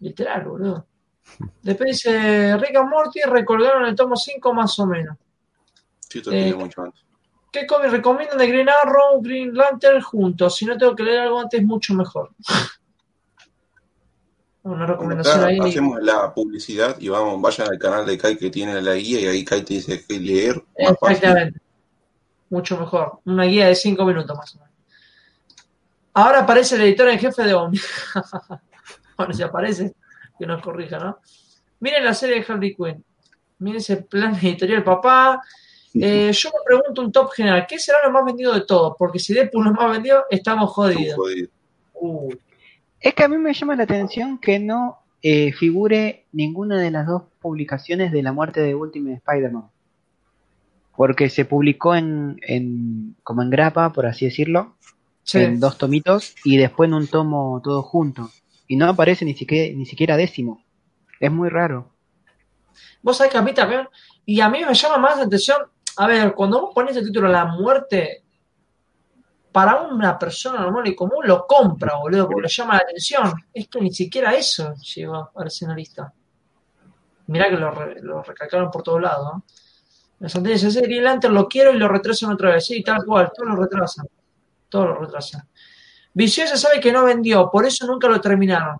Literal, 0.00 0.44
boludo. 0.44 0.86
Después 1.62 1.90
dice 1.90 2.56
Rick 2.56 2.76
and 2.76 2.88
Morty 2.88 3.20
recolgaron 3.26 3.84
el 3.86 3.94
tomo 3.94 4.16
5 4.16 4.54
más 4.54 4.78
o 4.78 4.86
menos. 4.86 5.16
Sí, 6.00 6.22
eh, 6.30 6.54
mucho 6.54 6.82
antes. 6.82 7.04
¿Qué 7.50 7.66
cómic 7.66 7.90
recomiendan 7.90 8.38
de 8.38 8.46
Green 8.48 8.68
Arrow, 8.68 9.20
Green 9.20 9.54
Lantern 9.54 10.00
juntos? 10.00 10.56
Si 10.56 10.64
no 10.64 10.76
tengo 10.76 10.94
que 10.94 11.02
leer 11.02 11.20
algo 11.20 11.40
antes, 11.40 11.62
mucho 11.62 11.94
mejor. 11.94 12.30
Una 14.62 14.84
recomendación 14.84 15.44
ahí. 15.44 15.58
Hacemos 15.60 16.02
la 16.02 16.34
publicidad 16.34 16.96
y 16.98 17.08
vamos, 17.08 17.40
vayan 17.40 17.68
al 17.70 17.78
canal 17.78 18.04
de 18.04 18.18
Kai 18.18 18.36
que 18.36 18.50
tiene 18.50 18.82
la 18.82 18.94
guía 18.94 19.20
y 19.20 19.26
ahí 19.26 19.44
Kai 19.44 19.62
te 19.62 19.74
dice 19.74 20.04
que 20.04 20.18
leer. 20.18 20.62
Exactamente. 20.74 21.60
Mucho 22.50 22.78
mejor. 22.78 23.20
Una 23.24 23.44
guía 23.44 23.66
de 23.66 23.74
5 23.74 24.04
minutos 24.04 24.36
más 24.36 24.54
o 24.54 24.58
menos. 24.58 24.74
Ahora 26.14 26.40
aparece 26.40 26.76
el 26.76 26.82
editor 26.82 27.08
en 27.08 27.18
jefe 27.18 27.42
de 27.42 27.54
Omni. 27.54 27.78
bueno, 29.18 29.32
si 29.34 29.42
aparece, 29.42 29.94
que 30.38 30.46
nos 30.46 30.62
corrija, 30.62 30.98
¿no? 30.98 31.18
Miren 31.80 32.04
la 32.04 32.14
serie 32.14 32.36
de 32.36 32.52
Harley 32.52 32.74
Quinn. 32.74 33.04
Miren 33.58 33.78
ese 33.78 33.98
plan 33.98 34.34
editorial, 34.42 34.82
papá. 34.82 35.42
Eh, 35.94 36.30
yo 36.32 36.50
me 36.50 36.58
pregunto 36.64 37.02
un 37.02 37.12
top 37.12 37.32
general, 37.32 37.66
¿qué 37.66 37.78
será 37.78 37.98
lo 38.04 38.10
más 38.10 38.24
vendido 38.24 38.52
de 38.52 38.62
todo? 38.62 38.94
Porque 38.98 39.18
si 39.18 39.32
Deadpool 39.32 39.64
lo 39.64 39.72
más 39.72 39.90
vendido, 39.90 40.24
estamos 40.28 40.70
jodidos. 40.70 41.16
Es 43.00 43.14
que 43.14 43.24
a 43.24 43.28
mí 43.28 43.38
me 43.38 43.54
llama 43.54 43.76
la 43.76 43.84
atención 43.84 44.38
que 44.38 44.58
no 44.58 44.98
eh, 45.22 45.52
figure 45.52 46.26
ninguna 46.32 46.78
de 46.78 46.90
las 46.90 47.06
dos 47.06 47.22
publicaciones 47.40 48.12
de 48.12 48.22
la 48.22 48.32
muerte 48.32 48.60
de 48.60 48.74
Ultimate 48.74 49.16
Spider-Man. 49.16 49.70
Porque 50.96 51.28
se 51.28 51.44
publicó 51.44 51.94
en, 51.94 52.38
en, 52.42 53.16
como 53.22 53.42
en 53.42 53.50
grapa, 53.50 53.92
por 53.92 54.06
así 54.06 54.24
decirlo, 54.24 54.76
en 55.32 55.60
dos 55.60 55.76
tomitos 55.76 56.34
y 56.44 56.56
después 56.56 56.88
en 56.88 56.94
un 56.94 57.06
tomo 57.06 57.60
todo 57.62 57.82
junto. 57.82 58.30
Y 58.66 58.76
no 58.76 58.88
aparece 58.88 59.24
ni 59.24 59.34
siquiera, 59.34 59.76
ni 59.76 59.86
siquiera 59.86 60.16
décimo. 60.16 60.64
Es 61.20 61.30
muy 61.30 61.48
raro. 61.48 61.92
Vos 63.02 63.16
sabés 63.16 63.32
que 63.32 63.38
a 63.38 63.42
mí 63.42 63.52
también, 63.54 63.88
y 64.24 64.40
a 64.40 64.48
mí 64.48 64.64
me 64.64 64.74
llama 64.74 64.98
más 64.98 65.16
la 65.18 65.24
atención 65.24 65.58
a 65.96 66.06
ver, 66.06 66.34
cuando 66.34 66.60
vos 66.60 66.74
pones 66.74 66.94
el 66.96 67.06
título 67.06 67.28
La 67.28 67.46
muerte, 67.46 68.22
para 69.50 69.80
una 69.80 70.18
persona 70.18 70.60
normal 70.60 70.86
y 70.86 70.94
común 70.94 71.26
lo 71.26 71.46
compra, 71.46 71.96
boludo, 71.96 72.26
porque 72.26 72.42
le 72.42 72.48
llama 72.48 72.74
la 72.74 72.80
atención. 72.80 73.32
Esto 73.52 73.80
ni 73.80 73.90
siquiera 73.90 74.34
eso 74.34 74.74
llegó 74.74 75.30
Arsenalista. 75.34 76.12
Mirá 77.28 77.48
que 77.48 77.56
lo, 77.56 78.22
recalcaron 78.22 78.70
por 78.70 78.82
todos 78.82 79.00
lados. 79.00 79.24
¿no? 79.32 79.44
La 80.18 80.28
sentencia 80.28 80.68
dice, 80.68 80.80
Green 80.80 81.04
Lantern 81.04 81.34
lo 81.34 81.46
quiero 81.46 81.74
y 81.74 81.78
lo 81.78 81.88
retrasan 81.88 82.32
otra 82.32 82.54
vez. 82.54 82.66
Sí, 82.66 82.82
tal 82.82 83.04
cual, 83.04 83.30
todo 83.34 83.46
lo 83.46 83.56
retrasan. 83.56 84.06
Todo 84.68 84.86
lo 84.86 84.94
retrasan. 85.00 85.42
Visión 86.14 86.48
se 86.48 86.56
sabe 86.56 86.80
que 86.80 86.92
no 86.92 87.04
vendió, 87.04 87.50
por 87.50 87.66
eso 87.66 87.86
nunca 87.86 88.08
lo 88.08 88.20
terminaron. 88.20 88.78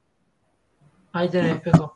Ahí 1.12 1.28
tenés, 1.28 1.56
espejo. 1.56 1.94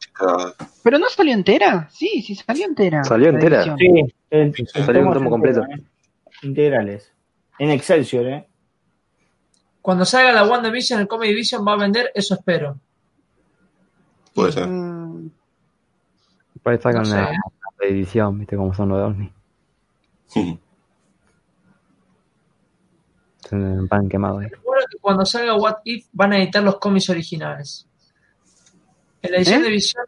¿Pero 0.83 0.99
no 0.99 1.09
salió 1.09 1.35
entera? 1.35 1.89
Sí, 1.91 2.23
sí 2.23 2.35
salió 2.35 2.67
entera. 2.67 3.05
¿Salió 3.05 3.29
entera? 3.29 3.77
Sí, 3.77 4.15
salió 4.67 5.07
un 5.07 5.13
tomo 5.13 5.31
completo. 5.31 5.63
¿eh? 5.63 5.83
Integrales. 6.43 7.13
En 7.59 7.71
Excelsior, 7.71 8.27
¿eh? 8.27 8.49
Cuando 9.83 10.05
salga 10.05 10.33
la 10.33 10.45
WandaVision, 10.45 11.01
el 11.01 11.09
Comedy 11.09 11.35
Vision 11.35 11.67
va 11.67 11.73
a 11.73 11.77
vender, 11.77 12.11
eso 12.15 12.35
espero. 12.35 12.79
Puede 14.35 14.53
ser. 14.53 14.67
Mm. 14.67 15.31
Puede 16.63 16.77
estar 16.77 16.95
con 16.95 17.05
la 17.81 17.87
edición, 17.87 18.39
viste 18.39 18.57
cómo 18.57 18.75
son 18.75 18.91
los 18.91 18.99
de 18.99 19.05
Omni. 19.05 19.33
un 23.53 23.89
pan 23.89 24.09
quemado. 24.09 24.41
Seguro 24.41 24.81
que 24.91 24.99
cuando 24.99 25.25
salga 25.25 25.55
What 25.55 25.79
If 25.85 26.07
van 26.13 26.33
a 26.33 26.39
editar 26.39 26.63
los 26.63 26.79
cómics 26.79 27.11
originales. 27.11 27.87
En 29.23 29.33
la 29.33 29.39
edición 29.39 29.61
¿Eh? 29.61 29.65
de 29.65 29.71
visión. 29.71 30.05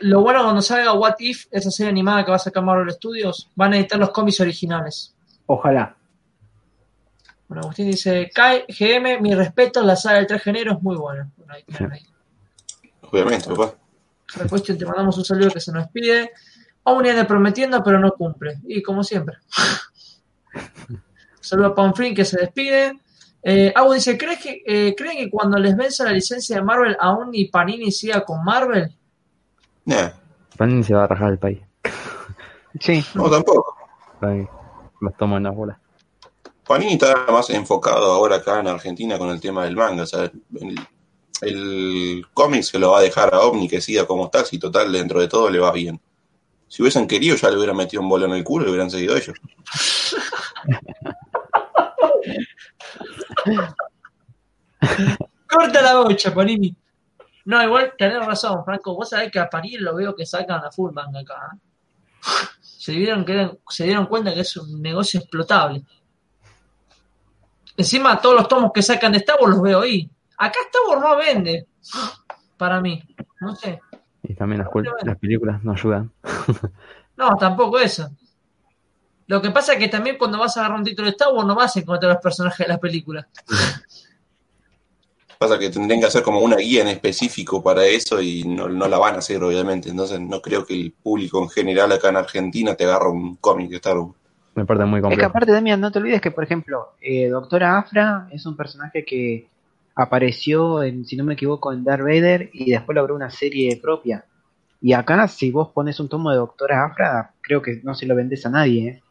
lo 0.00 0.22
bueno 0.22 0.42
cuando 0.42 0.62
salga 0.62 0.92
What 0.92 1.16
If, 1.20 1.46
esa 1.50 1.70
serie 1.70 1.90
animada 1.90 2.24
que 2.24 2.30
va 2.30 2.36
a 2.36 2.40
sacar 2.40 2.64
Marvel 2.64 2.90
Studios, 2.92 3.50
van 3.54 3.74
a 3.74 3.76
editar 3.78 3.98
los 3.98 4.10
cómics 4.10 4.40
originales. 4.40 5.14
Ojalá. 5.46 5.96
Bueno, 7.48 7.62
Agustín 7.62 7.90
dice, 7.90 8.30
Kai, 8.34 8.64
GM, 8.66 9.20
mi 9.20 9.34
respeto, 9.34 9.82
la 9.82 9.94
saga 9.94 10.16
del 10.16 10.26
3 10.26 10.42
género 10.42 10.72
es 10.72 10.82
muy 10.82 10.96
buena. 10.96 11.30
Bueno, 11.36 11.52
ahí 11.52 11.64
ahí. 11.90 12.06
Obviamente, 13.02 13.48
papá. 13.50 13.74
Repuesto, 14.34 14.76
te 14.76 14.86
mandamos 14.86 15.16
un 15.18 15.24
saludo 15.24 15.50
que 15.50 15.60
se 15.60 15.72
nos 15.72 15.88
pide. 15.88 16.30
Aún 16.84 17.02
viene 17.02 17.24
prometiendo, 17.24 17.82
pero 17.82 17.98
no 17.98 18.12
cumple. 18.12 18.60
Y 18.64 18.82
como 18.82 19.04
siempre. 19.04 19.36
Saludo 21.40 21.68
a 21.68 21.74
Panfrin 21.74 22.14
que 22.14 22.24
se 22.24 22.40
despide. 22.40 22.98
Eh, 23.42 23.74
dice, 23.94 24.16
¿crees 24.16 24.38
que, 24.38 24.62
eh, 24.64 24.94
¿creen 24.96 25.18
que 25.18 25.30
cuando 25.30 25.58
les 25.58 25.76
venza 25.76 26.04
la 26.04 26.12
licencia 26.12 26.56
de 26.56 26.62
Marvel 26.62 26.96
aún 27.00 27.30
ni 27.30 27.46
Panini 27.46 27.90
siga 27.90 28.24
con 28.24 28.44
Marvel? 28.44 28.96
No. 29.84 30.12
Panini 30.56 30.84
se 30.84 30.94
va 30.94 31.04
a 31.04 31.06
rajar 31.08 31.32
el 31.32 31.38
país. 31.38 31.60
sí. 32.80 33.04
No, 33.14 33.28
tampoco. 33.28 33.76
Ahí, 34.20 34.46
me 35.00 35.10
tomo 35.12 35.36
en 35.36 35.42
la 35.42 35.50
bola. 35.50 35.80
Panini 36.66 36.92
está 36.92 37.26
más 37.30 37.50
enfocado 37.50 38.12
ahora 38.12 38.36
acá 38.36 38.60
en 38.60 38.68
Argentina 38.68 39.18
con 39.18 39.30
el 39.30 39.40
tema 39.40 39.64
del 39.64 39.76
manga. 39.76 40.04
O 40.04 40.18
el, 40.20 40.32
el 41.40 42.24
cómic 42.32 42.62
se 42.62 42.78
lo 42.78 42.92
va 42.92 42.98
a 42.98 43.02
dejar 43.02 43.34
a 43.34 43.40
Omni 43.40 43.68
que 43.68 43.80
siga 43.80 44.06
como 44.06 44.26
está, 44.26 44.44
si 44.44 44.58
total 44.58 44.92
dentro 44.92 45.20
de 45.20 45.28
todo 45.28 45.50
le 45.50 45.58
va 45.58 45.72
bien. 45.72 46.00
Si 46.68 46.82
hubiesen 46.82 47.06
querido 47.06 47.36
ya 47.36 47.50
le 47.50 47.56
hubieran 47.56 47.76
metido 47.76 48.02
un 48.02 48.08
bolo 48.08 48.26
en 48.26 48.32
el 48.32 48.44
culo 48.44 48.66
y 48.66 48.70
hubieran 48.70 48.90
seguido 48.90 49.16
ellos. 49.16 49.36
Corta 55.48 55.82
la 55.82 55.96
bocha, 55.96 56.34
Panini. 56.34 56.74
No, 57.44 57.62
igual 57.62 57.92
tenés 57.98 58.24
razón, 58.24 58.64
Franco. 58.64 58.94
Vos 58.94 59.10
sabés 59.10 59.30
que 59.30 59.38
a 59.38 59.50
Panini 59.50 59.78
lo 59.78 59.94
veo 59.94 60.14
que 60.14 60.24
sacan 60.24 60.64
a 60.64 60.70
full 60.70 60.92
manga 60.92 61.20
acá. 61.20 61.50
¿eh? 61.52 61.58
Se, 62.60 62.92
dieron, 62.92 63.24
que 63.24 63.58
se 63.68 63.84
dieron 63.84 64.06
cuenta 64.06 64.32
que 64.32 64.40
es 64.40 64.56
un 64.56 64.80
negocio 64.80 65.20
explotable. 65.20 65.84
Encima, 67.76 68.20
todos 68.20 68.36
los 68.36 68.48
tomos 68.48 68.70
que 68.72 68.82
sacan 68.82 69.12
de 69.12 69.18
Star 69.18 69.38
Wars 69.40 69.54
los 69.54 69.62
veo 69.62 69.80
ahí. 69.80 70.10
Acá 70.42 70.58
Star 70.66 70.82
Wars 70.88 71.00
no 71.00 71.16
vende. 71.16 71.66
Para 72.56 72.80
mí. 72.80 73.00
No 73.40 73.54
sé. 73.54 73.78
Y 74.24 74.34
también 74.34 74.58
las, 74.58 74.68
las 75.04 75.18
películas 75.18 75.62
no 75.62 75.70
ayudan. 75.70 76.10
no, 77.16 77.36
tampoco 77.36 77.78
eso. 77.78 78.10
Lo 79.28 79.40
que 79.40 79.52
pasa 79.52 79.74
es 79.74 79.78
que 79.78 79.86
también 79.86 80.18
cuando 80.18 80.40
vas 80.40 80.56
a 80.56 80.60
agarrar 80.60 80.78
un 80.80 80.84
título 80.84 81.06
de 81.06 81.12
Star 81.12 81.32
Wars 81.32 81.46
no 81.46 81.54
vas 81.54 81.76
a 81.76 81.80
encontrar 81.80 82.14
los 82.14 82.20
personajes 82.20 82.66
de 82.66 82.72
la 82.72 82.78
película. 82.78 83.28
Pasa 85.38 85.58
que 85.58 85.70
tendrían 85.70 86.00
que 86.00 86.06
hacer 86.06 86.22
como 86.22 86.38
una 86.38 86.56
guía 86.56 86.82
en 86.82 86.88
específico 86.88 87.60
para 87.60 87.84
eso 87.84 88.20
y 88.20 88.44
no, 88.44 88.68
la 88.68 88.98
van 88.98 89.16
a 89.16 89.18
hacer, 89.18 89.42
obviamente. 89.42 89.90
Entonces 89.90 90.20
no 90.20 90.40
creo 90.40 90.64
que 90.64 90.74
el 90.74 90.92
público 90.92 91.42
en 91.42 91.48
general 91.48 91.90
acá 91.90 92.10
en 92.10 92.16
Argentina 92.16 92.76
te 92.76 92.84
agarre 92.84 93.08
un 93.08 93.36
cómic 93.36 93.70
de 93.70 93.76
Star 93.76 93.98
Wars. 93.98 94.14
Me 94.54 94.64
parece 94.64 94.86
muy 94.86 95.00
complejo. 95.00 95.20
Es 95.20 95.26
que 95.26 95.30
aparte, 95.30 95.52
Damian, 95.52 95.80
no 95.80 95.90
te 95.90 95.98
olvides 95.98 96.20
que, 96.20 96.30
por 96.30 96.44
ejemplo, 96.44 96.92
eh, 97.00 97.28
Doctora 97.28 97.78
Afra 97.78 98.28
es 98.30 98.46
un 98.46 98.56
personaje 98.56 99.04
que 99.04 99.48
apareció, 99.94 100.82
en, 100.82 101.04
si 101.04 101.16
no 101.16 101.24
me 101.24 101.34
equivoco, 101.34 101.72
en 101.72 101.84
Darth 101.84 102.02
Vader 102.02 102.50
y 102.52 102.70
después 102.70 102.94
logró 102.94 103.14
una 103.14 103.30
serie 103.30 103.78
propia. 103.80 104.24
Y 104.80 104.94
acá, 104.94 105.28
si 105.28 105.50
vos 105.50 105.68
pones 105.68 106.00
un 106.00 106.08
tomo 106.08 106.30
de 106.30 106.36
Doctora 106.36 106.84
Afra, 106.84 107.32
creo 107.40 107.62
que 107.62 107.80
no 107.84 107.94
se 107.94 108.06
lo 108.06 108.16
vendes 108.16 108.44
a 108.46 108.50
nadie, 108.50 108.88
¿eh? 108.88 109.02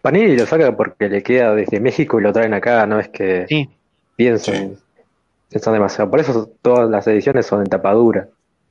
Panini 0.00 0.36
lo 0.36 0.46
saca 0.46 0.76
porque 0.76 1.08
le 1.08 1.22
queda 1.22 1.54
desde 1.54 1.80
México 1.80 2.18
y 2.18 2.22
lo 2.22 2.32
traen 2.32 2.54
acá, 2.54 2.86
no 2.86 2.98
es 2.98 3.08
que 3.08 3.68
piensen, 4.16 4.76
piensan 5.48 5.74
demasiado. 5.74 6.10
Por 6.10 6.20
eso 6.20 6.50
todas 6.60 6.90
las 6.90 7.06
ediciones 7.06 7.46
son 7.46 7.62
en 7.62 7.68
tapadura. 7.68 8.28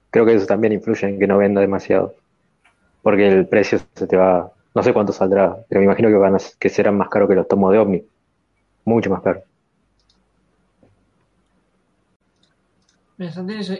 Creo 0.10 0.26
que 0.26 0.34
eso 0.34 0.46
también 0.46 0.74
influye 0.74 1.08
en 1.08 1.20
que 1.20 1.28
no 1.28 1.38
venda 1.38 1.62
demasiado. 1.62 2.16
Porque 3.02 3.28
el 3.28 3.48
precio 3.48 3.80
se 3.96 4.08
te 4.08 4.18
va, 4.18 4.52
no 4.76 4.84
sé 4.84 4.94
cuánto 4.94 5.14
saldrá, 5.14 5.58
pero 5.70 5.80
me 5.80 5.86
imagino 5.86 6.10
que 6.10 6.16
van 6.16 6.36
a, 6.36 6.38
que 6.60 6.70
serán 6.70 6.98
más 6.98 7.10
caros 7.10 7.30
que 7.30 7.36
los 7.36 7.48
tomos 7.48 7.72
de 7.72 7.80
Omni. 7.80 8.04
Mucho 8.84 9.10
más 9.10 9.22
caro. 9.22 9.42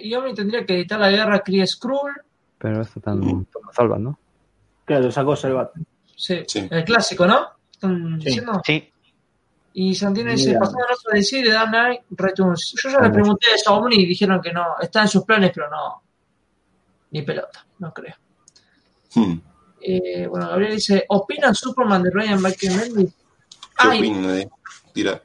Y 0.02 0.14
Omni 0.14 0.34
tendría 0.34 0.66
que 0.66 0.76
editar 0.76 1.00
la 1.00 1.10
guerra 1.10 1.40
Kree 1.40 1.66
Skrull. 1.66 2.14
Pero 2.58 2.82
eso 2.82 3.00
tan 3.00 3.48
salvan, 3.74 4.04
¿no? 4.04 4.20
Claro, 4.86 5.06
lo 5.06 5.12
sacó 5.12 5.36
Salvat. 5.36 5.72
Sí, 6.16 6.44
el 6.70 6.84
clásico, 6.84 7.26
¿no? 7.26 7.48
sí. 8.64 8.92
Y 9.74 9.96
Santino 9.96 10.32
dice, 10.32 10.58
pasamos 10.60 11.06
a 11.12 11.16
decir 11.16 11.46
de 11.46 11.52
Dark 11.52 11.70
Knight 11.70 12.02
Returns. 12.12 12.76
Yo 12.84 12.90
ya 12.90 13.00
le 13.00 13.10
pregunté 13.10 13.48
eso 13.56 13.72
a 13.72 13.78
Omni 13.78 14.04
y 14.04 14.06
dijeron 14.06 14.42
que 14.42 14.52
no, 14.52 14.76
está 14.82 15.04
en 15.04 15.08
sus 15.08 15.24
planes, 15.24 15.52
pero 15.56 15.70
no. 15.70 16.04
Ni 17.12 17.22
pelota, 17.22 17.66
no 17.80 17.94
creo. 17.94 18.16
Hmm. 19.16 19.40
Eh, 19.82 20.28
bueno, 20.28 20.50
Gabriel 20.50 20.76
dice, 20.76 21.06
¿opinan 21.08 21.56
Superman 21.56 22.04
de 22.04 22.12
Ryan 22.12 22.42
McKinley? 22.42 23.12
¿Qué 23.80 23.88
opinan 23.88 24.28
de 24.28 24.50
Tira. 24.94 25.24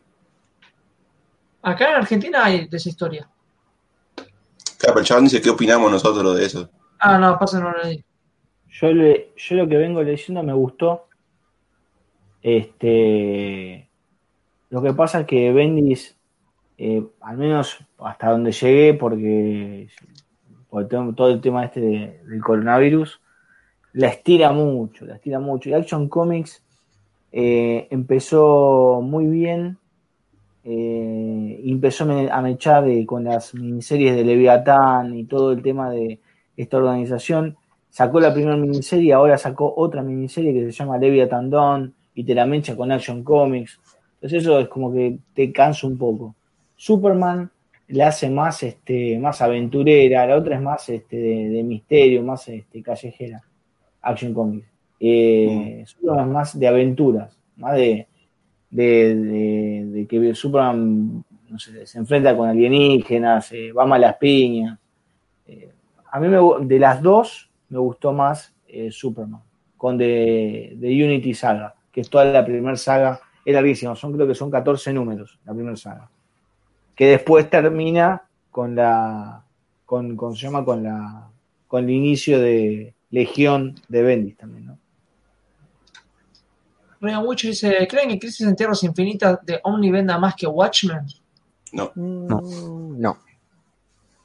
Acá 1.62 1.90
en 1.90 1.94
Argentina 1.96 2.44
hay 2.44 2.68
de 2.68 2.76
esa 2.76 2.88
historia. 2.88 3.28
Claro, 4.78 4.98
el 5.00 5.04
chaval 5.04 5.24
dice, 5.24 5.40
¿qué 5.40 5.50
opinamos 5.50 5.90
nosotros 5.90 6.36
de 6.36 6.44
eso? 6.44 6.70
Ah, 6.98 7.18
no, 7.18 7.38
pásenlo 7.38 7.72
ahí. 7.82 8.04
Yo, 8.68 8.92
le, 8.92 9.32
yo 9.36 9.56
lo 9.56 9.68
que 9.68 9.76
vengo 9.76 10.02
leyendo 10.02 10.42
me 10.42 10.52
gustó. 10.52 11.06
Este, 12.42 13.88
lo 14.70 14.82
que 14.82 14.92
pasa 14.92 15.20
es 15.20 15.26
que 15.26 15.52
Bendis, 15.52 16.16
eh, 16.78 17.04
al 17.20 17.38
menos 17.38 17.78
hasta 17.98 18.30
donde 18.30 18.52
llegué, 18.52 18.94
porque 18.94 19.88
por 20.68 20.86
todo 20.88 21.30
el 21.30 21.40
tema 21.40 21.64
este 21.64 21.80
del 21.80 22.42
coronavirus, 22.42 23.20
la 23.94 24.08
estira 24.08 24.52
mucho, 24.52 25.06
la 25.06 25.14
estira 25.14 25.40
mucho. 25.40 25.70
Y 25.70 25.74
Action 25.74 26.08
Comics 26.08 26.62
eh, 27.32 27.88
empezó 27.90 29.00
muy 29.02 29.26
bien, 29.26 29.78
eh, 30.68 31.62
empezó 31.64 32.04
a 32.04 32.42
mechar 32.42 32.84
con 33.06 33.22
las 33.22 33.54
miniseries 33.54 34.16
de 34.16 34.24
Leviatán 34.24 35.16
y 35.16 35.24
todo 35.24 35.52
el 35.52 35.62
tema 35.62 35.90
de 35.90 36.18
esta 36.56 36.78
organización. 36.78 37.56
Sacó 37.88 38.18
la 38.18 38.34
primera 38.34 38.56
miniserie, 38.56 39.12
ahora 39.12 39.38
sacó 39.38 39.72
otra 39.76 40.02
miniserie 40.02 40.52
que 40.52 40.64
se 40.64 40.72
llama 40.72 40.98
Leviathan 40.98 41.50
Dawn 41.50 41.94
y 42.16 42.24
te 42.24 42.34
la 42.34 42.46
mecha 42.46 42.74
con 42.74 42.90
Action 42.90 43.22
Comics. 43.22 43.78
Entonces 44.14 44.42
eso 44.42 44.58
es 44.58 44.66
como 44.66 44.92
que 44.92 45.18
te 45.34 45.52
cansa 45.52 45.86
un 45.86 45.96
poco. 45.96 46.34
Superman 46.74 47.48
le 47.86 48.02
hace 48.02 48.28
más, 48.28 48.60
este, 48.64 49.16
más 49.20 49.40
aventurera, 49.40 50.26
la 50.26 50.36
otra 50.36 50.56
es 50.56 50.62
más 50.62 50.88
este, 50.88 51.16
de, 51.16 51.62
misterio, 51.62 52.24
más 52.24 52.48
este, 52.48 52.82
callejera. 52.82 53.40
Action 54.02 54.34
Comics. 54.34 54.66
Eh, 54.98 55.82
mm. 55.82 55.86
Superman 55.86 56.26
es 56.26 56.32
más 56.32 56.58
de 56.58 56.66
aventuras, 56.66 57.38
más 57.56 57.76
de, 57.76 58.08
de, 58.76 60.06
que 60.08 60.34
Superman 60.34 61.24
no 61.48 61.58
sé, 61.58 61.86
se 61.86 61.98
enfrenta 61.98 62.36
con 62.36 62.48
alienígenas, 62.48 63.52
eh, 63.52 63.72
va 63.72 63.86
mal 63.86 64.00
las 64.00 64.16
piñas. 64.16 64.78
Eh, 65.46 65.70
a 66.10 66.20
mí 66.20 66.28
me, 66.28 66.38
de 66.66 66.78
las 66.78 67.00
dos 67.00 67.50
me 67.68 67.78
gustó 67.78 68.12
más 68.12 68.54
eh, 68.68 68.90
Superman, 68.90 69.40
con 69.76 69.96
de, 69.96 70.76
Unity 70.80 71.34
Saga, 71.34 71.74
que 71.92 72.00
es 72.00 72.10
toda 72.10 72.24
la 72.24 72.44
primera 72.44 72.76
saga, 72.76 73.20
es 73.44 73.54
larguísimo, 73.54 73.94
son, 73.94 74.12
creo 74.12 74.26
que 74.26 74.34
son 74.34 74.50
14 74.50 74.92
números 74.92 75.38
la 75.44 75.54
primera 75.54 75.76
saga, 75.76 76.08
que 76.94 77.06
después 77.06 77.48
termina 77.48 78.22
con 78.50 78.74
la, 78.74 79.44
con, 79.84 80.16
con, 80.16 80.34
se 80.34 80.46
llama 80.46 80.64
con 80.64 80.82
la, 80.82 81.28
con 81.68 81.84
el 81.84 81.90
inicio 81.90 82.40
de, 82.40 82.94
Legión 83.10 83.76
de 83.88 84.02
Bendis 84.02 84.36
también, 84.36 84.66
¿no? 84.66 84.78
Dice, 87.42 87.86
¿creen 87.88 88.08
que 88.10 88.18
Crisis 88.18 88.46
en 88.46 88.56
Tierras 88.56 88.82
Infinitas 88.82 89.38
de 89.44 89.60
Omni 89.62 89.90
venda 89.90 90.18
más 90.18 90.34
que 90.34 90.46
Watchmen? 90.46 91.06
No. 91.72 91.92
No. 91.94 92.40
No. 92.96 93.18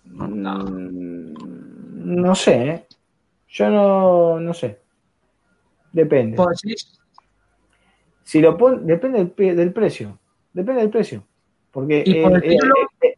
No, 0.06 0.53
no 0.64 2.35
sé, 2.35 2.68
¿eh? 2.68 2.85
Yo 3.50 3.69
no, 3.69 4.40
no 4.40 4.53
sé. 4.53 4.80
Depende. 5.92 6.38
Si 8.24 8.40
lo 8.40 8.58
pon, 8.58 8.85
depende 8.85 9.26
del, 9.53 9.74
precio. 9.74 10.18
Depende 10.53 10.82
del 10.82 10.90
precio. 10.90 11.24
Porque 11.72 12.00
eh, 12.00 12.24
eh, 12.43 13.16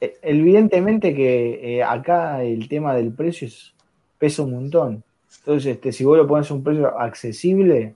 eh, 0.00 0.18
evidentemente 0.22 1.14
que 1.14 1.82
acá 1.82 2.42
el 2.42 2.68
tema 2.68 2.94
del 2.94 3.12
precio 3.12 3.46
es, 3.46 3.74
pesa 4.18 4.42
un 4.42 4.52
montón. 4.52 5.04
Entonces, 5.38 5.76
este, 5.76 5.92
si 5.92 6.04
vos 6.04 6.16
lo 6.16 6.26
pones 6.26 6.50
a 6.50 6.54
un 6.54 6.64
precio 6.64 6.98
accesible, 6.98 7.94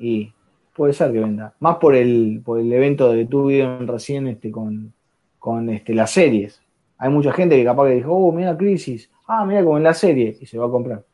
y 0.00 0.32
puede 0.74 0.92
ser 0.92 1.12
que 1.12 1.20
venda. 1.20 1.54
Más 1.60 1.76
por 1.76 1.94
el, 1.94 2.42
por 2.44 2.58
el 2.58 2.72
evento 2.72 3.12
de 3.12 3.26
tu 3.26 3.46
video 3.46 3.78
recién 3.86 4.26
este, 4.26 4.50
con, 4.50 4.92
con 5.38 5.68
este, 5.70 5.94
las 5.94 6.10
series. 6.10 6.60
Hay 6.98 7.10
mucha 7.10 7.32
gente 7.32 7.56
que 7.56 7.64
capaz 7.64 7.86
que 7.88 7.94
dijo, 7.94 8.12
oh, 8.12 8.32
mira 8.32 8.56
Crisis, 8.56 9.08
ah, 9.28 9.44
mira 9.44 9.62
como 9.62 9.76
en 9.76 9.84
la 9.84 9.94
serie, 9.94 10.36
y 10.40 10.46
se 10.46 10.58
va 10.58 10.66
a 10.66 10.70
comprar. 10.70 11.04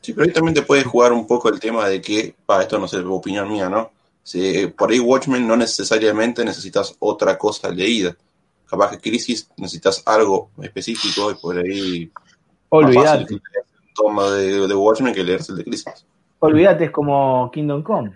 Sí, 0.00 0.12
pero 0.12 0.26
ahí 0.26 0.32
también 0.32 0.54
te 0.54 0.62
puede 0.62 0.84
jugar 0.84 1.12
un 1.12 1.26
poco 1.26 1.48
el 1.48 1.60
tema 1.60 1.88
de 1.88 2.00
que, 2.00 2.34
para 2.46 2.62
esto 2.62 2.78
no 2.78 2.88
sé, 2.88 2.98
opinión 2.98 3.48
mía, 3.48 3.68
¿no? 3.68 3.90
Si, 4.22 4.66
por 4.68 4.90
ahí 4.90 5.00
Watchmen 5.00 5.46
no 5.46 5.56
necesariamente 5.56 6.44
necesitas 6.44 6.94
otra 6.98 7.38
cosa 7.38 7.70
leída. 7.70 8.16
Capaz 8.66 8.90
que 8.90 9.10
Crisis 9.10 9.48
necesitas 9.56 10.02
algo 10.06 10.50
específico 10.62 11.30
y 11.30 11.34
por 11.34 11.58
ahí... 11.58 12.10
Olvídate 12.68 13.40
toma 13.98 14.30
de, 14.30 14.68
de 14.68 14.74
Watchmen 14.74 15.12
que 15.12 15.24
leerse 15.24 15.52
el 15.52 15.58
de 15.58 15.64
Crisis. 15.64 16.06
Olvídate, 16.40 16.84
es 16.86 16.90
como 16.90 17.50
Kingdom 17.50 17.82
Come. 17.82 18.14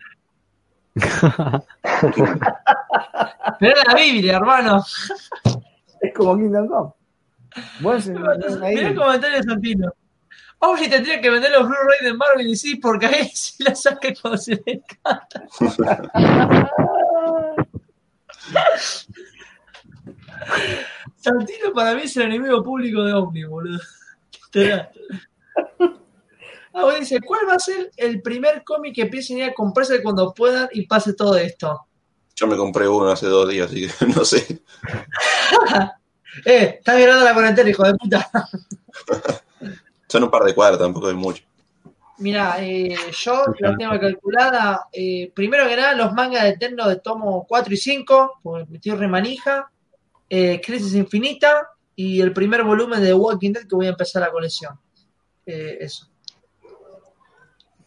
Pero 3.58 3.74
la 3.86 3.94
Biblia, 3.94 4.36
hermano. 4.36 4.84
Es 6.00 6.14
como 6.14 6.36
Kingdom 6.36 6.68
Come. 6.68 6.90
Mira 7.80 8.88
el 8.88 8.94
comentario 8.94 9.36
de 9.38 9.42
Santino. 9.42 9.92
Oye, 10.64 10.88
tendría 10.88 11.20
que 11.20 11.28
vender 11.28 11.50
los 11.50 11.66
Blu-ray 11.66 12.04
de 12.04 12.14
Marvel 12.14 12.46
y 12.46 12.54
sí, 12.54 12.76
porque 12.76 13.06
ahí 13.06 13.28
sí 13.34 13.64
la 13.64 13.74
saca 13.74 14.14
cuando 14.20 14.38
se 14.38 14.52
le 14.54 14.62
encanta. 14.66 15.42
Santino 21.16 21.72
para 21.74 21.96
mí 21.96 22.02
es 22.02 22.16
el 22.16 22.22
enemigo 22.24 22.62
público 22.62 23.02
de 23.02 23.12
Omni, 23.12 23.42
boludo. 23.44 23.80
Ahora 26.74 26.98
dice, 26.98 27.20
¿cuál 27.20 27.48
va 27.48 27.54
a 27.54 27.58
ser 27.58 27.90
el 27.96 28.22
primer 28.22 28.64
cómic 28.64 28.94
que 28.94 29.02
empiecen 29.02 29.42
a 29.42 29.52
comprarse 29.52 30.02
cuando 30.02 30.32
puedan 30.32 30.68
y 30.72 30.86
pase 30.86 31.12
todo 31.14 31.36
esto? 31.36 31.86
Yo 32.34 32.46
me 32.46 32.56
compré 32.56 32.88
uno 32.88 33.10
hace 33.10 33.26
dos 33.26 33.48
días, 33.48 33.68
así 33.68 33.86
que 33.86 34.06
no 34.16 34.24
sé. 34.24 34.62
eh, 36.44 36.76
estás 36.78 36.96
mirando 36.96 37.24
la 37.24 37.34
cuarentena, 37.34 37.70
hijo 37.70 37.84
de 37.84 37.94
puta. 37.94 38.30
Son 40.08 40.24
un 40.24 40.30
par 40.30 40.44
de 40.44 40.54
cuadros, 40.54 40.78
tampoco 40.78 41.08
es 41.08 41.16
mucho. 41.16 41.44
Mira, 42.18 42.56
eh, 42.60 42.94
yo 43.10 43.44
la 43.58 43.76
tengo 43.76 43.98
calculada. 43.98 44.86
Eh, 44.92 45.32
primero 45.34 45.66
que 45.66 45.76
nada, 45.76 45.94
los 45.94 46.12
mangas 46.12 46.44
de 46.44 46.50
Eterno 46.50 46.88
de 46.88 46.96
tomo 46.96 47.46
4 47.48 47.72
y 47.74 47.76
5, 47.76 48.40
porque 48.42 48.70
me 48.70 48.76
estoy 48.76 48.92
remanija. 48.92 49.70
Eh, 50.28 50.60
Crisis 50.64 50.94
Infinita 50.94 51.68
y 51.94 52.20
el 52.20 52.32
primer 52.32 52.62
volumen 52.62 53.02
de 53.02 53.12
Walking 53.12 53.52
Dead 53.52 53.66
que 53.66 53.74
voy 53.74 53.86
a 53.86 53.90
empezar 53.90 54.22
la 54.22 54.30
colección. 54.30 54.78
Eh, 55.44 55.86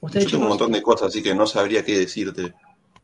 eso. 0.07 0.19
Yo 0.19 0.29
tengo 0.31 0.43
un 0.43 0.49
montón 0.49 0.71
de 0.71 0.81
cosas, 0.81 1.09
así 1.09 1.21
que 1.21 1.33
no 1.33 1.47
sabría 1.47 1.83
qué 1.83 1.99
decirte. 1.99 2.53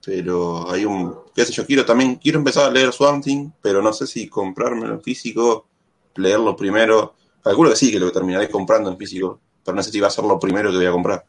Pero 0.03 0.69
hay 0.71 0.85
un. 0.85 1.15
¿Qué 1.35 1.45
sé 1.45 1.53
yo? 1.53 1.65
Quiero 1.65 1.85
también. 1.85 2.15
Quiero 2.15 2.39
empezar 2.39 2.65
a 2.65 2.71
leer 2.71 2.91
Swamp 2.91 3.25
pero 3.61 3.81
no 3.81 3.93
sé 3.93 4.07
si 4.07 4.27
comprármelo 4.27 4.93
en 4.93 5.01
físico, 5.01 5.67
leerlo 6.15 6.55
primero. 6.55 7.15
Calculo 7.43 7.69
que 7.71 7.75
sí, 7.75 7.91
que 7.91 7.99
lo 7.99 8.11
terminaré 8.11 8.49
comprando 8.49 8.89
en 8.89 8.97
físico. 8.97 9.39
Pero 9.63 9.75
no 9.75 9.83
sé 9.83 9.91
si 9.91 9.99
va 9.99 10.07
a 10.07 10.11
ser 10.11 10.25
lo 10.25 10.39
primero 10.39 10.71
que 10.71 10.77
voy 10.77 10.85
a 10.85 10.91
comprar. 10.91 11.25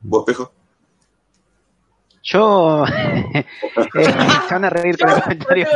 ¿Vos, 0.00 0.20
espejo? 0.20 0.52
Yo. 2.22 2.84
eh, 3.34 3.44
se 3.94 4.54
van 4.54 4.64
a 4.64 4.70
reír 4.70 4.98
con 4.98 5.10
el 5.10 5.22
comentario. 5.22 5.68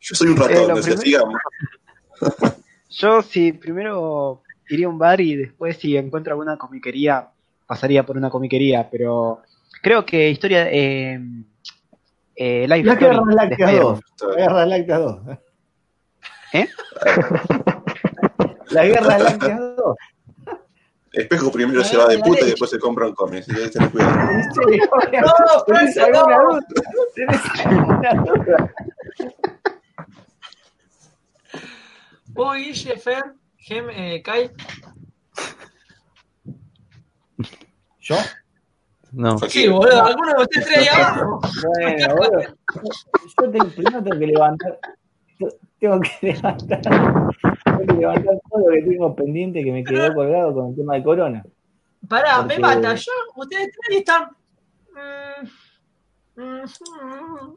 Yo 0.00 0.14
soy 0.14 0.28
un 0.28 0.36
ratón, 0.36 0.78
eh. 0.78 2.52
Yo, 2.90 3.22
sí, 3.22 3.52
primero 3.52 4.42
iría 4.68 4.86
a 4.86 4.90
un 4.90 4.98
bar 4.98 5.20
y 5.20 5.36
después 5.36 5.76
si 5.76 5.96
encuentro 5.96 6.32
alguna 6.32 6.56
comiquería, 6.56 7.28
pasaría 7.66 8.04
por 8.04 8.16
una 8.16 8.30
comiquería, 8.30 8.88
pero 8.90 9.42
creo 9.82 10.04
que 10.04 10.30
historia... 10.30 10.68
Eh, 10.70 11.20
eh, 12.38 12.66
Life 12.68 12.84
la 12.84 12.94
Guerra 12.96 13.22
Láctea 13.32 13.72
2. 13.80 14.00
La 14.20 14.36
Guerra 14.36 14.66
Láctea 14.66 14.98
2. 14.98 15.20
¿Eh? 16.52 16.68
la 18.70 18.84
Guerra 18.84 19.18
Láctea 19.18 19.58
2. 19.58 19.96
Espejo 21.16 21.50
primero 21.50 21.82
se 21.82 21.96
va 21.96 22.08
de 22.08 22.18
puta 22.18 22.44
y 22.44 22.50
después 22.50 22.70
se 22.70 22.78
compra 22.78 23.06
un 23.06 23.14
cómic. 23.14 23.44
¿sí? 23.46 23.52
No, 25.12 25.64
¿Tienes 25.64 25.96
alguna 25.96 26.38
duda? 26.42 26.60
¿Tienes 27.14 27.40
alguna 27.64 28.14
duda? 28.14 28.74
¿Vos, 32.26 32.56
Guille, 32.56 32.98
Fer? 32.98 33.24
Gem, 33.66 33.90
eh, 33.90 34.22
Kai. 34.22 34.48
¿Yo? 37.98 38.14
No. 39.10 39.38
Sí, 39.38 39.66
boludo, 39.66 40.04
alguno 40.04 40.34
de 40.34 40.42
ustedes 40.44 40.66
tres 40.66 40.78
ahí 40.78 40.86
abajo. 40.86 41.40
Bueno, 41.80 42.14
boludo. 42.14 42.40
Yo 43.42 43.50
tengo, 43.50 43.66
primero 43.70 44.04
tengo 44.04 44.18
que 44.20 44.26
levantar. 44.28 44.78
Tengo 45.80 46.00
que 46.00 46.10
levantar. 46.22 46.80
Tengo 46.80 47.86
que 47.88 47.92
levantar 47.94 48.34
todo 48.48 48.70
lo 48.70 48.72
que 48.72 48.82
tengo 48.82 49.16
pendiente 49.16 49.64
que 49.64 49.72
me 49.72 49.82
quedó 49.82 50.14
colgado 50.14 50.54
con 50.54 50.68
el 50.68 50.76
tema 50.76 50.94
de 50.94 51.02
corona. 51.02 51.44
Pará, 52.08 52.36
Porque... 52.36 52.54
me 52.54 52.60
mata. 52.60 52.94
Yo, 52.94 53.12
ustedes 53.34 53.70
tres 53.72 53.98
están. 53.98 54.30
Mm, 56.36 56.40
mm, 56.40 57.56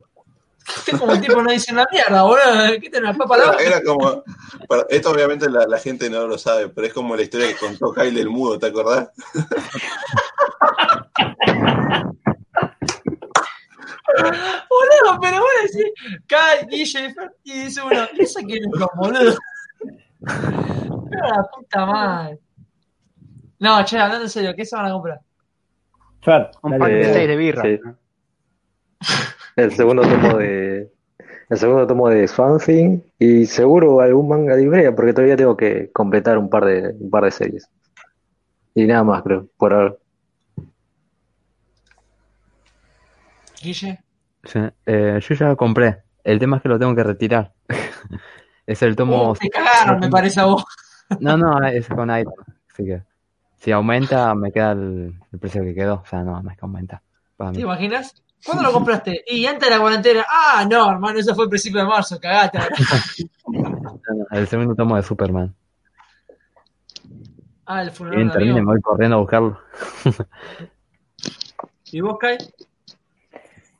Usted 0.78 0.98
como 0.98 1.14
un 1.14 1.22
tipo 1.22 1.42
no 1.42 1.52
dice 1.52 1.74
una 1.74 1.88
mierda, 1.92 2.24
boludo. 2.24 2.80
¿Qué 2.82 2.90
tenés 2.90 3.18
papa 3.18 3.38
era, 3.38 3.56
era 3.58 3.84
como. 3.84 4.24
esto 4.90 5.12
obviamente 5.12 5.50
la, 5.50 5.66
la, 5.68 5.80
gente 5.80 6.10
no 6.10 6.28
lo 6.28 6.38
sabe, 6.38 6.70
pero 6.70 6.88
es 6.88 6.94
como 6.94 7.16
la 7.16 7.24
historia 7.24 7.48
que 7.48 7.56
contó 7.56 7.94
Kyle 7.94 8.18
el 8.18 8.30
mudo, 8.30 8.60
¿te 8.60 8.68
acordás? 8.68 9.10
boludo, 14.70 15.20
pero 15.22 15.40
vos 15.40 15.50
decís, 15.64 15.86
Kyle, 16.28 16.68
Guille, 16.70 17.16
y 17.44 17.64
dice 17.64 17.82
uno, 17.82 18.08
¿y 18.14 18.24
eso 18.24 18.40
quién 18.42 18.64
es 18.64 18.70
boludo? 18.96 19.38
la 20.22 21.50
puta 21.54 21.86
madre. 21.86 22.40
No, 23.60 23.84
che, 23.84 23.98
hablando 23.98 24.24
en 24.26 24.30
serio, 24.30 24.54
¿qué 24.56 24.66
se 24.66 24.76
van 24.76 24.86
a 24.86 24.92
comprar? 24.92 25.20
Fer, 26.22 26.52
un 26.62 26.78
pack 26.78 26.92
de 26.92 27.14
6 27.14 27.28
de 27.28 27.36
birra. 27.36 27.64
Sí. 27.64 27.80
El 29.60 29.74
segundo 29.74 30.04
tomo 30.04 30.38
de. 30.38 30.90
El 31.50 31.58
segundo 31.58 31.86
tomo 31.86 32.10
de 32.10 32.28
Swansea 32.28 33.00
y 33.18 33.46
seguro 33.46 34.00
algún 34.00 34.30
manga 34.30 34.56
de 34.56 34.64
Ibrea, 34.64 34.96
porque 34.96 35.14
todavía 35.14 35.36
tengo 35.36 35.58
que 35.58 35.92
completar 35.92 36.38
un 36.38 36.50
par 36.50 36.64
de 36.66 36.96
un 37.00 37.10
par 37.10 37.26
de 37.26 37.32
series. 37.32 37.68
Y 38.74 38.86
nada 38.86 39.04
más, 39.04 39.22
creo, 39.24 39.48
por 39.58 39.74
ahora. 39.74 39.96
Guille. 43.62 44.00
Sí, 44.44 44.60
eh, 44.86 45.20
yo 45.22 45.36
ya 45.36 45.48
lo 45.48 45.58
compré. 45.58 46.04
El 46.24 46.40
tema 46.40 46.58
es 46.58 46.64
que 46.64 46.70
lo 46.70 46.80
tengo 46.80 46.96
que 46.96 47.04
retirar. 47.04 47.52
es 48.66 48.82
el 48.82 48.96
tomo. 48.96 49.32
Uh, 49.32 49.34
te 49.34 49.50
cagaron, 49.50 50.00
me 50.00 50.10
parece 50.10 50.40
a 50.40 50.46
vos. 50.46 50.64
no, 51.20 51.36
no, 51.36 51.68
es 51.68 51.88
con 51.90 52.10
item. 52.10 52.32
Así 52.72 52.86
que 52.86 53.02
si 53.58 53.72
aumenta, 53.72 54.34
me 54.36 54.52
queda 54.54 54.72
el, 54.72 55.16
precio 55.40 55.64
que 55.64 55.74
quedó. 55.74 55.96
O 55.96 56.06
sea, 56.06 56.24
no, 56.24 56.42
no 56.42 56.50
es 56.50 56.58
que 56.58 56.66
aumenta. 56.66 57.02
¿Te 57.54 57.62
imaginas? 57.62 58.14
¿Cuándo 58.46 58.64
lo 58.64 58.72
compraste? 58.72 59.24
Y 59.28 59.46
antes 59.46 59.70
de 59.70 59.76
la 59.76 59.82
cuarentena. 59.82 60.26
Ah, 60.28 60.66
no, 60.70 60.90
hermano, 60.92 61.20
eso 61.20 61.36
fue 61.36 61.46
el 61.46 61.50
principio 61.50 61.82
de 61.82 61.88
marzo, 61.88 62.20
cagate. 62.20 62.60
el 64.32 64.48
segundo 64.48 64.76
tomo 64.76 64.96
de 64.96 65.04
Superman. 65.04 65.54
Ah, 67.66 67.84
el 67.84 67.92
funeral. 67.92 68.18
Bien, 68.18 68.32
termine, 68.32 68.62
me 68.62 68.66
voy 68.66 68.82
corriendo 68.82 69.18
a 69.18 69.20
buscarlo. 69.20 69.60
¿Y 71.92 72.02
vos, 72.02 72.18
Kai? 72.18 72.38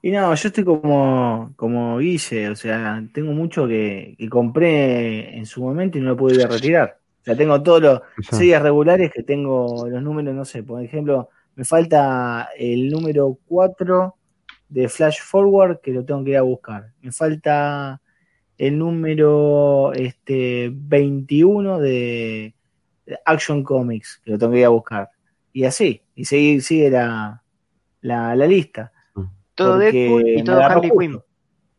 Y 0.02 0.12
no, 0.12 0.34
yo 0.34 0.48
estoy 0.48 0.64
como, 0.64 1.54
como 1.56 1.98
Guille, 1.98 2.50
o 2.50 2.56
sea, 2.56 3.04
tengo 3.14 3.34
mucho 3.34 3.68
que, 3.68 4.16
que 4.18 4.30
compré 4.30 5.38
en 5.38 5.46
su 5.46 5.62
momento 5.62 5.98
y 5.98 6.02
no 6.02 6.10
lo 6.10 6.18
pude 6.18 6.36
ir 6.36 6.44
a 6.44 6.48
retirar. 6.48 7.00
O 7.22 7.24
sea, 7.24 7.36
tengo 7.36 7.62
todos 7.62 7.82
los 7.82 8.02
series 8.32 8.62
regulares 8.62 9.12
que 9.14 9.24
tengo 9.24 9.88
los 9.90 10.02
números, 10.02 10.34
no 10.34 10.46
sé, 10.46 10.64
por 10.64 10.84
ejemplo, 10.84 11.30
me 11.56 11.66
falta 11.66 12.50
el 12.58 12.90
número 12.90 13.38
4 13.48 14.16
de 14.70 14.88
Flash 14.88 15.20
Forward 15.22 15.82
que 15.82 15.92
lo 15.92 16.06
tengo 16.06 16.24
que 16.24 16.32
ir 16.32 16.38
a 16.38 16.44
buscar. 16.44 16.94
Me 17.02 17.12
falta 17.12 18.02
el 18.58 18.78
número 18.78 19.92
este, 19.94 20.70
21 20.72 21.80
de 21.80 22.54
Action 23.26 23.64
Comics 23.64 24.22
que 24.24 24.32
lo 24.32 24.38
tengo 24.38 24.54
que 24.54 24.60
ir 24.60 24.66
a 24.66 24.70
buscar. 24.70 25.10
Y 25.52 25.66
así, 25.66 26.02
y 26.16 26.26
sigue, 26.26 26.62
sigue 26.62 26.90
la, 26.92 27.44
la, 28.02 28.36
lista. 28.36 28.92
Todo 29.56 29.78
Deadpool 29.78 30.30
y 30.30 30.44
todo 30.44 30.62
Harley 30.64 30.92
Quinn. 30.98 31.20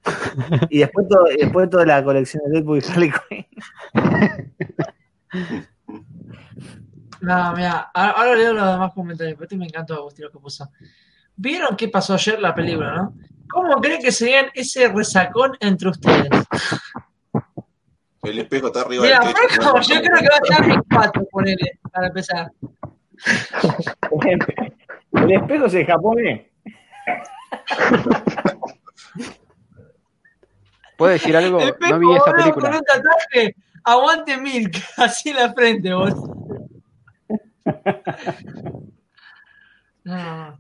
Y 0.71 0.79
después, 0.79 1.07
todo, 1.09 1.25
después 1.25 1.69
toda 1.71 1.85
la 1.87 2.03
colección 2.03 2.43
de 2.47 2.53
Deadpool 2.59 2.79
y 2.79 2.91
Harley 2.91 3.13
Quinn. 3.29 3.47
No, 7.21 7.53
mira, 7.53 7.91
ahora 7.93 8.35
leo 8.35 8.55
los 8.55 8.73
demás 8.73 8.95
comentarios, 8.95 9.35
pero 9.35 9.45
este 9.45 9.57
me 9.57 9.67
encantó 9.67 9.95
Agustín 9.95 10.25
lo 10.25 10.31
que 10.31 10.39
puso. 10.39 10.71
¿Vieron 11.37 11.77
qué 11.77 11.89
pasó 11.89 12.15
ayer 12.15 12.41
la 12.41 12.55
película, 12.55 12.95
no? 12.95 13.15
¿Cómo 13.51 13.81
creen 13.81 14.01
que 14.01 14.13
serían 14.13 14.47
ese 14.55 14.89
resacón 14.89 15.57
entre 15.61 15.89
ustedes? 15.89 16.29
El 18.23 18.39
espejo 18.39 18.67
está 18.69 18.83
arriba 18.83 19.05
Mira, 19.05 19.21
del 19.21 19.35
Franco, 19.35 19.81
yo 19.81 20.01
creo 20.03 20.19
que 20.19 20.29
va 20.29 20.35
a 20.35 20.41
estar 20.43 20.67
mi 20.67 20.77
4, 20.95 21.27
ponele, 21.31 21.79
para 21.91 22.07
empezar. 22.09 22.53
El 25.13 25.33
espejo 25.33 25.69
se 25.69 25.85
japonés. 25.85 26.47
¿Puedo 30.97 31.13
decir 31.13 31.37
algo? 31.37 31.59
no 31.59 31.99
vi 31.99 32.15
esa 32.15 32.33
película. 32.33 32.69
Con 32.69 32.75
un 32.79 32.83
tatuaje, 32.83 33.57
aguante 33.85 34.37
Milk, 34.37 34.77
así 34.99 35.31
en 35.31 35.37
la 35.37 35.53
frente, 35.53 35.93
vos. 35.95 36.15
No. 40.03 40.59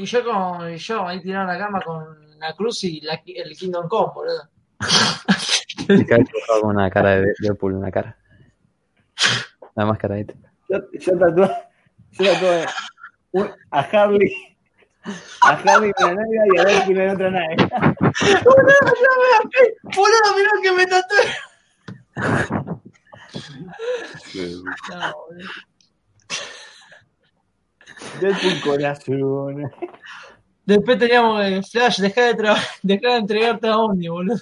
Y 0.00 0.06
yo 0.06 0.24
con 0.24 0.74
yo 0.76 1.06
ahí 1.06 1.20
tirado 1.20 1.42
en 1.42 1.58
la 1.58 1.58
cama 1.58 1.78
con 1.82 2.38
la 2.38 2.54
cruz 2.54 2.84
y 2.84 3.02
la, 3.02 3.20
el 3.26 3.54
Kingdom 3.54 3.86
Come, 3.86 4.12
boludo. 4.14 4.48
con 6.62 6.70
una 6.70 6.88
cara 6.88 7.16
de 7.16 7.34
Deadpool 7.38 7.74
en 7.74 7.82
la 7.82 7.90
cara. 7.90 8.16
La 9.74 9.84
máscara 9.84 10.14
de 10.14 10.34
Yo, 10.70 10.78
yo 10.90 11.18
tatué, 11.18 11.50
yo 12.12 12.32
tatué 12.32 12.64
a 13.72 13.80
Harley, 13.80 14.56
a 15.42 15.50
Harley 15.50 15.92
en 15.98 16.04
una 16.06 16.14
nave 16.14 16.48
y 16.54 16.58
a 16.58 16.64
Deadpool 16.64 16.98
en 16.98 17.10
otra 17.10 17.30
nave. 17.30 17.56
Boludo, 18.42 18.72
ya 19.02 19.12
me 19.20 19.94
Boludo, 19.94 20.28
mirá 20.34 20.50
que 20.62 20.72
me 20.72 20.86
tatué. 20.86 21.24
no, 24.88 25.12
boludo. 25.12 25.69
Deadpool 28.20 28.60
corazón. 28.60 29.70
Después 30.64 30.98
teníamos 30.98 31.44
eh, 31.44 31.62
Flash, 31.62 32.00
deja 32.00 32.32
de, 32.32 32.34
deja 32.82 33.08
de 33.08 33.16
entregarte 33.16 33.68
a 33.68 33.78
Omni, 33.78 34.08
boludo. 34.08 34.40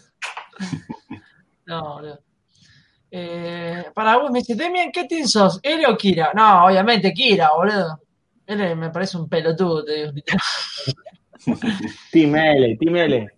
No, 1.67 1.97
boludo. 1.97 2.19
Eh, 3.11 3.85
para 3.95 4.17
vos, 4.17 4.31
me 4.31 4.39
dice, 4.39 4.55
Demian, 4.55 4.91
¿qué 4.91 5.05
team 5.05 5.27
sos? 5.27 5.61
¿L 5.63 5.87
o 5.87 5.97
Kira? 5.99 6.33
No, 6.35 6.65
obviamente 6.65 7.13
Kira, 7.13 7.51
boludo. 7.55 8.01
L 8.47 8.75
me 8.75 8.89
parece 8.89 9.19
un 9.19 9.29
pelotudo, 9.29 9.85
te 9.85 10.11
digo. 10.11 10.13
team 12.11 12.37
L, 12.37 12.77
Team 12.79 12.97
L. 12.97 13.29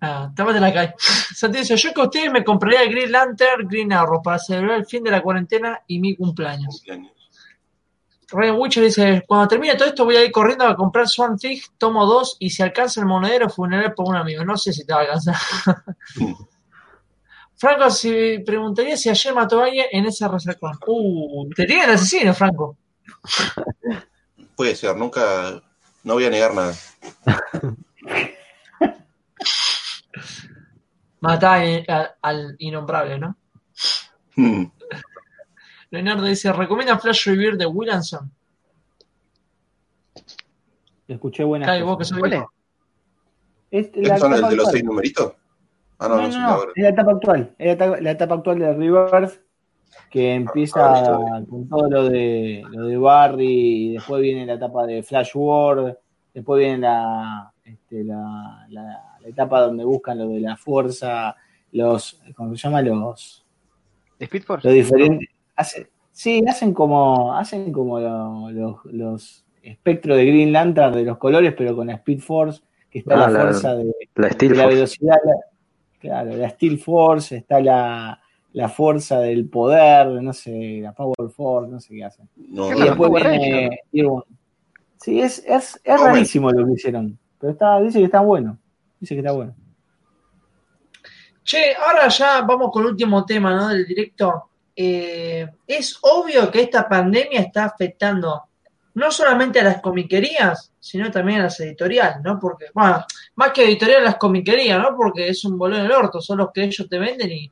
Ah, 0.00 0.30
tápate 0.34 0.60
la 0.60 0.72
calle. 0.72 0.94
Santi 0.98 1.58
dice, 1.58 1.76
yo 1.76 1.94
que 1.94 2.00
ustedes 2.00 2.30
me 2.30 2.44
compraría 2.44 2.82
el 2.82 2.90
Green 2.90 3.12
Lantern 3.12 3.66
Green 3.66 3.92
Arrow 3.92 4.22
para 4.22 4.38
celebrar 4.38 4.78
el 4.78 4.86
fin 4.86 5.02
de 5.02 5.10
la 5.10 5.22
cuarentena 5.22 5.80
y 5.86 5.98
mi 5.98 6.14
cumpleaños. 6.16 6.76
cumpleaños. 6.78 7.15
Ryan 8.28 8.56
Witcher 8.58 8.84
dice, 8.84 9.24
cuando 9.26 9.46
termine 9.48 9.76
todo 9.76 9.88
esto 9.88 10.04
voy 10.04 10.16
a 10.16 10.24
ir 10.24 10.32
corriendo 10.32 10.66
a 10.66 10.74
comprar 10.74 11.06
Swan 11.08 11.38
Thing, 11.38 11.60
tomo 11.78 12.04
dos 12.06 12.36
y 12.40 12.50
si 12.50 12.62
alcanza 12.62 13.00
el 13.00 13.06
monedero 13.06 13.48
funeral 13.48 13.94
por 13.94 14.08
un 14.08 14.16
amigo. 14.16 14.44
No 14.44 14.56
sé 14.56 14.72
si 14.72 14.84
te 14.84 14.92
va 14.92 15.00
a 15.00 15.02
alcanzar. 15.02 15.36
Franco, 17.56 17.88
si 17.90 18.40
preguntaría 18.40 18.96
si 18.96 19.08
ayer 19.08 19.32
mató 19.32 19.60
a 19.60 19.66
alguien 19.66 19.86
en 19.92 20.06
esa 20.06 20.28
resacón. 20.28 20.76
Uh, 20.86 21.48
te 21.54 21.64
tienen 21.64 21.90
asesino, 21.90 22.34
Franco. 22.34 22.76
Puede 24.56 24.74
ser, 24.74 24.96
nunca, 24.96 25.62
no 26.02 26.14
voy 26.14 26.24
a 26.24 26.30
negar 26.30 26.54
nada. 26.54 26.74
Mata 31.20 31.62
al 32.22 32.56
innombrable, 32.58 33.18
¿no? 33.18 33.36
Hmm. 34.34 34.64
Leonardo 35.90 36.24
dice, 36.24 36.52
¿recomienda 36.52 36.98
Flash 36.98 37.26
Review 37.26 37.56
de 37.56 37.66
Williamson? 37.66 38.30
Escuché 41.08 41.44
buenas 41.44 41.82
cosas. 41.82 42.18
Es 43.70 43.90
la 43.96 44.18
son 44.18 44.34
el 44.34 44.42
de 44.42 44.56
los 44.56 44.70
seis 44.70 44.84
numeritos? 44.84 45.34
Ah, 45.98 46.08
no, 46.08 46.16
no, 46.16 46.28
no, 46.28 46.62
es 46.74 46.82
la 46.82 46.88
etapa 46.90 47.12
actual. 47.12 47.54
Es 47.58 47.78
la 47.78 48.10
etapa, 48.10 48.34
actual 48.34 48.58
de 48.58 48.74
Reverse 48.74 49.40
que 50.10 50.34
empieza 50.34 50.80
ah, 50.80 51.42
con 51.48 51.68
todo 51.68 51.88
lo 51.88 52.08
de 52.08 52.62
lo 52.70 52.86
de 52.86 52.96
Barry 52.98 53.46
y 53.46 53.92
después 53.94 54.20
viene 54.20 54.44
la 54.44 54.54
etapa 54.54 54.86
de 54.86 55.02
Flash 55.02 55.30
World, 55.34 55.96
después 56.34 56.60
viene 56.60 56.78
la, 56.78 57.52
este, 57.64 58.04
la, 58.04 58.66
la, 58.68 59.02
etapa 59.24 59.62
donde 59.62 59.84
buscan 59.84 60.18
lo 60.18 60.28
de 60.28 60.40
la 60.40 60.56
fuerza, 60.56 61.34
los, 61.72 62.20
¿cómo 62.34 62.54
se 62.54 62.62
llama? 62.62 62.82
Los 62.82 63.44
Speed 64.18 64.42
Force. 64.44 64.68
Los 64.68 64.74
diferentes, 64.74 65.28
sí, 66.12 66.44
hacen 66.48 66.72
como, 66.72 67.34
hacen 67.34 67.72
como 67.72 67.98
los 68.00 69.44
espectros 69.62 70.16
de 70.16 70.26
Green 70.26 70.52
Lantern 70.52 70.94
de 70.94 71.04
los 71.04 71.18
colores, 71.18 71.54
pero 71.56 71.74
con 71.74 71.88
la 71.88 71.94
Speed 71.94 72.20
Force, 72.20 72.62
que 72.90 73.00
está 73.00 73.14
ah, 73.14 73.30
la, 73.30 73.40
fuerza 73.40 73.74
de 73.74 73.84
la, 74.54 74.66
velocidad. 74.66 75.16
claro, 75.98 76.36
la 76.36 76.48
Steel 76.50 76.78
Force, 76.78 77.36
está 77.36 77.60
la, 77.60 78.20
la 78.52 78.68
fuerza 78.68 79.20
del 79.20 79.48
poder, 79.48 80.22
no 80.22 80.32
sé, 80.32 80.80
la 80.82 80.92
Power 80.92 81.30
Force, 81.30 81.70
no 81.70 81.80
sé 81.80 81.94
qué 81.94 82.04
hacen. 82.04 82.28
y 82.36 82.82
después 82.82 83.12
viene 83.12 83.80
Sí, 84.98 85.20
es, 85.20 85.44
es, 85.46 85.80
es 85.84 86.00
rarísimo 86.00 86.50
lo 86.50 86.66
que 86.66 86.72
hicieron. 86.72 87.18
Pero 87.38 87.52
está, 87.52 87.80
dice 87.80 87.98
que 87.98 88.06
está 88.06 88.20
bueno. 88.20 88.58
Dice 88.98 89.14
que 89.14 89.20
está 89.20 89.32
bueno. 89.32 89.54
Che, 91.44 91.74
ahora 91.76 92.08
ya 92.08 92.42
vamos 92.42 92.70
con 92.72 92.82
el 92.82 92.90
último 92.90 93.24
tema, 93.24 93.54
¿no? 93.54 93.68
Del 93.68 93.86
directo. 93.86 94.48
Eh, 94.78 95.48
es 95.66 95.98
obvio 96.02 96.50
que 96.50 96.60
esta 96.60 96.86
pandemia 96.86 97.40
está 97.40 97.64
afectando 97.64 98.42
no 98.96 99.10
solamente 99.10 99.60
a 99.60 99.64
las 99.64 99.80
comiquerías, 99.82 100.72
sino 100.80 101.10
también 101.10 101.40
a 101.40 101.44
las 101.44 101.60
editoriales, 101.60 102.16
¿no? 102.22 102.38
Porque, 102.38 102.66
bueno, 102.72 103.04
más 103.34 103.52
que 103.52 103.64
editorial, 103.64 104.04
las 104.04 104.16
comiquerías, 104.16 104.78
¿no? 104.80 104.96
Porque 104.96 105.28
es 105.28 105.44
un 105.44 105.58
bolón 105.58 105.82
del 105.82 105.92
orto, 105.92 106.20
son 106.20 106.38
los 106.38 106.48
que 106.52 106.64
ellos 106.64 106.88
te 106.88 106.98
venden 106.98 107.30
y. 107.30 107.50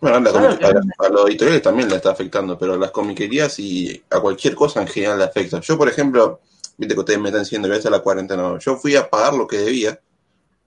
Bueno, 0.00 0.16
a, 0.16 1.08
los 1.08 1.28
editoriales 1.28 1.62
también 1.62 1.88
le 1.88 1.96
está 1.96 2.12
afectando, 2.12 2.56
pero 2.56 2.74
a 2.74 2.78
las 2.78 2.92
comiquerías 2.92 3.58
y 3.58 4.00
a 4.10 4.20
cualquier 4.20 4.54
cosa 4.54 4.80
en 4.80 4.86
general 4.86 5.18
le 5.18 5.24
afecta. 5.24 5.60
Yo, 5.60 5.76
por 5.76 5.88
ejemplo, 5.88 6.40
viste 6.76 6.94
que 6.94 7.00
ustedes 7.00 7.20
me 7.20 7.28
están 7.28 7.42
diciendo 7.42 7.68
que 7.68 7.76
es 7.76 7.84
la 7.84 7.98
cuarentena, 7.98 8.58
yo 8.60 8.76
fui 8.76 8.94
a 8.94 9.10
pagar 9.10 9.34
lo 9.34 9.46
que 9.46 9.58
debía, 9.58 10.00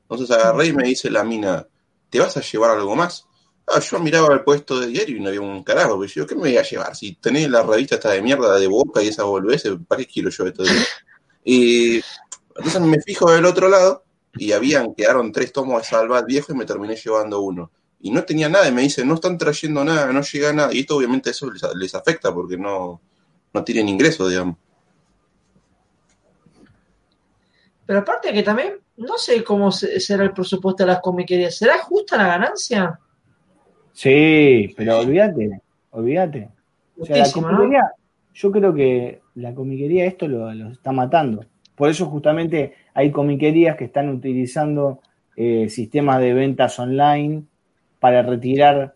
entonces 0.01 0.29
agarré 0.31 0.67
y 0.67 0.73
me 0.73 0.83
dice 0.83 1.09
la 1.09 1.23
mina, 1.23 1.65
¿te 2.09 2.19
vas 2.19 2.35
a 2.35 2.41
llevar 2.41 2.71
algo 2.71 2.95
más? 2.95 3.25
Ah, 3.67 3.79
yo 3.79 3.99
miraba 3.99 4.33
el 4.33 4.43
puesto 4.43 4.79
de 4.79 4.87
diario 4.87 5.17
y 5.17 5.19
no 5.21 5.29
había 5.29 5.41
un 5.41 5.63
carajo. 5.63 5.99
Pero 5.99 6.11
yo, 6.11 6.27
¿qué 6.27 6.35
me 6.35 6.41
voy 6.41 6.57
a 6.57 6.63
llevar? 6.63 6.95
Si 6.95 7.15
tenés 7.15 7.49
la 7.49 7.63
revista 7.63 7.95
esta 7.95 8.11
de 8.11 8.21
mierda 8.21 8.59
de 8.59 8.67
boca 8.67 9.01
y 9.01 9.07
esa 9.07 9.23
volvés, 9.23 9.63
¿para 9.87 9.99
qué 9.99 10.07
quiero 10.07 10.29
yo 10.29 10.45
esto? 10.45 10.63
Y 11.45 11.95
entonces 12.55 12.81
me 12.81 13.01
fijo 13.01 13.29
del 13.29 13.45
otro 13.45 13.67
lado 13.67 14.05
y 14.35 14.53
habían, 14.53 14.93
quedaron 14.95 15.31
tres 15.31 15.51
tomos 15.51 15.81
de 15.81 15.87
Salvat 15.89 16.25
viejo 16.25 16.53
y 16.53 16.55
me 16.55 16.65
terminé 16.65 16.95
llevando 16.95 17.41
uno. 17.41 17.71
Y 17.99 18.11
no 18.11 18.23
tenía 18.23 18.49
nada, 18.49 18.67
y 18.67 18.71
me 18.71 18.81
dice, 18.81 19.05
no 19.05 19.15
están 19.15 19.37
trayendo 19.37 19.83
nada, 19.83 20.11
no 20.11 20.21
llega 20.21 20.51
nada. 20.51 20.73
Y 20.73 20.79
esto 20.79 20.97
obviamente 20.97 21.29
eso 21.29 21.49
les, 21.51 21.95
afecta 21.95 22.33
porque 22.33 22.57
no, 22.57 23.01
no 23.53 23.63
tienen 23.63 23.87
ingresos, 23.87 24.29
digamos. 24.29 24.57
Pero 27.85 27.99
aparte 27.99 28.33
que 28.33 28.43
también, 28.43 28.79
no 28.97 29.17
sé 29.17 29.43
cómo 29.43 29.71
será 29.71 30.23
el 30.23 30.33
presupuesto 30.33 30.83
de 30.83 30.87
las 30.91 31.01
comiquerías. 31.01 31.55
¿Será 31.55 31.79
justa 31.79 32.17
la 32.17 32.27
ganancia? 32.27 32.99
Sí, 33.93 34.73
pero 34.75 34.99
olvídate, 34.99 35.61
olvídate. 35.91 36.49
O 36.99 37.05
sea, 37.05 37.17
la 37.17 37.31
comiquería, 37.31 37.91
yo 38.33 38.51
creo 38.51 38.73
que 38.73 39.21
la 39.35 39.53
comiquería 39.53 40.05
esto 40.05 40.27
lo, 40.27 40.51
está 40.71 40.91
matando. 40.91 41.45
Por 41.75 41.89
eso 41.89 42.07
justamente 42.07 42.73
hay 42.93 43.11
comiquerías 43.11 43.77
que 43.77 43.85
están 43.85 44.09
utilizando 44.09 44.99
eh, 45.35 45.69
sistemas 45.69 46.19
de 46.19 46.33
ventas 46.33 46.77
online 46.79 47.43
para 47.99 48.21
retirar 48.23 48.95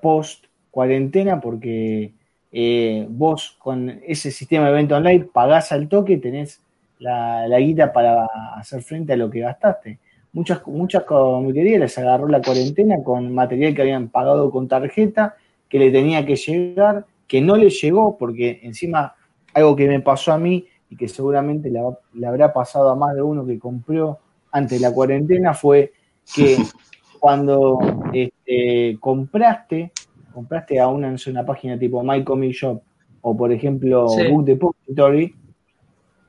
post 0.00 0.46
cuarentena 0.70 1.40
porque 1.40 2.12
eh, 2.52 3.06
vos 3.08 3.56
con 3.58 4.00
ese 4.06 4.30
sistema 4.30 4.66
de 4.66 4.72
venta 4.72 4.96
online 4.96 5.28
pagás 5.32 5.72
al 5.72 5.88
toque, 5.88 6.16
tenés 6.16 6.60
la, 6.98 7.46
la 7.46 7.58
guita 7.58 7.92
para 7.92 8.26
hacer 8.56 8.82
frente 8.82 9.12
a 9.12 9.16
lo 9.16 9.30
que 9.30 9.40
gastaste 9.40 9.98
muchas, 10.32 10.66
muchas 10.66 11.04
comiquerías 11.04 11.80
les 11.80 11.98
agarró 11.98 12.28
la 12.28 12.40
cuarentena 12.40 13.02
con 13.02 13.32
material 13.32 13.74
que 13.74 13.82
habían 13.82 14.08
pagado 14.08 14.50
con 14.50 14.68
tarjeta, 14.68 15.36
que 15.68 15.78
le 15.78 15.90
tenía 15.90 16.24
que 16.24 16.36
llegar, 16.36 17.06
que 17.26 17.40
no 17.40 17.56
le 17.56 17.70
llegó, 17.70 18.16
porque 18.16 18.60
encima 18.62 19.14
algo 19.54 19.76
que 19.76 19.88
me 19.88 20.00
pasó 20.00 20.32
a 20.32 20.38
mí 20.38 20.66
y 20.90 20.96
que 20.96 21.08
seguramente 21.08 21.70
le, 21.70 22.26
habrá 22.26 22.52
pasado 22.52 22.90
a 22.90 22.96
más 22.96 23.14
de 23.14 23.22
uno 23.22 23.44
que 23.44 23.58
compró 23.58 24.18
antes 24.50 24.80
de 24.80 24.88
la 24.88 24.94
cuarentena 24.94 25.52
fue 25.54 25.92
que 26.34 26.56
cuando 27.20 27.78
este, 28.12 28.96
compraste, 29.00 29.92
compraste 30.32 30.80
a 30.80 30.88
una, 30.88 31.14
una 31.26 31.44
página 31.44 31.78
tipo 31.78 32.02
My 32.02 32.24
Comic 32.24 32.52
Shop 32.52 32.80
o 33.20 33.36
por 33.36 33.52
ejemplo 33.52 34.06
Book 34.30 34.44
Depository, 34.44 35.34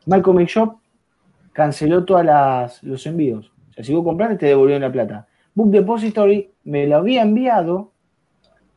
My 0.07 0.21
Comic 0.21 0.49
Shop 0.49 0.77
canceló 1.53 2.03
todos 2.03 2.25
los 2.81 3.05
envíos 3.05 3.48
si 3.83 3.93
vos 3.93 4.03
compraste, 4.03 4.37
te 4.37 4.45
devolvieron 4.47 4.81
la 4.81 4.91
plata. 4.91 5.27
Book 5.53 5.71
Depository 5.71 6.51
me 6.65 6.87
lo 6.87 6.97
había 6.97 7.21
enviado, 7.21 7.91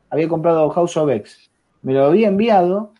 había 0.09 0.27
comprado 0.27 0.69
House 0.69 0.97
of 0.97 1.09
X, 1.09 1.51
me 1.81 1.93
lo 1.93 2.05
había 2.05 2.27
enviado 2.27 2.93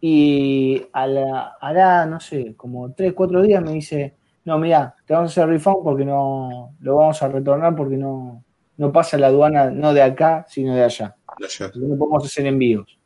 y 0.00 0.82
a 0.92 1.06
la, 1.06 1.56
hará, 1.60 2.06
no 2.06 2.20
sé, 2.20 2.54
como 2.56 2.92
3, 2.92 3.12
4 3.12 3.42
días 3.42 3.62
me 3.62 3.72
dice, 3.72 4.14
no, 4.44 4.58
mira, 4.58 4.96
te 5.06 5.14
vamos 5.14 5.30
a 5.30 5.32
hacer 5.32 5.48
refund 5.48 5.84
porque 5.84 6.04
no, 6.04 6.74
lo 6.80 6.96
vamos 6.96 7.22
a 7.22 7.28
retornar 7.28 7.76
porque 7.76 7.96
no, 7.96 8.42
no 8.76 8.92
pasa 8.92 9.16
la 9.18 9.28
aduana 9.28 9.70
no 9.70 9.94
de 9.94 10.02
acá, 10.02 10.44
sino 10.48 10.74
de 10.74 10.82
allá. 10.82 11.14
No 11.76 11.96
podemos 11.96 12.24
hacer 12.24 12.46
envíos. 12.46 12.98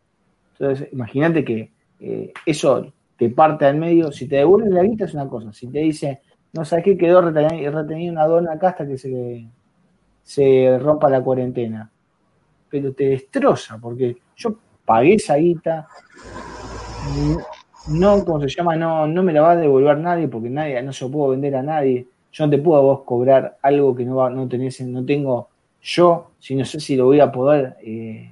Entonces, 0.58 0.88
imagínate 0.92 1.44
que 1.44 1.70
eh, 2.00 2.32
eso 2.44 2.92
te 3.18 3.28
parte 3.30 3.66
al 3.66 3.76
medio. 3.76 4.10
Si 4.12 4.26
te 4.26 4.36
devuelven 4.36 4.74
la 4.74 4.82
guita 4.82 5.04
es 5.04 5.14
una 5.14 5.28
cosa. 5.28 5.52
Si 5.52 5.66
te 5.68 5.80
dice, 5.80 6.22
no 6.56 6.64
sé 6.64 6.82
qué 6.82 6.96
quedó 6.96 7.20
retenido 7.20 8.12
una 8.12 8.26
dona 8.26 8.52
acá 8.52 8.70
hasta 8.70 8.86
que 8.86 8.98
se, 8.98 9.46
se 10.22 10.78
rompa 10.80 11.10
la 11.10 11.22
cuarentena. 11.22 11.90
Pero 12.68 12.92
te 12.92 13.10
destroza, 13.10 13.78
porque 13.78 14.16
yo 14.36 14.56
pagué 14.84 15.14
esa 15.14 15.36
guita, 15.36 15.86
no, 17.88 18.24
como 18.24 18.40
se 18.40 18.48
llama, 18.48 18.76
no, 18.76 19.06
no 19.06 19.22
me 19.22 19.32
la 19.32 19.42
va 19.42 19.52
a 19.52 19.56
devolver 19.56 19.98
nadie, 19.98 20.28
porque 20.28 20.50
nadie, 20.50 20.82
no 20.82 20.92
se 20.92 21.04
lo 21.04 21.10
puedo 21.10 21.30
vender 21.30 21.56
a 21.56 21.62
nadie. 21.62 22.08
Yo 22.32 22.44
no 22.44 22.50
te 22.50 22.58
puedo 22.58 22.78
a 22.78 22.82
vos 22.82 23.02
cobrar 23.04 23.58
algo 23.62 23.94
que 23.94 24.04
no, 24.04 24.28
no, 24.28 24.48
tenés, 24.48 24.80
no 24.80 25.04
tengo 25.04 25.48
yo, 25.80 26.32
si 26.40 26.56
no 26.56 26.64
sé 26.64 26.80
si 26.80 26.96
lo 26.96 27.04
voy 27.04 27.20
a 27.20 27.30
poder 27.30 27.76
eh, 27.82 28.30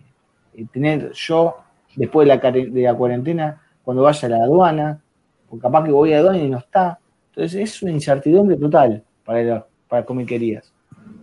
eh, 0.55 0.67
tener 0.73 1.12
yo 1.12 1.57
después 1.94 2.27
de 2.27 2.35
la, 2.35 2.51
de 2.51 2.83
la 2.83 2.94
cuarentena, 2.94 3.62
cuando 3.85 4.03
vaya 4.03 4.27
a 4.27 4.31
la 4.31 4.36
aduana, 4.39 5.01
porque 5.49 5.62
capaz 5.62 5.85
que 5.85 5.93
voy 5.93 6.12
a 6.12 6.17
la 6.17 6.20
aduana 6.23 6.39
y 6.39 6.49
no 6.49 6.59
está. 6.59 6.99
Entonces 7.37 7.55
es 7.55 7.83
una 7.83 7.93
incertidumbre 7.93 8.57
total 8.57 9.03
para, 9.25 9.67
para 9.89 10.05
comiquerías. 10.05 10.73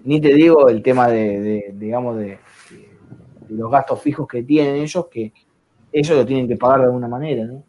Ni 0.03 0.19
te 0.19 0.33
digo 0.33 0.67
el 0.67 0.81
tema 0.81 1.07
de, 1.07 1.73
digamos, 1.73 2.17
de, 2.17 2.39
los 3.49 3.71
gastos 3.71 4.01
fijos 4.01 4.27
que 4.27 4.43
tienen 4.43 4.75
ellos, 4.75 5.07
que 5.07 5.31
ellos 5.91 6.17
lo 6.17 6.25
tienen 6.25 6.47
que 6.47 6.57
pagar 6.57 6.79
de 6.79 6.85
alguna 6.85 7.07
manera, 7.07 7.45
¿no? 7.45 7.63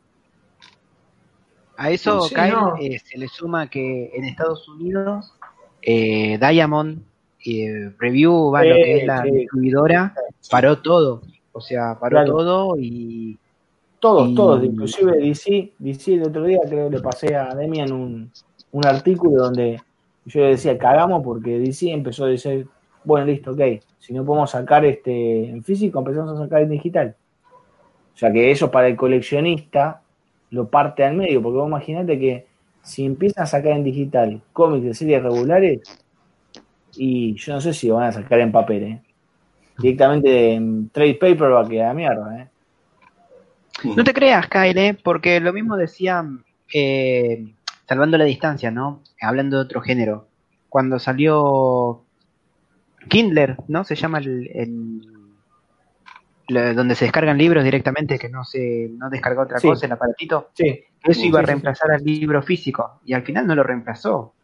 A 1.77 1.91
eso, 1.91 2.29
Kyle, 2.29 2.55
eh, 2.81 2.99
se 2.99 3.19
le 3.19 3.27
suma 3.29 3.69
que 3.69 4.11
en 4.15 4.25
Estados 4.25 4.69
Unidos 4.69 5.35
eh, 5.81 6.39
Diamond 6.39 7.03
eh, 7.45 7.91
Review, 7.99 8.51
va, 8.51 8.63
lo 8.63 8.75
que 8.77 8.99
es 8.99 9.07
la 9.07 9.23
distribuidora, 9.23 10.15
paró 10.51 10.81
todo. 10.81 11.23
O 11.53 11.61
sea, 11.61 11.99
paró 11.99 12.25
todo 12.25 12.77
y 12.79 13.39
todos, 14.03 14.35
todos, 14.35 14.65
inclusive 14.65 15.13
DC, 15.17 15.75
DC 15.79 16.15
el 16.15 16.25
otro 16.25 16.43
día 16.43 16.59
creo 16.69 16.91
que 16.91 16.97
le 16.97 17.01
pasé 17.01 17.37
a 17.37 17.55
Demian 17.55 17.93
un, 17.93 18.33
un 18.73 18.85
artículo 18.85 19.45
donde 19.45 19.81
yo 20.25 20.41
le 20.41 20.49
decía, 20.49 20.77
cagamos 20.77 21.23
porque 21.23 21.61
DC 21.61 21.93
empezó 21.93 22.25
a 22.25 22.29
decir, 22.29 22.67
bueno, 23.05 23.27
listo, 23.27 23.53
ok, 23.53 23.61
si 24.01 24.13
no 24.13 24.25
podemos 24.25 24.51
sacar 24.51 24.85
este 24.85 25.49
en 25.49 25.63
físico, 25.63 26.01
empezamos 26.01 26.33
a 26.33 26.43
sacar 26.43 26.63
en 26.63 26.71
digital. 26.71 27.15
O 28.13 28.19
sea 28.19 28.33
que 28.33 28.51
eso 28.51 28.73
para 28.73 28.89
el 28.89 28.97
coleccionista 28.97 30.03
lo 30.51 30.67
parte 30.67 31.05
al 31.05 31.15
medio, 31.15 31.41
porque 31.41 31.59
vos 31.59 31.69
imaginate 31.69 32.19
que 32.19 32.47
si 32.83 33.05
empiezan 33.05 33.45
a 33.45 33.47
sacar 33.47 33.77
en 33.77 33.85
digital 33.85 34.43
cómics 34.53 34.85
de 34.85 34.95
series 34.95 35.23
regulares, 35.23 35.81
y 36.97 37.35
yo 37.35 37.53
no 37.53 37.61
sé 37.61 37.73
si 37.73 37.87
lo 37.87 37.95
van 37.95 38.09
a 38.09 38.13
sacar 38.13 38.41
en 38.41 38.51
papel, 38.51 38.83
¿eh? 38.83 39.03
directamente 39.79 40.55
en 40.55 40.89
trade 40.89 41.15
paper 41.15 41.53
va 41.53 41.61
a 41.61 41.69
quedar 41.69 41.95
mierda, 41.95 42.43
¿eh? 42.43 42.52
No 43.85 44.05
te 44.05 44.15
creas, 44.15 44.49
Kyle, 44.49 44.79
¿eh? 44.79 44.99
porque 45.03 45.41
lo 45.41 45.53
mismo 45.53 45.77
decía, 45.77 46.25
eh, 46.73 47.55
salvando 47.89 48.19
la 48.19 48.25
distancia, 48.25 48.71
¿no? 48.71 49.03
Hablando 49.21 49.57
de 49.57 49.65
otro 49.65 49.81
género. 49.81 50.29
Cuando 50.69 50.99
salió 50.99 52.05
Kindler, 53.09 53.57
¿no? 53.69 53.85
Se 53.85 53.95
llama 53.95 54.19
el, 54.19 55.07
donde 56.49 56.95
se 56.95 57.07
descargan 57.07 57.39
libros 57.39 57.65
directamente, 57.65 58.19
que 58.19 58.29
no 58.29 58.45
se 58.45 58.91
no 58.97 59.11
descarga 59.11 59.43
otra 59.43 59.61
cosa, 59.61 59.87
el 59.87 59.93
aparatito. 59.93 60.51
Sí. 60.55 60.85
Eso 61.03 61.25
iba 61.25 61.41
a 61.41 61.43
reemplazar 61.43 61.91
al 61.91 62.05
libro 62.05 62.43
físico 62.43 63.01
y 63.05 63.15
al 63.15 63.23
final 63.23 63.47
no 63.47 63.55
lo 63.55 63.63
reemplazó. 63.63 64.35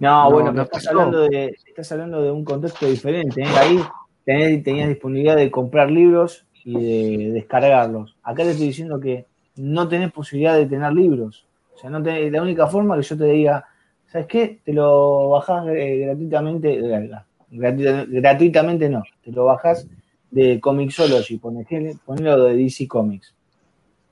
No, 0.00 0.30
bueno, 0.30 0.52
no 0.52 0.62
estás, 0.62 0.86
hablando 0.86 1.28
de, 1.28 1.56
estás 1.66 1.90
hablando 1.92 2.22
de 2.22 2.30
un 2.30 2.44
contexto 2.44 2.86
diferente. 2.86 3.42
¿eh? 3.42 3.48
Ahí 3.56 4.62
tenías 4.62 4.88
disponibilidad 4.88 5.36
de 5.36 5.50
comprar 5.50 5.90
libros 5.90 6.46
y 6.68 6.74
de 6.74 7.32
descargarlos. 7.32 8.14
Acá 8.22 8.42
te 8.42 8.50
estoy 8.50 8.66
diciendo 8.66 9.00
que 9.00 9.24
no 9.56 9.88
tenés 9.88 10.12
posibilidad 10.12 10.54
de 10.54 10.66
tener 10.66 10.92
libros. 10.92 11.46
O 11.74 11.78
sea, 11.78 11.88
no 11.88 12.00
la 12.00 12.42
única 12.42 12.66
forma 12.66 12.94
que 12.96 13.02
yo 13.02 13.16
te 13.16 13.24
diga, 13.24 13.64
¿sabes 14.06 14.26
qué? 14.26 14.60
Te 14.62 14.74
lo 14.74 15.30
bajás 15.30 15.66
eh, 15.68 15.98
gratuitamente, 16.04 16.78
eh, 16.78 17.10
gratuitamente 17.50 18.90
no, 18.90 19.02
te 19.24 19.32
lo 19.32 19.46
bajás 19.46 19.86
de 20.30 20.60
Comixology, 20.60 21.38
ponelo 21.38 22.44
de 22.44 22.56
DC 22.56 22.86
Comics. 22.86 23.34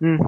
Mm. 0.00 0.18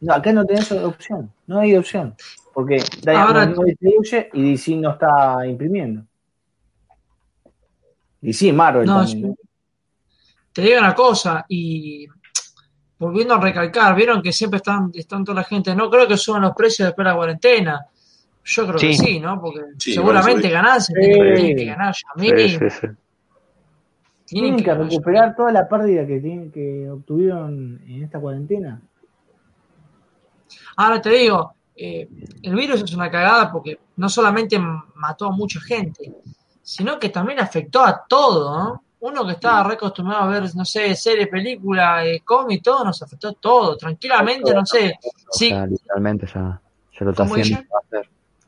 No, 0.00 0.14
acá 0.14 0.32
no 0.32 0.44
tenés 0.44 0.72
opción, 0.72 1.30
no 1.46 1.60
hay 1.60 1.76
opción, 1.76 2.14
porque 2.52 2.82
Ahora, 3.06 3.46
no 3.46 3.62
distribuye 3.62 4.30
y 4.32 4.50
DC 4.50 4.76
no 4.76 4.92
está 4.92 5.46
imprimiendo. 5.46 6.02
DC 8.20 8.52
Marvel 8.52 8.86
también 8.86 9.36
te 10.52 10.62
digo 10.62 10.78
una 10.78 10.94
cosa, 10.94 11.44
y 11.48 12.06
volviendo 12.98 13.34
a 13.34 13.40
recalcar, 13.40 13.94
vieron 13.94 14.22
que 14.22 14.32
siempre 14.32 14.58
están, 14.58 14.90
están 14.94 15.24
toda 15.24 15.36
la 15.36 15.44
gente, 15.44 15.74
no 15.74 15.88
creo 15.88 16.06
que 16.06 16.16
suban 16.16 16.42
los 16.42 16.54
precios 16.54 16.88
después 16.88 17.04
de 17.04 17.10
la 17.10 17.16
cuarentena. 17.16 17.86
Yo 18.44 18.66
creo 18.66 18.78
que 18.78 18.94
sí, 18.94 19.20
¿no? 19.20 19.40
Porque 19.40 19.60
seguramente 19.78 20.48
ganancias 20.48 20.98
tienen, 20.98 21.56
que 21.56 21.64
ganar 21.64 21.94
Tienen, 24.24 24.56
que, 24.56 24.64
que, 24.64 24.74
recuperar 24.74 25.36
toda 25.36 25.52
la 25.52 25.68
pérdida 25.68 26.06
que 26.06 26.20
tienen 26.20 26.50
que 26.50 26.88
obtuvieron 26.90 27.80
en 27.86 28.04
esta 28.04 28.18
cuarentena. 28.18 28.80
Ahora 30.76 31.00
te 31.00 31.10
digo, 31.10 31.54
eh, 31.76 32.08
el 32.42 32.54
virus 32.54 32.82
es 32.82 32.94
una 32.94 33.10
cagada 33.10 33.50
porque 33.50 33.78
no 33.96 34.08
solamente 34.08 34.58
mató 34.94 35.26
a 35.26 35.32
mucha 35.32 35.60
gente, 35.60 36.12
sino 36.62 36.98
que 36.98 37.08
también 37.08 37.40
afectó 37.40 37.82
a 37.82 38.04
todo, 38.06 38.58
¿no? 38.58 38.82
Uno 39.00 39.26
que 39.26 39.32
estaba 39.32 39.68
recostumbrado 39.68 40.24
a 40.24 40.28
ver, 40.28 40.54
no 40.54 40.64
sé, 40.64 40.94
series, 40.94 41.28
películas, 41.28 42.04
eh, 42.04 42.22
cómics, 42.24 42.62
todo, 42.62 42.84
nos 42.84 43.02
afectó 43.02 43.32
todo, 43.32 43.76
tranquilamente, 43.76 44.52
no 44.54 44.66
sé. 44.66 44.98
Sí. 45.30 45.52
literalmente 45.52 46.26
ya, 46.26 46.60
ya 46.98 47.04
lo 47.04 47.10
está 47.10 47.24
haciendo. 47.24 47.64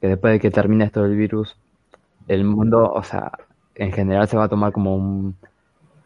Que 0.00 0.08
después 0.08 0.34
de 0.34 0.40
que 0.40 0.50
termine 0.50 0.84
esto 0.84 1.02
del 1.02 1.16
virus, 1.16 1.56
el 2.28 2.44
mundo, 2.44 2.92
o 2.92 3.02
sea, 3.02 3.32
en 3.74 3.92
general 3.92 4.28
se 4.28 4.36
va 4.36 4.44
a 4.44 4.48
tomar 4.48 4.72
como 4.72 4.96
un, 4.96 5.36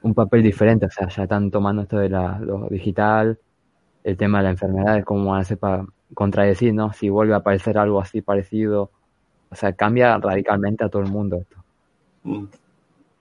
un 0.03 0.15
papel 0.15 0.43
diferente, 0.43 0.87
o 0.87 0.91
sea, 0.91 1.09
ya 1.09 1.25
están 1.25 1.51
tomando 1.51 1.83
esto 1.83 1.99
de 1.99 2.09
la, 2.09 2.39
lo 2.39 2.69
digital, 2.69 3.39
el 4.05 4.17
tema 4.17 4.39
de 4.39 4.45
la 4.45 4.51
enfermedad, 4.51 5.03
cómo 5.03 5.31
van 5.31 5.39
a 5.39 5.43
hacer 5.43 5.59
para 5.59 5.85
contradecir, 6.15 6.73
¿no? 6.73 6.93
Si 6.93 7.09
vuelve 7.09 7.35
a 7.35 7.39
aparecer 7.39 7.77
algo 7.79 8.01
así 8.01 8.23
parecido, 8.23 8.91
o 9.51 9.55
sea, 9.57 9.73
cambia 9.73 10.17
radicalmente 10.19 10.85
a 10.85 10.89
todo 10.89 11.03
el 11.03 11.11
mundo 11.11 11.39
esto. 11.39 11.57
Mm. 12.23 12.45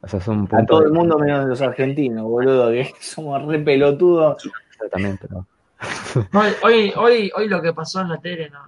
O 0.06 0.08
sea, 0.08 0.20
a 0.52 0.66
todo 0.66 0.84
el 0.84 0.92
mundo 0.92 1.18
menos 1.18 1.48
los 1.48 1.62
argentinos, 1.62 2.24
boludo, 2.24 2.70
que 2.70 2.94
somos 3.00 3.44
re 3.46 3.60
pelotudos. 3.60 4.50
Exactamente, 4.72 5.28
hoy, 6.34 6.54
hoy, 6.64 6.94
hoy, 6.96 7.32
hoy 7.36 7.48
lo 7.48 7.62
que 7.62 7.74
pasó 7.74 8.02
en 8.02 8.10
la 8.10 8.18
tele, 8.20 8.50
no. 8.50 8.60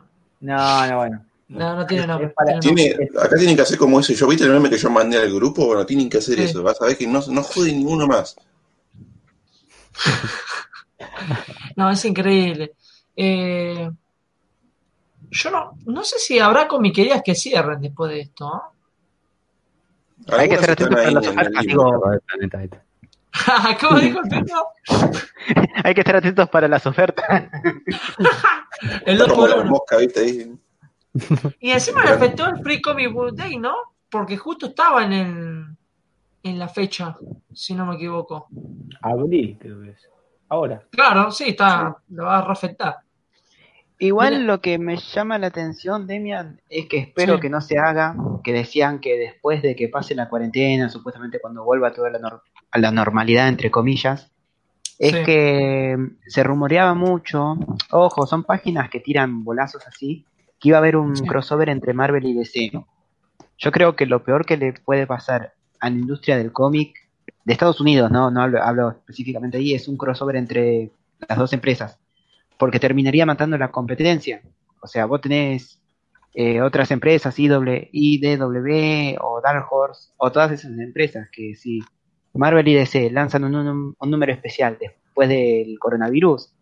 No, 0.42 0.88
no, 0.88 0.98
bueno. 0.98 1.26
No, 1.50 1.76
no 1.76 1.86
tiene 1.86 2.06
nada. 2.06 2.32
Tiene, 2.60 2.94
acá 3.22 3.38
tienen 3.38 3.56
que 3.56 3.62
hacer 3.62 3.78
como 3.78 4.00
eso. 4.00 4.14
Yo 4.14 4.28
viste 4.28 4.44
el 4.44 4.52
meme 4.52 4.70
que 4.70 4.78
yo 4.78 4.90
mandé 4.90 5.18
al 5.18 5.34
grupo, 5.34 5.66
bueno, 5.66 5.86
tienen 5.86 6.10
que 6.10 6.18
hacer 6.18 6.40
eso. 6.40 6.62
Vas 6.62 6.82
a 6.82 6.86
ver 6.86 6.98
que 6.98 7.08
no, 7.08 7.22
no 7.30 7.44
jode 7.44 7.72
ninguno 7.72 8.06
más. 8.06 8.36
no, 11.78 11.90
es 11.90 12.04
increíble. 12.04 12.74
Eh, 13.16 13.90
yo 15.30 15.52
no, 15.52 15.78
no 15.86 16.04
sé 16.04 16.20
si 16.20 16.40
habrá 16.40 16.68
comiquerías 16.68 17.22
que 17.24 17.34
cierren 17.34 17.80
después 17.80 18.12
de 18.12 18.22
esto. 18.22 18.46
¿no? 18.46 18.77
Hay 20.30 20.50
que 20.50 20.56
estar 20.56 20.72
atentos 20.72 21.28
para 21.36 21.50
las 21.50 21.68
ofertas. 21.68 22.82
¿Cómo 23.80 24.00
dijo 24.00 24.20
el 24.24 24.46
Hay 25.84 25.94
que 25.94 26.02
estar 26.02 26.16
atentos 26.16 26.50
para 26.50 26.68
las 26.68 26.86
ofertas. 26.86 27.50
el 29.06 29.18
2 29.18 29.34
por 29.34 29.52
1 29.52 29.84
y 31.60 31.72
encima 31.72 32.04
le 32.04 32.12
afectó 32.12 32.46
el 32.46 32.62
Free 32.62 32.82
Comic 32.82 33.12
Book 33.12 33.36
Day, 33.36 33.58
¿no? 33.58 33.76
Porque 34.10 34.38
justo 34.38 34.68
estaba 34.68 35.04
en 35.04 35.14
el, 35.14 35.66
en 36.44 36.60
la 36.60 36.68
fecha, 36.68 37.16
si 37.54 37.74
no 37.74 37.86
me 37.86 37.96
equivoco. 37.96 38.48
Abril, 39.02 39.58
creo 39.60 39.82
que 39.82 39.92
es. 39.92 40.10
Ahora. 40.50 40.84
Claro, 40.92 41.32
sí, 41.32 41.50
está, 41.50 41.98
lo 42.10 42.26
va 42.26 42.40
a 42.40 42.46
reafectar. 42.46 42.98
Igual 44.00 44.46
lo 44.46 44.62
que 44.62 44.78
me 44.78 44.98
llama 44.98 45.40
la 45.40 45.48
atención, 45.48 46.06
Demian, 46.06 46.62
es 46.70 46.86
que 46.86 47.00
espero 47.00 47.40
que 47.40 47.50
no 47.50 47.62
se 47.62 47.80
haga, 47.80 48.16
que 48.44 48.54
decían 48.54 49.00
que 49.00 49.18
después 49.18 49.64
de 49.64 49.76
que 49.76 49.88
pase 49.88 50.14
la 50.14 50.30
cuarentena, 50.30 50.90
supuestamente 50.90 51.40
cuando 51.40 51.64
vuelva 51.64 51.94
toda 51.94 52.12
la 52.12 52.42
a 52.70 52.80
la 52.80 52.92
normalidad, 52.92 53.48
entre 53.48 53.72
comillas, 53.72 54.32
es 55.00 55.16
que 55.26 55.96
se 56.28 56.44
rumoreaba 56.44 56.94
mucho, 56.94 57.58
ojo, 57.92 58.28
son 58.28 58.44
páginas 58.44 58.90
que 58.90 59.00
tiran 59.00 59.44
bolazos 59.44 59.86
así, 59.88 60.26
que 60.60 60.70
iba 60.70 60.78
a 60.78 60.80
haber 60.80 60.96
un 60.96 61.14
crossover 61.14 61.70
entre 61.70 61.94
Marvel 61.94 62.26
y 62.26 62.34
DC. 62.34 62.72
Yo 63.58 63.72
creo 63.72 63.96
que 63.96 64.06
lo 64.06 64.24
peor 64.24 64.46
que 64.46 64.58
le 64.58 64.74
puede 64.74 65.08
pasar 65.08 65.54
a 65.80 65.90
la 65.90 65.96
industria 65.96 66.38
del 66.38 66.52
cómic 66.52 66.96
de 67.46 67.54
Estados 67.54 67.80
Unidos, 67.80 68.12
no, 68.12 68.30
no 68.30 68.42
hablo, 68.42 68.62
hablo 68.62 68.90
específicamente 68.92 69.58
ahí, 69.58 69.74
es 69.74 69.88
un 69.88 69.98
crossover 69.98 70.36
entre 70.36 70.92
las 71.28 71.38
dos 71.38 71.54
empresas, 71.54 72.00
porque 72.58 72.80
terminaría 72.80 73.26
matando 73.26 73.58
la 73.58 73.72
competencia. 73.72 74.42
O 74.82 74.88
sea, 74.88 75.06
vos 75.06 75.22
tenés 75.22 75.82
eh, 76.34 76.62
otras 76.62 76.92
empresas, 76.92 77.38
IW, 77.38 77.90
IDW 77.92 79.18
o 79.22 79.42
Dark 79.42 79.66
Horse, 79.70 80.12
o 80.18 80.32
todas 80.32 80.52
esas 80.52 80.72
empresas 80.78 81.30
que 81.32 81.56
si 81.56 81.82
Marvel 82.34 82.68
y 82.68 82.76
DC 82.76 83.10
lanzan 83.12 83.44
un, 83.44 83.96
un 84.00 84.12
número 84.12 84.32
especial 84.32 84.78
después 84.80 85.30
del 85.30 85.78
coronavirus, 85.80 86.54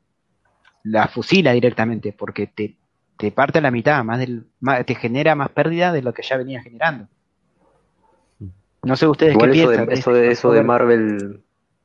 la 0.83 1.07
fusila 1.07 1.51
directamente, 1.51 2.13
porque 2.13 2.47
te, 2.47 2.77
te 3.17 3.31
parte 3.31 3.59
a 3.59 3.61
la 3.61 3.71
mitad, 3.71 4.03
más 4.03 4.19
del, 4.19 4.45
te 4.85 4.95
genera 4.95 5.35
más 5.35 5.49
pérdida 5.49 5.91
de 5.91 6.01
lo 6.01 6.13
que 6.13 6.23
ya 6.23 6.37
venía 6.37 6.61
generando. 6.61 7.07
No 8.83 8.95
sé 8.95 9.07
ustedes 9.07 9.35
qué 9.37 9.47
piensan. 9.47 9.91
eso, 9.91 10.13
de, 10.13 10.29
eso 10.29 10.51
de 10.51 10.63
Marvel, 10.63 11.43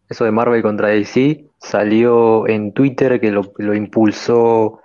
eso 0.09 0.25
de 0.25 0.31
Marvel 0.31 0.63
contra 0.63 0.89
DC 0.89 1.50
salió 1.61 2.49
en 2.49 2.73
Twitter 2.73 3.21
que 3.21 3.31
lo, 3.31 3.53
lo 3.59 3.75
impulsó, 3.75 4.81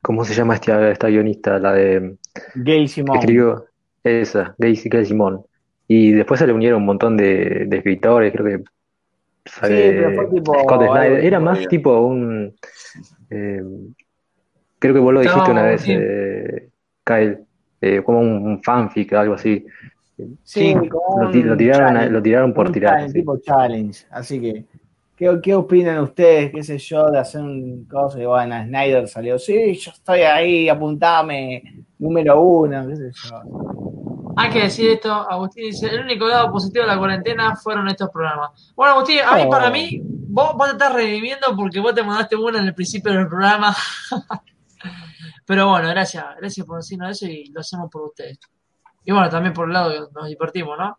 ¿cómo 0.00 0.24
se 0.24 0.34
llama 0.34 0.54
esta, 0.54 0.90
esta 0.90 1.08
guionista? 1.08 1.58
La 1.58 1.72
de 1.72 2.16
Gay 2.54 2.88
Simón. 2.88 3.18
Escribió 3.18 3.66
esa, 4.02 4.54
Gay, 4.58 4.76
Simón. 4.76 5.42
Y 5.88 6.12
después 6.12 6.38
se 6.38 6.46
le 6.46 6.52
unieron 6.52 6.80
un 6.80 6.86
montón 6.86 7.16
de, 7.16 7.68
escritores, 7.70 8.32
creo 8.32 8.44
que 8.46 8.64
sale 9.44 10.16
Scott 10.62 10.86
Snyder. 10.86 11.24
Era 11.24 11.40
más 11.40 11.66
tipo 11.66 12.00
un 12.00 12.54
eh, 13.28 13.62
Creo 14.80 14.94
que 14.94 15.00
vos 15.00 15.12
lo 15.12 15.20
dijiste 15.20 15.50
una 15.50 15.62
vez, 15.62 15.84
eh, 15.86 16.70
Kyle, 17.04 17.38
eh, 17.82 18.02
como 18.02 18.20
un, 18.20 18.62
fanfic, 18.62 19.12
algo 19.12 19.34
así. 19.34 19.66
Sí, 20.42 20.74
lo, 20.74 21.56
tiraron, 21.56 22.10
lo 22.12 22.22
tiraron 22.22 22.54
por 22.54 22.72
tirar. 22.72 23.12
tipo 23.12 23.38
challenge. 23.40 24.06
Así 24.10 24.40
que, 24.40 24.64
¿qué, 25.20 25.38
¿qué, 25.42 25.54
opinan 25.54 25.98
ustedes, 25.98 26.50
qué 26.50 26.62
sé 26.62 26.78
yo, 26.78 27.10
de 27.10 27.18
hacer 27.18 27.42
un 27.42 27.84
cosa? 27.84 28.18
Y 28.18 28.24
bueno, 28.24 28.54
Snyder 28.64 29.06
salió, 29.06 29.38
sí, 29.38 29.74
yo 29.74 29.90
estoy 29.90 30.20
ahí, 30.20 30.66
apuntame, 30.66 31.84
número 31.98 32.40
uno, 32.40 32.88
qué 32.88 32.96
sé 32.96 33.10
yo. 33.12 33.42
Hay 34.34 34.48
que 34.48 34.62
decir 34.62 34.92
esto, 34.92 35.12
Agustín 35.12 35.66
dice, 35.66 35.88
el 35.88 36.00
único 36.00 36.26
lado 36.26 36.50
positivo 36.50 36.86
de 36.86 36.92
la 36.92 36.98
cuarentena 36.98 37.54
fueron 37.54 37.86
estos 37.88 38.08
programas. 38.08 38.72
Bueno, 38.74 38.94
Agustín, 38.94 39.18
a 39.26 39.36
mí, 39.36 39.50
para 39.50 39.70
mí, 39.70 40.00
vos, 40.02 40.54
vos 40.56 40.68
te 40.68 40.72
estás 40.72 40.94
reviviendo 40.94 41.54
porque 41.54 41.80
vos 41.80 41.94
te 41.94 42.02
mandaste 42.02 42.36
uno 42.36 42.58
en 42.58 42.64
el 42.64 42.74
principio 42.74 43.12
del 43.12 43.28
programa. 43.28 43.76
Pero 45.44 45.68
bueno, 45.68 45.88
gracias, 45.90 46.24
gracias 46.38 46.66
por 46.66 46.78
decirnos 46.78 47.10
eso 47.10 47.26
y 47.26 47.50
lo 47.52 47.60
hacemos 47.60 47.90
por 47.90 48.02
ustedes. 48.06 48.38
Y 49.04 49.12
bueno, 49.12 49.28
también 49.28 49.52
por 49.52 49.66
el 49.66 49.74
lado 49.74 49.90
que 49.90 50.14
nos 50.14 50.28
divertimos, 50.28 50.78
¿no? 50.78 50.96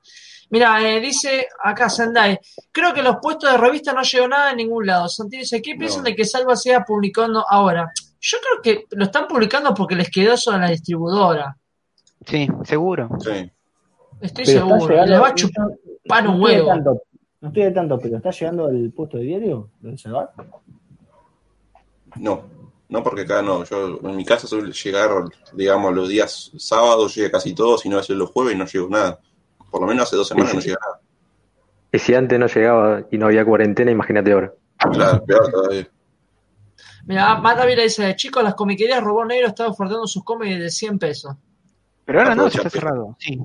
Mira, 0.52 0.86
eh, 0.86 1.00
dice 1.00 1.48
acá 1.64 1.90
Sandai, 1.90 2.38
creo 2.74 2.94
que 2.94 3.02
los 3.02 3.18
puestos 3.22 3.50
de 3.50 3.58
revista 3.58 3.94
no 3.94 4.02
llegó 4.02 4.28
nada 4.28 4.52
en 4.52 4.58
ningún 4.58 4.86
lado. 4.86 5.08
Santi 5.08 5.38
dice, 5.38 5.62
¿qué 5.62 5.76
piensan 5.76 6.04
de 6.04 6.14
que 6.14 6.26
Salva 6.26 6.58
sea 6.58 6.84
publicando 6.84 7.46
ahora? 7.50 7.90
Yo 8.20 8.38
creo 8.40 8.62
que 8.62 8.86
lo 8.96 9.06
están 9.06 9.28
publicando 9.28 9.74
porque 9.74 9.96
les 9.96 10.12
quedó 10.12 10.34
eso 10.34 10.54
en 10.54 10.62
la 10.62 10.70
distribuidora. 10.70 11.58
Sí, 12.26 12.48
seguro. 12.66 13.10
Sí. 13.20 13.50
Estoy 14.20 14.46
seguro. 14.46 15.06
Le 15.06 15.18
va 15.18 15.30
a 15.30 15.36
chupar 15.36 16.28
un 16.28 16.42
huevo. 16.42 16.76
no 17.40 17.48
estoy 17.48 17.64
de 17.64 17.72
tanto, 17.72 17.98
pero 17.98 18.18
¿está 18.18 18.32
llegando 18.32 18.68
el 18.68 18.92
puesto 18.92 19.18
de 19.18 19.24
diario 19.24 19.70
de 19.80 19.98
Salvar? 19.98 20.32
No. 22.18 22.44
No, 22.90 23.02
porque 23.02 23.22
acá 23.22 23.42
no, 23.42 23.64
yo 23.64 24.02
en 24.04 24.18
mi 24.18 24.26
casa 24.26 24.48
suele 24.48 24.74
llegar, 24.74 25.24
digamos, 25.54 25.94
los 25.94 26.10
días 26.10 26.52
sábados 26.58 27.16
llega 27.16 27.32
casi 27.32 27.56
todo, 27.56 27.78
si 27.78 27.88
no 27.88 27.98
es 27.98 28.10
los 28.10 28.32
jueves 28.32 28.54
y 28.54 28.58
no 28.58 28.66
llego 28.66 28.90
nada. 28.90 29.18
Por 29.72 29.82
lo 29.82 29.88
menos 29.88 30.04
hace 30.04 30.18
dos 30.18 30.28
semanas 30.28 30.54
no 30.54 30.60
llega 30.60 30.78
nada. 30.80 31.00
Y 31.92 32.00
si 32.00 32.14
antes 32.14 32.40
no 32.40 32.46
llegaba 32.48 33.04
y 33.10 33.18
no 33.18 33.26
había 33.26 33.44
cuarentena, 33.44 33.90
imagínate 33.92 34.32
ahora. 34.32 34.54
Claro, 34.78 35.26
peor 35.26 35.52
todavía. 35.52 35.88
Mira, 37.06 37.36
Mata 37.36 37.66
Vila 37.66 37.84
dice, 37.84 38.16
chicos, 38.16 38.44
las 38.44 38.54
comiquerías 38.54 39.04
Robot 39.04 39.28
Negro 39.28 39.48
están 39.48 39.68
ofertando 39.68 40.06
sus 40.06 40.24
cómics 40.24 40.60
de 40.60 40.70
100 40.70 41.00
pesos. 41.00 41.36
Pero 42.06 42.20
ahora 42.20 42.36
no, 42.36 42.48
está 42.48 42.70
cerrado, 42.70 43.16
sí. 43.20 43.40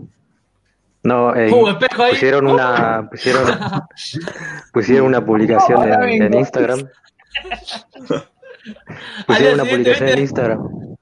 No, 1.02 1.34
eh, 1.34 1.50
uh, 1.52 1.78
pusieron 2.10 2.48
una 2.48 3.08
pusieron, 3.08 3.44
pusieron 4.72 5.06
una 5.06 5.24
publicación 5.24 5.84
en, 5.88 6.22
en 6.22 6.34
Instagram 6.34 6.88
Pusieron 9.26 9.60
una 9.60 9.70
publicación 9.70 10.08
en 10.08 10.18
Instagram. 10.18 10.96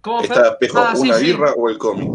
¿Cómo 0.00 0.22
fue? 0.22 0.36
Está 0.36 0.48
espejo, 0.48 0.78
ah, 0.78 0.94
una 0.96 1.16
birra 1.18 1.52
o 1.52 1.68
el 1.68 1.78
cómic. 1.78 2.10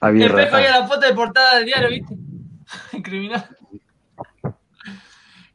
A 0.00 0.10
birra. 0.10 0.42
Espejo 0.42 0.56
ahí 0.56 0.66
a 0.66 0.80
la 0.80 0.86
foto 0.86 1.06
de 1.06 1.14
portada 1.14 1.56
del 1.56 1.66
diario, 1.66 1.88
¿viste? 1.88 2.16
Criminal. 3.02 3.44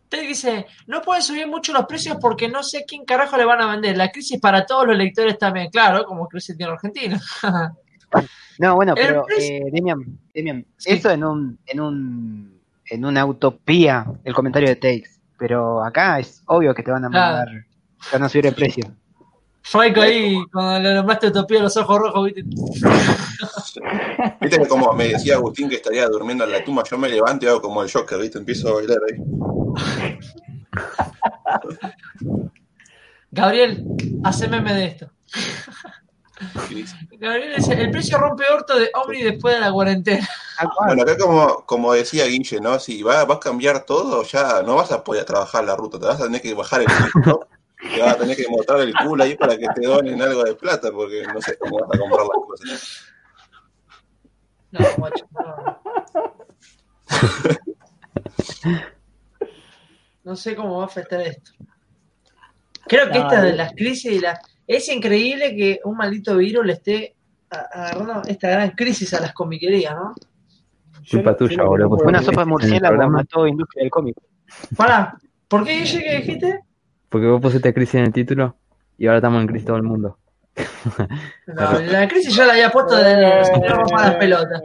Usted 0.04 0.22
dice, 0.22 0.66
no 0.88 1.02
pueden 1.02 1.22
subir 1.22 1.48
mucho 1.48 1.74
los 1.74 1.86
precios 1.86 2.18
porque 2.22 2.48
no 2.48 2.64
sé 2.64 2.86
quién 2.88 3.04
carajo 3.04 3.36
le 3.36 3.44
van 3.44 3.62
a 3.62 3.72
vender. 3.72 3.98
La 3.98 4.10
crisis 4.10 4.40
para 4.40 4.66
todos 4.66 4.88
los 4.88 4.98
lectores 4.98 5.38
también, 5.38 5.70
claro, 5.70 6.06
como 6.06 6.28
crisis 6.28 6.56
tiene 6.56 6.72
Argentina. 6.72 7.20
no, 8.60 8.76
bueno, 8.76 8.96
pero 8.96 9.26
eh, 9.38 9.64
Demian, 9.70 10.18
Demian 10.34 10.66
eso 10.86 11.12
en 11.12 11.26
un, 11.26 11.60
en 11.66 11.82
un 11.82 12.58
en 12.90 13.06
una 13.06 13.26
utopía, 13.26 14.06
el 14.24 14.34
comentario 14.34 14.70
de 14.70 14.76
Takes, 14.76 15.20
pero 15.38 15.84
acá 15.84 16.20
es 16.20 16.42
obvio 16.46 16.74
que 16.74 16.84
te 16.84 16.92
van 16.92 17.06
a 17.06 17.10
mandar 17.10 17.48
para 18.10 18.20
no 18.20 18.30
subir 18.30 18.48
el 18.48 18.56
precio. 18.56 18.86
Franco 19.70 20.00
ahí, 20.00 20.38
cuando 20.54 20.80
le 20.80 20.96
nombraste 20.96 21.28
Utopía 21.28 21.62
los 21.62 21.76
ojos 21.76 22.00
rojos, 22.00 22.26
¿viste? 22.26 22.44
Viste 24.40 24.60
que 24.60 24.68
como 24.68 24.94
me 24.94 25.10
decía 25.10 25.36
Agustín 25.36 25.68
que 25.68 25.76
estaría 25.76 26.08
durmiendo 26.08 26.46
en 26.46 26.54
la 26.54 26.64
tumba, 26.64 26.84
yo 26.90 26.98
me 26.98 27.10
levanto 27.10 27.46
y 27.46 27.50
hago 27.50 27.62
como 27.62 27.84
el 27.84 27.92
Joker, 27.92 28.18
¿viste? 28.18 28.38
Empiezo 28.38 28.70
a 28.70 28.74
bailar 28.76 29.00
ahí. 29.10 29.22
Gabriel, 33.32 33.86
haceme 34.24 34.74
de 34.74 34.86
esto. 34.86 35.12
Gabriel 37.20 37.56
dice, 37.58 37.74
el 37.74 37.92
precio 37.92 38.18
rompe 38.18 38.46
orto 38.50 38.80
de 38.80 38.90
Omni 38.94 39.22
después 39.22 39.56
de 39.56 39.62
la 39.62 39.72
cuarentena. 39.72 40.28
Bueno, 40.86 41.02
acá 41.02 41.18
como, 41.18 41.66
como 41.66 41.94
decía 41.94 42.26
Guille, 42.26 42.62
¿no? 42.62 42.80
Si 42.80 43.04
va, 43.04 43.26
va 43.26 43.36
a 43.36 43.40
cambiar 43.40 43.84
todo, 43.84 44.24
ya 44.24 44.64
no 44.64 44.76
vas 44.76 44.94
a 44.94 45.04
poder 45.04 45.26
trabajar 45.26 45.66
la 45.66 45.76
ruta, 45.76 46.00
te 46.00 46.06
vas 46.06 46.22
a 46.22 46.24
tener 46.24 46.42
que 46.42 46.54
bajar 46.54 46.82
el 46.82 46.88
¿no? 47.26 47.42
Te 47.80 48.02
vas 48.02 48.16
a 48.16 48.18
tener 48.18 48.36
que 48.36 48.48
mostrar 48.50 48.82
el 48.82 48.94
culo 48.94 49.24
ahí 49.24 49.36
para 49.36 49.58
que 49.58 49.68
te 49.76 49.86
donen 49.86 50.22
algo 50.22 50.44
de 50.44 50.56
plata, 50.56 50.92
porque 50.92 51.24
no 51.32 51.42
sé 51.42 51.58
cómo 51.58 51.80
vas 51.80 51.90
a 51.94 52.00
comprar 52.00 52.26
las 52.26 52.38
cosas. 52.48 53.04
No, 54.72 54.80
macho, 54.98 55.26
no. 55.32 55.82
No 60.24 60.36
sé 60.36 60.56
cómo 60.56 60.78
va 60.78 60.84
a 60.84 60.88
afectar 60.88 61.22
esto. 61.22 61.52
Creo 62.88 63.10
que 63.12 63.20
esta 63.20 63.42
de 63.42 63.54
las 63.54 63.74
crisis 63.74 64.12
y 64.12 64.20
las... 64.20 64.40
Es 64.66 64.90
increíble 64.90 65.56
que 65.56 65.80
un 65.86 65.96
maldito 65.96 66.36
virus 66.36 66.66
le 66.66 66.74
esté 66.74 67.16
agarrando 67.50 68.24
esta 68.28 68.50
gran 68.50 68.72
crisis 68.72 69.14
a 69.14 69.22
las 69.22 69.34
comiquerías, 69.34 69.96
¿no? 69.96 70.14
Culpa 71.10 71.38
tuya, 71.38 71.64
boludo. 71.64 72.04
Una 72.04 72.22
sopa 72.22 72.42
de 72.42 72.48
murciélago 72.48 73.10
mató 73.10 73.48
industria 73.48 73.84
del 73.84 73.92
cómic. 73.92 74.18
Para, 74.76 75.18
¿por 75.48 75.64
qué 75.64 75.80
Guille 75.80 76.04
que 76.04 76.18
dijiste? 76.18 76.60
Porque 77.10 77.28
vos 77.28 77.42
pusiste 77.42 77.74
crisis 77.74 77.96
en 77.96 78.06
el 78.06 78.14
título 78.14 78.56
y 78.98 79.08
ahora 79.08 79.18
estamos 79.18 79.42
en 79.42 79.48
crisis 79.48 79.68
todo 79.68 79.78
el 79.78 79.84
mundo. 79.84 80.18
No, 81.48 81.80
la 81.80 82.08
crisis 82.08 82.36
yo 82.36 82.46
la 82.46 82.54
había 82.54 82.70
puesto 82.70 82.96
de 82.96 83.16
las 83.16 84.16
pelotas. 84.16 84.62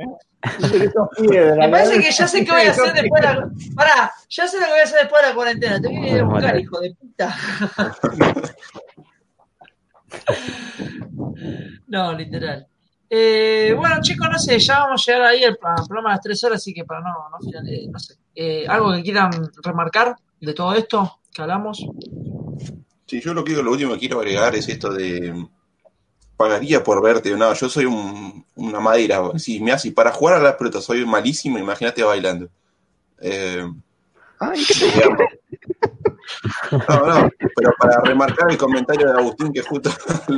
Me 1.58 1.68
parece 1.68 2.00
que 2.00 2.10
ya 2.10 2.26
sé 2.26 2.44
qué 2.44 2.50
voy 2.50 2.62
a 2.62 2.70
hacer 2.70 2.92
después 2.92 3.22
de 3.22 3.28
la. 3.28 3.48
Pará, 3.76 4.12
ya 4.28 4.48
sé 4.48 4.58
lo 4.58 4.64
que 4.64 4.70
voy 4.70 4.80
a 4.80 4.84
hacer 4.84 5.00
después 5.00 5.22
de 5.22 5.28
la 5.28 5.34
cuarentena. 5.34 5.80
Tengo 5.80 6.02
que 6.02 6.10
ir 6.10 6.20
a 6.20 6.24
buscar, 6.24 6.58
hijo 6.58 6.80
de 6.80 6.94
puta. 6.94 7.36
no, 11.86 12.12
literal. 12.14 12.66
Eh, 13.08 13.74
bueno, 13.76 13.96
chicos, 14.00 14.28
no 14.30 14.38
sé, 14.38 14.58
ya 14.58 14.80
vamos 14.80 15.06
a 15.06 15.12
llegar 15.12 15.28
ahí 15.28 15.44
al 15.44 15.58
programa 15.58 16.10
de 16.10 16.14
las 16.14 16.22
tres 16.22 16.42
horas, 16.44 16.56
así 16.56 16.72
que 16.72 16.84
para 16.84 17.00
no, 17.00 17.28
no, 17.30 17.38
eh, 17.68 17.86
no 17.88 17.98
sé. 17.98 18.14
Eh, 18.34 18.66
¿Algo 18.66 18.94
que 18.94 19.02
quieran 19.02 19.30
remarcar 19.62 20.16
de 20.40 20.54
todo 20.54 20.74
esto 20.74 21.20
que 21.32 21.42
hablamos? 21.42 21.86
Sí, 23.06 23.20
yo 23.20 23.34
lo, 23.34 23.44
que, 23.44 23.52
lo 23.62 23.70
último 23.70 23.92
que 23.94 24.00
quiero 24.00 24.20
agregar 24.20 24.55
es 24.55 24.68
esto 24.68 24.92
de 24.92 25.47
pagaría 26.36 26.82
por 26.82 27.02
verte. 27.02 27.31
No, 27.36 27.52
yo 27.55 27.68
soy 27.68 27.84
un, 27.84 28.44
una 28.56 28.81
madera. 28.81 29.22
Si 29.39 29.60
me 29.60 29.72
hace 29.72 29.92
para 29.92 30.12
jugar 30.12 30.36
a 30.36 30.42
la 30.42 30.56
pelota 30.56 30.81
soy 30.81 31.05
malísimo, 31.06 31.58
imagínate 31.58 32.02
bailando. 32.02 32.48
Eh, 33.20 33.64
Ay, 34.40 34.60
no, 36.72 37.06
no, 37.06 37.31
pero 37.55 37.72
para 37.78 38.00
remarcar 38.00 38.50
el 38.50 38.58
comentario 38.58 39.06
de 39.06 39.12
Agustín, 39.12 39.52
que 39.52 39.62
justo 39.62 39.90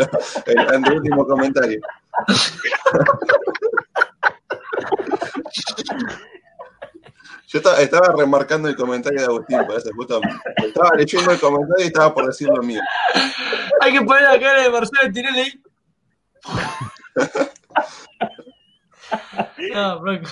el, 0.47 0.59
el 0.59 0.93
último 0.93 1.27
comentario. 1.27 1.81
Yo 7.55 7.61
estaba, 7.61 8.13
remarcando 8.17 8.69
el 8.69 8.75
comentario 8.75 9.21
de 9.21 9.27
Agustín, 9.27 9.59
parece, 9.65 9.93
justo. 9.93 10.21
Estaba 10.57 10.91
leyendo 10.97 11.31
el 11.31 11.39
comentario 11.39 11.85
y 11.85 11.87
estaba 11.87 12.13
por 12.13 12.27
decir 12.27 12.49
lo 12.49 12.61
mío. 12.61 12.81
Hay 13.81 13.93
que 13.93 14.03
poner 14.03 14.25
la 14.25 14.41
cara 14.41 14.61
de 14.61 14.71
Marcelo 14.71 15.13
Tirelli 15.13 15.41
ahí. 15.41 15.63
no, 19.73 20.01
Franco. 20.01 20.31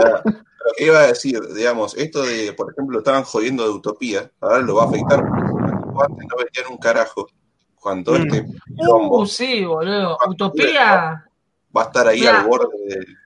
Ah, 0.00 0.20
lo 0.24 0.72
que 0.76 0.86
iba 0.86 0.98
a 0.98 1.06
decir, 1.06 1.40
digamos, 1.54 1.96
esto 1.96 2.24
de, 2.24 2.52
por 2.54 2.72
ejemplo, 2.72 2.98
estaban 2.98 3.22
jodiendo 3.22 3.62
de 3.62 3.70
Utopía, 3.70 4.32
ahora 4.40 4.58
lo 4.58 4.74
va 4.74 4.82
a 4.82 4.88
afectar 4.88 5.22
porque 5.22 6.12
antes 6.12 6.26
no 6.28 6.36
vendían 6.36 6.72
un 6.72 6.78
carajo. 6.78 7.28
Cuando 7.76 8.14
mm. 8.14 8.16
este 8.16 8.46
uh, 8.88 9.26
sí, 9.26 9.64
boludo. 9.64 10.18
Utopía. 10.26 11.24
Va 11.76 11.82
a 11.82 11.84
estar 11.84 12.08
ahí 12.08 12.26
al 12.26 12.44
borde 12.44 12.76
del. 12.88 13.16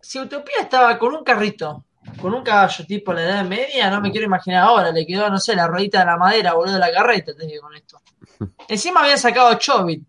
Si 0.00 0.18
Utopía 0.18 0.62
estaba 0.62 0.98
con 0.98 1.14
un 1.14 1.22
carrito, 1.22 1.84
con 2.20 2.34
un 2.34 2.42
caballo 2.42 2.84
tipo 2.86 3.12
la 3.12 3.22
edad 3.22 3.44
media, 3.44 3.90
no 3.90 4.00
me 4.00 4.10
quiero 4.10 4.26
imaginar 4.26 4.64
ahora, 4.64 4.90
le 4.90 5.06
quedó, 5.06 5.28
no 5.30 5.38
sé, 5.38 5.54
la 5.54 5.66
ruedita 5.66 6.00
de 6.00 6.06
la 6.06 6.16
madera, 6.16 6.54
boludo, 6.54 6.74
de 6.74 6.80
la 6.80 6.92
carreta, 6.92 7.34
te 7.34 7.46
digo 7.46 7.62
con 7.62 7.74
esto. 7.74 8.00
Encima 8.68 9.00
había 9.00 9.16
sacado 9.16 9.54
Chobit. 9.54 10.04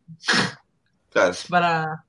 Claro. 1.10 1.34
Para. 1.50 2.04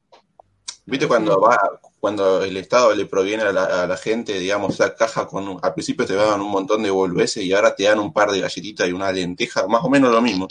¿Viste 0.86 1.06
cuando 1.06 1.38
va, 1.40 1.58
cuando 2.00 2.42
el 2.42 2.56
Estado 2.56 2.94
le 2.94 3.04
proviene 3.04 3.42
a 3.42 3.52
la, 3.52 3.96
gente, 3.98 4.38
digamos, 4.38 4.74
esa 4.74 4.94
caja 4.94 5.26
con, 5.26 5.58
al 5.60 5.74
principio 5.74 6.06
te 6.06 6.14
daban 6.14 6.40
un 6.40 6.50
montón 6.50 6.82
de 6.82 6.90
boludeces 6.90 7.44
y 7.44 7.52
ahora 7.52 7.74
te 7.74 7.84
dan 7.84 7.98
un 7.98 8.12
par 8.12 8.30
de 8.30 8.40
galletitas 8.40 8.88
y 8.88 8.92
una 8.92 9.12
lenteja, 9.12 9.66
más 9.66 9.84
o 9.84 9.90
menos 9.90 10.10
lo 10.10 10.22
mismo. 10.22 10.48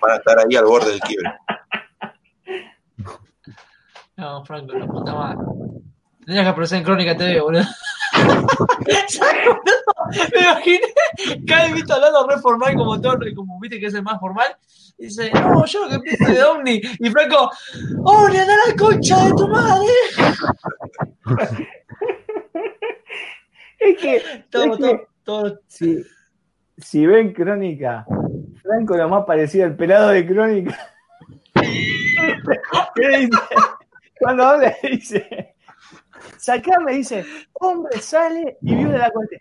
Van 0.00 0.12
a 0.12 0.16
estar 0.16 0.38
ahí 0.38 0.54
al 0.54 0.66
borde 0.66 0.90
del 0.90 1.00
quiebre. 1.00 1.32
No, 4.16 4.44
Franco, 4.44 4.72
la 4.72 4.84
puta 4.84 5.14
madre. 5.14 5.38
Tendrías 6.18 6.44
que 6.44 6.50
aparecer 6.50 6.78
en 6.78 6.84
Crónica 6.84 7.16
TV, 7.16 7.40
boludo. 7.40 7.62
Me 10.34 10.40
imaginé, 10.40 10.80
cae 11.46 11.72
visto 11.72 11.94
hablando 11.94 12.26
re 12.26 12.38
formal 12.38 12.74
como 12.74 13.00
todo, 13.00 13.18
como 13.34 13.60
viste 13.60 13.78
que 13.78 13.86
es 13.86 13.94
el 13.94 14.02
más 14.02 14.18
formal. 14.20 14.56
Y 14.98 15.04
dice, 15.04 15.30
no, 15.32 15.64
yo 15.64 15.84
lo 15.84 15.90
que 15.90 16.00
pienso 16.00 16.32
de 16.32 16.44
Omni. 16.44 16.80
Y 16.98 17.10
Franco, 17.10 17.50
Omni, 18.04 18.36
anda 18.36 18.54
la 18.66 18.76
concha 18.76 19.24
de 19.24 19.32
tu 19.32 19.48
madre. 19.48 19.92
es 23.78 23.98
que, 23.98 24.22
todo, 24.50 24.76
todo, 24.76 25.00
todo. 25.22 25.60
Si, 25.68 26.02
si 26.78 27.06
ven 27.06 27.32
Crónica, 27.32 28.06
Franco 28.62 28.96
lo 28.96 29.08
más 29.08 29.24
parecido 29.24 29.66
al 29.66 29.76
pelado 29.76 30.08
de 30.08 30.26
Crónica. 30.26 30.76
¿Qué 32.94 33.08
dice? 33.18 33.38
Cuando 34.18 34.44
habla 34.44 34.74
dice, 34.82 35.54
sacame, 36.38 36.94
dice, 36.94 37.24
hombre 37.54 38.00
sale 38.00 38.58
y 38.62 38.74
vive 38.74 38.96
la 38.96 39.10
cuenta 39.10 39.36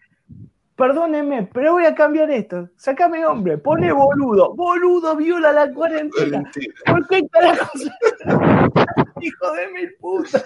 perdóneme, 0.77 1.49
pero 1.51 1.73
voy 1.73 1.85
a 1.85 1.95
cambiar 1.95 2.29
esto. 2.31 2.69
Sacame 2.77 3.25
hombre, 3.25 3.57
pone 3.57 3.91
boludo. 3.91 4.55
Boludo 4.55 5.15
viola 5.15 5.51
la 5.51 5.73
cuarentena. 5.73 6.49
¿Por 6.85 7.07
qué 7.07 7.27
carajo? 7.27 7.71
Hijo 9.21 9.51
de 9.53 9.67
mil 9.73 9.95
puta. 9.99 10.43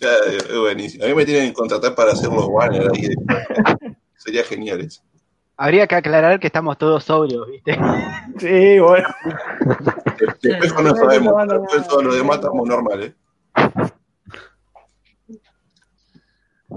es 0.00 0.58
buenísimo. 0.58 1.04
A 1.04 1.08
mí 1.08 1.14
me 1.14 1.24
tienen 1.26 1.48
que 1.48 1.52
contratar 1.52 1.94
para 1.94 2.12
hacer 2.12 2.30
los 2.30 2.50
banners 2.50 2.88
ahí. 2.88 3.10
Sería 4.16 4.42
genial 4.42 4.80
eso. 4.80 5.02
Habría 5.58 5.86
que 5.86 5.94
aclarar 5.94 6.40
que 6.40 6.46
estamos 6.46 6.78
todos 6.78 7.04
sobrios, 7.04 7.46
¿viste? 7.48 7.78
Sí, 8.38 8.78
bueno. 8.80 9.08
Después 10.40 10.82
no 10.82 10.96
sabemos, 10.96 11.34
después 11.46 11.86
todos 11.86 12.04
los 12.04 12.16
demás 12.16 12.36
estamos 12.36 12.66
normales. 12.66 13.12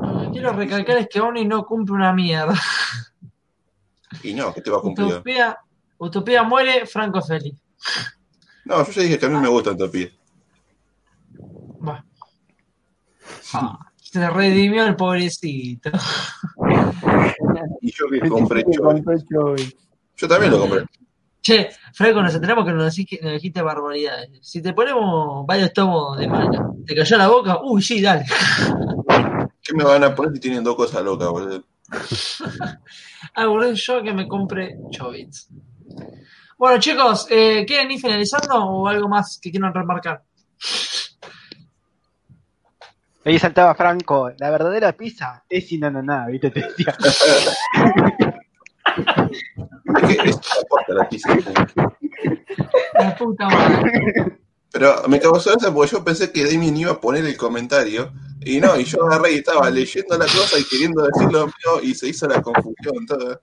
Lo 0.01 0.21
que 0.21 0.31
quiero 0.31 0.53
recalcar 0.53 0.97
es 0.97 1.07
que 1.07 1.21
Oni 1.21 1.45
no 1.45 1.65
cumple 1.65 1.95
una 1.95 2.13
mierda. 2.13 2.53
Y 4.23 4.33
no, 4.33 4.53
¿qué 4.53 4.61
te 4.61 4.71
va 4.71 4.77
a 4.77 4.81
cumplir? 4.81 5.07
Utopía, 5.07 5.57
Utopía 5.97 6.43
muere, 6.43 6.85
Franco 6.85 7.21
feliz. 7.21 7.55
No, 8.65 8.83
yo 8.85 8.91
ya 8.91 9.01
dije 9.01 9.19
que 9.19 9.25
a 9.25 9.29
mí 9.29 9.37
me 9.37 9.47
gusta 9.47 9.71
Utopía. 9.71 10.09
Bueno. 11.79 12.05
Ah, 13.53 13.79
se 14.01 14.29
redimió 14.29 14.85
el 14.85 14.95
pobrecito. 14.95 15.91
y 17.81 17.91
yo 17.91 18.05
que 18.09 18.29
compré 18.29 18.63
Chovy. 18.63 19.75
Yo 20.15 20.27
también 20.27 20.51
lo 20.51 20.59
compré. 20.59 20.85
Che, 21.41 21.69
Franco, 21.93 22.23
nos 22.23 22.33
enteramos 22.33 22.65
que 22.65 22.71
nos 22.71 22.95
dijiste, 22.95 23.61
barbaridades. 23.61 24.31
Si 24.41 24.63
te 24.63 24.73
ponemos 24.73 25.45
varios 25.45 25.71
tomos 25.73 26.17
de 26.17 26.27
mano, 26.27 26.77
¿te 26.87 26.95
cayó 26.95 27.17
la 27.17 27.27
boca? 27.27 27.59
Uy, 27.61 27.83
sí, 27.83 28.01
dale. 28.01 28.25
¿Qué 29.75 29.83
me 29.83 29.89
van 29.89 30.05
a 30.05 30.15
poner 30.15 30.31
si 30.31 30.39
tienen 30.39 30.63
dos 30.63 30.77
cosas 30.77 31.03
locas, 31.03 31.27
boludo? 31.27 31.61
ah, 33.35 33.45
boludo, 33.45 33.73
yo 33.73 34.01
que 34.01 34.13
me 34.13 34.25
compre 34.25 34.77
Chovitz. 34.89 35.49
Bueno, 36.57 36.79
chicos, 36.79 37.27
eh, 37.29 37.65
¿quieren 37.67 37.91
ir 37.91 37.99
finalizando 37.99 38.55
o 38.55 38.87
algo 38.87 39.09
más 39.09 39.37
que 39.37 39.51
quieran 39.51 39.73
remarcar? 39.73 40.23
Ahí 43.25 43.37
saltaba 43.37 43.75
Franco, 43.75 44.31
la 44.37 44.49
verdadera 44.49 44.93
pizza 44.93 45.43
es 45.49 45.67
sin 45.67 45.83
ananá, 45.83 46.27
¿viste? 46.27 46.51
Te 46.51 46.61
decía. 46.61 46.95
¿Qué 50.07 50.13
es 50.23 50.39
la 50.87 51.09
pizza? 51.09 51.37
La 52.93 53.15
puta 53.17 53.49
madre. 53.49 54.39
Pero 54.75 55.07
me 55.07 55.21
causó 55.21 55.55
eso 55.55 55.73
porque 55.73 55.91
yo 55.91 56.03
pensé 56.03 56.33
que 56.33 56.43
Damien 56.43 56.75
iba 56.75 56.91
a 56.91 56.99
poner 56.99 57.23
el 57.23 57.37
comentario 57.37 58.11
y 58.41 58.59
no, 58.59 58.77
y 58.77 58.83
yo 58.83 59.05
agarré 59.05 59.31
y 59.31 59.35
estaba 59.37 59.69
leyendo 59.69 60.17
la 60.17 60.25
cosa 60.25 60.59
y 60.59 60.65
queriendo 60.65 61.01
decir 61.03 61.31
lo 61.31 61.45
mío 61.45 61.81
y 61.81 61.95
se 61.95 62.09
hizo 62.09 62.27
la 62.27 62.41
confusión 62.41 63.05
todo. 63.07 63.39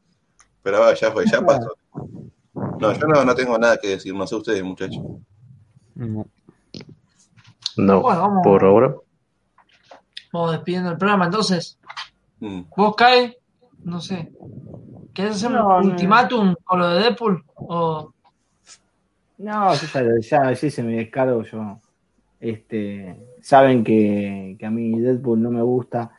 Pero 0.63 0.81
va, 0.81 0.93
ya 0.93 1.11
fue, 1.11 1.25
ya 1.25 1.41
pasó. 1.41 1.75
No, 2.79 2.93
yo 2.93 3.07
no, 3.07 3.25
no 3.25 3.35
tengo 3.35 3.57
nada 3.57 3.79
que 3.79 3.89
decir, 3.89 4.15
no 4.15 4.27
sé 4.27 4.37
ustedes, 4.37 4.63
muchachos. 4.63 5.03
No, 7.79 8.03
por 8.45 8.63
ahora. 8.63 8.95
Vamos 10.35 10.53
despidiendo 10.53 10.91
el 10.91 10.99
programa, 10.99 11.25
entonces. 11.25 11.79
Mm. 12.41 12.65
¿Vos, 12.77 12.95
Kai? 12.95 13.35
No 13.85 14.03
sé. 14.03 14.31
¿Querés 15.15 15.37
hacer 15.37 15.51
un 15.51 15.93
ultimátum 15.93 16.55
con 16.63 16.79
lo 16.79 16.89
de 16.89 17.01
Deadpool? 17.01 17.43
O... 17.55 18.13
No, 19.43 19.75
ya, 19.75 20.21
ya, 20.21 20.55
se 20.55 20.83
me 20.85 20.95
descargo 20.99 21.43
yo. 21.43 21.81
Este, 22.39 23.17
saben 23.41 23.83
que, 23.83 24.57
a 24.63 24.71
mí 24.71 25.01
Deadpool 25.01 25.43
no 25.43 25.51
me 25.51 25.63
gusta, 25.63 26.13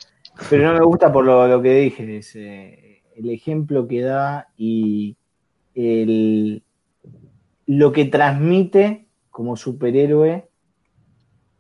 pero 0.50 0.74
no 0.74 0.80
me 0.80 0.86
gusta 0.86 1.12
por 1.12 1.24
lo, 1.24 1.62
que 1.62 1.74
dije, 1.74 2.20
el 3.16 3.30
ejemplo 3.30 3.88
que 3.88 4.02
da 4.02 4.50
y 4.58 5.16
el, 5.74 6.64
lo 7.66 7.94
que 7.94 8.06
transmite 8.06 9.08
como 9.30 9.56
superhéroe 9.56 10.50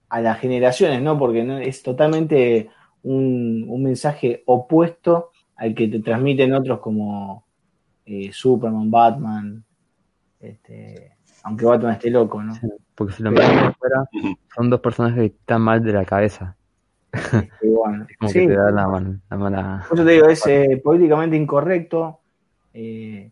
a 0.10 0.20
las 0.20 0.40
generaciones, 0.40 1.02
¿no? 1.02 1.18
Porque 1.18 1.46
no, 1.46 1.60
es 1.60 1.82
totalmente 1.82 2.70
un, 3.04 3.66
un, 3.70 3.84
mensaje 3.84 4.44
opuesto 4.46 5.32
al 5.56 5.74
que 5.74 5.88
te 5.88 6.00
transmiten 6.00 6.54
otros 6.54 6.82
como 6.82 7.46
eh, 8.06 8.32
Superman, 8.34 8.92
Batman, 8.92 9.64
este, 10.42 11.13
aunque 11.44 11.66
Batman 11.66 11.94
esté 11.94 12.10
loco, 12.10 12.42
¿no? 12.42 12.54
porque 12.96 13.14
si 13.14 13.24
lo 13.24 13.32
miras 13.32 13.76
fuera, 13.78 14.06
son 14.56 14.70
dos 14.70 14.80
personas 14.80 15.14
que 15.14 15.26
están 15.26 15.62
mal 15.62 15.84
de 15.84 15.94
la 15.94 16.06
cabeza. 16.06 16.56
Bueno, 17.62 18.06
es 18.10 18.18
como 18.20 18.32
que 18.32 18.48
te 18.48 18.56
da 18.56 18.72
la, 18.72 18.88
mala. 18.88 19.86
Por 19.88 19.98
eso 19.98 20.06
te 20.06 20.12
digo, 20.14 20.28
es 20.28 20.46
eh, 20.48 20.82
políticamente 20.84 21.36
incorrecto. 21.36 22.20
Eh, 22.74 23.30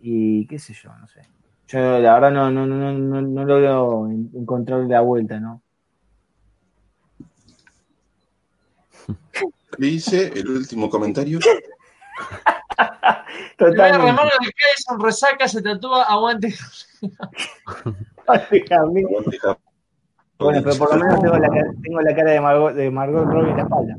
y 0.00 0.46
qué 0.46 0.58
sé 0.58 0.72
yo, 0.72 0.96
no 0.96 1.06
sé. 1.06 1.20
Yo 1.68 1.78
la 2.00 2.14
verdad 2.14 2.32
no, 2.32 2.50
no, 2.50 2.66
no, 2.66 2.92
no, 2.92 3.22
no 3.22 3.44
logro 3.44 4.08
encontrar 4.10 4.80
la 4.80 5.02
vuelta, 5.02 5.38
¿no? 5.38 5.62
¿Qué 9.32 9.84
dice 9.84 10.32
el 10.34 10.48
último 10.48 10.90
comentario? 10.90 11.38
Totalmente. 13.58 14.08
hermano 14.08 14.30
de 14.40 14.52
son 14.86 15.00
resaca, 15.00 15.48
se 15.48 15.62
tatúa, 15.62 16.04
aguante. 16.04 16.54
bueno, 20.38 20.62
pero 20.62 20.76
por 20.76 20.96
lo 20.96 21.04
menos 21.04 21.20
tengo 21.20 21.36
la, 21.36 21.48
tengo 21.82 22.00
la 22.00 22.14
cara 22.14 22.30
de 22.32 22.40
Margot, 22.40 22.72
de 22.74 22.90
Margot 22.90 23.24
Robbie 23.24 23.50
en 23.50 23.56
la 23.56 23.62
espalda. 23.62 23.96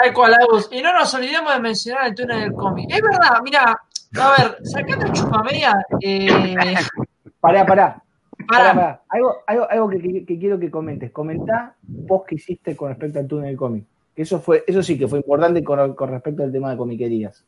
Tal 0.00 0.12
cual, 0.12 0.34
Agus. 0.34 0.68
Y 0.72 0.82
no 0.82 0.92
nos 0.92 1.14
olvidemos 1.14 1.54
de 1.54 1.60
mencionar 1.60 2.08
el 2.08 2.14
túnel 2.14 2.40
del 2.40 2.52
cómic. 2.54 2.90
Es 2.90 3.00
verdad, 3.00 3.40
mira, 3.42 3.80
a 4.20 4.42
ver, 4.42 4.56
sacando 4.64 5.12
chupamedia. 5.12 5.74
Eh... 6.00 6.28
Pará, 7.40 7.66
pará. 7.66 8.02
Pará. 8.48 9.02
Algo, 9.10 9.36
algo, 9.46 9.70
algo 9.70 9.88
que, 9.90 10.24
que, 10.24 10.38
quiero 10.38 10.58
que 10.58 10.70
comentes. 10.70 11.10
Comentá 11.10 11.76
vos 11.82 12.24
que 12.26 12.36
hiciste 12.36 12.74
con 12.74 12.88
respecto 12.88 13.18
al 13.18 13.26
túnel 13.26 13.48
del 13.48 13.56
cómic. 13.58 13.84
Eso, 14.16 14.40
fue, 14.40 14.64
eso 14.66 14.82
sí 14.82 14.98
que 14.98 15.06
fue 15.06 15.18
importante 15.18 15.62
con, 15.62 15.94
con 15.94 16.08
respecto 16.08 16.42
al 16.42 16.50
tema 16.50 16.70
de 16.70 16.78
comiquerías. 16.78 17.44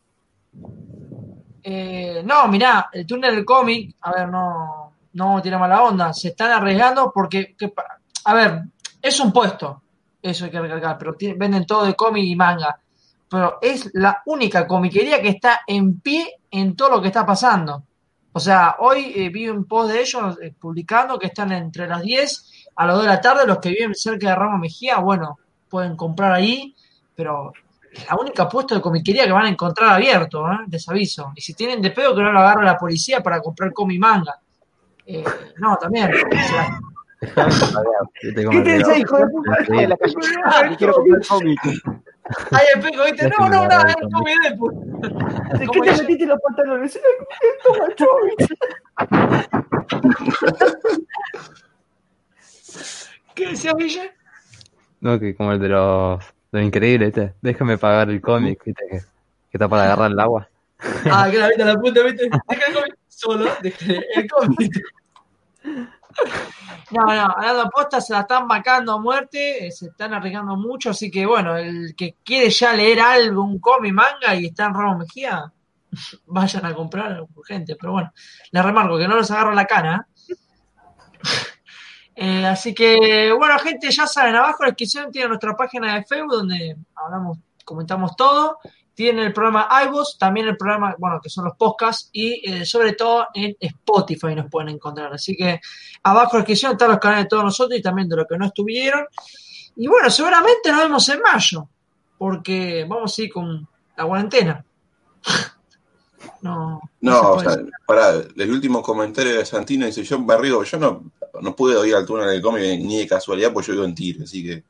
Eh, 1.62 2.22
no, 2.24 2.46
mirá, 2.46 2.90
el 2.92 3.04
túnel 3.04 3.34
del 3.34 3.44
cómic, 3.44 3.96
a 4.02 4.12
ver, 4.12 4.28
no, 4.28 4.92
no 5.14 5.42
tiene 5.42 5.58
mala 5.58 5.82
onda, 5.82 6.12
se 6.12 6.28
están 6.28 6.52
arriesgando 6.52 7.10
porque, 7.12 7.56
a 8.24 8.34
ver, 8.34 8.62
es 9.02 9.18
un 9.18 9.32
puesto, 9.32 9.82
eso 10.22 10.44
hay 10.44 10.50
que 10.50 10.60
recalcar, 10.60 10.96
pero 10.96 11.16
venden 11.36 11.66
todo 11.66 11.84
de 11.84 11.94
cómic 11.94 12.24
y 12.24 12.36
manga, 12.36 12.78
pero 13.28 13.58
es 13.60 13.90
la 13.94 14.22
única 14.26 14.66
comiquería 14.66 15.20
que 15.20 15.30
está 15.30 15.62
en 15.66 16.00
pie 16.00 16.36
en 16.50 16.76
todo 16.76 16.90
lo 16.90 17.02
que 17.02 17.08
está 17.08 17.26
pasando. 17.26 17.82
O 18.32 18.38
sea, 18.38 18.76
hoy 18.80 19.12
eh, 19.16 19.30
vi 19.30 19.48
un 19.48 19.64
post 19.64 19.92
de 19.92 20.00
ellos 20.00 20.38
eh, 20.42 20.54
publicando 20.58 21.18
que 21.18 21.28
están 21.28 21.50
entre 21.52 21.88
las 21.88 22.02
10 22.02 22.68
a 22.76 22.86
las 22.86 22.96
2 22.96 23.04
de 23.04 23.10
la 23.10 23.20
tarde, 23.20 23.46
los 23.46 23.58
que 23.58 23.70
viven 23.70 23.94
cerca 23.94 24.28
de 24.28 24.34
Ramos 24.36 24.60
Mejía, 24.60 24.98
bueno, 24.98 25.38
pueden 25.68 25.96
comprar 25.96 26.32
ahí, 26.32 26.76
pero 27.14 27.52
la 28.08 28.16
única 28.16 28.48
puesto 28.48 28.74
de 28.74 28.80
comiquería 28.80 29.24
que 29.24 29.32
van 29.32 29.46
a 29.46 29.48
encontrar 29.48 29.90
abierto, 29.90 30.46
¿eh? 30.50 30.58
les 30.70 30.88
aviso. 30.88 31.32
Y 31.34 31.40
si 31.40 31.54
tienen 31.54 31.80
de 31.80 31.90
pedo, 31.90 32.14
que 32.14 32.22
no 32.22 32.32
lo 32.32 32.40
agarre 32.40 32.64
la 32.64 32.76
policía 32.76 33.22
para 33.22 33.40
comprar 33.40 33.72
cómic 33.72 33.98
manga. 33.98 34.38
Eh, 35.06 35.24
no, 35.58 35.76
también. 35.76 36.10
¿Qué 38.20 38.32
te 38.32 38.98
hijo 38.98 39.18
de 39.18 39.26
puta? 39.28 39.56
Quiero 40.76 40.94
comprar 40.94 41.26
cómic. 41.26 41.58
Ay, 42.50 42.66
el 42.74 42.80
peco, 42.80 43.04
¿viste? 43.04 43.30
No, 43.38 43.48
no, 43.48 43.66
no, 43.66 43.86
es 43.86 43.94
cómic 44.12 44.42
de 44.42 44.56
puta. 44.56 45.58
¿De 45.58 45.66
qué 45.66 45.80
te 45.80 45.92
metiste 45.92 46.26
los 46.26 46.40
pantalones? 46.40 47.00
Toma, 47.62 48.20
¿Qué 53.34 53.48
decías, 53.48 53.74
Ville? 53.76 54.12
No, 55.00 55.20
que 55.20 55.36
como 55.36 55.52
el 55.52 55.60
de 55.60 55.68
los 55.68 56.35
lo 56.50 56.60
increíble, 56.60 57.06
¿viste? 57.06 57.34
Déjame 57.40 57.78
pagar 57.78 58.10
el 58.10 58.20
cómic, 58.20 58.62
¿viste? 58.64 58.84
Que, 58.90 59.00
está 59.52 59.68
para 59.68 59.84
agarrar 59.84 60.10
el 60.10 60.20
agua. 60.20 60.48
Ah, 61.10 61.28
que 61.30 61.38
la 61.38 61.48
viste 61.48 61.64
la 61.64 61.74
punta, 61.76 62.02
¿viste? 62.02 62.28
Deja 62.48 62.66
el 62.68 62.74
cómic 62.74 62.98
solo, 63.08 63.50
deja 63.62 63.94
el 64.14 64.30
cómic. 64.30 64.82
No, 66.90 67.02
no, 67.02 67.10
hablando 67.10 67.54
de 67.54 67.66
apostas 67.66 68.06
se 68.06 68.12
la 68.12 68.20
están 68.20 68.46
vacando 68.46 68.92
a 68.92 69.00
muerte, 69.00 69.66
eh, 69.66 69.72
se 69.72 69.86
están 69.86 70.14
arriesgando 70.14 70.56
mucho, 70.56 70.90
así 70.90 71.10
que 71.10 71.26
bueno, 71.26 71.56
el 71.56 71.94
que 71.96 72.16
quiere 72.24 72.48
ya 72.50 72.72
leer 72.74 73.00
algo, 73.00 73.42
un 73.42 73.58
cómic, 73.58 73.92
manga 73.92 74.34
y 74.34 74.46
está 74.46 74.66
en 74.66 74.74
Ramos 74.74 74.98
Mejía, 74.98 75.52
vayan 76.26 76.64
a 76.64 76.74
comprar 76.74 77.26
urgente, 77.34 77.76
pero 77.76 77.92
bueno, 77.92 78.12
les 78.50 78.64
remarco 78.64 78.98
que 78.98 79.08
no 79.08 79.16
los 79.16 79.30
agarro 79.30 79.52
la 79.52 79.64
cara. 79.64 80.06
Eh, 80.28 80.34
así 82.16 82.74
que, 82.74 83.32
bueno, 83.32 83.58
gente, 83.58 83.90
ya 83.90 84.06
saben, 84.06 84.34
abajo 84.34 84.62
en 84.62 84.66
la 84.66 84.70
descripción 84.70 85.10
tiene 85.10 85.28
nuestra 85.28 85.54
página 85.54 85.94
de 85.94 86.04
Facebook 86.04 86.32
donde 86.32 86.76
hablamos, 86.94 87.38
comentamos 87.64 88.16
todo. 88.16 88.58
Tiene 88.94 89.26
el 89.26 89.34
programa 89.34 89.68
iVoox, 89.84 90.16
también 90.16 90.48
el 90.48 90.56
programa, 90.56 90.94
bueno, 90.98 91.20
que 91.22 91.28
son 91.28 91.44
los 91.44 91.54
podcasts, 91.56 92.08
y 92.12 92.50
eh, 92.50 92.64
sobre 92.64 92.94
todo 92.94 93.26
en 93.34 93.54
Spotify 93.60 94.34
nos 94.34 94.50
pueden 94.50 94.70
encontrar. 94.70 95.12
Así 95.12 95.36
que 95.36 95.60
abajo 96.02 96.30
en 96.32 96.38
la 96.38 96.38
descripción 96.38 96.72
están 96.72 96.88
los 96.88 96.98
canales 96.98 97.24
de 97.24 97.28
todos 97.28 97.44
nosotros 97.44 97.78
y 97.78 97.82
también 97.82 98.08
de 98.08 98.16
los 98.16 98.26
que 98.26 98.38
no 98.38 98.46
estuvieron. 98.46 99.04
Y 99.76 99.86
bueno, 99.86 100.08
seguramente 100.08 100.72
nos 100.72 100.80
vemos 100.80 101.08
en 101.10 101.20
mayo, 101.20 101.68
porque 102.16 102.86
vamos 102.88 103.18
a 103.18 103.22
ir 103.22 103.30
con 103.30 103.68
la 103.96 104.04
cuarentena. 104.06 104.64
No, 106.42 106.80
no, 107.00 107.32
o 107.32 107.40
sea, 107.40 107.56
para 107.86 108.10
el 108.10 108.50
último 108.50 108.82
comentario 108.82 109.36
de 109.36 109.46
Santino 109.46 109.86
dice, 109.86 110.02
yo 110.02 110.20
Barrigo, 110.20 110.62
yo 110.64 110.78
no, 110.78 111.04
no 111.40 111.56
pude 111.56 111.88
ir 111.88 111.94
al 111.94 112.06
túnel 112.06 112.28
del 112.28 112.42
cómic 112.42 112.62
ni 112.80 112.98
de 112.98 113.06
casualidad, 113.06 113.52
porque 113.52 113.68
yo 113.68 113.74
vivo 113.74 113.84
en 113.84 113.94
Tigre, 113.94 114.24
así 114.24 114.44
que... 114.44 114.64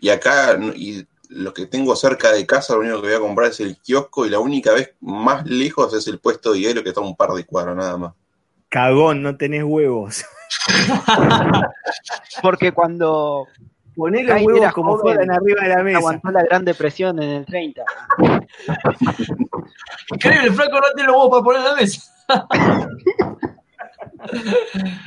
Y 0.00 0.08
acá, 0.08 0.58
y 0.74 1.04
lo 1.28 1.52
que 1.52 1.66
tengo 1.66 1.94
cerca 1.94 2.32
de 2.32 2.46
casa, 2.46 2.74
lo 2.74 2.80
único 2.80 3.00
que 3.00 3.08
voy 3.08 3.16
a 3.16 3.20
comprar 3.20 3.50
es 3.50 3.60
el 3.60 3.76
kiosco 3.76 4.24
y 4.24 4.30
la 4.30 4.38
única 4.38 4.72
vez 4.72 4.94
más 5.00 5.44
lejos 5.46 5.92
es 5.94 6.06
el 6.08 6.18
puesto 6.18 6.52
de 6.52 6.60
hielo 6.60 6.82
que 6.82 6.88
está 6.88 7.00
un 7.00 7.16
par 7.16 7.30
de 7.30 7.44
cuadros 7.44 7.76
nada 7.76 7.96
más. 7.96 8.14
Cagón, 8.68 9.22
no 9.22 9.36
tenés 9.36 9.64
huevos. 9.64 10.24
Porque 12.42 12.72
cuando 12.72 13.46
Poner 14.00 14.24
los 14.24 14.42
huevos 14.42 14.72
como 14.72 14.98
fueran 14.98 15.30
arriba 15.30 15.62
de 15.62 15.68
la 15.68 15.82
mesa. 15.82 15.98
Aguantó 15.98 16.30
la 16.30 16.42
gran 16.42 16.64
depresión 16.64 17.22
en 17.22 17.28
el 17.30 17.44
30. 17.44 17.82
Increíble, 20.14 20.46
el 20.46 20.54
flaco 20.54 20.80
no 20.80 20.86
tiene 20.94 21.08
los 21.08 21.16
huevos 21.16 21.30
para 21.30 21.42
poner 21.42 21.60
en 21.60 21.66
la 21.66 21.74
mesa. 21.74 22.02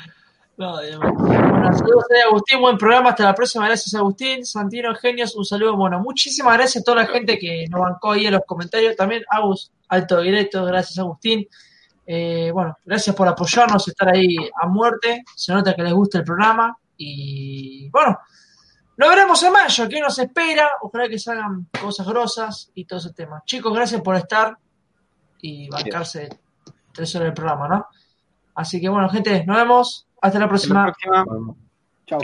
no, 0.58 0.74
bueno, 1.18 1.74
saludos 1.74 2.06
a 2.12 2.28
Agustín, 2.30 2.62
buen 2.62 2.78
programa, 2.78 3.10
hasta 3.10 3.24
la 3.24 3.34
próxima, 3.34 3.66
gracias 3.66 3.94
Agustín, 3.96 4.46
Santino, 4.46 4.94
genios, 4.96 5.36
un 5.36 5.46
saludo, 5.46 5.76
bueno, 5.76 6.00
muchísimas 6.00 6.54
gracias 6.58 6.82
a 6.82 6.86
toda 6.86 7.04
la 7.04 7.08
gente 7.08 7.38
que 7.38 7.66
nos 7.70 7.82
bancó 7.82 8.12
ahí 8.12 8.28
en 8.28 8.34
los 8.34 8.44
comentarios, 8.46 8.96
también 8.96 9.24
Agus, 9.30 9.72
alto 9.88 10.22
directo, 10.22 10.64
gracias 10.66 11.00
Agustín, 11.00 11.48
eh, 12.06 12.52
bueno, 12.54 12.78
gracias 12.86 13.16
por 13.16 13.28
apoyarnos, 13.28 13.88
estar 13.88 14.10
ahí 14.10 14.36
a 14.62 14.68
muerte, 14.68 15.24
se 15.36 15.54
nota 15.54 15.74
que 15.74 15.84
les 15.84 15.94
gusta 15.94 16.20
el 16.20 16.24
programa 16.24 16.78
y 16.98 17.90
bueno, 17.90 18.20
lo 18.98 19.10
veremos 19.10 19.42
en 19.42 19.54
mayo, 19.54 19.90
¿qué 19.90 20.00
nos 20.00 20.20
espera? 20.20 20.70
Ojalá 20.82 21.10
que 21.10 21.18
salgan 21.18 21.68
cosas 21.82 22.06
grosas 22.06 22.72
y 22.76 22.86
todo 22.86 23.00
ese 23.00 23.12
tema. 23.12 23.42
Chicos, 23.44 23.74
gracias 23.74 24.02
por 24.02 24.16
estar 24.16 24.56
y 25.42 25.68
bancarse 25.68 26.30
tres 26.94 27.16
horas 27.16 27.26
del 27.28 27.34
programa, 27.34 27.68
¿no? 27.68 27.88
Así 28.54 28.80
que 28.80 28.88
bueno, 28.90 29.10
gente, 29.10 29.44
nos 29.46 29.58
vemos. 29.58 30.08
Hasta 30.24 30.40
la 30.40 30.48
próxima. 30.48 30.94
Chao. 32.08 32.24